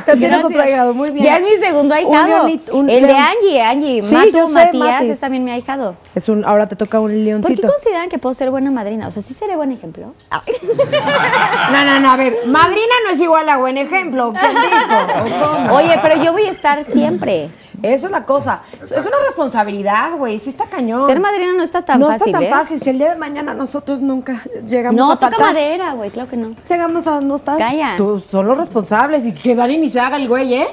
Ya 0.07 0.13
tienes 0.15 0.43
otro 0.43 0.61
ahijado, 0.61 0.93
muy 0.93 1.11
bien. 1.11 1.25
Ya 1.25 1.37
es 1.37 1.43
mi 1.43 1.57
segundo 1.57 1.95
ahijado. 1.95 2.47
un 2.73 2.89
el 2.89 3.07
de. 3.07 3.13
Angie, 3.13 3.61
Angie. 3.61 4.01
Sí, 4.01 4.13
Matu 4.13 4.31
yo 4.31 4.47
sé, 4.47 4.53
Matías 4.53 4.85
Matis. 4.87 5.09
es 5.09 5.19
también 5.19 5.43
mi 5.43 5.51
ahijado. 5.51 5.95
Es 6.13 6.29
un, 6.29 6.45
ahora 6.45 6.67
te 6.67 6.75
toca 6.75 6.99
un 6.99 7.07
¿Por 7.11 7.17
qué 7.17 7.23
leoncito. 7.23 7.67
consideran 7.67 8.09
que 8.09 8.17
puedo 8.19 8.33
ser 8.33 8.51
buena 8.51 8.71
madrina? 8.71 9.07
O 9.07 9.11
sea, 9.11 9.21
¿sí 9.23 9.33
seré 9.33 9.55
buen 9.55 9.71
ejemplo? 9.71 10.13
Ay. 10.29 10.41
No, 11.71 11.83
no, 11.83 11.99
no, 11.99 12.11
a 12.11 12.15
ver, 12.15 12.35
madrina 12.45 12.93
no 13.05 13.11
es 13.13 13.19
igual 13.19 13.47
a 13.49 13.57
buen 13.57 13.77
ejemplo. 13.77 14.33
¿Quién 14.39 14.51
dijo? 14.53 15.45
¿O 15.45 15.53
cómo? 15.53 15.75
Oye, 15.75 15.97
pero 16.01 16.21
yo 16.23 16.31
voy 16.31 16.43
a 16.45 16.51
estar 16.51 16.83
siempre. 16.83 17.49
Eso 17.81 18.05
es 18.07 18.11
la 18.11 18.25
cosa. 18.25 18.61
Es 18.83 18.91
una 18.91 19.17
responsabilidad, 19.25 20.17
güey. 20.17 20.39
Sí 20.39 20.49
está 20.49 20.65
cañón. 20.65 21.05
Ser 21.05 21.19
madrina 21.19 21.53
no 21.53 21.63
está 21.63 21.83
tan 21.83 21.99
no 21.99 22.07
fácil, 22.07 22.27
está 22.27 22.39
tan 22.39 22.43
¿eh? 22.43 22.49
fácil. 22.49 22.79
Si 22.79 22.89
el 22.89 22.97
día 22.97 23.11
de 23.11 23.17
mañana 23.17 23.53
nosotros 23.53 24.01
nunca 24.01 24.41
llegamos 24.67 24.97
No, 24.97 25.11
a 25.11 25.15
toca 25.15 25.31
faltar, 25.31 25.53
madera, 25.53 25.93
güey, 25.93 26.09
claro 26.09 26.29
que 26.29 26.37
no. 26.37 26.55
Llegamos 26.67 27.07
a 27.07 27.21
no 27.21 27.35
estar. 27.35 27.57
Calla. 27.57 27.95
Tú, 27.97 28.19
son 28.19 28.47
los 28.47 28.57
responsables 28.57 29.25
y 29.25 29.33
que 29.33 29.55
Dani 29.55 29.77
ni 29.77 29.89
se 29.89 29.99
haga 29.99 30.17
el 30.17 30.27
güey, 30.27 30.53
¿eh? 30.53 30.67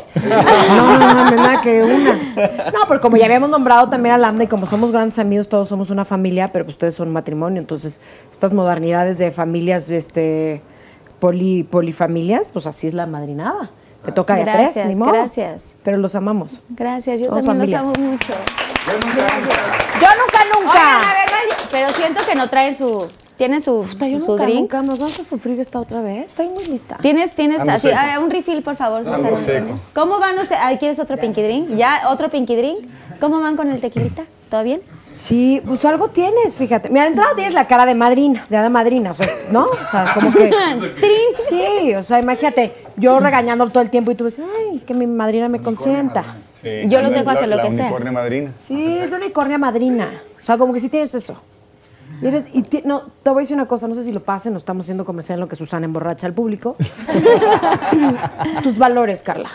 No, 0.77 0.99
no, 0.99 1.15
no, 1.15 1.31
no, 1.31 1.37
nada 1.37 1.61
que 1.61 1.83
una. 1.83 2.15
No, 2.73 2.81
pero 2.89 3.01
como 3.01 3.16
ya 3.16 3.27
habíamos 3.27 3.51
nombrado 3.51 3.89
también 3.89 4.15
a 4.15 4.19
Lambda 4.19 4.45
y 4.45 4.47
como 4.47 4.66
somos 4.66 4.93
grandes 4.93 5.19
amigos, 5.19 5.49
todos 5.49 5.69
somos 5.69 5.91
una 5.91 6.05
familia, 6.05 6.51
pero 6.53 6.65
pues 6.65 6.77
ustedes 6.77 6.95
son 6.95 7.12
matrimonio, 7.12 7.61
entonces 7.61 8.01
estas 8.31 8.53
modernidades 8.53 9.19
de 9.19 9.31
familias, 9.31 9.89
este, 9.91 10.62
poli, 11.19 11.62
polifamilias, 11.62 12.49
pues 12.53 12.66
así 12.66 12.87
es 12.87 12.95
la 12.95 13.07
madrinada. 13.07 13.70
Te 14.05 14.12
toca 14.12 14.35
de 14.35 14.43
a 14.43 14.45
tres, 14.45 14.57
Gracias, 14.57 14.87
ni 14.89 14.97
modo. 14.97 15.12
gracias. 15.12 15.74
Pero 15.85 15.99
los 15.99 16.15
amamos. 16.15 16.59
Gracias, 16.70 17.20
yo 17.20 17.27
Somos 17.27 17.45
también 17.45 17.70
familia. 17.70 17.83
los 17.83 17.99
amo 17.99 18.11
mucho. 18.12 18.33
Yo 18.87 20.09
nunca, 20.19 20.41
nunca. 20.55 20.70
Oigan, 20.73 21.01
a 21.01 21.15
ver, 21.15 21.31
vaya, 21.31 21.57
pero 21.70 21.95
siento 21.95 22.24
que 22.27 22.35
no 22.35 22.49
traen 22.49 22.74
su... 22.74 23.09
¿Tienen 23.37 23.61
su, 23.61 23.83
Puta, 23.91 24.07
yo 24.07 24.20
su 24.20 24.33
nunca, 24.33 24.45
drink? 24.45 24.61
nunca. 24.61 24.83
¿Nos 24.83 24.99
vas 24.99 25.19
a 25.19 25.24
sufrir 25.24 25.59
esta 25.59 25.81
otra 25.81 26.01
vez? 26.01 26.27
Estoy 26.27 26.49
muy 26.49 26.65
lista. 26.66 26.99
¿Tienes, 27.01 27.33
tienes 27.35 27.66
así, 27.66 27.89
seco. 27.89 27.99
a 27.99 28.07
ver, 28.07 28.19
un 28.19 28.31
refill, 28.31 28.62
por 28.62 28.77
favor, 28.77 29.05
Susana? 29.05 29.37
Seco. 29.37 29.79
¿Cómo 29.95 30.19
van 30.20 30.39
ustedes? 30.39 30.61
Ay, 30.62 30.77
¿Quieres 30.79 30.99
otro 31.01 31.16
pinky 31.16 31.43
drink? 31.43 31.70
¿Ya? 31.77 32.03
¿Otro 32.09 32.29
pinky 32.31 32.55
drink? 32.55 32.85
¿Cómo 33.20 33.41
van 33.41 33.57
con 33.57 33.70
el 33.73 33.81
tequilita? 33.81 34.24
¿Todo 34.51 34.62
bien? 34.62 34.83
Sí, 35.12 35.60
pues 35.66 35.84
algo 35.84 36.09
tienes, 36.09 36.56
fíjate. 36.56 36.89
Mira, 36.89 37.02
de 37.02 37.09
entrada 37.10 37.34
tienes 37.34 37.55
la 37.55 37.66
cara 37.66 37.84
de 37.86 37.94
madrina, 37.94 38.47
de 38.48 38.56
hada 38.56 38.70
madrina, 38.70 39.10
o 39.10 39.14
sea, 39.14 39.26
¿no? 39.51 39.66
O 39.66 39.90
sea, 39.90 40.12
como 40.14 40.32
que... 40.32 40.51
Sí, 41.48 41.94
o 41.94 42.02
sea, 42.02 42.18
imagínate, 42.20 42.72
yo 42.97 43.20
regañándolo 43.20 43.70
todo 43.70 43.82
el 43.82 43.90
tiempo 43.90 44.10
y 44.10 44.14
tú 44.14 44.24
ves, 44.24 44.39
ay, 44.40 44.78
que 44.80 44.94
mi 44.94 45.06
madrina 45.06 45.48
me 45.48 45.60
consienta. 45.60 46.24
Sí, 46.55 46.82
Yo 46.86 47.02
los 47.02 47.12
dejo 47.12 47.28
hacer 47.30 47.48
lo 47.48 47.56
la 47.56 47.62
que 47.64 47.70
sea. 47.72 47.84
unicornia 47.86 48.12
madrina. 48.12 48.52
Sí, 48.60 48.98
es 48.98 49.09
una 49.09 49.16
unicornia 49.18 49.59
madrina. 49.59 50.22
O 50.40 50.44
sea, 50.44 50.56
como 50.56 50.72
que 50.72 50.80
sí 50.80 50.89
tienes 50.89 51.14
eso. 51.14 51.36
Y, 52.20 52.26
eres- 52.26 52.44
y 52.52 52.62
ti- 52.62 52.82
no, 52.84 53.02
te 53.22 53.30
voy 53.30 53.40
a 53.40 53.43
decir 53.43 53.56
una 53.56 53.66
cosa, 53.66 53.89
no 53.89 53.94
sé 53.94 54.05
si 54.05 54.12
lo 54.12 54.22
pasen, 54.22 54.52
no 54.52 54.59
estamos 54.59 54.84
haciendo 54.84 55.05
comercial 55.05 55.36
en 55.39 55.40
lo 55.40 55.48
que 55.48 55.56
Susana 55.56 55.84
emborracha 55.86 56.26
al 56.26 56.32
público. 56.34 56.76
Tus 58.62 58.78
valores, 58.78 59.22
Carla. 59.22 59.51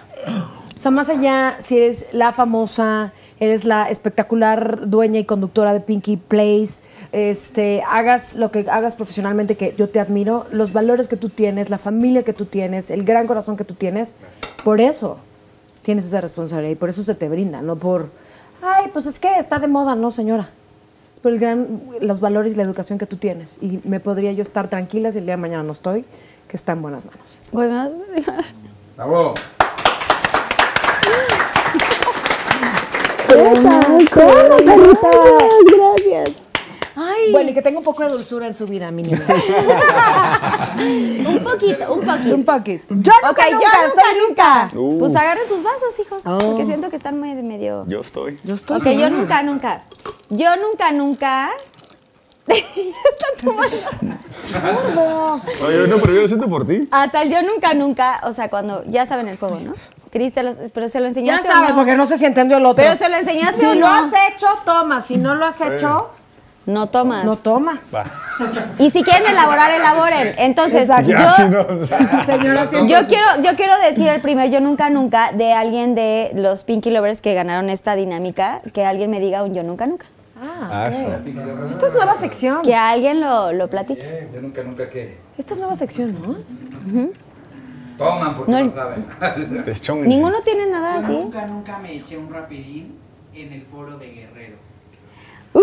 O 0.75 0.79
sea, 0.79 0.91
más 0.91 1.09
allá, 1.09 1.57
si 1.61 1.77
eres 1.77 2.07
la 2.11 2.33
famosa, 2.33 3.13
eres 3.39 3.65
la 3.65 3.89
espectacular 3.89 4.89
dueña 4.89 5.19
y 5.19 5.25
conductora 5.25 5.73
de 5.73 5.79
Pinky 5.79 6.17
Place, 6.17 6.75
este, 7.11 7.83
hagas 7.89 8.35
lo 8.35 8.51
que 8.51 8.69
hagas 8.69 8.95
profesionalmente, 8.95 9.55
que 9.55 9.73
yo 9.77 9.89
te 9.89 9.99
admiro, 9.99 10.45
los 10.51 10.73
valores 10.73 11.07
que 11.07 11.17
tú 11.17 11.29
tienes, 11.29 11.69
la 11.69 11.77
familia 11.77 12.23
que 12.23 12.33
tú 12.33 12.45
tienes, 12.45 12.91
el 12.91 13.03
gran 13.03 13.27
corazón 13.27 13.57
que 13.57 13.63
tú 13.63 13.73
tienes, 13.73 14.15
por 14.63 14.81
eso 14.81 15.17
tienes 15.83 16.05
esa 16.05 16.19
responsabilidad 16.19 16.71
y 16.71 16.75
por 16.75 16.89
eso 16.89 17.03
se 17.03 17.15
te 17.15 17.29
brinda, 17.29 17.61
no 17.61 17.77
por, 17.77 18.09
ay, 18.61 18.89
pues 18.91 19.05
es 19.05 19.19
que 19.19 19.39
está 19.39 19.59
de 19.59 19.67
moda, 19.67 19.95
no, 19.95 20.11
señora. 20.11 20.49
Es 21.13 21.21
por 21.21 21.31
el 21.31 21.39
gran, 21.39 21.81
los 22.01 22.19
valores 22.21 22.53
y 22.53 22.55
la 22.57 22.63
educación 22.63 22.99
que 22.99 23.07
tú 23.07 23.15
tienes. 23.15 23.57
Y 23.61 23.79
me 23.85 23.99
podría 23.99 24.31
yo 24.33 24.43
estar 24.43 24.67
tranquila 24.67 25.11
si 25.11 25.17
el 25.17 25.25
día 25.25 25.35
de 25.35 25.41
mañana 25.41 25.63
no 25.63 25.71
estoy, 25.71 26.05
que 26.47 26.57
está 26.57 26.73
en 26.73 26.81
buenas 26.81 27.05
manos. 27.05 27.39
Güey, 27.51 27.69
¿me 27.69 29.56
vas 33.27 33.59
a 33.59 33.81
llorar? 33.81 34.63
Bravo. 34.63 35.37
Gracias. 35.75 36.29
Ay, 36.99 37.31
Bueno, 37.31 37.51
y 37.51 37.53
que 37.53 37.61
tenga 37.61 37.77
un 37.77 37.83
poco 37.83 38.01
de 38.03 38.09
dulzura 38.09 38.47
en 38.47 38.55
su 38.55 38.65
vida, 38.65 38.89
mi 38.89 39.03
niña. 39.03 39.19
un 41.27 41.43
poquito, 41.43 41.93
un 41.93 42.01
poquito. 42.05 42.35
un 42.35 42.43
poquis. 42.45 42.87
Yo 42.89 42.95
nunca, 42.95 43.29
Ok, 43.29 43.39
yo 43.45 43.53
nunca, 43.53 43.87
nunca, 43.87 44.01
estoy 44.01 44.27
nunca. 44.27 44.67
Uh. 44.75 44.97
Pues 44.99 45.15
agarren 45.15 45.47
sus 45.47 45.61
vasos, 45.61 45.99
hijos, 45.99 46.25
Oh. 46.25 46.39
porque 46.39 46.65
siento 46.65 46.89
que 46.89 46.95
están 46.95 47.19
muy 47.19 47.35
medio... 47.43 47.85
Yo 47.87 47.99
estoy. 48.01 48.39
Yo 48.43 48.55
estoy. 48.55 48.77
Ok, 48.79 48.85
yo 48.99 49.09
nunca, 49.11 49.43
nunca. 49.43 49.83
Yo 50.29 50.55
nunca, 50.57 50.91
nunca... 50.91 51.51
Está 53.09 53.27
tomando. 53.43 53.75
Oye, 55.65 55.87
no, 55.87 55.97
pero 55.97 56.13
yo 56.13 56.21
lo 56.21 56.27
siento 56.27 56.47
por 56.49 56.65
ti. 56.65 56.87
Hasta 56.91 57.21
el 57.21 57.29
yo 57.29 57.41
nunca, 57.41 57.73
nunca, 57.73 58.21
o 58.23 58.31
sea, 58.31 58.49
cuando 58.49 58.83
ya 58.85 59.05
saben 59.05 59.27
el 59.27 59.37
juego, 59.37 59.59
¿no? 59.59 59.73
Cris, 60.11 60.33
pero 60.73 60.87
se 60.87 60.99
lo 60.99 61.05
Ya 61.05 61.09
enseñaste. 61.09 61.49
o 61.49 61.51
sabes, 61.51 61.69
no? 61.71 61.75
porque 61.75 61.95
no 61.95 62.05
sé 62.07 62.17
si 62.17 62.25
entendió 62.25 62.57
el 62.57 62.65
otro. 62.65 62.81
Pero 62.83 62.95
se 62.95 63.09
lo 63.09 63.17
enseñaste 63.17 63.59
si 63.59 63.65
o 63.65 63.73
lo 63.75 63.81
no. 63.81 63.93
has 63.93 64.11
hecho, 64.31 64.47
toma. 64.65 65.01
Si 65.01 65.17
no 65.17 65.35
lo 65.35 65.45
has 65.45 65.59
hecho, 65.59 66.11
No 66.65 66.87
tomas. 66.87 67.25
no 67.25 67.35
tomas. 67.35 67.79
Va. 67.93 68.05
Y 68.79 68.89
si 68.89 69.03
quieren 69.03 69.27
elaborar, 69.29 69.69
elaboren. 69.71 70.33
Entonces, 70.37 70.83
Exacto. 70.83 71.09
Ya, 71.11 71.19
yo, 71.23 71.27
si 71.31 71.49
no, 71.49 71.59
o 71.61 71.85
sea, 71.85 72.23
Señora, 72.25 72.67
siempre 72.67 72.93
yo 72.95 73.05
quiero, 73.07 73.27
yo 73.43 73.55
quiero 73.57 73.77
decir 73.79 74.07
el 74.07 74.21
primer 74.21 74.49
yo 74.49 74.61
nunca, 74.61 74.89
nunca 74.89 75.31
de 75.33 75.51
alguien 75.53 75.93
de 75.93 76.31
los 76.35 76.63
Pinky 76.63 76.89
Lovers 76.89 77.19
que 77.19 77.33
ganaron 77.33 77.69
esta 77.69 77.95
dinámica, 77.95 78.61
que 78.73 78.85
alguien 78.85 79.09
me 79.11 79.19
diga 79.19 79.43
un 79.43 79.53
yo 79.53 79.63
nunca, 79.63 79.87
nunca. 79.87 80.05
Ah, 80.41 80.87
eso. 80.89 81.07
Esta 81.69 81.87
es 81.87 81.93
nueva 81.93 82.19
sección. 82.19 82.61
Que 82.61 82.75
alguien 82.75 83.19
lo, 83.21 83.51
lo 83.53 83.69
platique. 83.69 84.29
Yo 84.33 84.41
nunca, 84.41 84.63
nunca 84.63 84.89
que 84.89 85.17
Esta 85.37 85.53
es 85.53 85.59
nueva 85.59 85.75
sección, 85.75 86.13
¿no? 86.21 86.37
toman 87.97 88.35
porque 88.35 88.51
No, 88.51 88.63
no, 88.63 88.69
saben. 88.69 89.05
Deschónguense. 89.65 90.15
Ninguno 90.15 90.41
tiene 90.43 90.67
nada 90.67 90.99
Yo 90.99 91.05
así. 91.05 91.11
nunca, 91.13 91.45
nunca 91.45 91.79
me 91.79 91.95
eché 91.95 92.17
un 92.17 92.31
rapidín 92.31 92.95
en 93.33 93.53
el 93.53 93.63
foro 93.63 93.97
de 93.97 94.07
guerreros. 94.11 94.59
¡Uh! 95.53 95.61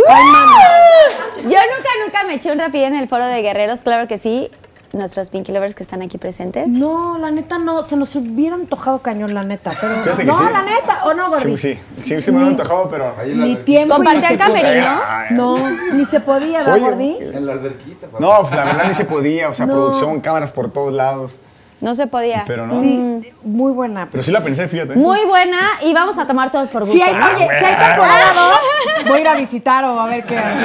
Yo 1.43 1.43
nunca, 1.49 1.91
nunca 2.05 2.25
me 2.27 2.35
eché 2.35 2.53
un 2.53 2.59
rapidín 2.59 2.95
en 2.95 2.97
el 2.97 3.09
foro 3.09 3.27
de 3.27 3.41
guerreros, 3.43 3.81
claro 3.81 4.09
que 4.09 4.19
sí. 4.19 4.51
Nuestros 4.95 5.29
Pinky 5.31 5.53
Lovers 5.53 5.75
que 5.75 5.83
están 5.83 6.03
aquí 6.03 6.19
presentes. 6.19 6.69
No, 6.69 7.19
la 7.19 7.31
neta 7.31 7.59
no. 7.59 7.83
Se 7.83 7.97
nos 7.97 8.15
hubiera 8.17 8.55
antojado 8.55 9.01
cañón, 9.01 9.35
la 9.35 9.43
neta. 9.43 9.73
Pero. 9.81 9.97
No, 10.25 10.39
sí. 10.39 10.45
la 10.53 10.63
neta. 10.63 11.05
¿O 11.05 11.15
no, 11.15 11.29
Gordi? 11.31 11.59
Sí, 11.59 11.75
sí, 11.75 11.81
sí, 12.03 12.23
sí 12.23 12.33
me 12.33 12.39
lo 12.41 12.47
han 12.47 12.53
antojado, 12.53 12.89
pero... 12.89 13.13
Ahí 13.19 13.33
en 13.33 13.41
la, 13.41 13.45
Ni 13.47 13.51
alberquita, 13.53 13.65
tiempo. 13.65 13.95
Compartía 13.97 14.31
ni 14.31 14.37
se- 14.37 14.39
camerino. 14.39 14.91
No, 15.31 15.71
ni 15.93 16.05
se 16.07 16.21
podía, 16.21 16.59
¿verdad, 16.65 16.79
Gordi? 16.81 17.17
en 17.21 17.47
la 17.47 17.53
alberquita. 17.53 18.07
papá. 18.07 18.19
No, 18.21 18.41
pues 18.43 18.55
la 18.55 18.65
verdad 18.65 18.85
ni 18.89 18.95
se 18.95 19.05
podía, 19.05 19.49
o 19.49 19.55
sea, 19.55 19.67
No. 19.67 19.75
producción, 19.75 20.21
cámaras 20.21 20.53
por 20.53 20.71
todos 20.73 20.93
lados, 20.93 21.39
No 21.85 21.95
se 21.95 22.07
podía. 22.07 22.45
pero 22.47 22.67
no. 22.67 22.81
Sí, 22.81 23.33
muy 23.43 23.71
buena. 23.73 24.09
Pero 24.11 24.23
sí 24.23 24.33
la 24.33 24.43
pensé, 24.43 24.67
fíjate. 24.69 24.97
Muy 24.97 25.25
buena 25.27 25.59
y 25.83 25.93
vamos 25.93 26.17
a 26.17 26.27
tomar 26.27 26.51
todos 26.51 26.71
por 26.71 26.83
gusto. 26.85 26.95
Si 26.97 27.03
hay, 27.03 27.15
¿no? 27.15 27.27
oye, 27.27 27.47
si 27.59 27.65
hay 27.65 27.77
temporada 27.89 28.33
dos, 28.33 29.05
voy 29.07 29.19
a 29.19 29.21
ir 29.21 29.29
a 29.29 29.35
visitar 29.37 29.85
o 29.85 30.01
a 30.01 30.07
ver 30.07 30.25
qué 30.25 30.39
hace. 30.39 30.63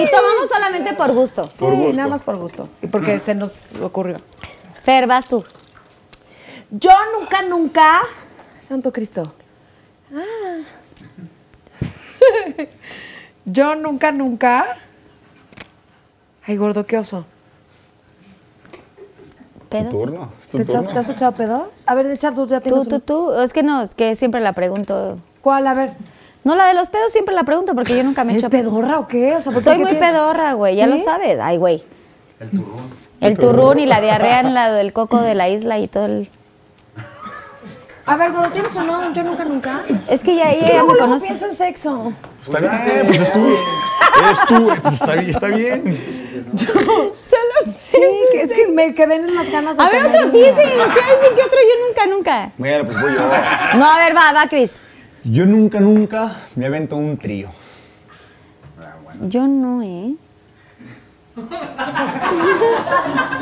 Y 0.00 0.10
tomamos 0.10 0.48
solamente 0.48 0.94
por 0.94 1.12
gusto. 1.12 1.44
Sí, 1.52 1.58
Por 1.58 1.74
gusto. 1.74 1.96
nada 1.98 2.08
más 2.08 2.22
por 2.22 2.36
gusto. 2.36 2.68
Y 2.82 2.86
porque 2.86 3.20
se 3.20 3.34
nos 3.34 3.52
ocurrió. 3.82 4.16
Fer, 4.82 5.06
vas 5.06 5.26
tú. 5.28 5.44
Yo 6.70 6.92
nunca, 7.18 7.42
nunca. 7.42 8.00
Santo 8.66 8.90
Cristo. 8.92 9.34
Ah. 10.14 10.62
Yo 13.44 13.74
nunca, 13.74 14.10
nunca. 14.12 14.64
Ay, 16.46 16.56
gordo, 16.56 16.86
qué 16.86 16.96
oso. 16.96 17.26
¿Pedos? 19.68 19.94
Turno, 19.94 20.30
es 20.40 20.48
tu 20.48 20.56
¿Te, 20.58 20.64
echas- 20.64 20.76
turno. 20.82 20.92
te 20.92 20.98
has 20.98 21.08
echado 21.08 21.32
pedos? 21.32 21.62
A 21.86 21.94
ver, 21.94 22.06
echa 22.06 22.32
tú, 22.32 22.46
ya 22.46 22.60
tienes 22.60 22.82
Tú, 22.82 22.88
tú, 22.88 22.94
un- 22.96 23.00
tú. 23.34 23.40
Es 23.40 23.52
que 23.52 23.62
no, 23.62 23.82
es 23.82 23.94
que 23.94 24.14
siempre 24.14 24.40
la 24.40 24.52
pregunto. 24.52 25.18
¿Cuál? 25.42 25.66
A 25.66 25.74
ver. 25.74 25.92
No, 26.44 26.54
la 26.54 26.66
de 26.66 26.74
los 26.74 26.90
pedos 26.90 27.10
siempre 27.10 27.34
la 27.34 27.44
pregunto 27.44 27.74
porque 27.74 27.96
yo 27.96 28.04
nunca 28.04 28.22
me 28.24 28.32
he 28.32 28.36
¿Es 28.36 28.42
hecho 28.42 28.50
pedorra 28.50 28.98
o 29.00 29.08
qué? 29.08 29.40
Soy 29.40 29.54
¿Qué 29.62 29.78
muy 29.78 29.90
tienes? 29.92 30.10
pedorra, 30.10 30.52
güey, 30.52 30.76
ya 30.76 30.86
lo 30.86 30.98
sabes. 30.98 31.38
Ay, 31.40 31.56
güey. 31.56 31.82
El 32.40 32.50
turrón. 32.50 33.04
El 33.20 33.38
turrún 33.38 33.78
y 33.78 33.86
la 33.86 34.00
diarrea 34.02 34.40
en 34.40 34.52
la 34.52 34.70
del 34.70 34.92
coco 34.92 35.20
de 35.22 35.34
la 35.34 35.48
isla 35.48 35.78
y 35.78 35.88
todo 35.88 36.04
el... 36.06 36.28
A 38.06 38.16
ver, 38.16 38.32
gordo, 38.32 38.50
¿tienes 38.50 38.76
o 38.76 38.82
no? 38.82 39.12
Yo 39.14 39.22
nunca, 39.22 39.44
nunca. 39.44 39.82
Es 40.10 40.22
que 40.22 40.36
ya 40.36 40.50
ella 40.50 40.82
me 40.84 40.96
conoce. 40.96 41.26
pienso 41.26 41.46
en 41.46 41.56
sexo. 41.56 42.12
Está 42.42 42.60
bien, 42.60 43.06
pues 43.06 43.20
es 43.20 43.32
tú. 43.32 43.56
Es 44.30 44.38
tú, 44.46 44.70
pues 44.82 44.94
está 44.94 45.14
bien. 45.14 45.30
Está 45.30 45.48
bien. 45.48 46.04
Sí, 47.74 47.98
que 48.32 48.42
es 48.42 48.52
que 48.52 48.68
me 48.68 48.94
quedé 48.94 49.16
en 49.16 49.34
las 49.34 49.50
ganas 49.50 49.76
de 49.76 49.82
A 49.82 49.88
ver, 49.88 50.04
otro 50.04 50.30
piensen. 50.30 50.68
¿Qué 50.68 51.14
decir 51.14 51.34
que 51.34 51.42
otro 51.42 51.58
yo 51.58 51.86
nunca, 51.88 52.06
nunca? 52.06 52.50
Bueno, 52.58 52.84
pues 52.84 53.00
voy 53.00 53.14
yo. 53.14 53.20
No, 53.78 53.90
a 53.90 53.96
ver, 53.96 54.14
va, 54.14 54.32
va, 54.32 54.46
Cris. 54.48 54.80
Yo 55.24 55.46
nunca, 55.46 55.80
nunca 55.80 56.30
me 56.54 56.66
avento 56.66 56.96
un 56.96 57.16
trío. 57.16 57.48
Yo 59.22 59.46
no, 59.46 59.82
¿eh? 59.82 60.14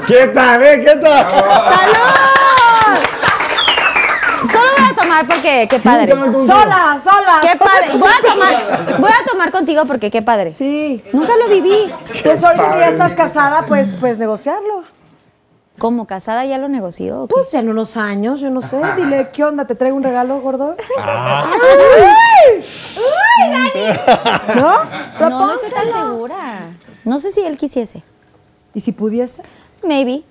¿Qué 0.07 0.29
tal, 0.29 0.63
eh? 0.63 0.83
¿Qué 0.85 0.97
tal? 0.97 1.31
¡Salud! 1.31 2.33
Solo 4.51 4.67
voy 4.79 4.87
a 4.91 4.95
tomar 4.95 5.27
porque 5.27 5.67
qué 5.69 5.79
padre. 5.79 6.13
Sola, 6.13 7.01
sola. 7.03 7.41
Qué 7.43 7.57
padre. 7.59 7.99
Voy 7.99 8.09
a 8.09 8.33
tomar, 8.33 9.01
voy 9.01 9.11
a 9.11 9.31
tomar 9.31 9.51
contigo 9.51 9.85
porque 9.87 10.11
qué 10.11 10.23
padre. 10.23 10.51
Sí. 10.53 11.03
Nunca 11.13 11.33
lo 11.37 11.49
viví. 11.49 11.93
Pues 12.25 12.43
ahorita 12.43 12.73
que 12.73 12.79
ya 12.81 12.89
estás 12.89 13.13
casada, 13.13 13.65
pues, 13.67 13.97
pues 14.01 14.19
negociarlo. 14.19 14.83
¿Como 15.79 16.07
casada 16.07 16.45
ya 16.45 16.59
lo 16.59 16.69
negoció? 16.69 17.27
Pues 17.29 17.53
en 17.55 17.69
unos 17.69 17.97
años, 17.97 18.41
yo 18.41 18.51
no 18.51 18.63
sé. 18.63 18.81
Dile, 18.97 19.31
¿qué 19.33 19.45
onda? 19.45 19.67
¿Te 19.67 19.75
traigo 19.75 19.97
un 19.97 20.03
regalo, 20.03 20.41
gordo? 20.41 20.77
¿No? 24.57 24.85
No, 25.21 25.31
no 25.47 25.55
estoy 25.55 25.71
tan 25.71 25.87
segura. 25.87 26.67
No 27.05 27.19
sé 27.21 27.33
si 27.33 27.41
él 27.41 27.57
quisiese. 27.57 28.03
¿Y 28.75 28.81
si 28.81 28.93
pudiese? 28.93 29.43
Maybe. 29.85 30.23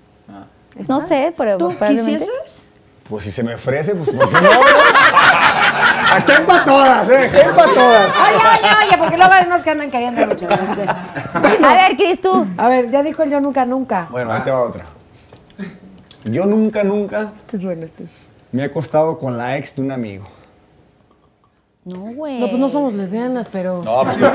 No 0.88 1.02
sé, 1.02 1.34
pero 1.36 1.58
¿Tú 1.58 1.70
probablemente. 1.70 2.20
quisieses? 2.26 2.64
Pues 3.12 3.26
si 3.26 3.32
se 3.32 3.44
me 3.44 3.54
ofrece, 3.56 3.94
pues 3.94 4.10
¿por 4.10 4.30
qué 4.30 4.42
no? 4.42 4.50
Aquí 6.14 6.32
para 6.48 6.64
todas, 6.66 7.10
¿eh? 7.10 7.26
Aquí 7.30 7.50
para 7.56 7.74
todas. 7.74 8.16
Oye, 8.16 8.36
oye, 8.38 8.70
oye, 8.88 8.98
porque 8.98 9.18
luego 9.18 9.34
hay 9.34 9.46
unos 9.48 9.62
que 9.64 9.70
andan 9.70 9.92
queriendo 9.92 10.28
mucho. 10.28 10.48
A 10.50 11.74
ver, 11.74 11.98
Cris, 11.98 12.22
tú. 12.22 12.48
A 12.58 12.70
ver, 12.70 12.90
ya 12.90 13.04
dijo 13.04 13.24
el 13.24 13.30
yo 13.32 13.42
nunca, 13.42 13.66
nunca. 13.66 14.08
Bueno, 14.10 14.32
ahí 14.32 14.42
te 14.44 14.52
va 14.52 14.62
otra. 14.62 14.86
Yo 16.24 16.46
nunca, 16.46 16.84
nunca 16.86 17.34
Este 17.42 17.58
es 17.58 17.64
bueno, 17.64 17.84
este. 17.86 18.06
me 18.54 18.62
he 18.62 18.66
acostado 18.66 19.20
con 19.20 19.38
la 19.38 19.58
ex 19.58 19.76
de 19.76 19.82
un 19.82 19.92
amigo. 19.92 20.24
No, 21.84 21.98
güey. 22.14 22.40
No, 22.40 22.48
pues 22.48 22.60
no 22.60 22.70
somos 22.70 22.94
lesbianas, 22.94 23.48
pero... 23.52 23.82
No, 23.84 24.04
pues 24.06 24.18
tú. 24.18 24.26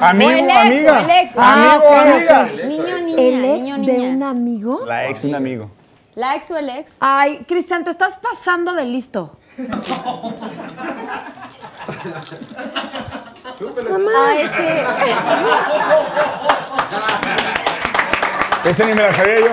Amigo, 0.00 0.30
O 0.30 0.34
el 0.34 0.40
ex, 0.50 0.56
amiga. 0.58 0.92
o 0.92 0.98
el 1.04 1.10
ex. 1.10 1.36
Amigo, 1.38 1.84
Ah, 1.88 2.02
amiga. 2.02 2.48
Niño, 2.66 2.98
niña, 2.98 3.22
¿El 3.22 3.44
ex 3.44 3.60
niño, 3.62 3.78
de 3.78 3.98
un 4.10 4.22
amigo? 4.24 4.84
La 4.86 5.08
ex 5.08 5.22
de 5.22 5.28
un 5.28 5.34
amigo. 5.36 5.70
La 6.16 6.34
ex 6.34 6.50
o 6.50 6.56
el 6.56 6.68
ex. 6.70 6.96
Ay, 7.00 7.44
Cristian, 7.46 7.84
te 7.84 7.90
estás 7.90 8.16
pasando 8.16 8.72
de 8.74 8.86
listo. 8.86 9.36
Ay, 14.16 14.38
es 14.40 14.50
que. 14.50 14.84
Ese 18.70 18.86
ni 18.86 18.94
me 18.94 19.02
la 19.02 19.12
sabía 19.12 19.40
yo. 19.40 19.50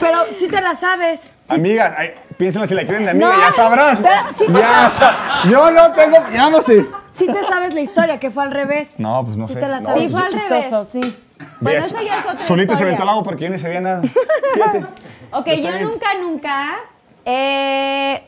Pero 0.00 0.18
sí 0.38 0.46
te 0.48 0.60
la 0.60 0.74
sabes. 0.74 1.40
Amiga, 1.48 1.94
ay, 1.98 2.14
piénsenla 2.38 2.66
si 2.68 2.74
la 2.74 2.84
quieren 2.84 3.04
de 3.06 3.10
amiga, 3.10 3.28
No, 3.36 3.40
ya 3.40 3.50
sabrán. 3.52 3.98
pero 4.02 4.14
sí, 4.36 4.44
ya 4.52 4.88
sa- 4.88 5.42
Yo 5.50 5.70
no 5.72 5.92
tengo, 5.92 6.16
ya 6.32 6.48
no 6.48 6.62
sé. 6.62 6.86
Sí 7.12 7.26
te 7.26 7.42
sabes 7.44 7.74
la 7.74 7.80
historia, 7.80 8.18
que 8.20 8.30
fue 8.30 8.42
al 8.44 8.50
revés. 8.52 9.00
No, 9.00 9.24
pues 9.24 9.36
no 9.36 9.46
sí 9.48 9.54
sé. 9.54 9.60
te 9.60 9.68
la 9.68 9.80
No, 9.80 9.88
sabes. 9.88 10.02
Sí, 10.04 10.08
fue 10.10 10.20
al 10.22 10.32
revés. 10.32 10.74
sí. 10.92 11.16
Bueno, 11.60 11.84
eso 11.84 12.00
ya 12.02 12.18
es 12.18 12.24
otra 12.26 12.38
Solita 12.38 12.76
se 12.76 12.82
aventó 12.84 13.02
al 13.02 13.10
agua 13.10 13.22
porque 13.24 13.44
yo 13.44 13.50
ni 13.50 13.58
sabía 13.58 13.80
nada. 13.80 14.02
Fíjate. 14.54 14.86
Ok, 15.32 15.46
Está 15.48 15.54
yo 15.70 15.74
bien. 15.76 15.82
nunca, 15.88 16.06
nunca 16.20 16.76
eh, 17.24 18.22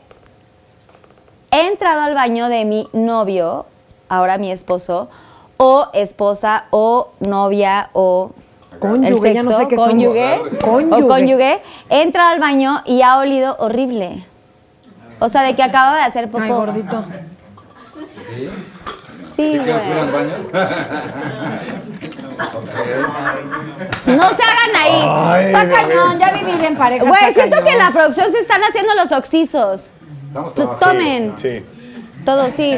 he 1.51 1.67
entrado 1.67 2.01
al 2.01 2.13
baño 2.13 2.49
de 2.49 2.65
mi 2.65 2.87
novio, 2.93 3.65
ahora 4.09 4.37
mi 4.37 4.51
esposo, 4.51 5.09
o 5.57 5.87
esposa, 5.93 6.65
o 6.69 7.11
novia, 7.19 7.89
o 7.93 8.31
Cónyuge, 8.79 9.07
el 9.07 9.19
sexo, 9.19 9.33
ya 9.33 9.43
no 9.43 9.57
sé 9.57 9.67
qué 9.67 9.75
cónyuge, 9.75 10.41
Cónyuge. 10.63 11.03
o 11.03 11.07
cónyuge. 11.07 11.61
He 11.89 12.01
entrado 12.01 12.29
al 12.29 12.39
baño 12.39 12.81
y 12.85 13.01
ha 13.01 13.17
olido 13.17 13.55
horrible. 13.59 14.25
O 15.19 15.27
sea, 15.27 15.41
de 15.41 15.55
que 15.55 15.63
acaba 15.63 15.95
de 15.97 16.03
hacer 16.03 16.29
popó. 16.31 16.43
Ay, 16.43 16.49
gordito. 16.51 17.03
Sí, 17.97 18.49
¿Qué 19.39 19.73
hacen 19.73 19.93
güey. 19.93 20.03
los 20.03 20.11
baños? 20.51 20.51
No 24.05 24.29
se 24.33 24.43
hagan 24.43 24.75
ahí. 24.75 25.01
Ay, 25.05 25.45
Está 25.47 25.69
cañón, 25.69 26.19
ya 26.19 26.31
vivir 26.31 26.63
en 26.63 26.75
pareja. 26.75 27.05
Güey, 27.05 27.33
siento 27.33 27.61
que 27.63 27.69
en 27.69 27.77
la 27.77 27.91
producción 27.91 28.31
se 28.31 28.39
están 28.39 28.61
haciendo 28.63 28.93
los 28.95 29.11
oxisos. 29.11 29.91
Tomen. 30.79 31.37
Sí. 31.37 31.63
Todo, 32.25 32.49
sí. 32.49 32.77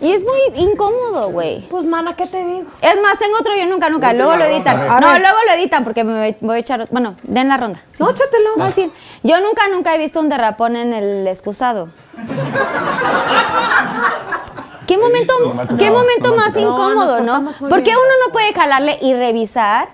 Y 0.00 0.12
es 0.12 0.24
muy 0.24 0.40
incómodo, 0.62 1.30
güey. 1.30 1.60
Pues, 1.68 1.84
mana, 1.84 2.16
¿qué 2.16 2.26
te 2.26 2.44
digo? 2.44 2.66
Es 2.80 3.00
más, 3.00 3.18
tengo 3.18 3.38
otro 3.38 3.54
yo 3.54 3.66
nunca, 3.66 3.88
nunca. 3.90 4.12
Luego 4.12 4.36
lo 4.36 4.44
editan. 4.44 4.86
No, 4.86 5.18
luego 5.18 5.36
lo 5.46 5.52
editan 5.54 5.84
porque 5.84 6.04
me 6.04 6.36
voy 6.40 6.56
a 6.56 6.58
echar. 6.58 6.88
Bueno, 6.90 7.16
den 7.22 7.48
la 7.48 7.56
ronda. 7.56 7.80
Sí. 7.88 8.02
No, 8.02 8.10
échatelo. 8.10 8.50
No, 8.56 8.72
sí. 8.72 8.90
Yo 9.22 9.40
nunca, 9.40 9.68
nunca 9.68 9.94
he 9.94 9.98
visto 9.98 10.20
un 10.20 10.28
derrapón 10.28 10.76
en 10.76 10.92
el 10.92 11.26
excusado. 11.26 11.88
¿Qué 14.90 14.98
momento, 14.98 15.34
qué 15.78 15.88
momento 15.88 16.34
más 16.34 16.56
incómodo, 16.56 17.20
no? 17.20 17.52
Porque 17.68 17.92
uno 17.92 18.10
no 18.26 18.32
puede 18.32 18.52
jalarle 18.52 18.98
y 19.00 19.14
revisar. 19.14 19.86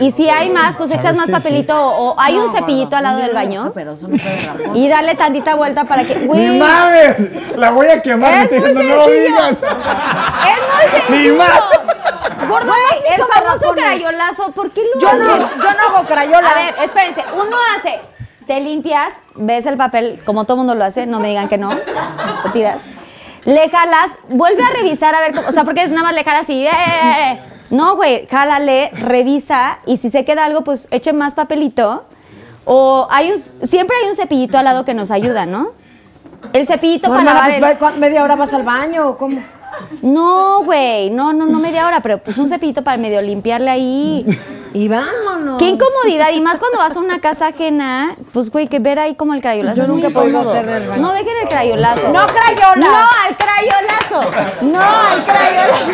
Y 0.00 0.12
si 0.12 0.28
hay 0.28 0.50
más, 0.50 0.76
pues 0.76 0.92
echas 0.92 1.16
¿Sabes 1.16 1.18
más 1.18 1.30
papelito 1.30 1.74
o, 1.74 2.10
o 2.12 2.20
hay 2.20 2.36
un 2.36 2.52
cepillito 2.52 2.90
gordo, 2.90 2.96
al 2.98 3.02
lado 3.02 3.18
del 3.22 3.34
baño. 3.34 3.72
Pero 3.74 3.94
eso 3.94 4.06
no 4.06 4.16
puede. 4.16 4.70
Y 4.78 4.88
darle 4.88 5.16
tantita 5.16 5.56
vuelta 5.56 5.82
para 5.82 6.04
que. 6.04 6.14
¡Ni 6.14 6.60
mames! 6.60 7.56
La 7.56 7.72
voy 7.72 7.88
a 7.88 8.00
quemar, 8.00 8.34
me 8.34 8.42
Es 8.42 8.52
está 8.52 8.68
diciendo, 8.68 8.82
no 8.84 8.96
lo 8.96 9.08
digas. 9.08 9.60
Es 9.60 9.62
muy 9.64 11.00
Ni 11.08 11.16
sencillo. 11.16 11.36
más. 11.38 11.60
Gordo, 12.48 12.66
Güey, 12.66 13.14
el 13.16 13.22
famoso 13.24 13.72
crayolazo, 13.72 14.52
¿por 14.52 14.70
qué 14.70 14.82
lo 14.94 15.00
Yo 15.00 15.12
no, 15.14 15.38
yo 15.38 15.56
no 15.58 15.96
hago 15.96 16.06
crayola. 16.06 16.48
A 16.50 16.54
ver, 16.54 16.74
espérense. 16.84 17.24
Uno 17.34 17.56
hace, 17.76 17.98
te 18.46 18.60
limpias, 18.60 19.14
ves 19.34 19.66
el 19.66 19.76
papel, 19.76 20.20
como 20.24 20.44
todo 20.44 20.58
mundo 20.58 20.76
lo 20.76 20.84
hace, 20.84 21.04
no 21.06 21.18
me 21.18 21.28
digan 21.30 21.48
que 21.48 21.58
no, 21.58 21.70
lo 21.74 22.50
tiras. 22.52 22.82
Le 23.46 23.68
jalas, 23.70 24.10
vuelve 24.28 24.62
a 24.62 24.68
revisar 24.70 25.14
a 25.14 25.20
ver 25.20 25.34
cómo, 25.34 25.48
o 25.48 25.52
sea, 25.52 25.64
porque 25.64 25.82
es 25.82 25.90
nada 25.90 26.02
más 26.02 26.14
le 26.14 26.24
jalas 26.24 26.48
y... 26.50 26.66
eh, 26.66 26.70
eh, 26.70 27.32
eh. 27.32 27.40
No, 27.70 27.96
güey, 27.96 28.26
jálale, 28.28 28.90
revisa 28.92 29.78
y 29.86 29.96
si 29.96 30.08
se 30.10 30.24
queda 30.24 30.44
algo, 30.44 30.62
pues 30.62 30.86
eche 30.90 31.12
más 31.12 31.34
papelito. 31.34 32.04
O 32.64 33.08
hay 33.10 33.32
un, 33.32 33.38
siempre 33.66 33.96
hay 34.02 34.08
un 34.10 34.14
cepillito 34.16 34.58
al 34.58 34.64
lado 34.66 34.84
que 34.84 34.94
nos 34.94 35.10
ayuda, 35.10 35.46
¿no? 35.46 35.70
El 36.52 36.66
cepillito 36.66 37.08
No, 37.08 37.14
para 37.14 37.22
hermana, 37.30 37.40
lavar 37.48 37.60
pues, 37.60 37.72
el- 37.72 37.78
¿cuán- 37.78 37.98
¿media 38.00 38.22
hora 38.22 38.36
vas 38.36 38.52
al 38.52 38.62
baño 38.62 39.08
o 39.08 39.16
cómo? 39.18 39.40
No, 40.02 40.62
güey, 40.64 41.10
no, 41.10 41.32
no, 41.32 41.44
no 41.46 41.58
media 41.58 41.86
hora, 41.86 42.00
pero 42.00 42.18
pues 42.18 42.38
un 42.38 42.48
cepillito 42.48 42.82
para 42.82 42.96
medio 42.98 43.20
limpiarle 43.20 43.70
ahí. 43.70 44.24
Y. 44.76 44.88
Vámonos. 44.88 45.58
Qué 45.58 45.68
incomodidad, 45.68 46.30
y 46.32 46.40
más 46.42 46.58
cuando 46.60 46.76
vas 46.78 46.94
a 46.96 47.00
una 47.00 47.18
casa 47.20 47.46
ajena, 47.48 48.14
pues 48.32 48.50
güey, 48.50 48.66
que 48.68 48.78
ver 48.78 48.98
ahí 48.98 49.14
como 49.14 49.32
el 49.32 49.40
crayolazo 49.40 49.76
Yo 49.76 49.82
es 49.84 49.88
muy 49.88 50.02
nunca 50.02 50.20
incómodo. 50.26 50.52
hacer 50.52 50.68
el 50.68 50.88
baño. 50.88 51.02
No 51.02 51.12
dejen 51.12 51.32
el 51.42 51.48
crayolazo. 51.48 52.08
¡No, 52.12 52.26
crayola! 52.26 52.74
No 52.76 52.96
al 53.24 53.36
crayolazo. 53.36 54.64
No 54.66 54.80
al 54.80 55.24
crayolazo. 55.24 55.84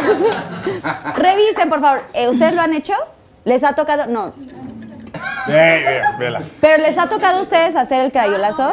Revisen, 1.17 1.69
por 1.69 1.81
favor. 1.81 2.03
Eh, 2.13 2.29
¿Ustedes 2.29 2.55
lo 2.55 2.61
han 2.63 2.73
hecho? 2.75 2.95
¿Les 3.45 3.63
ha 3.63 3.75
tocado? 3.75 4.07
No. 4.07 4.33
Vela. 5.47 6.43
¿Pero 6.61 6.83
les 6.83 6.99
ha 6.99 7.09
tocado 7.09 7.39
a 7.39 7.43
ustedes 7.43 7.77
hacer 7.77 8.01
el 8.05 8.11
crayolazo? 8.11 8.73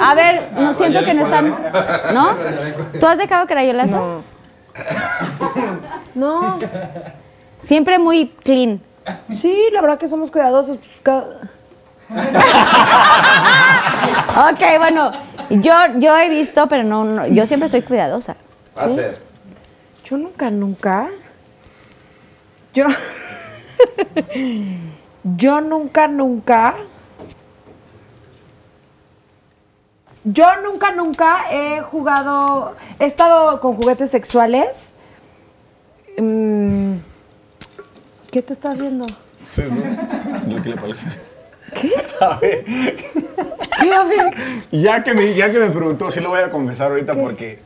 A 0.00 0.14
ver, 0.14 0.50
no 0.54 0.74
siento 0.74 1.04
que 1.04 1.14
no 1.14 1.24
están. 1.24 1.54
¿No? 2.14 2.30
¿Tú 2.98 3.06
has 3.06 3.18
dejado 3.18 3.46
crayolazo? 3.46 4.22
No. 6.14 6.58
Siempre 7.58 7.98
muy 7.98 8.28
clean. 8.44 8.80
Sí, 9.32 9.56
la 9.72 9.80
verdad 9.80 9.98
que 9.98 10.08
somos 10.08 10.30
cuidadosos. 10.30 10.78
pues, 11.02 11.24
Ok, 14.36 14.60
bueno, 14.78 15.10
yo, 15.50 15.72
yo 15.98 16.16
he 16.16 16.28
visto, 16.28 16.68
pero 16.68 16.84
no, 16.84 17.04
no, 17.04 17.26
yo 17.26 17.44
siempre 17.46 17.68
soy 17.68 17.82
cuidadosa. 17.82 18.36
Hacer. 18.76 19.18
Yo 20.04 20.16
nunca, 20.16 20.50
nunca. 20.50 21.08
Yo. 22.72 22.86
Yo 25.36 25.60
nunca, 25.60 26.06
nunca. 26.06 26.76
Yo 30.24 30.46
nunca, 30.62 30.92
nunca 30.92 31.44
he 31.50 31.80
jugado. 31.80 32.76
He 32.98 33.04
estado 33.06 33.60
con 33.60 33.76
juguetes 33.76 34.10
sexuales. 34.10 34.94
Mm, 36.16 36.96
¿Qué 38.30 38.42
te 38.42 38.52
estás 38.52 38.78
viendo? 38.78 39.06
Sí, 39.48 39.62
¿no? 39.70 40.56
Lo 40.56 40.62
que 40.62 40.68
le 40.70 40.76
parece. 40.76 41.06
¿Qué? 41.80 41.92
A 42.20 42.36
ver, 42.38 42.64
¿Qué 42.64 43.92
a 43.94 44.04
ver? 44.04 44.32
ya 44.72 45.02
que 45.04 45.14
me, 45.14 45.34
ya 45.34 45.52
que 45.52 45.58
me 45.58 45.70
preguntó, 45.70 46.10
sí 46.10 46.20
lo 46.20 46.30
voy 46.30 46.40
a 46.40 46.50
confesar 46.50 46.90
ahorita 46.90 47.14
porque 47.14 47.60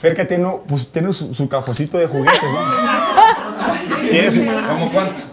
Ferca 0.00 0.26
tiene, 0.26 0.48
pues, 0.66 0.90
tiene 0.90 1.12
su, 1.12 1.34
su 1.34 1.48
cajoncito 1.48 1.98
de 1.98 2.06
juguetes, 2.06 2.40
¿no? 2.42 2.58
Tiene 4.10 4.30
su- 4.30 4.46
¿Cómo 4.68 4.90
cuántos? 4.90 5.26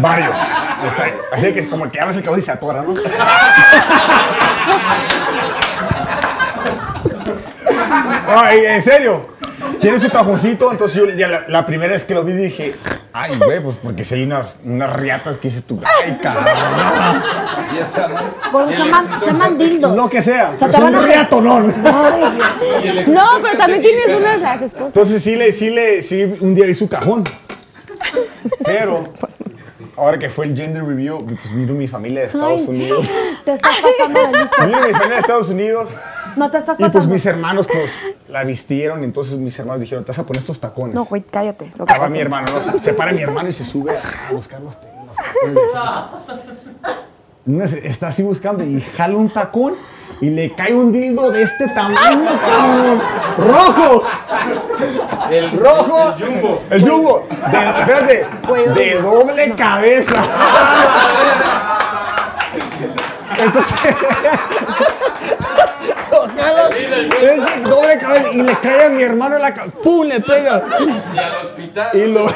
varios. 0.00 0.36
Está 0.86 1.04
así 1.32 1.52
que 1.52 1.68
como 1.68 1.88
que 1.90 2.00
abres 2.00 2.16
el 2.16 2.22
cajón 2.22 2.38
y 2.40 2.42
se 2.42 2.50
atora, 2.50 2.82
¿no? 2.82 2.94
Ay, 8.26 8.58
en 8.66 8.82
serio. 8.82 9.37
Tiene 9.80 9.98
su 10.00 10.08
cajoncito, 10.10 10.70
entonces 10.72 10.96
yo 10.96 11.08
ya 11.10 11.28
la, 11.28 11.44
la 11.48 11.64
primera 11.66 11.92
vez 11.92 12.04
que 12.04 12.14
lo 12.14 12.24
vi 12.24 12.32
dije, 12.32 12.72
ay, 13.12 13.38
güey, 13.38 13.60
pues 13.62 13.76
porque 13.82 14.04
si 14.04 14.14
hay 14.16 14.22
unas, 14.24 14.56
unas 14.64 14.92
riatas 14.94 15.38
que 15.38 15.48
dices 15.48 15.64
tú, 15.64 15.80
ay, 16.04 16.18
cabrón. 16.22 16.44
Y 17.74 17.78
esa, 17.82 18.08
¿no? 18.08 18.16
Bueno, 18.52 18.72
se 18.72 18.78
llaman, 18.78 19.20
se 19.20 19.26
llaman 19.26 19.58
dildos. 19.58 19.94
Lo 19.96 20.08
que 20.08 20.22
sea. 20.22 20.52
O 20.54 20.58
sea, 20.58 20.68
pero 20.68 20.78
es 20.78 20.84
van 20.84 20.94
a 20.94 20.98
un 20.98 21.04
hacer- 21.04 21.14
riato, 21.16 21.40
no. 21.40 21.66
Pero 23.42 23.56
también 23.56 23.82
tienes 23.82 24.08
unas 24.18 24.40
las 24.40 24.62
esposas. 24.62 24.96
Entonces 24.96 25.22
sí 25.22 25.36
le, 25.36 25.52
sí 25.52 25.70
le, 25.70 26.02
sí 26.02 26.24
un 26.40 26.54
día 26.54 26.66
vi 26.66 26.74
su 26.74 26.88
cajón. 26.88 27.24
Pero 28.64 29.12
ahora 29.96 30.18
que 30.18 30.28
fue 30.30 30.46
el 30.46 30.56
gender 30.56 30.84
review, 30.84 31.18
pues 31.18 31.50
miro 31.52 31.74
mi 31.74 31.88
familia 31.88 32.20
de 32.22 32.26
Estados 32.28 32.62
Ay, 32.62 32.66
Unidos. 32.68 33.08
Te 33.44 33.54
estás 33.54 33.76
pasando 33.98 34.20
de 34.20 34.38
listo. 34.38 34.66
Miro 34.66 34.78
mi 34.80 34.92
familia 34.92 35.08
de 35.14 35.18
Estados 35.20 35.48
Unidos. 35.50 35.90
No 36.36 36.50
te 36.50 36.58
estás 36.58 36.76
Y 36.78 36.82
pues 36.82 36.92
pasando. 36.92 37.14
mis 37.14 37.26
hermanos 37.26 37.66
pues 37.66 37.92
la 38.28 38.44
vistieron, 38.44 39.02
entonces 39.04 39.38
mis 39.38 39.58
hermanos 39.58 39.80
dijeron, 39.80 40.04
te 40.04 40.12
vas 40.12 40.18
a 40.18 40.26
poner 40.26 40.40
estos 40.40 40.60
tacones. 40.60 40.94
No, 40.94 41.04
güey, 41.04 41.22
cállate. 41.22 41.72
Lo 41.76 41.86
que 41.86 41.98
va 41.98 42.08
mi 42.08 42.20
hermano, 42.20 42.46
¿no? 42.52 42.62
Se, 42.62 42.80
se 42.80 42.92
para 42.94 43.12
mi 43.12 43.22
hermano 43.22 43.48
y 43.48 43.52
se 43.52 43.64
sube 43.64 43.92
a 43.96 44.32
buscar 44.32 44.60
los, 44.60 44.76
tacones. 44.80 44.98
Se- 47.70 47.86
está 47.86 48.08
así 48.08 48.22
buscando 48.22 48.62
y 48.64 48.80
jala 48.80 49.16
un 49.16 49.30
tacón 49.32 49.74
y 50.20 50.30
le 50.30 50.52
cae 50.52 50.74
un 50.74 50.90
dildo 50.92 51.30
de 51.30 51.42
este 51.42 51.68
tamaño, 51.68 52.28
cabrón. 52.40 53.00
¡Rojo! 53.38 54.02
El 55.30 55.58
rojo. 55.58 56.14
El 56.18 56.24
jumbo. 56.24 56.58
El 56.70 56.88
jumbo. 56.90 57.26
De, 57.50 57.58
espérate. 57.58 58.26
De 58.74 59.00
doble 59.00 59.50
cabeza. 59.52 60.16
Entonces. 63.38 63.74
Doble 67.68 67.98
cabeza. 67.98 68.28
Y 68.32 68.42
le 68.42 68.58
cae 68.60 68.84
a 68.86 68.88
mi 68.88 69.02
hermano 69.02 69.36
en 69.36 69.42
la 69.42 69.54
cabeza. 69.54 69.76
¡Pum! 69.82 70.06
Le 70.06 70.20
pega. 70.20 70.62
Y 71.14 71.18
al 71.18 71.34
hospital. 71.44 71.88
Y 71.94 72.06
lo. 72.06 72.26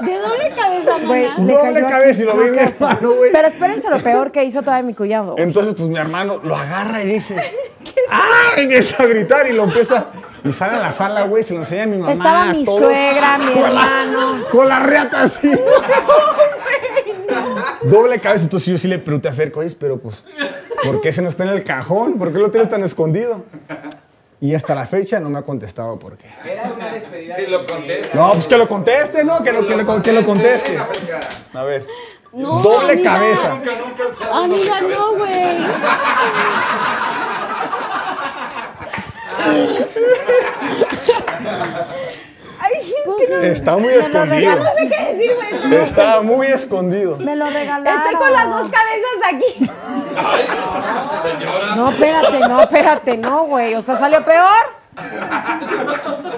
De 0.00 0.18
doble 0.18 0.52
cabeza, 0.54 0.98
Güey, 1.06 1.28
Doble 1.38 1.86
cabeza 1.86 2.22
y 2.22 2.26
lo 2.26 2.36
ve 2.36 2.50
mi 2.50 2.58
hermano, 2.58 3.12
güey. 3.14 3.30
Pero 3.32 3.48
espérense 3.48 3.88
lo 3.88 3.98
peor 4.00 4.32
que 4.32 4.44
hizo 4.44 4.60
todavía 4.60 4.82
mi 4.82 4.92
cuñado. 4.92 5.34
Entonces, 5.38 5.74
pues 5.74 5.88
mi 5.88 5.96
hermano 5.98 6.40
lo 6.42 6.56
agarra 6.56 7.02
y 7.02 7.06
dice, 7.06 7.36
¡ah! 8.10 8.20
Empieza 8.56 9.02
a 9.02 9.06
gritar 9.06 9.46
y 9.48 9.52
lo 9.52 9.62
empieza. 9.64 10.08
Y 10.44 10.52
sale 10.52 10.76
a 10.76 10.80
la 10.80 10.92
sala, 10.92 11.22
güey, 11.22 11.42
se 11.42 11.54
lo 11.54 11.60
enseña 11.60 11.84
a 11.84 11.86
mi 11.86 11.96
mamá. 11.96 12.12
Estaba 12.12 12.44
mi 12.46 12.64
todos, 12.66 12.80
suegra, 12.80 13.38
mi 13.38 13.52
con 13.54 13.62
la- 13.62 13.68
hermano. 14.02 14.44
con 14.50 14.68
la 14.68 14.80
reata 14.80 15.22
así. 15.22 15.50
Doble 17.84 18.18
cabeza. 18.18 18.44
Entonces 18.44 18.68
yo 18.68 18.76
sí 18.78 18.88
le 18.88 18.98
pregunté 18.98 19.28
a 19.28 19.32
Fer, 19.32 19.52
oye, 19.54 19.74
pero 19.78 19.98
pues, 19.98 20.22
¿por 20.84 21.00
qué 21.00 21.08
ese 21.10 21.22
no 21.22 21.28
está 21.28 21.44
en 21.44 21.50
el 21.50 21.64
cajón? 21.64 22.14
¿Por 22.14 22.32
qué 22.32 22.38
lo 22.38 22.50
tienes 22.50 22.68
tan 22.68 22.82
escondido? 22.84 23.44
Y 24.40 24.54
hasta 24.54 24.74
la 24.74 24.86
fecha 24.86 25.20
no 25.20 25.30
me 25.30 25.38
ha 25.38 25.42
contestado 25.42 25.98
por 25.98 26.18
qué. 26.18 26.28
Que 26.44 27.48
lo 27.48 27.66
conteste. 27.66 28.10
No, 28.14 28.32
pues 28.34 28.46
que 28.46 28.58
lo 28.58 28.68
conteste, 28.68 29.24
¿no? 29.24 29.42
Que 29.42 29.52
lo, 29.52 29.66
que 29.66 29.76
lo, 29.76 30.02
que 30.02 30.12
lo 30.12 30.24
conteste. 30.24 30.78
A 31.54 31.62
ver. 31.62 31.86
No, 32.32 32.60
Doble 32.60 32.92
amiga. 32.94 33.12
cabeza. 33.12 33.52
Amiga, 34.32 34.80
no, 34.82 35.12
güey. 35.16 35.32
Está 43.42 43.76
muy 43.76 43.92
escondido. 43.94 44.56
No 44.56 44.64
sé 44.64 44.88
qué 44.88 45.12
decir, 45.12 45.30
güey. 45.36 45.74
Está 45.82 46.20
muy 46.22 46.46
escondido. 46.46 47.16
Me 47.18 47.36
lo 47.36 47.48
regalaron. 47.50 48.02
Estoy 48.02 48.16
con 48.16 48.32
las 48.32 48.48
dos 48.48 48.70
cabezas 48.70 49.32
aquí. 49.32 49.70
No, 51.76 51.90
espérate, 51.90 52.38
no, 52.40 52.60
espérate, 52.62 53.16
no, 53.16 53.44
güey. 53.46 53.74
O 53.74 53.82
sea, 53.82 53.96
salió 53.98 54.24
peor. 54.24 54.84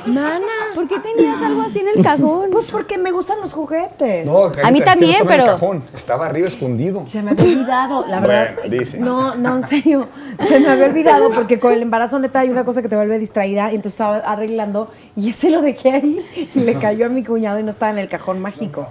Mana. 0.07 0.47
¿Por 0.75 0.89
qué 0.89 0.99
tenías 0.99 1.43
algo 1.43 1.61
así 1.63 1.81
en 1.81 1.89
el 1.89 2.03
cajón? 2.03 2.49
Pues 2.51 2.71
porque 2.71 2.97
me 2.97 3.11
gustan 3.11 3.39
los 3.41 3.53
juguetes. 3.53 4.25
No, 4.25 4.45
A 4.45 4.49
mí 4.49 4.55
Carita, 4.81 4.85
también, 4.87 5.11
no 5.11 5.17
estaba 5.19 5.35
en 5.35 5.41
el 5.41 5.47
pero- 5.47 5.53
cajón, 5.59 5.85
estaba 5.95 6.27
arriba 6.27 6.49
escondido. 6.49 7.05
Se 7.07 7.23
me 7.23 7.33
había 7.33 7.45
olvidado, 7.45 8.07
la 8.07 8.21
verdad. 8.21 8.55
Bueno, 8.55 8.71
dice. 8.79 8.99
No, 8.99 9.35
no, 9.35 9.57
en 9.57 9.63
serio. 9.65 10.09
Se 10.49 10.59
me 10.61 10.69
había 10.71 10.87
olvidado 10.87 11.31
porque 11.33 11.59
con 11.61 11.73
el 11.75 11.83
embarazo 11.83 12.19
neta 12.19 12.41
hay 12.41 12.49
una 12.51 12.65
cosa 12.65 12.81
que 12.81 12.89
te 12.89 12.97
vuelve 12.97 13.19
distraída. 13.19 13.71
Y 13.73 13.77
entonces 13.77 13.93
estaba 13.95 14.17
arreglando 14.19 14.91
y 15.17 15.31
ese 15.31 15.51
lo 15.51 15.63
dejé 15.63 15.93
ahí 15.93 16.51
y 16.55 16.61
le 16.61 16.75
cayó 16.75 17.07
a 17.07 17.09
mi 17.09 17.25
cuñado 17.25 17.59
y 17.59 17.63
no 17.63 17.71
estaba 17.71 17.91
en 17.93 17.99
el 17.99 18.09
cajón 18.09 18.41
mágico. 18.41 18.87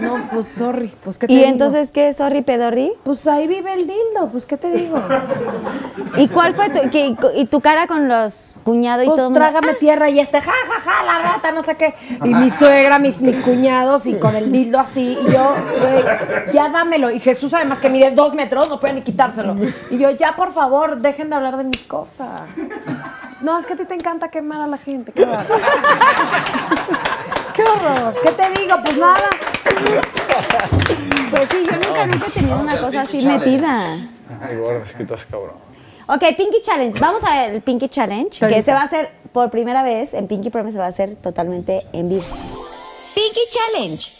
No, 0.00 0.16
pues 0.32 0.46
sorry. 0.56 0.92
Pues 1.04 1.16
qué 1.18 1.26
te 1.28 1.32
¿Y 1.32 1.36
digo? 1.36 1.48
entonces 1.48 1.90
qué? 1.92 2.12
¿Sorry, 2.12 2.42
pedorri? 2.42 2.92
Pues 3.04 3.26
ahí 3.28 3.46
vive 3.46 3.72
el 3.72 3.86
dildo, 3.86 4.28
pues 4.32 4.44
qué 4.46 4.56
te 4.56 4.70
digo. 4.72 5.00
¿Y 6.16 6.26
cuál 6.28 6.54
fue 6.54 6.70
tu, 6.70 6.88
qué- 6.90 7.14
y 7.36 7.44
tu 7.44 7.60
cara 7.60 7.86
con 7.86 8.08
los 8.08 8.58
cuñados 8.64 9.04
y 9.04 9.06
Pues 9.06 9.16
todo? 9.16 9.26
mundo? 9.30 9.40
trágame 9.40 9.74
tierra 9.74 10.10
y 10.10 10.18
este, 10.18 10.40
ja, 10.40 10.50
ja, 10.50 10.80
ja, 10.80 11.04
la 11.04 11.18
rata, 11.34 11.52
no 11.52 11.62
sé 11.62 11.76
qué. 11.76 11.94
Y 12.24 12.34
mi 12.34 12.50
suegra, 12.50 12.98
mis, 12.98 13.20
mis 13.20 13.40
cuñados 13.40 14.06
y 14.06 14.14
con 14.14 14.34
el 14.34 14.50
dildo 14.50 14.80
así. 14.80 15.16
Y 15.24 15.30
yo, 15.32 15.54
güey, 15.80 16.52
ya 16.52 16.68
dámelo. 16.70 17.10
Y 17.12 17.20
Jesús, 17.20 17.54
además 17.54 17.78
que 17.80 17.88
mide 17.90 18.10
dos 18.10 18.34
metros, 18.34 18.68
no 18.68 18.80
puede 18.80 18.94
ni 18.94 19.02
quitárselo. 19.02 19.54
Y 19.90 19.98
yo, 19.98 20.10
ya 20.12 20.34
por 20.34 20.52
favor, 20.52 20.98
dejen 21.00 21.30
de 21.30 21.36
hablar 21.36 21.56
de 21.58 21.64
mis 21.64 21.82
cosas. 21.82 22.40
No, 23.46 23.60
es 23.60 23.64
que 23.64 23.74
a 23.74 23.76
ti 23.76 23.84
te 23.84 23.94
encanta 23.94 24.28
quemar 24.28 24.60
a 24.60 24.66
la 24.66 24.76
gente. 24.76 25.12
Qué 25.12 25.22
horror. 25.22 25.46
Qué 27.54 27.62
horror. 27.62 28.14
¿Qué 28.20 28.32
te 28.32 28.60
digo? 28.60 28.74
Pues 28.82 28.96
nada. 28.96 29.30
Pues 31.30 31.48
sí, 31.52 31.62
yo 31.64 31.76
nunca, 31.76 32.06
nunca 32.08 32.26
he 32.26 32.30
tenido 32.32 32.58
una 32.58 32.76
cosa 32.80 33.02
así 33.02 33.24
metida. 33.24 33.98
Ay, 34.42 34.56
gorda, 34.56 34.80
es 34.82 34.94
que 34.94 35.04
estás 35.04 35.24
cabrón. 35.26 35.54
Ok, 36.08 36.24
Pinky 36.36 36.60
Challenge. 36.60 36.98
Vamos 36.98 37.22
a 37.22 37.36
ver 37.36 37.54
el 37.54 37.62
Pinky 37.62 37.88
Challenge, 37.88 38.48
que 38.48 38.62
se 38.62 38.72
va 38.72 38.80
a 38.80 38.84
hacer 38.84 39.12
por 39.30 39.48
primera 39.48 39.84
vez 39.84 40.12
en 40.12 40.26
Pinky 40.26 40.50
Promise, 40.50 40.72
se 40.72 40.78
va 40.80 40.86
a 40.86 40.88
hacer 40.88 41.14
totalmente 41.14 41.86
en 41.92 42.08
vivo. 42.08 42.24
Pinky 43.14 43.40
Challenge. 43.52 44.15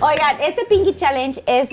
Oigan, 0.00 0.36
este 0.42 0.64
Pinky 0.66 0.94
Challenge 0.94 1.42
es 1.46 1.70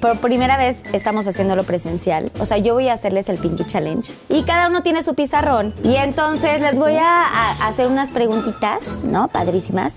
por 0.00 0.18
primera 0.18 0.56
vez 0.56 0.82
estamos 0.94 1.28
haciéndolo 1.28 1.62
presencial. 1.64 2.30
O 2.40 2.46
sea, 2.46 2.56
yo 2.56 2.72
voy 2.74 2.88
a 2.88 2.94
hacerles 2.94 3.28
el 3.28 3.36
Pinky 3.36 3.64
Challenge. 3.64 4.14
Y 4.30 4.44
cada 4.44 4.68
uno 4.68 4.82
tiene 4.82 5.02
su 5.02 5.14
pizarrón. 5.14 5.74
Y 5.84 5.96
entonces 5.96 6.60
les 6.62 6.78
voy 6.78 6.96
a, 6.96 7.26
a 7.26 7.68
hacer 7.68 7.86
unas 7.86 8.10
preguntitas, 8.10 8.82
¿no? 9.04 9.28
Padrísimas. 9.28 9.96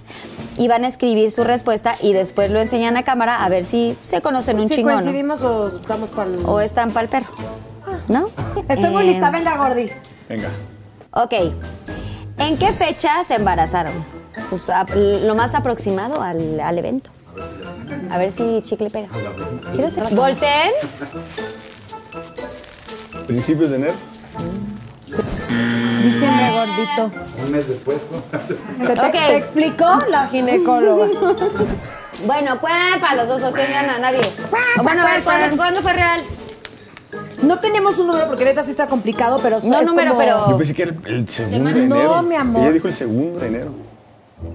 Y 0.58 0.68
van 0.68 0.84
a 0.84 0.88
escribir 0.90 1.32
su 1.32 1.44
respuesta 1.46 1.96
y 2.02 2.12
después 2.12 2.52
lo 2.52 2.60
enseñan 2.60 2.98
a 2.98 3.04
cámara 3.04 3.44
a 3.46 3.50
ver 3.50 3.64
si 3.64 3.98
se 4.04 4.22
conocen 4.22 4.60
un 4.60 4.68
Si 4.68 4.76
chingón. 4.76 4.96
¿no? 4.96 5.00
coincidimos 5.02 5.42
o 5.44 5.70
estamos 5.70 6.10
para 6.12 6.30
el... 6.30 6.46
O 6.46 6.60
están 6.60 6.92
para 6.92 7.06
el 7.06 7.10
perro. 7.10 7.30
¿No? 8.10 8.30
Estoy 8.68 8.90
muy 8.90 9.04
Eh, 9.04 9.12
lista, 9.14 9.32
venga, 9.32 9.56
Gordi. 9.58 9.90
Venga. 10.28 10.50
Ok. 11.12 11.34
¿En 12.40 12.58
qué 12.58 12.74
fecha 12.74 13.24
se 13.24 13.36
embarazaron? 13.36 13.94
Pues 14.50 14.70
a- 14.70 14.84
lo 14.94 15.34
más 15.36 15.56
aproximado 15.56 16.22
al, 16.22 16.60
al 16.60 16.78
evento. 16.78 17.10
A 18.12 18.18
ver 18.18 18.32
si 18.32 18.62
chicle 18.64 18.90
pega. 18.90 19.08
Quiero 19.74 19.90
ser. 19.90 20.04
Volten. 20.16 20.72
Principios 23.28 23.70
de 23.72 23.76
enero. 23.78 23.94
Diciembre, 26.04 26.52
gordito. 26.52 27.12
Un 27.46 27.52
mes 27.52 27.68
después. 27.68 27.98
¿Se 28.86 28.94
te, 28.94 29.00
Ok. 29.02 29.12
te 29.12 29.38
explicó 29.38 29.86
la 30.10 30.28
ginecóloga? 30.28 31.08
Bueno, 32.26 32.60
cuepa 32.60 33.16
los 33.16 33.28
dos, 33.28 33.44
¿o 33.44 33.52
quién 33.52 33.72
gana? 33.72 33.98
Nadie. 34.00 34.22
Bueno, 34.82 35.04
a 35.04 35.12
ver, 35.12 35.24
¿cuándo, 35.24 35.58
cuándo 35.58 35.82
fue 35.82 35.94
real? 35.94 36.22
No 37.42 37.60
tenemos 37.60 37.98
un 37.98 38.08
número 38.08 38.28
porque 38.28 38.44
ahorita 38.46 38.64
sí 38.64 38.72
está 38.72 38.88
complicado, 38.88 39.40
pero... 39.44 39.60
No 39.62 39.80
es 39.80 39.86
número, 39.86 40.12
como 40.12 40.20
pero- 40.24 40.50
Yo 40.52 40.58
pensé 40.58 40.74
que 40.74 40.84
era 40.84 40.92
el, 41.06 41.14
el 41.16 41.28
segundo 41.28 41.70
de 41.74 41.88
No, 41.88 42.24
mi 42.24 42.36
amor. 42.36 42.62
Ella 42.64 42.72
dijo 42.72 42.88
el 42.88 42.94
segundo 42.94 43.40
de 43.40 43.48
enero. 43.48 43.72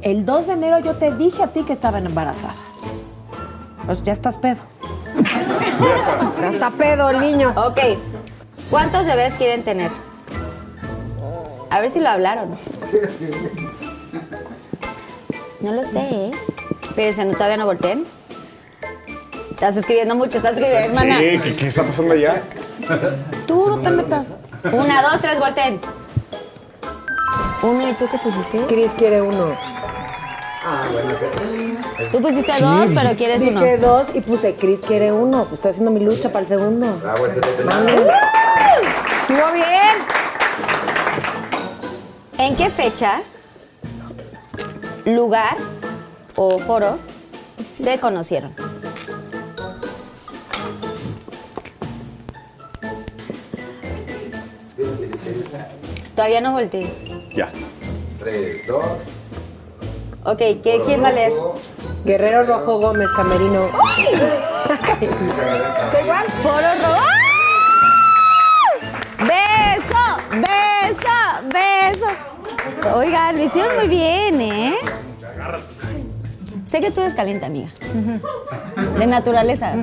El 0.03 0.25
2 0.25 0.47
de 0.47 0.53
enero 0.55 0.79
yo 0.81 0.95
te 0.95 1.15
dije 1.15 1.43
a 1.43 1.49
ti 1.49 1.63
que 1.65 1.73
estaba 1.73 1.99
embarazada. 1.99 2.55
Pues 3.89 4.03
ya 4.03 4.13
estás 4.13 4.37
pedo. 4.37 4.59
ya 6.43 6.51
está 6.51 6.71
pedo 6.73 7.09
el 7.09 7.21
niño. 7.21 7.55
Ok. 7.57 7.81
¿Cuántos 8.69 9.07
bebés 9.07 9.33
quieren 9.33 9.63
tener? 9.63 9.91
A 11.71 11.81
ver 11.81 11.89
si 11.91 11.99
lo 11.99 12.11
hablaron. 12.11 12.59
No 15.61 15.73
lo 15.73 15.83
sé, 15.85 16.01
¿eh? 16.01 16.31
Espérense, 16.83 17.25
no, 17.25 17.33
todavía 17.33 17.57
no 17.57 17.65
volteen. 17.65 18.05
Estás 19.53 19.79
escribiendo 19.79 20.15
mucho, 20.15 20.37
estás 20.37 20.53
escribiendo, 20.53 20.91
hermana. 20.91 21.19
Sí, 21.21 21.41
¿qué, 21.43 21.57
qué 21.57 21.67
está 21.69 21.83
pasando 21.83 22.13
allá? 22.13 22.43
Tú 23.47 23.71
no 23.71 23.81
te 23.81 23.89
metas. 23.89 24.27
Una, 24.71 25.01
dos, 25.01 25.19
tres, 25.23 25.41
volteen. 25.41 25.81
Uno, 27.63 27.89
¿y 27.89 27.95
tú 27.95 28.07
qué 28.11 28.19
pusiste? 28.19 28.67
Cris 28.67 28.91
quiere 28.99 29.23
uno. 29.23 29.57
Tú 32.13 32.23
pusiste 32.23 32.53
dos, 32.61 32.93
pero 32.95 33.17
quieres 33.17 33.43
uno. 33.43 33.61
Dije 33.61 33.79
dos 33.79 34.07
y 34.15 34.21
puse 34.21 34.55
Cris 34.55 34.81
quiere 34.81 35.13
uno. 35.13 35.45
Pues 35.45 35.55
estoy 35.55 35.73
haciendo 35.73 35.91
mi 35.91 36.01
lucha 36.01 36.29
para 36.31 36.43
el 36.43 36.47
segundo. 36.47 36.99
Bravo, 37.03 37.27
ese. 37.27 37.41
Estuvo 37.41 39.53
bien. 39.53 39.97
¿En 42.39 42.57
qué 42.57 42.71
fecha, 42.71 43.21
lugar 45.05 45.57
o 46.37 46.59
foro 46.61 46.99
se 47.77 47.99
conocieron? 47.99 48.55
Todavía 56.15 56.41
no 56.41 56.53
voltees. 56.53 56.91
Ya. 57.35 57.51
Tres, 58.19 58.67
dos. 58.69 58.85
Ok, 60.25 60.39
¿qué, 60.39 60.83
¿quién 60.85 61.03
va 61.03 61.09
a 61.09 61.13
leer? 61.13 61.33
Guerrero 62.05 62.45
Rojo 62.45 62.79
Gómez, 62.79 63.09
Camerino. 63.17 63.67
¿Está 65.01 66.01
igual? 66.03 66.27
Foro 66.43 66.69
rojo. 66.83 67.05
¡Beso! 69.21 70.05
¡Beso! 70.41 71.19
¡Beso! 71.53 72.97
Oigan, 72.97 73.37
lo 73.37 73.43
hicieron 73.45 73.77
muy 73.77 73.89
bien, 73.89 74.41
¿eh? 74.41 74.75
Sé 76.65 76.81
que 76.81 76.91
tú 76.91 77.01
eres 77.01 77.15
caliente, 77.15 77.47
amiga. 77.47 77.69
De 78.99 79.07
naturaleza. 79.07 79.75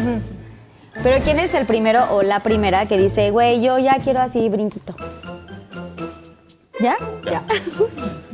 Pero 1.01 1.23
¿quién 1.23 1.39
es 1.39 1.53
el 1.53 1.65
primero 1.65 2.05
o 2.11 2.23
la 2.23 2.41
primera 2.41 2.85
que 2.87 2.97
dice, 2.97 3.31
güey, 3.31 3.61
yo 3.61 3.79
ya 3.79 3.97
quiero 4.03 4.21
así 4.21 4.47
brinquito? 4.49 4.95
¿Ya? 6.79 6.97
Ya. 7.23 7.43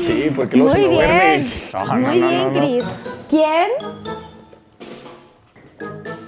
Sí, 0.00 0.32
porque 0.34 0.56
luego 0.56 0.72
Muy 0.74 0.82
se 0.82 0.88
me 0.88 0.94
bien. 0.96 1.46
Ah, 1.74 1.94
Muy 1.94 2.02
no, 2.20 2.28
bien, 2.28 2.38
no, 2.38 2.50
no. 2.50 2.58
Cris. 2.58 2.84
¿Quién? 3.28 3.70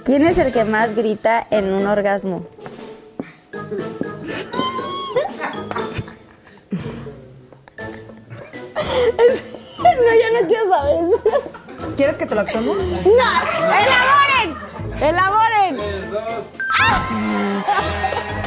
¿Quién 0.03 0.27
es 0.27 0.37
el 0.37 0.53
que 0.53 0.63
más 0.65 0.95
grita 0.95 1.45
en 1.49 1.71
un 1.73 1.87
orgasmo? 1.87 2.45
No, 9.83 10.13
ya 10.19 10.41
no 10.41 10.47
quiero 10.47 10.69
saber. 10.69 11.95
¿Quieres 11.95 12.17
que 12.17 12.25
te 12.25 12.35
lo 12.35 12.41
actuemos? 12.41 12.77
¡No! 12.77 13.29
¡Elaboren! 13.81 14.57
¡Elaboren! 15.01 15.79
¡Ah! 16.79 18.44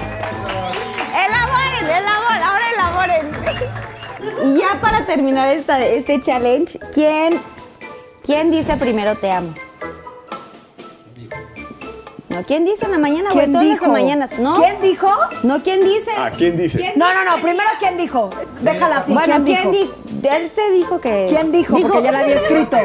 ¡Elaboren! 1.27 1.85
¡Elaboren! 1.97 2.43
¡Ahora 2.43 2.65
elaboren! 2.75 4.55
Y 4.55 4.59
ya 4.59 4.81
para 4.81 5.05
terminar 5.07 5.49
esta, 5.55 5.81
este 5.85 6.21
challenge, 6.21 6.79
¿quién, 6.93 7.41
¿quién 8.23 8.51
dice 8.51 8.77
primero 8.77 9.15
te 9.17 9.31
amo? 9.31 9.55
No, 12.29 12.45
¿quién 12.45 12.65
dice 12.65 12.85
en 12.85 12.93
la 12.93 12.99
mañana, 12.99 13.31
güey? 13.33 13.47
¿Quién 13.47 13.53
Todas 13.53 13.67
las 13.67 13.81
dijo? 13.81 13.91
mañanas. 13.91 14.39
¿No? 14.39 14.57
¿Quién 14.57 14.81
dijo? 14.83 15.11
No, 15.43 15.63
¿quién 15.63 15.83
dice? 15.83 16.11
Ah, 16.17 16.31
¿quién 16.31 16.57
dice? 16.59 16.93
No, 16.95 17.13
no, 17.15 17.25
no. 17.25 17.43
Primero, 17.43 17.71
¿quién 17.79 17.97
dijo? 17.97 18.29
Déjala 18.61 18.99
así. 18.99 19.15
bueno, 19.15 19.37
¿quién, 19.45 19.45
¿quién 19.45 19.73
dijo? 19.73 19.95
dijo? 20.21 20.35
Él 20.37 20.51
te 20.51 20.71
dijo 20.73 21.01
que... 21.01 21.27
¿Quién 21.31 21.51
dijo? 21.53 21.79
Porque 21.81 22.03
ya 22.03 22.13
la 22.13 22.19
había 22.21 22.35
escrito. 22.43 22.77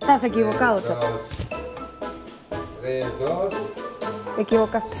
Estás 0.00 0.24
equivocado, 0.24 0.80
chato. 0.80 1.20
Tres, 2.80 3.06
dos. 3.20 3.54
Te 4.34 4.42
equivocaste. 4.42 4.96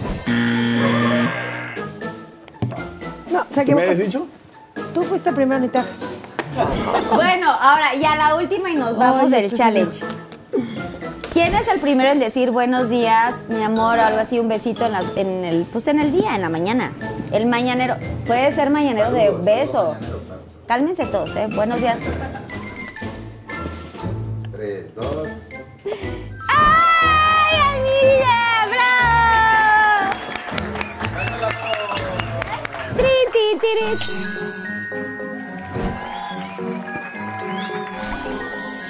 No, 3.30 3.46
se 3.54 3.64
¿Tú 3.64 3.72
me 3.72 3.82
habías 3.82 3.98
dicho? 3.98 4.26
Tú 4.94 5.02
fuiste 5.02 5.32
primero, 5.32 5.60
ni 5.60 5.68
te 5.68 5.78
hagas. 5.78 5.98
Bueno, 7.14 7.50
ahora 7.50 7.94
ya 7.94 8.16
la 8.16 8.34
última 8.34 8.70
y 8.70 8.74
nos 8.74 8.96
vamos 8.96 9.32
Ay, 9.32 9.42
del 9.42 9.52
challenge. 9.52 10.04
¿Quién 11.32 11.54
es 11.54 11.68
el 11.68 11.78
primero 11.80 12.10
en 12.10 12.18
decir 12.18 12.50
buenos 12.50 12.88
días, 12.88 13.44
mi 13.48 13.62
amor, 13.62 13.98
o 13.98 14.02
algo 14.02 14.18
así, 14.18 14.40
un 14.40 14.48
besito 14.48 14.86
en, 14.86 14.92
las, 14.92 15.04
en 15.14 15.44
el, 15.44 15.66
pues 15.66 15.86
en 15.88 16.00
el 16.00 16.10
día, 16.10 16.34
en 16.34 16.40
la 16.40 16.48
mañana? 16.48 16.92
El 17.30 17.46
mañanero. 17.46 17.96
Puede 18.26 18.50
ser 18.52 18.70
mañanero 18.70 19.12
de 19.12 19.30
beso. 19.30 19.94
Cálmense 20.66 21.04
todos, 21.06 21.36
¿eh? 21.36 21.48
Buenos 21.54 21.80
días. 21.80 21.98
Tres, 24.52 24.94
dos. 24.94 25.28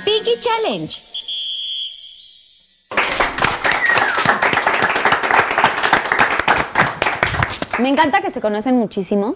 Pinky 0.05 0.35
Challenge. 0.41 1.03
Me 7.79 7.89
encanta 7.89 8.21
que 8.21 8.31
se 8.31 8.41
conocen 8.41 8.77
muchísimo. 8.77 9.35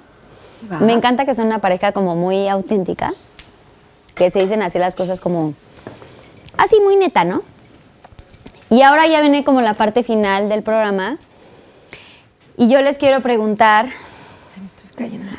Me 0.81 0.93
encanta 0.93 1.25
que 1.25 1.35
son 1.35 1.47
una 1.47 1.59
pareja 1.59 1.91
como 1.91 2.15
muy 2.15 2.49
auténtica. 2.49 3.11
Que 4.15 4.31
se 4.31 4.39
dicen 4.39 4.63
así 4.63 4.79
las 4.79 4.95
cosas 4.95 5.21
como 5.21 5.55
así 6.57 6.79
muy 6.81 6.95
neta, 6.95 7.25
¿no? 7.25 7.43
Y 8.71 8.83
ahora 8.83 9.09
ya 9.09 9.21
viene 9.21 9.43
como 9.43 9.61
la 9.61 9.75
parte 9.75 10.05
final 10.05 10.49
del 10.49 10.63
programa. 10.63 11.19
Y 12.57 12.69
yo 12.69 12.81
les 12.81 12.97
quiero 12.97 13.21
preguntar 13.23 13.91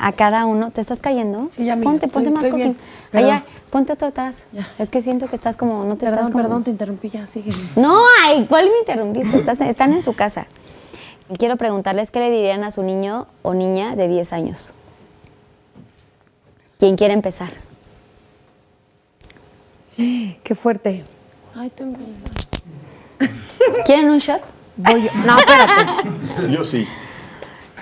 a 0.00 0.12
cada 0.12 0.46
uno, 0.46 0.70
¿te 0.70 0.80
estás 0.80 1.00
cayendo? 1.00 1.48
Sí, 1.54 1.64
ya, 1.64 1.74
amiga, 1.74 1.90
Ponte, 1.90 2.08
ponte 2.08 2.28
estoy- 2.28 2.34
más 2.34 2.44
estoy 2.44 2.58
bien. 2.60 2.74
coquín. 2.74 3.18
Allá, 3.24 3.44
ponte 3.70 3.92
otro 3.92 4.08
atrás. 4.08 4.44
Es 4.78 4.90
que 4.90 5.00
siento 5.02 5.26
que 5.28 5.36
estás 5.36 5.56
como, 5.56 5.84
no 5.84 5.94
te 5.96 6.06
Perdón, 6.06 6.14
estás 6.18 6.30
como... 6.30 6.42
perdón, 6.44 6.64
te 6.64 6.70
interrumpí 6.70 7.10
ya, 7.10 7.26
sigue. 7.26 7.52
No, 7.76 7.98
ay, 8.24 8.46
¿cuál 8.48 8.66
me 8.68 8.78
interrumpiste? 8.80 9.36
Estás- 9.36 9.60
están 9.62 9.92
en 9.92 10.02
su 10.02 10.14
casa. 10.14 10.46
Quiero 11.38 11.56
preguntarles 11.56 12.10
qué 12.10 12.20
le 12.20 12.30
dirían 12.30 12.64
a 12.64 12.70
su 12.70 12.82
niño 12.82 13.26
o 13.42 13.54
niña 13.54 13.96
de 13.96 14.08
10 14.08 14.32
años. 14.32 14.72
¿Quién 16.78 16.96
quiere 16.96 17.14
empezar? 17.14 17.50
Qué 19.96 20.54
fuerte. 20.54 21.02
Ay, 21.54 21.70
tengo... 21.70 21.96
¿Quieren 23.86 24.10
un 24.10 24.18
shot? 24.18 24.42
Voy 24.76 25.04
yo. 25.04 25.08
No, 25.24 25.38
espérate. 25.38 26.50
Yo 26.50 26.64
sí. 26.64 26.84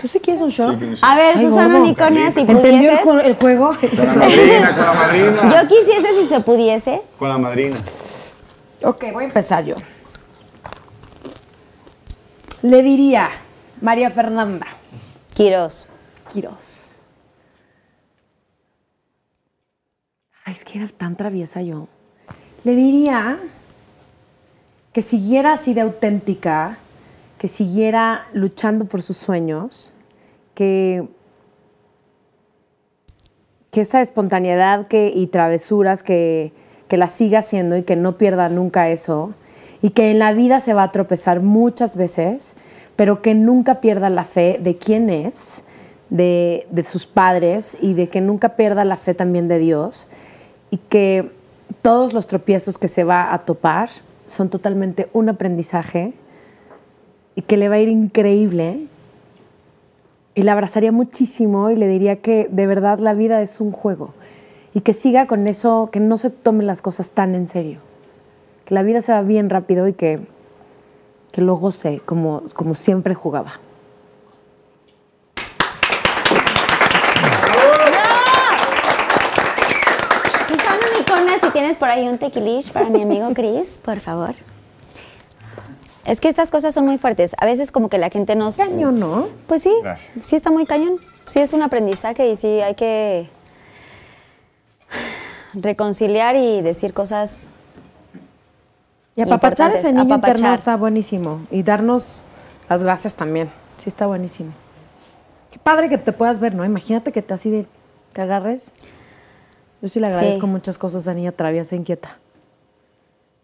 ¿Tú 0.03 0.09
sí 0.09 0.19
quieres 0.19 0.43
un 0.43 0.51
shot? 0.51 0.77
A 1.01 1.15
ver, 1.15 1.37
Ay, 1.37 1.43
Susana 1.45 1.69
gordo. 1.74 1.83
Unicornia, 1.85 2.33
si 2.33 2.41
¿Entendió 2.41 2.91
el, 2.91 2.99
pudieses. 2.99 3.24
el 3.27 3.37
juego? 3.37 3.69
Con 3.79 4.07
la 4.07 4.15
madrina, 4.15 4.74
con 4.74 4.85
la 4.85 4.93
madrina. 4.95 5.62
Yo 5.62 5.69
quisiese 5.69 6.12
si 6.20 6.29
se 6.29 6.41
pudiese. 6.41 7.03
Con 7.19 7.29
la 7.29 7.39
madrina. 7.39 7.77
ok, 8.83 9.05
voy 9.12 9.24
a 9.24 9.27
empezar 9.29 9.65
yo. 9.65 9.77
Le 12.62 12.83
diría, 12.83 13.31
María 13.81 14.11
Fernanda 14.11 14.66
Quiros. 15.35 15.89
Quiroz. 16.33 16.97
Ay, 20.45 20.53
es 20.55 20.65
que 20.65 20.79
era 20.79 20.89
tan 20.89 21.16
traviesa 21.16 21.62
yo. 21.62 21.87
Le 22.65 22.74
diría 22.74 23.39
que 24.93 25.03
siguiera 25.03 25.53
así 25.55 25.74
de 25.74 25.81
auténtica, 25.83 26.77
que 27.43 27.48
siguiera 27.48 28.28
luchando 28.35 28.85
por 28.85 29.02
sus 29.02 29.16
sueños, 29.16 29.94
que, 30.55 31.09
que 33.73 33.81
esa 33.81 34.01
espontaneidad 34.01 34.86
que, 34.86 35.12
y 35.12 35.27
travesuras 35.27 36.05
que, 36.05 36.52
que 36.86 36.97
la 36.97 37.09
siga 37.09 37.40
haciendo 37.40 37.77
y 37.77 37.82
que 37.82 37.97
no 37.97 38.16
pierda 38.16 38.48
nunca 38.48 38.90
eso, 38.90 39.35
y 39.82 39.90
que 39.90 40.12
en 40.12 40.20
la 40.20 40.32
vida 40.32 40.60
se 40.60 40.73
va 40.73 40.85
a 40.85 40.93
tropezar 40.93 41.40
muchas 41.40 41.97
veces, 41.97 42.55
pero 42.94 43.23
que 43.23 43.35
nunca 43.35 43.81
pierda 43.81 44.09
la 44.09 44.24
fe 44.24 44.60
de 44.62 44.78
quién 44.78 45.10
es, 45.10 45.64
de, 46.10 46.69
de 46.70 46.85
sus 46.85 47.09
padres 47.09 47.77
y 47.81 47.94
de 47.94 48.09
que 48.09 48.20
nunca 48.20 48.51
pierda 48.51 48.85
la 48.85 48.97
fe 48.97 49.14
también 49.14 49.48
de 49.48 49.59
Dios 49.59 50.06
y 50.70 50.77
que 50.77 51.32
todos 51.82 52.12
los 52.12 52.28
tropiezos 52.28 52.78
que 52.78 52.86
se 52.86 53.02
va 53.02 53.35
a 53.35 53.39
topar 53.44 53.90
son 54.28 54.48
totalmente 54.48 55.09
un 55.12 55.28
aprendizaje 55.28 56.12
y 57.35 57.43
que 57.43 57.57
le 57.57 57.69
va 57.69 57.77
a 57.77 57.81
ir 57.81 57.89
increíble 57.89 58.87
y 60.35 60.43
la 60.43 60.53
abrazaría 60.53 60.93
muchísimo 60.93 61.71
y 61.71 61.77
le 61.77 61.89
diría 61.89 62.17
que 62.17 62.49
de 62.51 62.67
verdad 62.67 62.99
la 62.99 63.15
vida 63.15 63.43
es 63.43 63.61
un 63.61 63.73
juego 63.73 64.15
y 64.75 64.81
que 64.81 64.95
siga 64.95 65.27
con 65.27 65.47
eso, 65.47 65.91
que 65.93 66.01
no 66.01 66.19
se 66.19 66.31
tomen 66.31 66.67
las 66.67 66.83
cosas 66.83 67.11
tan 67.11 67.35
en 67.35 67.47
serio, 67.47 67.81
que 68.65 68.75
la 68.75 68.83
vida 68.83 69.03
se 69.03 69.13
va 69.13 69.23
bien 69.23 69.51
rápido 69.51 69.89
y 69.89 69.93
que, 69.93 70.21
que 71.33 71.43
lo 71.43 71.57
goce 71.57 72.01
como, 72.05 72.43
como 72.55 72.75
siempre 72.75 73.15
jugaba. 73.15 73.61
Tienes 81.53 81.77
por 81.77 81.91
ahí 81.91 82.09
un 82.09 82.17
tequilish 82.17 82.73
para 82.73 82.89
mi 82.89 83.03
amigo 83.03 83.29
Chris, 83.35 83.79
por 83.79 84.01
favor. 84.01 84.35
Es 86.05 86.20
que 86.20 86.29
estas 86.29 86.51
cosas 86.51 86.74
son 86.74 86.85
muy 86.85 86.99
fuertes. 86.99 87.35
A 87.39 87.47
veces 87.47 87.70
como 87.70 87.89
que 87.89 87.99
la 87.99 88.11
gente 88.11 88.35
nos... 88.35 88.57
Cañón, 88.57 88.99
¿no? 88.99 89.29
Pues 89.47 89.62
sí, 89.62 89.73
Gracias. 89.83 90.12
sí 90.27 90.35
está 90.37 90.51
muy 90.51 90.66
cañón. 90.66 90.97
Sí 91.29 91.39
es 91.41 91.53
un 91.53 91.62
aprendizaje 91.62 92.29
y 92.29 92.37
sí 92.37 92.61
hay 92.61 92.74
que 92.74 93.29
reconciliar 95.55 96.37
y 96.37 96.61
decir 96.62 96.93
cosas 96.93 97.49
Y 99.16 99.23
apapachar 99.23 99.70
a 99.73 99.74
ese 99.79 99.93
niño 99.93 100.03
apapachar. 100.15 100.37
interno 100.37 100.55
está 100.55 100.77
buenísimo. 100.77 101.41
Y 101.51 101.62
darnos 101.62 102.23
las 102.69 102.83
gracias 102.83 103.15
también. 103.15 103.51
Sí, 103.79 103.89
está 103.89 104.07
buenísimo. 104.07 104.53
Qué 105.51 105.59
padre 105.59 105.89
que 105.89 105.99
te 105.99 106.12
puedas 106.12 106.41
ver, 106.41 106.55
¿no? 106.55 106.65
Imagínate 106.65 107.12
que 107.12 107.20
te 107.23 107.35
así 107.35 107.51
de 107.51 107.66
te 108.12 108.23
agarres. 108.23 108.73
Yo 109.83 109.89
sí 109.89 110.01
le 110.01 110.09
Sí. 110.09 110.15
agradezco 110.15 110.47
muchas 110.47 110.79
cosas 110.79 111.07
a 111.09 111.15
niña 111.15 111.33
traviesa 111.33 111.74
e 111.74 111.79
inquieta. 111.79 112.19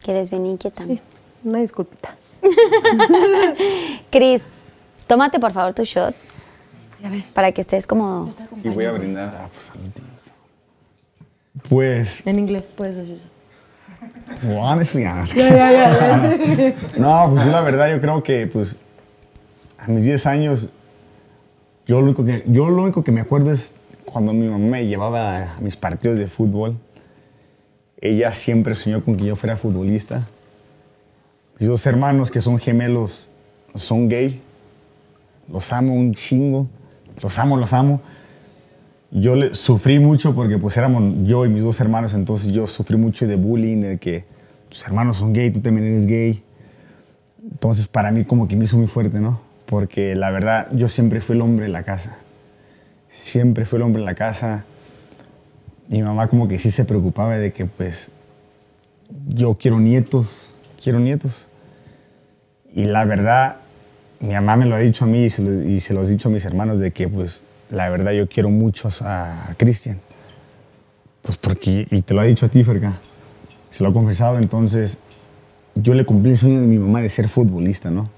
que 0.02 0.12
eres 0.12 0.30
bien 0.30 0.46
inquieta. 0.46 0.84
Sí, 0.84 1.00
una 1.44 1.58
disculpita. 1.58 2.14
Cris, 4.10 4.50
tómate 5.06 5.38
por 5.38 5.52
favor 5.52 5.72
tu 5.74 5.84
shot 5.84 6.14
a 7.04 7.08
ver. 7.08 7.24
para 7.32 7.52
que 7.52 7.60
estés 7.60 7.86
como... 7.86 8.34
Sí, 8.62 8.68
voy 8.68 8.84
a 8.84 8.92
brindar. 8.92 9.32
Ah, 9.36 9.48
pues. 9.52 9.72
Pues, 11.68 12.22
En 12.26 12.38
inglés, 12.38 12.72
puedes 12.76 12.96
decir 12.96 13.16
eso. 13.16 13.28
honestly. 14.58 15.04
No, 16.98 17.30
pues 17.32 17.44
yo 17.44 17.50
la 17.50 17.62
verdad, 17.62 17.90
yo 17.90 18.00
creo 18.00 18.22
que 18.22 18.46
pues 18.46 18.76
a 19.78 19.86
mis 19.88 20.04
10 20.04 20.26
años, 20.26 20.68
yo 21.86 22.00
lo 22.00 22.06
único 22.06 22.24
que, 22.24 22.44
yo 22.46 22.68
lo 22.68 22.82
único 22.82 23.02
que 23.04 23.12
me 23.12 23.20
acuerdo 23.20 23.50
es 23.52 23.74
cuando 24.04 24.32
mi 24.32 24.46
mamá 24.48 24.66
me 24.66 24.86
llevaba 24.86 25.54
a 25.54 25.60
mis 25.60 25.76
partidos 25.76 26.18
de 26.18 26.26
fútbol. 26.26 26.76
Ella 28.00 28.32
siempre 28.32 28.74
soñó 28.74 29.04
con 29.04 29.16
que 29.16 29.24
yo 29.24 29.36
fuera 29.36 29.56
futbolista. 29.56 30.28
Mis 31.58 31.68
dos 31.68 31.84
hermanos, 31.86 32.30
que 32.30 32.40
son 32.40 32.58
gemelos, 32.58 33.30
son 33.74 34.08
gay. 34.08 34.40
Los 35.48 35.72
amo 35.72 35.94
un 35.94 36.14
chingo. 36.14 36.68
Los 37.22 37.38
amo, 37.38 37.56
los 37.56 37.72
amo. 37.72 38.00
Yo 39.10 39.34
sufrí 39.54 39.98
mucho 39.98 40.34
porque 40.34 40.58
pues 40.58 40.76
éramos 40.76 41.26
yo 41.26 41.46
y 41.46 41.48
mis 41.48 41.62
dos 41.62 41.80
hermanos, 41.80 42.12
entonces 42.12 42.52
yo 42.52 42.66
sufrí 42.66 42.96
mucho 42.96 43.26
de 43.26 43.36
bullying, 43.36 43.80
de 43.80 43.98
que 43.98 44.24
tus 44.68 44.84
hermanos 44.84 45.16
son 45.16 45.32
gay, 45.32 45.50
tú 45.50 45.60
también 45.60 45.86
eres 45.86 46.06
gay. 46.06 46.42
Entonces 47.42 47.88
para 47.88 48.10
mí 48.10 48.24
como 48.24 48.46
que 48.46 48.54
me 48.54 48.64
hizo 48.64 48.76
muy 48.76 48.86
fuerte, 48.86 49.18
¿no? 49.18 49.40
Porque 49.64 50.14
la 50.14 50.30
verdad 50.30 50.68
yo 50.72 50.88
siempre 50.88 51.20
fui 51.20 51.36
el 51.36 51.42
hombre 51.42 51.66
de 51.66 51.72
la 51.72 51.84
casa. 51.84 52.18
Siempre 53.08 53.64
fui 53.64 53.78
el 53.78 53.82
hombre 53.82 54.00
en 54.02 54.06
la 54.06 54.14
casa. 54.14 54.64
Mi 55.88 56.02
mamá 56.02 56.28
como 56.28 56.46
que 56.46 56.58
sí 56.58 56.70
se 56.70 56.84
preocupaba 56.84 57.38
de 57.38 57.52
que 57.52 57.64
pues 57.64 58.10
yo 59.26 59.54
quiero 59.54 59.80
nietos, 59.80 60.50
quiero 60.82 61.00
nietos. 61.00 61.47
Y 62.74 62.84
la 62.84 63.04
verdad, 63.04 63.56
mi 64.20 64.34
mamá 64.34 64.56
me 64.56 64.66
lo 64.66 64.76
ha 64.76 64.78
dicho 64.78 65.04
a 65.04 65.08
mí 65.08 65.24
y 65.24 65.30
se 65.30 65.42
lo, 65.42 65.62
y 65.62 65.80
se 65.80 65.94
lo 65.94 66.02
he 66.02 66.08
dicho 66.08 66.28
a 66.28 66.32
mis 66.32 66.44
hermanos 66.44 66.80
de 66.80 66.90
que 66.90 67.08
pues 67.08 67.42
la 67.70 67.88
verdad 67.88 68.12
yo 68.12 68.28
quiero 68.28 68.50
mucho 68.50 68.88
a, 69.02 69.54
Cristian. 69.56 70.00
Pues 71.22 71.36
porque, 71.38 71.86
y 71.90 72.02
te 72.02 72.14
lo 72.14 72.20
ha 72.20 72.24
dicho 72.24 72.46
a 72.46 72.48
ti, 72.48 72.62
Ferca, 72.64 72.98
se 73.70 73.82
lo 73.82 73.90
ha 73.90 73.92
confesado, 73.92 74.38
entonces 74.38 74.98
yo 75.74 75.94
le 75.94 76.04
cumplí 76.04 76.32
el 76.32 76.38
sueño 76.38 76.60
de 76.60 76.66
mi 76.66 76.78
mamá 76.78 77.02
de 77.02 77.08
ser 77.08 77.28
futbolista, 77.28 77.90
¿no? 77.90 78.08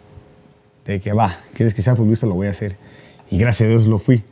De 0.84 1.00
que 1.00 1.12
va, 1.12 1.38
quieres 1.54 1.74
que 1.74 1.82
sea 1.82 1.96
futbolista, 1.96 2.26
lo 2.26 2.34
voy 2.34 2.46
a 2.46 2.50
hacer. 2.50 2.76
Y 3.30 3.38
gracias 3.38 3.66
a 3.66 3.70
Dios 3.70 3.86
lo 3.86 3.98
fui. 3.98 4.24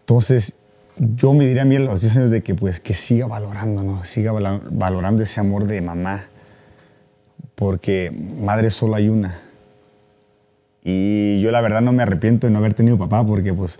Entonces, 0.00 0.54
yo 0.96 1.32
me 1.32 1.46
diría 1.46 1.62
a 1.62 1.64
mí 1.64 1.76
a 1.76 1.80
los 1.80 2.00
10 2.00 2.16
años 2.16 2.30
de 2.30 2.42
que 2.42 2.54
pues 2.54 2.80
que 2.80 2.94
siga 2.94 3.26
valorando, 3.26 3.82
¿no? 3.82 4.04
Siga 4.04 4.32
valorando 4.32 5.22
ese 5.22 5.40
amor 5.40 5.66
de 5.66 5.80
mamá. 5.80 6.24
Porque 7.60 8.10
madre 8.10 8.70
solo 8.70 8.94
hay 8.94 9.10
una. 9.10 9.38
Y 10.82 11.42
yo 11.42 11.50
la 11.50 11.60
verdad 11.60 11.82
no 11.82 11.92
me 11.92 12.02
arrepiento 12.02 12.46
de 12.46 12.52
no 12.54 12.58
haber 12.58 12.72
tenido 12.72 12.96
papá 12.96 13.22
porque 13.22 13.52
pues 13.52 13.78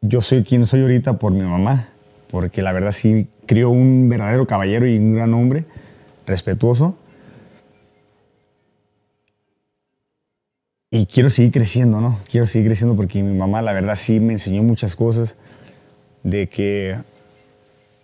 yo 0.00 0.22
soy 0.22 0.42
quien 0.42 0.64
soy 0.64 0.80
ahorita 0.80 1.18
por 1.18 1.32
mi 1.32 1.42
mamá. 1.42 1.90
Porque 2.30 2.62
la 2.62 2.72
verdad 2.72 2.92
sí 2.92 3.28
crió 3.44 3.68
un 3.68 4.08
verdadero 4.08 4.46
caballero 4.46 4.86
y 4.86 4.96
un 4.96 5.16
gran 5.16 5.34
hombre, 5.34 5.66
respetuoso. 6.26 6.96
Y 10.90 11.04
quiero 11.04 11.28
seguir 11.28 11.52
creciendo, 11.52 12.00
¿no? 12.00 12.20
Quiero 12.30 12.46
seguir 12.46 12.68
creciendo 12.68 12.96
porque 12.96 13.22
mi 13.22 13.36
mamá, 13.36 13.60
la 13.60 13.74
verdad, 13.74 13.96
sí 13.96 14.18
me 14.18 14.32
enseñó 14.32 14.62
muchas 14.62 14.96
cosas 14.96 15.36
de 16.22 16.48
que 16.48 16.96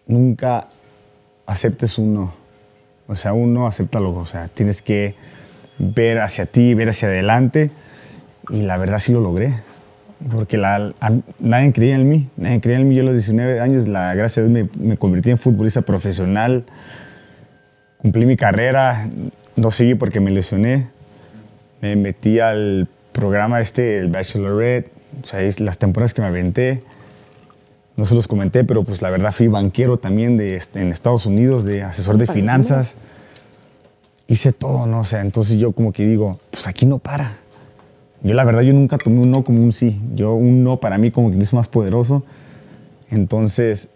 nunca 0.07 0.69
aceptes 1.47 1.97
un 1.97 2.13
no. 2.13 2.44
O 3.07 3.17
sea, 3.17 3.33
un 3.33 3.53
no, 3.55 3.67
acéptalo. 3.67 4.15
O 4.15 4.27
sea, 4.27 4.49
tienes 4.49 4.83
que 4.83 5.15
ver 5.79 6.21
hacia 6.21 6.47
ti, 6.47 6.75
ver 6.75 6.91
hacia 6.91 7.09
adelante. 7.09 7.71
Y 8.51 8.63
la 8.63 8.77
verdad 8.77 8.99
sí 8.99 9.13
lo 9.13 9.21
logré. 9.21 9.55
Porque 10.31 10.57
la, 10.57 10.93
a- 11.01 11.13
nadie 11.39 11.73
creía 11.73 11.97
en 11.97 12.09
mí. 12.09 12.29
Nadie 12.37 12.61
creía 12.61 12.79
en 12.79 12.89
mí. 12.89 12.95
Yo 12.95 13.03
a 13.03 13.07
los 13.07 13.15
19 13.15 13.61
años, 13.61 13.89
la, 13.89 14.15
gracias 14.15 14.45
a 14.45 14.49
Dios, 14.49 14.53
me, 14.53 14.87
me 14.89 14.97
convertí 14.97 15.31
en 15.31 15.39
futbolista 15.39 15.83
profesional. 15.83 16.65
Cumplí 17.99 18.27
mi 18.27 18.37
carrera. 18.37 19.09
No 19.57 19.71
seguí 19.71 19.95
porque 19.95 20.21
me 20.21 20.31
lesioné 20.31 20.89
me 21.85 21.97
metí 21.97 22.41
al 22.41 22.89
programa 23.13 23.61
este, 23.61 23.99
el 23.99 24.09
Bachelorette, 24.09 24.91
o 25.23 25.27
sea, 25.27 25.43
es 25.43 25.61
las 25.61 25.77
temporadas 25.77 26.15
que 26.15 26.23
me 26.23 26.29
aventé. 26.29 26.83
No 27.97 28.05
se 28.07 28.15
los 28.15 28.27
comenté, 28.27 28.65
pero 28.65 28.83
pues 28.83 29.03
la 29.03 29.11
verdad 29.11 29.33
fui 29.33 29.47
banquero 29.47 29.99
también 29.99 30.37
de, 30.37 30.57
este, 30.57 30.81
en 30.81 30.89
Estados 30.89 31.27
Unidos, 31.27 31.65
de 31.65 31.83
asesor 31.83 32.17
de 32.19 32.27
finanzas. 32.27 32.97
Hice 34.27 34.53
todo, 34.53 34.87
¿no? 34.87 35.01
O 35.01 35.05
sea, 35.05 35.21
entonces 35.21 35.59
yo 35.59 35.73
como 35.73 35.93
que 35.93 36.05
digo, 36.07 36.41
pues 36.51 36.67
aquí 36.67 36.87
no 36.87 36.99
para. 36.99 37.31
Yo 38.23 38.35
la 38.35 38.43
verdad, 38.45 38.63
yo 38.63 38.73
nunca 38.73 38.99
tomé 38.99 39.21
un 39.21 39.31
no 39.31 39.45
como 39.45 39.63
un 39.63 39.73
sí. 39.73 40.01
Yo 40.15 40.33
un 40.35 40.65
no 40.65 40.81
para 40.81 40.99
mí 40.99 41.11
como 41.11 41.31
que 41.31 41.37
me 41.37 41.43
hizo 41.45 41.57
más 41.57 41.69
poderoso. 41.69 42.25
Entonces 43.11 43.91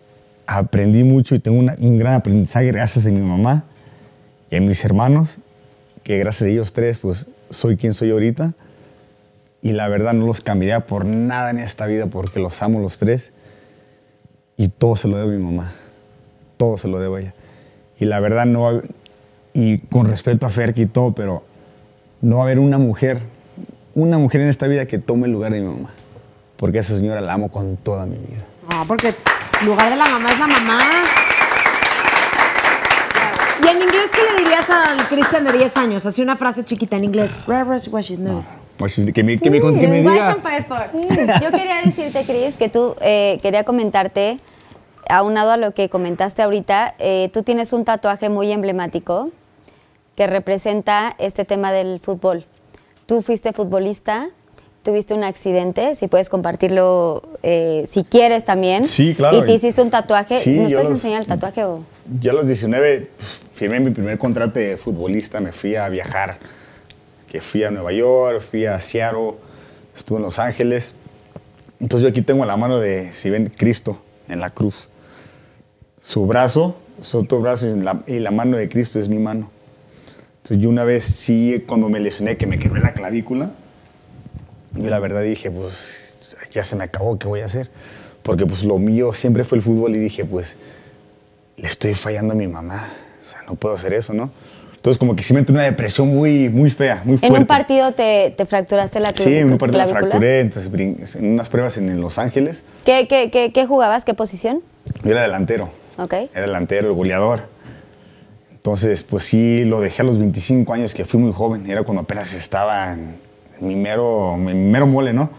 aprendí 0.46 1.02
mucho 1.02 1.34
y 1.34 1.40
tengo 1.40 1.58
una- 1.58 1.74
un 1.78 1.98
gran 1.98 2.14
aprendizaje 2.14 2.66
gracias 2.68 3.06
a 3.06 3.10
mi 3.10 3.20
mamá 3.20 3.64
y 4.50 4.56
a 4.56 4.60
mis 4.60 4.84
hermanos 4.84 5.38
que 6.02 6.18
gracias 6.18 6.46
a 6.48 6.50
ellos 6.50 6.72
tres, 6.72 6.98
pues 6.98 7.28
soy 7.50 7.76
quien 7.76 7.94
soy 7.94 8.10
ahorita. 8.10 8.54
Y 9.60 9.72
la 9.72 9.88
verdad 9.88 10.12
no 10.12 10.26
los 10.26 10.40
cambiaría 10.40 10.86
por 10.86 11.04
nada 11.04 11.50
en 11.50 11.58
esta 11.58 11.86
vida 11.86 12.06
porque 12.06 12.38
los 12.38 12.62
amo 12.62 12.80
los 12.80 12.98
tres. 12.98 13.32
Y 14.58 14.68
todo 14.68 14.96
se 14.96 15.08
lo 15.08 15.16
debo 15.16 15.30
a 15.30 15.32
mi 15.32 15.42
mamá. 15.42 15.72
Todo 16.58 16.76
se 16.76 16.88
lo 16.88 16.98
debo 16.98 17.14
a 17.14 17.20
ella. 17.20 17.34
Y 17.98 18.04
la 18.04 18.20
verdad 18.20 18.44
no 18.44 18.82
y 19.54 19.78
con 19.78 20.06
respeto 20.06 20.46
a 20.46 20.50
Ferki 20.50 20.82
y 20.82 20.86
todo, 20.86 21.12
pero 21.12 21.44
no 22.20 22.36
va 22.36 22.42
a 22.42 22.46
haber 22.46 22.58
una 22.58 22.76
mujer, 22.76 23.20
una 23.94 24.18
mujer 24.18 24.42
en 24.42 24.48
esta 24.48 24.66
vida 24.66 24.86
que 24.86 24.98
tome 24.98 25.26
el 25.26 25.32
lugar 25.32 25.52
de 25.52 25.60
mi 25.60 25.66
mamá. 25.66 25.90
Porque 26.56 26.78
a 26.78 26.80
esa 26.80 26.96
señora 26.96 27.20
la 27.20 27.32
amo 27.32 27.50
con 27.50 27.76
toda 27.76 28.04
mi 28.04 28.16
vida. 28.16 28.44
No, 28.70 28.84
porque 28.86 29.14
el 29.60 29.66
lugar 29.66 29.90
de 29.90 29.96
la 29.96 30.08
mamá 30.08 30.32
es 30.32 30.38
la 30.38 30.46
mamá. 30.48 30.78
¿Y 33.64 33.68
en 33.68 33.76
inglés 33.76 34.10
qué 34.12 34.20
le 34.32 34.42
dirías 34.42 34.68
al 34.70 35.08
Cristian 35.08 35.44
de 35.44 35.52
10 35.52 35.76
años? 35.76 36.06
Así 36.06 36.20
una 36.20 36.36
frase 36.36 36.64
chiquita 36.64 36.96
en 36.96 37.04
inglés. 37.04 37.30
What 37.46 38.02
she's 38.02 38.18
knows. 38.18 38.46
Pues, 38.46 38.67
Que 39.12 39.22
me, 39.24 39.38
que 39.38 39.50
me, 39.50 39.60
que 39.60 39.86
me 39.88 40.02
diga. 40.12 40.36
Yo 41.42 41.50
quería 41.50 41.80
decirte, 41.84 42.24
Cris, 42.24 42.56
que 42.56 42.68
tú 42.68 42.94
eh, 43.00 43.38
quería 43.42 43.64
comentarte, 43.64 44.38
aunado 45.08 45.50
a 45.52 45.56
lo 45.56 45.72
que 45.72 45.88
comentaste 45.88 46.42
ahorita, 46.42 46.94
eh, 46.98 47.28
tú 47.32 47.42
tienes 47.42 47.72
un 47.72 47.84
tatuaje 47.84 48.28
muy 48.28 48.50
emblemático 48.52 49.30
que 50.16 50.26
representa 50.26 51.14
este 51.18 51.44
tema 51.44 51.72
del 51.72 52.00
fútbol. 52.00 52.44
Tú 53.06 53.22
fuiste 53.22 53.52
futbolista, 53.52 54.28
tuviste 54.82 55.14
un 55.14 55.24
accidente, 55.24 55.94
si 55.94 56.08
puedes 56.08 56.28
compartirlo, 56.28 57.22
eh, 57.42 57.84
si 57.86 58.04
quieres 58.04 58.44
también. 58.44 58.84
Sí, 58.84 59.14
claro. 59.14 59.38
Y 59.38 59.44
te 59.44 59.52
hiciste 59.52 59.80
un 59.82 59.90
tatuaje. 59.90 60.34
Sí, 60.36 60.58
¿Nos 60.58 60.70
yo 60.70 60.76
puedes 60.78 60.90
los- 60.90 60.98
enseñar 60.98 61.20
el 61.20 61.26
tatuaje 61.26 61.64
o...? 61.64 61.84
Yo 62.20 62.30
a 62.30 62.34
los 62.34 62.46
19 62.46 63.10
firmé 63.52 63.80
mi 63.80 63.90
primer 63.90 64.18
contrato 64.18 64.58
de 64.58 64.76
futbolista, 64.76 65.40
me 65.40 65.52
fui 65.52 65.74
a 65.76 65.88
viajar. 65.88 66.38
Que 67.30 67.40
fui 67.40 67.64
a 67.64 67.70
Nueva 67.70 67.92
York, 67.92 68.40
fui 68.40 68.66
a 68.66 68.80
Seattle, 68.80 69.34
estuve 69.96 70.18
en 70.18 70.24
Los 70.24 70.38
Ángeles. 70.38 70.94
Entonces 71.80 72.02
yo 72.04 72.08
aquí 72.08 72.22
tengo 72.22 72.44
la 72.44 72.56
mano 72.56 72.78
de, 72.78 73.12
si 73.12 73.30
ven, 73.30 73.52
Cristo 73.54 73.98
en 74.28 74.40
la 74.40 74.50
cruz. 74.50 74.88
Su 76.02 76.26
brazo, 76.26 76.76
su 77.02 77.18
otro 77.18 77.40
brazo 77.40 77.68
y 77.68 77.78
la, 77.78 78.02
y 78.06 78.18
la 78.18 78.30
mano 78.30 78.56
de 78.56 78.68
Cristo 78.68 78.98
es 78.98 79.08
mi 79.08 79.18
mano. 79.18 79.50
Entonces 80.42 80.62
yo 80.62 80.70
una 80.70 80.84
vez 80.84 81.04
sí, 81.04 81.62
cuando 81.66 81.88
me 81.88 82.00
lesioné, 82.00 82.36
que 82.36 82.46
me 82.46 82.58
quebré 82.58 82.80
la 82.80 82.94
clavícula, 82.94 83.50
yo 84.74 84.88
la 84.88 84.98
verdad 84.98 85.22
dije, 85.22 85.50
pues 85.50 86.36
ya 86.50 86.64
se 86.64 86.76
me 86.76 86.84
acabó, 86.84 87.18
¿qué 87.18 87.28
voy 87.28 87.40
a 87.40 87.44
hacer? 87.44 87.70
Porque 88.22 88.46
pues 88.46 88.64
lo 88.64 88.78
mío 88.78 89.12
siempre 89.12 89.44
fue 89.44 89.58
el 89.58 89.62
fútbol 89.62 89.94
y 89.96 89.98
dije, 89.98 90.24
pues 90.24 90.56
le 91.56 91.66
estoy 91.66 91.94
fallando 91.94 92.34
a 92.34 92.36
mi 92.36 92.46
mamá. 92.46 92.88
O 93.20 93.24
sea, 93.24 93.42
no 93.42 93.54
puedo 93.54 93.74
hacer 93.74 93.92
eso, 93.92 94.14
¿no? 94.14 94.30
Entonces 94.78 94.98
como 94.98 95.14
que 95.16 95.22
sí 95.22 95.34
me 95.34 95.40
entró 95.40 95.54
una 95.54 95.64
depresión 95.64 96.08
muy, 96.08 96.48
muy 96.48 96.70
fea, 96.70 97.02
muy 97.04 97.14
En 97.14 97.18
fuerte. 97.18 97.38
un 97.38 97.46
partido 97.46 97.92
te, 97.92 98.32
te 98.36 98.46
fracturaste 98.46 99.00
la 99.00 99.10
cl- 99.12 99.16
Sí, 99.24 99.36
en 99.36 99.50
un 99.52 99.58
partido 99.58 99.78
la 99.78 99.84
clavícula. 99.84 100.10
fracturé, 100.10 100.40
entonces 100.40 101.16
en 101.16 101.32
unas 101.32 101.48
pruebas 101.48 101.76
en, 101.78 101.88
en 101.88 102.00
Los 102.00 102.18
Ángeles, 102.18 102.64
¿Qué, 102.84 103.06
qué, 103.08 103.30
qué, 103.30 103.52
qué 103.52 103.66
jugabas? 103.66 104.04
¿Qué 104.04 104.14
posición? 104.14 104.60
yo 105.04 105.10
era 105.10 105.22
delantero. 105.22 105.68
Ok. 105.98 106.12
Era 106.32 106.42
delantero, 106.42 106.88
el 106.88 106.94
goleador. 106.94 107.40
Entonces, 108.52 109.02
pues 109.02 109.24
sí, 109.24 109.64
lo 109.64 109.80
dejé 109.80 110.02
a 110.02 110.04
los 110.04 110.18
25 110.18 110.72
años, 110.72 110.94
que 110.94 111.04
fui 111.04 111.18
muy 111.20 111.32
joven. 111.32 111.68
Era 111.68 111.82
cuando 111.82 112.02
apenas 112.02 112.32
estaba 112.34 112.92
en 112.92 113.16
mi 113.60 113.74
mero, 113.74 114.34
en 114.34 114.44
mi 114.44 114.54
mero 114.54 114.86
mole, 114.86 115.12
¿no? 115.12 115.30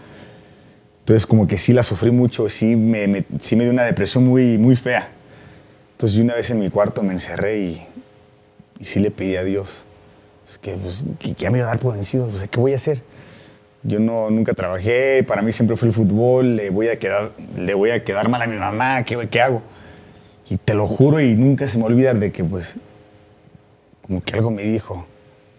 Entonces, 1.00 1.26
como 1.26 1.46
que 1.46 1.56
sí 1.56 1.72
la 1.72 1.82
sufrí 1.82 2.10
mucho, 2.10 2.48
sí 2.48 2.76
me, 2.76 3.06
me- 3.08 3.24
sí 3.38 3.56
me 3.56 3.64
dio 3.64 3.72
una 3.72 3.84
depresión 3.84 4.26
muy, 4.26 4.58
muy 4.58 4.76
fea. 4.76 5.08
Entonces, 5.92 6.16
yo 6.18 6.24
una 6.24 6.34
vez 6.34 6.50
en 6.50 6.58
mi 6.60 6.70
cuarto 6.70 7.02
me 7.02 7.12
encerré 7.12 7.58
y, 7.58 7.82
y 8.80 8.84
sí 8.84 8.98
le 8.98 9.10
pedí 9.10 9.36
a 9.36 9.44
Dios 9.44 9.84
pues, 10.42 10.58
que, 10.58 10.72
pues, 10.72 11.04
que, 11.36 11.50
me 11.50 11.58
iba 11.58 11.66
a 11.68 11.70
dar 11.70 11.78
por 11.78 11.94
vencido. 11.94 12.36
Sea, 12.36 12.48
¿qué 12.48 12.58
voy 12.58 12.72
a 12.72 12.76
hacer? 12.76 13.02
Yo 13.82 14.00
no, 14.00 14.30
nunca 14.30 14.52
trabajé, 14.54 15.22
para 15.22 15.42
mí 15.42 15.52
siempre 15.52 15.76
fue 15.76 15.88
el 15.88 15.94
fútbol, 15.94 16.56
le 16.56 16.70
voy 16.70 16.88
a 16.88 16.98
quedar, 16.98 17.32
le 17.56 17.74
voy 17.74 17.90
a 17.90 18.04
quedar 18.04 18.28
mal 18.28 18.42
a 18.42 18.46
mi 18.46 18.56
mamá, 18.56 19.04
¿qué, 19.04 19.40
hago? 19.40 19.62
Y 20.48 20.56
te 20.56 20.74
lo 20.74 20.86
juro 20.86 21.20
y 21.20 21.34
nunca 21.34 21.68
se 21.68 21.78
me 21.78 21.84
olvida 21.84 22.12
de 22.12 22.32
que 22.32 22.42
pues 22.44 22.76
como 24.02 24.22
que 24.22 24.34
algo 24.34 24.50
me 24.50 24.64
dijo, 24.64 25.06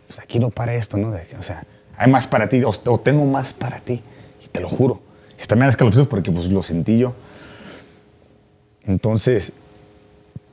pues 0.08 0.20
aquí 0.20 0.38
no 0.38 0.50
para 0.50 0.76
esto, 0.76 0.98
¿no? 0.98 1.14
O 1.40 1.44
sea, 1.44 1.64
hay 1.98 2.12
más 2.12 2.28
para 2.28 2.50
ti 2.50 2.64
o, 2.64 2.70
o 2.70 3.00
tengo 3.00 3.26
más 3.26 3.54
para 3.54 3.80
ti. 3.80 4.04
Y 4.44 4.48
te 4.50 4.60
lo 4.60 4.68
juro. 4.70 5.00
Y 5.42 5.46
también 5.46 5.70
escalofríos 5.70 6.08
porque 6.08 6.32
pues 6.32 6.50
lo 6.50 6.62
sentí 6.62 6.98
yo. 6.98 7.14
Entonces, 8.86 9.54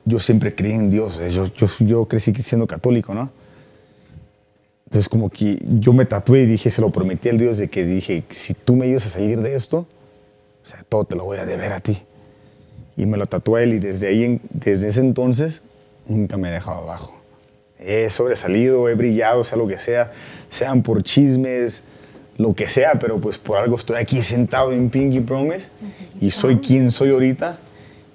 yo 0.05 0.19
siempre 0.19 0.55
creí 0.55 0.73
en 0.73 0.89
Dios. 0.89 1.15
sea, 1.15 1.27
Yo, 1.29 1.45
yo, 1.47 1.67
yo 1.79 2.05
crecí 2.05 2.33
siendo 2.35 2.67
católico, 2.67 3.13
¿no? 3.13 3.31
Entonces 4.85 5.07
como 5.07 5.29
que 5.29 5.61
yo 5.79 5.93
me 5.93 6.05
tatué 6.05 6.41
y 6.41 6.45
dije, 6.47 6.71
se 6.71 6.81
lo 6.81 6.89
prometí 6.89 7.29
al 7.29 7.37
Dios 7.37 7.57
de 7.57 7.69
que 7.69 7.85
dije, 7.85 8.23
si 8.29 8.55
tú 8.55 8.75
me 8.75 8.85
ayudas 8.85 9.05
a 9.05 9.09
salir 9.09 9.39
de 9.39 9.55
esto, 9.55 9.85
o 10.65 10.67
sea, 10.67 10.83
todo 10.89 11.05
te 11.05 11.15
lo 11.15 11.25
voy 11.25 11.37
a 11.37 11.45
deber 11.45 11.73
a 11.73 11.79
ti. 11.79 11.99
Y 12.97 13.05
me 13.05 13.15
lo 13.15 13.27
tatué 13.27 13.63
él 13.63 13.73
y 13.73 13.79
desde 13.79 14.07
ahí, 14.07 14.41
desde 14.49 14.87
ese 14.87 15.01
entonces, 15.01 15.61
nunca 16.07 16.37
me 16.37 16.49
he 16.49 16.51
dejado 16.51 16.79
abajo. 16.81 17.13
He 17.77 18.09
sobresalido, 18.09 18.89
he 18.89 18.95
brillado, 18.95 19.43
sea 19.43 19.59
lo 19.59 19.67
que 19.67 19.77
sea, 19.77 20.11
sean 20.49 20.81
por 20.81 21.03
chismes, 21.03 21.83
lo 22.37 22.55
que 22.55 22.67
sea, 22.67 22.97
pero 22.97 23.19
pues 23.19 23.37
por 23.37 23.57
algo 23.57 23.75
estoy 23.75 23.97
aquí 23.97 24.23
sentado 24.23 24.71
en 24.71 24.89
Pinky 24.89 25.19
Promise 25.19 25.69
y 26.19 26.31
soy 26.31 26.57
quien 26.57 26.89
soy 26.89 27.11
ahorita 27.11 27.59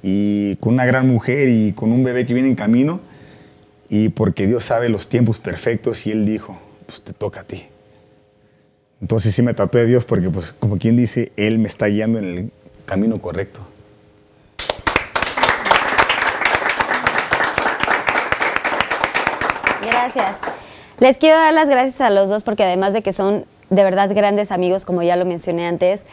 y 0.06 0.56
con 0.56 0.74
una 0.74 0.84
gran 0.84 1.08
mujer 1.08 1.48
y 1.48 1.72
con 1.72 1.90
un 1.90 2.04
bebé 2.04 2.26
que 2.26 2.34
viene 2.34 2.50
en 2.50 2.56
camino 2.56 3.00
y 3.88 4.10
porque 4.10 4.46
Dios 4.46 4.62
sabe 4.62 4.90
los 4.90 5.08
tiempos 5.08 5.38
perfectos 5.38 6.06
y 6.06 6.10
Él 6.10 6.26
dijo, 6.26 6.58
pues 6.84 7.00
te 7.00 7.14
toca 7.14 7.40
a 7.40 7.44
ti. 7.44 7.64
Entonces 9.00 9.34
sí 9.34 9.40
me 9.40 9.54
tatué 9.54 9.80
a 9.80 9.84
Dios 9.84 10.04
porque 10.04 10.28
pues 10.28 10.52
como 10.52 10.76
quien 10.76 10.98
dice, 10.98 11.32
Él 11.38 11.58
me 11.58 11.68
está 11.68 11.86
guiando 11.86 12.18
en 12.18 12.24
el 12.26 12.50
camino 12.84 13.16
correcto. 13.16 13.60
Gracias. 19.86 20.40
Les 21.00 21.16
quiero 21.16 21.38
dar 21.38 21.54
las 21.54 21.70
gracias 21.70 22.02
a 22.02 22.10
los 22.10 22.28
dos 22.28 22.44
porque 22.44 22.62
además 22.62 22.92
de 22.92 23.00
que 23.00 23.14
son 23.14 23.46
de 23.70 23.82
verdad 23.82 24.14
grandes 24.14 24.52
amigos, 24.52 24.84
como 24.84 25.02
ya 25.02 25.16
lo 25.16 25.24
mencioné 25.24 25.66
antes, 25.66 26.04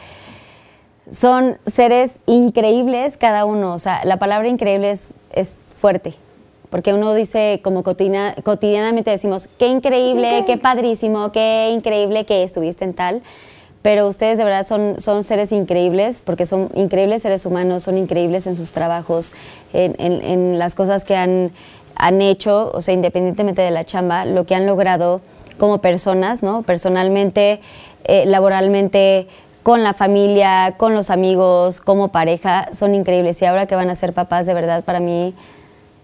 son 1.10 1.58
seres 1.66 2.20
increíbles 2.26 3.16
cada 3.16 3.44
uno. 3.44 3.74
O 3.74 3.78
sea, 3.78 4.04
la 4.04 4.18
palabra 4.18 4.48
increíble 4.48 4.90
es, 4.90 5.14
es 5.32 5.56
fuerte. 5.80 6.14
Porque 6.70 6.94
uno 6.94 7.12
dice, 7.12 7.60
como 7.62 7.82
cotidianamente 7.82 9.10
decimos, 9.10 9.48
qué 9.58 9.66
increíble, 9.68 10.44
qué 10.46 10.56
padrísimo, 10.56 11.30
qué 11.30 11.70
increíble 11.70 12.24
que 12.24 12.42
estuviste 12.42 12.84
en 12.84 12.94
tal. 12.94 13.22
Pero 13.82 14.06
ustedes 14.06 14.38
de 14.38 14.44
verdad 14.44 14.64
son, 14.66 15.00
son 15.00 15.22
seres 15.22 15.52
increíbles, 15.52 16.22
porque 16.24 16.46
son 16.46 16.70
increíbles 16.74 17.22
seres 17.22 17.44
humanos, 17.44 17.82
son 17.82 17.98
increíbles 17.98 18.46
en 18.46 18.54
sus 18.54 18.70
trabajos, 18.70 19.32
en, 19.74 19.96
en- 19.98 20.22
en 20.24 20.58
las 20.58 20.74
cosas 20.74 21.04
que 21.04 21.16
han, 21.16 21.50
han 21.96 22.22
hecho, 22.22 22.70
o 22.72 22.80
sea, 22.80 22.94
independientemente 22.94 23.60
de 23.60 23.70
la 23.72 23.84
chamba, 23.84 24.24
lo 24.24 24.46
que 24.46 24.54
han 24.54 24.64
logrado 24.66 25.20
como 25.58 25.78
personas, 25.78 26.42
¿no? 26.42 26.62
Personalmente, 26.62 27.60
eh, 28.04 28.24
laboralmente, 28.24 29.26
con 29.62 29.82
la 29.82 29.94
familia, 29.94 30.74
con 30.76 30.94
los 30.94 31.10
amigos, 31.10 31.80
como 31.80 32.08
pareja, 32.08 32.68
son 32.72 32.94
increíbles. 32.94 33.40
Y 33.42 33.44
ahora 33.44 33.66
que 33.66 33.74
van 33.74 33.90
a 33.90 33.94
ser 33.94 34.12
papás, 34.12 34.46
de 34.46 34.54
verdad, 34.54 34.84
para 34.84 35.00
mí 35.00 35.34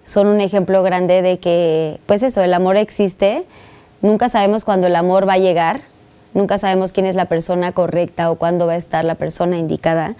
son 0.04 0.26
un 0.26 0.40
ejemplo 0.40 0.82
grande 0.82 1.22
de 1.22 1.38
que, 1.38 2.00
pues 2.06 2.22
eso, 2.22 2.42
el 2.42 2.54
amor 2.54 2.76
existe. 2.76 3.44
Nunca 4.00 4.28
sabemos 4.28 4.64
cuándo 4.64 4.86
el 4.86 4.96
amor 4.96 5.28
va 5.28 5.34
a 5.34 5.38
llegar. 5.38 5.80
Nunca 6.34 6.58
sabemos 6.58 6.92
quién 6.92 7.06
es 7.06 7.14
la 7.14 7.24
persona 7.24 7.72
correcta 7.72 8.30
o 8.30 8.36
cuándo 8.36 8.66
va 8.66 8.74
a 8.74 8.76
estar 8.76 9.04
la 9.04 9.16
persona 9.16 9.58
indicada. 9.58 10.14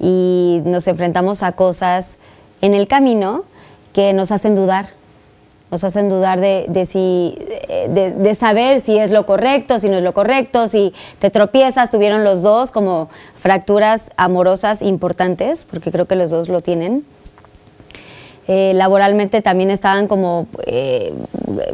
Y 0.00 0.60
nos 0.64 0.88
enfrentamos 0.88 1.42
a 1.42 1.52
cosas 1.52 2.18
en 2.60 2.74
el 2.74 2.88
camino 2.88 3.44
que 3.92 4.12
nos 4.12 4.32
hacen 4.32 4.54
dudar. 4.54 4.88
Nos 5.74 5.82
hacen 5.82 6.08
dudar 6.08 6.40
de, 6.40 6.66
de 6.68 6.86
si, 6.86 7.36
de, 7.88 8.34
saber 8.36 8.78
si 8.78 8.96
es 8.96 9.10
lo 9.10 9.26
correcto, 9.26 9.80
si 9.80 9.88
no 9.88 9.96
es 9.96 10.04
lo 10.04 10.14
correcto, 10.14 10.68
si 10.68 10.92
te 11.18 11.30
tropiezas. 11.30 11.90
Tuvieron 11.90 12.22
los 12.22 12.44
dos 12.44 12.70
como 12.70 13.08
fracturas 13.36 14.12
amorosas 14.16 14.82
importantes, 14.82 15.66
porque 15.68 15.90
creo 15.90 16.06
que 16.06 16.14
los 16.14 16.30
dos 16.30 16.48
lo 16.48 16.60
tienen. 16.60 17.04
Eh, 18.46 18.70
laboralmente 18.76 19.42
también 19.42 19.72
estaban 19.72 20.06
como 20.06 20.46
eh, 20.64 21.12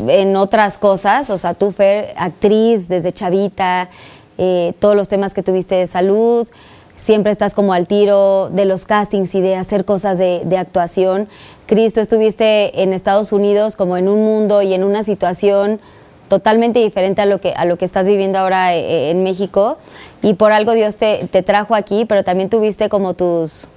en 0.08 0.34
otras 0.34 0.78
cosas, 0.78 1.28
o 1.28 1.36
sea, 1.36 1.52
tú, 1.52 1.70
Fer, 1.70 2.14
actriz 2.16 2.88
desde 2.88 3.12
chavita, 3.12 3.90
eh, 4.38 4.72
todos 4.78 4.96
los 4.96 5.08
temas 5.08 5.34
que 5.34 5.42
tuviste 5.42 5.74
de 5.74 5.86
salud, 5.86 6.48
siempre 6.96 7.32
estás 7.32 7.52
como 7.52 7.74
al 7.74 7.86
tiro 7.86 8.48
de 8.48 8.64
los 8.64 8.86
castings 8.86 9.34
y 9.34 9.42
de 9.42 9.56
hacer 9.56 9.84
cosas 9.84 10.16
de 10.16 10.56
actuación. 10.56 11.28
Cris, 11.70 11.96
estuviste 11.96 12.82
en 12.82 12.92
Estados 12.92 13.30
Unidos 13.30 13.76
como 13.76 13.96
en 13.96 14.08
un 14.08 14.24
mundo 14.24 14.60
y 14.60 14.74
en 14.74 14.82
una 14.82 15.04
situación 15.04 15.78
totalmente 16.26 16.80
diferente 16.80 17.22
a 17.22 17.26
lo 17.26 17.40
que, 17.40 17.52
a 17.52 17.64
lo 17.64 17.78
que 17.78 17.84
estás 17.84 18.08
viviendo 18.08 18.40
ahora 18.40 18.74
eh, 18.74 19.12
en 19.12 19.22
México. 19.22 19.78
Y 20.20 20.34
por 20.34 20.50
algo 20.50 20.72
Dios 20.72 20.96
te, 20.96 21.28
te 21.30 21.44
trajo 21.44 21.76
aquí, 21.76 22.06
pero 22.06 22.24
también 22.24 22.50
tuviste 22.50 22.88
como 22.88 23.14
tus 23.14 23.68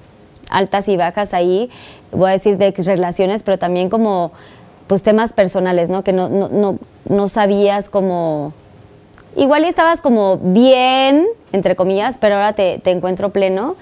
altas 0.49 0.87
y 0.87 0.97
bajas 0.97 1.35
ahí, 1.35 1.69
voy 2.11 2.29
a 2.29 2.31
decir 2.31 2.57
de 2.57 2.71
relaciones, 2.71 3.43
pero 3.43 3.59
también 3.59 3.91
como 3.91 4.31
pues 4.87 5.03
temas 5.03 5.31
personales, 5.31 5.91
¿no? 5.91 6.03
Que 6.03 6.13
no, 6.13 6.29
no, 6.29 6.49
no, 6.49 6.79
no 7.07 7.27
sabías 7.27 7.91
cómo... 7.91 8.53
Igual 9.35 9.65
estabas 9.65 10.01
como 10.01 10.39
bien, 10.41 11.27
entre 11.51 11.75
comillas, 11.75 12.17
pero 12.17 12.37
ahora 12.37 12.53
te, 12.53 12.79
te 12.79 12.89
encuentro 12.89 13.29
pleno 13.29 13.75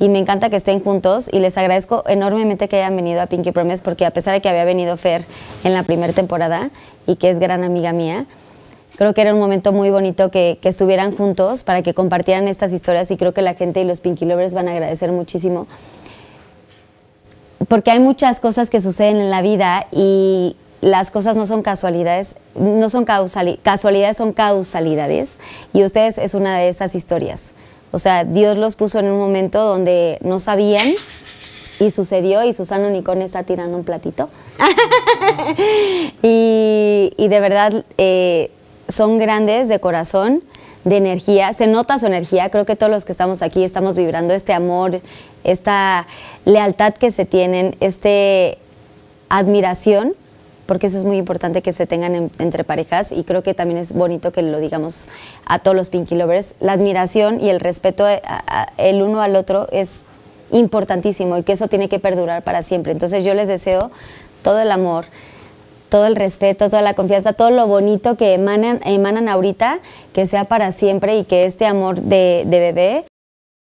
y 0.00 0.08
me 0.08 0.18
encanta 0.18 0.50
que 0.50 0.56
estén 0.56 0.82
juntos 0.82 1.28
y 1.30 1.38
les 1.38 1.56
agradezco 1.56 2.02
enormemente 2.08 2.66
que 2.66 2.76
hayan 2.78 2.96
venido 2.96 3.20
a 3.20 3.26
Pinky 3.26 3.52
Promise 3.52 3.82
porque 3.84 4.04
a 4.06 4.10
pesar 4.10 4.34
de 4.34 4.40
que 4.40 4.48
había 4.48 4.64
venido 4.64 4.96
Fer 4.96 5.24
en 5.62 5.72
la 5.74 5.84
primera 5.84 6.12
temporada 6.12 6.70
y 7.06 7.14
que 7.16 7.30
es 7.30 7.38
gran 7.38 7.62
amiga 7.62 7.92
mía, 7.92 8.24
creo 8.96 9.14
que 9.14 9.20
era 9.20 9.32
un 9.32 9.38
momento 9.40 9.72
muy 9.72 9.90
bonito 9.90 10.30
que, 10.30 10.58
que 10.60 10.68
estuvieran 10.68 11.14
juntos 11.16 11.62
para 11.64 11.82
que 11.82 11.94
compartieran 11.94 12.48
estas 12.48 12.72
historias 12.72 13.10
y 13.10 13.16
creo 13.16 13.32
que 13.34 13.42
la 13.42 13.54
gente 13.54 13.80
y 13.80 13.84
los 13.84 14.00
Pinky 14.00 14.24
Lovers 14.24 14.54
van 14.54 14.68
a 14.68 14.72
agradecer 14.72 15.12
muchísimo 15.12 15.66
porque 17.68 17.90
hay 17.90 18.00
muchas 18.00 18.40
cosas 18.40 18.70
que 18.70 18.80
suceden 18.80 19.16
en 19.18 19.30
la 19.30 19.42
vida 19.42 19.86
y 19.92 20.56
las 20.80 21.10
cosas 21.10 21.36
no 21.36 21.46
son 21.46 21.60
casualidades, 21.62 22.36
no 22.54 22.88
son 22.88 23.04
causali- 23.04 23.58
casualidades, 23.62 24.16
son 24.16 24.32
causalidades 24.32 25.36
y 25.74 25.84
ustedes 25.84 26.16
es 26.16 26.32
una 26.32 26.56
de 26.56 26.70
esas 26.70 26.94
historias. 26.94 27.52
O 27.92 27.98
sea, 27.98 28.24
Dios 28.24 28.56
los 28.56 28.76
puso 28.76 28.98
en 28.98 29.06
un 29.06 29.18
momento 29.18 29.62
donde 29.64 30.18
no 30.22 30.38
sabían 30.38 30.86
y 31.80 31.90
sucedió 31.90 32.44
y 32.44 32.52
Susana 32.52 32.86
Unicornio 32.86 33.24
está 33.24 33.42
tirando 33.42 33.76
un 33.76 33.84
platito. 33.84 34.28
y, 36.22 37.26
de 37.28 37.40
verdad 37.40 37.84
eh, 37.98 38.50
son 38.88 39.18
grandes 39.18 39.68
de 39.68 39.80
corazón, 39.80 40.42
de 40.84 40.96
energía, 40.96 41.52
se 41.52 41.66
nota 41.66 41.98
su 41.98 42.06
energía, 42.06 42.50
creo 42.50 42.64
que 42.64 42.76
todos 42.76 42.90
los 42.90 43.04
que 43.04 43.12
estamos 43.12 43.42
aquí 43.42 43.64
estamos 43.64 43.96
vibrando 43.96 44.32
este 44.32 44.52
amor, 44.52 45.00
esta 45.44 46.06
lealtad 46.44 46.94
que 46.94 47.10
se 47.10 47.26
tienen, 47.26 47.76
este 47.80 48.58
admiración, 49.28 50.14
porque 50.70 50.86
eso 50.86 50.98
es 50.98 51.02
muy 51.02 51.16
importante 51.16 51.62
que 51.62 51.72
se 51.72 51.84
tengan 51.84 52.14
en- 52.14 52.30
entre 52.38 52.62
parejas 52.62 53.10
y 53.10 53.24
creo 53.24 53.42
que 53.42 53.54
también 53.54 53.76
es 53.80 53.92
bonito 53.92 54.30
que 54.30 54.40
lo 54.40 54.60
digamos 54.60 55.08
a 55.44 55.58
todos 55.58 55.76
los 55.76 55.90
Pinky 55.90 56.14
Lovers. 56.14 56.54
La 56.60 56.74
admiración 56.74 57.40
y 57.40 57.48
el 57.50 57.58
respeto 57.58 58.06
a- 58.06 58.68
el 58.76 59.02
uno 59.02 59.20
al 59.20 59.34
otro 59.34 59.66
es 59.72 60.02
importantísimo 60.52 61.36
y 61.36 61.42
que 61.42 61.54
eso 61.54 61.66
tiene 61.66 61.88
que 61.88 61.98
perdurar 61.98 62.44
para 62.44 62.62
siempre. 62.62 62.92
Entonces 62.92 63.24
yo 63.24 63.34
les 63.34 63.48
deseo 63.48 63.90
todo 64.44 64.60
el 64.60 64.70
amor, 64.70 65.06
todo 65.88 66.06
el 66.06 66.14
respeto, 66.14 66.70
toda 66.70 66.82
la 66.82 66.94
confianza, 66.94 67.32
todo 67.32 67.50
lo 67.50 67.66
bonito 67.66 68.16
que 68.16 68.34
emanan, 68.34 68.78
emanan 68.84 69.28
ahorita, 69.28 69.80
que 70.12 70.24
sea 70.24 70.44
para 70.44 70.70
siempre 70.70 71.18
y 71.18 71.24
que 71.24 71.46
este 71.46 71.66
amor 71.66 72.00
de, 72.00 72.44
de 72.46 72.60
bebé, 72.60 73.04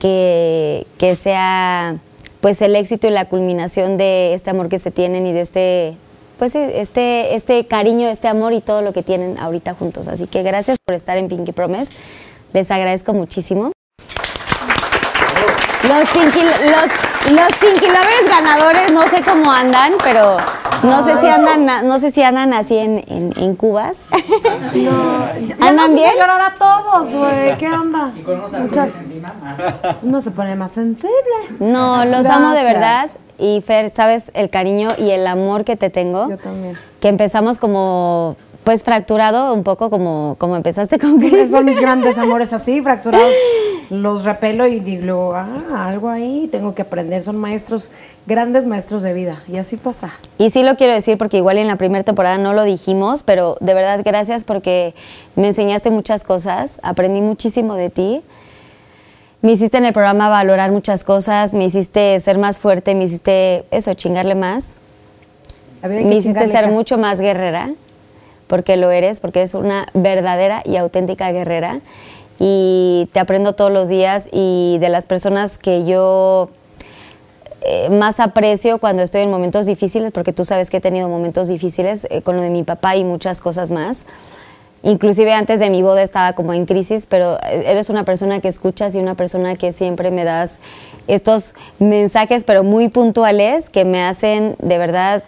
que, 0.01 0.87
que 0.97 1.17
sea 1.17 1.99
pues 2.41 2.63
el 2.63 2.75
éxito 2.77 3.07
y 3.09 3.11
la 3.11 3.29
culminación 3.29 3.99
de 3.99 4.33
este 4.33 4.49
amor 4.49 4.71
que 4.71 4.79
se 4.79 4.91
tienen 4.91 5.27
y 5.27 5.33
de 5.35 5.41
este 5.43 5.97
pues 6.39 6.55
este, 6.55 7.35
este 7.35 7.67
cariño, 7.67 8.09
este 8.09 8.29
amor 8.29 8.53
y 8.53 8.61
todo 8.61 8.83
lo 8.83 8.93
que 8.93 9.03
tienen 9.03 9.39
ahorita 9.39 9.75
juntos. 9.75 10.09
Así 10.09 10.27
que 10.27 10.43
gracias 10.43 10.79
por 10.85 10.95
estar 10.95 11.17
en 11.17 11.29
Pinky 11.29 11.53
Promise. 11.53 11.93
Les 12.53 12.71
agradezco 12.71 13.13
muchísimo. 13.13 13.73
Los 15.89 16.09
Pinky, 16.11 16.41
los, 16.41 17.31
los 17.33 17.53
Pinky 17.59 17.87
Lovers 17.89 18.29
ganadores, 18.29 18.91
no 18.93 19.03
sé 19.07 19.21
cómo 19.23 19.53
andan, 19.53 19.93
pero 20.03 20.39
no 20.83 21.05
sé 21.05 21.21
si 21.21 21.27
andan, 21.27 21.87
no 21.87 21.99
sé 21.99 22.11
si 22.11 22.23
andan 22.23 22.55
así 22.55 22.79
en, 22.79 23.05
en, 23.07 23.35
en 23.37 23.55
cubas. 23.55 23.99
¿Andan 25.61 25.95
bien? 25.95 26.13
llorar 26.15 26.41
a 26.41 26.55
todos, 26.55 27.11
güey. 27.15 27.57
¿Qué 27.59 27.69
onda? 27.69 28.13
Y 28.17 28.21
con 28.23 28.39
unos 28.39 28.53
Muchas- 28.53 28.91
encima 28.99 29.35
más. 29.43 29.97
Uno 30.03 30.23
se 30.23 30.31
pone 30.31 30.55
más 30.57 30.73
sensible. 30.73 31.11
No, 31.59 32.05
los 32.07 32.27
amo 32.27 32.53
de 32.53 32.63
verdad. 32.65 33.11
Y 33.39 33.61
Fer, 33.63 33.91
sabes 33.91 34.31
el 34.35 34.51
cariño 34.51 34.91
y 34.99 35.11
el 35.11 35.27
amor 35.27 35.65
que 35.65 35.77
te 35.77 35.91
tengo. 35.91 36.31
Yo 36.31 36.39
también. 36.39 36.77
Que 37.01 37.09
empezamos 37.09 37.59
como, 37.59 38.37
pues 38.65 38.83
fracturado 38.83 39.53
un 39.53 39.63
poco 39.63 39.91
como, 39.91 40.37
como 40.39 40.57
empezaste 40.57 40.99
con 40.99 41.19
Chris. 41.19 41.51
Son 41.51 41.65
mis 41.65 41.81
grandes 41.81 42.17
amores 42.19 42.53
así, 42.53 42.81
fracturados. 42.81 43.33
Los 43.91 44.25
repelo 44.25 44.67
y 44.67 44.81
digo, 44.81 45.35
ah, 45.35 45.49
algo 45.89 46.09
ahí, 46.09 46.49
tengo 46.51 46.75
que 46.75 46.83
aprender. 46.83 47.23
Son 47.23 47.37
maestros, 47.37 47.91
grandes 48.27 48.67
maestros 48.67 49.03
de 49.03 49.13
vida. 49.13 49.43
Y 49.47 49.59
así 49.59 49.77
pasa. 49.77 50.13
Y 50.39 50.51
sí 50.51 50.63
lo 50.63 50.77
quiero 50.77 50.95
decir 50.95 51.19
porque 51.19 51.37
igual 51.37 51.59
en 51.59 51.67
la 51.67 51.77
primera 51.77 52.03
temporada 52.03 52.39
no 52.39 52.55
lo 52.55 52.63
dijimos, 52.63 53.23
pero 53.23 53.59
de 53.61 53.75
verdad 53.75 54.01
gracias 54.03 54.45
porque 54.45 54.95
me 55.37 55.49
enseñaste 55.49 55.91
muchas 55.91 56.25
cosas, 56.25 56.81
aprendí 56.83 57.21
muchísimo 57.21 57.75
de 57.75 57.91
ti. 57.91 58.23
Me 59.45 59.53
hiciste 59.53 59.77
en 59.77 59.85
el 59.85 59.93
programa 59.93 60.31
valorar 60.31 60.73
muchas 60.73 61.05
cosas, 61.05 61.53
me 61.53 61.67
hiciste 61.67 62.19
ser 62.19 62.39
más 62.39 62.59
fuerte, 62.59 62.95
me 62.95 63.05
hiciste 63.05 63.67
eso, 63.71 63.93
chingarle 63.93 64.35
más. 64.35 64.77
Me 65.83 66.15
hiciste 66.15 66.49
ser 66.49 66.69
mucho 66.69 66.97
más 66.97 67.21
guerrera, 67.21 67.75
porque 68.47 68.79
lo 68.79 68.91
eres, 68.91 69.21
porque 69.21 69.41
eres 69.41 69.53
una 69.53 69.87
verdadera 69.93 70.63
y 70.65 70.77
auténtica 70.77 71.31
guerrera. 71.31 71.81
Y 72.39 73.11
te 73.13 73.21
aprendo 73.21 73.53
todos 73.53 73.71
los 73.71 73.91
días 73.91 74.31
y 74.33 74.79
de 74.81 74.89
las 74.89 75.05
personas 75.05 75.59
que 75.59 75.85
yo 75.85 76.49
eh, 77.61 77.91
más 77.91 78.21
aprecio 78.21 78.79
cuando 78.79 79.03
estoy 79.03 79.21
en 79.21 79.31
momentos 79.31 79.67
difíciles, 79.67 80.11
porque 80.11 80.33
tú 80.33 80.47
sabes 80.47 80.71
que 80.71 80.79
he 80.79 80.81
tenido 80.81 81.07
momentos 81.11 81.49
difíciles 81.49 82.07
eh, 82.09 82.23
con 82.23 82.37
lo 82.37 82.41
de 82.41 82.49
mi 82.49 82.63
papá 82.63 82.97
y 82.97 83.05
muchas 83.05 83.43
cosas 83.43 83.71
más. 83.71 84.07
Inclusive 84.85 85.33
antes 85.33 85.61
de 85.61 85.71
mi 85.71 85.83
boda 85.83 86.03
estaba 86.03 86.35
como 86.35 86.53
en 86.53 86.67
crisis, 86.67 87.07
pero 87.09 87.39
eh, 87.43 87.65
eres 87.67 87.89
una 87.89 88.05
persona 88.05 88.41
que 88.41 88.49
escuchas 88.49 88.95
y 88.95 88.99
una 88.99 89.15
persona 89.15 89.57
que 89.57 89.73
siempre 89.73 90.11
me 90.11 90.25
das 90.25 90.59
estos 91.09 91.55
mensajes, 91.79 92.45
pero 92.45 92.63
muy 92.63 92.89
puntuales, 92.89 93.71
que 93.71 93.87
me 93.87 94.03
hacen 94.05 94.57
de 94.59 94.77
verdad, 94.77 95.25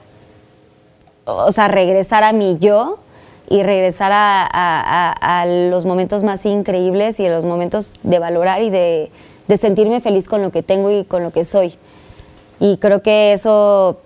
o 1.25 1.51
sea, 1.53 1.69
regresar 1.69 2.23
a 2.23 2.33
mi 2.33 2.59
yo 2.59 2.99
y 3.49 3.63
regresar 3.63 4.13
a, 4.15 5.45
los 5.47 5.87
momentos 5.87 6.23
más 6.23 6.45
increíbles 6.45 7.19
y 7.19 7.27
a 7.27 7.31
los 7.31 7.45
momentos 7.45 7.95
de 8.03 8.19
valorar 8.19 8.61
y 8.61 8.71
de 8.71 9.11
sentirme 9.57 10.01
feliz 10.01 10.29
con 10.29 10.43
lo 10.43 10.51
que 10.51 10.63
tengo 10.63 10.91
y 10.91 11.05
con 11.05 11.23
lo 11.23 11.31
que 11.31 11.45
soy. 11.45 11.75
Y 12.59 12.79
creo 12.79 13.03
que 13.03 13.33
eso, 13.33 13.99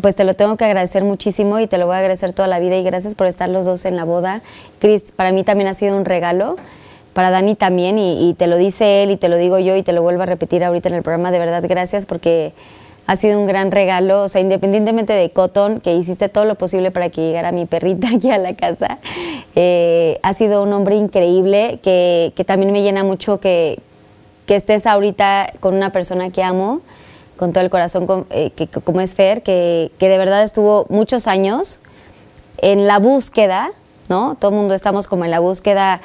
pues 0.00 0.14
te 0.14 0.24
lo 0.24 0.34
tengo 0.34 0.56
que 0.56 0.64
agradecer 0.64 1.04
muchísimo 1.04 1.58
y 1.60 1.66
te 1.66 1.78
lo 1.78 1.86
voy 1.86 1.96
a 1.96 1.98
agradecer 1.98 2.32
toda 2.32 2.48
la 2.48 2.58
vida 2.58 2.76
y 2.76 2.82
gracias 2.82 3.14
por 3.14 3.26
estar 3.26 3.48
los 3.48 3.66
dos 3.66 3.84
en 3.84 3.96
la 3.96 4.04
boda. 4.04 4.42
Chris, 4.78 5.04
para 5.14 5.32
mí 5.32 5.44
también 5.44 5.68
ha 5.68 5.74
sido 5.74 5.96
un 5.96 6.04
regalo, 6.04 6.56
para 7.12 7.30
Dani 7.30 7.54
también 7.54 7.98
y, 7.98 8.28
y 8.28 8.34
te 8.34 8.46
lo 8.46 8.56
dice 8.56 9.02
él 9.02 9.10
y 9.10 9.16
te 9.16 9.28
lo 9.28 9.36
digo 9.36 9.58
yo 9.58 9.74
y 9.76 9.82
te 9.82 9.92
lo 9.92 10.02
vuelvo 10.02 10.22
a 10.22 10.26
repetir 10.26 10.62
ahorita 10.64 10.88
en 10.88 10.96
el 10.96 11.02
programa, 11.02 11.30
de 11.30 11.38
verdad 11.38 11.64
gracias 11.66 12.04
porque 12.04 12.52
ha 13.06 13.14
sido 13.16 13.38
un 13.38 13.46
gran 13.46 13.70
regalo, 13.70 14.22
o 14.22 14.28
sea, 14.28 14.40
independientemente 14.40 15.12
de 15.12 15.30
Cotton, 15.30 15.80
que 15.80 15.94
hiciste 15.94 16.28
todo 16.28 16.44
lo 16.44 16.56
posible 16.56 16.90
para 16.90 17.08
que 17.08 17.20
llegara 17.20 17.52
mi 17.52 17.64
perrita 17.64 18.08
aquí 18.14 18.30
a 18.30 18.38
la 18.38 18.54
casa, 18.54 18.98
eh, 19.54 20.18
ha 20.22 20.32
sido 20.34 20.62
un 20.62 20.72
hombre 20.72 20.96
increíble 20.96 21.78
que, 21.82 22.32
que 22.34 22.44
también 22.44 22.72
me 22.72 22.82
llena 22.82 23.04
mucho 23.04 23.38
que, 23.38 23.78
que 24.46 24.56
estés 24.56 24.86
ahorita 24.86 25.52
con 25.60 25.74
una 25.74 25.90
persona 25.90 26.30
que 26.30 26.42
amo, 26.42 26.80
con 27.36 27.52
todo 27.52 27.62
el 27.64 27.70
corazón, 27.70 28.26
eh, 28.30 28.50
que, 28.50 28.66
como 28.68 29.00
es 29.00 29.14
Fer, 29.14 29.42
que, 29.42 29.90
que 29.98 30.08
de 30.08 30.18
verdad 30.18 30.42
estuvo 30.42 30.86
muchos 30.88 31.26
años 31.26 31.80
en 32.58 32.86
la 32.86 32.98
búsqueda, 32.98 33.70
¿no? 34.08 34.34
Todo 34.34 34.50
el 34.50 34.56
mundo 34.56 34.74
estamos 34.74 35.06
como 35.06 35.24
en 35.24 35.30
la 35.30 35.40
búsqueda 35.40 36.00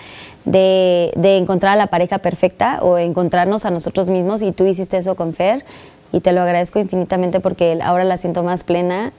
de, 0.46 1.12
de 1.16 1.38
encontrar 1.38 1.74
a 1.74 1.76
la 1.76 1.88
pareja 1.88 2.18
perfecta 2.18 2.80
o 2.82 2.98
encontrarnos 2.98 3.66
a 3.66 3.72
nosotros 3.72 4.10
mismos 4.10 4.42
y 4.42 4.52
tú 4.52 4.66
hiciste 4.66 4.98
eso 4.98 5.16
con 5.16 5.34
Fer 5.34 5.64
y 6.12 6.20
te 6.20 6.34
lo 6.34 6.42
agradezco 6.42 6.80
infinitamente 6.80 7.40
porque 7.40 7.80
ahora 7.84 8.04
la 8.04 8.18
siento 8.18 8.44
más 8.44 8.64
plena, 8.64 9.14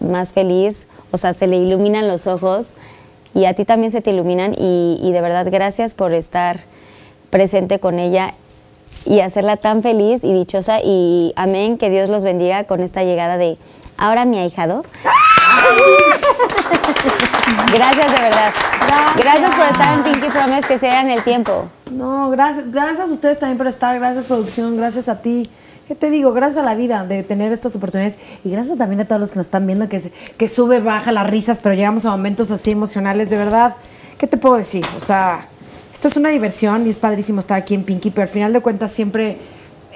más 0.00 0.32
feliz, 0.32 0.86
o 1.10 1.16
sea, 1.16 1.32
se 1.32 1.46
le 1.46 1.56
iluminan 1.56 2.08
los 2.08 2.26
ojos 2.26 2.74
y 3.34 3.44
a 3.44 3.54
ti 3.54 3.64
también 3.64 3.92
se 3.92 4.00
te 4.00 4.10
iluminan 4.10 4.54
y 4.56 5.10
de 5.12 5.20
verdad 5.20 5.46
gracias 5.50 5.94
por 5.94 6.12
estar 6.12 6.60
presente 7.30 7.80
con 7.80 7.98
ella 7.98 8.34
y 9.04 9.20
hacerla 9.20 9.56
tan 9.56 9.82
feliz 9.82 10.24
y 10.24 10.32
dichosa 10.32 10.78
y 10.82 11.32
amén, 11.36 11.78
que 11.78 11.90
Dios 11.90 12.08
los 12.08 12.24
bendiga 12.24 12.64
con 12.64 12.80
esta 12.82 13.02
llegada 13.04 13.36
de 13.36 13.56
ahora 13.98 14.24
mi 14.24 14.38
ahijado. 14.38 14.84
Gracias 17.74 18.12
de 18.12 18.20
verdad. 18.20 18.52
Gracias. 19.16 19.54
por 19.54 19.66
estar 19.66 19.94
en 19.98 20.02
Pinky 20.04 20.28
Promise, 20.30 20.66
que 20.68 20.78
sea 20.78 21.00
en 21.00 21.10
el 21.10 21.22
tiempo. 21.22 21.68
No, 21.90 22.30
gracias. 22.30 22.70
Gracias 22.70 23.10
a 23.10 23.12
ustedes 23.12 23.38
también 23.38 23.58
por 23.58 23.66
estar. 23.66 23.98
Gracias, 23.98 24.26
producción. 24.26 24.76
Gracias 24.76 25.08
a 25.08 25.20
ti. 25.20 25.50
¿Qué 25.88 25.94
te 25.94 26.10
digo? 26.10 26.32
Gracias 26.32 26.64
a 26.64 26.68
la 26.68 26.74
vida 26.74 27.04
de 27.04 27.22
tener 27.22 27.52
estas 27.52 27.74
oportunidades. 27.76 28.18
Y 28.44 28.50
gracias 28.50 28.78
también 28.78 29.00
a 29.00 29.04
todos 29.06 29.20
los 29.20 29.30
que 29.32 29.36
nos 29.38 29.46
están 29.46 29.66
viendo, 29.66 29.88
que, 29.88 30.00
se- 30.00 30.10
que 30.38 30.48
sube, 30.48 30.80
baja 30.80 31.12
las 31.12 31.28
risas, 31.28 31.58
pero 31.62 31.74
llegamos 31.74 32.04
a 32.06 32.10
momentos 32.10 32.50
así 32.50 32.70
emocionales. 32.70 33.30
De 33.30 33.36
verdad, 33.36 33.74
¿qué 34.18 34.26
te 34.26 34.36
puedo 34.38 34.56
decir? 34.56 34.84
O 35.00 35.04
sea, 35.04 35.46
esto 36.02 36.08
es 36.08 36.16
una 36.16 36.30
diversión 36.30 36.84
y 36.84 36.90
es 36.90 36.96
padrísimo 36.96 37.38
estar 37.38 37.56
aquí 37.56 37.76
en 37.76 37.84
Pinky, 37.84 38.10
pero 38.10 38.24
al 38.24 38.28
final 38.28 38.52
de 38.52 38.58
cuentas 38.58 38.90
siempre 38.90 39.36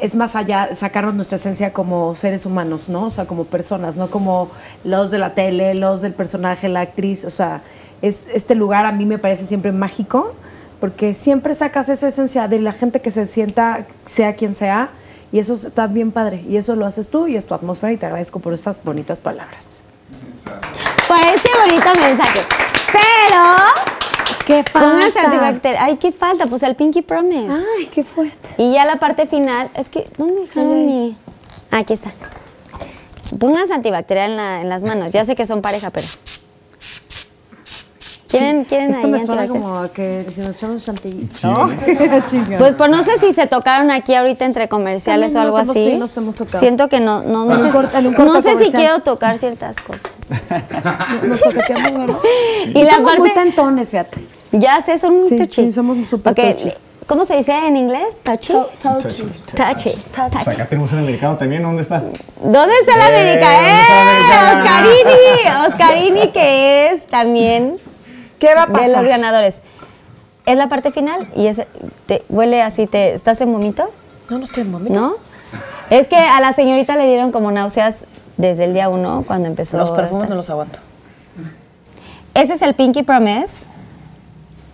es 0.01 0.15
más 0.15 0.37
allá 0.37 0.77
sacarnos 0.77 1.17
nuestra 1.17 1.35
esencia 1.35 1.73
como 1.73 2.15
seres 2.15 2.47
humanos, 2.47 2.89
¿no? 2.89 3.07
O 3.07 3.11
sea, 3.11 3.25
como 3.25 3.43
personas, 3.43 3.97
no 3.97 4.07
como 4.07 4.49
los 4.85 5.11
de 5.11 5.19
la 5.19 5.35
tele, 5.35 5.75
los 5.75 6.03
del 6.03 6.13
personaje, 6.13 6.69
la 6.69 6.83
actriz. 6.83 7.25
O 7.25 7.31
sea, 7.31 7.63
es, 8.03 8.29
este 8.33 8.55
lugar 8.55 8.87
a 8.87 8.93
mí 8.93 9.05
me 9.05 9.19
parece 9.19 9.49
siempre 9.49 9.73
mágico 9.73 10.33
porque 10.79 11.13
siempre 11.13 11.57
sacas 11.57 11.89
esa 11.89 12.07
esencia 12.07 12.47
de 12.47 12.61
la 12.61 12.71
gente 12.71 13.01
que 13.01 13.11
se 13.11 13.27
sienta, 13.27 13.85
sea 14.07 14.37
quien 14.37 14.55
sea, 14.55 14.91
y 15.33 15.41
eso 15.41 15.55
está 15.55 15.89
bien 15.89 16.13
padre. 16.13 16.45
Y 16.49 16.57
eso 16.57 16.77
lo 16.77 16.87
haces 16.87 17.11
tú 17.11 17.27
y 17.27 17.35
es 17.35 17.47
tu 17.47 17.55
atmósfera 17.55 17.93
y 17.93 17.97
te 17.97 18.07
agradezco 18.07 18.39
por 18.39 18.55
estas 18.55 18.85
bonitas 18.85 19.19
palabras. 19.19 19.81
Por 21.09 21.19
este 21.19 21.49
bonito 21.61 22.01
mensaje. 22.01 22.43
Pero 22.93 23.97
¿Qué 24.47 24.65
pónganse 24.73 25.19
antibacterial. 25.19 25.85
Ay, 25.85 25.97
¿qué 25.97 26.13
falta? 26.13 26.47
Pues 26.47 26.63
el 26.63 26.77
Pinky 26.77 27.03
Promise. 27.03 27.53
Ay, 27.79 27.87
qué 27.87 28.05
fuerte. 28.05 28.51
Y 28.59 28.73
ya 28.73 28.85
la 28.85 28.97
parte 28.97 29.27
final, 29.27 29.71
es 29.75 29.89
que, 29.89 30.09
¿dónde 30.17 30.43
dejaron 30.43 30.87
mi...? 30.87 31.17
Ah, 31.71 31.79
aquí 31.79 31.93
está. 31.95 32.13
Pónganse 33.39 33.75
antibacterial 33.75 34.31
en, 34.31 34.37
la- 34.37 34.61
en 34.61 34.69
las 34.69 34.85
manos. 34.85 35.13
Ya 35.13 35.25
sé 35.25 35.35
que 35.35 35.47
son 35.47 35.63
pareja, 35.63 35.91
pero... 35.91 36.07
¿Quieren, 38.29 38.65
quieren 38.65 38.91
Esto 38.91 39.07
ahí 39.07 39.13
me 39.13 39.25
suena 39.25 39.47
como 39.47 39.77
a 39.79 39.89
que 39.89 40.27
si 40.35 40.41
nos 40.41 40.51
echamos 40.57 40.85
chantilly. 40.85 41.29
Sí. 41.33 41.47
¿No? 41.47 41.71
Pues, 42.59 42.75
pues 42.75 42.91
no 42.91 43.03
sé 43.03 43.19
si 43.19 43.33
se 43.33 43.47
tocaron 43.47 43.91
aquí 43.91 44.15
ahorita 44.15 44.45
entre 44.45 44.69
comerciales 44.69 45.33
También 45.33 45.53
o 45.53 45.57
algo 45.57 45.59
nos 45.59 45.69
hemos- 45.69 45.77
así. 45.77 45.91
sí, 45.93 45.99
nos 45.99 46.17
hemos 46.17 46.35
tocado. 46.35 46.59
Siento 46.59 46.89
que 46.89 47.01
no, 47.01 47.23
no, 47.23 47.45
no 47.45 47.59
sé, 47.59 47.71
no 48.19 48.41
sé 48.41 48.57
si 48.57 48.73
quiero 48.73 49.01
tocar 49.01 49.39
ciertas 49.39 49.77
cosas. 49.81 50.11
Nos 51.23 51.41
toqueteamos, 51.41 51.93
¿verdad? 52.07 52.17
Y 52.75 52.83
la 52.83 52.91
somos 52.95 53.19
muy 53.19 53.29
parte, 53.31 53.41
tentones, 53.45 53.91
fíjate. 53.91 54.25
ya 54.53 54.81
sé, 54.81 54.99
son 54.99 55.21
muy 55.21 55.29
Sí, 55.29 55.37
touchy. 55.37 55.65
sí, 55.67 55.73
somos 55.73 56.09
súper 56.09 56.35
Porque, 56.35 56.55
touchy. 56.55 56.73
¿Cómo 57.07 57.25
se 57.25 57.37
dice 57.37 57.53
en 57.57 57.77
inglés? 57.77 58.19
Touchy. 58.25 58.53
Touchy. 58.83 59.23
Touchy. 59.55 59.93
Pues 59.93 60.31
Touchy. 60.33 60.51
acá 60.51 60.67
tenemos 60.67 60.91
un 60.93 60.99
americano 60.99 61.37
también, 61.37 61.63
¿dónde 61.63 61.83
está? 61.83 62.01
¿Dónde 62.43 62.75
está 62.81 62.97
la 62.97 63.11
Eh, 63.11 63.15
América? 63.21 63.49
¿dónde 63.53 64.21
está 64.21 64.43
la 64.43 64.49
¡Eh! 64.51 65.03
América? 65.05 65.67
Oscarini. 65.69 66.11
Oscarini, 66.13 66.33
que 66.33 66.91
es 66.91 67.07
también 67.07 67.77
¿Qué 68.39 68.55
va 68.55 68.65
a 68.65 68.67
de 68.67 68.73
pasar? 68.73 68.91
los 68.91 69.07
ganadores. 69.07 69.63
Es 70.45 70.57
la 70.57 70.69
parte 70.69 70.93
final 70.93 71.29
y 71.35 71.47
es, 71.49 71.63
te, 72.07 72.23
huele 72.29 72.63
así, 72.63 72.87
te, 72.87 73.15
¿estás 73.15 73.41
en 73.41 73.53
vomito? 73.53 73.91
No, 74.31 74.39
no 74.39 74.45
estoy 74.45 74.63
en 74.63 74.71
momento. 74.71 74.99
¿No? 75.01 75.15
Es 75.91 76.09
que 76.09 76.17
a 76.17 76.41
la 76.41 76.53
señorita 76.53 76.97
le 76.97 77.07
dieron 77.07 77.33
como 77.33 77.51
náuseas 77.53 78.05
desde 78.37 78.65
el 78.65 78.75
día 78.75 78.89
uno 78.89 79.25
cuando 79.27 79.49
empezó. 79.49 79.77
Los 79.79 79.91
perfumes 79.93 80.25
esta- 80.25 80.29
no 80.31 80.37
los 80.37 80.51
aguanto. 80.51 80.79
Ese 82.35 82.55
es 82.55 82.63
el 82.63 82.75
Pinky 82.75 83.03
Promise 83.03 83.65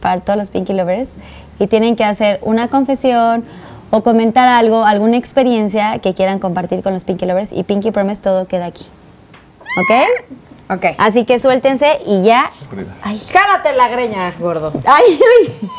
para 0.01 0.21
todos 0.21 0.39
los 0.39 0.51
Pinky 0.51 0.73
Lovers 0.73 1.15
y 1.59 1.69
tienen 1.69 1.95
que 1.97 2.05
hacer 2.05 2.41
una 2.43 2.69
confesión 2.69 3.45
o 3.91 4.03
comentar 4.03 4.49
algo, 4.49 4.85
alguna 4.85 5.17
experiencia 5.17 5.99
que 6.01 6.13
quieran 6.13 6.39
compartir 6.39 6.83
con 6.83 6.93
los 6.93 7.05
Pinky 7.05 7.25
Lovers 7.27 7.53
y 7.53 7.63
Pinky 7.63 7.93
Promise 7.93 8.21
todo 8.21 8.47
queda 8.49 8.67
aquí. 8.67 8.85
¿Ok? 9.79 9.93
Ok. 10.71 10.85
Así 10.99 11.25
que 11.25 11.39
suéltense 11.39 12.01
y 12.07 12.23
ya. 12.23 12.51
Ay, 13.03 13.21
Cálate 13.33 13.73
la 13.75 13.89
greña, 13.89 14.33
gordo. 14.39 14.73
ay, 14.87 15.19
ay. 15.31 15.71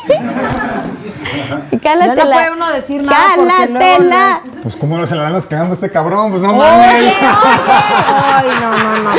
Cálatela. 1.82 2.14
Ya 2.14 2.24
no 2.24 2.30
puede 2.30 2.50
uno 2.52 2.70
decir 2.72 3.02
nada 3.02 3.32
porque 3.36 3.48
Cálatela. 3.48 4.40
Pues 4.62 4.76
cómo 4.76 4.96
no 4.98 5.06
se 5.06 5.14
la 5.16 5.26
andas 5.26 5.46
cagando 5.46 5.72
a 5.72 5.74
este 5.74 5.90
cabrón, 5.90 6.30
pues 6.30 6.42
no 6.42 6.52
mames. 6.54 7.12
Ay, 7.16 8.46
no, 8.60 8.70
no, 8.70 8.78
no, 8.78 8.98
no. 9.02 9.10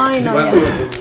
Ay, 0.00 0.20
no. 0.22 0.32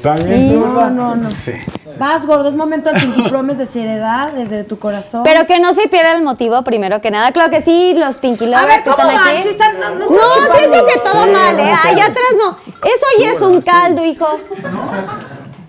También 0.02 0.54
tú, 0.54 0.60
¿verdad? 0.62 0.92
no, 0.92 1.16
no. 1.16 1.32
Sí. 1.32 1.54
Vas, 2.00 2.28
gordo, 2.28 2.48
es 2.48 2.56
momento 2.56 2.92
de 2.92 3.00
Pinky 3.00 3.24
Promise 3.28 3.58
de 3.58 3.66
seriedad 3.66 4.32
desde 4.34 4.64
tu 4.64 4.78
corazón. 4.78 5.24
Pero 5.24 5.48
que 5.48 5.60
no 5.60 5.74
se 5.74 5.88
pierda 5.88 6.12
el 6.12 6.22
motivo, 6.22 6.62
primero 6.62 7.02
que 7.02 7.10
nada. 7.10 7.32
Claro 7.32 7.50
que 7.50 7.60
sí, 7.62 7.96
los 7.98 8.20
Pinky 8.20 8.46
Lovers 8.46 8.68
ver, 8.68 8.84
que 8.84 8.92
¿cómo 8.92 9.10
están 9.10 9.16
van? 9.16 9.28
aquí. 9.34 9.42
Sí 9.42 9.50
están- 9.50 9.80
no- 9.80 9.90
no 9.96 10.06
no, 10.06 10.56
siento 10.56 10.86
que 10.86 11.00
todo 11.00 11.24
Sí, 11.24 11.30
mal, 11.32 11.60
¿eh? 11.60 11.74
Allá 11.86 12.06
atrás 12.06 12.28
no. 12.38 12.56
Eso 12.84 13.06
ya 13.20 13.32
es 13.32 13.42
un 13.42 13.62
caldo, 13.62 14.06
hijo. 14.06 14.28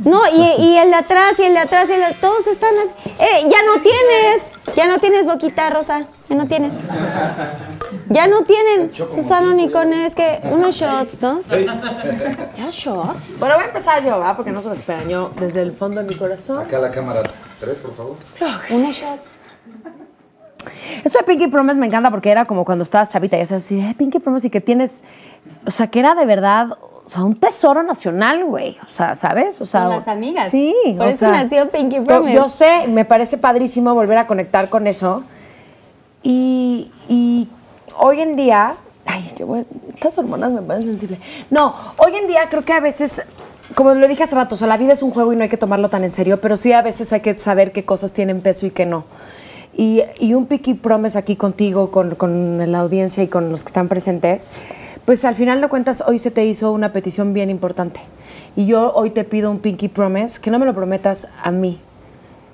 No, 0.04 0.20
y, 0.32 0.62
y 0.62 0.76
el 0.78 0.90
de 0.90 0.96
atrás, 0.96 1.38
y 1.38 1.42
el 1.44 1.54
de 1.54 1.58
atrás, 1.60 1.88
y 1.90 1.92
el 1.94 2.00
de, 2.00 2.14
todos 2.20 2.46
están 2.46 2.72
así. 2.78 2.92
Eh, 3.18 3.48
ya 3.48 3.58
no 3.66 3.82
tienes, 3.82 4.42
ya 4.76 4.86
no 4.86 4.98
tienes 4.98 5.26
boquita 5.26 5.70
rosa, 5.70 6.06
ya 6.28 6.36
no 6.36 6.46
tienes. 6.46 6.78
Ya 8.08 8.26
no 8.28 8.42
tienen, 8.42 8.92
Susana 8.94 9.48
Unicorn, 9.50 9.92
es 9.92 10.14
que 10.14 10.40
unos 10.44 10.76
shots, 10.76 11.20
¿no? 11.20 11.40
¿Ya 12.56 12.70
shots? 12.70 13.38
Bueno, 13.38 13.56
voy 13.56 13.64
a 13.64 13.66
empezar 13.66 14.04
yo, 14.04 14.18
¿verdad? 14.18 14.36
Porque 14.36 14.52
no 14.52 14.62
se 14.62 14.68
lo 14.68 14.74
esperan. 14.74 15.08
Yo, 15.08 15.30
desde 15.40 15.62
el 15.62 15.72
fondo 15.72 16.00
de 16.02 16.08
mi 16.08 16.14
corazón. 16.14 16.62
Acá 16.62 16.78
la 16.78 16.90
cámara 16.90 17.22
3, 17.58 17.78
por 17.80 17.94
favor. 17.96 18.16
Unos 18.70 18.94
shots. 18.94 19.36
Esto 21.04 21.18
de 21.18 21.24
Pinky 21.24 21.48
Promise 21.48 21.78
me 21.78 21.86
encanta 21.86 22.10
porque 22.10 22.30
era 22.30 22.44
como 22.44 22.64
cuando 22.64 22.82
estabas 22.84 23.08
chavita 23.08 23.36
y 23.36 23.40
hacías 23.42 23.64
así, 23.64 23.80
"Eh, 23.80 23.94
Pinky 23.96 24.18
Promise 24.20 24.46
y 24.48 24.50
que 24.50 24.60
tienes, 24.60 25.02
o 25.66 25.70
sea, 25.70 25.86
que 25.88 25.98
era 26.00 26.14
de 26.14 26.24
verdad, 26.24 26.68
o 27.08 27.10
sea, 27.10 27.24
un 27.24 27.34
tesoro 27.36 27.82
nacional, 27.82 28.44
güey. 28.44 28.76
O 28.84 28.88
sea, 28.90 29.14
¿sabes? 29.14 29.58
O 29.62 29.64
sea, 29.64 29.84
Con 29.84 29.90
las 29.92 30.08
amigas. 30.08 30.50
Sí. 30.50 30.74
Por 30.98 31.06
o 31.06 31.08
eso 31.08 31.20
sea, 31.20 31.30
nació 31.30 31.66
Pinky 31.70 32.00
Promise. 32.00 32.34
Yo 32.34 32.50
sé, 32.50 32.86
me 32.86 33.06
parece 33.06 33.38
padrísimo 33.38 33.94
volver 33.94 34.18
a 34.18 34.26
conectar 34.26 34.68
con 34.68 34.86
eso. 34.86 35.22
Y, 36.22 36.90
y 37.08 37.48
hoy 37.98 38.20
en 38.20 38.36
día, 38.36 38.72
ay, 39.06 39.32
yo 39.38 39.46
voy- 39.46 39.66
estas 39.94 40.18
hormonas 40.18 40.52
me 40.52 40.60
ponen 40.62 40.82
sensible. 40.82 41.18
No, 41.50 41.74
hoy 41.96 42.14
en 42.16 42.26
día 42.26 42.42
creo 42.50 42.62
que 42.62 42.74
a 42.74 42.80
veces, 42.80 43.22
como 43.74 43.94
lo 43.94 44.06
dije 44.06 44.24
hace 44.24 44.34
rato, 44.34 44.54
o 44.54 44.58
sea, 44.58 44.68
la 44.68 44.76
vida 44.76 44.92
es 44.92 45.02
un 45.02 45.10
juego 45.10 45.32
y 45.32 45.36
no 45.36 45.44
hay 45.44 45.48
que 45.48 45.56
tomarlo 45.56 45.88
tan 45.88 46.04
en 46.04 46.10
serio, 46.10 46.40
pero 46.42 46.56
sí 46.58 46.72
a 46.74 46.82
veces 46.82 47.12
hay 47.14 47.20
que 47.20 47.38
saber 47.38 47.72
qué 47.72 47.84
cosas 47.86 48.12
tienen 48.12 48.40
peso 48.42 48.66
y 48.66 48.70
qué 48.70 48.84
no. 48.84 49.04
Y, 49.76 50.02
y 50.18 50.34
un 50.34 50.46
Pinky 50.46 50.74
Promise 50.74 51.16
aquí 51.16 51.36
contigo, 51.36 51.90
con, 51.90 52.16
con 52.16 52.70
la 52.70 52.80
audiencia 52.80 53.22
y 53.22 53.28
con 53.28 53.50
los 53.50 53.62
que 53.62 53.68
están 53.68 53.88
presentes, 53.88 54.46
pues 55.08 55.24
al 55.24 55.34
final 55.34 55.62
de 55.62 55.68
cuentas 55.68 56.04
hoy 56.06 56.18
se 56.18 56.30
te 56.30 56.44
hizo 56.44 56.70
una 56.70 56.92
petición 56.92 57.32
bien 57.32 57.48
importante. 57.48 57.98
Y 58.56 58.66
yo 58.66 58.92
hoy 58.94 59.08
te 59.08 59.24
pido 59.24 59.50
un 59.50 59.58
Pinky 59.58 59.88
Promise, 59.88 60.38
que 60.38 60.50
no 60.50 60.58
me 60.58 60.66
lo 60.66 60.74
prometas 60.74 61.28
a 61.42 61.50
mí, 61.50 61.80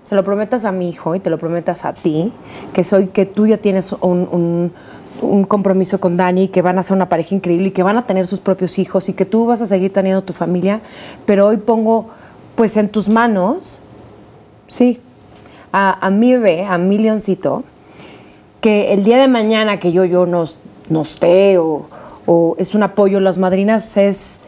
se 0.04 0.14
lo 0.14 0.22
prometas 0.22 0.64
a 0.64 0.70
mi 0.70 0.88
hijo 0.88 1.16
y 1.16 1.18
te 1.18 1.30
lo 1.30 1.38
prometas 1.38 1.84
a 1.84 1.94
ti, 1.94 2.32
que 2.72 2.84
soy 2.84 3.08
que 3.08 3.26
tú 3.26 3.48
ya 3.48 3.56
tienes 3.56 3.90
un, 4.00 4.72
un- 5.20 5.44
compromiso 5.48 5.98
con 5.98 6.16
Dani, 6.16 6.46
que 6.46 6.62
van 6.62 6.78
a 6.78 6.84
ser 6.84 6.94
una 6.96 7.08
pareja 7.08 7.34
increíble 7.34 7.66
y 7.66 7.70
que 7.72 7.82
van 7.82 7.96
a 7.98 8.06
tener 8.06 8.24
sus 8.24 8.38
propios 8.38 8.78
hijos 8.78 9.08
y 9.08 9.14
que 9.14 9.24
tú 9.24 9.46
vas 9.46 9.60
a 9.60 9.66
seguir 9.66 9.92
teniendo 9.92 10.22
tu 10.22 10.32
familia, 10.32 10.80
pero 11.26 11.48
hoy 11.48 11.56
pongo 11.56 12.06
pues 12.54 12.76
en 12.76 12.88
tus 12.88 13.08
manos, 13.08 13.80
sí, 14.68 15.00
a, 15.72 16.06
a 16.06 16.10
mi 16.10 16.34
bebé, 16.34 16.66
a 16.66 16.78
mi 16.78 16.98
leoncito, 16.98 17.64
que 18.60 18.92
el 18.94 19.02
día 19.02 19.18
de 19.18 19.26
mañana 19.26 19.80
que 19.80 19.90
yo, 19.90 20.04
yo 20.04 20.24
no, 20.24 20.44
no 20.88 21.02
esté 21.02 21.58
o, 21.58 21.86
o 22.26 22.56
es 22.58 22.74
un 22.74 22.82
apoyo, 22.82 23.20
las 23.20 23.38
madrinas 23.38 23.96
es... 23.96 24.40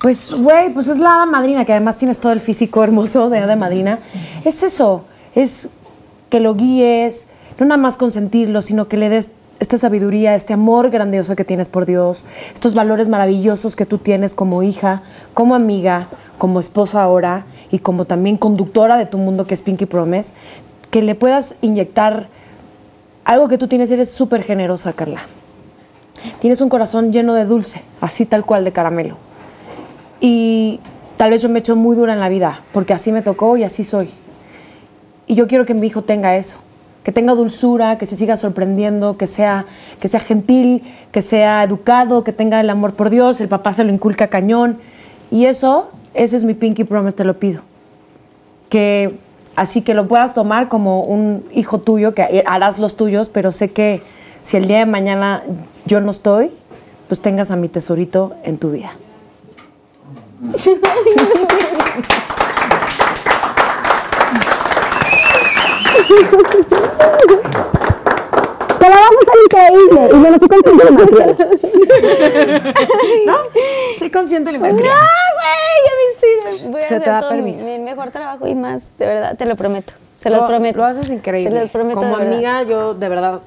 Pues, 0.00 0.32
güey, 0.32 0.72
pues 0.72 0.88
es 0.88 0.98
la 0.98 1.26
madrina, 1.26 1.66
que 1.66 1.72
además 1.72 1.98
tienes 1.98 2.18
todo 2.18 2.32
el 2.32 2.40
físico 2.40 2.82
hermoso 2.82 3.28
de 3.28 3.38
hada 3.38 3.54
madrina. 3.54 3.98
Es 4.46 4.62
eso, 4.62 5.04
es 5.34 5.68
que 6.30 6.40
lo 6.40 6.54
guíes, 6.54 7.26
no 7.58 7.66
nada 7.66 7.76
más 7.76 7.98
consentirlo, 7.98 8.62
sino 8.62 8.88
que 8.88 8.96
le 8.96 9.10
des 9.10 9.30
esta 9.58 9.76
sabiduría, 9.76 10.34
este 10.34 10.54
amor 10.54 10.88
grandioso 10.88 11.36
que 11.36 11.44
tienes 11.44 11.68
por 11.68 11.84
Dios, 11.84 12.24
estos 12.54 12.72
valores 12.72 13.08
maravillosos 13.08 13.76
que 13.76 13.84
tú 13.84 13.98
tienes 13.98 14.32
como 14.32 14.62
hija, 14.62 15.02
como 15.34 15.54
amiga, 15.54 16.08
como 16.38 16.60
esposa 16.60 17.02
ahora 17.02 17.44
y 17.70 17.80
como 17.80 18.06
también 18.06 18.38
conductora 18.38 18.96
de 18.96 19.04
tu 19.04 19.18
mundo 19.18 19.46
que 19.46 19.52
es 19.52 19.60
Pinky 19.60 19.84
Promise, 19.84 20.32
que 20.90 21.02
le 21.02 21.14
puedas 21.14 21.56
inyectar 21.60 22.28
algo 23.24 23.48
que 23.48 23.58
tú 23.58 23.68
tienes, 23.68 23.90
eres 23.90 24.10
súper 24.10 24.42
generosa, 24.42 24.94
Carla. 24.94 25.20
Tienes 26.40 26.60
un 26.60 26.68
corazón 26.68 27.12
lleno 27.12 27.34
de 27.34 27.44
dulce, 27.44 27.82
así 28.00 28.26
tal 28.26 28.44
cual 28.44 28.64
de 28.64 28.72
caramelo. 28.72 29.16
Y 30.20 30.80
tal 31.16 31.30
vez 31.30 31.42
yo 31.42 31.48
me 31.48 31.58
he 31.58 31.60
hecho 31.60 31.76
muy 31.76 31.96
dura 31.96 32.12
en 32.12 32.20
la 32.20 32.28
vida, 32.28 32.60
porque 32.72 32.92
así 32.92 33.12
me 33.12 33.22
tocó 33.22 33.56
y 33.56 33.64
así 33.64 33.84
soy. 33.84 34.10
Y 35.26 35.34
yo 35.34 35.46
quiero 35.46 35.64
que 35.64 35.74
mi 35.74 35.86
hijo 35.86 36.02
tenga 36.02 36.36
eso, 36.36 36.56
que 37.04 37.12
tenga 37.12 37.34
dulzura, 37.34 37.98
que 37.98 38.06
se 38.06 38.16
siga 38.16 38.36
sorprendiendo, 38.36 39.16
que 39.16 39.26
sea, 39.26 39.64
que 40.00 40.08
sea 40.08 40.20
gentil, 40.20 40.82
que 41.12 41.22
sea 41.22 41.62
educado, 41.62 42.24
que 42.24 42.32
tenga 42.32 42.60
el 42.60 42.68
amor 42.68 42.94
por 42.94 43.10
Dios, 43.10 43.40
el 43.40 43.48
papá 43.48 43.72
se 43.72 43.84
lo 43.84 43.92
inculca 43.92 44.28
cañón. 44.28 44.78
Y 45.30 45.44
eso, 45.44 45.90
ese 46.14 46.36
es 46.36 46.44
mi 46.44 46.54
pinky 46.54 46.84
promise, 46.84 47.16
te 47.16 47.24
lo 47.24 47.38
pido. 47.38 47.62
Que 48.68 49.14
así 49.56 49.82
que 49.82 49.94
lo 49.94 50.08
puedas 50.08 50.34
tomar 50.34 50.68
como 50.68 51.02
un 51.02 51.44
hijo 51.52 51.78
tuyo, 51.80 52.14
que 52.14 52.42
harás 52.46 52.78
los 52.78 52.96
tuyos, 52.96 53.28
pero 53.28 53.52
sé 53.52 53.70
que 53.70 54.02
si 54.42 54.56
el 54.56 54.66
día 54.68 54.78
de 54.78 54.86
mañana 54.86 55.42
yo 55.86 56.00
no 56.00 56.10
estoy, 56.10 56.50
pues 57.08 57.20
tengas 57.20 57.50
a 57.50 57.56
mi 57.56 57.68
tesorito 57.68 58.34
en 58.44 58.58
tu 58.58 58.70
vida. 58.72 58.92
Te 68.78 68.88
la 68.88 68.96
vamos 68.96 69.24
a 69.28 69.32
increíble 69.44 70.08
y 70.08 70.22
yo 70.22 70.30
no 70.30 70.38
soy 70.38 70.48
consciente 70.48 70.84
de 70.84 70.90
material. 70.90 71.36
Soy 73.98 74.10
consciente 74.10 74.52
de 74.52 74.58
lo 74.58 74.64
que 74.64 74.72
¡No, 74.72 74.78
güey! 74.78 74.86
Ya 75.86 75.92
viste. 76.06 76.68
Voy 76.68 76.80
a 76.80 76.84
Se 76.84 76.88
te 76.88 76.94
hacer 76.96 77.08
da 77.08 77.20
todo 77.20 77.30
mi, 77.32 77.36
permiso. 77.42 77.64
mi 77.64 77.78
mejor 77.78 78.10
trabajo 78.10 78.46
y 78.46 78.54
más, 78.54 78.92
de 78.98 79.06
verdad, 79.06 79.36
te 79.36 79.44
lo 79.46 79.54
prometo. 79.56 79.92
Se 80.16 80.30
los 80.30 80.40
Lo- 80.42 80.46
prometo. 80.46 80.78
Lo 80.80 80.86
haces 80.86 81.10
increíble. 81.10 81.50
Se 81.52 81.60
los 81.60 81.70
prometo 81.70 82.00
Como 82.00 82.16
de 82.18 82.26
amiga, 82.26 82.62
yo 82.62 82.94
de 82.94 83.08
verdad 83.08 83.40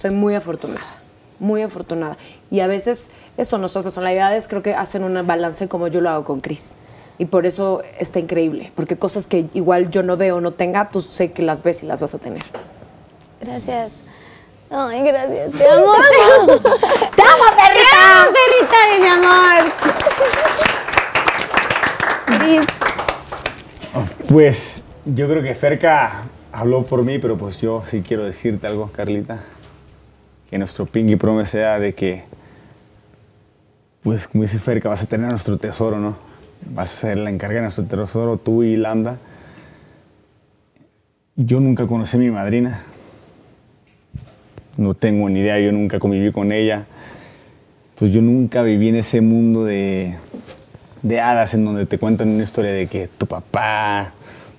soy 0.00 0.10
muy 0.10 0.34
afortunada. 0.34 0.86
Muy 1.38 1.62
afortunada. 1.62 2.16
Y 2.50 2.60
a 2.60 2.66
veces, 2.66 3.10
eso, 3.36 3.58
nuestras 3.58 3.82
personalidades 3.82 4.48
creo 4.48 4.62
que 4.62 4.74
hacen 4.74 5.04
un 5.04 5.26
balance 5.26 5.68
como 5.68 5.88
yo 5.88 6.00
lo 6.00 6.08
hago 6.08 6.24
con 6.24 6.40
Chris. 6.40 6.70
Y 7.18 7.26
por 7.26 7.44
eso 7.44 7.82
está 7.98 8.18
increíble. 8.18 8.72
Porque 8.74 8.96
cosas 8.96 9.26
que 9.26 9.46
igual 9.52 9.90
yo 9.90 10.02
no 10.02 10.16
veo 10.16 10.36
o 10.36 10.40
no 10.40 10.52
tenga, 10.52 10.88
tú 10.88 11.02
sé 11.02 11.32
que 11.32 11.42
las 11.42 11.62
ves 11.62 11.82
y 11.82 11.86
las 11.86 12.00
vas 12.00 12.14
a 12.14 12.18
tener. 12.18 12.42
Gracias. 13.40 14.00
Ay, 14.70 15.02
gracias. 15.02 15.52
Te 15.52 15.68
amo. 15.68 15.92
Te 15.92 16.22
amo, 16.40 16.62
¡Te 17.16 17.22
amo, 17.22 17.44
perrita! 17.56 17.90
Te 17.90 18.06
amo, 18.06 18.32
perrita 18.32 18.76
de 18.88 18.98
mi 19.02 19.08
amor. 19.08 19.64
Cris. 22.38 22.66
Pues 24.28 24.82
yo 25.04 25.28
creo 25.28 25.42
que 25.42 25.54
Ferca 25.54 26.22
habló 26.52 26.84
por 26.84 27.02
mí, 27.04 27.18
pero 27.18 27.36
pues 27.36 27.60
yo 27.60 27.82
sí 27.86 28.02
quiero 28.06 28.24
decirte 28.24 28.66
algo, 28.66 28.90
Carlita. 28.92 29.40
Que 30.50 30.58
nuestro 30.58 30.84
Pinky 30.84 31.16
Promise 31.16 31.58
de 31.58 31.94
que, 31.94 32.24
pues 34.02 34.26
como 34.26 34.42
dice 34.42 34.58
Ferca, 34.58 34.88
vas 34.88 35.02
a 35.02 35.06
tener 35.06 35.30
nuestro 35.30 35.56
tesoro, 35.56 35.98
¿no? 35.98 36.30
vas 36.68 36.92
a 36.92 37.00
ser 37.00 37.18
la 37.18 37.30
encargada 37.30 37.60
de 37.60 37.64
nuestro 37.66 37.84
tesoro, 37.84 38.36
tú 38.36 38.62
y 38.62 38.76
Lambda. 38.76 39.18
Yo 41.36 41.60
nunca 41.60 41.86
conocí 41.86 42.16
a 42.16 42.20
mi 42.20 42.30
madrina. 42.30 42.82
No 44.76 44.94
tengo 44.94 45.28
ni 45.28 45.40
idea, 45.40 45.58
yo 45.58 45.72
nunca 45.72 45.98
conviví 45.98 46.32
con 46.32 46.52
ella. 46.52 46.86
Entonces 47.90 48.14
yo 48.14 48.22
nunca 48.22 48.62
viví 48.62 48.88
en 48.88 48.96
ese 48.96 49.20
mundo 49.20 49.64
de, 49.64 50.16
de 51.02 51.20
hadas 51.20 51.54
en 51.54 51.64
donde 51.64 51.86
te 51.86 51.98
cuentan 51.98 52.28
una 52.28 52.42
historia 52.42 52.72
de 52.72 52.86
que 52.86 53.08
tu 53.08 53.26
papá, 53.26 54.12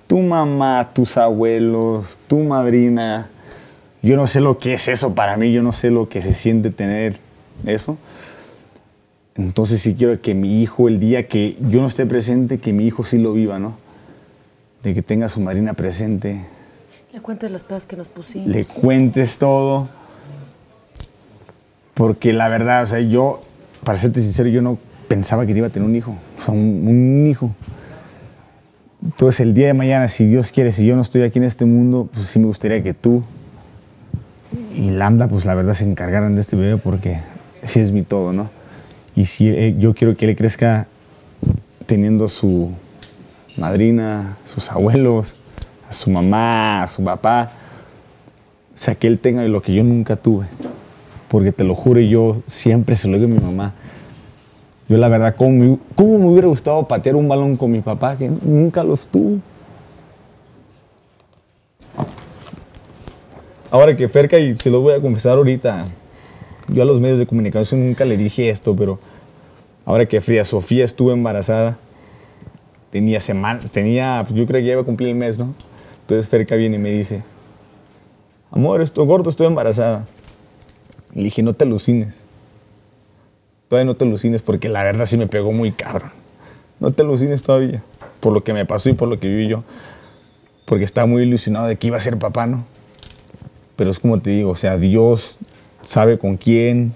tu 0.06 0.18
mamá, 0.18 0.90
tus 0.92 1.16
abuelos, 1.16 2.20
tu 2.26 2.38
madrina. 2.38 3.28
Yo 4.02 4.16
no 4.16 4.26
sé 4.26 4.40
lo 4.40 4.58
que 4.58 4.74
es 4.74 4.88
eso 4.88 5.14
para 5.14 5.36
mí, 5.36 5.52
yo 5.52 5.62
no 5.62 5.72
sé 5.72 5.90
lo 5.90 6.08
que 6.08 6.20
se 6.20 6.34
siente 6.34 6.70
tener 6.70 7.18
eso. 7.64 7.96
Entonces 9.36 9.80
sí 9.80 9.94
quiero 9.94 10.20
que 10.20 10.34
mi 10.34 10.60
hijo, 10.60 10.88
el 10.88 10.98
día 10.98 11.28
que 11.28 11.56
yo 11.70 11.80
no 11.80 11.86
esté 11.86 12.04
presente, 12.04 12.58
que 12.58 12.72
mi 12.72 12.84
hijo 12.84 13.04
sí 13.04 13.18
lo 13.18 13.32
viva, 13.32 13.58
¿no? 13.58 13.74
De 14.82 14.92
que 14.92 15.02
tenga 15.02 15.26
a 15.26 15.28
su 15.28 15.40
madrina 15.40 15.74
presente, 15.74 16.40
Le 17.12 17.20
cuentes 17.20 17.50
las 17.50 17.62
pedas 17.62 17.84
que 17.84 17.96
nos 17.96 18.08
pusimos. 18.08 18.48
le 18.48 18.64
cuentes 18.64 19.38
todo. 19.38 19.88
Porque 21.94 22.32
la 22.32 22.48
verdad, 22.48 22.82
o 22.82 22.86
sea, 22.86 23.00
yo, 23.00 23.40
para 23.84 23.98
serte 23.98 24.20
sincero, 24.20 24.48
yo 24.48 24.62
no 24.62 24.78
pensaba 25.08 25.46
que 25.46 25.52
iba 25.52 25.66
a 25.68 25.70
tener 25.70 25.88
un 25.88 25.94
hijo. 25.94 26.16
O 26.40 26.44
sea, 26.44 26.54
un, 26.54 26.88
un 26.88 27.26
hijo. 27.26 27.50
Entonces, 29.04 29.40
el 29.40 29.54
día 29.54 29.68
de 29.68 29.74
mañana, 29.74 30.08
si 30.08 30.26
Dios 30.26 30.50
quiere, 30.50 30.72
si 30.72 30.84
yo 30.86 30.96
no 30.96 31.02
estoy 31.02 31.22
aquí 31.22 31.38
en 31.38 31.44
este 31.44 31.64
mundo, 31.64 32.08
pues 32.12 32.26
sí 32.26 32.38
me 32.38 32.46
gustaría 32.46 32.82
que 32.82 32.94
tú 32.94 33.22
y 34.74 34.90
Lambda, 34.90 35.28
pues 35.28 35.44
la 35.44 35.54
verdad, 35.54 35.74
se 35.74 35.84
encargaran 35.84 36.34
de 36.34 36.40
este 36.40 36.56
bebé 36.56 36.76
porque 36.76 37.20
sí 37.62 37.80
es 37.80 37.92
mi 37.92 38.02
todo, 38.02 38.32
¿no? 38.32 38.48
Y 39.14 39.26
si 39.26 39.48
eh, 39.48 39.76
yo 39.78 39.94
quiero 39.94 40.16
que 40.16 40.28
él 40.28 40.36
crezca 40.36 40.86
teniendo 41.86 42.28
su 42.28 42.70
madrina, 43.58 44.38
sus 44.46 44.70
abuelos, 44.70 45.36
a 45.88 45.92
su 45.92 46.10
mamá, 46.10 46.82
a 46.82 46.86
su 46.86 47.04
papá. 47.04 47.50
O 48.74 48.78
sea, 48.78 48.94
que 48.94 49.06
él 49.06 49.18
tenga 49.18 49.42
lo 49.44 49.60
que 49.60 49.74
yo 49.74 49.84
nunca 49.84 50.16
tuve. 50.16 50.46
Porque 51.28 51.52
te 51.52 51.64
lo 51.64 51.74
juro, 51.74 52.00
yo 52.00 52.42
siempre 52.46 52.96
se 52.96 53.08
lo 53.08 53.18
digo 53.18 53.30
a 53.30 53.34
mi 53.34 53.40
mamá. 53.40 53.72
Yo 54.88 54.98
la 54.98 55.08
verdad, 55.08 55.34
¿cómo 55.36 55.50
me, 55.50 55.78
cómo 55.94 56.18
me 56.18 56.26
hubiera 56.26 56.48
gustado 56.48 56.86
patear 56.88 57.16
un 57.16 57.28
balón 57.28 57.56
con 57.56 57.70
mi 57.70 57.80
papá 57.80 58.16
que 58.16 58.28
nunca 58.28 58.82
los 58.82 59.06
tuvo? 59.06 59.38
Ahora 63.72 63.96
que 63.96 64.06
Ferca, 64.06 64.38
y 64.38 64.54
se 64.54 64.68
lo 64.68 64.82
voy 64.82 64.92
a 64.92 65.00
confesar 65.00 65.38
ahorita, 65.38 65.86
yo 66.68 66.82
a 66.82 66.84
los 66.84 67.00
medios 67.00 67.18
de 67.18 67.24
comunicación 67.26 67.86
nunca 67.86 68.04
le 68.04 68.18
dije 68.18 68.50
esto, 68.50 68.76
pero 68.76 68.98
ahora 69.86 70.04
que 70.04 70.20
Frida 70.20 70.44
Sofía 70.44 70.84
estuvo 70.84 71.10
embarazada, 71.10 71.78
tenía 72.90 73.18
semana, 73.18 73.60
tenía, 73.72 74.26
pues 74.28 74.38
yo 74.38 74.46
creo 74.46 74.60
que 74.60 74.66
ya 74.66 74.72
iba 74.72 74.82
a 74.82 74.84
cumplir 74.84 75.08
el 75.08 75.14
mes, 75.14 75.38
¿no? 75.38 75.54
Entonces 76.02 76.28
Ferca 76.28 76.54
viene 76.54 76.76
y 76.76 76.80
me 76.80 76.90
dice, 76.90 77.22
amor, 78.50 78.82
estoy 78.82 79.06
gordo, 79.06 79.30
estoy 79.30 79.46
embarazada. 79.46 80.04
Le 81.14 81.22
dije, 81.22 81.42
no 81.42 81.54
te 81.54 81.64
alucines. 81.64 82.24
Todavía 83.70 83.86
no 83.86 83.96
te 83.96 84.04
alucines 84.04 84.42
porque 84.42 84.68
la 84.68 84.82
verdad 84.82 85.06
sí 85.06 85.16
me 85.16 85.28
pegó 85.28 85.50
muy 85.50 85.72
cabrón. 85.72 86.10
No 86.78 86.90
te 86.90 87.00
alucines 87.00 87.42
todavía, 87.42 87.82
por 88.20 88.34
lo 88.34 88.44
que 88.44 88.52
me 88.52 88.66
pasó 88.66 88.90
y 88.90 88.92
por 88.92 89.08
lo 89.08 89.18
que 89.18 89.28
viví 89.28 89.48
yo. 89.48 89.64
Porque 90.66 90.84
estaba 90.84 91.06
muy 91.06 91.22
ilusionado 91.22 91.68
de 91.68 91.76
que 91.76 91.86
iba 91.86 91.96
a 91.96 92.00
ser 92.00 92.18
papá, 92.18 92.46
¿no? 92.46 92.66
Pero 93.76 93.90
es 93.90 93.98
como 93.98 94.20
te 94.20 94.30
digo, 94.30 94.50
o 94.50 94.56
sea, 94.56 94.76
Dios 94.76 95.38
sabe 95.82 96.18
con 96.18 96.36
quién, 96.36 96.92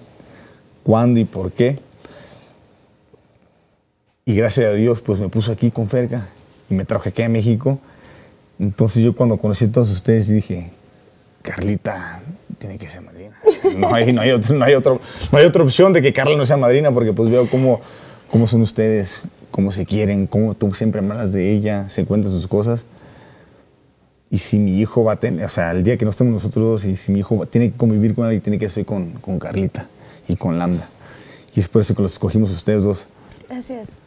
cuándo 0.85 1.19
y 1.21 1.25
por 1.25 1.53
qué. 1.53 1.79
Y 4.25 4.35
gracias 4.35 4.69
a 4.71 4.73
Dios, 4.73 5.01
pues 5.03 5.19
me 5.19 5.29
puso 5.29 5.53
aquí 5.53 5.71
con 5.71 5.89
Ferca 5.89 6.27
y 6.69 6.75
me 6.75 6.85
trajo 6.85 7.09
aquí 7.09 7.23
a 7.23 7.29
México. 7.29 7.79
Entonces 8.59 9.03
yo 9.03 9.15
cuando 9.15 9.37
conocí 9.37 9.67
a 9.67 9.73
todos 9.73 9.91
ustedes 9.91 10.29
dije, 10.29 10.71
Carlita 11.43 12.21
tiene 12.59 12.79
que 12.79 12.89
ser 12.89 13.03
madrina. 13.03 13.37
No 13.77 13.95
hay, 13.95 14.13
no 14.13 14.23
hay, 14.23 14.31
otro- 14.33 14.55
no 14.57 14.65
hay, 14.65 14.75
otro- 14.75 15.01
no 15.31 15.39
hay 15.39 15.45
otra 15.45 15.63
opción 15.63 15.93
de 15.93 16.03
que 16.03 16.13
Carla 16.13 16.37
no 16.37 16.45
sea 16.47 16.57
madrina 16.57 16.91
porque 16.91 17.13
pues 17.13 17.31
veo 17.31 17.49
cómo, 17.49 17.81
cómo 18.31 18.49
son 18.49 18.63
ustedes, 18.63 19.23
cómo 19.51 19.71
se 19.73 19.87
quieren, 19.87 20.27
cómo 20.27 20.55
tú 20.55 20.75
siempre 20.75 21.01
hablas 21.01 21.33
de 21.33 21.53
ella, 21.53 21.89
se 21.89 22.05
cuentan 22.05 22.31
sus 22.33 22.47
cosas. 22.49 22.87
Y 24.31 24.39
si 24.39 24.59
mi 24.59 24.79
hijo 24.81 25.05
va 25.05 25.13
a 25.13 25.17
tener, 25.17 25.45
o 25.45 25.49
sea, 25.49 25.71
el 25.71 25.85
día 25.85 25.97
que 25.97 26.05
no 26.05 26.11
estemos 26.11 26.33
nosotros 26.33 26.65
dos, 26.65 26.85
y 26.85 26.97
si 26.97 27.13
mi 27.13 27.21
hijo 27.21 27.39
va- 27.39 27.47
tiene 27.47 27.71
que 27.71 27.77
convivir 27.77 28.15
con 28.15 28.25
alguien, 28.25 28.43
tiene 28.43 28.59
que 28.59 28.69
ser 28.69 28.85
con, 28.85 29.13
con 29.13 29.39
Carlita 29.39 29.87
y 30.27 30.35
con 30.37 30.59
Lambda. 30.59 30.89
Y 31.55 31.61
es 31.61 31.69
por 31.69 31.81
eso 31.83 31.95
que 31.95 32.03
los 32.03 32.13
escogimos 32.13 32.51
ustedes 32.51 32.83
dos. 32.83 33.07
Gracias. 33.49 33.99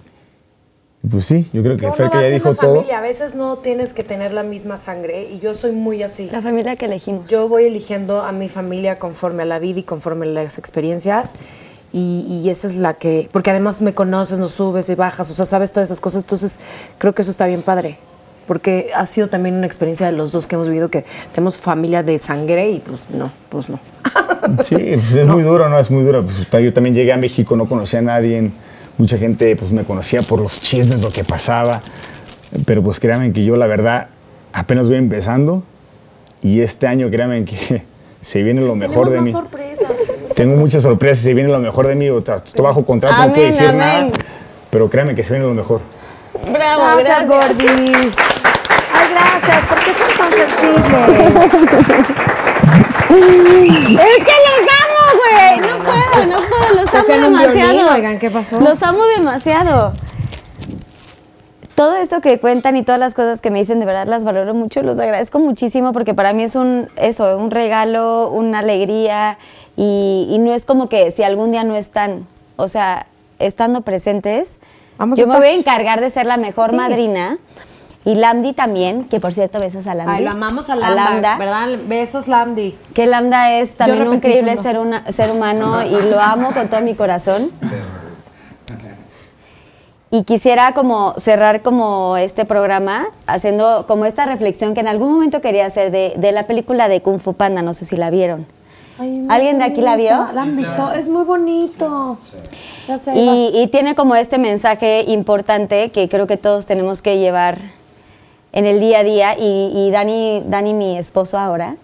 Pues 1.10 1.26
sí, 1.26 1.50
yo 1.54 1.64
creo 1.64 1.78
que 1.78 1.86
No, 1.88 1.94
Fer 1.94 2.10
que 2.10 2.20
ya 2.20 2.28
dijo 2.28 2.50
la 2.50 2.56
todo. 2.56 2.76
familia. 2.76 2.98
A 2.98 3.02
veces 3.02 3.34
no 3.34 3.60
tienes 3.60 3.94
que 3.94 4.04
tener 4.04 4.34
la 4.34 4.44
misma 4.44 4.76
sangre 4.76 5.30
y 5.32 5.40
yo 5.40 5.54
soy 5.54 5.72
muy 5.72 6.04
así. 6.04 6.30
La 6.30 6.42
familia 6.42 6.76
que 6.76 6.86
elegimos. 6.86 7.30
Yo 7.30 7.48
voy 7.48 7.64
eligiendo 7.64 8.22
a 8.22 8.34
mi 8.34 8.50
familia 8.50 8.98
conforme 9.00 9.44
a 9.44 9.46
la 9.46 9.60
vida 9.60 9.80
y 9.80 9.84
conforme 9.84 10.26
a 10.26 10.30
las 10.30 10.58
experiencias. 10.58 11.32
Y, 11.94 12.26
y 12.44 12.50
esa 12.50 12.68
es 12.68 12.76
la 12.76 12.96
que. 12.96 13.30
Porque 13.32 13.50
además 13.50 13.82
me 13.82 13.94
conoces, 13.94 14.38
nos 14.40 14.52
subes 14.52 14.90
y 14.90 14.96
bajas, 14.96 15.32
o 15.32 15.34
sea, 15.34 15.46
sabes 15.46 15.72
todas 15.72 15.88
esas 15.90 16.02
cosas. 16.02 16.24
Entonces, 16.24 16.60
creo 16.98 17.16
que 17.16 17.22
eso 17.22 17.32
está 17.32 17.48
bien 17.48 17.62
padre. 17.62 17.98
Porque 18.50 18.90
ha 18.96 19.06
sido 19.06 19.28
también 19.28 19.54
una 19.54 19.68
experiencia 19.68 20.08
de 20.08 20.12
los 20.12 20.32
dos 20.32 20.48
que 20.48 20.56
hemos 20.56 20.68
vivido 20.68 20.90
que 20.90 21.06
tenemos 21.36 21.60
familia 21.60 22.02
de 22.02 22.18
sangre 22.18 22.72
y 22.72 22.80
pues 22.80 23.02
no, 23.12 23.32
pues 23.48 23.70
no. 23.70 23.80
Sí, 24.64 24.76
pues 24.76 25.16
es 25.18 25.28
muy 25.28 25.44
duro, 25.44 25.70
¿no? 25.70 25.78
Es 25.78 25.92
muy 25.92 26.04
duro. 26.04 26.26
Pues, 26.26 26.64
yo 26.64 26.74
también 26.74 26.96
llegué 26.96 27.14
a 27.14 27.18
México, 27.18 27.56
no 27.56 27.68
conocía 27.70 28.00
a 28.00 28.02
nadie. 28.02 28.50
Mucha 28.98 29.20
gente 29.20 29.56
pues 29.56 29.72
me 29.72 29.84
conocía 29.84 30.24
por 30.24 30.40
los 30.42 30.60
chismes, 30.64 31.04
lo 31.04 31.12
que 31.12 31.24
pasaba. 31.24 31.84
Pero 32.66 32.82
pues 32.82 33.00
créanme 33.00 33.32
que 33.34 33.46
yo 33.46 33.56
la 33.56 33.68
verdad 33.68 34.08
apenas 34.52 34.88
voy 34.88 34.98
empezando. 34.98 35.62
Y 36.42 36.62
este 36.62 36.88
año 36.88 37.12
créanme 37.12 37.46
que 37.46 37.84
se 38.22 38.42
viene 38.42 38.62
lo 38.62 38.74
mejor 38.74 39.12
de 39.12 39.22
mí. 39.22 39.32
sorpresas. 39.32 39.92
Tengo 40.34 40.56
muchas 40.56 40.82
sorpresas, 40.82 41.20
se 41.24 41.36
viene 41.36 41.52
lo 41.52 41.60
mejor 41.60 41.86
de 41.86 41.94
mí. 41.94 42.10
O 42.10 42.20
sea, 42.26 42.38
estoy 42.38 42.64
bajo 42.66 42.84
contrato, 42.84 43.28
no 43.28 43.32
puedo 43.32 43.46
decir 43.46 43.68
amén. 43.68 43.78
nada. 44.08 44.08
Pero 44.72 44.90
créanme 44.90 45.14
que 45.14 45.22
se 45.22 45.34
viene 45.34 45.46
lo 45.46 45.54
mejor. 45.54 45.82
Bravo, 46.52 46.98
Gracias, 46.98 47.28
gracias. 47.28 47.58
Gordi. 47.58 47.92
Ay, 48.94 49.08
gracias. 49.12 49.66
¿Por 49.68 49.80
qué 49.80 49.94
son 49.94 50.18
tan 50.18 50.29
sensibles? 50.48 51.54
Es 53.10 54.24
que 54.24 54.36
los 54.46 54.62
amo, 54.80 55.04
güey. 55.20 55.60
No 55.60 55.84
puedo, 55.84 56.26
no 56.28 56.38
puedo. 56.38 56.82
Los 56.84 56.94
amo 56.94 57.06
violín, 57.08 57.24
demasiado. 57.34 57.94
oigan, 57.96 58.20
¿qué 58.20 58.30
pasó? 58.30 58.60
Los 58.62 58.82
amo 58.84 59.04
demasiado. 59.18 59.94
Todo 61.76 61.96
esto 61.96 62.20
que 62.20 62.40
cuentan 62.40 62.76
y 62.76 62.84
todas 62.84 63.00
las 63.00 63.14
cosas 63.14 63.40
que 63.40 63.52
me 63.52 63.60
dicen, 63.60 63.80
de 63.80 63.86
verdad 63.86 64.06
las 64.06 64.26
valoro 64.26 64.54
mucho, 64.54 64.82
los 64.82 65.00
agradezco 65.00 65.40
muchísimo 65.40 65.94
porque 65.94 66.14
para 66.14 66.34
mí 66.34 66.44
es 66.44 66.56
un, 66.56 66.90
eso, 66.98 67.38
un 67.38 67.52
regalo, 67.52 68.28
una 68.30 68.60
alegría 68.60 69.38
y, 69.78 70.28
y 70.30 70.40
no 70.40 70.54
es 70.54 70.66
como 70.66 70.88
que 70.90 71.10
si 71.12 71.24
algún 71.24 71.52
día 71.52 71.64
no 71.64 71.78
están, 71.78 72.28
o 72.58 72.68
sea, 72.68 73.06
estando 73.40 73.80
presentes, 73.82 74.60
Vamos 74.98 75.18
yo 75.18 75.26
me 75.28 75.38
voy 75.38 75.48
a 75.48 75.54
encargar 75.54 76.02
de 76.02 76.10
ser 76.10 76.26
la 76.26 76.36
mejor 76.36 76.72
Sí. 76.72 76.76
madrina 76.76 77.38
y 78.06 78.16
Lamdi 78.16 78.54
también, 78.54 79.04
que 79.06 79.20
por 79.20 79.34
cierto, 79.34 79.60
besos 79.60 79.86
a 79.88 79.94
Lamdi. 79.94 80.14
Ay, 80.18 80.24
lo 80.24 80.32
amamos 80.32 80.70
a 80.70 80.76
Lambda, 80.76 81.38
¿verdad? 81.38 81.68
Besos, 81.88 82.28
Lamdi. 82.28 82.76
Que 82.94 83.06
Lambda 83.08 83.54
es 83.54 83.74
también 83.74 84.08
un 84.08 84.16
increíble 84.16 84.56
ser, 84.58 84.80
una- 84.80 85.10
ser 85.12 85.32
humano 85.32 85.84
y 85.86 86.02
lo 86.10 86.20
amo 86.20 86.52
con 86.54 86.70
todo 86.70 86.82
mi 86.82 86.96
corazón. 86.96 87.52
Y 90.12 90.24
quisiera 90.24 90.74
como 90.74 91.14
cerrar 91.18 91.62
como 91.62 92.18
este 92.18 92.44
programa 92.44 93.08
haciendo 93.28 93.86
como 93.88 94.06
esta 94.06 94.26
reflexión 94.26 94.74
que 94.74 94.80
en 94.80 94.88
algún 94.88 95.14
momento 95.14 95.40
quería 95.40 95.68
hacer 95.68 95.92
de, 95.92 96.14
de 96.18 96.32
la 96.32 96.44
película 96.44 96.88
de 96.88 97.02
Kung 97.02 97.20
Fu 97.20 97.34
Panda, 97.34 97.62
no 97.62 97.74
sé 97.74 97.86
si 97.86 97.96
la 97.96 98.10
vieron. 98.10 98.48
Ay, 98.98 99.26
¿Alguien 99.30 99.60
de 99.60 99.66
aquí 99.66 99.82
la 99.82 99.96
vio? 99.98 100.28
La 100.34 100.42
han 100.42 100.58
visto, 100.58 100.92
es 100.94 101.08
muy 101.10 101.24
bonito. 101.26 102.18
Ya 102.88 102.98
sé, 102.98 103.14
Y, 103.16 103.52
y 103.54 103.68
tiene 103.68 103.94
como 103.94 104.16
este 104.16 104.40
mensaje 104.40 105.04
importante 105.08 105.92
que 105.92 106.10
creo 106.10 106.26
que 106.26 106.38
todos 106.38 106.66
tenemos 106.66 107.04
que 107.04 107.20
llevar 107.20 107.60
en 108.52 108.66
el 108.66 108.80
día 108.80 109.00
a 109.00 109.04
día. 109.04 109.36
Y, 109.38 109.72
y 109.74 109.92
Dani, 109.92 110.44
Dani, 110.46 110.74
mi 110.74 110.98
esposo 110.98 111.38
ahora, 111.38 111.76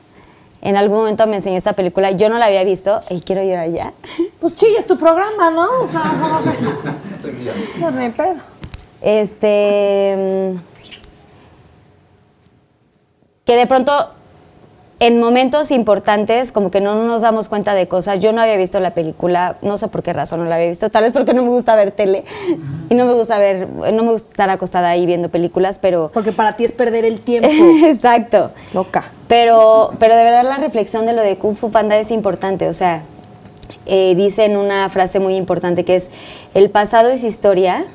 en 0.62 0.76
algún 0.76 0.98
momento 1.00 1.28
me 1.28 1.36
enseñó 1.38 1.58
esta 1.58 1.74
película. 1.74 2.12
Yo 2.12 2.30
no 2.30 2.38
la 2.38 2.46
había 2.48 2.64
visto 2.64 3.02
y 3.10 3.22
quiero 3.22 3.44
llorar 3.44 3.70
ya. 3.70 3.94
Pues 4.40 4.56
chilla, 4.56 4.80
es 4.80 4.88
tu 4.88 4.98
programa, 4.98 5.50
¿no? 5.52 5.82
O 5.82 5.88
sea, 5.88 6.02
como 6.20 6.44
que... 6.44 7.80
No, 7.80 7.92
no 7.92 8.00
hay 8.00 8.10
pedo. 8.12 8.36
Este. 9.02 10.54
mm, 10.56 10.60
Que 13.46 13.56
de 13.56 13.68
pronto, 13.68 14.10
en 15.00 15.20
momentos 15.20 15.72
importantes, 15.72 16.54
como 16.54 16.72
que 16.72 16.80
no 16.80 17.04
nos 17.04 17.22
damos 17.22 17.50
cuenta 17.50 17.74
de 17.74 17.88
cosas. 17.88 18.20
Yo 18.22 18.32
no 18.32 18.42
había 18.42 18.56
visto 18.56 18.80
la 18.80 18.94
película, 18.94 19.58
no 19.62 19.78
sé 19.78 19.90
por 19.90 20.04
qué 20.04 20.14
razón 20.14 20.40
no 20.40 20.46
la 20.46 20.56
había 20.56 20.70
visto. 20.70 20.90
Tal 20.90 21.04
vez 21.04 21.12
porque 21.12 21.34
no 21.34 21.44
me 21.44 21.50
gusta 21.50 21.76
ver 21.76 21.92
tele 21.92 22.24
y 22.90 22.96
no 22.96 23.06
me 23.06 23.14
gusta 23.14 23.38
ver, 23.38 23.70
no 23.70 24.04
me 24.04 24.12
gusta 24.12 24.30
estar 24.30 24.50
acostada 24.50 24.90
ahí 24.90 25.06
viendo 25.06 25.30
películas, 25.30 25.80
pero. 25.80 26.12
Porque 26.14 26.32
para 26.32 26.56
ti 26.56 26.64
es 26.64 26.72
perder 26.72 27.04
el 27.04 27.20
tiempo. 27.20 27.50
Exacto. 27.86 28.52
Loca. 28.74 29.12
Pero, 29.28 29.92
pero 30.00 30.16
de 30.16 30.24
verdad 30.24 30.44
la 30.44 30.58
reflexión 30.58 31.06
de 31.06 31.14
lo 31.14 31.22
de 31.22 31.38
Kung 31.38 31.58
Fu 31.58 31.72
Panda 31.72 31.98
es 31.98 32.10
importante. 32.12 32.70
O 32.70 32.74
sea, 32.74 33.04
eh, 33.86 34.16
dicen 34.16 34.56
una 34.56 34.88
frase 34.90 35.20
muy 35.20 35.36
importante 35.36 35.84
que 35.84 35.98
es, 35.98 36.10
el 36.54 36.70
pasado 36.70 37.10
es 37.10 37.24
historia 37.24 37.86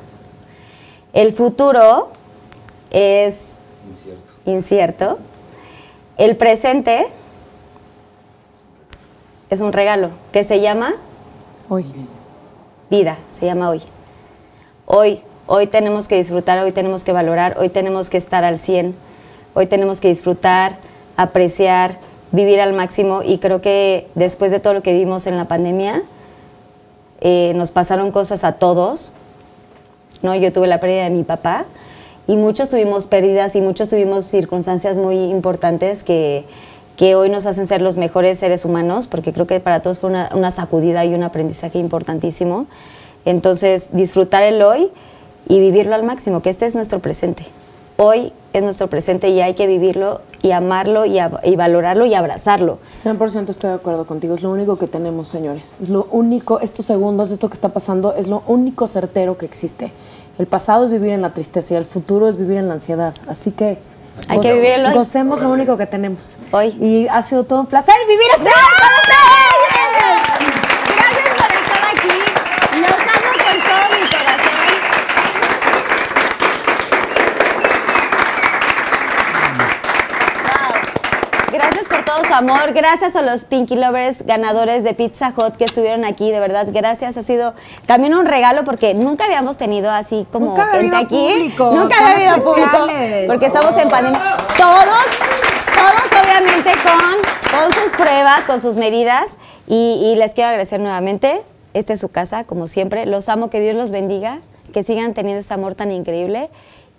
El 1.13 1.33
futuro 1.33 2.11
es 2.91 3.57
incierto. 4.45 5.19
El 6.21 6.37
presente 6.37 7.07
es 9.49 9.63
un 9.63 9.73
regalo 9.73 10.11
que 10.33 10.45
se 10.45 10.61
llama 10.61 10.93
Hoy. 11.71 11.87
vida, 12.91 13.17
se 13.31 13.47
llama 13.47 13.71
hoy. 13.71 13.81
Hoy, 14.85 15.23
hoy 15.47 15.67
tenemos 15.67 16.09
que 16.09 16.17
disfrutar, 16.17 16.59
hoy 16.59 16.73
tenemos 16.73 17.05
que 17.05 17.13
valorar, 17.13 17.57
hoy 17.59 17.71
tenemos 17.71 18.11
que 18.11 18.19
estar 18.19 18.45
al 18.45 18.59
100, 18.59 18.95
hoy 19.55 19.65
tenemos 19.65 19.99
que 19.99 20.09
disfrutar, 20.09 20.77
apreciar, 21.17 21.97
vivir 22.33 22.61
al 22.61 22.75
máximo 22.75 23.23
y 23.25 23.39
creo 23.39 23.63
que 23.63 24.07
después 24.15 24.53
de 24.53 24.61
todo 24.61 24.75
lo 24.75 24.83
que 24.83 24.93
vimos 24.93 25.27
en 25.27 25.39
la 25.39 25.47
pandemia, 25.47 26.03
eh, 27.23 27.55
nos 27.57 27.71
pasaron 27.71 28.13
cosas 28.13 28.45
a 28.45 28.53
todos, 28.53 29.11
¿no? 30.21 30.35
Yo 30.35 30.53
tuve 30.53 30.67
la 30.67 30.81
pérdida 30.81 31.05
de 31.05 31.11
mi 31.11 31.23
papá 31.23 31.65
y 32.27 32.37
muchos 32.37 32.69
tuvimos 32.69 33.07
pérdidas 33.07 33.57
y 33.57 33.61
muchos 33.61 33.89
tuvimos 33.89 34.25
circunstancias 34.25 34.97
muy 34.97 35.17
importantes 35.17 36.03
que, 36.03 36.45
que 36.97 37.15
hoy 37.15 37.31
nos 37.31 37.47
hacen 37.47 37.67
ser 37.67 37.81
los 37.81 37.97
mejores 37.97 38.39
seres 38.39 38.65
humanos, 38.65 39.07
porque 39.07 39.33
creo 39.33 39.47
que 39.47 39.61
para 39.61 39.81
todos 39.81 39.99
fue 39.99 40.11
una, 40.11 40.31
una 40.35 40.51
sacudida 40.51 41.05
y 41.05 41.15
un 41.15 41.23
aprendizaje 41.23 41.79
importantísimo. 41.79 42.67
Entonces, 43.25 43.89
disfrutar 43.93 44.43
el 44.43 44.63
hoy 44.63 44.91
y 45.49 45.59
vivirlo 45.59 45.95
al 45.95 46.05
máximo, 46.05 46.43
que 46.43 46.51
este 46.51 46.67
es 46.67 46.75
nuestro 46.75 47.01
presente. 47.01 47.45
Hoy 47.97 48.33
es 48.53 48.63
nuestro 48.63 48.89
presente 48.89 49.29
y 49.29 49.41
hay 49.41 49.55
que 49.55 49.67
vivirlo 49.67 50.23
y 50.43 50.53
amarlo 50.53 51.05
y, 51.05 51.19
y 51.45 51.57
valorarlo 51.57 52.07
y 52.07 52.15
abrazarlo. 52.15 52.79
100% 53.05 53.51
estoy 53.51 53.71
de 53.71 53.77
acuerdo 53.77 54.07
contigo, 54.07 54.35
es 54.35 54.43
lo 54.43 54.51
único 54.51 54.77
que 54.77 54.87
tenemos, 54.87 55.29
señores. 55.29 55.77
Es 55.83 55.91
lo 55.91 56.07
único, 56.11 56.61
estos 56.61 56.87
segundos, 56.87 57.31
esto 57.31 57.49
que 57.49 57.55
está 57.55 57.69
pasando, 57.69 58.15
es 58.15 58.29
lo 58.29 58.43
único 58.47 58.87
certero 58.87 59.37
que 59.37 59.45
existe. 59.45 59.93
El 60.41 60.47
pasado 60.47 60.87
es 60.87 60.91
vivir 60.91 61.11
en 61.11 61.21
la 61.21 61.35
tristeza 61.35 61.75
y 61.75 61.77
el 61.77 61.85
futuro 61.85 62.27
es 62.27 62.39
vivir 62.39 62.57
en 62.57 62.69
la 62.69 62.73
ansiedad. 62.73 63.12
Así 63.29 63.51
que... 63.51 63.77
Hay 64.27 64.41
que 64.41 64.55
vivir 64.55 64.71
el 64.71 64.87
hoy. 64.87 64.95
Gocemos 64.95 65.39
lo 65.39 65.51
único 65.51 65.77
que 65.77 65.85
tenemos. 65.85 66.39
Hoy. 66.51 66.69
Y 66.81 67.07
ha 67.09 67.23
sido 67.23 67.45
todo 67.45 67.61
un 67.61 67.67
placer 67.67 67.95
vivir 68.09 68.27
este 68.31 68.45
Gracias 70.97 71.29
por 71.37 71.53
estar 71.53 71.85
aquí. 71.85 72.09
Los 72.81 72.91
amo 72.91 73.33
con 73.37 73.57
todo 73.69 73.85
mi 73.93 74.01
corazón. 74.09 74.65
Wow. 80.47 80.73
Gracias 81.53 81.87
por 81.87 82.03
todo 82.03 82.19
su 82.31 82.36
amor. 82.36 82.73
Gracias 82.73 83.16
a 83.16 83.23
los 83.23 83.44
Pinky 83.44 83.74
Lovers 83.74 84.24
ganadores 84.24 84.85
de 84.85 84.94
Pizza 84.94 85.35
Hut 85.36 85.57
que 85.57 85.65
estuvieron 85.65 86.05
aquí. 86.05 86.31
De 86.31 86.39
verdad, 86.39 86.69
gracias. 86.70 87.16
Ha 87.16 87.23
sido 87.23 87.55
también 87.86 88.15
un 88.15 88.24
regalo 88.24 88.62
porque 88.65 88.94
nunca 88.94 89.24
habíamos 89.24 89.57
tenido 89.57 89.90
así 89.90 90.27
como 90.31 90.51
Nunca 90.51 90.69
gente 90.69 90.97
aquí. 90.97 91.28
público, 91.35 91.73
Nunca 91.73 91.97
había 91.98 92.35
habido 92.35 92.44
público 92.44 92.86
porque 93.27 93.47
estamos 93.47 93.77
en 93.77 93.89
pandemia. 93.89 94.36
Todos, 94.57 95.05
todos 95.74 96.23
obviamente 96.23 96.70
con, 96.85 97.61
con 97.61 97.73
sus 97.73 97.93
pruebas, 97.97 98.43
con 98.47 98.61
sus 98.61 98.77
medidas. 98.77 99.36
Y, 99.66 100.01
y 100.12 100.16
les 100.16 100.31
quiero 100.32 100.51
agradecer 100.51 100.78
nuevamente. 100.78 101.43
Esta 101.74 101.94
es 101.94 102.01
su 102.01 102.11
casa, 102.11 102.44
como 102.44 102.69
siempre. 102.69 103.07
Los 103.07 103.28
amo, 103.28 103.51
que 103.51 103.61
Dios 103.61 103.74
los 103.74 103.90
bendiga, 103.90 104.39
que 104.73 104.85
sigan 104.85 105.15
teniendo 105.15 105.40
ese 105.40 105.52
amor 105.52 105.74
tan 105.74 105.90
increíble. 105.90 106.48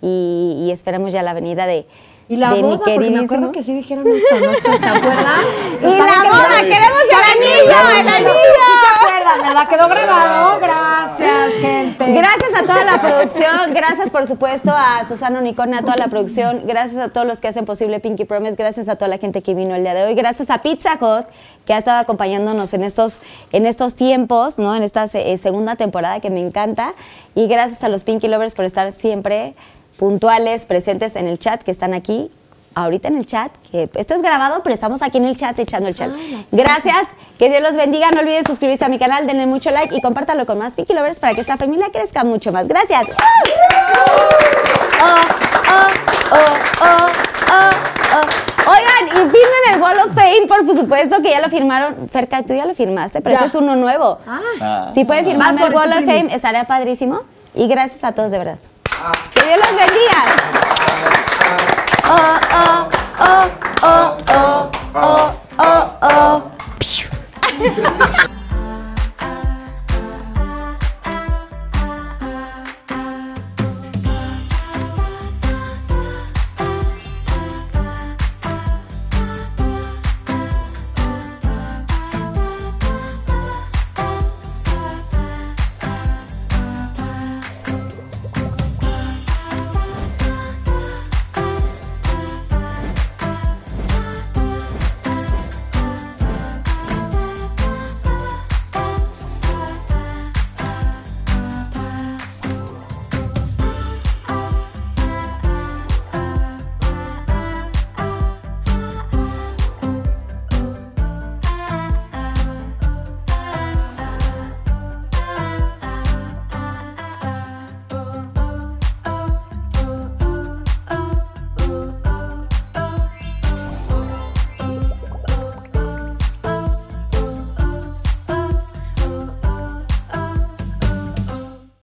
Y, 0.02 0.64
y 0.66 0.72
esperamos 0.72 1.12
ya 1.12 1.22
la 1.22 1.32
venida 1.32 1.64
de, 1.64 1.86
Y 2.32 2.36
la 2.36 2.50
de 2.54 2.62
boda, 2.62 2.70
mi 2.70 2.76
porque 2.78 2.90
me 2.92 2.98
queridísimo. 2.98 3.24
acuerdo 3.24 3.52
que 3.52 3.62
sí 3.62 3.74
dijeron 3.74 4.06
esto, 4.08 4.40
¿no? 4.40 4.54
¿Se 4.54 4.86
acuerdan? 4.86 5.40
Y 5.82 5.84
la 5.84 6.30
boda, 6.30 6.62
queremos 6.62 7.02
el 7.10 7.42
anillo, 7.42 8.00
el 8.00 8.08
anillo. 8.08 8.30
¿Se 8.80 8.96
acuerdan, 8.96 9.42
verdad? 9.48 9.68
Quedó 9.68 9.88
grabado. 9.88 10.60
Gracias, 10.60 11.52
gente. 11.60 12.12
Gracias 12.12 12.54
a 12.56 12.62
toda 12.62 12.84
la 12.84 13.00
producción, 13.02 13.74
gracias 13.74 14.08
por 14.08 14.26
supuesto 14.26 14.72
a 14.74 15.04
Susana 15.06 15.40
Unicornia, 15.40 15.80
a 15.80 15.82
toda 15.82 15.96
la 15.96 16.08
producción, 16.08 16.62
gracias 16.64 17.04
a 17.04 17.08
todos 17.10 17.26
los 17.26 17.40
que 17.40 17.48
hacen 17.48 17.66
posible 17.66 18.00
Pinky 18.00 18.24
Promise, 18.24 18.56
gracias 18.56 18.88
a 18.88 18.96
toda 18.96 19.08
la 19.08 19.18
gente 19.18 19.42
que 19.42 19.54
vino 19.54 19.74
el 19.74 19.82
día 19.82 19.92
de 19.92 20.04
hoy, 20.04 20.14
gracias 20.14 20.48
a 20.50 20.62
Pizza 20.62 20.94
Hut 21.00 21.26
que 21.66 21.74
ha 21.74 21.78
estado 21.78 22.00
acompañándonos 22.00 22.72
en 22.74 22.82
estos, 22.82 23.20
en 23.52 23.66
estos 23.66 23.94
tiempos, 23.94 24.58
¿no? 24.58 24.74
en 24.74 24.82
esta 24.82 25.04
eh, 25.04 25.36
segunda 25.38 25.76
temporada 25.76 26.20
que 26.20 26.30
me 26.30 26.40
encanta 26.40 26.94
y 27.34 27.46
gracias 27.46 27.84
a 27.84 27.88
los 27.88 28.04
Pinky 28.04 28.28
Lovers 28.28 28.54
por 28.54 28.64
estar 28.64 28.90
siempre 28.90 29.54
puntuales, 29.98 30.66
presentes 30.66 31.16
en 31.16 31.26
el 31.26 31.38
chat, 31.38 31.62
que 31.62 31.70
están 31.70 31.94
aquí 31.94 32.30
ahorita 32.74 33.08
en 33.08 33.16
el 33.16 33.26
chat, 33.26 33.52
que 33.70 33.90
esto 33.94 34.14
es 34.14 34.22
grabado, 34.22 34.62
pero 34.62 34.72
estamos 34.74 35.02
aquí 35.02 35.18
en 35.18 35.24
el 35.24 35.36
chat 35.36 35.58
echando 35.58 35.88
el 35.88 35.94
chat. 35.94 36.10
Gracias, 36.50 37.08
que 37.38 37.50
Dios 37.50 37.60
los 37.60 37.76
bendiga, 37.76 38.10
no 38.10 38.20
olviden 38.20 38.44
suscribirse 38.44 38.84
a 38.84 38.88
mi 38.88 38.98
canal, 38.98 39.26
denle 39.26 39.46
mucho 39.46 39.70
like 39.70 39.94
y 39.94 40.00
compártalo 40.00 40.46
con 40.46 40.58
más 40.58 40.74
Pinky 40.74 40.94
Lovers 40.94 41.20
para 41.20 41.34
que 41.34 41.42
esta 41.42 41.56
familia 41.56 41.88
crezca 41.92 42.24
mucho 42.24 42.50
más. 42.50 42.66
Gracias. 42.68 43.10
Oh, 43.10 45.04
oh, 45.04 45.88
oh, 46.32 46.46
oh, 46.80 47.06
oh, 47.52 47.70
oh. 48.16 48.70
Oigan, 48.70 49.08
y 49.08 49.10
firmen 49.10 49.74
el 49.74 49.82
Wall 49.82 49.98
of 49.98 50.14
Fame, 50.14 50.46
por 50.46 50.64
supuesto, 50.74 51.20
que 51.20 51.30
ya 51.30 51.40
lo 51.40 51.50
firmaron. 51.50 52.08
Ferca, 52.08 52.42
tú 52.42 52.54
ya 52.54 52.64
lo 52.64 52.74
firmaste, 52.74 53.20
pero 53.20 53.34
ese 53.36 53.46
es 53.46 53.54
uno 53.54 53.76
nuevo. 53.76 54.18
Si 54.94 55.04
pueden 55.04 55.24
firmarme 55.26 55.60
Vas 55.60 55.66
el 55.66 55.72
por 55.74 55.82
Wall 55.82 55.92
of. 55.98 56.04
Fame, 56.06 56.34
estaría 56.34 56.64
padrísimo. 56.64 57.20
Y 57.54 57.66
gracias 57.66 58.02
a 58.04 58.12
todos, 58.12 58.30
de 58.30 58.38
verdad. 58.38 58.58
Que 59.34 59.42
Dios 59.42 59.58
los 59.58 59.74
bendiga. 59.74 60.22
Oh, 62.04 62.38
oh, 62.52 62.88
oh, 63.18 63.50
oh, 63.82 64.18
oh, 64.28 64.70
oh, 64.94 65.34
oh, 65.58 65.98
oh. 66.02 66.50